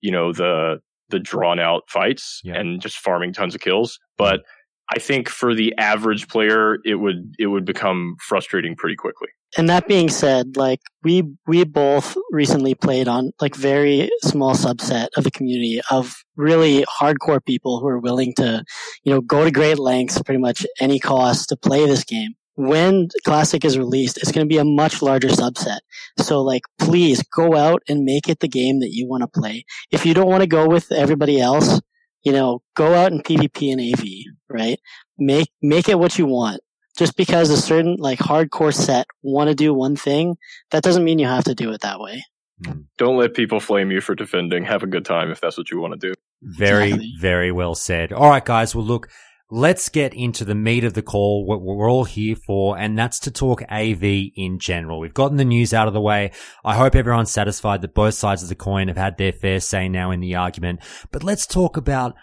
you 0.00 0.10
know, 0.10 0.32
the 0.32 0.80
the 1.08 1.18
drawn 1.20 1.60
out 1.60 1.82
fights 1.88 2.40
and 2.44 2.80
just 2.80 2.98
farming 2.98 3.32
tons 3.32 3.54
of 3.54 3.60
kills. 3.60 3.98
But 4.18 4.40
I 4.94 4.98
think 4.98 5.28
for 5.28 5.54
the 5.54 5.74
average 5.78 6.28
player, 6.28 6.78
it 6.84 6.96
would 6.96 7.34
it 7.38 7.46
would 7.46 7.64
become 7.64 8.16
frustrating 8.20 8.76
pretty 8.76 8.96
quickly. 8.96 9.28
And 9.56 9.68
that 9.68 9.88
being 9.88 10.08
said, 10.08 10.56
like 10.56 10.80
we 11.02 11.24
we 11.46 11.64
both 11.64 12.16
recently 12.30 12.74
played 12.74 13.08
on 13.08 13.32
like 13.40 13.56
very 13.56 14.10
small 14.22 14.54
subset 14.54 15.08
of 15.16 15.24
the 15.24 15.30
community 15.30 15.80
of 15.90 16.14
really 16.36 16.84
hardcore 16.84 17.44
people 17.44 17.80
who 17.80 17.88
are 17.88 17.98
willing 17.98 18.34
to, 18.36 18.62
you 19.02 19.12
know, 19.12 19.20
go 19.20 19.44
to 19.44 19.50
great 19.50 19.78
lengths, 19.78 20.20
pretty 20.22 20.40
much 20.40 20.66
any 20.80 20.98
cost 20.98 21.48
to 21.48 21.56
play 21.56 21.86
this 21.86 22.04
game. 22.04 22.34
When 22.56 23.08
Classic 23.24 23.64
is 23.64 23.78
released, 23.78 24.16
it's 24.16 24.32
going 24.32 24.46
to 24.46 24.52
be 24.52 24.58
a 24.58 24.64
much 24.64 25.02
larger 25.02 25.28
subset. 25.28 25.78
So 26.18 26.42
like, 26.42 26.62
please 26.78 27.22
go 27.22 27.54
out 27.54 27.82
and 27.88 28.04
make 28.04 28.28
it 28.28 28.40
the 28.40 28.48
game 28.48 28.80
that 28.80 28.92
you 28.92 29.06
want 29.08 29.22
to 29.22 29.40
play. 29.40 29.64
If 29.90 30.06
you 30.06 30.14
don't 30.14 30.28
want 30.28 30.42
to 30.42 30.48
go 30.48 30.66
with 30.66 30.90
everybody 30.90 31.40
else, 31.40 31.80
you 32.24 32.32
know, 32.32 32.62
go 32.74 32.94
out 32.94 33.12
and 33.12 33.22
PvP 33.22 33.72
and 33.72 33.80
AV, 33.80 34.04
right? 34.48 34.80
Make, 35.18 35.48
make 35.62 35.88
it 35.88 35.98
what 35.98 36.18
you 36.18 36.26
want 36.26 36.60
just 36.96 37.16
because 37.16 37.50
a 37.50 37.56
certain 37.56 37.96
like 37.98 38.18
hardcore 38.18 38.74
set 38.74 39.06
want 39.22 39.48
to 39.48 39.54
do 39.54 39.72
one 39.74 39.96
thing, 39.96 40.36
that 40.70 40.82
doesn't 40.82 41.04
mean 41.04 41.18
you 41.18 41.26
have 41.26 41.44
to 41.44 41.54
do 41.54 41.70
it 41.72 41.82
that 41.82 42.00
way. 42.00 42.24
Hmm. 42.64 42.80
Don't 42.96 43.18
let 43.18 43.34
people 43.34 43.60
flame 43.60 43.90
you 43.90 44.00
for 44.00 44.14
defending. 44.14 44.64
Have 44.64 44.82
a 44.82 44.86
good 44.86 45.04
time 45.04 45.30
if 45.30 45.40
that's 45.40 45.58
what 45.58 45.70
you 45.70 45.78
want 45.80 46.00
to 46.00 46.08
do. 46.08 46.14
Very, 46.42 46.86
Exactly. 46.86 47.12
very 47.20 47.52
well 47.52 47.74
said. 47.74 48.12
All 48.12 48.30
right, 48.30 48.44
guys. 48.44 48.74
Well, 48.74 48.84
look, 48.84 49.08
let's 49.50 49.88
get 49.88 50.12
into 50.14 50.44
the 50.44 50.54
meat 50.54 50.84
of 50.84 50.94
the 50.94 51.02
call, 51.02 51.46
what 51.46 51.60
we're 51.60 51.90
all 51.90 52.04
here 52.04 52.36
for, 52.46 52.76
and 52.76 52.98
that's 52.98 53.20
to 53.20 53.30
talk 53.30 53.62
AV 53.70 54.02
in 54.34 54.58
general. 54.58 54.98
We've 54.98 55.14
gotten 55.14 55.36
the 55.36 55.44
news 55.44 55.72
out 55.72 55.88
of 55.88 55.94
the 55.94 56.00
way. 56.00 56.32
I 56.64 56.74
hope 56.74 56.94
everyone's 56.94 57.30
satisfied 57.30 57.82
that 57.82 57.94
both 57.94 58.14
sides 58.14 58.42
of 58.42 58.48
the 58.48 58.54
coin 58.54 58.88
have 58.88 58.96
had 58.96 59.18
their 59.18 59.32
fair 59.32 59.60
say 59.60 59.88
now 59.88 60.10
in 60.10 60.20
the 60.20 60.34
argument. 60.34 60.80
But 61.12 61.22
let's 61.22 61.46
talk 61.46 61.76
about 61.76 62.14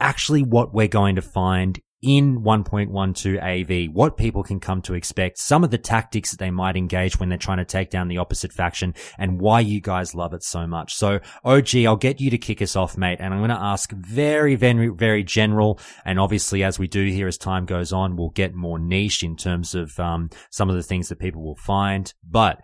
actually 0.00 0.42
what 0.42 0.74
we're 0.74 0.88
going 0.88 1.16
to 1.16 1.22
find 1.22 1.78
in 2.02 2.42
1.12 2.42 3.88
AV, 3.88 3.94
what 3.94 4.16
people 4.16 4.42
can 4.42 4.58
come 4.58 4.82
to 4.82 4.94
expect, 4.94 5.38
some 5.38 5.62
of 5.62 5.70
the 5.70 5.78
tactics 5.78 6.32
that 6.32 6.38
they 6.38 6.50
might 6.50 6.76
engage 6.76 7.18
when 7.18 7.28
they're 7.28 7.38
trying 7.38 7.58
to 7.58 7.64
take 7.64 7.90
down 7.90 8.08
the 8.08 8.18
opposite 8.18 8.52
faction, 8.52 8.94
and 9.18 9.40
why 9.40 9.60
you 9.60 9.80
guys 9.80 10.14
love 10.14 10.34
it 10.34 10.42
so 10.42 10.66
much. 10.66 10.94
So, 10.94 11.20
OG, 11.44 11.76
I'll 11.86 11.96
get 11.96 12.20
you 12.20 12.30
to 12.30 12.38
kick 12.38 12.60
us 12.60 12.74
off, 12.74 12.98
mate, 12.98 13.18
and 13.20 13.32
I'm 13.32 13.40
going 13.40 13.50
to 13.50 13.56
ask 13.56 13.92
very, 13.92 14.56
very, 14.56 14.88
very 14.88 15.22
general, 15.22 15.78
and 16.04 16.18
obviously 16.18 16.64
as 16.64 16.78
we 16.78 16.88
do 16.88 17.06
here 17.06 17.28
as 17.28 17.38
time 17.38 17.64
goes 17.66 17.92
on, 17.92 18.16
we'll 18.16 18.30
get 18.30 18.54
more 18.54 18.78
niche 18.78 19.22
in 19.22 19.36
terms 19.36 19.74
of 19.74 19.98
um, 20.00 20.28
some 20.50 20.68
of 20.68 20.76
the 20.76 20.82
things 20.82 21.08
that 21.08 21.20
people 21.20 21.42
will 21.42 21.56
find, 21.56 22.12
but 22.28 22.60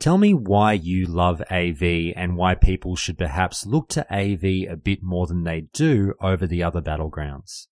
Tell 0.00 0.16
me 0.16 0.32
why 0.32 0.74
you 0.74 1.06
love 1.06 1.42
AV 1.50 2.12
and 2.14 2.36
why 2.36 2.54
people 2.54 2.94
should 2.94 3.18
perhaps 3.18 3.66
look 3.66 3.88
to 3.88 4.06
AV 4.14 4.44
a 4.70 4.76
bit 4.76 5.02
more 5.02 5.26
than 5.26 5.42
they 5.42 5.62
do 5.72 6.14
over 6.20 6.46
the 6.46 6.62
other 6.62 6.80
battlegrounds. 6.80 7.66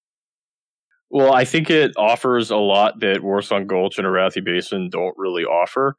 Well, 1.11 1.33
I 1.33 1.45
think 1.45 1.71
it 1.71 1.93
offers 1.97 2.51
a 2.51 2.57
lot 2.57 3.01
that 3.01 3.21
Warsong 3.21 3.67
Gulch 3.67 3.99
and 3.99 4.07
Arathi 4.07 4.45
Basin 4.45 4.89
don't 4.91 5.15
really 5.17 5.45
offer. 5.45 5.97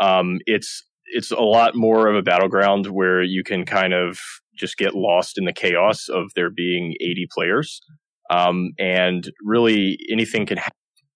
Um, 0.00 0.38
it's 0.46 0.82
it's 1.12 1.30
a 1.30 1.40
lot 1.40 1.74
more 1.74 2.08
of 2.08 2.16
a 2.16 2.22
battleground 2.22 2.86
where 2.86 3.22
you 3.22 3.42
can 3.44 3.64
kind 3.64 3.92
of 3.94 4.18
just 4.56 4.76
get 4.76 4.94
lost 4.94 5.38
in 5.38 5.44
the 5.44 5.52
chaos 5.52 6.08
of 6.08 6.30
there 6.34 6.50
being 6.50 6.94
80 7.00 7.26
players, 7.32 7.80
um, 8.30 8.70
and 8.78 9.30
really 9.44 9.98
anything 10.10 10.46
can. 10.46 10.58
happen. 10.58 10.72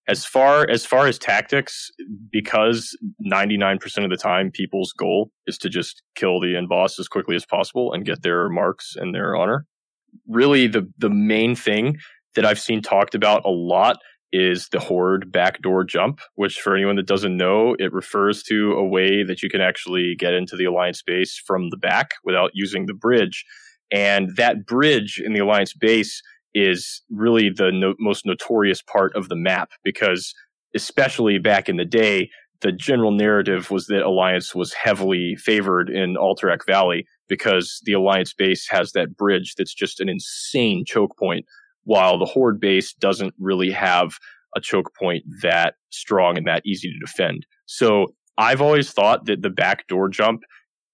As 0.07 0.27
far 0.27 0.69
as 0.69 0.85
far 0.85 1.07
as 1.07 1.19
tactics, 1.19 1.91
because 2.31 2.95
99% 3.27 4.05
of 4.05 4.11
the 4.11 4.19
time 4.19 4.51
people's 4.51 4.93
goal 4.93 5.31
is 5.47 5.57
to 5.59 5.71
just 5.71 6.03
kill 6.15 6.41
the 6.41 6.57
end 6.57 6.69
boss 6.69 6.99
as 6.99 7.09
quickly 7.09 7.37
as 7.37 7.47
possible 7.47 7.91
and 7.95 8.05
get 8.05 8.21
their 8.23 8.51
marks 8.51 8.97
and 8.97 9.15
their 9.15 9.35
honor. 9.35 9.65
Really, 10.29 10.67
the 10.67 10.87
the 10.99 11.09
main 11.09 11.57
thing 11.57 11.97
that 12.35 12.45
I've 12.45 12.61
seen 12.61 12.83
talked 12.83 13.15
about 13.15 13.45
a 13.45 13.51
lot 13.51 13.99
is 14.33 14.69
the 14.73 14.81
horde 14.81 15.31
backdoor 15.31 15.85
jump, 15.85 16.21
which 16.35 16.61
for 16.61 16.75
anyone 16.75 16.97
that 16.97 17.07
doesn't 17.07 17.37
know, 17.37 17.77
it 17.79 17.93
refers 17.93 18.43
to 18.43 18.73
a 18.73 18.85
way 18.85 19.23
that 19.23 19.43
you 19.43 19.49
can 19.49 19.61
actually 19.61 20.17
get 20.19 20.35
into 20.35 20.57
the 20.57 20.65
alliance 20.65 21.03
base 21.03 21.41
from 21.47 21.71
the 21.71 21.77
back 21.77 22.15
without 22.25 22.51
using 22.53 22.87
the 22.87 22.95
bridge. 22.95 23.45
And 23.93 24.35
that 24.37 24.67
bridge 24.67 25.23
in 25.25 25.35
the 25.35 25.41
alliance 25.41 25.73
base 25.73 26.21
is 26.53 27.03
really 27.11 27.49
the 27.49 27.71
no- 27.73 27.95
most 28.01 28.27
notorious 28.27 28.83
part 28.83 29.15
of 29.15 29.29
the 29.29 29.37
map 29.37 29.71
because 29.85 30.35
especially 30.75 31.39
back 31.39 31.69
in 31.69 31.77
the 31.77 31.85
day, 31.85 32.31
the 32.61 32.73
general 32.73 33.13
narrative 33.13 33.71
was 33.71 33.87
that 33.87 34.03
Alliance 34.03 34.55
was 34.55 34.73
heavily 34.73 35.37
favored 35.37 35.91
in 35.91 36.17
Alterac 36.17 36.67
Valley 36.67 37.07
because 37.29 37.81
the 37.85 37.93
Alliance 37.93 38.33
base 38.33 38.67
has 38.71 38.93
that 38.93 39.17
bridge 39.17 39.55
that's 39.57 39.75
just 39.75 40.01
an 40.01 40.09
insane 40.09 40.85
choke 40.87 41.17
point, 41.19 41.45
while 41.85 42.19
the 42.19 42.25
Horde 42.25 42.61
base 42.61 42.93
doesn't 42.95 43.35
really 43.39 43.71
have 43.71 44.19
a 44.57 44.61
choke 44.61 44.95
point 44.95 45.25
that 45.43 45.75
strong 45.91 46.37
and 46.37 46.47
that 46.47 46.63
easy 46.65 46.91
to 46.91 46.99
defend. 46.99 47.47
So 47.67 48.15
I've 48.39 48.61
always 48.61 48.91
thought 48.91 49.27
that 49.27 49.43
the 49.43 49.51
backdoor 49.51 50.09
jump 50.09 50.43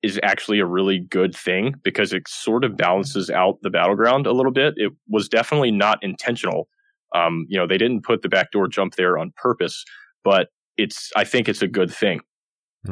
is 0.02 0.18
actually 0.22 0.60
a 0.60 0.66
really 0.66 0.98
good 0.98 1.34
thing 1.34 1.74
because 1.82 2.12
it 2.12 2.26
sort 2.26 2.64
of 2.64 2.76
balances 2.76 3.28
out 3.28 3.58
the 3.62 3.70
battleground 3.70 4.26
a 4.26 4.32
little 4.32 4.52
bit. 4.52 4.74
It 4.76 4.92
was 5.08 5.28
definitely 5.28 5.70
not 5.70 5.98
intentional. 6.02 6.68
Um, 7.14 7.46
you 7.48 7.58
know, 7.58 7.66
they 7.66 7.76
didn't 7.76 8.04
put 8.04 8.22
the 8.22 8.28
backdoor 8.28 8.68
jump 8.68 8.94
there 8.94 9.18
on 9.18 9.32
purpose, 9.36 9.84
but 10.24 10.48
it's, 10.76 11.10
I 11.16 11.24
think 11.24 11.48
it's 11.48 11.62
a 11.62 11.68
good 11.68 11.92
thing. 11.92 12.20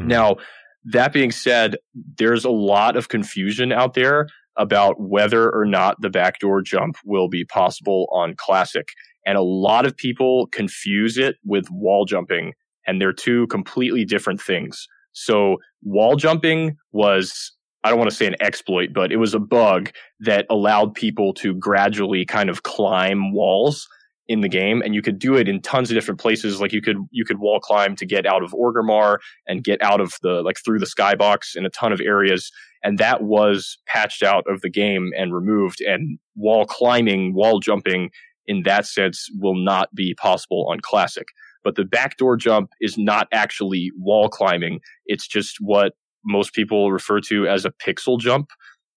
Now, 0.06 0.36
that 0.84 1.12
being 1.14 1.30
said, 1.30 1.76
there's 2.18 2.44
a 2.44 2.50
lot 2.50 2.96
of 2.96 3.08
confusion 3.08 3.72
out 3.72 3.94
there 3.94 4.26
about 4.58 5.00
whether 5.00 5.50
or 5.54 5.64
not 5.64 6.00
the 6.00 6.10
backdoor 6.10 6.62
jump 6.62 6.96
will 7.04 7.28
be 7.28 7.44
possible 7.44 8.08
on 8.12 8.34
classic. 8.36 8.88
And 9.24 9.38
a 9.38 9.42
lot 9.42 9.86
of 9.86 9.96
people 9.96 10.48
confuse 10.48 11.16
it 11.16 11.36
with 11.44 11.70
wall 11.70 12.04
jumping, 12.04 12.54
and 12.86 13.00
they're 13.00 13.12
two 13.12 13.46
completely 13.46 14.04
different 14.04 14.40
things. 14.40 14.86
So 15.12 15.58
wall 15.82 16.16
jumping 16.16 16.76
was, 16.92 17.52
I 17.84 17.90
don't 17.90 17.98
want 17.98 18.10
to 18.10 18.16
say 18.16 18.26
an 18.26 18.36
exploit, 18.40 18.90
but 18.92 19.12
it 19.12 19.16
was 19.16 19.34
a 19.34 19.38
bug 19.38 19.90
that 20.20 20.46
allowed 20.50 20.94
people 20.94 21.32
to 21.34 21.54
gradually 21.54 22.24
kind 22.24 22.50
of 22.50 22.62
climb 22.62 23.32
walls 23.32 23.88
in 24.28 24.42
the 24.42 24.48
game 24.48 24.82
and 24.82 24.94
you 24.94 25.00
could 25.00 25.18
do 25.18 25.36
it 25.36 25.48
in 25.48 25.60
tons 25.60 25.90
of 25.90 25.94
different 25.94 26.20
places 26.20 26.60
like 26.60 26.72
you 26.72 26.82
could 26.82 26.98
you 27.10 27.24
could 27.24 27.38
wall 27.38 27.58
climb 27.58 27.96
to 27.96 28.04
get 28.04 28.26
out 28.26 28.42
of 28.42 28.52
Orgrimmar 28.52 29.18
and 29.46 29.64
get 29.64 29.82
out 29.82 30.00
of 30.00 30.12
the 30.22 30.42
like 30.42 30.58
through 30.62 30.78
the 30.78 30.86
skybox 30.86 31.56
in 31.56 31.64
a 31.64 31.70
ton 31.70 31.92
of 31.92 32.00
areas 32.00 32.52
and 32.82 32.98
that 32.98 33.22
was 33.22 33.78
patched 33.86 34.22
out 34.22 34.44
of 34.48 34.60
the 34.60 34.70
game 34.70 35.10
and 35.16 35.34
removed 35.34 35.80
and 35.80 36.18
wall 36.36 36.64
climbing 36.64 37.34
wall 37.34 37.60
jumping 37.60 38.10
in 38.46 38.62
that 38.64 38.86
sense 38.86 39.28
will 39.38 39.56
not 39.56 39.94
be 39.94 40.14
possible 40.14 40.66
on 40.70 40.80
classic 40.80 41.28
but 41.64 41.74
the 41.74 41.84
backdoor 41.84 42.36
jump 42.36 42.70
is 42.80 42.96
not 42.96 43.28
actually 43.32 43.90
wall 43.96 44.28
climbing 44.28 44.80
it's 45.06 45.26
just 45.26 45.56
what 45.60 45.94
most 46.24 46.52
people 46.52 46.90
refer 46.92 47.20
to 47.20 47.46
as 47.46 47.64
a 47.64 47.70
pixel 47.70 48.18
jump 48.18 48.50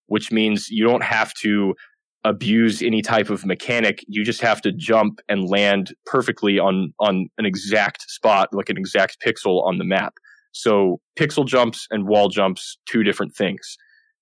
which 0.06 0.30
means 0.30 0.68
you 0.68 0.84
don't 0.84 1.04
have 1.04 1.32
to 1.34 1.74
abuse 2.24 2.82
any 2.82 3.02
type 3.02 3.30
of 3.30 3.44
mechanic. 3.44 4.04
You 4.06 4.24
just 4.24 4.40
have 4.42 4.60
to 4.62 4.72
jump 4.72 5.20
and 5.28 5.48
land 5.48 5.94
perfectly 6.06 6.58
on 6.58 6.92
on 7.00 7.28
an 7.38 7.46
exact 7.46 8.02
spot, 8.10 8.48
like 8.52 8.68
an 8.68 8.76
exact 8.76 9.18
pixel 9.24 9.64
on 9.64 9.78
the 9.78 9.84
map. 9.84 10.14
So 10.52 11.00
pixel 11.18 11.46
jumps 11.46 11.86
and 11.90 12.06
wall 12.06 12.28
jumps, 12.28 12.78
two 12.86 13.02
different 13.02 13.34
things. 13.34 13.76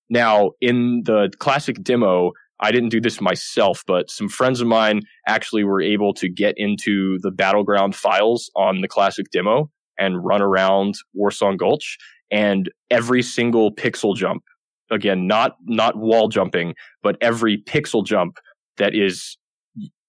Now, 0.09 0.51
in 0.59 1.03
the 1.05 1.29
classic 1.39 1.81
demo, 1.83 2.31
I 2.59 2.71
didn't 2.71 2.89
do 2.89 3.01
this 3.01 3.21
myself, 3.21 3.83
but 3.87 4.09
some 4.09 4.29
friends 4.29 4.61
of 4.61 4.67
mine 4.67 5.01
actually 5.27 5.63
were 5.63 5.81
able 5.81 6.13
to 6.15 6.29
get 6.29 6.53
into 6.57 7.17
the 7.19 7.31
battleground 7.31 7.95
files 7.95 8.51
on 8.55 8.81
the 8.81 8.87
classic 8.87 9.27
demo 9.31 9.69
and 9.97 10.23
run 10.23 10.41
around 10.41 10.95
Warsong 11.17 11.57
Gulch 11.57 11.97
and 12.31 12.71
every 12.89 13.21
single 13.21 13.73
pixel 13.73 14.15
jump 14.15 14.43
again 14.89 15.27
not 15.27 15.57
not 15.65 15.97
wall 15.97 16.27
jumping 16.27 16.73
but 17.03 17.17
every 17.21 17.57
pixel 17.57 18.05
jump 18.05 18.37
that 18.77 18.95
is 18.95 19.37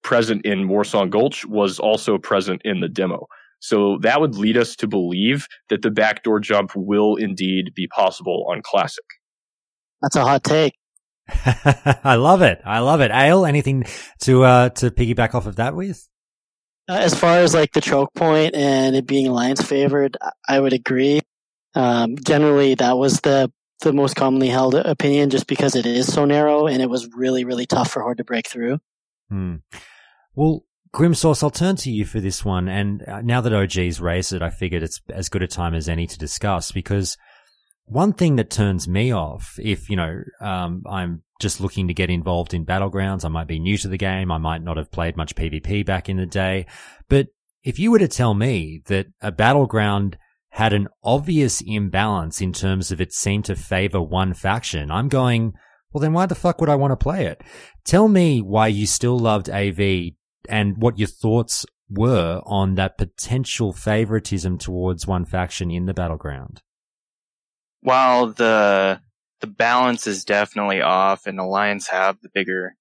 present 0.03 0.45
in 0.45 0.69
Warsong 0.69 1.11
Gulch 1.11 1.45
was 1.47 1.79
also 1.79 2.19
present 2.19 2.63
in 2.65 2.81
the 2.81 2.89
demo 2.89 3.27
so 3.65 3.97
that 4.03 4.21
would 4.21 4.35
lead 4.35 4.57
us 4.57 4.75
to 4.77 4.89
believe 4.89 5.47
that 5.69 5.83
the 5.83 5.91
backdoor 5.91 6.41
jump 6.41 6.73
will 6.75 7.15
indeed 7.17 7.73
be 7.75 7.87
possible 7.87 8.45
on 8.51 8.61
classic 8.63 9.05
That's 10.03 10.17
a 10.17 10.23
hot 10.23 10.43
take. 10.43 10.75
I 12.05 12.17
love 12.17 12.43
it. 12.43 12.61
I 12.65 12.81
love 12.81 13.01
it. 13.01 13.13
Ale, 13.13 13.47
anything 13.47 13.85
to 14.21 14.43
uh 14.43 14.69
to 14.71 14.91
piggyback 14.91 15.35
off 15.35 15.47
of 15.47 15.57
that 15.57 15.75
with? 15.77 16.09
Uh, 16.89 16.95
as 16.95 17.15
far 17.15 17.39
as 17.39 17.55
like 17.55 17.73
the 17.73 17.81
choke 17.81 18.13
point 18.15 18.57
and 18.57 18.97
it 18.97 19.07
being 19.07 19.29
alliance 19.29 19.63
favored, 19.63 20.17
I- 20.21 20.57
I 20.57 20.61
would 20.61 20.73
agree. 20.73 21.21
Um, 21.75 22.17
generally, 22.27 22.75
that 22.75 22.99
was 22.99 23.21
the 23.21 23.51
the 23.83 23.93
most 23.93 24.15
commonly 24.17 24.49
held 24.49 24.75
opinion, 24.75 25.31
just 25.31 25.47
because 25.47 25.75
it 25.77 25.87
is 25.87 26.13
so 26.13 26.25
narrow 26.25 26.67
and 26.67 26.83
it 26.83 26.91
was 26.91 27.09
really 27.15 27.45
really 27.45 27.67
tough 27.67 27.91
for 27.93 28.03
Horde 28.03 28.19
to 28.19 28.25
break 28.25 28.49
through. 28.49 28.79
Hmm. 29.31 29.57
Well, 30.35 30.65
Grimsource, 30.95 31.43
I'll 31.43 31.51
turn 31.51 31.77
to 31.77 31.91
you 31.91 32.05
for 32.05 32.21
this 32.21 32.45
one. 32.45 32.69
And 32.69 33.03
uh, 33.09 33.23
now 33.23 33.41
that 33.41 33.53
OG's 33.53 34.01
raised 34.01 34.33
it, 34.35 34.43
I 34.43 34.51
figured 34.51 34.83
it's 34.83 35.01
as 35.09 35.31
good 35.31 35.43
a 35.43 35.47
time 35.47 35.75
as 35.75 35.89
any 35.89 36.07
to 36.07 36.19
discuss 36.19 36.71
because 36.71 37.17
one 37.87 38.13
thing 38.13 38.37
that 38.37 38.51
turns 38.51 38.87
me 38.87 39.11
off, 39.11 39.59
if, 39.59 39.89
you 39.89 39.97
know, 39.97 40.23
um, 40.41 40.83
I'm 40.87 41.23
just 41.41 41.61
looking 41.61 41.89
to 41.89 41.95
get 41.95 42.11
involved 42.11 42.53
in 42.53 42.67
battlegrounds, 42.67 43.25
I 43.25 43.29
might 43.29 43.49
be 43.49 43.59
new 43.59 43.79
to 43.79 43.89
the 43.89 43.97
game, 43.97 44.31
I 44.31 44.39
might 44.39 44.63
not 44.63 44.77
have 44.77 44.93
played 44.93 45.17
much 45.17 45.35
PvP 45.35 45.85
back 45.85 46.09
in 46.09 46.19
the 46.19 46.27
day, 46.27 46.67
but 47.09 47.29
if 47.65 47.79
you 47.79 47.91
were 47.91 47.99
to 47.99 48.09
tell 48.09 48.35
me 48.35 48.83
that 48.87 49.07
a 49.21 49.33
battleground 49.33 50.19
had 50.51 50.73
an 50.73 50.89
obvious 51.03 51.63
imbalance 51.65 52.41
in 52.41 52.53
terms 52.53 52.93
of 52.93 53.01
it 53.01 53.13
seemed 53.13 53.47
to 53.47 53.57
favor 53.57 54.01
one 54.01 54.35
faction, 54.35 54.91
I'm 54.91 55.09
going, 55.09 55.55
well, 55.93 56.01
then 56.03 56.13
why 56.13 56.27
the 56.27 56.35
fuck 56.35 56.61
would 56.61 56.71
I 56.71 56.77
want 56.77 56.93
to 56.93 56.97
play 56.97 57.27
it? 57.27 57.43
Tell 57.85 58.09
me 58.09 58.41
why 58.41 58.69
you 58.69 58.87
still 58.87 59.19
loved 59.19 59.49
AV 59.49 60.13
and 60.49 60.81
what 60.83 60.99
your 60.99 61.09
thoughts 61.09 61.65
were 61.91 62.41
on 62.45 62.75
that 62.77 62.99
potential 62.99 63.73
favoritism 63.73 64.59
towards 64.59 65.07
one 65.07 65.25
faction 65.25 65.71
in 65.71 65.87
the 65.87 65.95
battleground. 65.95 66.63
While 67.81 68.29
the 68.29 69.01
the 69.41 69.47
balance 69.47 70.07
is 70.07 70.25
definitely 70.25 70.81
off 70.81 71.27
and 71.27 71.39
Alliance 71.39 71.89
have 71.89 72.21
the 72.23 72.31
bigger 72.33 72.77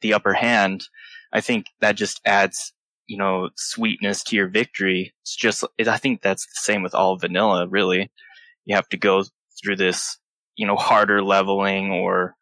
the 0.00 0.14
upper 0.14 0.34
hand, 0.34 0.84
I 1.32 1.40
think 1.40 1.66
that 1.80 1.96
just 1.96 2.20
adds, 2.24 2.72
you 3.06 3.18
know, 3.18 3.50
sweetness 3.56 4.22
to 4.24 4.36
your 4.36 4.48
victory. 4.48 5.12
It's 5.22 5.36
just 5.36 5.64
I 5.86 5.98
think 5.98 6.22
that's 6.22 6.46
the 6.46 6.72
same 6.72 6.82
with 6.82 6.94
all 6.94 7.18
vanilla, 7.18 7.66
really. 7.68 8.10
You 8.64 8.76
have 8.76 8.88
to 8.90 8.96
go 8.96 9.24
through 9.62 9.76
this, 9.76 10.18
you 10.56 10.66
know, 10.66 10.76
harder 10.76 11.22
leveling 11.22 11.90
or 11.90 12.36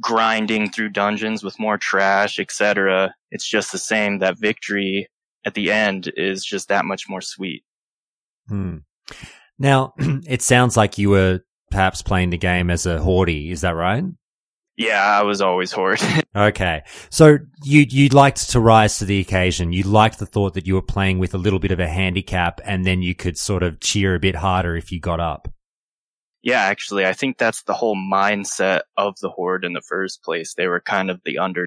grinding 0.00 0.70
through 0.70 0.90
dungeons 0.90 1.42
with 1.42 1.58
more 1.58 1.78
trash, 1.78 2.38
etc. 2.38 3.14
It's 3.30 3.48
just 3.48 3.72
the 3.72 3.78
same. 3.78 4.18
That 4.18 4.38
victory 4.38 5.08
at 5.44 5.54
the 5.54 5.70
end 5.70 6.12
is 6.16 6.44
just 6.44 6.68
that 6.68 6.84
much 6.84 7.08
more 7.08 7.20
sweet. 7.20 7.64
Hmm. 8.48 8.78
Now, 9.58 9.94
it 9.98 10.42
sounds 10.42 10.76
like 10.76 10.98
you 10.98 11.10
were 11.10 11.40
perhaps 11.70 12.02
playing 12.02 12.30
the 12.30 12.38
game 12.38 12.70
as 12.70 12.86
a 12.86 12.98
hoardie. 12.98 13.50
Is 13.50 13.62
that 13.62 13.70
right? 13.70 14.04
Yeah, 14.76 15.02
I 15.02 15.22
was 15.22 15.40
always 15.40 15.72
horde. 15.72 16.00
Okay. 16.36 16.82
So 17.08 17.38
you 17.64 17.86
you 17.88 18.10
liked 18.10 18.50
to 18.50 18.60
rise 18.60 18.98
to 18.98 19.06
the 19.06 19.20
occasion. 19.20 19.72
You 19.72 19.84
liked 19.84 20.18
the 20.18 20.26
thought 20.26 20.52
that 20.52 20.66
you 20.66 20.74
were 20.74 20.82
playing 20.82 21.18
with 21.18 21.32
a 21.32 21.38
little 21.38 21.58
bit 21.58 21.70
of 21.70 21.80
a 21.80 21.88
handicap 21.88 22.60
and 22.62 22.84
then 22.84 23.00
you 23.00 23.14
could 23.14 23.38
sort 23.38 23.62
of 23.62 23.80
cheer 23.80 24.14
a 24.14 24.20
bit 24.20 24.34
harder 24.34 24.76
if 24.76 24.92
you 24.92 25.00
got 25.00 25.18
up. 25.18 25.48
Yeah, 26.46 26.60
actually, 26.60 27.04
I 27.04 27.12
think 27.12 27.38
that's 27.38 27.64
the 27.64 27.74
whole 27.74 27.96
mindset 27.96 28.82
of 28.96 29.18
the 29.18 29.28
horde 29.28 29.64
in 29.64 29.72
the 29.72 29.80
first 29.80 30.22
place. 30.22 30.54
They 30.54 30.68
were 30.68 30.80
kind 30.80 31.10
of 31.10 31.20
the 31.24 31.38
under. 31.38 31.66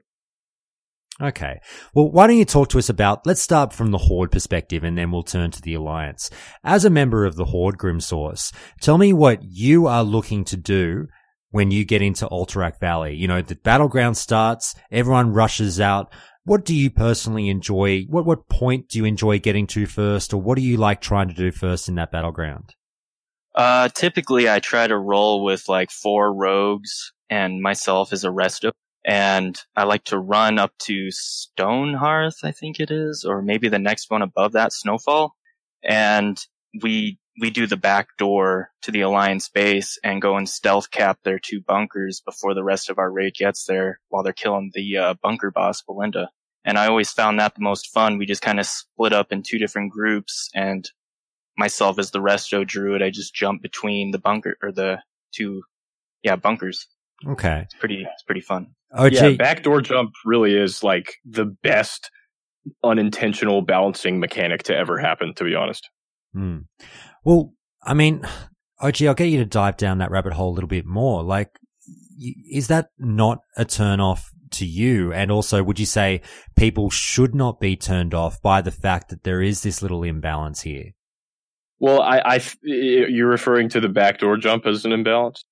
Okay. 1.20 1.60
Well, 1.94 2.10
why 2.10 2.28
don't 2.28 2.38
you 2.38 2.46
talk 2.46 2.70
to 2.70 2.78
us 2.78 2.88
about, 2.88 3.28
let's 3.28 3.42
start 3.42 3.74
from 3.74 3.92
the 3.92 3.98
Horde 3.98 4.32
perspective 4.32 4.86
and 4.86 4.98
then 4.98 5.12
we'll 5.12 5.24
turn 5.24 5.52
to 5.52 5.62
the 5.62 5.74
Alliance. 5.74 6.30
As 6.64 6.86
a 6.86 6.90
member 6.90 7.26
of 7.26 7.36
the 7.36 7.44
Horde, 7.44 7.78
Grimsource, 7.78 8.54
tell 8.80 8.98
me 8.98 9.12
what 9.12 9.44
you 9.44 9.86
are 9.86 10.02
looking 10.02 10.46
to 10.46 10.56
do 10.56 11.08
when 11.52 11.72
you 11.72 11.84
get 11.84 12.02
into 12.02 12.26
Alterac 12.28 12.80
Valley. 12.80 13.16
You 13.16 13.28
know, 13.28 13.42
the 13.42 13.56
battleground 13.56 14.16
starts, 14.16 14.76
everyone 14.90 15.34
rushes 15.34 15.82
out. 15.82 16.10
What 16.46 16.64
do 16.64 16.74
you 16.74 16.90
personally 16.90 17.50
enjoy? 17.50 18.04
What, 18.04 18.26
what 18.26 18.48
point 18.48 18.88
do 18.88 18.98
you 18.98 19.04
enjoy 19.04 19.40
getting 19.40 19.68
to 19.68 19.88
first 19.88 20.34
or 20.34 20.42
what 20.42 20.56
do 20.56 20.62
you 20.62 20.78
like 20.78 21.02
trying 21.02 21.28
to 21.28 21.34
do 21.34 21.52
first 21.52 21.90
in 21.90 21.96
that 21.96 22.14
battleground? 22.14 22.76
Uh, 23.60 23.90
typically 23.90 24.50
I 24.50 24.60
try 24.60 24.88
to 24.88 24.98
roll 24.98 25.44
with 25.44 25.68
like 25.68 25.92
four 25.92 26.34
rogues 26.34 27.12
and 27.30 27.62
myself 27.62 28.14
as 28.14 28.24
a 28.24 28.30
resto. 28.30 28.72
And 29.06 29.60
I 29.76 29.84
like 29.84 30.06
to 30.06 30.18
run 30.18 30.58
up 30.58 30.72
to 30.84 31.10
Stonehearth, 31.12 32.38
I 32.42 32.54
think 32.54 32.80
it 32.80 32.90
is, 32.90 33.26
or 33.28 33.42
maybe 33.42 33.68
the 33.68 33.78
next 33.78 34.10
one 34.10 34.22
above 34.22 34.54
that, 34.54 34.72
Snowfall. 34.72 35.36
And 35.84 36.40
we, 36.82 37.20
we 37.42 37.50
do 37.50 37.68
the 37.68 37.76
back 37.76 38.16
door 38.18 38.70
to 38.84 38.92
the 38.92 39.02
Alliance 39.02 39.50
base 39.50 40.00
and 40.06 40.22
go 40.22 40.38
and 40.38 40.48
stealth 40.48 40.90
cap 40.90 41.20
their 41.26 41.38
two 41.38 41.60
bunkers 41.60 42.22
before 42.24 42.54
the 42.54 42.64
rest 42.64 42.90
of 42.90 42.98
our 42.98 43.12
raid 43.12 43.34
gets 43.34 43.66
there 43.66 44.00
while 44.08 44.24
they're 44.24 44.32
killing 44.32 44.72
the 44.74 44.96
uh, 44.96 45.14
bunker 45.22 45.52
boss, 45.52 45.84
Balinda. 45.84 46.28
And 46.64 46.78
I 46.78 46.88
always 46.88 47.12
found 47.12 47.40
that 47.40 47.56
the 47.56 47.62
most 47.62 47.90
fun. 47.90 48.18
We 48.18 48.26
just 48.26 48.42
kind 48.42 48.62
of 48.62 48.66
split 48.66 49.12
up 49.12 49.34
in 49.34 49.44
two 49.44 49.58
different 49.58 49.92
groups 49.92 50.50
and 50.56 50.90
myself 51.60 52.00
as 52.00 52.12
the 52.12 52.20
resto 52.20 52.66
druid, 52.66 53.04
I 53.04 53.12
just 53.12 53.36
jump 53.36 53.62
between 53.62 54.12
the 54.12 54.18
bunker 54.18 54.56
or 54.64 54.72
the 54.72 55.00
two, 55.32 55.62
yeah, 56.24 56.36
bunkers. 56.36 56.88
Okay. 57.28 57.62
It's 57.66 57.76
pretty, 57.76 58.08
it's 58.12 58.24
pretty 58.24 58.42
fun. 58.42 58.68
OG. 58.94 59.14
Yeah, 59.14 59.32
backdoor 59.32 59.82
jump 59.82 60.14
really 60.26 60.56
is 60.56 60.84
like 60.84 61.16
the 61.26 61.46
best 61.46 62.10
unintentional 62.84 63.62
balancing 63.62 64.20
mechanic 64.20 64.64
to 64.64 64.76
ever 64.76 64.98
happen, 64.98 65.34
to 65.36 65.44
be 65.44 65.54
honest. 65.54 65.90
Hmm. 66.34 66.60
Well, 67.24 67.54
I 67.84 67.94
mean, 67.94 68.24
OG, 68.82 69.04
I'll 69.04 69.14
get 69.14 69.26
you 69.26 69.40
to 69.40 69.46
dive 69.46 69.78
down 69.78 70.00
that 70.00 70.12
rabbit 70.12 70.34
hole 70.34 70.52
a 70.52 70.56
little 70.56 70.70
bit 70.70 70.86
more. 70.86 71.22
Like, 71.22 71.52
is 72.50 72.68
that 72.68 72.88
not 72.98 73.40
a 73.58 73.66
turn 73.66 74.00
off 74.00 74.32
to 74.52 74.66
you? 74.66 75.14
And 75.14 75.32
also, 75.32 75.62
would 75.64 75.80
you 75.80 75.86
say 75.86 76.22
people 76.56 76.90
should 76.90 77.36
not 77.36 77.60
be 77.60 77.76
turned 77.76 78.14
off 78.14 78.42
by 78.42 78.62
the 78.62 78.72
fact 78.72 79.10
that 79.10 79.24
there 79.24 79.42
is 79.42 79.64
this 79.64 79.82
little 79.82 80.04
imbalance 80.04 80.62
here? 80.62 80.92
Well, 81.80 82.02
I, 82.02 82.20
I, 82.26 82.42
you're 82.62 83.30
referring 83.30 83.70
to 83.70 83.80
the 83.80 83.90
backdoor 83.90 84.38
jump 84.38 84.66
as 84.66 84.86
an 84.86 84.92
imbalance? 84.92 85.44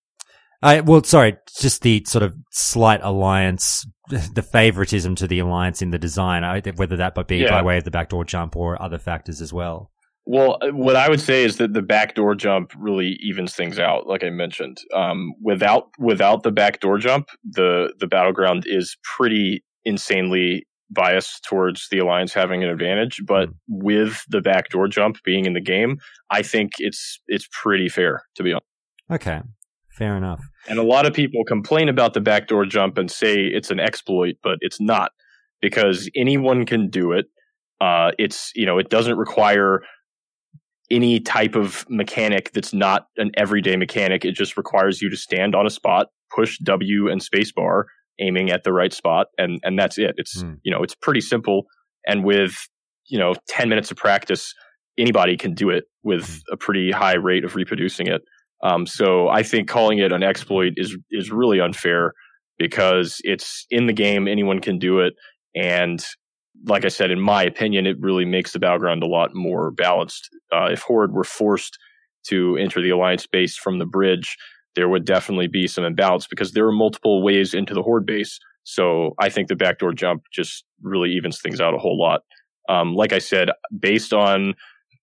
I, 0.61 0.81
well, 0.81 1.03
sorry, 1.03 1.37
just 1.59 1.83
the 1.83 2.03
sort 2.05 2.23
of 2.23 2.35
slight 2.51 2.99
alliance, 3.03 3.85
the 4.09 4.41
favoritism 4.41 5.15
to 5.15 5.27
the 5.27 5.39
alliance 5.39 5.81
in 5.81 5.91
the 5.91 5.99
design, 5.99 6.43
whether 6.75 6.97
that 6.97 7.15
might 7.15 7.27
be 7.27 7.37
Yeah. 7.37 7.51
by 7.51 7.61
way 7.61 7.77
of 7.77 7.83
the 7.83 7.91
backdoor 7.91 8.25
jump 8.25 8.55
or 8.55 8.81
other 8.81 8.97
factors 8.97 9.41
as 9.41 9.53
well. 9.53 9.91
Well, 10.29 10.57
uh, 10.61 10.71
what 10.71 10.97
I 10.97 11.09
would 11.09 11.21
say 11.21 11.45
is 11.45 11.55
that 11.57 11.73
the 11.73 11.81
backdoor 11.81 12.35
jump 12.35 12.73
really 12.77 13.17
evens 13.21 13.55
things 13.55 13.79
out, 13.79 14.07
like 14.07 14.25
I 14.25 14.29
mentioned. 14.29 14.77
Um, 14.93 15.33
without 15.41 15.87
without 15.99 16.43
the 16.43 16.51
backdoor 16.51 16.97
jump, 16.97 17.29
the 17.45 17.93
the 17.97 18.07
battleground 18.07 18.65
is 18.67 18.97
pretty 19.15 19.63
insanely 19.85 20.67
biased 20.89 21.43
towards 21.43 21.87
the 21.89 21.99
alliance 21.99 22.33
having 22.33 22.63
an 22.63 22.69
advantage. 22.69 23.21
But 23.25 23.49
with 23.67 24.23
the 24.29 24.41
backdoor 24.41 24.87
jump 24.87 25.17
being 25.23 25.45
in 25.45 25.53
the 25.53 25.61
game, 25.61 25.97
I 26.29 26.41
think 26.41 26.73
it's 26.79 27.19
it's 27.27 27.47
pretty 27.51 27.89
fair 27.89 28.23
to 28.35 28.43
be 28.43 28.53
honest. 28.53 28.65
Okay, 29.11 29.41
fair 29.89 30.17
enough. 30.17 30.41
And 30.67 30.79
a 30.79 30.83
lot 30.83 31.05
of 31.05 31.13
people 31.13 31.43
complain 31.45 31.89
about 31.89 32.13
the 32.13 32.21
backdoor 32.21 32.65
jump 32.65 32.97
and 32.97 33.09
say 33.09 33.45
it's 33.45 33.71
an 33.71 33.79
exploit, 33.79 34.35
but 34.43 34.57
it's 34.61 34.81
not 34.81 35.11
because 35.61 36.09
anyone 36.15 36.65
can 36.65 36.89
do 36.89 37.11
it. 37.11 37.25
Uh, 37.79 38.11
it's 38.17 38.51
you 38.55 38.65
know 38.65 38.77
it 38.77 38.89
doesn't 38.89 39.17
require 39.17 39.81
any 40.89 41.19
type 41.19 41.55
of 41.55 41.85
mechanic 41.89 42.51
that's 42.53 42.73
not 42.73 43.07
an 43.17 43.31
everyday 43.35 43.75
mechanic. 43.75 44.23
It 44.23 44.33
just 44.33 44.55
requires 44.55 45.01
you 45.01 45.09
to 45.09 45.17
stand 45.17 45.53
on 45.53 45.65
a 45.65 45.69
spot, 45.69 46.07
push 46.33 46.57
W 46.59 47.09
and 47.09 47.21
spacebar, 47.21 47.83
aiming 48.19 48.49
at 48.49 48.63
the 48.63 48.73
right 48.73 48.93
spot, 48.93 49.27
and 49.37 49.59
and 49.63 49.77
that's 49.77 49.97
it. 49.97 50.15
It's 50.17 50.43
you 50.63 50.71
know 50.71 50.83
it's 50.83 50.95
pretty 50.95 51.21
simple, 51.21 51.65
and 52.05 52.23
with 52.23 52.55
you 53.07 53.17
know 53.19 53.35
ten 53.47 53.69
minutes 53.69 53.91
of 53.91 53.97
practice, 53.97 54.53
anybody 54.97 55.37
can 55.37 55.53
do 55.53 55.69
it 55.69 55.85
with 56.03 56.41
a 56.51 56.57
pretty 56.57 56.91
high 56.91 57.15
rate 57.15 57.43
of 57.43 57.55
reproducing 57.55 58.07
it. 58.07 58.21
Um, 58.63 58.87
so 58.87 59.29
I 59.29 59.43
think 59.43 59.67
calling 59.67 59.99
it 59.99 60.11
an 60.11 60.23
exploit 60.23 60.73
is 60.77 60.97
is 61.11 61.31
really 61.31 61.59
unfair 61.59 62.13
because 62.57 63.17
it's 63.23 63.65
in 63.69 63.87
the 63.87 63.93
game. 63.93 64.27
Anyone 64.27 64.59
can 64.59 64.79
do 64.79 64.99
it, 64.99 65.13
and 65.55 66.03
like 66.65 66.85
I 66.85 66.89
said, 66.89 67.11
in 67.11 67.19
my 67.19 67.43
opinion, 67.43 67.85
it 67.85 67.97
really 67.99 68.25
makes 68.25 68.51
the 68.51 68.59
battleground 68.59 69.03
a 69.03 69.07
lot 69.07 69.35
more 69.35 69.71
balanced. 69.71 70.29
Uh, 70.51 70.69
if 70.71 70.81
Horde 70.81 71.13
were 71.13 71.23
forced 71.23 71.77
to 72.27 72.57
enter 72.57 72.81
the 72.81 72.89
Alliance 72.89 73.27
base 73.27 73.55
from 73.55 73.79
the 73.79 73.85
bridge, 73.85 74.35
there 74.77 74.87
would 74.87 75.05
definitely 75.05 75.47
be 75.47 75.67
some 75.67 75.83
imbalance 75.83 76.27
because 76.27 76.51
there 76.51 76.67
are 76.67 76.71
multiple 76.71 77.23
ways 77.23 77.55
into 77.55 77.73
the 77.73 77.81
Horde 77.81 78.05
base. 78.05 78.39
So 78.63 79.15
I 79.19 79.29
think 79.29 79.47
the 79.47 79.55
backdoor 79.55 79.91
jump 79.93 80.23
just 80.31 80.65
really 80.83 81.09
evens 81.09 81.41
things 81.41 81.59
out 81.59 81.73
a 81.73 81.79
whole 81.79 81.99
lot. 81.99 82.21
Um, 82.69 82.93
like 82.93 83.11
I 83.11 83.17
said, 83.17 83.49
based 83.77 84.13
on 84.13 84.53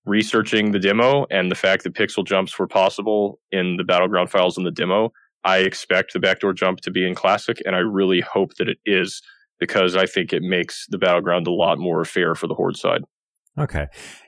researching 0.07 0.71
the 0.71 0.79
demo 0.79 1.27
and 1.29 1.51
the 1.51 1.57
fact 1.57 1.83
that 1.83 1.95
pixel 1.95 2.25
jumps 2.25 2.57
were 2.57 2.69
possible 2.69 3.41
in 3.51 3.77
the 3.77 3.85
battleground 3.85 4.31
files 4.31 4.57
in 4.57 4.63
the 4.63 4.71
demo, 4.71 5.11
I 5.43 5.59
expect 5.59 6.13
the 6.13 6.21
backdoor 6.21 6.53
jump 6.53 6.81
to 6.83 6.93
be 6.93 7.05
in 7.05 7.17
classic, 7.17 7.61
and 7.67 7.75
I 7.75 7.81
really 7.81 8.21
hope 8.21 8.55
that 8.59 8.69
it 8.69 8.79
is 8.87 9.23
because 9.59 9.97
I 9.97 10.07
think 10.07 10.33
it 10.33 10.43
makes 10.43 10.87
the 10.89 10.99
battleground 10.99 11.49
a 11.49 11.53
lot 11.53 11.79
more 11.79 12.05
fair 12.05 12.37
for 12.37 12.47
the 12.47 12.55
horde 12.55 12.77
side. 12.77 13.03
Okay. 13.59 13.87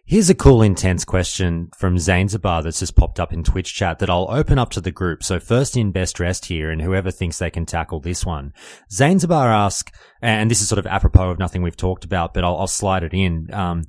Here's 0.08 0.30
a 0.30 0.36
cool, 0.36 0.62
intense 0.62 1.04
question 1.04 1.68
from 1.76 1.98
Zanzibar 1.98 2.62
that's 2.62 2.78
just 2.78 2.94
popped 2.94 3.18
up 3.18 3.32
in 3.32 3.42
Twitch 3.42 3.74
chat 3.74 3.98
that 3.98 4.08
I'll 4.08 4.28
open 4.30 4.56
up 4.56 4.70
to 4.70 4.80
the 4.80 4.92
group. 4.92 5.24
So 5.24 5.40
first 5.40 5.76
in 5.76 5.90
best 5.90 6.14
dressed 6.14 6.44
here 6.44 6.70
and 6.70 6.80
whoever 6.80 7.10
thinks 7.10 7.40
they 7.40 7.50
can 7.50 7.66
tackle 7.66 7.98
this 7.98 8.24
one. 8.24 8.52
Zanzibar 8.88 9.50
ask, 9.50 9.92
and 10.22 10.48
this 10.48 10.60
is 10.60 10.68
sort 10.68 10.78
of 10.78 10.86
apropos 10.86 11.30
of 11.30 11.40
nothing 11.40 11.60
we've 11.60 11.76
talked 11.76 12.04
about, 12.04 12.34
but 12.34 12.44
I'll, 12.44 12.56
I'll 12.56 12.66
slide 12.68 13.02
it 13.02 13.14
in. 13.14 13.52
Um, 13.52 13.82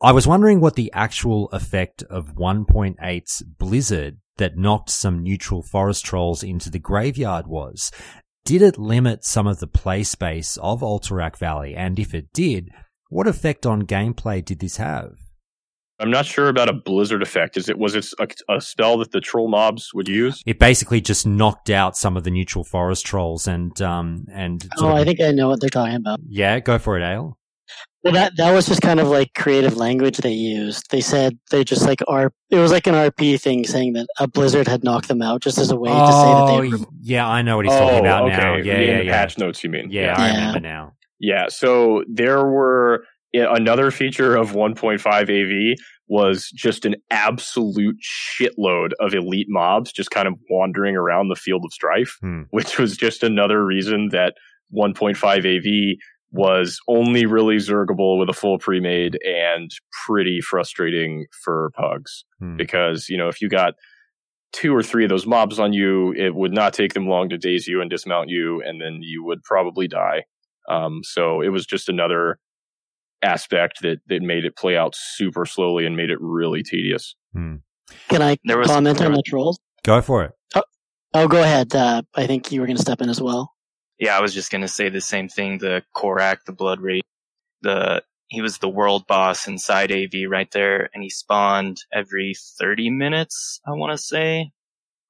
I 0.00 0.12
was 0.12 0.24
wondering 0.24 0.60
what 0.60 0.76
the 0.76 0.92
actual 0.94 1.48
effect 1.48 2.04
of 2.04 2.36
1.8's 2.36 3.42
Blizzard 3.42 4.18
that 4.36 4.56
knocked 4.56 4.90
some 4.90 5.20
neutral 5.20 5.64
forest 5.64 6.04
trolls 6.04 6.44
into 6.44 6.70
the 6.70 6.78
graveyard 6.78 7.48
was. 7.48 7.90
Did 8.44 8.62
it 8.62 8.78
limit 8.78 9.24
some 9.24 9.48
of 9.48 9.58
the 9.58 9.66
play 9.66 10.04
space 10.04 10.58
of 10.58 10.80
Alterac 10.80 11.36
Valley? 11.36 11.74
And 11.74 11.98
if 11.98 12.14
it 12.14 12.32
did, 12.32 12.70
what 13.08 13.26
effect 13.26 13.66
on 13.66 13.82
gameplay 13.82 14.44
did 14.44 14.60
this 14.60 14.76
have? 14.76 15.16
I'm 16.00 16.10
not 16.10 16.26
sure 16.26 16.48
about 16.48 16.68
a 16.68 16.72
blizzard 16.72 17.22
effect. 17.22 17.56
Is 17.56 17.68
it 17.68 17.78
was 17.78 17.94
it 17.94 18.06
a, 18.18 18.28
a 18.56 18.60
spell 18.60 18.98
that 18.98 19.12
the 19.12 19.20
troll 19.20 19.48
mobs 19.48 19.92
would 19.94 20.08
use? 20.08 20.42
It 20.46 20.58
basically 20.58 21.00
just 21.00 21.26
knocked 21.26 21.70
out 21.70 21.96
some 21.96 22.16
of 22.16 22.24
the 22.24 22.30
neutral 22.30 22.64
forest 22.64 23.04
trolls 23.06 23.46
and 23.46 23.80
um 23.82 24.24
and 24.32 24.66
Oh, 24.78 24.88
of- 24.88 24.94
I 24.96 25.04
think 25.04 25.20
I 25.20 25.30
know 25.30 25.48
what 25.48 25.60
they're 25.60 25.68
talking 25.70 25.96
about. 25.96 26.20
yeah, 26.26 26.58
go 26.60 26.78
for 26.78 26.98
it, 26.98 27.02
Ale. 27.04 27.36
Well, 28.02 28.14
that 28.14 28.32
that 28.38 28.52
was 28.52 28.66
just 28.66 28.80
kind 28.80 28.98
of 28.98 29.08
like 29.08 29.34
creative 29.34 29.76
language 29.76 30.16
they 30.16 30.32
used. 30.32 30.90
They 30.90 31.02
said 31.02 31.38
they 31.50 31.64
just 31.64 31.82
like 31.86 32.00
R. 32.08 32.32
It 32.48 32.56
was 32.56 32.72
like 32.72 32.86
an 32.86 32.94
RP 32.94 33.38
thing 33.38 33.66
saying 33.66 33.92
that 33.92 34.06
a 34.18 34.26
blizzard 34.26 34.66
had 34.66 34.82
knocked 34.82 35.08
them 35.08 35.20
out, 35.20 35.42
just 35.42 35.58
as 35.58 35.70
a 35.70 35.76
way 35.76 35.90
to 35.90 35.94
say 35.94 36.00
that 36.00 36.44
Oh, 36.48 36.60
they. 36.62 36.68
Were, 36.70 36.78
yeah, 37.02 37.28
I 37.28 37.42
know 37.42 37.56
what 37.56 37.66
he's 37.66 37.74
talking 37.74 37.98
about 38.00 38.26
now. 38.28 38.54
okay. 38.54 38.66
Yeah, 38.66 38.74
In 38.78 38.88
yeah, 38.88 38.98
the 39.00 39.04
yeah. 39.04 39.12
Patch 39.12 39.36
notes, 39.36 39.62
you 39.62 39.68
mean? 39.68 39.90
Yeah, 39.90 40.14
I 40.16 40.30
remember 40.30 40.60
now. 40.60 40.94
Yeah, 41.18 41.48
so 41.50 42.02
there 42.08 42.42
were 42.46 43.04
yeah, 43.04 43.09
another 43.32 43.90
feature 43.90 44.36
of 44.36 44.52
1.5 44.52 45.00
AV 45.74 45.78
was 46.08 46.50
just 46.50 46.84
an 46.84 46.96
absolute 47.10 47.96
shitload 48.02 48.90
of 48.98 49.14
elite 49.14 49.46
mobs 49.48 49.92
just 49.92 50.10
kind 50.10 50.26
of 50.26 50.34
wandering 50.50 50.96
around 50.96 51.28
the 51.28 51.36
field 51.36 51.64
of 51.64 51.72
strife, 51.72 52.16
Hmm. 52.20 52.42
which 52.50 52.78
was 52.78 52.96
just 52.96 53.22
another 53.22 53.64
reason 53.64 54.08
that 54.10 54.34
1.5 54.72 55.44
AV 55.46 55.96
was 56.32 56.78
only 56.88 57.26
really 57.26 57.56
zergable 57.56 58.18
with 58.18 58.28
a 58.28 58.32
full 58.32 58.58
pre-made 58.58 59.18
and 59.24 59.70
pretty 60.06 60.40
frustrating 60.40 61.26
for 61.44 61.70
pugs 61.76 62.24
Hmm. 62.40 62.56
because 62.56 63.08
you 63.08 63.16
know 63.16 63.28
if 63.28 63.40
you 63.40 63.48
got 63.48 63.74
two 64.52 64.74
or 64.74 64.82
three 64.82 65.04
of 65.04 65.10
those 65.10 65.26
mobs 65.26 65.60
on 65.60 65.72
you, 65.72 66.12
it 66.14 66.34
would 66.34 66.52
not 66.52 66.72
take 66.74 66.92
them 66.94 67.06
long 67.06 67.28
to 67.28 67.38
daze 67.38 67.68
you 67.68 67.80
and 67.80 67.88
dismount 67.88 68.28
you, 68.28 68.60
and 68.62 68.80
then 68.80 68.98
you 69.00 69.22
would 69.24 69.40
probably 69.44 69.86
die. 69.86 70.24
Um, 70.68 71.02
so 71.04 71.40
it 71.40 71.50
was 71.50 71.64
just 71.66 71.88
another 71.88 72.36
aspect 73.22 73.82
that 73.82 73.98
that 74.08 74.22
made 74.22 74.44
it 74.44 74.56
play 74.56 74.76
out 74.76 74.94
super 74.96 75.44
slowly 75.46 75.86
and 75.86 75.96
made 75.96 76.10
it 76.10 76.18
really 76.20 76.62
tedious. 76.62 77.14
Hmm. 77.32 77.56
Can 78.08 78.22
I 78.22 78.36
There 78.44 78.58
was- 78.58 78.68
comment 78.68 78.98
there 78.98 79.08
on 79.08 79.14
the 79.14 79.22
trolls? 79.22 79.58
Go 79.82 80.00
for 80.00 80.24
it. 80.24 80.32
Oh, 81.12 81.26
go 81.26 81.42
ahead. 81.42 81.74
Uh, 81.74 82.02
I 82.14 82.28
think 82.28 82.52
you 82.52 82.60
were 82.60 82.66
going 82.68 82.76
to 82.76 82.82
step 82.82 83.00
in 83.00 83.08
as 83.08 83.20
well. 83.20 83.52
Yeah, 83.98 84.16
I 84.16 84.20
was 84.20 84.32
just 84.32 84.50
gonna 84.52 84.68
say 84.68 84.88
the 84.88 85.00
same 85.00 85.28
thing. 85.28 85.58
The 85.58 85.82
Korrak, 85.96 86.44
the 86.46 86.52
Blood 86.52 86.80
Rage, 86.80 87.02
the 87.62 88.02
he 88.28 88.40
was 88.40 88.58
the 88.58 88.68
world 88.68 89.06
boss 89.08 89.48
inside 89.48 89.90
AV 89.90 90.28
right 90.30 90.50
there, 90.52 90.88
and 90.94 91.02
he 91.02 91.10
spawned 91.10 91.78
every 91.92 92.34
thirty 92.58 92.90
minutes. 92.90 93.60
I 93.66 93.72
want 93.72 93.92
to 93.92 93.98
say. 93.98 94.52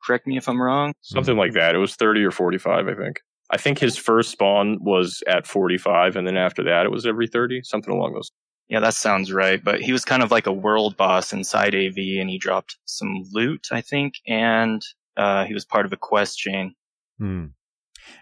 Correct 0.03 0.27
me 0.27 0.39
if 0.39 0.49
I'm 0.49 0.61
wrong. 0.61 0.95
Something 1.03 1.37
like 1.37 1.53
that. 1.53 1.75
It 1.75 1.79
was 1.79 1.95
30 1.95 2.25
or 2.25 2.31
45, 2.31 2.89
I 2.89 2.95
think. 2.95 3.21
I 3.51 3.57
think 3.57 3.79
his 3.79 3.97
first 3.97 4.31
spawn 4.31 4.79
was 4.81 5.23
at 5.27 5.47
45, 5.47 6.17
and 6.17 6.27
then 6.27 6.37
after 6.37 6.63
that, 6.65 6.87
it 6.87 6.93
was 6.93 7.07
every 7.07 7.27
30, 7.27 7.63
something 7.65 7.93
along 7.93 8.15
those. 8.15 8.31
Yeah, 8.69 8.81
that 8.81 8.95
sounds 8.95 9.33
right. 9.33 9.63
But 9.63 9.81
he 9.81 9.93
was 9.93 10.05
kind 10.05 10.23
of 10.23 10.31
like 10.31 10.47
a 10.47 10.53
world 10.53 10.97
boss 10.97 11.33
inside 11.33 11.75
AV, 11.75 11.97
and 12.21 12.31
he 12.31 12.39
dropped 12.39 12.79
some 12.85 13.25
loot, 13.33 13.69
I 13.73 13.81
think, 13.81 14.15
and 14.27 14.81
uh, 15.17 15.45
he 15.45 15.55
was 15.55 15.65
part 15.65 15.87
of 15.87 15.93
a 15.93 15.97
quest 15.97 16.39
chain. 16.39 16.75
Hmm. 17.19 17.47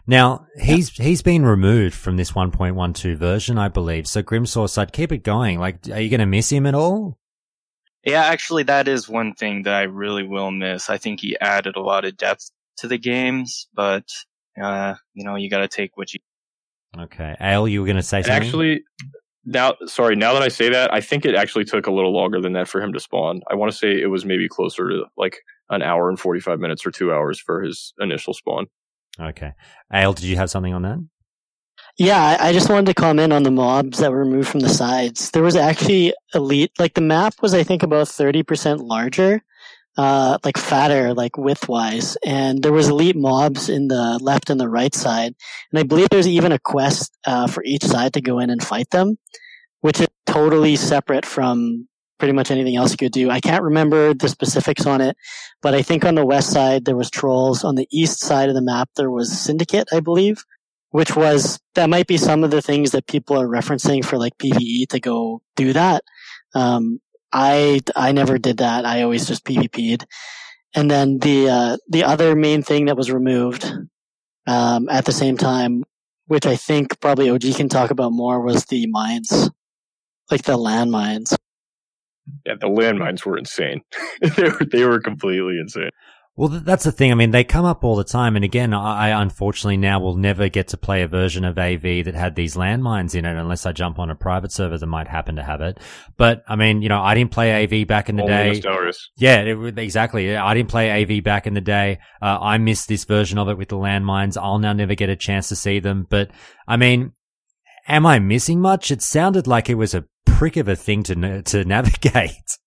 Now 0.06 0.46
he's 0.60 0.90
he's 0.90 1.22
been 1.22 1.44
removed 1.44 1.94
from 1.94 2.16
this 2.16 2.32
1.12 2.32 3.16
version, 3.16 3.58
I 3.58 3.68
believe. 3.68 4.06
So 4.06 4.22
Grimsource, 4.22 4.78
I'd 4.78 4.92
keep 4.92 5.12
it 5.12 5.22
going. 5.22 5.58
Like, 5.58 5.88
are 5.90 6.00
you 6.00 6.10
going 6.10 6.20
to 6.20 6.26
miss 6.26 6.50
him 6.50 6.66
at 6.66 6.74
all? 6.74 7.18
Yeah, 8.04 8.24
actually, 8.24 8.62
that 8.64 8.88
is 8.88 9.08
one 9.08 9.34
thing 9.34 9.64
that 9.64 9.74
I 9.74 9.82
really 9.82 10.22
will 10.22 10.50
miss. 10.50 10.88
I 10.88 10.98
think 10.98 11.20
he 11.20 11.38
added 11.40 11.76
a 11.76 11.82
lot 11.82 12.04
of 12.04 12.16
depth 12.16 12.50
to 12.78 12.88
the 12.88 12.98
games, 12.98 13.68
but 13.74 14.04
uh, 14.62 14.94
you 15.14 15.24
know, 15.24 15.36
you 15.36 15.48
got 15.50 15.58
to 15.58 15.68
take 15.68 15.96
what 15.96 16.12
you. 16.14 16.20
Okay, 16.98 17.34
Ale, 17.40 17.68
you 17.68 17.80
were 17.80 17.86
going 17.86 17.96
to 17.96 18.02
say 18.02 18.18
And 18.18 18.26
something. 18.26 18.42
actually, 18.42 18.82
now, 19.44 19.74
sorry, 19.86 20.16
now 20.16 20.32
that 20.32 20.42
I 20.42 20.48
say 20.48 20.68
that, 20.70 20.92
I 20.92 21.00
think 21.00 21.24
it 21.24 21.34
actually 21.34 21.64
took 21.64 21.86
a 21.86 21.92
little 21.92 22.12
longer 22.12 22.40
than 22.40 22.52
that 22.54 22.68
for 22.68 22.80
him 22.80 22.92
to 22.92 23.00
spawn. 23.00 23.40
I 23.50 23.54
want 23.54 23.70
to 23.72 23.76
say 23.76 24.00
it 24.00 24.10
was 24.10 24.24
maybe 24.24 24.48
closer 24.48 24.88
to 24.88 25.04
like 25.16 25.38
an 25.70 25.82
hour 25.82 26.08
and 26.08 26.18
45 26.18 26.58
minutes 26.60 26.86
or 26.86 26.90
two 26.90 27.12
hours 27.12 27.38
for 27.38 27.62
his 27.62 27.92
initial 28.00 28.32
spawn. 28.34 28.66
okay, 29.20 29.52
Ale, 29.92 30.12
did 30.14 30.24
you 30.24 30.36
have 30.36 30.50
something 30.50 30.72
on 30.74 30.82
that? 30.82 30.98
Yeah, 31.98 32.36
I, 32.40 32.48
I 32.48 32.52
just 32.52 32.70
wanted 32.70 32.86
to 32.86 32.94
comment 32.94 33.32
on 33.32 33.42
the 33.42 33.50
mobs 33.50 33.98
that 33.98 34.10
were 34.12 34.18
removed 34.20 34.48
from 34.48 34.60
the 34.60 34.68
sides. 34.68 35.30
There 35.32 35.42
was 35.42 35.56
actually 35.56 36.14
elite, 36.34 36.70
like 36.78 36.94
the 36.94 37.00
map 37.00 37.34
was, 37.42 37.54
I 37.54 37.64
think, 37.64 37.82
about 37.82 38.06
30% 38.06 38.86
larger, 38.86 39.42
uh, 39.98 40.38
like 40.44 40.56
fatter, 40.56 41.12
like 41.12 41.36
width-wise. 41.36 42.16
And 42.24 42.62
there 42.62 42.72
was 42.72 42.88
elite 42.88 43.16
mobs 43.16 43.68
in 43.68 43.88
the 43.88 44.18
left 44.22 44.48
and 44.48 44.60
the 44.60 44.68
right 44.68 44.94
side. 44.94 45.34
And 45.70 45.78
I 45.78 45.82
believe 45.82 46.08
there's 46.10 46.28
even 46.28 46.52
a 46.52 46.58
quest, 46.58 47.18
uh, 47.26 47.48
for 47.48 47.62
each 47.64 47.82
side 47.82 48.14
to 48.14 48.20
go 48.20 48.38
in 48.38 48.48
and 48.48 48.62
fight 48.62 48.88
them, 48.90 49.18
which 49.80 50.00
is 50.00 50.06
totally 50.24 50.76
separate 50.76 51.26
from 51.26 51.88
pretty 52.18 52.32
much 52.32 52.50
anything 52.50 52.76
else 52.76 52.92
you 52.92 52.96
could 52.96 53.12
do. 53.12 53.28
I 53.28 53.40
can't 53.40 53.62
remember 53.62 54.14
the 54.14 54.28
specifics 54.28 54.86
on 54.86 55.00
it, 55.00 55.16
but 55.62 55.74
I 55.74 55.82
think 55.82 56.04
on 56.04 56.14
the 56.14 56.26
west 56.26 56.50
side 56.50 56.84
there 56.84 56.96
was 56.96 57.10
trolls. 57.10 57.64
On 57.64 57.74
the 57.74 57.88
east 57.90 58.20
side 58.20 58.48
of 58.48 58.54
the 58.54 58.62
map 58.62 58.88
there 58.96 59.10
was 59.10 59.36
syndicate, 59.36 59.88
I 59.92 60.00
believe 60.00 60.44
which 60.90 61.14
was 61.14 61.60
that 61.74 61.90
might 61.90 62.06
be 62.06 62.16
some 62.16 62.44
of 62.44 62.50
the 62.50 62.62
things 62.62 62.92
that 62.92 63.06
people 63.06 63.38
are 63.38 63.46
referencing 63.46 64.04
for 64.04 64.16
like 64.16 64.36
PVE 64.38 64.88
to 64.88 65.00
go 65.00 65.42
do 65.56 65.72
that. 65.72 66.02
Um, 66.54 67.00
I 67.32 67.80
I 67.94 68.12
never 68.12 68.38
did 68.38 68.58
that. 68.58 68.84
I 68.84 69.02
always 69.02 69.26
just 69.26 69.44
PvP'd. 69.44 70.06
And 70.74 70.90
then 70.90 71.18
the 71.18 71.48
uh, 71.48 71.76
the 71.88 72.04
other 72.04 72.34
main 72.34 72.62
thing 72.62 72.86
that 72.86 72.96
was 72.96 73.10
removed 73.10 73.64
um, 74.46 74.88
at 74.88 75.04
the 75.04 75.12
same 75.12 75.36
time, 75.36 75.84
which 76.26 76.46
I 76.46 76.56
think 76.56 77.00
probably 77.00 77.30
OG 77.30 77.54
can 77.56 77.68
talk 77.68 77.90
about 77.90 78.12
more, 78.12 78.40
was 78.40 78.66
the 78.66 78.86
mines, 78.86 79.50
like 80.30 80.42
the 80.42 80.56
landmines. 80.56 81.34
Yeah, 82.46 82.54
the 82.60 82.68
landmines 82.68 83.24
were 83.24 83.38
insane. 83.38 83.82
they 84.36 84.50
were 84.50 84.64
they 84.70 84.84
were 84.84 85.00
completely 85.00 85.58
insane. 85.58 85.90
Well, 86.38 86.50
that's 86.50 86.84
the 86.84 86.92
thing. 86.92 87.10
I 87.10 87.16
mean, 87.16 87.32
they 87.32 87.42
come 87.42 87.64
up 87.64 87.82
all 87.82 87.96
the 87.96 88.04
time. 88.04 88.36
And 88.36 88.44
again, 88.44 88.72
I, 88.72 89.08
I 89.08 89.22
unfortunately 89.22 89.76
now 89.76 89.98
will 89.98 90.14
never 90.14 90.48
get 90.48 90.68
to 90.68 90.76
play 90.76 91.02
a 91.02 91.08
version 91.08 91.44
of 91.44 91.58
AV 91.58 92.04
that 92.04 92.14
had 92.14 92.36
these 92.36 92.54
landmines 92.54 93.16
in 93.16 93.24
it 93.24 93.36
unless 93.36 93.66
I 93.66 93.72
jump 93.72 93.98
on 93.98 94.08
a 94.08 94.14
private 94.14 94.52
server 94.52 94.78
that 94.78 94.86
might 94.86 95.08
happen 95.08 95.34
to 95.34 95.42
have 95.42 95.60
it. 95.60 95.80
But 96.16 96.44
I 96.46 96.54
mean, 96.54 96.80
you 96.80 96.88
know, 96.88 97.02
I 97.02 97.16
didn't 97.16 97.32
play 97.32 97.64
AV 97.64 97.88
back 97.88 98.08
in 98.08 98.14
the 98.14 98.22
Only 98.22 98.34
day. 98.34 98.50
Yeah, 99.16 99.40
it, 99.40 99.78
exactly. 99.80 100.36
I 100.36 100.54
didn't 100.54 100.70
play 100.70 101.02
AV 101.02 101.24
back 101.24 101.48
in 101.48 101.54
the 101.54 101.60
day. 101.60 101.98
Uh, 102.22 102.38
I 102.40 102.58
missed 102.58 102.86
this 102.86 103.04
version 103.04 103.36
of 103.36 103.48
it 103.48 103.58
with 103.58 103.70
the 103.70 103.76
landmines. 103.76 104.40
I'll 104.40 104.60
now 104.60 104.72
never 104.72 104.94
get 104.94 105.10
a 105.10 105.16
chance 105.16 105.48
to 105.48 105.56
see 105.56 105.80
them. 105.80 106.06
But 106.08 106.30
I 106.68 106.76
mean, 106.76 107.14
am 107.88 108.06
I 108.06 108.20
missing 108.20 108.60
much? 108.60 108.92
It 108.92 109.02
sounded 109.02 109.48
like 109.48 109.68
it 109.68 109.74
was 109.74 109.92
a 109.92 110.04
prick 110.24 110.56
of 110.56 110.68
a 110.68 110.76
thing 110.76 111.02
to 111.02 111.42
to 111.42 111.64
navigate. 111.64 112.58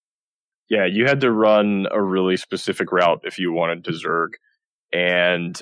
Yeah, 0.72 0.86
you 0.86 1.06
had 1.06 1.20
to 1.20 1.32
run 1.34 1.86
a 1.92 2.02
really 2.02 2.38
specific 2.38 2.94
route 2.94 3.20
if 3.26 3.38
you 3.38 3.52
wanted 3.52 3.84
to 3.84 3.92
Zerg. 3.92 4.36
And 4.94 5.62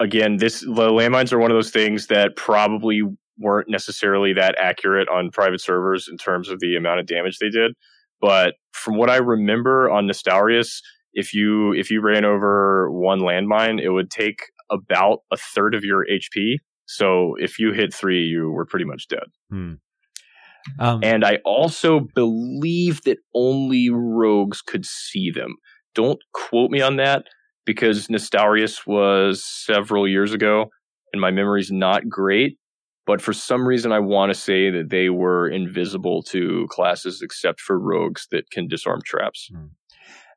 again, 0.00 0.38
this 0.38 0.58
the 0.58 0.90
landmines 0.90 1.32
are 1.32 1.38
one 1.38 1.52
of 1.52 1.56
those 1.56 1.70
things 1.70 2.08
that 2.08 2.34
probably 2.34 3.02
weren't 3.38 3.70
necessarily 3.70 4.32
that 4.32 4.56
accurate 4.58 5.08
on 5.08 5.30
private 5.30 5.60
servers 5.60 6.08
in 6.10 6.18
terms 6.18 6.48
of 6.48 6.58
the 6.58 6.74
amount 6.74 6.98
of 6.98 7.06
damage 7.06 7.38
they 7.38 7.48
did. 7.48 7.74
But 8.20 8.54
from 8.72 8.96
what 8.96 9.08
I 9.08 9.18
remember 9.18 9.88
on 9.88 10.08
Nostalrius, 10.08 10.80
if 11.12 11.32
you 11.32 11.72
if 11.74 11.88
you 11.88 12.00
ran 12.00 12.24
over 12.24 12.90
one 12.90 13.20
landmine, 13.20 13.80
it 13.80 13.90
would 13.90 14.10
take 14.10 14.40
about 14.68 15.20
a 15.30 15.36
third 15.36 15.76
of 15.76 15.84
your 15.84 16.04
HP. 16.04 16.56
So 16.86 17.36
if 17.38 17.60
you 17.60 17.72
hit 17.72 17.94
three, 17.94 18.24
you 18.24 18.50
were 18.50 18.66
pretty 18.66 18.84
much 18.84 19.06
dead. 19.06 19.28
Hmm. 19.48 19.74
Um, 20.78 21.00
and 21.02 21.24
I 21.24 21.38
also 21.44 22.00
believe 22.00 23.02
that 23.02 23.18
only 23.34 23.90
rogues 23.90 24.62
could 24.62 24.84
see 24.86 25.30
them. 25.30 25.56
Don't 25.94 26.18
quote 26.32 26.70
me 26.70 26.80
on 26.80 26.96
that 26.96 27.24
because 27.64 28.08
Nostalrius 28.08 28.86
was 28.86 29.44
several 29.44 30.08
years 30.08 30.32
ago 30.32 30.66
and 31.12 31.20
my 31.20 31.30
memory's 31.30 31.70
not 31.70 32.08
great. 32.08 32.58
But 33.06 33.22
for 33.22 33.32
some 33.32 33.66
reason, 33.66 33.90
I 33.90 34.00
want 34.00 34.30
to 34.30 34.38
say 34.38 34.70
that 34.70 34.90
they 34.90 35.08
were 35.08 35.48
invisible 35.48 36.22
to 36.24 36.66
classes 36.68 37.22
except 37.22 37.58
for 37.58 37.78
rogues 37.78 38.26
that 38.30 38.50
can 38.50 38.68
disarm 38.68 39.00
traps. 39.04 39.50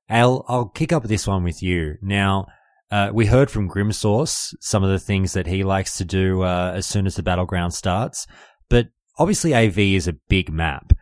Al, 0.07 0.45
I'll 0.47 0.69
kick 0.69 0.93
up 0.93 1.03
this 1.03 1.27
one 1.27 1.43
with 1.43 1.61
you. 1.61 1.97
Now, 2.01 2.47
uh, 2.89 3.11
we 3.13 3.25
heard 3.25 3.51
from 3.51 3.69
Grimsource 3.69 4.53
some 4.61 4.83
of 4.83 4.89
the 4.89 4.99
things 4.99 5.33
that 5.33 5.47
he 5.47 5.63
likes 5.63 5.97
to 5.97 6.05
do 6.05 6.43
uh, 6.43 6.71
as 6.75 6.85
soon 6.85 7.05
as 7.05 7.15
the 7.15 7.23
battleground 7.23 7.73
starts, 7.73 8.25
but 8.69 8.87
obviously 9.21 9.53
AV 9.53 9.77
is 9.77 10.07
a 10.07 10.13
big 10.29 10.51
map. 10.51 10.93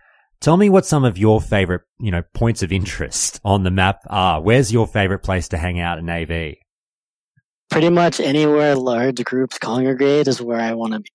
Tell 0.41 0.57
me 0.57 0.69
what 0.69 0.85
some 0.85 1.05
of 1.05 1.17
your 1.17 1.39
favorite, 1.39 1.81
you 1.99 2.11
know, 2.11 2.23
points 2.33 2.61
of 2.61 2.71
interest 2.71 3.39
on 3.45 3.63
the 3.63 3.71
map 3.71 4.01
are. 4.07 4.41
Where's 4.41 4.71
your 4.71 4.87
favorite 4.87 5.19
place 5.19 5.47
to 5.49 5.57
hang 5.57 5.79
out 5.79 5.99
in 5.99 6.09
AV? 6.09 6.55
Pretty 7.71 7.89
much 7.89 8.19
anywhere 8.19 8.75
large 8.75 9.23
groups 9.23 9.57
congregate 9.57 10.27
is 10.27 10.41
where 10.41 10.59
I 10.59 10.73
want 10.73 10.93
to 10.93 10.99
be. 10.99 11.09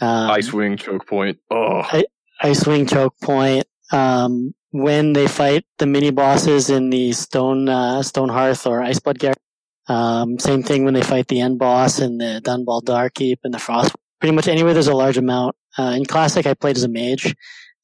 Um, 0.00 0.30
Icewing, 0.30 0.78
choke 0.78 1.06
point. 1.06 1.38
Oh, 1.50 1.82
I, 1.82 2.04
Icewing 2.42 2.88
choke 2.88 3.14
point. 3.20 3.66
Um, 3.92 4.54
when 4.70 5.12
they 5.12 5.28
fight 5.28 5.64
the 5.78 5.86
mini 5.86 6.10
bosses 6.10 6.70
in 6.70 6.90
the 6.90 7.12
Stone 7.12 7.68
uh, 7.68 8.02
Stone 8.02 8.30
Hearth 8.30 8.66
or 8.66 8.80
Iceblood 8.80 9.18
Garret. 9.18 9.38
Um, 9.86 10.38
same 10.38 10.62
thing 10.62 10.84
when 10.84 10.94
they 10.94 11.02
fight 11.02 11.28
the 11.28 11.40
end 11.40 11.58
boss 11.58 11.98
in 11.98 12.18
the 12.18 12.40
Dun 12.40 12.64
Baldar 12.64 13.12
Keep 13.12 13.40
and 13.44 13.52
the 13.52 13.58
Frost. 13.58 13.94
Pretty 14.20 14.34
much 14.34 14.48
anywhere 14.48 14.72
there's 14.72 14.88
a 14.88 14.94
large 14.94 15.18
amount. 15.18 15.56
Uh, 15.78 15.94
in 15.96 16.04
Classic, 16.04 16.46
I 16.46 16.54
played 16.54 16.76
as 16.76 16.84
a 16.84 16.88
mage 16.88 17.34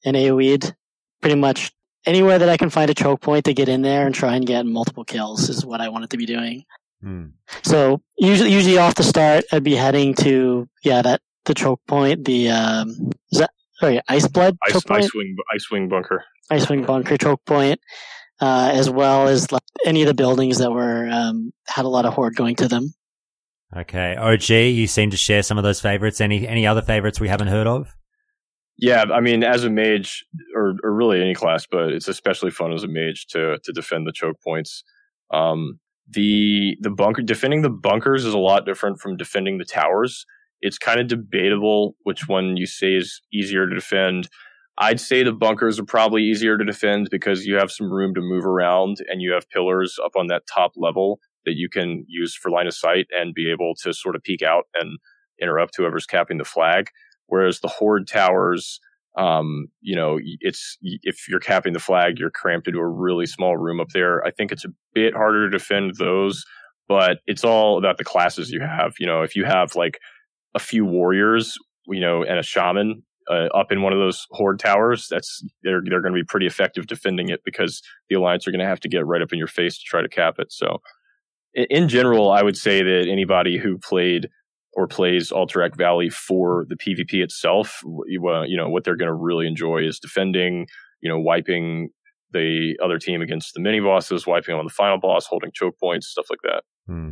and 0.05 0.15
AoE'd. 0.15 0.75
Pretty 1.21 1.35
much 1.35 1.71
anywhere 2.05 2.39
that 2.39 2.49
I 2.49 2.57
can 2.57 2.69
find 2.69 2.89
a 2.89 2.93
choke 2.93 3.21
point 3.21 3.45
to 3.45 3.53
get 3.53 3.69
in 3.69 3.81
there 3.81 4.05
and 4.05 4.15
try 4.15 4.35
and 4.35 4.45
get 4.45 4.65
multiple 4.65 5.03
kills 5.03 5.49
is 5.49 5.65
what 5.65 5.81
I 5.81 5.89
wanted 5.89 6.09
to 6.11 6.17
be 6.17 6.25
doing. 6.25 6.63
Hmm. 7.01 7.27
So 7.63 8.01
usually, 8.17 8.51
usually 8.51 8.77
off 8.77 8.95
the 8.95 9.03
start, 9.03 9.45
I'd 9.51 9.63
be 9.63 9.75
heading 9.75 10.13
to 10.15 10.67
yeah 10.83 11.01
that 11.01 11.21
the 11.45 11.53
choke 11.53 11.81
point, 11.87 12.25
the 12.25 12.49
um, 12.49 13.11
is 13.31 13.39
that 13.39 13.51
sorry 13.79 14.01
ice 14.07 14.27
blood 14.27 14.57
Ice, 14.65 14.73
choke 14.73 14.85
point, 14.85 15.05
Icewing, 15.05 15.35
Icewing 15.55 15.89
bunker. 15.89 16.25
Icewing 16.51 16.85
bunker 16.85 17.17
choke 17.17 17.43
point, 17.45 17.79
uh, 18.41 18.71
as 18.73 18.89
well 18.89 19.27
as 19.27 19.51
like, 19.51 19.63
any 19.85 20.01
of 20.01 20.07
the 20.07 20.13
buildings 20.13 20.57
that 20.57 20.71
were 20.71 21.07
um, 21.09 21.51
had 21.67 21.85
a 21.85 21.89
lot 21.89 22.05
of 22.05 22.13
horde 22.13 22.35
going 22.35 22.55
to 22.57 22.67
them. 22.67 22.93
Okay. 23.75 24.15
OG, 24.15 24.49
you 24.49 24.87
seem 24.87 25.11
to 25.11 25.17
share 25.17 25.43
some 25.43 25.57
of 25.57 25.63
those 25.63 25.79
favorites. 25.79 26.21
Any, 26.21 26.47
any 26.47 26.65
other 26.65 26.81
favorites 26.81 27.19
we 27.19 27.27
haven't 27.27 27.49
heard 27.49 27.67
of? 27.67 27.95
Yeah, 28.81 29.05
I 29.13 29.19
mean, 29.19 29.43
as 29.43 29.65
a 29.65 29.69
mage, 29.69 30.25
or, 30.55 30.75
or 30.83 30.93
really 30.93 31.21
any 31.21 31.35
class, 31.35 31.67
but 31.69 31.91
it's 31.91 32.07
especially 32.07 32.49
fun 32.49 32.71
as 32.71 32.83
a 32.83 32.87
mage 32.87 33.27
to 33.27 33.59
to 33.61 33.73
defend 33.73 34.07
the 34.07 34.13
choke 34.13 34.37
points. 34.41 34.85
Um, 35.33 35.79
the 36.07 36.77
the 36.79 36.89
bunker 36.89 37.21
defending 37.21 37.61
the 37.61 37.69
bunkers 37.69 38.23
is 38.23 38.33
a 38.33 38.39
lot 38.39 38.65
different 38.65 39.01
from 39.01 39.17
defending 39.17 39.57
the 39.57 39.65
towers. 39.65 40.25
It's 40.61 40.77
kind 40.77 40.99
of 40.99 41.07
debatable 41.07 41.95
which 42.03 42.29
one 42.29 42.55
you 42.55 42.65
say 42.65 42.93
is 42.93 43.21
easier 43.33 43.67
to 43.67 43.75
defend. 43.75 44.29
I'd 44.77 45.01
say 45.01 45.23
the 45.23 45.33
bunkers 45.33 45.77
are 45.77 45.85
probably 45.85 46.23
easier 46.23 46.57
to 46.57 46.63
defend 46.63 47.09
because 47.11 47.45
you 47.45 47.55
have 47.55 47.71
some 47.71 47.91
room 47.91 48.13
to 48.15 48.21
move 48.21 48.45
around 48.45 48.97
and 49.09 49.21
you 49.21 49.33
have 49.33 49.49
pillars 49.49 49.99
up 50.03 50.13
on 50.15 50.27
that 50.27 50.43
top 50.47 50.71
level 50.77 51.19
that 51.45 51.55
you 51.55 51.69
can 51.69 52.05
use 52.07 52.35
for 52.35 52.51
line 52.51 52.67
of 52.67 52.73
sight 52.73 53.07
and 53.11 53.33
be 53.33 53.51
able 53.51 53.73
to 53.83 53.93
sort 53.93 54.15
of 54.15 54.23
peek 54.23 54.41
out 54.41 54.65
and 54.79 54.99
interrupt 55.41 55.75
whoever's 55.75 56.05
capping 56.05 56.37
the 56.37 56.43
flag. 56.43 56.89
Whereas 57.27 57.59
the 57.59 57.67
horde 57.67 58.07
towers, 58.07 58.79
um, 59.17 59.67
you 59.81 59.95
know, 59.95 60.19
it's 60.21 60.77
if 60.81 61.27
you're 61.27 61.39
capping 61.39 61.73
the 61.73 61.79
flag, 61.79 62.19
you're 62.19 62.31
cramped 62.31 62.67
into 62.67 62.79
a 62.79 62.87
really 62.87 63.25
small 63.25 63.57
room 63.57 63.79
up 63.79 63.89
there. 63.93 64.25
I 64.25 64.31
think 64.31 64.51
it's 64.51 64.65
a 64.65 64.73
bit 64.93 65.15
harder 65.15 65.49
to 65.49 65.57
defend 65.57 65.95
those, 65.97 66.43
but 66.87 67.19
it's 67.27 67.43
all 67.43 67.77
about 67.77 67.97
the 67.97 68.03
classes 68.03 68.51
you 68.51 68.61
have. 68.61 68.93
You 68.99 69.07
know, 69.07 69.21
if 69.21 69.35
you 69.35 69.45
have 69.45 69.75
like 69.75 69.99
a 70.55 70.59
few 70.59 70.85
warriors, 70.85 71.57
you 71.87 71.99
know, 71.99 72.23
and 72.23 72.39
a 72.39 72.43
shaman, 72.43 73.03
uh, 73.29 73.47
up 73.53 73.71
in 73.71 73.81
one 73.81 73.93
of 73.93 73.99
those 73.99 74.25
horde 74.31 74.59
towers, 74.59 75.07
that's 75.09 75.43
they're 75.63 75.81
they're 75.87 76.01
going 76.01 76.13
to 76.13 76.19
be 76.19 76.25
pretty 76.27 76.47
effective 76.47 76.87
defending 76.87 77.29
it 77.29 77.41
because 77.45 77.81
the 78.09 78.15
alliance 78.15 78.47
are 78.47 78.51
going 78.51 78.59
to 78.59 78.65
have 78.65 78.79
to 78.79 78.89
get 78.89 79.05
right 79.05 79.21
up 79.21 79.31
in 79.31 79.37
your 79.37 79.47
face 79.47 79.77
to 79.77 79.83
try 79.85 80.01
to 80.01 80.09
cap 80.09 80.35
it. 80.39 80.51
So, 80.51 80.81
in, 81.53 81.89
general, 81.89 82.31
I 82.31 82.41
would 82.41 82.57
say 82.57 82.83
that 82.83 83.07
anybody 83.09 83.57
who 83.57 83.77
played 83.77 84.29
or 84.73 84.87
plays 84.87 85.31
Alterac 85.31 85.75
Valley 85.75 86.09
for 86.09 86.65
the 86.69 86.75
PvP 86.75 87.23
itself, 87.23 87.81
you, 88.07 88.27
uh, 88.27 88.43
you 88.43 88.55
know 88.55 88.69
what 88.69 88.83
they're 88.83 88.95
going 88.95 89.07
to 89.07 89.13
really 89.13 89.47
enjoy 89.47 89.79
is 89.79 89.99
defending, 89.99 90.67
you 91.01 91.09
know, 91.09 91.19
wiping 91.19 91.89
the 92.31 92.77
other 92.83 92.99
team 92.99 93.21
against 93.21 93.53
the 93.53 93.61
mini 93.61 93.79
bosses, 93.79 94.27
wiping 94.27 94.55
on 94.55 94.65
the 94.65 94.71
final 94.71 94.99
boss, 94.99 95.25
holding 95.25 95.51
choke 95.53 95.79
points, 95.79 96.07
stuff 96.07 96.27
like 96.29 96.39
that. 96.43 96.63
Hmm. 96.85 97.11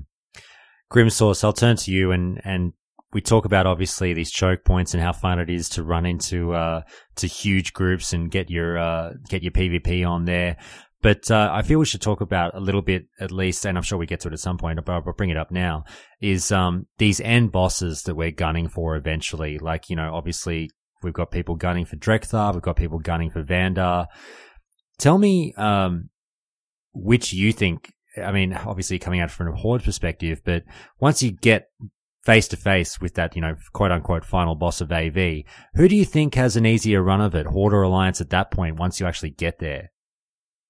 Grimsource, 0.92 1.44
I'll 1.44 1.54
turn 1.54 1.76
to 1.78 1.92
you 1.92 2.12
and 2.12 2.40
and 2.46 2.74
we 3.14 3.22
talk 3.22 3.46
about 3.46 3.66
obviously 3.66 4.14
these 4.14 4.32
choke 4.32 4.66
points 4.66 4.94
and 4.94 5.02
how 5.02 5.14
fun 5.14 5.40
it 5.40 5.50
is 5.50 5.70
to 5.70 5.84
run 5.84 6.06
into 6.06 6.54
uh, 6.54 6.82
to 7.16 7.28
huge 7.28 7.74
groups 7.74 8.14
and 8.14 8.30
get 8.30 8.50
your 8.50 8.78
uh, 8.78 9.14
get 9.30 9.44
your 9.44 9.52
PvP 9.52 10.08
on 10.08 10.26
there. 10.26 10.58
But 11.02 11.30
uh, 11.30 11.52
I 11.54 11.62
feel 11.62 11.80
we 11.80 11.86
should 11.86 12.02
talk 12.02 12.22
about 12.22 12.56
a 12.56 12.60
little 12.60 12.82
bit, 12.82 13.06
at 13.20 13.32
least, 13.32 13.66
and 13.66 13.78
I'm 13.78 13.84
sure 13.84 14.00
we 14.00 14.08
get 14.08 14.22
to 14.22 14.30
it 14.30 14.34
at 14.34 14.40
some 14.40 14.58
point, 14.58 14.84
but 14.84 14.92
I'll 14.92 15.14
bring 15.14 15.30
it 15.30 15.38
up 15.38 15.52
now. 15.52 15.84
Is 16.22 16.52
um, 16.52 16.86
these 16.98 17.20
end 17.22 17.52
bosses 17.52 18.04
that 18.04 18.16
we're 18.16 18.32
gunning 18.32 18.68
for 18.68 18.96
eventually? 18.96 19.60
Like, 19.60 19.90
you 19.90 19.96
know, 19.96 20.16
obviously 20.16 20.72
we've 21.04 21.14
got 21.14 21.30
people 21.30 21.56
gunning 21.56 21.86
for 21.86 21.98
Drek'Thar, 21.98 22.54
we've 22.54 22.64
got 22.64 22.78
people 22.78 23.00
gunning 23.00 23.30
for 23.30 23.44
Vanndar. 23.44 24.08
Tell 24.98 25.18
me 25.18 25.54
um, 25.56 26.10
which 26.94 27.34
you 27.34 27.52
think. 27.52 27.94
I 28.18 28.32
mean, 28.32 28.54
obviously 28.54 28.98
coming 28.98 29.20
out 29.20 29.30
from 29.30 29.50
a 29.50 29.56
horde 29.56 29.84
perspective, 29.84 30.42
but 30.44 30.64
once 31.00 31.22
you 31.22 31.32
get 31.32 31.68
face 32.24 32.48
to 32.48 32.58
face 32.58 33.00
with 33.00 33.14
that, 33.14 33.36
you 33.36 33.42
know, 33.44 33.56
quote 33.74 33.92
unquote 33.92 34.26
final 34.26 34.56
boss 34.56 34.82
of 34.82 34.92
AV, 34.92 35.44
who 35.76 35.88
do 35.88 35.96
you 35.96 36.04
think 36.04 36.34
has 36.34 36.58
an 36.58 36.66
easier 36.66 37.04
run 37.04 37.22
of 37.22 37.36
it, 37.36 37.46
Horde 37.46 37.76
or 37.76 37.84
Alliance 37.84 38.20
at 38.20 38.32
that 38.32 38.50
point 38.50 38.80
once 38.80 39.00
you 39.00 39.06
actually 39.06 39.30
get 39.30 39.60
there? 39.60 39.92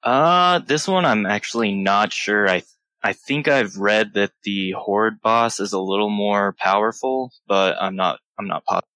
Uh, 0.04 0.60
this 0.60 0.88
one 0.88 1.06
I'm 1.06 1.26
actually 1.26 1.74
not 1.74 2.14
sure. 2.14 2.50
I 2.50 2.64
I 3.04 3.14
think 3.14 3.48
I've 3.48 3.78
read 3.78 4.14
that 4.16 4.32
the 4.44 4.74
Horde 4.78 5.22
boss 5.22 5.60
is 5.60 5.74
a 5.74 5.80
little 5.80 6.10
more 6.10 6.56
powerful, 6.60 7.32
but 7.48 7.78
I'm 7.80 7.96
not 7.96 8.20
I'm 8.40 8.48
not 8.48 8.64
positive. 8.66 8.88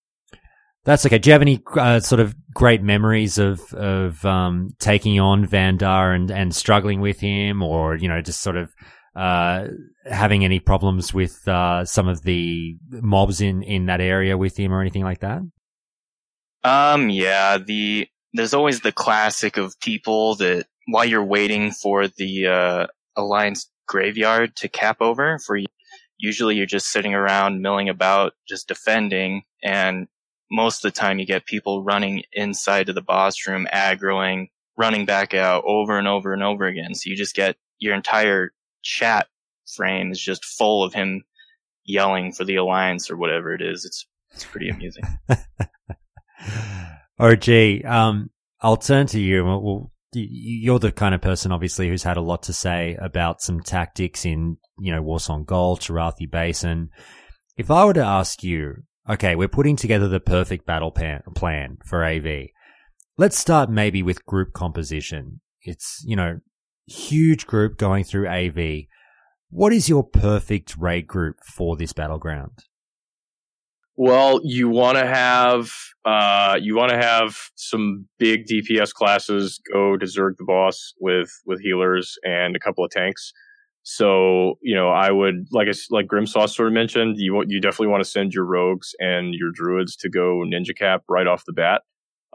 That's 0.83 1.05
okay. 1.05 1.19
Do 1.19 1.29
you 1.29 1.33
have 1.33 1.43
any 1.43 1.61
uh, 1.75 1.99
sort 1.99 2.19
of 2.19 2.35
great 2.53 2.81
memories 2.81 3.37
of 3.37 3.61
of 3.73 4.25
um, 4.25 4.75
taking 4.79 5.19
on 5.19 5.45
Vanndar 5.45 6.15
and 6.15 6.31
and 6.31 6.55
struggling 6.55 7.01
with 7.01 7.19
him, 7.19 7.61
or 7.61 7.95
you 7.95 8.07
know, 8.07 8.21
just 8.21 8.41
sort 8.41 8.57
of 8.57 8.73
uh, 9.15 9.67
having 10.05 10.43
any 10.43 10.59
problems 10.59 11.13
with 11.13 11.47
uh, 11.47 11.85
some 11.85 12.07
of 12.07 12.23
the 12.23 12.77
mobs 12.89 13.41
in 13.41 13.61
in 13.61 13.85
that 13.85 14.01
area 14.01 14.37
with 14.37 14.57
him 14.57 14.73
or 14.73 14.81
anything 14.81 15.03
like 15.03 15.19
that? 15.19 15.41
Um, 16.63 17.09
yeah, 17.11 17.59
the 17.59 18.07
there's 18.33 18.55
always 18.55 18.81
the 18.81 18.91
classic 18.91 19.57
of 19.57 19.79
people 19.79 20.35
that 20.35 20.65
while 20.87 21.05
you're 21.05 21.23
waiting 21.23 21.71
for 21.71 22.07
the 22.07 22.47
uh, 22.47 22.87
alliance 23.15 23.69
graveyard 23.87 24.55
to 24.57 24.69
cap 24.69 24.97
over, 25.01 25.39
for 25.39 25.59
usually 26.17 26.55
you're 26.55 26.65
just 26.65 26.87
sitting 26.87 27.13
around 27.13 27.61
milling 27.61 27.89
about, 27.89 28.33
just 28.47 28.67
defending, 28.67 29.43
and 29.63 30.07
most 30.51 30.83
of 30.83 30.93
the 30.93 30.99
time 30.99 31.17
you 31.17 31.25
get 31.25 31.45
people 31.45 31.83
running 31.83 32.23
inside 32.33 32.87
to 32.87 32.93
the 32.93 33.01
boss 33.01 33.47
room, 33.47 33.67
aggroing, 33.73 34.47
running 34.77 35.05
back 35.05 35.33
out 35.33 35.63
over 35.65 35.97
and 35.97 36.07
over 36.07 36.33
and 36.33 36.43
over 36.43 36.65
again. 36.65 36.93
So 36.93 37.09
you 37.09 37.15
just 37.15 37.35
get 37.35 37.55
your 37.79 37.95
entire 37.95 38.51
chat 38.83 39.27
frame 39.75 40.11
is 40.11 40.19
just 40.19 40.43
full 40.43 40.83
of 40.83 40.93
him 40.93 41.23
yelling 41.85 42.31
for 42.31 42.43
the 42.43 42.55
alliance 42.57 43.09
or 43.09 43.17
whatever 43.17 43.53
it 43.53 43.61
is. 43.61 43.85
It's 43.85 44.05
it's 44.33 44.45
pretty 44.45 44.69
amusing. 44.69 45.03
OG, 47.19 47.85
um, 47.85 48.29
I'll 48.61 48.77
turn 48.77 49.07
to 49.07 49.19
you. 49.19 49.43
Well, 49.43 49.90
you're 50.13 50.79
the 50.79 50.91
kind 50.91 51.15
of 51.15 51.21
person, 51.21 51.51
obviously, 51.51 51.87
who's 51.87 52.03
had 52.03 52.17
a 52.17 52.21
lot 52.21 52.43
to 52.43 52.53
say 52.53 52.97
about 53.01 53.41
some 53.41 53.61
tactics 53.61 54.25
in, 54.25 54.57
you 54.79 54.91
know, 54.91 55.01
Warsong 55.01 55.45
Gulch, 55.45 55.89
Arathi 55.89 56.29
Basin. 56.29 56.89
If 57.57 57.71
I 57.71 57.85
were 57.85 57.93
to 57.93 58.03
ask 58.03 58.43
you, 58.43 58.83
okay, 59.09 59.35
we're 59.35 59.47
putting 59.47 59.75
together 59.75 60.07
the 60.07 60.19
perfect 60.19 60.65
battle 60.65 60.91
plan, 60.91 61.21
plan 61.35 61.77
for 61.85 62.03
AV. 62.03 62.47
Let's 63.17 63.37
start 63.37 63.69
maybe 63.69 64.03
with 64.03 64.25
group 64.25 64.53
composition. 64.53 65.41
It's, 65.63 66.03
you 66.05 66.15
know, 66.15 66.39
huge 66.87 67.45
group 67.45 67.77
going 67.77 68.03
through 68.03 68.27
AV. 68.27 68.85
What 69.49 69.73
is 69.73 69.89
your 69.89 70.03
perfect 70.03 70.75
raid 70.77 71.07
group 71.07 71.37
for 71.45 71.75
this 71.75 71.93
battleground? 71.93 72.63
Well, 74.03 74.41
you 74.43 74.67
want 74.67 74.97
to 74.97 75.05
have 75.05 75.71
uh, 76.05 76.57
you 76.59 76.75
want 76.75 76.89
to 76.89 76.97
have 76.97 77.37
some 77.53 78.07
big 78.17 78.47
DPS 78.47 78.91
classes 78.91 79.61
go 79.71 79.95
to 79.95 80.05
Zerg 80.07 80.37
the 80.39 80.43
boss 80.43 80.95
with 80.99 81.29
with 81.45 81.61
healers 81.61 82.17
and 82.23 82.55
a 82.55 82.59
couple 82.59 82.83
of 82.83 82.89
tanks. 82.89 83.31
So 83.83 84.57
you 84.63 84.73
know, 84.73 84.89
I 84.89 85.11
would 85.11 85.49
like 85.51 85.67
I, 85.67 85.73
like 85.91 86.07
Grimsource 86.07 86.55
sort 86.55 86.69
of 86.69 86.73
mentioned, 86.73 87.17
you 87.19 87.43
you 87.47 87.61
definitely 87.61 87.89
want 87.89 88.03
to 88.03 88.09
send 88.09 88.33
your 88.33 88.45
rogues 88.45 88.95
and 88.99 89.35
your 89.35 89.51
druids 89.53 89.95
to 89.97 90.09
go 90.09 90.43
ninja 90.51 90.75
cap 90.75 91.03
right 91.07 91.27
off 91.27 91.45
the 91.45 91.53
bat, 91.53 91.83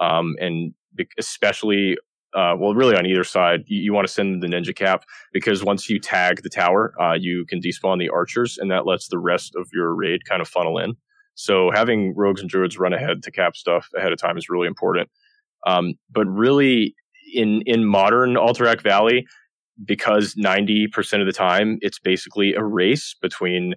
um, 0.00 0.36
and 0.38 0.72
especially 1.18 1.96
uh, 2.32 2.54
well, 2.56 2.74
really 2.74 2.94
on 2.94 3.06
either 3.06 3.24
side, 3.24 3.64
you, 3.66 3.80
you, 3.80 3.92
want 3.92 4.06
to 4.06 4.12
send 4.12 4.40
the 4.40 4.46
ninja 4.46 4.76
cap 4.76 5.02
because 5.32 5.64
once 5.64 5.90
you 5.90 5.98
tag 5.98 6.42
the 6.42 6.48
tower, 6.48 6.94
uh, 7.02 7.14
you 7.14 7.44
can 7.46 7.60
despawn 7.60 7.98
the 7.98 8.10
archers, 8.10 8.56
and 8.56 8.70
that 8.70 8.86
lets 8.86 9.08
the 9.08 9.18
rest 9.18 9.56
of 9.56 9.66
your 9.72 9.92
raid 9.92 10.24
kind 10.28 10.40
of 10.40 10.46
funnel 10.46 10.78
in. 10.78 10.94
So 11.36 11.70
having 11.70 12.14
rogues 12.16 12.40
and 12.40 12.50
druids 12.50 12.78
run 12.78 12.92
ahead 12.92 13.22
to 13.22 13.30
cap 13.30 13.56
stuff 13.56 13.88
ahead 13.96 14.12
of 14.12 14.18
time 14.18 14.36
is 14.36 14.48
really 14.48 14.66
important. 14.66 15.08
Um, 15.66 15.94
but 16.10 16.26
really, 16.26 16.94
in 17.32 17.62
in 17.66 17.84
modern 17.84 18.34
Alterac 18.34 18.82
Valley, 18.82 19.26
because 19.84 20.34
ninety 20.36 20.88
percent 20.88 21.22
of 21.22 21.26
the 21.26 21.32
time 21.32 21.78
it's 21.82 21.98
basically 21.98 22.54
a 22.54 22.64
race 22.64 23.14
between 23.20 23.74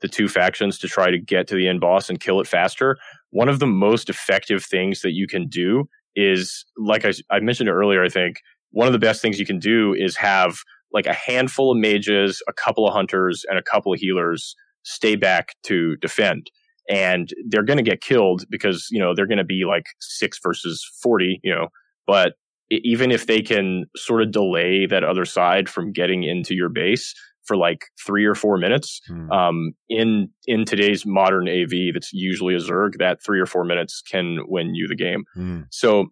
the 0.00 0.08
two 0.08 0.28
factions 0.28 0.78
to 0.78 0.88
try 0.88 1.10
to 1.10 1.18
get 1.18 1.46
to 1.48 1.54
the 1.54 1.68
end 1.68 1.80
boss 1.80 2.08
and 2.08 2.18
kill 2.18 2.40
it 2.40 2.46
faster. 2.46 2.96
One 3.30 3.48
of 3.48 3.60
the 3.60 3.66
most 3.66 4.08
effective 4.10 4.64
things 4.64 5.02
that 5.02 5.12
you 5.12 5.26
can 5.28 5.48
do 5.48 5.84
is 6.16 6.64
like 6.76 7.04
I, 7.04 7.12
I 7.30 7.40
mentioned 7.40 7.68
earlier, 7.68 8.02
I 8.02 8.08
think 8.08 8.40
one 8.70 8.86
of 8.86 8.92
the 8.92 8.98
best 8.98 9.22
things 9.22 9.38
you 9.38 9.46
can 9.46 9.58
do 9.58 9.94
is 9.94 10.16
have 10.16 10.58
like 10.92 11.06
a 11.06 11.12
handful 11.12 11.72
of 11.72 11.78
mages, 11.78 12.42
a 12.48 12.52
couple 12.52 12.86
of 12.86 12.94
hunters, 12.94 13.44
and 13.48 13.58
a 13.58 13.62
couple 13.62 13.92
of 13.92 14.00
healers 14.00 14.56
stay 14.82 15.14
back 15.14 15.54
to 15.64 15.96
defend. 15.96 16.50
And 16.88 17.32
they're 17.48 17.62
going 17.62 17.76
to 17.76 17.82
get 17.82 18.00
killed 18.00 18.44
because, 18.50 18.88
you 18.90 18.98
know, 18.98 19.14
they're 19.14 19.26
going 19.26 19.38
to 19.38 19.44
be 19.44 19.64
like 19.66 19.84
six 20.00 20.38
versus 20.42 20.84
40, 21.02 21.40
you 21.42 21.54
know, 21.54 21.68
but 22.06 22.34
even 22.70 23.10
if 23.10 23.26
they 23.26 23.40
can 23.40 23.84
sort 23.96 24.22
of 24.22 24.32
delay 24.32 24.86
that 24.86 25.04
other 25.04 25.24
side 25.24 25.68
from 25.68 25.92
getting 25.92 26.22
into 26.22 26.54
your 26.54 26.70
base, 26.70 27.14
for 27.44 27.56
like 27.56 27.86
three 28.04 28.24
or 28.24 28.34
four 28.34 28.56
minutes. 28.56 29.00
Hmm. 29.06 29.30
Um, 29.30 29.72
in 29.88 30.28
in 30.46 30.64
today's 30.64 31.04
modern 31.04 31.48
AV, 31.48 31.92
that's 31.92 32.12
usually 32.12 32.54
a 32.54 32.58
Zerg. 32.58 32.98
That 32.98 33.22
three 33.24 33.40
or 33.40 33.46
four 33.46 33.64
minutes 33.64 34.02
can 34.02 34.38
win 34.46 34.74
you 34.74 34.86
the 34.88 34.96
game. 34.96 35.24
Hmm. 35.34 35.60
So 35.70 36.06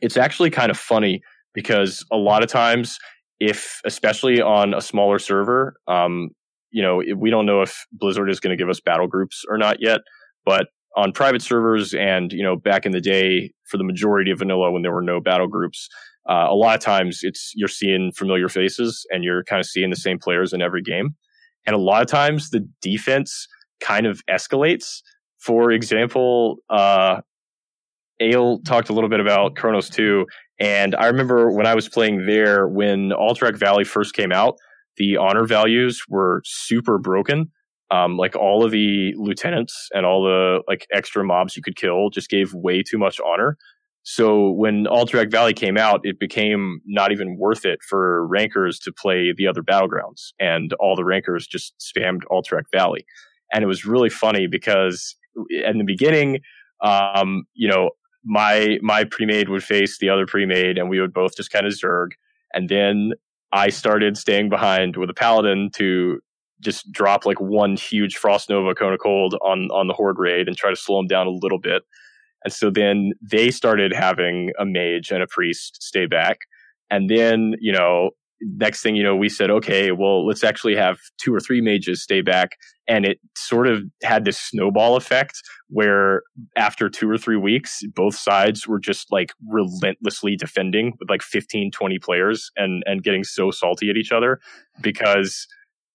it's 0.00 0.16
actually 0.16 0.50
kind 0.50 0.70
of 0.70 0.78
funny 0.78 1.22
because 1.52 2.04
a 2.10 2.16
lot 2.16 2.42
of 2.42 2.48
times, 2.48 2.98
if 3.40 3.80
especially 3.84 4.40
on 4.40 4.74
a 4.74 4.80
smaller 4.80 5.18
server, 5.18 5.76
um, 5.86 6.30
you 6.74 6.82
know, 6.82 7.02
we 7.16 7.30
don't 7.30 7.46
know 7.46 7.62
if 7.62 7.86
Blizzard 7.92 8.28
is 8.28 8.40
going 8.40 8.56
to 8.56 8.60
give 8.60 8.68
us 8.68 8.80
battle 8.80 9.06
groups 9.06 9.44
or 9.48 9.56
not 9.56 9.78
yet, 9.80 10.00
but 10.44 10.66
on 10.96 11.12
private 11.12 11.42
servers 11.42 11.92
and 11.92 12.32
you 12.32 12.42
know 12.42 12.54
back 12.54 12.86
in 12.86 12.92
the 12.92 13.00
day 13.00 13.52
for 13.64 13.78
the 13.78 13.84
majority 13.84 14.30
of 14.30 14.38
vanilla 14.38 14.70
when 14.70 14.82
there 14.82 14.92
were 14.92 15.02
no 15.02 15.20
battle 15.20 15.48
groups 15.48 15.88
uh, 16.28 16.46
a 16.48 16.54
lot 16.54 16.74
of 16.74 16.80
times 16.80 17.20
it's 17.22 17.52
you're 17.54 17.68
seeing 17.68 18.10
familiar 18.12 18.48
faces 18.48 19.06
and 19.10 19.24
you're 19.24 19.44
kind 19.44 19.60
of 19.60 19.66
seeing 19.66 19.90
the 19.90 19.96
same 19.96 20.18
players 20.18 20.52
in 20.52 20.62
every 20.62 20.82
game. 20.82 21.14
And 21.66 21.76
a 21.76 21.78
lot 21.78 22.02
of 22.02 22.08
times 22.08 22.50
the 22.50 22.66
defense 22.80 23.46
kind 23.80 24.06
of 24.06 24.22
escalates. 24.30 25.02
For 25.38 25.70
example, 25.70 26.56
uh, 26.70 27.20
Ale 28.20 28.60
talked 28.60 28.88
a 28.88 28.92
little 28.92 29.10
bit 29.10 29.20
about 29.20 29.56
Chronos 29.56 29.90
2. 29.90 30.24
And 30.60 30.94
I 30.94 31.06
remember 31.06 31.50
when 31.50 31.66
I 31.66 31.74
was 31.74 31.88
playing 31.88 32.26
there, 32.26 32.68
when 32.68 33.10
Alterac 33.10 33.58
Valley 33.58 33.84
first 33.84 34.14
came 34.14 34.32
out, 34.32 34.56
the 34.96 35.16
honor 35.16 35.46
values 35.46 36.02
were 36.08 36.42
super 36.44 36.98
broken. 36.98 37.50
Um, 37.90 38.16
like 38.16 38.34
all 38.34 38.64
of 38.64 38.70
the 38.70 39.14
lieutenants 39.16 39.88
and 39.92 40.06
all 40.06 40.24
the 40.24 40.62
like 40.66 40.86
extra 40.92 41.22
mobs 41.22 41.56
you 41.56 41.62
could 41.62 41.76
kill 41.76 42.10
just 42.10 42.30
gave 42.30 42.54
way 42.54 42.82
too 42.82 42.98
much 42.98 43.20
honor. 43.20 43.56
So 44.04 44.50
when 44.50 44.84
Alterac 44.84 45.30
Valley 45.30 45.54
came 45.54 45.78
out, 45.78 46.00
it 46.02 46.20
became 46.20 46.80
not 46.86 47.10
even 47.10 47.38
worth 47.38 47.64
it 47.64 47.78
for 47.82 48.26
rankers 48.26 48.78
to 48.80 48.92
play 48.92 49.32
the 49.34 49.46
other 49.46 49.62
battlegrounds, 49.62 50.32
and 50.38 50.74
all 50.74 50.94
the 50.94 51.04
rankers 51.06 51.46
just 51.46 51.74
spammed 51.80 52.20
Alterac 52.30 52.64
Valley, 52.70 53.06
and 53.52 53.64
it 53.64 53.66
was 53.66 53.86
really 53.86 54.10
funny 54.10 54.46
because 54.46 55.16
in 55.50 55.78
the 55.78 55.84
beginning, 55.84 56.40
um, 56.82 57.44
you 57.54 57.66
know, 57.66 57.90
my 58.24 58.78
my 58.82 59.04
pre-made 59.04 59.48
would 59.48 59.64
face 59.64 59.98
the 59.98 60.10
other 60.10 60.26
pre-made, 60.26 60.76
and 60.76 60.90
we 60.90 61.00
would 61.00 61.14
both 61.14 61.34
just 61.34 61.50
kind 61.50 61.66
of 61.66 61.72
zerg, 61.72 62.08
and 62.52 62.68
then 62.68 63.12
I 63.54 63.70
started 63.70 64.18
staying 64.18 64.50
behind 64.50 64.96
with 64.96 65.08
a 65.08 65.14
paladin 65.14 65.70
to 65.76 66.20
just 66.60 66.90
drop 66.92 67.24
like 67.24 67.40
one 67.40 67.76
huge 67.76 68.16
frost 68.16 68.50
nova 68.50 68.74
cone 68.74 68.92
of 68.92 68.98
cold 69.00 69.34
on 69.42 69.68
on 69.70 69.86
the 69.86 69.94
horde 69.94 70.18
raid 70.18 70.48
and 70.48 70.56
try 70.56 70.70
to 70.70 70.76
slow 70.76 70.98
them 70.98 71.06
down 71.06 71.26
a 71.26 71.30
little 71.30 71.58
bit 71.58 71.82
and 72.44 72.52
so 72.52 72.70
then 72.70 73.12
they 73.22 73.50
started 73.50 73.92
having 73.92 74.52
a 74.58 74.66
mage 74.66 75.10
and 75.10 75.22
a 75.22 75.26
priest 75.26 75.82
stay 75.82 76.06
back. 76.06 76.40
And 76.90 77.08
then, 77.08 77.54
you 77.58 77.72
know, 77.72 78.10
next 78.40 78.82
thing 78.82 78.94
you 78.94 79.02
know, 79.02 79.16
we 79.16 79.30
said, 79.30 79.50
okay, 79.50 79.90
well, 79.92 80.26
let's 80.26 80.44
actually 80.44 80.76
have 80.76 80.98
two 81.18 81.34
or 81.34 81.40
three 81.40 81.62
mages 81.62 82.02
stay 82.02 82.20
back. 82.20 82.50
And 82.86 83.06
it 83.06 83.18
sort 83.36 83.66
of 83.66 83.82
had 84.02 84.24
this 84.24 84.38
snowball 84.38 84.96
effect 84.96 85.40
where 85.68 86.22
after 86.56 86.88
two 86.88 87.10
or 87.10 87.16
three 87.16 87.36
weeks, 87.36 87.80
both 87.94 88.14
sides 88.14 88.68
were 88.68 88.78
just 88.78 89.10
like 89.10 89.32
relentlessly 89.48 90.36
defending 90.36 90.92
with 90.98 91.08
like 91.08 91.22
15, 91.22 91.70
20 91.70 91.98
players 91.98 92.50
and, 92.56 92.82
and 92.86 93.02
getting 93.02 93.24
so 93.24 93.50
salty 93.50 93.90
at 93.90 93.96
each 93.96 94.12
other 94.12 94.40
because 94.82 95.46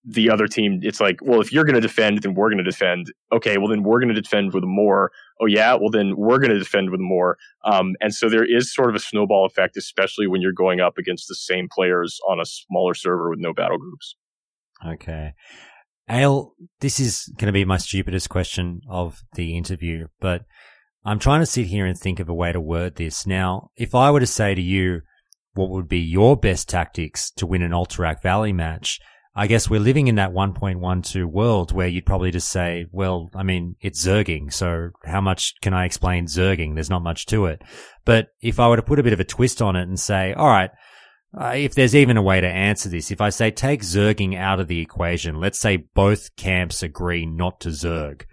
the 0.05 0.29
other 0.29 0.47
team, 0.47 0.79
it's 0.81 0.99
like, 0.99 1.19
well, 1.21 1.41
if 1.41 1.51
you're 1.51 1.65
going 1.65 1.75
to 1.75 1.81
defend, 1.81 2.21
then 2.21 2.33
we're 2.33 2.49
going 2.49 2.63
to 2.63 2.63
defend. 2.63 3.11
Okay, 3.31 3.57
well, 3.57 3.67
then 3.67 3.83
we're 3.83 3.99
going 3.99 4.13
to 4.13 4.19
defend 4.19 4.53
with 4.53 4.63
more. 4.63 5.11
Oh, 5.41 5.45
yeah, 5.45 5.73
well, 5.75 5.89
then 5.89 6.15
we're 6.15 6.39
going 6.39 6.51
to 6.51 6.59
defend 6.59 6.89
with 6.89 7.01
more. 7.01 7.37
Um, 7.65 7.95
and 8.01 8.13
so 8.13 8.29
there 8.29 8.45
is 8.45 8.73
sort 8.73 8.89
of 8.89 8.95
a 8.95 8.99
snowball 8.99 9.45
effect, 9.45 9.77
especially 9.77 10.27
when 10.27 10.41
you're 10.41 10.53
going 10.53 10.79
up 10.79 10.97
against 10.97 11.27
the 11.27 11.35
same 11.35 11.67
players 11.69 12.19
on 12.27 12.39
a 12.39 12.45
smaller 12.45 12.93
server 12.93 13.29
with 13.29 13.39
no 13.39 13.53
battle 13.53 13.77
groups. 13.77 14.15
Okay. 14.85 15.33
Ale, 16.09 16.53
this 16.79 16.99
is 16.99 17.31
going 17.37 17.47
to 17.47 17.53
be 17.53 17.65
my 17.65 17.77
stupidest 17.77 18.29
question 18.29 18.81
of 18.89 19.21
the 19.35 19.55
interview, 19.55 20.07
but 20.19 20.43
I'm 21.05 21.19
trying 21.19 21.41
to 21.41 21.45
sit 21.45 21.67
here 21.67 21.85
and 21.85 21.97
think 21.97 22.19
of 22.19 22.29
a 22.29 22.33
way 22.33 22.51
to 22.51 22.59
word 22.59 22.95
this. 22.95 23.25
Now, 23.27 23.69
if 23.75 23.95
I 23.95 24.11
were 24.11 24.19
to 24.19 24.27
say 24.27 24.55
to 24.55 24.61
you, 24.61 25.01
what 25.53 25.69
would 25.69 25.87
be 25.87 25.99
your 25.99 26.37
best 26.37 26.69
tactics 26.69 27.31
to 27.31 27.45
win 27.45 27.61
an 27.61 27.71
Alterac 27.71 28.21
Valley 28.21 28.53
match? 28.53 28.99
I 29.35 29.47
guess 29.47 29.69
we're 29.69 29.79
living 29.79 30.07
in 30.07 30.15
that 30.15 30.33
1.12 30.33 31.25
world 31.25 31.71
where 31.71 31.87
you'd 31.87 32.05
probably 32.05 32.31
just 32.31 32.49
say, 32.49 32.87
well, 32.91 33.29
I 33.35 33.43
mean, 33.43 33.75
it's 33.79 34.05
zerging. 34.05 34.51
So 34.51 34.89
how 35.05 35.21
much 35.21 35.53
can 35.61 35.73
I 35.73 35.85
explain 35.85 36.25
zerging? 36.25 36.73
There's 36.73 36.89
not 36.89 37.03
much 37.03 37.25
to 37.27 37.45
it. 37.45 37.61
But 38.03 38.29
if 38.41 38.59
I 38.59 38.67
were 38.67 38.75
to 38.75 38.81
put 38.81 38.99
a 38.99 39.03
bit 39.03 39.13
of 39.13 39.19
a 39.19 39.25
twist 39.25 39.61
on 39.61 39.75
it 39.75 39.87
and 39.87 39.99
say, 39.99 40.33
all 40.33 40.47
right, 40.47 40.71
uh, 41.37 41.53
if 41.55 41.75
there's 41.75 41.95
even 41.95 42.17
a 42.17 42.21
way 42.21 42.41
to 42.41 42.47
answer 42.47 42.89
this, 42.89 43.11
if 43.11 43.21
I 43.21 43.29
say 43.29 43.51
take 43.51 43.81
zerging 43.81 44.35
out 44.37 44.59
of 44.59 44.67
the 44.67 44.81
equation, 44.81 45.39
let's 45.39 45.59
say 45.59 45.77
both 45.77 46.35
camps 46.35 46.81
agree 46.81 47.25
not 47.25 47.59
to 47.61 47.69
zerg, 47.69 48.23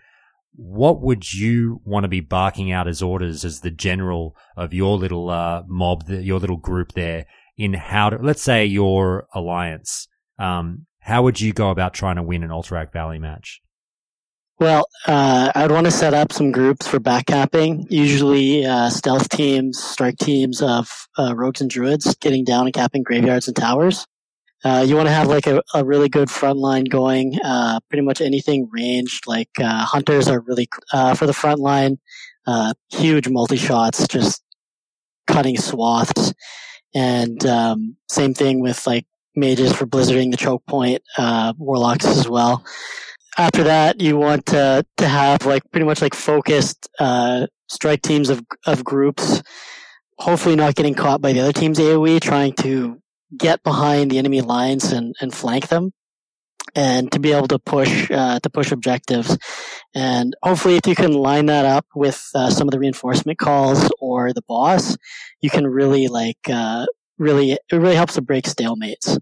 what 0.55 1.03
would 1.03 1.33
you 1.35 1.81
want 1.85 2.05
to 2.05 2.09
be 2.09 2.21
barking 2.21 2.73
out 2.73 2.89
as 2.89 3.03
orders 3.03 3.45
as 3.45 3.61
the 3.61 3.71
general 3.71 4.35
of 4.57 4.73
your 4.73 4.97
little 4.97 5.29
uh, 5.29 5.63
mob, 5.67 6.09
your 6.09 6.39
little 6.39 6.57
group 6.57 6.93
there 6.93 7.27
in 7.59 7.75
how 7.75 8.11
to, 8.11 8.17
let's 8.17 8.43
say 8.43 8.65
your 8.65 9.27
alliance, 9.35 10.09
um, 10.39 10.87
how 11.01 11.23
would 11.23 11.41
you 11.41 11.53
go 11.53 11.71
about 11.71 11.93
trying 11.93 12.17
to 12.17 12.23
win 12.23 12.43
an 12.43 12.51
Alterac 12.51 12.93
Valley 12.93 13.19
match? 13.19 13.61
Well, 14.59 14.89
uh, 15.07 15.53
I'd 15.55 15.71
want 15.71 15.85
to 15.85 15.91
set 15.91 16.15
up 16.15 16.33
some 16.33 16.51
groups 16.51 16.87
for 16.87 16.99
backcapping. 16.99 17.91
Usually, 17.91 18.65
uh, 18.65 18.89
stealth 18.89 19.29
teams, 19.29 19.79
strike 19.79 20.17
teams 20.17 20.63
of 20.63 20.89
uh, 21.19 21.37
rogues 21.37 21.61
and 21.61 21.69
druids 21.69 22.15
getting 22.17 22.43
down 22.43 22.65
and 22.65 22.73
capping 22.73 23.03
graveyards 23.03 23.49
and 23.49 23.57
towers. 23.57 24.07
Uh, 24.65 24.83
you 24.87 24.97
want 24.97 25.09
to 25.09 25.13
have 25.13 25.27
like 25.27 25.47
a, 25.47 25.63
a, 25.75 25.85
really 25.85 26.09
good 26.09 26.31
front 26.31 26.59
line 26.59 26.85
going. 26.85 27.39
Uh, 27.45 27.79
pretty 27.91 28.03
much 28.03 28.23
anything 28.23 28.67
ranged, 28.73 29.27
like 29.27 29.51
uh, 29.61 29.85
hunters 29.85 30.27
are 30.27 30.41
really 30.41 30.69
for 31.17 31.27
the 31.27 31.35
front 31.35 31.61
line. 31.61 31.99
huge 32.91 33.29
multi 33.29 33.57
shots, 33.57 34.09
just 34.09 34.43
cutting 35.27 35.59
swaths, 35.59 36.33
and 36.95 37.45
um, 37.45 37.97
same 38.09 38.33
thing 38.33 38.61
with 38.63 38.87
like 38.87 39.05
mages 39.35 39.75
for 39.75 39.87
blizzarding 39.87 40.31
the 40.31 40.39
choke 40.39 40.65
point, 40.67 41.03
uh, 41.19 41.53
warlocks 41.59 42.07
as 42.07 42.27
well. 42.27 42.65
After 43.39 43.65
that, 43.65 44.01
you 44.01 44.17
want 44.17 44.47
to 44.47 44.85
to 44.97 45.09
have 45.09 45.45
like 45.45 45.71
pretty 45.71 45.85
much 45.85 46.01
like 46.01 46.15
focused 46.15 46.89
uh, 46.99 47.47
strike 47.69 48.03
teams 48.03 48.31
of 48.31 48.43
of 48.67 48.85
groups. 48.85 49.43
Hopefully, 50.19 50.57
not 50.57 50.75
getting 50.75 50.95
caught 50.95 51.21
by 51.21 51.33
the 51.33 51.41
other 51.41 51.53
team's 51.53 51.79
AOE, 51.79 52.21
trying 52.21 52.55
to 52.55 52.99
get 53.37 53.63
behind 53.63 54.11
the 54.11 54.19
enemy 54.19 54.41
lines 54.41 54.93
and, 54.93 55.15
and 55.21 55.35
flank 55.35 55.69
them, 55.69 55.93
and 56.75 57.13
to 57.13 57.19
be 57.19 57.33
able 57.33 57.49
to 57.49 57.59
push 57.59 58.11
uh, 58.11 58.41
to 58.41 58.49
push 58.49 58.73
objectives. 58.73 59.37
And 59.95 60.35
hopefully, 60.43 60.77
if 60.77 60.87
you 60.87 60.95
can 60.95 61.13
line 61.13 61.47
that 61.47 61.67
up 61.67 61.87
with 61.95 62.31
uh, 62.35 62.49
some 62.49 62.69
of 62.69 62.73
the 62.73 62.79
reinforcement 62.79 63.39
calls 63.39 63.91
or 64.01 64.33
the 64.33 64.43
boss, 64.49 64.97
you 65.43 65.51
can 65.51 65.67
really 65.67 66.09
like 66.09 66.49
uh, 66.49 66.87
really 67.19 67.53
it 67.53 67.61
really 67.71 67.97
helps 67.97 68.15
to 68.15 68.23
break 68.23 68.45
stalemates. 68.45 69.19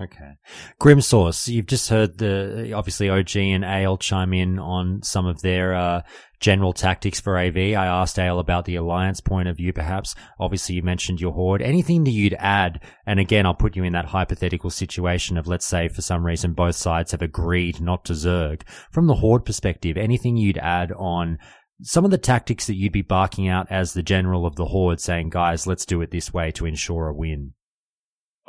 Okay. 0.00 0.32
Grimsource, 0.80 1.48
you've 1.48 1.66
just 1.66 1.88
heard 1.88 2.18
the, 2.18 2.72
obviously 2.72 3.08
OG 3.08 3.36
and 3.36 3.64
Ale 3.64 3.96
chime 3.96 4.32
in 4.32 4.58
on 4.58 5.02
some 5.02 5.26
of 5.26 5.40
their, 5.42 5.74
uh, 5.74 6.02
general 6.40 6.72
tactics 6.72 7.20
for 7.20 7.36
AV. 7.36 7.56
I 7.56 7.86
asked 7.86 8.18
Ale 8.18 8.38
about 8.38 8.64
the 8.64 8.76
alliance 8.76 9.20
point 9.20 9.48
of 9.48 9.56
view, 9.56 9.72
perhaps. 9.72 10.14
Obviously, 10.38 10.76
you 10.76 10.82
mentioned 10.82 11.20
your 11.20 11.32
horde. 11.32 11.62
Anything 11.62 12.04
that 12.04 12.12
you'd 12.12 12.36
add? 12.38 12.80
And 13.06 13.18
again, 13.18 13.44
I'll 13.44 13.54
put 13.54 13.76
you 13.76 13.84
in 13.84 13.92
that 13.94 14.06
hypothetical 14.06 14.70
situation 14.70 15.36
of, 15.36 15.48
let's 15.48 15.66
say, 15.66 15.88
for 15.88 16.02
some 16.02 16.24
reason, 16.24 16.52
both 16.52 16.76
sides 16.76 17.10
have 17.12 17.22
agreed 17.22 17.80
not 17.80 18.04
to 18.04 18.12
Zerg. 18.12 18.62
From 18.92 19.06
the 19.06 19.16
horde 19.16 19.44
perspective, 19.44 19.96
anything 19.96 20.36
you'd 20.36 20.58
add 20.58 20.92
on 20.92 21.38
some 21.82 22.04
of 22.04 22.10
the 22.10 22.18
tactics 22.18 22.66
that 22.66 22.76
you'd 22.76 22.92
be 22.92 23.02
barking 23.02 23.48
out 23.48 23.66
as 23.70 23.92
the 23.92 24.02
general 24.02 24.46
of 24.46 24.56
the 24.56 24.66
horde 24.66 25.00
saying, 25.00 25.30
guys, 25.30 25.66
let's 25.66 25.86
do 25.86 26.00
it 26.02 26.10
this 26.10 26.32
way 26.32 26.50
to 26.52 26.66
ensure 26.66 27.08
a 27.08 27.14
win? 27.14 27.52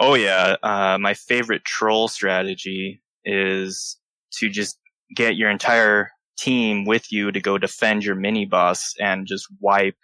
Oh 0.01 0.13
yeah, 0.13 0.55
uh, 0.63 0.97
my 0.97 1.13
favorite 1.13 1.65
troll 1.65 2.07
strategy 2.07 3.01
is 3.25 3.97
to 4.35 4.49
just 4.49 4.79
get 5.13 5.35
your 5.35 5.49
entire 5.49 6.11
team 6.37 6.85
with 6.85 7.11
you 7.11 7.33
to 7.33 7.41
go 7.41 7.57
defend 7.57 8.05
your 8.05 8.15
mini 8.15 8.45
boss 8.45 8.93
and 8.97 9.27
just 9.27 9.45
wipe 9.59 9.97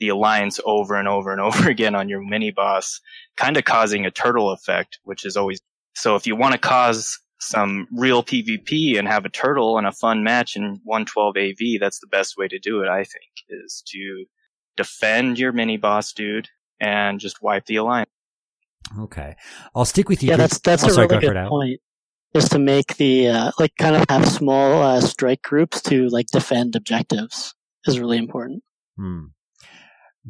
the 0.00 0.08
alliance 0.08 0.58
over 0.64 0.96
and 0.96 1.06
over 1.06 1.30
and 1.30 1.40
over 1.40 1.70
again 1.70 1.94
on 1.94 2.08
your 2.08 2.20
mini 2.20 2.50
boss, 2.50 3.00
kind 3.36 3.56
of 3.56 3.64
causing 3.64 4.04
a 4.04 4.10
turtle 4.10 4.50
effect, 4.50 4.98
which 5.04 5.24
is 5.24 5.36
always 5.36 5.60
so. 5.94 6.16
If 6.16 6.26
you 6.26 6.34
want 6.34 6.54
to 6.54 6.58
cause 6.58 7.16
some 7.38 7.86
real 7.96 8.24
PvP 8.24 8.98
and 8.98 9.06
have 9.06 9.24
a 9.24 9.30
turtle 9.30 9.78
and 9.78 9.86
a 9.86 9.92
fun 9.92 10.24
match 10.24 10.56
in 10.56 10.80
112 10.82 11.36
AV, 11.36 11.80
that's 11.80 12.00
the 12.00 12.08
best 12.08 12.36
way 12.36 12.48
to 12.48 12.58
do 12.58 12.82
it, 12.82 12.88
I 12.88 13.04
think, 13.04 13.30
is 13.48 13.82
to 13.86 14.24
defend 14.76 15.38
your 15.38 15.52
mini 15.52 15.76
boss 15.76 16.12
dude 16.12 16.48
and 16.80 17.20
just 17.20 17.40
wipe 17.42 17.66
the 17.66 17.76
alliance. 17.76 18.10
Okay. 18.98 19.36
I'll 19.74 19.84
stick 19.84 20.08
with 20.08 20.22
you. 20.22 20.30
Yeah, 20.30 20.36
that's, 20.36 20.58
that's 20.60 20.84
oh, 20.84 20.88
a 20.88 20.90
sorry, 20.90 21.06
really 21.08 21.28
good 21.28 21.48
point. 21.48 21.80
Is 22.32 22.48
to 22.50 22.58
make 22.58 22.96
the, 22.96 23.28
uh, 23.28 23.50
like 23.58 23.72
kind 23.78 23.96
of 23.96 24.04
have 24.08 24.28
small, 24.28 24.82
uh, 24.82 25.00
strike 25.00 25.42
groups 25.42 25.82
to 25.82 26.08
like 26.08 26.26
defend 26.28 26.76
objectives 26.76 27.54
is 27.86 27.98
really 27.98 28.18
important. 28.18 28.62
Hmm. 28.96 29.26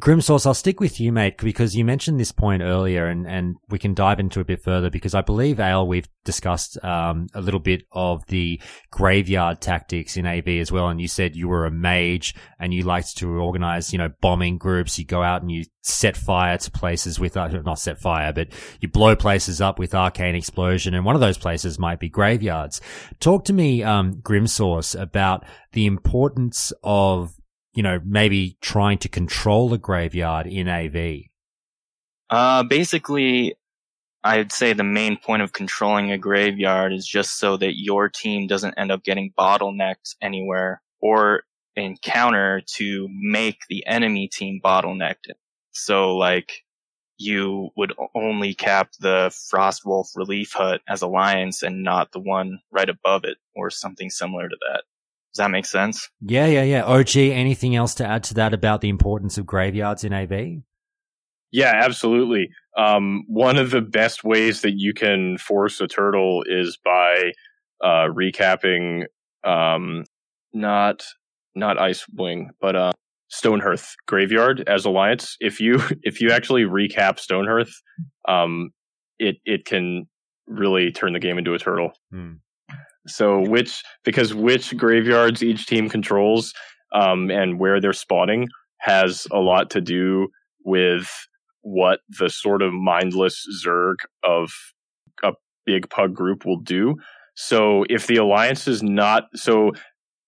Grimsource, 0.01 0.47
I'll 0.47 0.55
stick 0.55 0.79
with 0.79 0.99
you, 0.99 1.11
mate, 1.11 1.37
because 1.37 1.75
you 1.75 1.85
mentioned 1.85 2.19
this 2.19 2.31
point 2.31 2.63
earlier, 2.63 3.05
and, 3.05 3.27
and 3.27 3.57
we 3.69 3.77
can 3.77 3.93
dive 3.93 4.19
into 4.19 4.39
it 4.39 4.41
a 4.41 4.45
bit 4.45 4.63
further 4.63 4.89
because 4.89 5.13
I 5.13 5.21
believe, 5.21 5.59
Ale, 5.59 5.87
we've 5.87 6.09
discussed 6.23 6.83
um, 6.83 7.27
a 7.35 7.41
little 7.41 7.59
bit 7.59 7.83
of 7.91 8.25
the 8.25 8.59
graveyard 8.89 9.61
tactics 9.61 10.17
in 10.17 10.25
AV 10.25 10.47
as 10.47 10.71
well. 10.71 10.87
And 10.89 10.99
you 10.99 11.07
said 11.07 11.35
you 11.35 11.47
were 11.47 11.67
a 11.67 11.71
mage 11.71 12.33
and 12.59 12.73
you 12.73 12.81
liked 12.81 13.15
to 13.17 13.29
organize, 13.29 13.93
you 13.93 13.99
know, 13.99 14.09
bombing 14.21 14.57
groups. 14.57 14.97
You 14.97 15.05
go 15.05 15.21
out 15.21 15.43
and 15.43 15.51
you 15.51 15.65
set 15.81 16.17
fire 16.17 16.57
to 16.57 16.71
places 16.71 17.19
with, 17.19 17.37
uh, 17.37 17.47
not 17.47 17.77
set 17.77 17.99
fire, 17.99 18.33
but 18.33 18.47
you 18.79 18.87
blow 18.87 19.15
places 19.15 19.61
up 19.61 19.77
with 19.77 19.93
arcane 19.93 20.33
explosion. 20.33 20.95
And 20.95 21.05
one 21.05 21.13
of 21.13 21.21
those 21.21 21.37
places 21.37 21.77
might 21.77 21.99
be 21.99 22.09
graveyards. 22.09 22.81
Talk 23.19 23.45
to 23.45 23.53
me, 23.53 23.83
um, 23.83 24.15
Grimsource, 24.15 24.99
about 24.99 25.45
the 25.73 25.85
importance 25.85 26.73
of 26.83 27.35
you 27.73 27.83
know, 27.83 27.99
maybe 28.03 28.57
trying 28.61 28.97
to 28.99 29.09
control 29.09 29.73
a 29.73 29.77
graveyard 29.77 30.47
in 30.47 30.67
AV? 30.67 31.23
Uh, 32.29 32.63
basically, 32.63 33.55
I'd 34.23 34.51
say 34.51 34.73
the 34.73 34.83
main 34.83 35.17
point 35.17 35.41
of 35.41 35.53
controlling 35.53 36.11
a 36.11 36.17
graveyard 36.17 36.93
is 36.93 37.07
just 37.07 37.39
so 37.39 37.57
that 37.57 37.79
your 37.79 38.07
team 38.09 38.47
doesn't 38.47 38.75
end 38.77 38.91
up 38.91 39.03
getting 39.03 39.33
bottlenecked 39.37 40.15
anywhere 40.21 40.81
or 41.01 41.43
encounter 41.75 42.61
to 42.75 43.07
make 43.09 43.59
the 43.69 43.85
enemy 43.87 44.27
team 44.27 44.59
bottlenecked. 44.63 45.31
So 45.71 46.15
like 46.15 46.63
you 47.17 47.69
would 47.75 47.93
only 48.15 48.53
cap 48.53 48.91
the 48.99 49.29
Frostwolf 49.29 50.07
relief 50.15 50.53
hut 50.53 50.81
as 50.87 51.01
alliance 51.01 51.61
and 51.63 51.83
not 51.83 52.11
the 52.11 52.19
one 52.19 52.59
right 52.71 52.89
above 52.89 53.23
it 53.23 53.37
or 53.55 53.69
something 53.69 54.09
similar 54.09 54.49
to 54.49 54.55
that. 54.69 54.83
Does 55.33 55.37
that 55.37 55.51
make 55.51 55.65
sense? 55.65 56.09
Yeah, 56.19 56.47
yeah, 56.47 56.63
yeah. 56.63 56.83
OG, 56.83 57.15
anything 57.15 57.75
else 57.75 57.95
to 57.95 58.05
add 58.05 58.23
to 58.25 58.33
that 58.35 58.53
about 58.53 58.81
the 58.81 58.89
importance 58.89 59.37
of 59.37 59.45
graveyards 59.45 60.03
in 60.03 60.11
AV? 60.11 60.61
Yeah, 61.51 61.73
absolutely. 61.73 62.49
Um, 62.77 63.23
one 63.27 63.57
of 63.57 63.71
the 63.71 63.81
best 63.81 64.23
ways 64.23 64.61
that 64.61 64.73
you 64.75 64.93
can 64.93 65.37
force 65.37 65.79
a 65.79 65.87
turtle 65.87 66.43
is 66.45 66.77
by 66.83 67.31
uh, 67.83 68.07
recapping, 68.07 69.05
um, 69.43 70.03
not 70.53 71.03
not 71.55 71.77
Icewing, 71.77 72.47
but 72.61 72.75
uh, 72.75 72.91
Stonehearth 73.29 73.95
Graveyard 74.07 74.63
as 74.67 74.85
Alliance. 74.85 75.35
If 75.39 75.59
you 75.59 75.81
if 76.03 76.21
you 76.21 76.31
actually 76.31 76.63
recap 76.63 77.19
Stonehearth, 77.19 77.73
um, 78.27 78.71
it 79.19 79.37
it 79.45 79.65
can 79.65 80.07
really 80.47 80.91
turn 80.91 81.13
the 81.13 81.19
game 81.19 81.37
into 81.37 81.53
a 81.53 81.59
turtle. 81.59 81.91
Hmm. 82.11 82.33
So 83.07 83.41
which 83.41 83.83
because 84.03 84.33
which 84.33 84.75
graveyards 84.77 85.43
each 85.43 85.65
team 85.65 85.89
controls 85.89 86.53
um, 86.93 87.31
and 87.31 87.59
where 87.59 87.79
they're 87.79 87.93
spawning 87.93 88.47
has 88.79 89.27
a 89.31 89.39
lot 89.39 89.69
to 89.71 89.81
do 89.81 90.27
with 90.63 91.09
what 91.61 91.99
the 92.19 92.29
sort 92.29 92.61
of 92.61 92.73
mindless 92.73 93.45
Zerg 93.63 93.95
of 94.23 94.51
a 95.23 95.31
big 95.65 95.89
pug 95.89 96.13
group 96.15 96.45
will 96.45 96.59
do. 96.59 96.95
So 97.35 97.85
if 97.89 98.07
the 98.07 98.17
alliance 98.17 98.67
is 98.67 98.83
not 98.83 99.25
so 99.35 99.71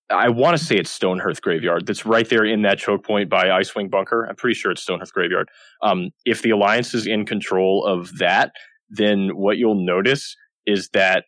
I 0.09 0.29
want 0.29 0.57
to 0.57 0.63
say 0.63 0.75
it's 0.75 0.95
Stonehearth 0.97 1.41
Graveyard. 1.41 1.87
That's 1.87 2.05
right 2.05 2.27
there 2.27 2.43
in 2.43 2.61
that 2.63 2.77
choke 2.77 3.05
point 3.05 3.29
by 3.29 3.45
Icewing 3.45 3.89
Bunker. 3.89 4.25
I'm 4.25 4.35
pretty 4.35 4.53
sure 4.53 4.71
it's 4.71 4.85
Stonehearth 4.85 5.13
Graveyard. 5.13 5.47
Um, 5.81 6.09
if 6.25 6.41
the 6.41 6.51
Alliance 6.51 6.93
is 6.93 7.07
in 7.07 7.25
control 7.25 7.85
of 7.85 8.17
that, 8.19 8.51
then 8.89 9.29
what 9.29 9.57
you'll 9.57 9.85
notice 9.85 10.35
is 10.65 10.89
that 10.89 11.25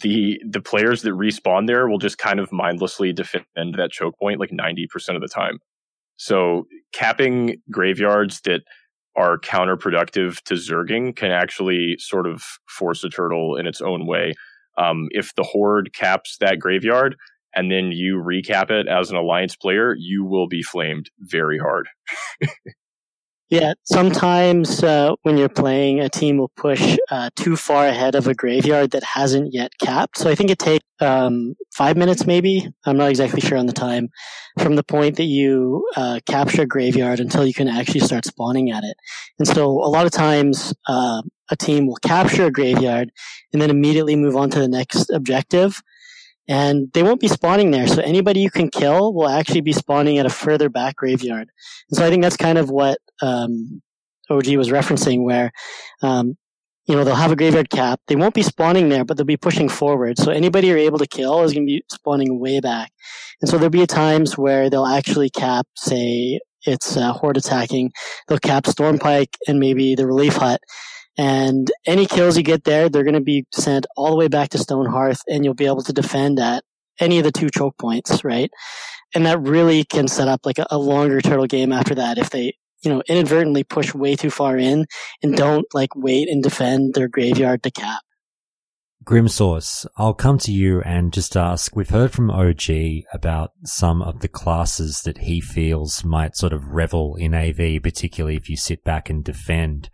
the 0.00 0.40
the 0.48 0.60
players 0.60 1.02
that 1.02 1.10
respawn 1.10 1.66
there 1.66 1.88
will 1.88 1.98
just 1.98 2.18
kind 2.18 2.40
of 2.40 2.52
mindlessly 2.52 3.12
defend 3.12 3.44
that 3.56 3.90
choke 3.90 4.18
point 4.18 4.40
like 4.40 4.50
90% 4.50 4.86
of 5.14 5.20
the 5.20 5.28
time. 5.28 5.58
So 6.16 6.66
capping 6.92 7.56
graveyards 7.70 8.40
that 8.42 8.62
are 9.16 9.38
counterproductive 9.38 10.40
to 10.42 10.54
zerging 10.54 11.14
can 11.14 11.30
actually 11.30 11.96
sort 11.98 12.26
of 12.26 12.42
force 12.68 13.04
a 13.04 13.08
turtle 13.08 13.56
in 13.56 13.66
its 13.66 13.80
own 13.80 14.06
way. 14.06 14.34
Um, 14.76 15.08
if 15.10 15.34
the 15.36 15.44
horde 15.44 15.92
caps 15.94 16.36
that 16.40 16.58
graveyard, 16.58 17.16
and 17.54 17.70
then 17.70 17.92
you 17.92 18.16
recap 18.16 18.70
it 18.70 18.88
as 18.88 19.10
an 19.10 19.16
alliance 19.16 19.54
player, 19.54 19.94
you 19.96 20.24
will 20.24 20.48
be 20.48 20.62
flamed 20.62 21.10
very 21.20 21.58
hard. 21.58 21.88
Yeah, 23.50 23.74
sometimes 23.84 24.82
uh, 24.82 25.14
when 25.22 25.36
you're 25.36 25.50
playing, 25.50 26.00
a 26.00 26.08
team 26.08 26.38
will 26.38 26.50
push 26.56 26.96
uh, 27.10 27.28
too 27.36 27.56
far 27.56 27.86
ahead 27.86 28.14
of 28.14 28.26
a 28.26 28.34
graveyard 28.34 28.92
that 28.92 29.04
hasn't 29.04 29.52
yet 29.52 29.72
capped. 29.78 30.18
So 30.18 30.30
I 30.30 30.34
think 30.34 30.50
it 30.50 30.58
takes 30.58 30.84
um, 31.00 31.54
five 31.72 31.96
minutes, 31.96 32.26
maybe. 32.26 32.66
I'm 32.86 32.96
not 32.96 33.10
exactly 33.10 33.42
sure 33.42 33.58
on 33.58 33.66
the 33.66 33.72
time, 33.72 34.08
from 34.58 34.76
the 34.76 34.82
point 34.82 35.16
that 35.18 35.24
you 35.24 35.86
uh, 35.94 36.20
capture 36.26 36.62
a 36.62 36.66
graveyard 36.66 37.20
until 37.20 37.44
you 37.46 37.52
can 37.52 37.68
actually 37.68 38.00
start 38.00 38.24
spawning 38.24 38.70
at 38.70 38.82
it. 38.82 38.96
And 39.38 39.46
so 39.46 39.66
a 39.66 39.90
lot 39.92 40.06
of 40.06 40.12
times, 40.12 40.72
uh, 40.88 41.22
a 41.50 41.56
team 41.56 41.86
will 41.86 41.98
capture 42.02 42.46
a 42.46 42.50
graveyard 42.50 43.12
and 43.52 43.60
then 43.60 43.68
immediately 43.68 44.16
move 44.16 44.36
on 44.36 44.48
to 44.50 44.58
the 44.58 44.68
next 44.68 45.10
objective 45.10 45.82
and 46.48 46.92
they 46.92 47.02
won't 47.02 47.20
be 47.20 47.28
spawning 47.28 47.70
there. 47.70 47.86
So 47.86 48.02
anybody 48.02 48.40
you 48.40 48.50
can 48.50 48.68
kill 48.70 49.14
will 49.14 49.28
actually 49.28 49.62
be 49.62 49.72
spawning 49.72 50.18
at 50.18 50.26
a 50.26 50.30
further 50.30 50.68
back 50.68 50.96
graveyard. 50.96 51.48
And 51.90 51.96
so 51.96 52.04
I 52.04 52.10
think 52.10 52.22
that's 52.22 52.36
kind 52.36 52.58
of 52.58 52.70
what 52.70 52.98
um, 53.22 53.82
OG 54.30 54.48
was 54.56 54.68
referencing, 54.68 55.24
where 55.24 55.52
um, 56.02 56.36
you 56.86 56.94
know 56.94 57.04
they'll 57.04 57.14
have 57.14 57.32
a 57.32 57.36
graveyard 57.36 57.70
cap. 57.70 58.00
They 58.08 58.16
won't 58.16 58.34
be 58.34 58.42
spawning 58.42 58.88
there, 58.88 59.04
but 59.04 59.16
they'll 59.16 59.24
be 59.24 59.36
pushing 59.36 59.68
forward. 59.68 60.18
So 60.18 60.30
anybody 60.30 60.68
you're 60.68 60.78
able 60.78 60.98
to 60.98 61.06
kill 61.06 61.42
is 61.42 61.52
going 61.52 61.66
to 61.66 61.70
be 61.70 61.84
spawning 61.90 62.38
way 62.40 62.60
back. 62.60 62.92
And 63.40 63.48
so 63.48 63.56
there'll 63.56 63.70
be 63.70 63.86
times 63.86 64.36
where 64.36 64.68
they'll 64.68 64.86
actually 64.86 65.30
cap, 65.30 65.66
say 65.76 66.40
it's 66.66 66.96
uh, 66.96 67.12
horde 67.12 67.36
attacking. 67.36 67.92
They'll 68.28 68.38
cap 68.38 68.64
Stormpike 68.64 69.34
and 69.46 69.58
maybe 69.58 69.94
the 69.94 70.06
relief 70.06 70.36
hut 70.36 70.60
and 71.16 71.70
any 71.86 72.06
kills 72.06 72.36
you 72.36 72.42
get 72.42 72.64
there, 72.64 72.88
they're 72.88 73.04
going 73.04 73.14
to 73.14 73.20
be 73.20 73.46
sent 73.52 73.86
all 73.96 74.10
the 74.10 74.16
way 74.16 74.28
back 74.28 74.50
to 74.50 74.58
Stonehearth, 74.58 75.20
and 75.28 75.44
you'll 75.44 75.54
be 75.54 75.66
able 75.66 75.82
to 75.82 75.92
defend 75.92 76.38
at 76.40 76.64
any 77.00 77.18
of 77.18 77.24
the 77.24 77.32
two 77.32 77.50
choke 77.50 77.76
points, 77.78 78.24
right? 78.24 78.50
And 79.14 79.26
that 79.26 79.40
really 79.40 79.84
can 79.84 80.08
set 80.08 80.28
up 80.28 80.40
like 80.44 80.58
a, 80.58 80.66
a 80.70 80.78
longer 80.78 81.20
turtle 81.20 81.46
game 81.46 81.72
after 81.72 81.94
that 81.94 82.18
if 82.18 82.30
they, 82.30 82.56
you 82.82 82.90
know, 82.90 83.02
inadvertently 83.08 83.64
push 83.64 83.94
way 83.94 84.16
too 84.16 84.30
far 84.30 84.56
in 84.56 84.86
and 85.22 85.36
don't 85.36 85.66
like 85.72 85.94
wait 85.94 86.28
and 86.28 86.42
defend 86.42 86.94
their 86.94 87.08
graveyard 87.08 87.62
to 87.62 87.70
cap. 87.70 88.02
Grimsource, 89.04 89.86
I'll 89.98 90.14
come 90.14 90.38
to 90.38 90.50
you 90.50 90.80
and 90.80 91.12
just 91.12 91.36
ask, 91.36 91.76
we've 91.76 91.90
heard 91.90 92.10
from 92.10 92.30
OG 92.30 92.70
about 93.12 93.50
some 93.62 94.00
of 94.00 94.20
the 94.20 94.28
classes 94.28 95.02
that 95.02 95.18
he 95.18 95.42
feels 95.42 96.04
might 96.04 96.36
sort 96.36 96.54
of 96.54 96.68
revel 96.68 97.14
in 97.16 97.34
AV, 97.34 97.82
particularly 97.82 98.36
if 98.36 98.48
you 98.48 98.56
sit 98.56 98.82
back 98.82 99.10
and 99.10 99.22
defend. 99.22 99.90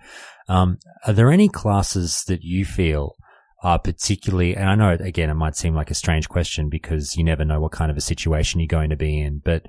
Um, 0.50 0.78
are 1.06 1.12
there 1.12 1.30
any 1.30 1.48
classes 1.48 2.24
that 2.26 2.42
you 2.42 2.64
feel 2.64 3.14
are 3.62 3.78
particularly, 3.78 4.56
and 4.56 4.68
I 4.68 4.74
know 4.74 4.96
again, 4.98 5.30
it 5.30 5.34
might 5.34 5.54
seem 5.54 5.76
like 5.76 5.92
a 5.92 5.94
strange 5.94 6.28
question 6.28 6.68
because 6.68 7.16
you 7.16 7.22
never 7.22 7.44
know 7.44 7.60
what 7.60 7.70
kind 7.70 7.88
of 7.88 7.96
a 7.96 8.00
situation 8.00 8.58
you're 8.58 8.66
going 8.66 8.90
to 8.90 8.96
be 8.96 9.20
in, 9.20 9.40
but 9.44 9.66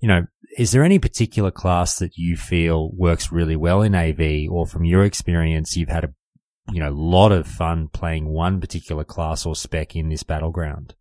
you 0.00 0.08
know, 0.08 0.26
is 0.58 0.72
there 0.72 0.82
any 0.82 0.98
particular 0.98 1.52
class 1.52 2.00
that 2.00 2.16
you 2.16 2.36
feel 2.36 2.90
works 2.96 3.30
really 3.30 3.54
well 3.54 3.80
in 3.80 3.94
AV 3.94 4.50
or 4.50 4.66
from 4.66 4.84
your 4.84 5.04
experience, 5.04 5.76
you've 5.76 5.88
had 5.88 6.04
a, 6.04 6.14
you 6.72 6.80
know, 6.80 6.90
lot 6.90 7.30
of 7.30 7.46
fun 7.46 7.86
playing 7.92 8.28
one 8.28 8.60
particular 8.60 9.04
class 9.04 9.46
or 9.46 9.54
spec 9.54 9.94
in 9.94 10.08
this 10.08 10.24
battleground? 10.24 10.94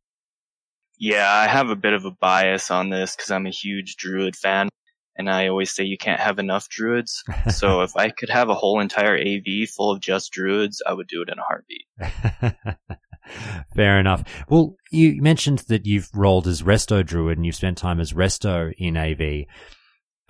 Yeah, 0.99 1.27
I 1.27 1.47
have 1.47 1.69
a 1.69 1.75
bit 1.75 1.93
of 1.93 2.05
a 2.05 2.11
bias 2.11 2.69
on 2.69 2.89
this 2.89 3.15
because 3.15 3.31
I'm 3.31 3.47
a 3.47 3.51
huge 3.51 3.95
Druid 3.95 4.35
fan 4.35 4.69
and 5.15 5.29
I 5.29 5.47
always 5.47 5.71
say 5.71 5.83
you 5.83 5.97
can't 5.97 6.19
have 6.19 6.39
enough 6.39 6.69
druids. 6.69 7.23
so 7.53 7.81
if 7.81 7.95
I 7.95 8.09
could 8.09 8.29
have 8.29 8.49
a 8.49 8.55
whole 8.55 8.79
entire 8.79 9.17
AV 9.17 9.69
full 9.69 9.91
of 9.91 9.99
just 9.99 10.31
druids, 10.31 10.81
I 10.85 10.93
would 10.93 11.07
do 11.07 11.21
it 11.21 11.29
in 11.29 11.39
a 11.39 11.43
heartbeat. 11.43 12.77
Fair 13.75 13.99
enough. 13.99 14.23
Well, 14.49 14.75
you 14.91 15.21
mentioned 15.21 15.59
that 15.69 15.85
you've 15.85 16.09
rolled 16.13 16.47
as 16.47 16.61
Resto 16.61 17.05
Druid 17.05 17.37
and 17.37 17.45
you've 17.45 17.55
spent 17.55 17.77
time 17.77 17.99
as 17.99 18.13
Resto 18.13 18.73
in 18.77 18.97
AV. 18.97 19.45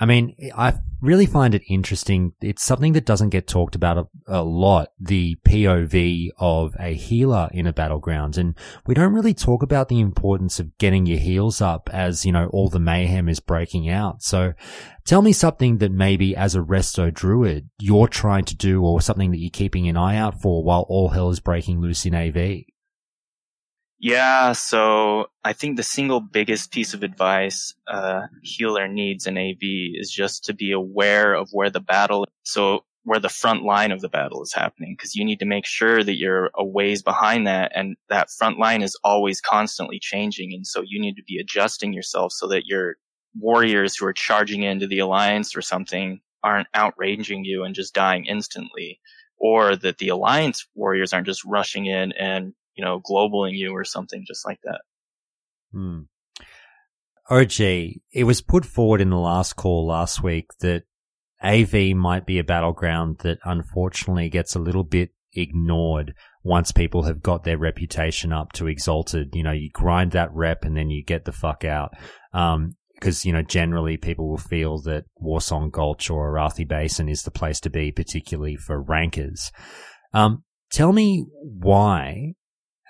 I 0.04 0.06
mean, 0.06 0.36
I 0.54 0.74
really 1.00 1.26
find 1.26 1.56
it 1.56 1.64
interesting. 1.70 2.34
It's 2.42 2.62
something 2.62 2.92
that 2.92 3.06
doesn't 3.06 3.30
get 3.30 3.48
talked 3.48 3.74
about 3.74 3.98
a, 3.98 4.08
a, 4.28 4.44
lot, 4.44 4.90
the 5.00 5.38
POV 5.48 6.32
of 6.38 6.76
a 6.78 6.94
healer 6.94 7.48
in 7.54 7.68
a 7.68 7.72
battleground. 7.72 8.38
And 8.38 8.54
we 8.86 8.96
don't 8.96 9.14
really 9.14 9.34
talk 9.34 9.64
about 9.64 9.88
the 9.88 10.02
importance 10.02 10.60
of 10.60 10.78
getting 10.78 11.06
your 11.06 11.20
heals 11.20 11.62
up 11.62 11.90
as, 11.94 12.26
you 12.26 12.34
know, 12.34 12.48
all 12.48 12.68
the 12.68 12.82
mayhem 12.82 13.30
is 13.30 13.40
breaking 13.40 13.90
out. 13.90 14.22
So 14.24 14.56
tell 15.06 15.22
me 15.22 15.32
something 15.32 15.78
that 15.78 15.94
maybe 15.94 16.36
as 16.36 16.54
a 16.54 16.60
resto 16.60 17.14
druid 17.14 17.70
you're 17.80 18.10
trying 18.10 18.44
to 18.44 18.58
do 18.58 18.84
or 18.84 19.00
something 19.00 19.32
that 19.32 19.40
you're 19.40 19.52
keeping 19.52 19.88
an 19.88 19.96
eye 19.96 20.18
out 20.18 20.42
for 20.42 20.66
while 20.66 20.86
all 20.90 21.08
hell 21.08 21.30
is 21.30 21.40
breaking 21.40 21.80
loose 21.80 22.06
in 22.06 22.14
AV. 22.14 22.66
Yeah, 24.06 24.52
so 24.52 25.28
I 25.46 25.54
think 25.54 25.78
the 25.78 25.84
single 25.84 26.20
biggest 26.20 26.74
piece 26.74 26.94
of 26.94 27.04
advice 27.04 27.74
a 27.88 28.24
healer 28.42 28.86
needs 28.90 29.28
in 29.28 29.38
AV 29.38 29.62
is 29.98 30.12
just 30.12 30.44
to 30.44 30.54
be 30.54 30.74
aware 30.74 31.34
of 31.34 31.48
where 31.54 31.70
the 31.70 31.80
battle, 31.80 32.28
so 32.44 32.84
where 33.06 33.22
the 33.22 33.30
front 33.30 33.64
line 33.64 33.94
of 33.94 34.02
the 34.02 34.10
battle 34.10 34.44
is 34.44 34.52
happening, 34.52 34.94
because 34.98 35.16
you 35.16 35.24
need 35.24 35.40
to 35.40 35.46
make 35.46 35.66
sure 35.66 36.04
that 36.04 36.18
you're 36.18 36.52
a 36.54 36.66
ways 36.66 37.02
behind 37.02 37.48
that, 37.48 37.72
and 37.74 37.96
that 38.10 38.30
front 38.30 38.60
line 38.60 38.82
is 38.82 39.00
always 39.06 39.40
constantly 39.40 40.00
changing, 40.02 40.54
and 40.54 40.68
so 40.68 40.82
you 40.86 41.00
need 41.00 41.16
to 41.16 41.24
be 41.24 41.38
adjusting 41.38 41.94
yourself 41.94 42.34
so 42.34 42.46
that 42.50 42.66
your 42.66 42.98
warriors 43.40 43.96
who 43.96 44.06
are 44.06 44.12
charging 44.12 44.64
into 44.64 44.86
the 44.86 45.00
alliance 45.00 45.56
or 45.56 45.62
something 45.62 46.20
aren't 46.44 46.68
outranging 46.76 47.46
you 47.46 47.64
and 47.64 47.74
just 47.74 47.94
dying 47.94 48.26
instantly, 48.26 49.00
or 49.38 49.78
that 49.78 49.98
the 50.00 50.10
alliance 50.10 50.68
warriors 50.76 51.14
aren't 51.14 51.28
just 51.28 51.46
rushing 51.46 51.86
in 51.86 52.12
and 52.20 52.54
you 52.76 52.84
know, 52.84 53.00
globaling 53.00 53.54
you 53.54 53.72
or 53.72 53.84
something 53.84 54.24
just 54.28 54.46
like 54.46 54.60
that. 54.64 54.82
Hmm. 55.72 56.02
OG, 57.30 57.60
it 57.60 58.26
was 58.26 58.42
put 58.42 58.66
forward 58.66 59.02
in 59.02 59.10
the 59.10 59.18
last 59.18 59.56
call 59.56 59.88
last 59.88 60.22
week 60.22 60.48
that 60.60 60.84
AV 61.42 61.96
might 61.96 62.26
be 62.26 62.40
a 62.40 62.44
battleground 62.44 63.20
that 63.20 63.40
unfortunately 63.44 64.30
gets 64.30 64.56
a 64.56 64.60
little 64.60 64.84
bit 64.84 65.12
ignored 65.34 66.14
once 66.44 66.72
people 66.72 67.04
have 67.04 67.22
got 67.22 67.44
their 67.44 67.58
reputation 67.58 68.32
up 68.32 68.52
to 68.54 68.68
exalted. 68.68 69.34
You 69.34 69.44
know, 69.44 69.52
you 69.52 69.70
grind 69.72 70.12
that 70.12 70.34
rep 70.34 70.64
and 70.64 70.76
then 70.76 70.90
you 70.90 71.04
get 71.04 71.26
the 71.26 71.32
fuck 71.32 71.64
out. 71.66 71.94
Um, 72.34 72.76
because, 72.94 73.26
you 73.26 73.34
know, 73.34 73.42
generally 73.42 73.98
people 73.98 74.30
will 74.30 74.38
feel 74.38 74.80
that 74.84 75.04
Warsong 75.22 75.72
Gulch 75.72 76.10
or 76.10 76.32
Arathi 76.32 76.66
Basin 76.66 77.10
is 77.10 77.24
the 77.24 77.32
place 77.32 77.60
to 77.62 77.70
be, 77.70 77.92
particularly 77.92 78.56
for 78.56 78.82
rankers. 78.82 79.52
Um, 80.14 80.44
tell 80.72 80.94
me 80.94 81.26
why 81.42 82.36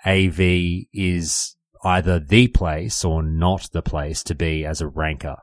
AV 0.06 0.86
is 0.92 1.56
either 1.84 2.18
the 2.18 2.48
place 2.48 3.04
or 3.04 3.22
not 3.22 3.68
the 3.72 3.82
place 3.82 4.22
to 4.24 4.34
be 4.34 4.64
as 4.64 4.80
a 4.80 4.88
ranker? 4.88 5.36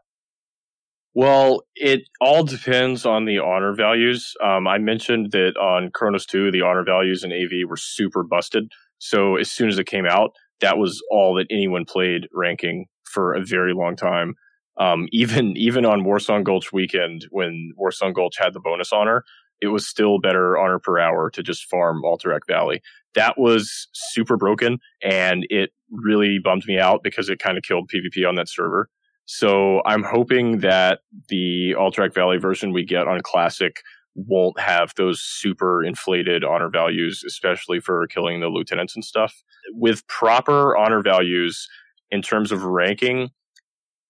Well, 1.14 1.64
it 1.76 2.04
all 2.22 2.44
depends 2.44 3.06
on 3.06 3.26
the 3.26 3.40
honor 3.40 3.74
values. 3.74 4.34
Um, 4.44 4.68
I 4.68 4.78
mentioned 4.78 5.32
that 5.32 5.58
on 5.58 5.92
Chronos 5.94 6.26
2, 6.26 6.52
the 6.52 6.62
honor 6.62 6.84
values 6.86 7.24
in 7.24 7.34
AV 7.34 7.70
were 7.70 7.78
super 7.78 8.24
busted. 8.24 8.72
So 8.98 9.36
as 9.36 9.52
soon 9.52 9.68
as 9.68 9.78
it 9.78 9.88
came 9.88 10.06
out, 10.06 10.32
that 10.62 10.78
was 10.78 11.02
all 11.12 11.36
that 11.36 11.48
anyone 11.50 11.86
played 11.86 12.28
ranking 12.34 12.86
for 13.04 13.34
a 13.34 13.44
very 13.44 13.74
long 13.74 13.96
time. 13.96 14.36
Um, 14.78 15.08
even 15.12 15.58
even 15.58 15.86
on 15.86 16.04
Warsong 16.04 16.44
Gulch 16.44 16.72
weekend, 16.72 17.28
when 17.30 17.74
Warsong 17.80 18.14
Gulch 18.14 18.38
had 18.38 18.54
the 18.54 18.62
bonus 18.62 18.94
honor, 18.94 19.26
it 19.60 19.68
was 19.68 19.88
still 19.88 20.20
better 20.20 20.58
honor 20.58 20.80
per 20.80 20.98
hour 20.98 21.30
to 21.32 21.44
just 21.44 21.66
farm 21.66 22.04
Alterac 22.04 22.48
Valley. 22.48 22.82
That 23.16 23.38
was 23.38 23.88
super 23.94 24.38
broken, 24.38 24.80
and 25.04 25.46
it 25.50 25.72
really 25.92 26.40
bummed 26.44 26.64
me 26.68 26.80
out 26.80 27.02
because 27.04 27.30
it 27.30 27.40
kind 27.40 27.58
of 27.58 27.64
killed 27.64 27.90
PvP 27.94 28.28
on 28.28 28.36
that 28.36 28.50
server. 28.50 28.90
So 29.26 29.82
I'm 29.86 30.04
hoping 30.04 30.60
that 30.60 31.00
the 31.30 31.76
Alterac 31.78 32.14
Valley 32.14 32.38
version 32.38 32.74
we 32.74 32.86
get 32.86 33.08
on 33.08 33.22
Classic 33.22 33.82
won't 34.16 34.60
have 34.60 34.94
those 34.98 35.22
super 35.22 35.84
inflated 35.84 36.44
honor 36.44 36.70
values, 36.70 37.24
especially 37.26 37.80
for 37.80 38.08
killing 38.08 38.42
the 38.42 38.48
lieutenants 38.48 38.96
and 38.96 39.06
stuff. 39.06 39.34
With 39.74 40.06
proper 40.08 40.76
honor 40.76 41.02
values 41.02 41.68
in 42.10 42.22
terms 42.22 42.52
of 42.52 42.64
ranking, 42.64 43.30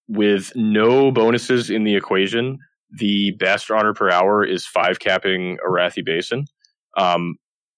with 0.08 0.52
no 0.56 1.12
bonuses 1.12 1.70
in 1.70 1.84
the 1.84 1.96
equation, 1.96 2.58
the 2.92 3.32
best 3.40 3.70
honor 3.72 3.94
per 3.94 4.10
hour 4.10 4.44
is 4.44 4.66
five 4.66 5.00
capping 5.00 5.58
Arathi 5.68 6.04
Basin. 6.04 6.46
Um, 6.98 7.36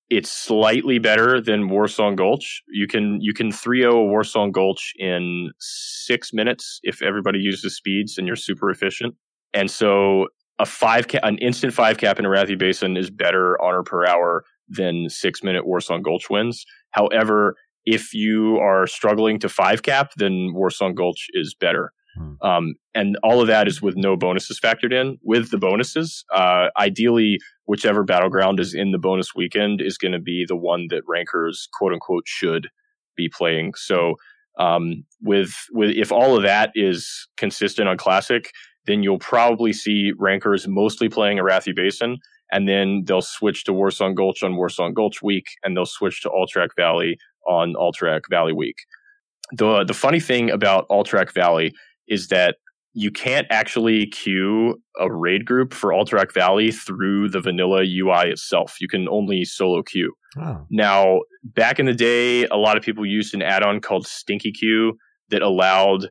it's 0.09 0.32
slightly 0.32 0.99
better 0.99 1.41
than 1.41 1.69
Warsong 1.69 2.15
Gulch. 2.15 2.61
You 2.67 2.88
can 2.88 3.19
you 3.22 3.33
can 3.33 3.51
3-0 3.51 3.90
a 3.90 3.93
Warsong 3.93 4.51
Gulch 4.51 4.93
in 4.98 5.51
six 5.59 6.32
minutes 6.33 6.80
if 6.83 7.01
everybody 7.01 7.40
uses 7.40 7.75
speeds 7.75 8.17
and 8.17 8.27
you're 8.27 8.35
super 8.35 8.69
efficient. 8.69 9.15
And 9.53 9.69
so 9.72 10.27
a 10.59 10.65
five 10.65 11.07
ca- 11.07 11.19
an 11.23 11.38
instant 11.40 11.73
five 11.73 11.98
cap 11.98 12.19
in 12.19 12.25
Arathi 12.25 12.57
Basin 12.57 12.98
is 12.98 13.09
better 13.09 13.61
honor 13.61 13.83
per 13.83 14.06
hour 14.06 14.43
than 14.67 15.09
six 15.09 15.43
minute 15.43 15.64
Warsong 15.65 16.03
Gulch 16.03 16.30
wins. 16.30 16.65
However, 16.91 17.56
if 17.85 18.14
you 18.14 18.57
are 18.57 18.88
struggling 18.88 19.40
to 19.40 19.49
five 19.49 19.83
cap, 19.83 20.11
then 20.15 20.53
Warsong 20.56 20.95
Gulch 20.95 21.27
is 21.33 21.56
better. 21.59 21.91
Um, 22.48 22.75
and 22.93 23.17
all 23.23 23.41
of 23.41 23.48
that 23.48 23.67
is 23.67 23.82
with 23.82 23.95
no 23.98 24.15
bonuses 24.15 24.59
factored 24.59 24.93
in. 24.93 25.17
With 25.23 25.49
the 25.49 25.57
bonuses, 25.57 26.23
uh, 26.33 26.67
ideally, 26.77 27.40
whichever 27.66 28.03
battleground 28.03 28.59
is 28.59 28.74
in 28.74 28.92
the 28.92 28.98
bonus 28.98 29.33
weekend 29.35 29.82
is 29.82 29.98
going 29.98 30.11
to 30.11 30.19
be 30.19 30.45
the 30.48 30.56
one 30.56 30.88
that 30.90 31.03
rankers 31.08 31.67
quote 31.74 31.93
unquote 31.93 32.24
should 32.27 32.69
be 33.16 33.30
playing. 33.30 33.74
So, 33.75 34.16
um, 34.59 35.03
with 35.22 35.53
with 35.72 35.92
if 35.92 36.11
all 36.11 36.35
of 36.35 36.43
that 36.43 36.72
is 36.75 37.27
consistent 37.38 37.88
on 37.88 37.98
classic, 37.98 38.51
then 38.85 39.03
you'll 39.03 39.19
probably 39.19 39.74
see 39.74 40.11
rankers 40.17 40.67
mostly 40.67 41.09
playing 41.09 41.38
Arathi 41.38 41.75
Basin, 41.75 42.17
and 42.51 42.67
then 42.67 43.03
they'll 43.06 43.22
switch 43.22 43.64
to 43.66 43.72
Warsong 43.72 44.16
Gulch 44.16 44.43
on 44.43 44.53
Warsong 44.53 44.93
Gulch 44.93 45.22
week, 45.22 45.45
and 45.64 45.75
they'll 45.75 45.85
switch 45.85 46.22
to 46.22 46.30
Alterac 46.30 46.69
Valley 46.75 47.17
on 47.48 47.74
Alterac 47.74 48.22
Valley 48.30 48.53
week. 48.53 48.77
The 49.51 49.83
the 49.83 49.93
funny 49.93 50.19
thing 50.19 50.50
about 50.50 50.88
Alterac 50.90 51.33
Valley 51.33 51.74
is 52.08 52.27
that 52.27 52.58
you 52.93 53.11
can't 53.11 53.47
actually 53.49 54.05
queue 54.07 54.81
a 54.99 55.11
raid 55.11 55.45
group 55.45 55.73
for 55.73 55.89
Alterac 55.89 56.31
Valley 56.33 56.72
through 56.72 57.30
the 57.30 57.41
vanilla 57.41 57.83
UI 57.83 58.30
itself. 58.30 58.77
You 58.80 58.88
can 58.88 59.09
only 59.09 59.43
solo 59.45 59.81
queue. 59.81 60.13
Oh. 60.38 60.65
Now, 60.69 61.22
back 61.43 61.80
in 61.80 61.88
the 61.88 61.93
day, 61.93 62.45
a 62.45 62.55
lot 62.55 62.77
of 62.77 62.83
people 62.83 63.05
used 63.05 63.33
an 63.33 63.41
add-on 63.41 63.81
called 63.81 64.05
Stinky 64.05 64.51
Queue 64.51 64.97
that 65.30 65.41
allowed 65.41 66.09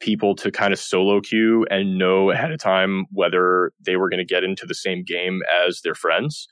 people 0.00 0.34
to 0.34 0.50
kind 0.50 0.72
of 0.72 0.78
solo 0.78 1.20
queue 1.20 1.66
and 1.70 1.98
know 1.98 2.30
ahead 2.30 2.52
of 2.52 2.58
time 2.58 3.06
whether 3.10 3.72
they 3.84 3.96
were 3.96 4.08
going 4.08 4.24
to 4.24 4.24
get 4.24 4.44
into 4.44 4.66
the 4.66 4.74
same 4.74 5.04
game 5.04 5.40
as 5.66 5.80
their 5.82 5.94
friends. 5.94 6.48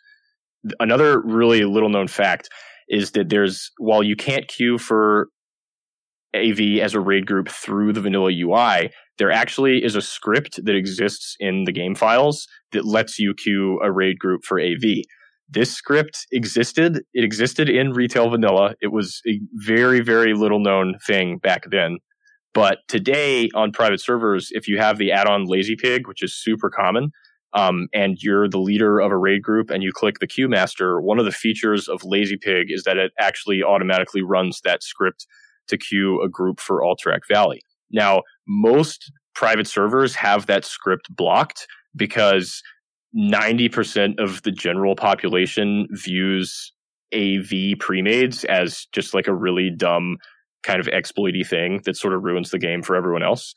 Another 0.81 1.21
really 1.21 1.65
little 1.65 1.89
known 1.89 2.09
fact 2.09 2.51
is 2.89 3.13
that 3.13 3.29
there's 3.29 3.71
while 3.79 4.03
you 4.03 4.17
can't 4.17 4.49
queue 4.49 4.77
for 4.77 5.29
AV 6.35 6.81
as 6.83 6.95
a 6.95 7.01
raid 7.01 7.27
group 7.27 7.49
through 7.49 7.93
the 7.93 8.01
vanilla 8.01 8.31
UI, 8.33 8.91
there 9.19 9.31
actually 9.31 9.85
is 9.85 9.97
a 9.97 10.03
script 10.03 10.65
that 10.65 10.77
exists 10.77 11.37
in 11.41 11.65
the 11.65 11.73
game 11.73 11.95
files 11.95 12.47
that 12.73 12.85
lets 12.85 13.19
you 13.19 13.35
queue 13.35 13.81
a 13.83 13.91
raid 13.91 14.19
group 14.19 14.45
for 14.45 14.61
AV. 14.61 15.03
This 15.49 15.73
script 15.73 16.27
existed. 16.31 17.03
It 17.15 17.25
existed 17.25 17.71
in 17.71 17.93
retail 17.93 18.29
vanilla. 18.29 18.75
It 18.83 18.93
was 18.93 19.23
a 19.27 19.41
very, 19.55 20.01
very 20.01 20.35
little 20.35 20.61
known 20.61 20.97
thing 21.07 21.39
back 21.39 21.65
then. 21.71 21.99
But 22.53 22.79
today 22.89 23.49
on 23.55 23.73
private 23.73 24.01
servers, 24.01 24.49
if 24.51 24.69
you 24.69 24.79
have 24.79 24.99
the 24.99 25.13
add-on 25.13 25.47
Lazy 25.47 25.77
Pig, 25.77 26.07
which 26.07 26.23
is 26.23 26.35
super 26.35 26.71
common, 26.71 27.11
um, 27.55 27.89
and 27.95 28.19
you're 28.21 28.49
the 28.49 28.59
leader 28.59 29.01
of 29.01 29.11
a 29.11 29.17
raid 29.17 29.43
group 29.43 29.71
and 29.71 29.83
you 29.83 29.91
click 29.93 30.19
the 30.19 30.27
queue 30.27 30.49
master, 30.49 31.01
one 31.01 31.19
of 31.19 31.25
the 31.25 31.33
features 31.33 31.89
of 31.89 32.05
Lazy 32.05 32.37
Pig 32.37 32.67
is 32.71 32.83
that 32.85 32.99
it 32.99 33.13
actually 33.19 33.63
automatically 33.63 34.23
runs 34.23 34.61
that 34.65 34.83
script 34.83 35.27
to 35.69 35.79
queue 35.79 36.23
a 36.23 36.29
group 36.29 36.61
for 36.61 36.83
Alterac 36.83 37.21
Valley. 37.31 37.63
Now, 37.91 38.23
most 38.47 39.11
private 39.35 39.67
servers 39.67 40.15
have 40.17 40.47
that 40.47 40.65
script 40.65 41.07
blocked 41.15 41.67
because 41.97 42.63
90% 43.17 44.19
of 44.19 44.43
the 44.43 44.51
general 44.51 44.95
population 44.95 45.87
views 45.93 46.73
AV 47.15 47.79
premades 47.79 48.45
as 48.45 48.87
just 48.93 49.15
like 49.15 49.27
a 49.27 49.35
really 49.35 49.71
dumb 49.71 50.17
kind 50.63 50.81
of 50.81 50.89
exploity 50.89 51.47
thing 51.47 51.81
that 51.85 51.97
sort 51.97 52.13
of 52.13 52.23
ruins 52.23 52.51
the 52.51 52.59
game 52.59 52.83
for 52.83 52.97
everyone 52.97 53.23
else. 53.23 53.55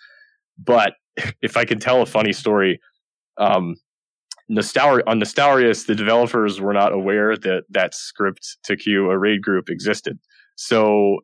But 0.57 0.93
if 1.41 1.57
I 1.57 1.65
can 1.65 1.79
tell 1.79 2.01
a 2.01 2.05
funny 2.05 2.33
story, 2.33 2.79
um, 3.37 3.75
on 4.49 4.55
Nostalrius, 5.19 5.85
the 5.85 5.95
developers 5.95 6.59
were 6.59 6.73
not 6.73 6.91
aware 6.91 7.37
that 7.37 7.63
that 7.69 7.95
script 7.95 8.57
to 8.65 8.75
queue 8.75 9.09
a 9.09 9.17
raid 9.17 9.41
group 9.41 9.69
existed. 9.69 10.19
So 10.57 11.19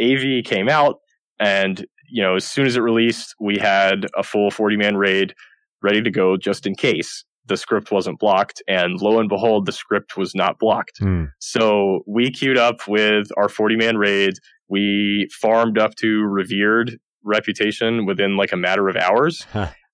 AV 0.00 0.44
came 0.44 0.68
out, 0.68 1.00
and 1.38 1.84
you 2.08 2.22
know, 2.22 2.36
as 2.36 2.46
soon 2.46 2.66
as 2.66 2.76
it 2.76 2.80
released, 2.80 3.34
we 3.40 3.58
had 3.58 4.06
a 4.16 4.22
full 4.22 4.50
40 4.50 4.76
man 4.76 4.96
raid 4.96 5.34
ready 5.82 6.02
to 6.02 6.10
go 6.10 6.36
just 6.36 6.66
in 6.66 6.74
case 6.74 7.24
the 7.46 7.56
script 7.56 7.90
wasn't 7.90 8.18
blocked. 8.18 8.62
And 8.68 9.00
lo 9.00 9.18
and 9.18 9.28
behold, 9.28 9.66
the 9.66 9.72
script 9.72 10.16
was 10.16 10.34
not 10.34 10.58
blocked. 10.58 10.98
Hmm. 10.98 11.24
So 11.40 12.00
we 12.06 12.30
queued 12.30 12.58
up 12.58 12.88
with 12.88 13.28
our 13.36 13.48
40 13.48 13.76
man 13.76 13.96
raid. 13.96 14.34
We 14.68 15.28
farmed 15.40 15.78
up 15.78 15.94
to 15.96 16.22
revered 16.22 16.98
reputation 17.22 18.06
within 18.06 18.36
like 18.36 18.52
a 18.52 18.56
matter 18.56 18.88
of 18.88 18.96
hours. 18.96 19.46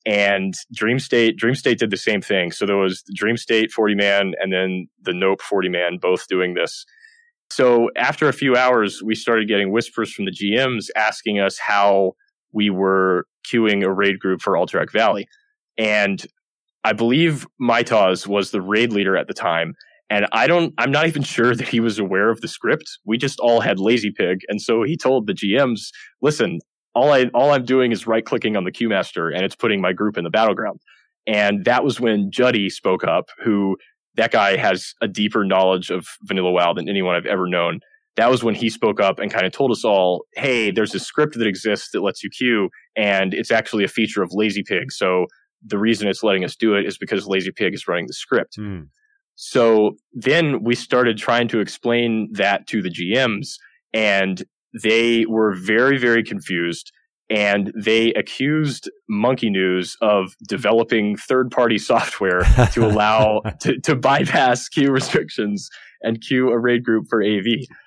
And 0.07 0.55
Dream 0.73 0.99
State, 0.99 1.37
Dream 1.37 1.55
State 1.55 1.79
did 1.79 1.91
the 1.91 1.97
same 1.97 2.23
thing. 2.23 2.53
So 2.53 2.65
there 2.65 2.77
was 2.77 3.03
Dream 3.15 3.37
State 3.37 3.71
40 3.71 3.95
man 3.95 4.33
and 4.41 4.53
then 4.53 4.89
the 5.03 5.13
Nope 5.13 5.43
40 5.43 5.69
man 5.69 5.99
both 6.01 6.27
doing 6.29 6.55
this. 6.55 6.87
So 7.51 7.91
after 7.97 8.29
a 8.29 8.33
few 8.33 8.57
hours, 8.57 9.03
we 9.03 9.15
started 9.15 9.49
getting 9.49 9.73
whispers 9.73 10.13
from 10.13 10.25
the 10.25 10.31
GMs 10.31 10.89
asking 10.97 11.41
us 11.41 11.59
how 11.59 12.13
we 12.53 12.71
were 12.71 13.27
queuing 13.47 13.85
a 13.85 13.93
raid 13.93 14.19
group 14.21 14.41
for 14.41 14.55
Alterac 14.55 14.93
Valley. 14.93 15.27
And 15.77 16.25
I 16.85 16.93
believe 16.93 17.47
Mytaz 17.61 18.27
was 18.27 18.51
the 18.51 18.63
raid 18.63 18.93
leader 18.93 19.17
at 19.17 19.27
the 19.29 19.35
time. 19.35 19.75
And 20.09 20.27
I 20.33 20.47
don't, 20.47 20.75
I'm 20.79 20.91
not 20.91 21.07
even 21.07 21.23
sure 21.23 21.55
that 21.55 21.69
he 21.69 21.81
was 21.81 21.99
aware 21.99 22.31
of 22.31 22.41
the 22.41 22.49
script. 22.49 22.99
We 23.05 23.19
just 23.19 23.39
all 23.41 23.61
had 23.61 23.79
Lazy 23.79 24.11
Pig. 24.11 24.41
And 24.49 24.61
so 24.61 24.83
he 24.83 24.97
told 24.97 25.27
the 25.27 25.35
GMs, 25.35 25.91
listen, 26.21 26.61
all 26.95 27.13
I, 27.13 27.27
all 27.35 27.53
I'm 27.53 27.65
doing 27.65 27.93
is 27.93 28.07
right 28.07 28.25
clicking 28.25 28.57
on 28.57 28.65
the 28.65 28.73
queue 28.73 28.89
master 28.89 29.29
and 29.29 29.45
it's 29.45 29.55
putting 29.55 29.81
my 29.81 29.93
group 29.93 30.19
in 30.19 30.25
the 30.25 30.31
battleground. 30.31 30.81
And 31.27 31.65
that 31.65 31.85
was 31.85 32.01
when 32.01 32.31
Juddy 32.33 32.69
spoke 32.71 33.05
up, 33.05 33.27
who 33.43 33.77
that 34.17 34.33
guy 34.33 34.57
has 34.57 34.95
a 35.01 35.09
deeper 35.09 35.45
knowledge 35.45 35.91
of 35.91 36.07
Vanilla 36.25 36.51
WoW 36.51 36.73
than 36.73 36.89
anyone 36.89 37.15
I've 37.15 37.27
ever 37.27 37.47
known. 37.49 37.81
That 38.17 38.31
was 38.31 38.43
when 38.43 38.55
he 38.55 38.69
spoke 38.69 39.01
up 39.01 39.19
and 39.19 39.31
kind 39.31 39.47
of 39.47 39.53
told 39.53 39.71
us 39.71 39.85
all, 39.85 40.25
hey, 40.35 40.71
there's 40.71 40.95
a 40.95 41.01
script 41.01 41.39
that 41.39 41.47
exists 41.47 41.91
that 41.93 42.03
lets 42.03 42.23
you 42.23 42.31
queue, 42.31 42.69
and 42.97 43.33
it's 43.33 43.51
actually 43.51 43.85
a 43.85 43.89
feature 43.89 44.23
of 44.23 44.31
Lazy 44.33 44.63
Pig. 44.67 44.93
So 44.93 45.27
the 45.65 45.79
reason 45.79 46.09
it's 46.09 46.23
letting 46.23 46.45
us 46.45 46.57
do 46.57 46.75
it 46.75 46.87
is 46.87 46.99
because 46.99 47.27
Lazy 47.27 47.53
Pig 47.55 47.75
is 47.75 47.87
running 47.87 48.07
the 48.07 48.13
script. 48.13 48.55
Hmm. 48.57 48.83
So 49.37 49.97
then 50.13 50.63
we 50.63 50.75
started 50.75 51.17
trying 51.17 51.49
to 51.49 51.61
explain 51.61 52.29
that 52.33 52.67
to 52.67 52.83
the 52.83 52.91
GMs, 52.91 53.55
and 53.95 54.43
they 54.83 55.25
were 55.27 55.55
very, 55.55 55.97
very 55.97 56.23
confused. 56.23 56.93
And 57.31 57.73
they 57.77 58.13
accused 58.15 58.91
Monkey 59.09 59.51
News 59.51 59.97
of 60.03 60.35
developing 60.49 61.17
third 61.17 61.53
party 61.53 61.79
software 61.79 62.43
to 62.73 62.85
allow 62.87 63.43
to, 63.61 63.79
to 63.81 63.95
bypass 63.95 64.69
queue 64.69 64.91
restrictions 64.91 65.71
and 66.03 66.21
queue 66.21 66.51
a 66.51 66.59
raid 66.59 66.85
group 66.85 67.07
for 67.09 67.23
AV. 67.23 67.45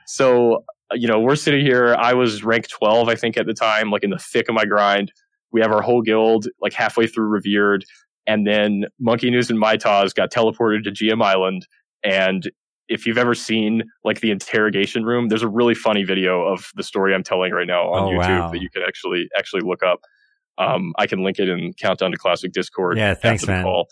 So, 0.07 0.63
you 0.93 1.07
know, 1.07 1.19
we're 1.19 1.35
sitting 1.35 1.65
here. 1.65 1.93
I 1.95 2.13
was 2.13 2.43
ranked 2.43 2.69
12, 2.69 3.09
I 3.09 3.15
think, 3.15 3.35
at 3.35 3.45
the 3.45 3.53
time, 3.53 3.91
like 3.91 4.03
in 4.03 4.11
the 4.11 4.17
thick 4.17 4.47
of 4.47 4.55
my 4.55 4.65
grind. 4.65 5.11
We 5.51 5.61
have 5.61 5.72
our 5.72 5.81
whole 5.81 6.01
guild 6.01 6.47
like 6.61 6.73
halfway 6.73 7.07
through 7.07 7.27
revered. 7.27 7.83
And 8.25 8.47
then 8.47 8.85
Monkey 8.99 9.30
News 9.30 9.49
and 9.49 9.61
Mytaz 9.61 10.15
got 10.15 10.31
teleported 10.31 10.83
to 10.85 10.91
GM 10.91 11.22
Island. 11.22 11.67
And 12.03 12.49
if 12.89 13.05
you've 13.05 13.17
ever 13.17 13.33
seen 13.33 13.83
like 14.03 14.21
the 14.21 14.31
interrogation 14.31 15.03
room, 15.05 15.29
there's 15.29 15.43
a 15.43 15.47
really 15.47 15.73
funny 15.75 16.03
video 16.03 16.41
of 16.43 16.69
the 16.75 16.83
story 16.83 17.13
I'm 17.15 17.23
telling 17.23 17.51
right 17.53 17.67
now 17.67 17.89
on 17.91 18.03
Oh, 18.03 18.17
YouTube 18.17 18.39
wow. 18.39 18.51
that 18.51 18.61
you 18.61 18.69
can 18.69 18.83
actually 18.83 19.27
actually 19.37 19.61
look 19.63 19.83
up. 19.83 20.01
Um, 20.57 20.93
I 20.99 21.07
can 21.07 21.23
link 21.23 21.39
it 21.39 21.49
in 21.49 21.73
Countdown 21.79 22.11
to 22.11 22.17
Classic 22.17 22.51
Discord. 22.51 22.97
Yeah, 22.97 23.13
thanks, 23.15 23.45
the 23.45 23.51
man. 23.53 23.63
Call. 23.63 23.87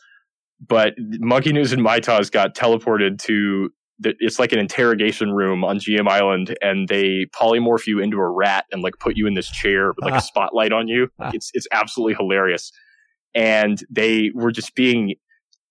But 0.66 0.94
Monkey 1.20 1.54
News 1.54 1.72
and 1.74 1.82
Mytaz 1.82 2.32
got 2.32 2.54
teleported 2.54 3.18
to 3.24 3.70
th- 4.04 4.16
it's 4.20 4.38
like 4.38 4.52
an 4.52 4.60
interrogation 4.60 5.32
room 5.32 5.64
on 5.64 5.80
GM 5.80 6.08
Island, 6.08 6.56
and 6.62 6.88
they 6.88 7.26
polymorph 7.34 7.88
you 7.88 8.00
into 8.00 8.18
a 8.18 8.30
rat 8.30 8.66
and 8.72 8.84
like 8.84 8.94
put 9.00 9.18
you 9.18 9.26
in 9.26 9.34
this 9.34 9.50
chair 9.50 9.88
with 9.96 10.06
like 10.06 10.14
a 10.14 10.22
spotlight 10.26 10.72
on 10.72 10.88
you. 10.88 11.08
Like, 11.18 11.34
it's 11.34 11.50
it's 11.56 11.66
absolutely 11.72 12.14
hilarious, 12.14 12.72
and 13.34 13.84
they 13.90 14.30
were 14.36 14.52
just 14.52 14.76
being 14.76 15.16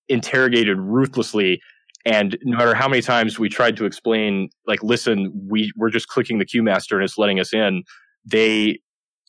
interrogated 0.09 0.77
ruthlessly. 0.79 1.61
And 2.07 2.39
no 2.43 2.57
matter 2.57 2.75
how 2.75 2.89
many 2.89 3.03
times 3.03 3.39
we 3.39 3.49
tried 3.49 3.77
to 3.77 3.85
explain, 3.85 4.49
like, 4.67 4.83
listen, 4.83 5.31
we 5.51 5.71
we're 5.77 5.91
just 5.91 6.09
clicking 6.09 6.39
the 6.39 6.47
queue 6.47 6.63
master 6.63 6.97
and 6.97 7.05
it's 7.05 7.19
letting 7.19 7.39
us 7.41 7.53
in, 7.53 7.83
they 8.25 8.79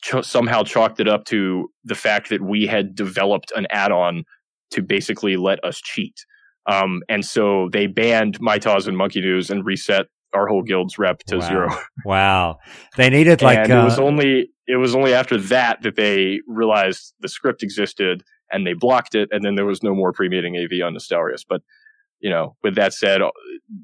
ch- 0.04 0.24
somehow 0.24 0.64
chalked 0.64 1.00
it 1.00 1.08
up 1.08 1.26
to 1.26 1.70
the 1.84 1.96
fact 1.96 2.30
that 2.30 2.42
we 2.42 2.66
had 2.66 2.96
developed 2.96 3.52
an 3.56 3.68
add-on 3.72 4.24
to 4.72 4.82
basically 4.82 5.36
let 5.36 5.64
us 5.66 5.82
cheat. 5.82 6.16
Um, 6.66 7.02
and 7.10 7.26
so 7.26 7.70
they 7.74 7.88
banned 7.88 8.40
Mytos 8.40 8.88
and 8.88 8.96
Monkey 8.98 9.20
News 9.20 9.50
and 9.50 9.66
reset 9.66 10.06
our 10.34 10.48
whole 10.48 10.62
guild's 10.64 10.98
rep 10.98 11.20
to 11.28 11.38
Wow. 11.40 11.48
zero. 11.48 11.70
Wow. 12.06 12.58
They 12.96 13.10
needed 13.10 13.42
like 13.42 13.58
and 13.58 13.72
it 13.74 13.84
was 13.84 14.00
uh, 14.00 14.04
only 14.04 14.50
it 14.68 14.78
was 14.78 14.96
only 14.96 15.14
after 15.14 15.38
that 15.38 15.82
that 15.82 15.98
they 15.98 16.40
realized 16.48 17.14
the 17.20 17.28
script 17.28 17.64
existed 17.64 18.24
and 18.50 18.66
they 18.66 18.74
blocked 18.74 19.16
it, 19.16 19.30
and 19.32 19.44
then 19.44 19.56
there 19.56 19.66
was 19.66 19.82
no 19.82 19.96
more 19.96 20.12
pre-meeting 20.14 20.56
AV 20.58 20.86
on 20.86 20.94
Nostalrius. 20.94 21.44
But 21.48 21.62
you 22.22 22.30
know, 22.30 22.56
with 22.64 22.76
that 22.76 22.94
said, 22.94 23.22
uh, 23.22 23.32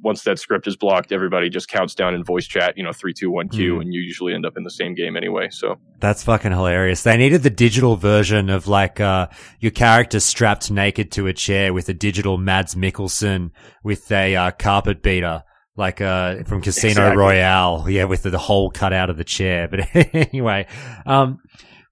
once 0.03 0.23
that 0.23 0.37
script 0.37 0.67
is 0.67 0.75
blocked, 0.75 1.11
everybody 1.11 1.49
just 1.49 1.67
counts 1.69 1.95
down 1.95 2.13
in 2.13 2.23
voice 2.23 2.45
chat. 2.45 2.77
You 2.77 2.83
know, 2.83 2.91
three, 2.91 3.13
two, 3.13 3.31
one, 3.31 3.49
Q, 3.49 3.75
Mm. 3.75 3.81
and 3.81 3.93
you 3.93 4.01
usually 4.01 4.33
end 4.33 4.45
up 4.45 4.57
in 4.57 4.63
the 4.63 4.69
same 4.69 4.93
game 4.95 5.15
anyway. 5.17 5.47
So 5.49 5.75
That's 5.99 6.23
fucking 6.23 6.51
hilarious. 6.51 7.03
They 7.03 7.17
needed 7.17 7.43
the 7.43 7.49
digital 7.49 7.95
version 7.95 8.49
of 8.49 8.67
like 8.67 8.99
uh 8.99 9.27
your 9.59 9.71
character 9.71 10.19
strapped 10.19 10.69
naked 10.71 11.11
to 11.13 11.27
a 11.27 11.33
chair 11.33 11.73
with 11.73 11.89
a 11.89 11.93
digital 11.93 12.37
Mads 12.37 12.75
Mikkelsen 12.75 13.51
with 13.83 14.11
a 14.11 14.35
uh, 14.35 14.51
carpet 14.51 15.01
beater. 15.01 15.43
Like 15.75 16.01
uh 16.01 16.43
from 16.43 16.61
Casino 16.63 16.91
Exactly. 16.91 17.17
Royale, 17.17 17.85
yeah, 17.87 18.05
with 18.05 18.23
the, 18.23 18.31
the 18.31 18.39
hole 18.39 18.71
cut 18.71 18.93
out 18.93 19.09
of 19.11 19.17
the 19.17 19.23
chair. 19.23 19.67
But 19.67 19.87
anyway, 20.13 20.65
um, 21.05 21.37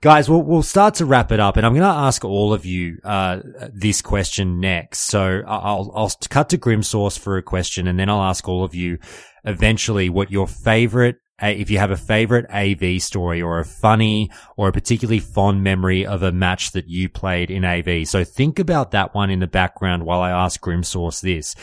guys, 0.05 0.29
we'll 0.29 0.43
we'll 0.43 0.61
start 0.61 0.93
to 0.93 1.03
wrap 1.03 1.31
it 1.31 1.39
up, 1.39 1.57
and 1.57 1.65
I'm 1.65 1.73
going 1.73 1.81
to 1.81 1.87
ask 1.87 2.23
all 2.23 2.53
of 2.53 2.63
you 2.63 2.99
uh 3.03 3.39
this 3.73 4.03
question 4.03 4.59
next. 4.59 4.99
So 4.99 5.41
I'll 5.47 5.91
I'll 5.95 6.11
cut 6.29 6.49
to 6.49 6.59
Grimsource 6.59 7.17
for 7.17 7.37
a 7.37 7.41
question, 7.41 7.87
and 7.87 7.99
then 7.99 8.07
I'll 8.07 8.21
ask 8.21 8.47
all 8.47 8.63
of 8.63 8.75
you 8.75 8.99
eventually 9.45 10.09
what 10.09 10.29
your 10.29 10.45
favorite 10.45 11.15
if 11.41 11.71
you 11.71 11.79
have 11.79 11.89
a 11.89 11.97
favorite 11.97 12.45
AV 12.51 13.01
story 13.01 13.41
or 13.41 13.57
a 13.57 13.65
funny 13.65 14.29
or 14.55 14.67
a 14.67 14.71
particularly 14.71 15.19
fond 15.19 15.63
memory 15.63 16.05
of 16.05 16.21
a 16.21 16.31
match 16.31 16.73
that 16.73 16.87
you 16.87 17.09
played 17.09 17.49
in 17.49 17.65
AV. 17.65 18.07
So 18.07 18.23
think 18.23 18.59
about 18.59 18.91
that 18.91 19.15
one 19.15 19.31
in 19.31 19.39
the 19.39 19.47
background 19.47 20.05
while 20.05 20.21
I 20.21 20.29
ask 20.29 20.61
Grimsource 20.61 21.19
this. 21.21 21.55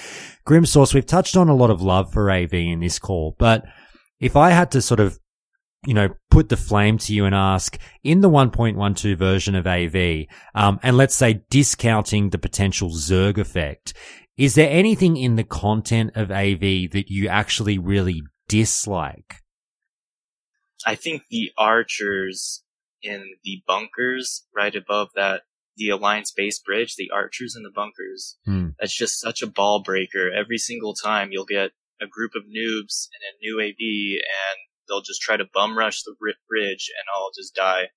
Grimsource, 0.47 0.93
we've 0.93 1.07
touched 1.07 1.37
on 1.37 1.49
a 1.49 1.55
lot 1.55 1.71
of 1.71 1.81
love 1.81 2.13
for 2.13 2.29
AV 2.29 2.53
in 2.55 2.81
this 2.81 2.99
call, 2.99 3.37
but 3.39 3.65
if 4.21 4.37
I 4.37 4.51
had 4.51 4.73
to 4.73 4.83
sort 4.83 5.01
of 5.01 5.19
you 5.87 5.95
know, 5.95 6.09
put 6.31 6.49
the 6.49 6.57
flame 6.57 6.97
to 6.99 7.13
you 7.13 7.25
and 7.25 7.35
ask 7.35 7.79
in 8.05 8.21
the 8.21 8.31
1.12 8.31 9.17
version 9.17 9.55
of 9.55 9.67
AV, 9.67 10.27
um, 10.55 10.79
and 10.83 10.97
let's 10.97 11.15
say 11.15 11.43
discounting 11.51 12.31
the 12.31 12.39
potential 12.39 12.91
Zerg 12.91 13.39
effect, 13.39 13.95
is 14.37 14.55
there 14.55 14.71
anything 14.71 15.17
in 15.17 15.37
the 15.37 15.45
content 15.45 16.13
of 16.15 16.31
AV 16.31 16.61
that 16.93 17.07
you 17.09 17.29
actually 17.29 17.79
really 17.79 18.23
dislike? 18.49 19.37
I 20.87 20.95
think 20.95 21.23
the 21.31 21.51
archers 21.59 22.63
in 23.03 23.35
the 23.45 23.63
bunkers 23.67 24.45
right 24.55 24.75
above 24.75 25.09
that 25.15 25.43
the 25.77 25.89
Alliance 25.89 26.33
base 26.33 26.61
bridge, 26.61 26.97
the 26.97 27.11
archers 27.13 27.55
in 27.57 27.63
the 27.63 27.71
bunkers, 27.75 28.37
Hmm. 28.45 28.71
that's 28.79 28.97
just 28.97 29.21
such 29.21 29.43
a 29.43 29.47
ball 29.47 29.83
breaker. 29.83 30.31
Every 30.31 30.59
single 30.59 30.95
time 30.95 31.31
you'll 31.33 31.47
get 31.47 31.73
a 32.01 32.07
group 32.07 32.33
of 32.35 32.43
noobs 32.45 33.09
and 33.15 33.23
a 33.25 33.39
new 33.41 33.61
AV 33.61 34.21
and 34.21 34.59
they'll 34.89 35.03
just 35.03 35.21
try 35.21 35.37
to 35.37 35.45
bum 35.53 35.77
rush 35.77 36.03
the 36.03 36.15
bridge 36.49 36.91
and 36.97 37.05
I'll 37.17 37.31
just 37.37 37.55
die. 37.55 37.89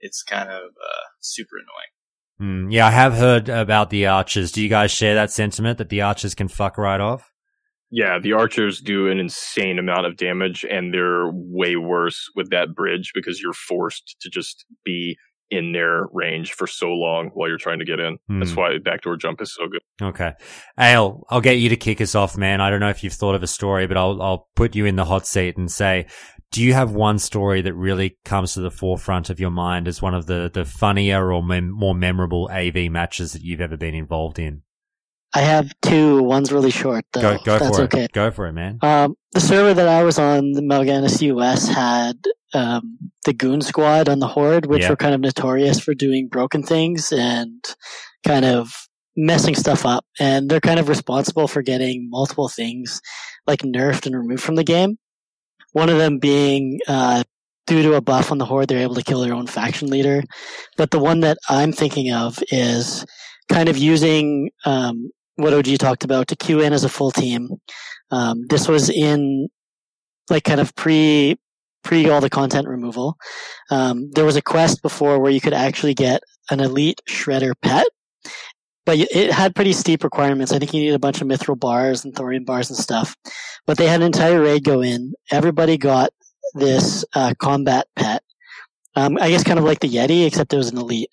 It's 0.00 0.22
kind 0.22 0.48
of 0.48 0.62
uh, 0.62 1.06
super 1.20 1.56
annoying. 1.56 2.66
Hmm, 2.66 2.70
yeah, 2.70 2.86
I 2.86 2.90
have 2.90 3.14
heard 3.14 3.48
about 3.48 3.90
the 3.90 4.06
archers. 4.06 4.52
Do 4.52 4.62
you 4.62 4.68
guys 4.68 4.92
share 4.92 5.14
that 5.16 5.32
sentiment 5.32 5.78
that 5.78 5.88
the 5.88 6.02
archers 6.02 6.36
can 6.36 6.46
fuck 6.46 6.78
right 6.78 7.00
off? 7.00 7.32
yeah, 7.90 8.18
the 8.18 8.34
archers 8.34 8.80
do 8.80 9.08
an 9.08 9.18
insane 9.18 9.78
amount 9.78 10.06
of 10.06 10.16
damage, 10.16 10.64
and 10.68 10.92
they're 10.92 11.30
way 11.32 11.76
worse 11.76 12.26
with 12.36 12.50
that 12.50 12.74
bridge 12.74 13.12
because 13.14 13.40
you're 13.40 13.54
forced 13.54 14.16
to 14.20 14.28
just 14.28 14.66
be 14.84 15.16
in 15.50 15.72
their 15.72 16.06
range 16.12 16.52
for 16.52 16.66
so 16.66 16.88
long 16.88 17.30
while 17.34 17.48
you're 17.48 17.56
trying 17.58 17.78
to 17.78 17.84
get 17.84 17.98
in. 18.00 18.18
That's 18.28 18.50
Hmm. 18.52 18.56
why 18.58 18.78
backdoor 18.78 19.16
jump 19.16 19.40
is 19.40 19.54
so 19.54 19.66
good. 19.68 19.80
Okay. 20.02 20.32
Ale, 20.78 21.24
I'll 21.30 21.40
get 21.40 21.58
you 21.58 21.68
to 21.70 21.76
kick 21.76 22.00
us 22.00 22.14
off, 22.14 22.36
man. 22.36 22.60
I 22.60 22.68
don't 22.70 22.80
know 22.80 22.90
if 22.90 23.02
you've 23.02 23.12
thought 23.14 23.34
of 23.34 23.42
a 23.42 23.46
story, 23.46 23.86
but 23.86 23.96
I'll, 23.96 24.20
I'll 24.20 24.48
put 24.56 24.74
you 24.76 24.84
in 24.86 24.96
the 24.96 25.04
hot 25.06 25.26
seat 25.26 25.56
and 25.56 25.70
say, 25.70 26.06
do 26.50 26.62
you 26.62 26.72
have 26.74 26.92
one 26.92 27.18
story 27.18 27.60
that 27.62 27.74
really 27.74 28.18
comes 28.24 28.54
to 28.54 28.60
the 28.60 28.70
forefront 28.70 29.28
of 29.30 29.38
your 29.40 29.50
mind 29.50 29.86
as 29.88 30.00
one 30.00 30.14
of 30.14 30.26
the, 30.26 30.50
the 30.52 30.64
funnier 30.64 31.32
or 31.32 31.42
mem- 31.42 31.70
more 31.70 31.94
memorable 31.94 32.48
AV 32.52 32.90
matches 32.90 33.32
that 33.32 33.42
you've 33.42 33.60
ever 33.60 33.76
been 33.76 33.94
involved 33.94 34.38
in? 34.38 34.62
I 35.34 35.40
have 35.40 35.72
two. 35.82 36.22
One's 36.22 36.52
really 36.52 36.70
short, 36.70 37.04
though. 37.12 37.20
Go, 37.20 37.38
go 37.44 37.58
That's 37.58 37.76
for 37.76 37.82
okay. 37.84 38.04
it. 38.04 38.12
Go 38.12 38.30
for 38.30 38.46
it, 38.46 38.52
man. 38.52 38.78
Um, 38.82 39.14
the 39.32 39.40
server 39.40 39.74
that 39.74 39.88
I 39.88 40.02
was 40.02 40.18
on, 40.18 40.52
the 40.52 40.62
Mal'Ganis 40.62 41.20
US, 41.22 41.68
had 41.68 42.16
um, 42.54 42.98
the 43.24 43.34
Goon 43.34 43.60
Squad 43.60 44.08
on 44.08 44.20
the 44.20 44.26
Horde, 44.26 44.66
which 44.66 44.82
Yeah. 44.82 44.90
were 44.90 44.96
kind 44.96 45.14
of 45.14 45.20
notorious 45.20 45.80
for 45.80 45.92
doing 45.94 46.28
broken 46.28 46.62
things 46.62 47.12
and 47.12 47.62
kind 48.26 48.46
of 48.46 48.72
messing 49.16 49.54
stuff 49.54 49.84
up. 49.84 50.06
And 50.18 50.48
they're 50.48 50.60
kind 50.60 50.80
of 50.80 50.88
responsible 50.88 51.46
for 51.46 51.60
getting 51.60 52.08
multiple 52.08 52.48
things 52.48 53.02
like 53.46 53.60
nerfed 53.60 54.06
and 54.06 54.16
removed 54.16 54.42
from 54.42 54.54
the 54.54 54.64
game. 54.64 54.96
One 55.72 55.90
of 55.90 55.98
them 55.98 56.18
being 56.18 56.78
uh, 56.88 57.24
due 57.66 57.82
to 57.82 57.94
a 57.94 58.00
buff 58.00 58.32
on 58.32 58.38
the 58.38 58.46
Horde, 58.46 58.68
they're 58.68 58.78
able 58.78 58.94
to 58.94 59.02
kill 59.04 59.20
their 59.20 59.34
own 59.34 59.46
faction 59.46 59.88
leader. 59.90 60.22
But 60.78 60.90
the 60.90 60.98
one 60.98 61.20
that 61.20 61.36
I'm 61.50 61.72
thinking 61.72 62.10
of 62.12 62.42
is 62.50 63.04
kind 63.50 63.68
of 63.68 63.76
using 63.76 64.50
um, 64.64 65.10
what 65.38 65.54
OG 65.54 65.78
talked 65.78 66.04
about 66.04 66.28
to 66.28 66.36
queue 66.36 66.60
in 66.60 66.72
as 66.72 66.84
a 66.84 66.88
full 66.88 67.12
team. 67.12 67.48
Um, 68.10 68.46
this 68.48 68.66
was 68.66 68.90
in 68.90 69.48
like 70.28 70.44
kind 70.44 70.60
of 70.60 70.74
pre 70.74 71.36
pre 71.84 72.10
all 72.10 72.20
the 72.20 72.28
content 72.28 72.66
removal. 72.66 73.16
Um, 73.70 74.10
there 74.14 74.24
was 74.24 74.36
a 74.36 74.42
quest 74.42 74.82
before 74.82 75.20
where 75.20 75.30
you 75.30 75.40
could 75.40 75.54
actually 75.54 75.94
get 75.94 76.22
an 76.50 76.60
elite 76.60 77.00
shredder 77.08 77.52
pet, 77.62 77.86
but 78.84 78.98
it 78.98 79.32
had 79.32 79.54
pretty 79.54 79.72
steep 79.72 80.02
requirements. 80.02 80.52
I 80.52 80.58
think 80.58 80.74
you 80.74 80.80
need 80.80 80.94
a 80.94 80.98
bunch 80.98 81.20
of 81.20 81.28
mithril 81.28 81.58
bars 81.58 82.04
and 82.04 82.14
thorium 82.14 82.44
bars 82.44 82.68
and 82.68 82.78
stuff. 82.78 83.16
But 83.64 83.78
they 83.78 83.86
had 83.86 84.00
an 84.00 84.06
entire 84.06 84.42
raid 84.42 84.64
go 84.64 84.82
in. 84.82 85.14
Everybody 85.30 85.78
got 85.78 86.10
this 86.54 87.04
uh, 87.14 87.34
combat 87.38 87.86
pet. 87.94 88.22
Um, 88.96 89.16
I 89.20 89.30
guess 89.30 89.44
kind 89.44 89.60
of 89.60 89.64
like 89.64 89.78
the 89.78 89.88
Yeti, 89.88 90.26
except 90.26 90.52
it 90.52 90.56
was 90.56 90.70
an 90.70 90.78
elite, 90.78 91.10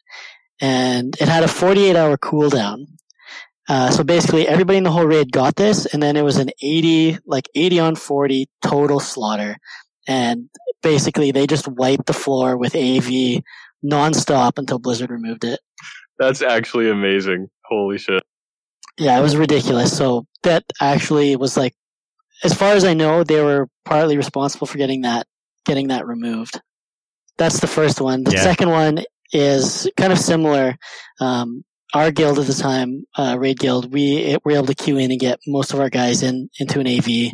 and 0.60 1.16
it 1.22 1.28
had 1.28 1.44
a 1.44 1.48
48 1.48 1.95
hour 1.95 2.18
cooldown. 2.18 2.88
Uh, 3.68 3.90
so 3.90 4.03
basically 4.03 4.48
everybody 4.48 4.77
in 4.77 4.84
the 4.84 4.92
whole 4.92 5.06
raid 5.06 5.32
got 5.32 5.56
this 5.56 5.85
and 5.88 6.02
then 6.02 6.16
it 6.16 6.24
was 6.24 6.38
an 6.38 6.50
80, 6.61 7.18
like 7.26 7.50
80 7.56 7.80
on 7.80 7.95
40 7.95 8.48
total 8.64 9.00
slaughter. 9.00 9.58
And 10.08 10.50
basically 10.84 11.32
they 11.32 11.48
just 11.48 11.68
wiped 11.68 12.06
the 12.06 12.14
floor 12.14 12.58
with 12.58 12.76
AV 12.76 13.42
nonstop 13.84 14.58
until 14.58 14.77
Blizzard 14.80 15.10
removed 15.10 15.44
it. 15.44 15.60
That's 16.19 16.42
actually 16.42 16.90
amazing. 16.90 17.50
Holy 17.66 17.98
shit. 17.98 18.24
Yeah, 18.98 19.18
it 19.18 19.22
was 19.22 19.35
ridiculous. 19.35 19.95
So 19.98 20.26
that 20.44 20.64
actually 20.80 21.35
was 21.35 21.58
like, 21.58 21.74
as 22.44 22.53
far 22.53 22.74
as 22.74 22.84
I 22.84 22.94
know, 22.94 23.24
they 23.24 23.42
were 23.42 23.68
partly 23.84 24.16
responsible 24.16 24.68
for 24.68 24.77
getting 24.77 25.02
that, 25.02 25.26
getting 25.66 25.88
that 25.88 26.06
removed. 26.06 26.60
That's 27.38 27.60
the 27.60 27.68
first 27.68 28.00
one. 28.00 28.24
The 28.24 28.34
Yeah. 28.34 28.44
second 28.44 28.69
one 28.69 29.00
is 29.34 29.90
kind 29.98 30.14
of 30.14 30.19
similar. 30.19 30.77
Um, 31.19 31.64
our 31.95 32.11
guild 32.11 32.38
at 32.40 32.45
the 32.45 32.53
time, 32.53 33.06
uh, 33.17 33.38
Raid 33.40 33.57
Guild, 33.57 33.93
we 33.93 34.38
were 34.43 34.51
able 34.51 34.67
to 34.67 34.75
queue 34.75 34.98
in 34.98 35.11
and 35.11 35.19
get 35.19 35.40
most 35.48 35.74
of 35.74 35.80
our 35.80 35.90
guys 35.90 36.22
in 36.24 36.49
into 36.59 36.82
an 36.82 36.88
AV, 36.88 37.32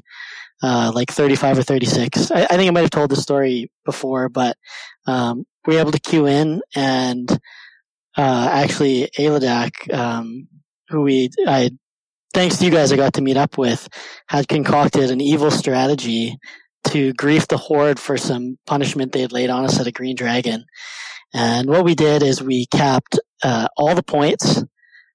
uh, 0.61 0.91
like 0.93 1.11
35 1.11 1.57
or 1.57 1.63
36. 1.63 2.29
I, 2.29 2.43
I 2.43 2.45
think 2.45 2.67
I 2.67 2.71
might 2.71 2.81
have 2.81 2.91
told 2.91 3.09
this 3.09 3.23
story 3.23 3.71
before, 3.85 4.29
but 4.29 4.55
um, 5.07 5.45
we 5.65 5.73
were 5.73 5.81
able 5.81 5.91
to 5.91 5.99
queue 5.99 6.27
in 6.27 6.61
and 6.75 7.27
uh, 8.15 8.49
actually 8.51 9.09
Aladak, 9.17 9.91
um, 9.91 10.47
who 10.89 11.01
we 11.01 11.31
I 11.47 11.71
thanks 12.31 12.57
to 12.57 12.65
you 12.65 12.71
guys 12.71 12.93
I 12.93 12.97
got 12.97 13.13
to 13.15 13.21
meet 13.21 13.37
up 13.37 13.57
with, 13.57 13.89
had 14.27 14.47
concocted 14.47 15.09
an 15.09 15.21
evil 15.21 15.49
strategy 15.49 16.37
to 16.89 17.13
grief 17.13 17.47
the 17.47 17.57
horde 17.57 17.99
for 17.99 18.15
some 18.15 18.59
punishment 18.67 19.11
they 19.11 19.21
had 19.21 19.31
laid 19.31 19.49
on 19.49 19.65
us 19.65 19.79
at 19.79 19.87
a 19.87 19.91
green 19.91 20.15
dragon. 20.15 20.65
And 21.33 21.69
what 21.69 21.85
we 21.85 21.95
did 21.95 22.23
is 22.23 22.41
we 22.41 22.65
capped 22.67 23.19
uh, 23.43 23.67
all 23.77 23.95
the 23.95 24.03
points, 24.03 24.63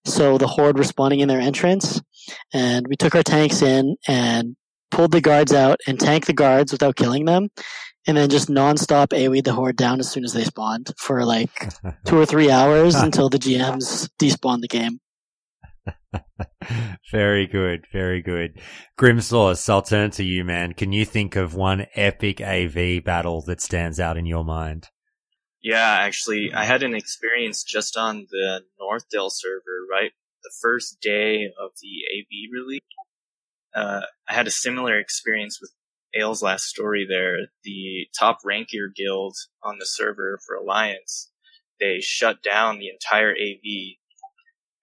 so 0.04 0.38
the 0.38 0.46
horde 0.46 0.78
responding 0.78 1.20
in 1.20 1.28
their 1.28 1.40
entrance, 1.40 2.00
and 2.52 2.86
we 2.88 2.96
took 2.96 3.14
our 3.14 3.22
tanks 3.22 3.62
in 3.62 3.96
and 4.06 4.56
pulled 4.90 5.12
the 5.12 5.20
guards 5.20 5.52
out 5.52 5.80
and 5.86 6.00
tanked 6.00 6.26
the 6.26 6.32
guards 6.32 6.72
without 6.72 6.96
killing 6.96 7.24
them, 7.24 7.48
and 8.06 8.16
then 8.16 8.30
just 8.30 8.48
nonstop 8.48 9.08
AoE 9.08 9.44
the 9.44 9.52
horde 9.52 9.76
down 9.76 10.00
as 10.00 10.10
soon 10.10 10.24
as 10.24 10.32
they 10.32 10.44
spawned 10.44 10.92
for 10.96 11.24
like 11.24 11.72
two 12.06 12.18
or 12.18 12.26
three 12.26 12.50
hours 12.50 12.94
until 12.94 13.28
the 13.28 13.38
GMs 13.38 14.08
despawned 14.18 14.62
the 14.62 14.68
game. 14.68 15.00
very 17.10 17.46
good, 17.46 17.84
very 17.92 18.22
good. 18.22 18.60
Grimsource, 18.98 19.68
I'll 19.68 19.82
turn 19.82 20.10
to 20.12 20.24
you, 20.24 20.44
man. 20.44 20.72
Can 20.72 20.92
you 20.92 21.04
think 21.04 21.36
of 21.36 21.54
one 21.54 21.86
epic 21.94 22.40
AV 22.40 23.04
battle 23.04 23.42
that 23.42 23.60
stands 23.60 24.00
out 24.00 24.16
in 24.16 24.26
your 24.26 24.44
mind? 24.44 24.88
Yeah, 25.66 25.98
actually, 25.98 26.52
I 26.54 26.62
had 26.62 26.84
an 26.84 26.94
experience 26.94 27.64
just 27.64 27.96
on 27.96 28.28
the 28.30 28.62
Northdale 28.80 29.32
server, 29.32 29.84
right? 29.90 30.12
The 30.44 30.52
first 30.62 30.98
day 31.00 31.46
of 31.60 31.72
the 31.82 32.04
AV 32.14 32.52
release. 32.52 32.82
Uh, 33.74 34.02
I 34.28 34.34
had 34.34 34.46
a 34.46 34.52
similar 34.52 34.96
experience 34.96 35.58
with 35.60 35.72
Ale's 36.14 36.40
last 36.40 36.66
story 36.66 37.04
there. 37.04 37.48
The 37.64 38.06
top 38.16 38.44
rankier 38.46 38.94
guild 38.94 39.34
on 39.60 39.78
the 39.80 39.86
server 39.86 40.38
for 40.46 40.54
Alliance, 40.54 41.32
they 41.80 41.98
shut 41.98 42.44
down 42.44 42.78
the 42.78 42.88
entire 42.88 43.32
AV 43.32 43.96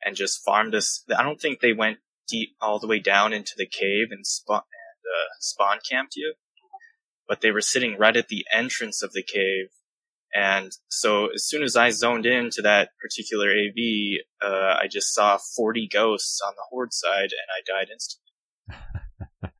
and 0.03 0.17
just 0.17 0.43
farmed 0.43 0.75
us. 0.75 1.05
I 1.17 1.23
don't 1.23 1.39
think 1.39 1.61
they 1.61 1.71
went 1.71 1.99
deep 2.27 2.57
all 2.59 2.79
the 2.79 2.87
way 2.87 2.99
down 2.99 3.31
into 3.31 3.53
the 3.55 3.67
cave 3.67 4.07
and 4.11 4.27
spawn 4.27 4.57
and 4.57 5.05
uh, 5.09 5.31
spawn 5.39 5.77
camped 5.89 6.17
you, 6.17 6.33
but 7.25 7.39
they 7.39 7.51
were 7.51 7.61
sitting 7.61 7.97
right 7.97 8.17
at 8.17 8.27
the 8.27 8.45
entrance 8.53 9.01
of 9.01 9.13
the 9.13 9.23
cave. 9.23 9.69
And 10.33 10.71
so 10.89 11.27
as 11.27 11.45
soon 11.45 11.63
as 11.63 11.75
I 11.75 11.91
zoned 11.91 12.25
into 12.25 12.61
that 12.63 12.89
particular 13.01 13.49
AV, 13.51 14.19
uh, 14.43 14.77
I 14.81 14.87
just 14.89 15.13
saw 15.13 15.37
40 15.55 15.87
ghosts 15.91 16.39
on 16.45 16.53
the 16.55 16.63
horde 16.69 16.93
side 16.93 17.29
and 17.31 17.49
I 17.51 17.61
died 17.67 17.89
instantly. 17.91 19.51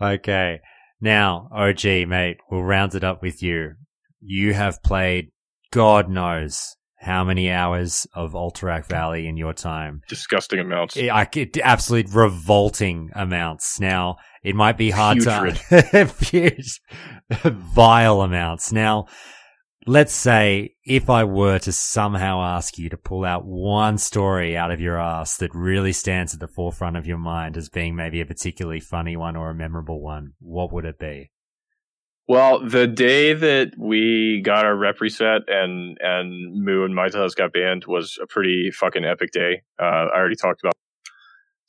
okay. 0.20 0.60
Now, 1.00 1.48
OG, 1.52 1.84
mate, 2.08 2.38
we'll 2.50 2.62
round 2.62 2.94
it 2.94 3.04
up 3.04 3.22
with 3.22 3.42
you. 3.42 3.72
You 4.20 4.54
have 4.54 4.82
played, 4.82 5.32
God 5.70 6.08
knows, 6.08 6.76
how 7.02 7.24
many 7.24 7.50
hours 7.50 8.06
of 8.14 8.32
Alterac 8.32 8.86
Valley 8.86 9.26
in 9.26 9.36
your 9.36 9.52
time? 9.52 10.02
Disgusting 10.08 10.60
amounts. 10.60 10.96
I, 10.96 11.08
I, 11.10 11.50
absolute 11.62 12.06
revolting 12.14 13.10
amounts. 13.14 13.80
Now, 13.80 14.18
it 14.44 14.54
might 14.54 14.78
be 14.78 14.90
hard 14.90 15.18
Putrid. 15.18 15.60
to 17.42 17.50
vile 17.50 18.20
amounts. 18.20 18.70
Now, 18.70 19.06
let's 19.86 20.12
say 20.12 20.74
if 20.84 21.10
I 21.10 21.24
were 21.24 21.58
to 21.60 21.72
somehow 21.72 22.42
ask 22.42 22.78
you 22.78 22.88
to 22.90 22.96
pull 22.96 23.24
out 23.24 23.44
one 23.44 23.98
story 23.98 24.56
out 24.56 24.70
of 24.70 24.80
your 24.80 24.98
ass 24.98 25.36
that 25.38 25.54
really 25.54 25.92
stands 25.92 26.34
at 26.34 26.40
the 26.40 26.46
forefront 26.46 26.96
of 26.96 27.06
your 27.06 27.18
mind 27.18 27.56
as 27.56 27.68
being 27.68 27.96
maybe 27.96 28.20
a 28.20 28.26
particularly 28.26 28.80
funny 28.80 29.16
one 29.16 29.36
or 29.36 29.50
a 29.50 29.54
memorable 29.54 30.00
one, 30.00 30.32
what 30.38 30.72
would 30.72 30.84
it 30.84 30.98
be? 30.98 31.30
Well, 32.28 32.66
the 32.66 32.86
day 32.86 33.34
that 33.34 33.72
we 33.76 34.42
got 34.44 34.64
our 34.64 34.76
rep 34.76 35.00
reset 35.00 35.42
and 35.48 35.98
and 36.00 36.64
Moo 36.64 36.84
and 36.84 36.94
Maitas 36.94 37.34
got 37.34 37.52
banned 37.52 37.84
was 37.86 38.18
a 38.22 38.26
pretty 38.26 38.70
fucking 38.70 39.04
epic 39.04 39.32
day. 39.32 39.62
Uh, 39.78 39.84
I 39.84 40.16
already 40.16 40.36
talked 40.36 40.60
about. 40.62 40.72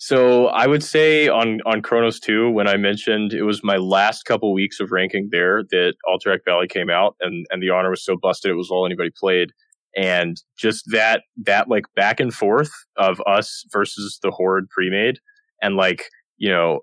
So 0.05 0.47
I 0.47 0.67
would 0.67 0.83
say 0.83 1.29
on 1.29 1.61
on 1.65 1.81
Chronos 1.81 2.19
2, 2.19 2.49
when 2.49 2.67
I 2.67 2.75
mentioned 2.75 3.31
it 3.31 3.43
was 3.43 3.63
my 3.63 3.77
last 3.77 4.23
couple 4.25 4.53
weeks 4.53 4.81
of 4.81 4.91
ranking 4.91 5.29
there 5.31 5.63
that 5.71 5.93
Alterac 6.05 6.39
Valley 6.43 6.67
came 6.67 6.89
out 6.89 7.15
and 7.21 7.45
and 7.49 7.63
the 7.63 7.69
honor 7.69 7.89
was 7.89 8.03
so 8.03 8.17
busted 8.21 8.51
it 8.51 8.55
was 8.55 8.69
all 8.69 8.85
anybody 8.85 9.11
played. 9.17 9.53
And 9.95 10.35
just 10.57 10.83
that 10.91 11.21
that 11.45 11.69
like 11.69 11.85
back 11.95 12.19
and 12.19 12.33
forth 12.33 12.71
of 12.97 13.21
us 13.25 13.63
versus 13.71 14.19
the 14.21 14.29
horde 14.29 14.67
pre-made 14.71 15.19
and 15.61 15.77
like, 15.77 16.09
you 16.35 16.49
know, 16.49 16.81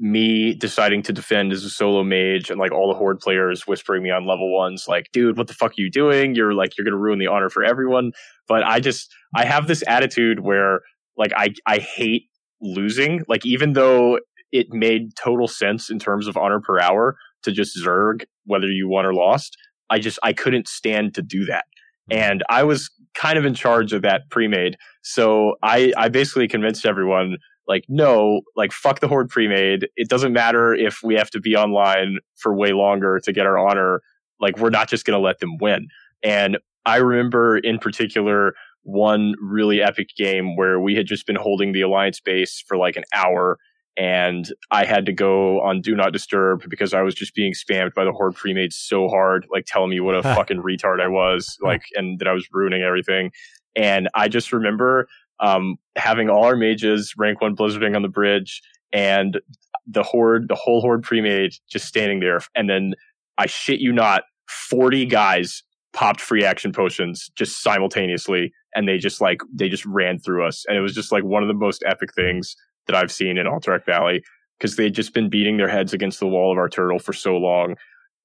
me 0.00 0.52
deciding 0.52 1.02
to 1.02 1.12
defend 1.12 1.52
as 1.52 1.62
a 1.62 1.70
solo 1.70 2.02
mage 2.02 2.50
and 2.50 2.58
like 2.58 2.72
all 2.72 2.88
the 2.88 2.98
horde 2.98 3.20
players 3.20 3.68
whispering 3.68 4.02
me 4.02 4.10
on 4.10 4.26
level 4.26 4.52
ones 4.52 4.86
like 4.88 5.08
dude 5.12 5.38
what 5.38 5.46
the 5.46 5.54
fuck 5.54 5.70
are 5.70 5.80
you 5.80 5.88
doing 5.88 6.34
you're 6.34 6.52
like 6.52 6.76
you're 6.76 6.84
gonna 6.84 6.96
ruin 6.96 7.20
the 7.20 7.28
honor 7.28 7.48
for 7.48 7.62
everyone 7.62 8.10
but 8.48 8.64
i 8.64 8.80
just 8.80 9.14
i 9.36 9.44
have 9.44 9.68
this 9.68 9.84
attitude 9.86 10.40
where 10.40 10.80
like 11.16 11.30
i 11.36 11.54
i 11.66 11.78
hate 11.78 12.24
losing 12.60 13.22
like 13.28 13.44
even 13.46 13.72
though 13.72 14.18
it 14.52 14.66
made 14.70 15.14
total 15.16 15.46
sense 15.46 15.90
in 15.90 15.98
terms 15.98 16.26
of 16.26 16.36
honor 16.36 16.60
per 16.60 16.80
hour 16.80 17.16
to 17.42 17.52
just 17.52 17.78
zerg 17.78 18.24
whether 18.44 18.66
you 18.66 18.88
won 18.88 19.06
or 19.06 19.14
lost 19.14 19.56
i 19.90 19.98
just 19.98 20.18
i 20.22 20.32
couldn't 20.32 20.68
stand 20.68 21.14
to 21.14 21.22
do 21.22 21.44
that. 21.44 21.64
Hmm. 22.10 22.18
And 22.18 22.42
i 22.48 22.62
was 22.62 22.90
kind 23.14 23.38
of 23.38 23.44
in 23.44 23.54
charge 23.54 23.92
of 23.92 24.02
that 24.02 24.30
pre-made. 24.30 24.76
So 25.02 25.56
i 25.62 25.92
i 25.96 26.08
basically 26.08 26.48
convinced 26.48 26.86
everyone 26.86 27.36
like 27.66 27.84
no 27.88 28.40
like 28.56 28.72
fuck 28.72 29.00
the 29.00 29.08
horde 29.08 29.28
pre-made. 29.28 29.88
It 29.96 30.08
doesn't 30.08 30.32
matter 30.32 30.74
if 30.74 31.00
we 31.02 31.14
have 31.14 31.30
to 31.30 31.40
be 31.40 31.54
online 31.56 32.18
for 32.36 32.54
way 32.54 32.72
longer 32.72 33.20
to 33.20 33.32
get 33.32 33.46
our 33.46 33.58
honor. 33.58 34.00
Like 34.40 34.58
we're 34.58 34.70
not 34.70 34.88
just 34.88 35.04
going 35.04 35.18
to 35.18 35.24
let 35.24 35.40
them 35.40 35.58
win. 35.58 35.88
And 36.22 36.58
i 36.86 36.96
remember 36.96 37.58
in 37.58 37.78
particular 37.78 38.54
one 38.82 39.34
really 39.40 39.82
epic 39.82 40.08
game 40.16 40.56
where 40.56 40.80
we 40.80 40.94
had 40.94 41.06
just 41.06 41.26
been 41.26 41.36
holding 41.36 41.72
the 41.72 41.82
alliance 41.82 42.20
base 42.20 42.62
for 42.66 42.76
like 42.76 42.96
an 42.96 43.04
hour 43.14 43.58
and 43.96 44.50
I 44.70 44.86
had 44.86 45.04
to 45.06 45.12
go 45.12 45.60
on 45.60 45.80
do 45.80 45.94
not 45.94 46.12
disturb 46.12 46.62
because 46.70 46.94
I 46.94 47.02
was 47.02 47.14
just 47.14 47.34
being 47.34 47.52
spammed 47.52 47.92
by 47.92 48.04
the 48.04 48.12
horde 48.12 48.34
pre-made 48.34 48.72
so 48.72 49.08
hard, 49.08 49.46
like 49.50 49.66
telling 49.66 49.90
me 49.90 50.00
what 50.00 50.14
a 50.14 50.22
fucking 50.34 50.62
retard 50.62 51.00
I 51.00 51.08
was, 51.08 51.58
like, 51.60 51.82
and 51.96 52.18
that 52.18 52.28
I 52.28 52.32
was 52.32 52.48
ruining 52.52 52.82
everything. 52.82 53.30
And 53.76 54.08
I 54.14 54.28
just 54.28 54.52
remember 54.52 55.06
um, 55.40 55.76
having 55.96 56.30
all 56.30 56.44
our 56.44 56.56
mages 56.56 57.14
rank 57.18 57.40
one 57.40 57.54
blizzarding 57.54 57.94
on 57.94 58.02
the 58.02 58.08
bridge 58.08 58.62
and 58.92 59.40
the 59.86 60.02
horde, 60.02 60.48
the 60.48 60.54
whole 60.54 60.80
horde 60.80 61.02
pre-made 61.02 61.52
just 61.70 61.86
standing 61.86 62.20
there. 62.20 62.40
And 62.54 62.70
then 62.70 62.94
I 63.38 63.46
shit 63.46 63.80
you 63.80 63.92
not, 63.92 64.22
40 64.48 65.06
guys 65.06 65.62
popped 65.92 66.20
free 66.20 66.44
action 66.44 66.72
potions 66.72 67.30
just 67.36 67.62
simultaneously. 67.62 68.52
And 68.74 68.88
they 68.88 68.98
just 68.98 69.20
like, 69.20 69.40
they 69.52 69.68
just 69.68 69.84
ran 69.86 70.18
through 70.18 70.46
us. 70.46 70.64
And 70.68 70.76
it 70.76 70.80
was 70.80 70.94
just 70.94 71.12
like 71.12 71.24
one 71.24 71.42
of 71.42 71.48
the 71.48 71.54
most 71.54 71.82
epic 71.86 72.14
things 72.14 72.54
that 72.86 72.96
I've 72.96 73.12
seen 73.12 73.36
in 73.38 73.46
Alterac 73.46 73.84
Valley 73.84 74.22
because 74.58 74.76
they'd 74.76 74.94
just 74.94 75.14
been 75.14 75.28
beating 75.30 75.56
their 75.56 75.68
heads 75.68 75.92
against 75.92 76.20
the 76.20 76.26
wall 76.28 76.52
of 76.52 76.58
our 76.58 76.68
turtle 76.68 76.98
for 76.98 77.12
so 77.12 77.36
long. 77.36 77.74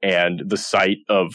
And 0.04 0.42
the 0.46 0.58
sight 0.58 0.98
of 1.10 1.34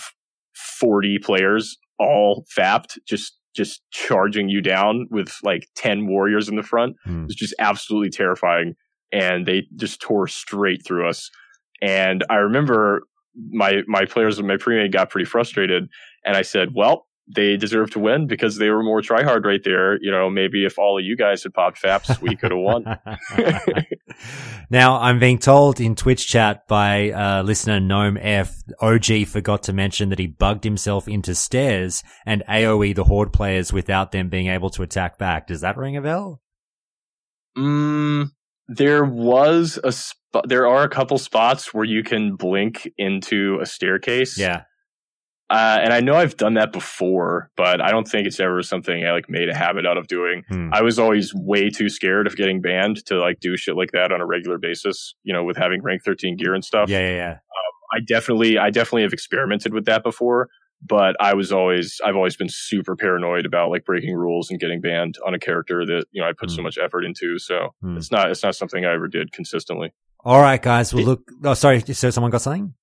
40 0.54 1.18
players 1.22 1.76
all 1.98 2.44
fapped 2.54 2.98
just 3.06 3.36
just 3.56 3.82
charging 3.90 4.48
you 4.48 4.60
down 4.60 5.08
with 5.10 5.36
like 5.42 5.66
10 5.74 6.06
warriors 6.06 6.48
in 6.48 6.54
the 6.54 6.62
front 6.62 6.94
Hmm. 7.04 7.24
was 7.26 7.34
just 7.34 7.52
absolutely 7.58 8.10
terrifying. 8.10 8.74
And 9.12 9.44
they 9.44 9.66
just 9.76 10.00
tore 10.00 10.28
straight 10.28 10.84
through 10.86 11.08
us. 11.08 11.28
And 11.82 12.22
I 12.30 12.36
remember 12.36 13.02
my, 13.50 13.82
my 13.88 14.04
players 14.04 14.38
and 14.38 14.46
my 14.46 14.56
pre-made 14.56 14.92
got 14.92 15.10
pretty 15.10 15.24
frustrated. 15.24 15.88
And 16.24 16.36
I 16.36 16.42
said, 16.42 16.68
well, 16.74 17.06
they 17.34 17.56
deserve 17.56 17.90
to 17.92 17.98
win 17.98 18.26
because 18.26 18.56
they 18.56 18.70
were 18.70 18.82
more 18.82 19.00
tryhard 19.00 19.44
right 19.44 19.62
there. 19.62 19.98
You 20.02 20.10
know, 20.10 20.30
maybe 20.30 20.64
if 20.64 20.78
all 20.78 20.98
of 20.98 21.04
you 21.04 21.16
guys 21.16 21.42
had 21.42 21.54
popped 21.54 21.78
faps, 21.78 22.20
we 22.20 22.36
could 22.36 22.50
have 22.50 22.60
won. 22.60 22.84
Now, 24.72 25.00
I'm 25.00 25.18
being 25.18 25.38
told 25.38 25.80
in 25.80 25.96
Twitch 25.96 26.28
chat 26.28 26.68
by 26.68 27.10
uh, 27.10 27.42
listener 27.42 27.80
Gnome 27.80 28.16
F, 28.20 28.62
OG 28.80 29.26
forgot 29.26 29.64
to 29.64 29.72
mention 29.72 30.10
that 30.10 30.20
he 30.20 30.28
bugged 30.28 30.62
himself 30.62 31.08
into 31.08 31.34
stairs 31.34 32.04
and 32.24 32.44
AoE 32.48 32.94
the 32.94 33.04
Horde 33.04 33.32
players 33.32 33.72
without 33.72 34.12
them 34.12 34.28
being 34.28 34.46
able 34.46 34.70
to 34.70 34.82
attack 34.82 35.18
back. 35.18 35.48
Does 35.48 35.62
that 35.62 35.76
ring 35.76 35.96
a 35.96 36.02
bell? 36.02 36.40
Mm, 37.58 38.28
there 38.68 39.04
was 39.04 39.78
a 39.82 39.90
spot. 39.90 40.48
There 40.48 40.68
are 40.68 40.84
a 40.84 40.88
couple 40.88 41.18
spots 41.18 41.74
where 41.74 41.84
you 41.84 42.04
can 42.04 42.36
blink 42.36 42.88
into 42.96 43.58
a 43.60 43.66
staircase. 43.66 44.38
Yeah. 44.38 44.62
Uh, 45.50 45.80
and 45.82 45.92
I 45.92 45.98
know 46.00 46.14
I've 46.14 46.36
done 46.36 46.54
that 46.54 46.72
before, 46.72 47.50
but 47.56 47.80
I 47.80 47.90
don't 47.90 48.06
think 48.06 48.26
it's 48.28 48.38
ever 48.38 48.62
something 48.62 49.04
I 49.04 49.10
like 49.10 49.28
made 49.28 49.48
a 49.48 49.54
habit 49.54 49.84
out 49.84 49.98
of 49.98 50.06
doing. 50.06 50.44
Hmm. 50.48 50.70
I 50.72 50.80
was 50.82 50.96
always 50.98 51.34
way 51.34 51.70
too 51.70 51.88
scared 51.88 52.28
of 52.28 52.36
getting 52.36 52.60
banned 52.60 53.04
to 53.06 53.16
like 53.18 53.40
do 53.40 53.56
shit 53.56 53.76
like 53.76 53.90
that 53.92 54.12
on 54.12 54.20
a 54.20 54.26
regular 54.26 54.58
basis. 54.58 55.14
You 55.24 55.32
know, 55.32 55.42
with 55.42 55.56
having 55.56 55.82
rank 55.82 56.02
13 56.04 56.36
gear 56.36 56.54
and 56.54 56.64
stuff. 56.64 56.88
Yeah, 56.88 57.00
yeah, 57.00 57.14
yeah. 57.16 57.36
I 57.92 57.98
definitely, 58.06 58.56
I 58.58 58.70
definitely 58.70 59.02
have 59.02 59.12
experimented 59.12 59.74
with 59.74 59.86
that 59.86 60.04
before, 60.04 60.48
but 60.86 61.16
I 61.20 61.34
was 61.34 61.50
always, 61.50 62.00
I've 62.04 62.14
always 62.14 62.36
been 62.36 62.48
super 62.48 62.94
paranoid 62.94 63.44
about 63.44 63.70
like 63.70 63.84
breaking 63.84 64.14
rules 64.14 64.48
and 64.48 64.60
getting 64.60 64.80
banned 64.80 65.16
on 65.26 65.34
a 65.34 65.40
character 65.40 65.84
that 65.84 66.04
you 66.12 66.22
know 66.22 66.28
I 66.28 66.32
put 66.38 66.52
so 66.52 66.62
much 66.62 66.78
effort 66.78 67.04
into. 67.04 67.40
So 67.40 67.70
Hmm. 67.82 67.96
it's 67.96 68.12
not, 68.12 68.30
it's 68.30 68.44
not 68.44 68.54
something 68.54 68.84
I 68.84 68.94
ever 68.94 69.08
did 69.08 69.32
consistently. 69.32 69.92
All 70.22 70.40
right, 70.40 70.62
guys. 70.62 70.94
Well, 70.94 71.02
look. 71.04 71.22
Oh, 71.42 71.54
sorry. 71.54 71.80
So 71.80 72.10
someone 72.10 72.30
got 72.30 72.42
something? 72.42 72.74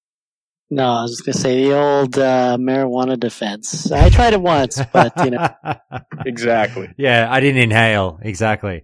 No, 0.69 0.83
I 0.83 1.01
was 1.03 1.11
just 1.11 1.25
gonna 1.25 1.37
say 1.37 1.63
the 1.63 1.77
old 1.77 2.17
uh, 2.17 2.57
marijuana 2.59 3.17
defense. 3.17 3.89
I 3.89 4.09
tried 4.09 4.33
it 4.33 4.41
once, 4.41 4.81
but 4.91 5.13
you 5.23 5.31
know, 5.31 5.47
exactly. 6.25 6.93
Yeah, 6.97 7.27
I 7.31 7.39
didn't 7.39 7.61
inhale. 7.61 8.19
Exactly. 8.21 8.83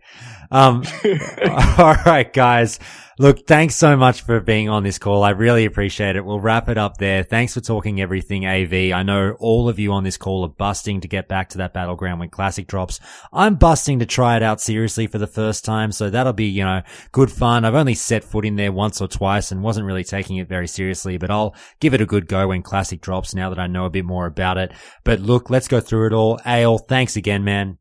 Um, 0.49 0.83
all 1.77 1.95
right, 2.05 2.31
guys. 2.31 2.79
Look, 3.19 3.45
thanks 3.45 3.75
so 3.75 3.95
much 3.95 4.24
for 4.24 4.40
being 4.40 4.69
on 4.69 4.82
this 4.82 4.98
call. 4.98 5.22
I 5.22 5.30
really 5.30 5.66
appreciate 5.66 6.16
it. 6.16 6.25
We'll 6.25 6.40
wrap 6.40 6.67
it 6.67 6.80
up 6.80 6.98
there. 6.98 7.22
Thanks 7.22 7.53
for 7.53 7.61
talking 7.61 8.01
everything 8.01 8.48
AV. 8.48 8.92
I 8.92 9.03
know 9.03 9.35
all 9.40 9.69
of 9.69 9.77
you 9.77 9.92
on 9.93 10.03
this 10.03 10.17
call 10.17 10.43
are 10.45 10.50
busting 10.50 11.01
to 11.01 11.08
get 11.08 11.27
back 11.27 11.50
to 11.50 11.59
that 11.59 11.74
battleground 11.74 12.19
when 12.19 12.30
classic 12.30 12.66
drops. 12.66 13.00
I'm 13.32 13.53
busting 13.53 14.00
to 14.00 14.08
try 14.08 14.35
it 14.35 14.42
out 14.42 14.59
seriously 14.59 15.06
for 15.06 15.19
the 15.19 15.27
first 15.27 15.64
time. 15.64 15.92
So 15.92 16.09
that'll 16.09 16.33
be, 16.33 16.45
you 16.45 16.64
know, 16.64 16.82
good 17.11 17.32
fun. 17.32 17.66
I've 17.66 17.75
only 17.75 17.93
set 17.93 18.24
foot 18.24 18.45
in 18.45 18.56
there 18.56 18.72
once 18.72 19.00
or 19.00 19.08
twice 19.08 19.51
and 19.51 19.61
wasn't 19.61 19.85
really 19.85 20.03
taking 20.03 20.38
it 20.38 20.50
very 20.50 20.67
seriously, 20.67 21.17
but 21.19 21.30
I'll 21.30 21.56
give 21.80 21.93
it 21.93 22.01
a 22.01 22.08
good 22.08 22.27
go 22.27 22.48
when 22.48 22.64
classic 22.64 23.01
drops 23.01 23.35
now 23.35 23.50
that 23.50 23.59
I 23.59 23.67
know 23.67 23.85
a 23.85 23.92
bit 23.92 24.06
more 24.06 24.25
about 24.25 24.58
it. 24.58 24.72
But 25.03 25.19
look, 25.19 25.51
let's 25.51 25.67
go 25.67 25.80
through 25.80 26.08
it 26.08 26.14
all. 26.14 26.40
Ale, 26.48 26.80
thanks 26.80 27.16
again, 27.16 27.43
man. 27.43 27.77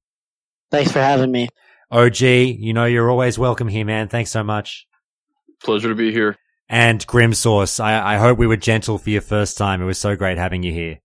thanks 0.71 0.93
for 0.93 1.01
having 1.01 1.33
me. 1.33 1.49
OG, 1.91 2.21
you 2.21 2.75
know 2.75 2.85
you're 2.85 3.11
always 3.11 3.39
welcome 3.39 3.69
here, 3.69 3.87
man. 3.87 4.09
Thanks 4.09 4.31
so 4.31 4.43
much. 4.43 4.87
Pleasure 5.63 5.89
to 5.89 5.95
be 5.95 6.13
here. 6.13 6.37
And 6.69 7.07
Grimsource, 7.07 7.81
I, 7.81 8.15
I 8.15 8.19
hope 8.19 8.39
we 8.39 8.47
were 8.47 8.57
gentle 8.57 8.99
for 8.99 9.11
your 9.11 9.21
first 9.21 9.59
time. 9.59 9.83
It 9.83 9.87
was 9.87 9.99
so 9.99 10.17
great 10.17 10.39
having 10.39 10.63
you 10.63 10.73
here. 10.73 11.01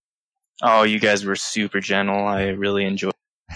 Oh, 0.62 0.84
you 0.84 1.00
guys 1.00 1.26
were 1.26 1.36
super 1.36 1.80
gentle. 1.80 2.26
I 2.26 2.48
really 2.48 2.86
enjoyed. 2.86 3.14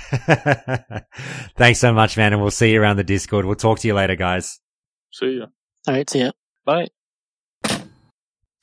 Thanks 1.57 1.79
so 1.79 1.93
much, 1.93 2.17
man, 2.17 2.33
and 2.33 2.41
we'll 2.41 2.51
see 2.51 2.71
you 2.71 2.81
around 2.81 2.97
the 2.97 3.03
Discord. 3.03 3.45
We'll 3.45 3.55
talk 3.55 3.79
to 3.79 3.87
you 3.87 3.93
later, 3.93 4.15
guys. 4.15 4.59
See 5.11 5.39
ya. 5.39 5.47
All 5.87 5.93
right, 5.93 6.09
see 6.09 6.19
ya. 6.19 6.31
Bye. 6.65 6.87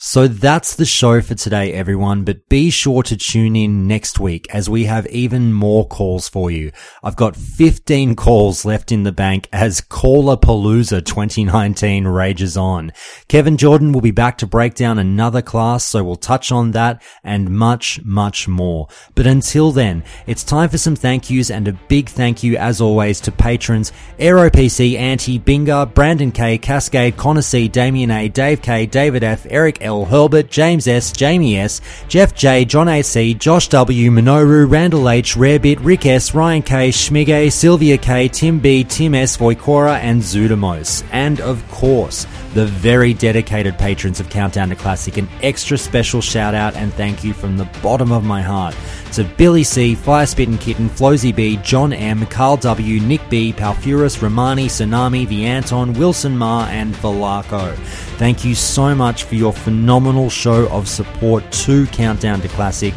So 0.01 0.29
that's 0.29 0.77
the 0.77 0.85
show 0.85 1.21
for 1.21 1.35
today, 1.35 1.73
everyone, 1.73 2.23
but 2.23 2.49
be 2.49 2.71
sure 2.71 3.03
to 3.03 3.17
tune 3.17 3.57
in 3.57 3.89
next 3.89 4.21
week 4.21 4.47
as 4.55 4.71
we 4.71 4.85
have 4.85 5.09
even 5.09 5.53
more 5.53 5.89
calls 5.89 6.29
for 6.29 6.53
you. 6.53 6.71
I've 7.03 7.17
got 7.17 7.35
15 7.35 8.15
calls 8.15 8.65
left 8.65 8.93
in 8.93 9.03
the 9.03 9.11
bank 9.11 9.49
as 9.53 9.81
Caller 9.81 10.37
Palooza 10.37 11.05
2019 11.05 12.07
rages 12.07 12.57
on. 12.57 12.93
Kevin 13.27 13.57
Jordan 13.57 13.91
will 13.91 14.01
be 14.01 14.13
back 14.13 14.39
to 14.39 14.47
break 14.47 14.77
down 14.77 15.01
another 15.01 15.43
class, 15.43 15.85
so 15.85 16.05
we'll 16.05 16.15
touch 16.15 16.53
on 16.53 16.71
that 16.71 17.03
and 17.25 17.51
much, 17.51 18.01
much 18.05 18.47
more. 18.47 18.87
But 19.17 19.27
until 19.27 19.73
then, 19.73 20.05
it's 20.29 20.45
time 20.45 20.69
for 20.69 20.79
some 20.79 20.95
thank 20.95 21.29
yous 21.29 21.51
and 21.51 21.67
a 21.67 21.73
big 21.73 22.09
thank 22.09 22.45
you 22.45 22.57
as 22.57 22.81
always 22.81 23.21
to 23.23 23.33
patrons 23.33 23.93
AeroPC, 24.21 24.97
Anti, 24.97 25.41
Binga, 25.41 25.93
Brandon 25.93 26.31
K, 26.31 26.57
Cascade, 26.57 27.17
Connor 27.17 27.43
C, 27.43 27.67
Damien 27.67 28.13
A, 28.13 28.29
Dave 28.29 28.63
K, 28.63 28.87
David 28.87 29.25
F, 29.25 29.45
Eric 29.51 29.79
L, 29.81 29.88
Herbert, 29.89 30.51
James 30.51 30.87
S, 30.87 31.13
Jamie 31.13 31.59
S, 31.59 31.81
Jeff 32.09 32.35
J, 32.35 32.65
John 32.65 32.89
AC, 32.89 33.35
Josh 33.35 33.69
W, 33.69 34.11
Minoru, 34.11 34.71
Randall 34.71 35.09
H, 35.09 35.35
Rarebit, 35.35 35.79
Rick 35.81 36.07
S, 36.07 36.35
Ryan 36.35 36.63
K, 36.63 36.89
Schmige, 36.91 37.51
Sylvia 37.53 37.99
K, 37.99 38.29
Tim 38.29 38.59
B, 38.59 38.85
Tim 38.85 39.15
S, 39.15 39.37
Voicora, 39.37 39.99
and 39.99 40.21
Zudamos. 40.21 41.05
And 41.13 41.41
of 41.41 41.67
course, 41.71 42.27
the 42.55 42.67
very 42.67 43.15
dedicated 43.15 43.79
patrons 43.79 44.21
of 44.21 44.31
Countdown 44.31 44.71
to 44.71 44.77
Classic. 44.77 45.17
An 45.17 45.29
extra 45.43 45.79
special 45.79 46.21
shout 46.21 46.55
out 46.55 46.75
and 46.75 46.93
thank 46.95 47.23
you 47.23 47.33
from 47.33 47.57
the 47.57 47.67
bottom 47.83 48.11
of 48.11 48.25
my 48.25 48.43
heart 48.43 48.75
to 49.13 49.25
Billy 49.25 49.65
C, 49.65 49.95
Firespitting 49.95 50.61
Kitten, 50.61 50.89
Flozy 50.89 51.35
B, 51.35 51.57
John 51.59 51.93
M, 51.93 52.27
Carl 52.27 52.57
W, 52.59 53.01
Nick 53.01 53.21
B, 53.29 53.53
Palfurus, 53.53 54.23
Romani, 54.23 54.67
Tsunami, 54.67 55.29
The 55.29 55.47
Anton, 55.47 55.93
Wilson 55.95 56.37
Ma, 56.37 56.67
and 56.67 56.95
Valaco. 56.97 57.77
Thank 58.19 58.45
you 58.45 58.57
so 58.57 58.97
much 58.97 59.23
for 59.23 59.37
your 59.37 59.53
phenomenal 59.53 60.29
show 60.29 60.69
of 60.71 60.89
support 60.89 61.51
to 61.53 61.87
Countdown 61.87 62.41
to 62.41 62.49
Classic. 62.49 62.93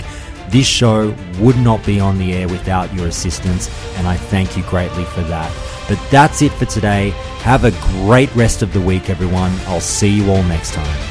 This 0.49 0.65
show 0.65 1.15
would 1.39 1.57
not 1.57 1.85
be 1.85 1.99
on 1.99 2.17
the 2.17 2.33
air 2.33 2.47
without 2.47 2.91
your 2.91 3.07
assistance, 3.07 3.69
and 3.97 4.07
I 4.07 4.17
thank 4.17 4.57
you 4.57 4.63
greatly 4.63 5.05
for 5.05 5.21
that. 5.21 5.55
But 5.87 5.99
that's 6.09 6.41
it 6.41 6.51
for 6.53 6.65
today. 6.65 7.11
Have 7.43 7.65
a 7.65 7.71
great 8.03 8.33
rest 8.35 8.63
of 8.63 8.73
the 8.73 8.81
week, 8.81 9.11
everyone. 9.11 9.51
I'll 9.67 9.79
see 9.79 10.09
you 10.09 10.29
all 10.31 10.43
next 10.43 10.73
time. 10.73 11.10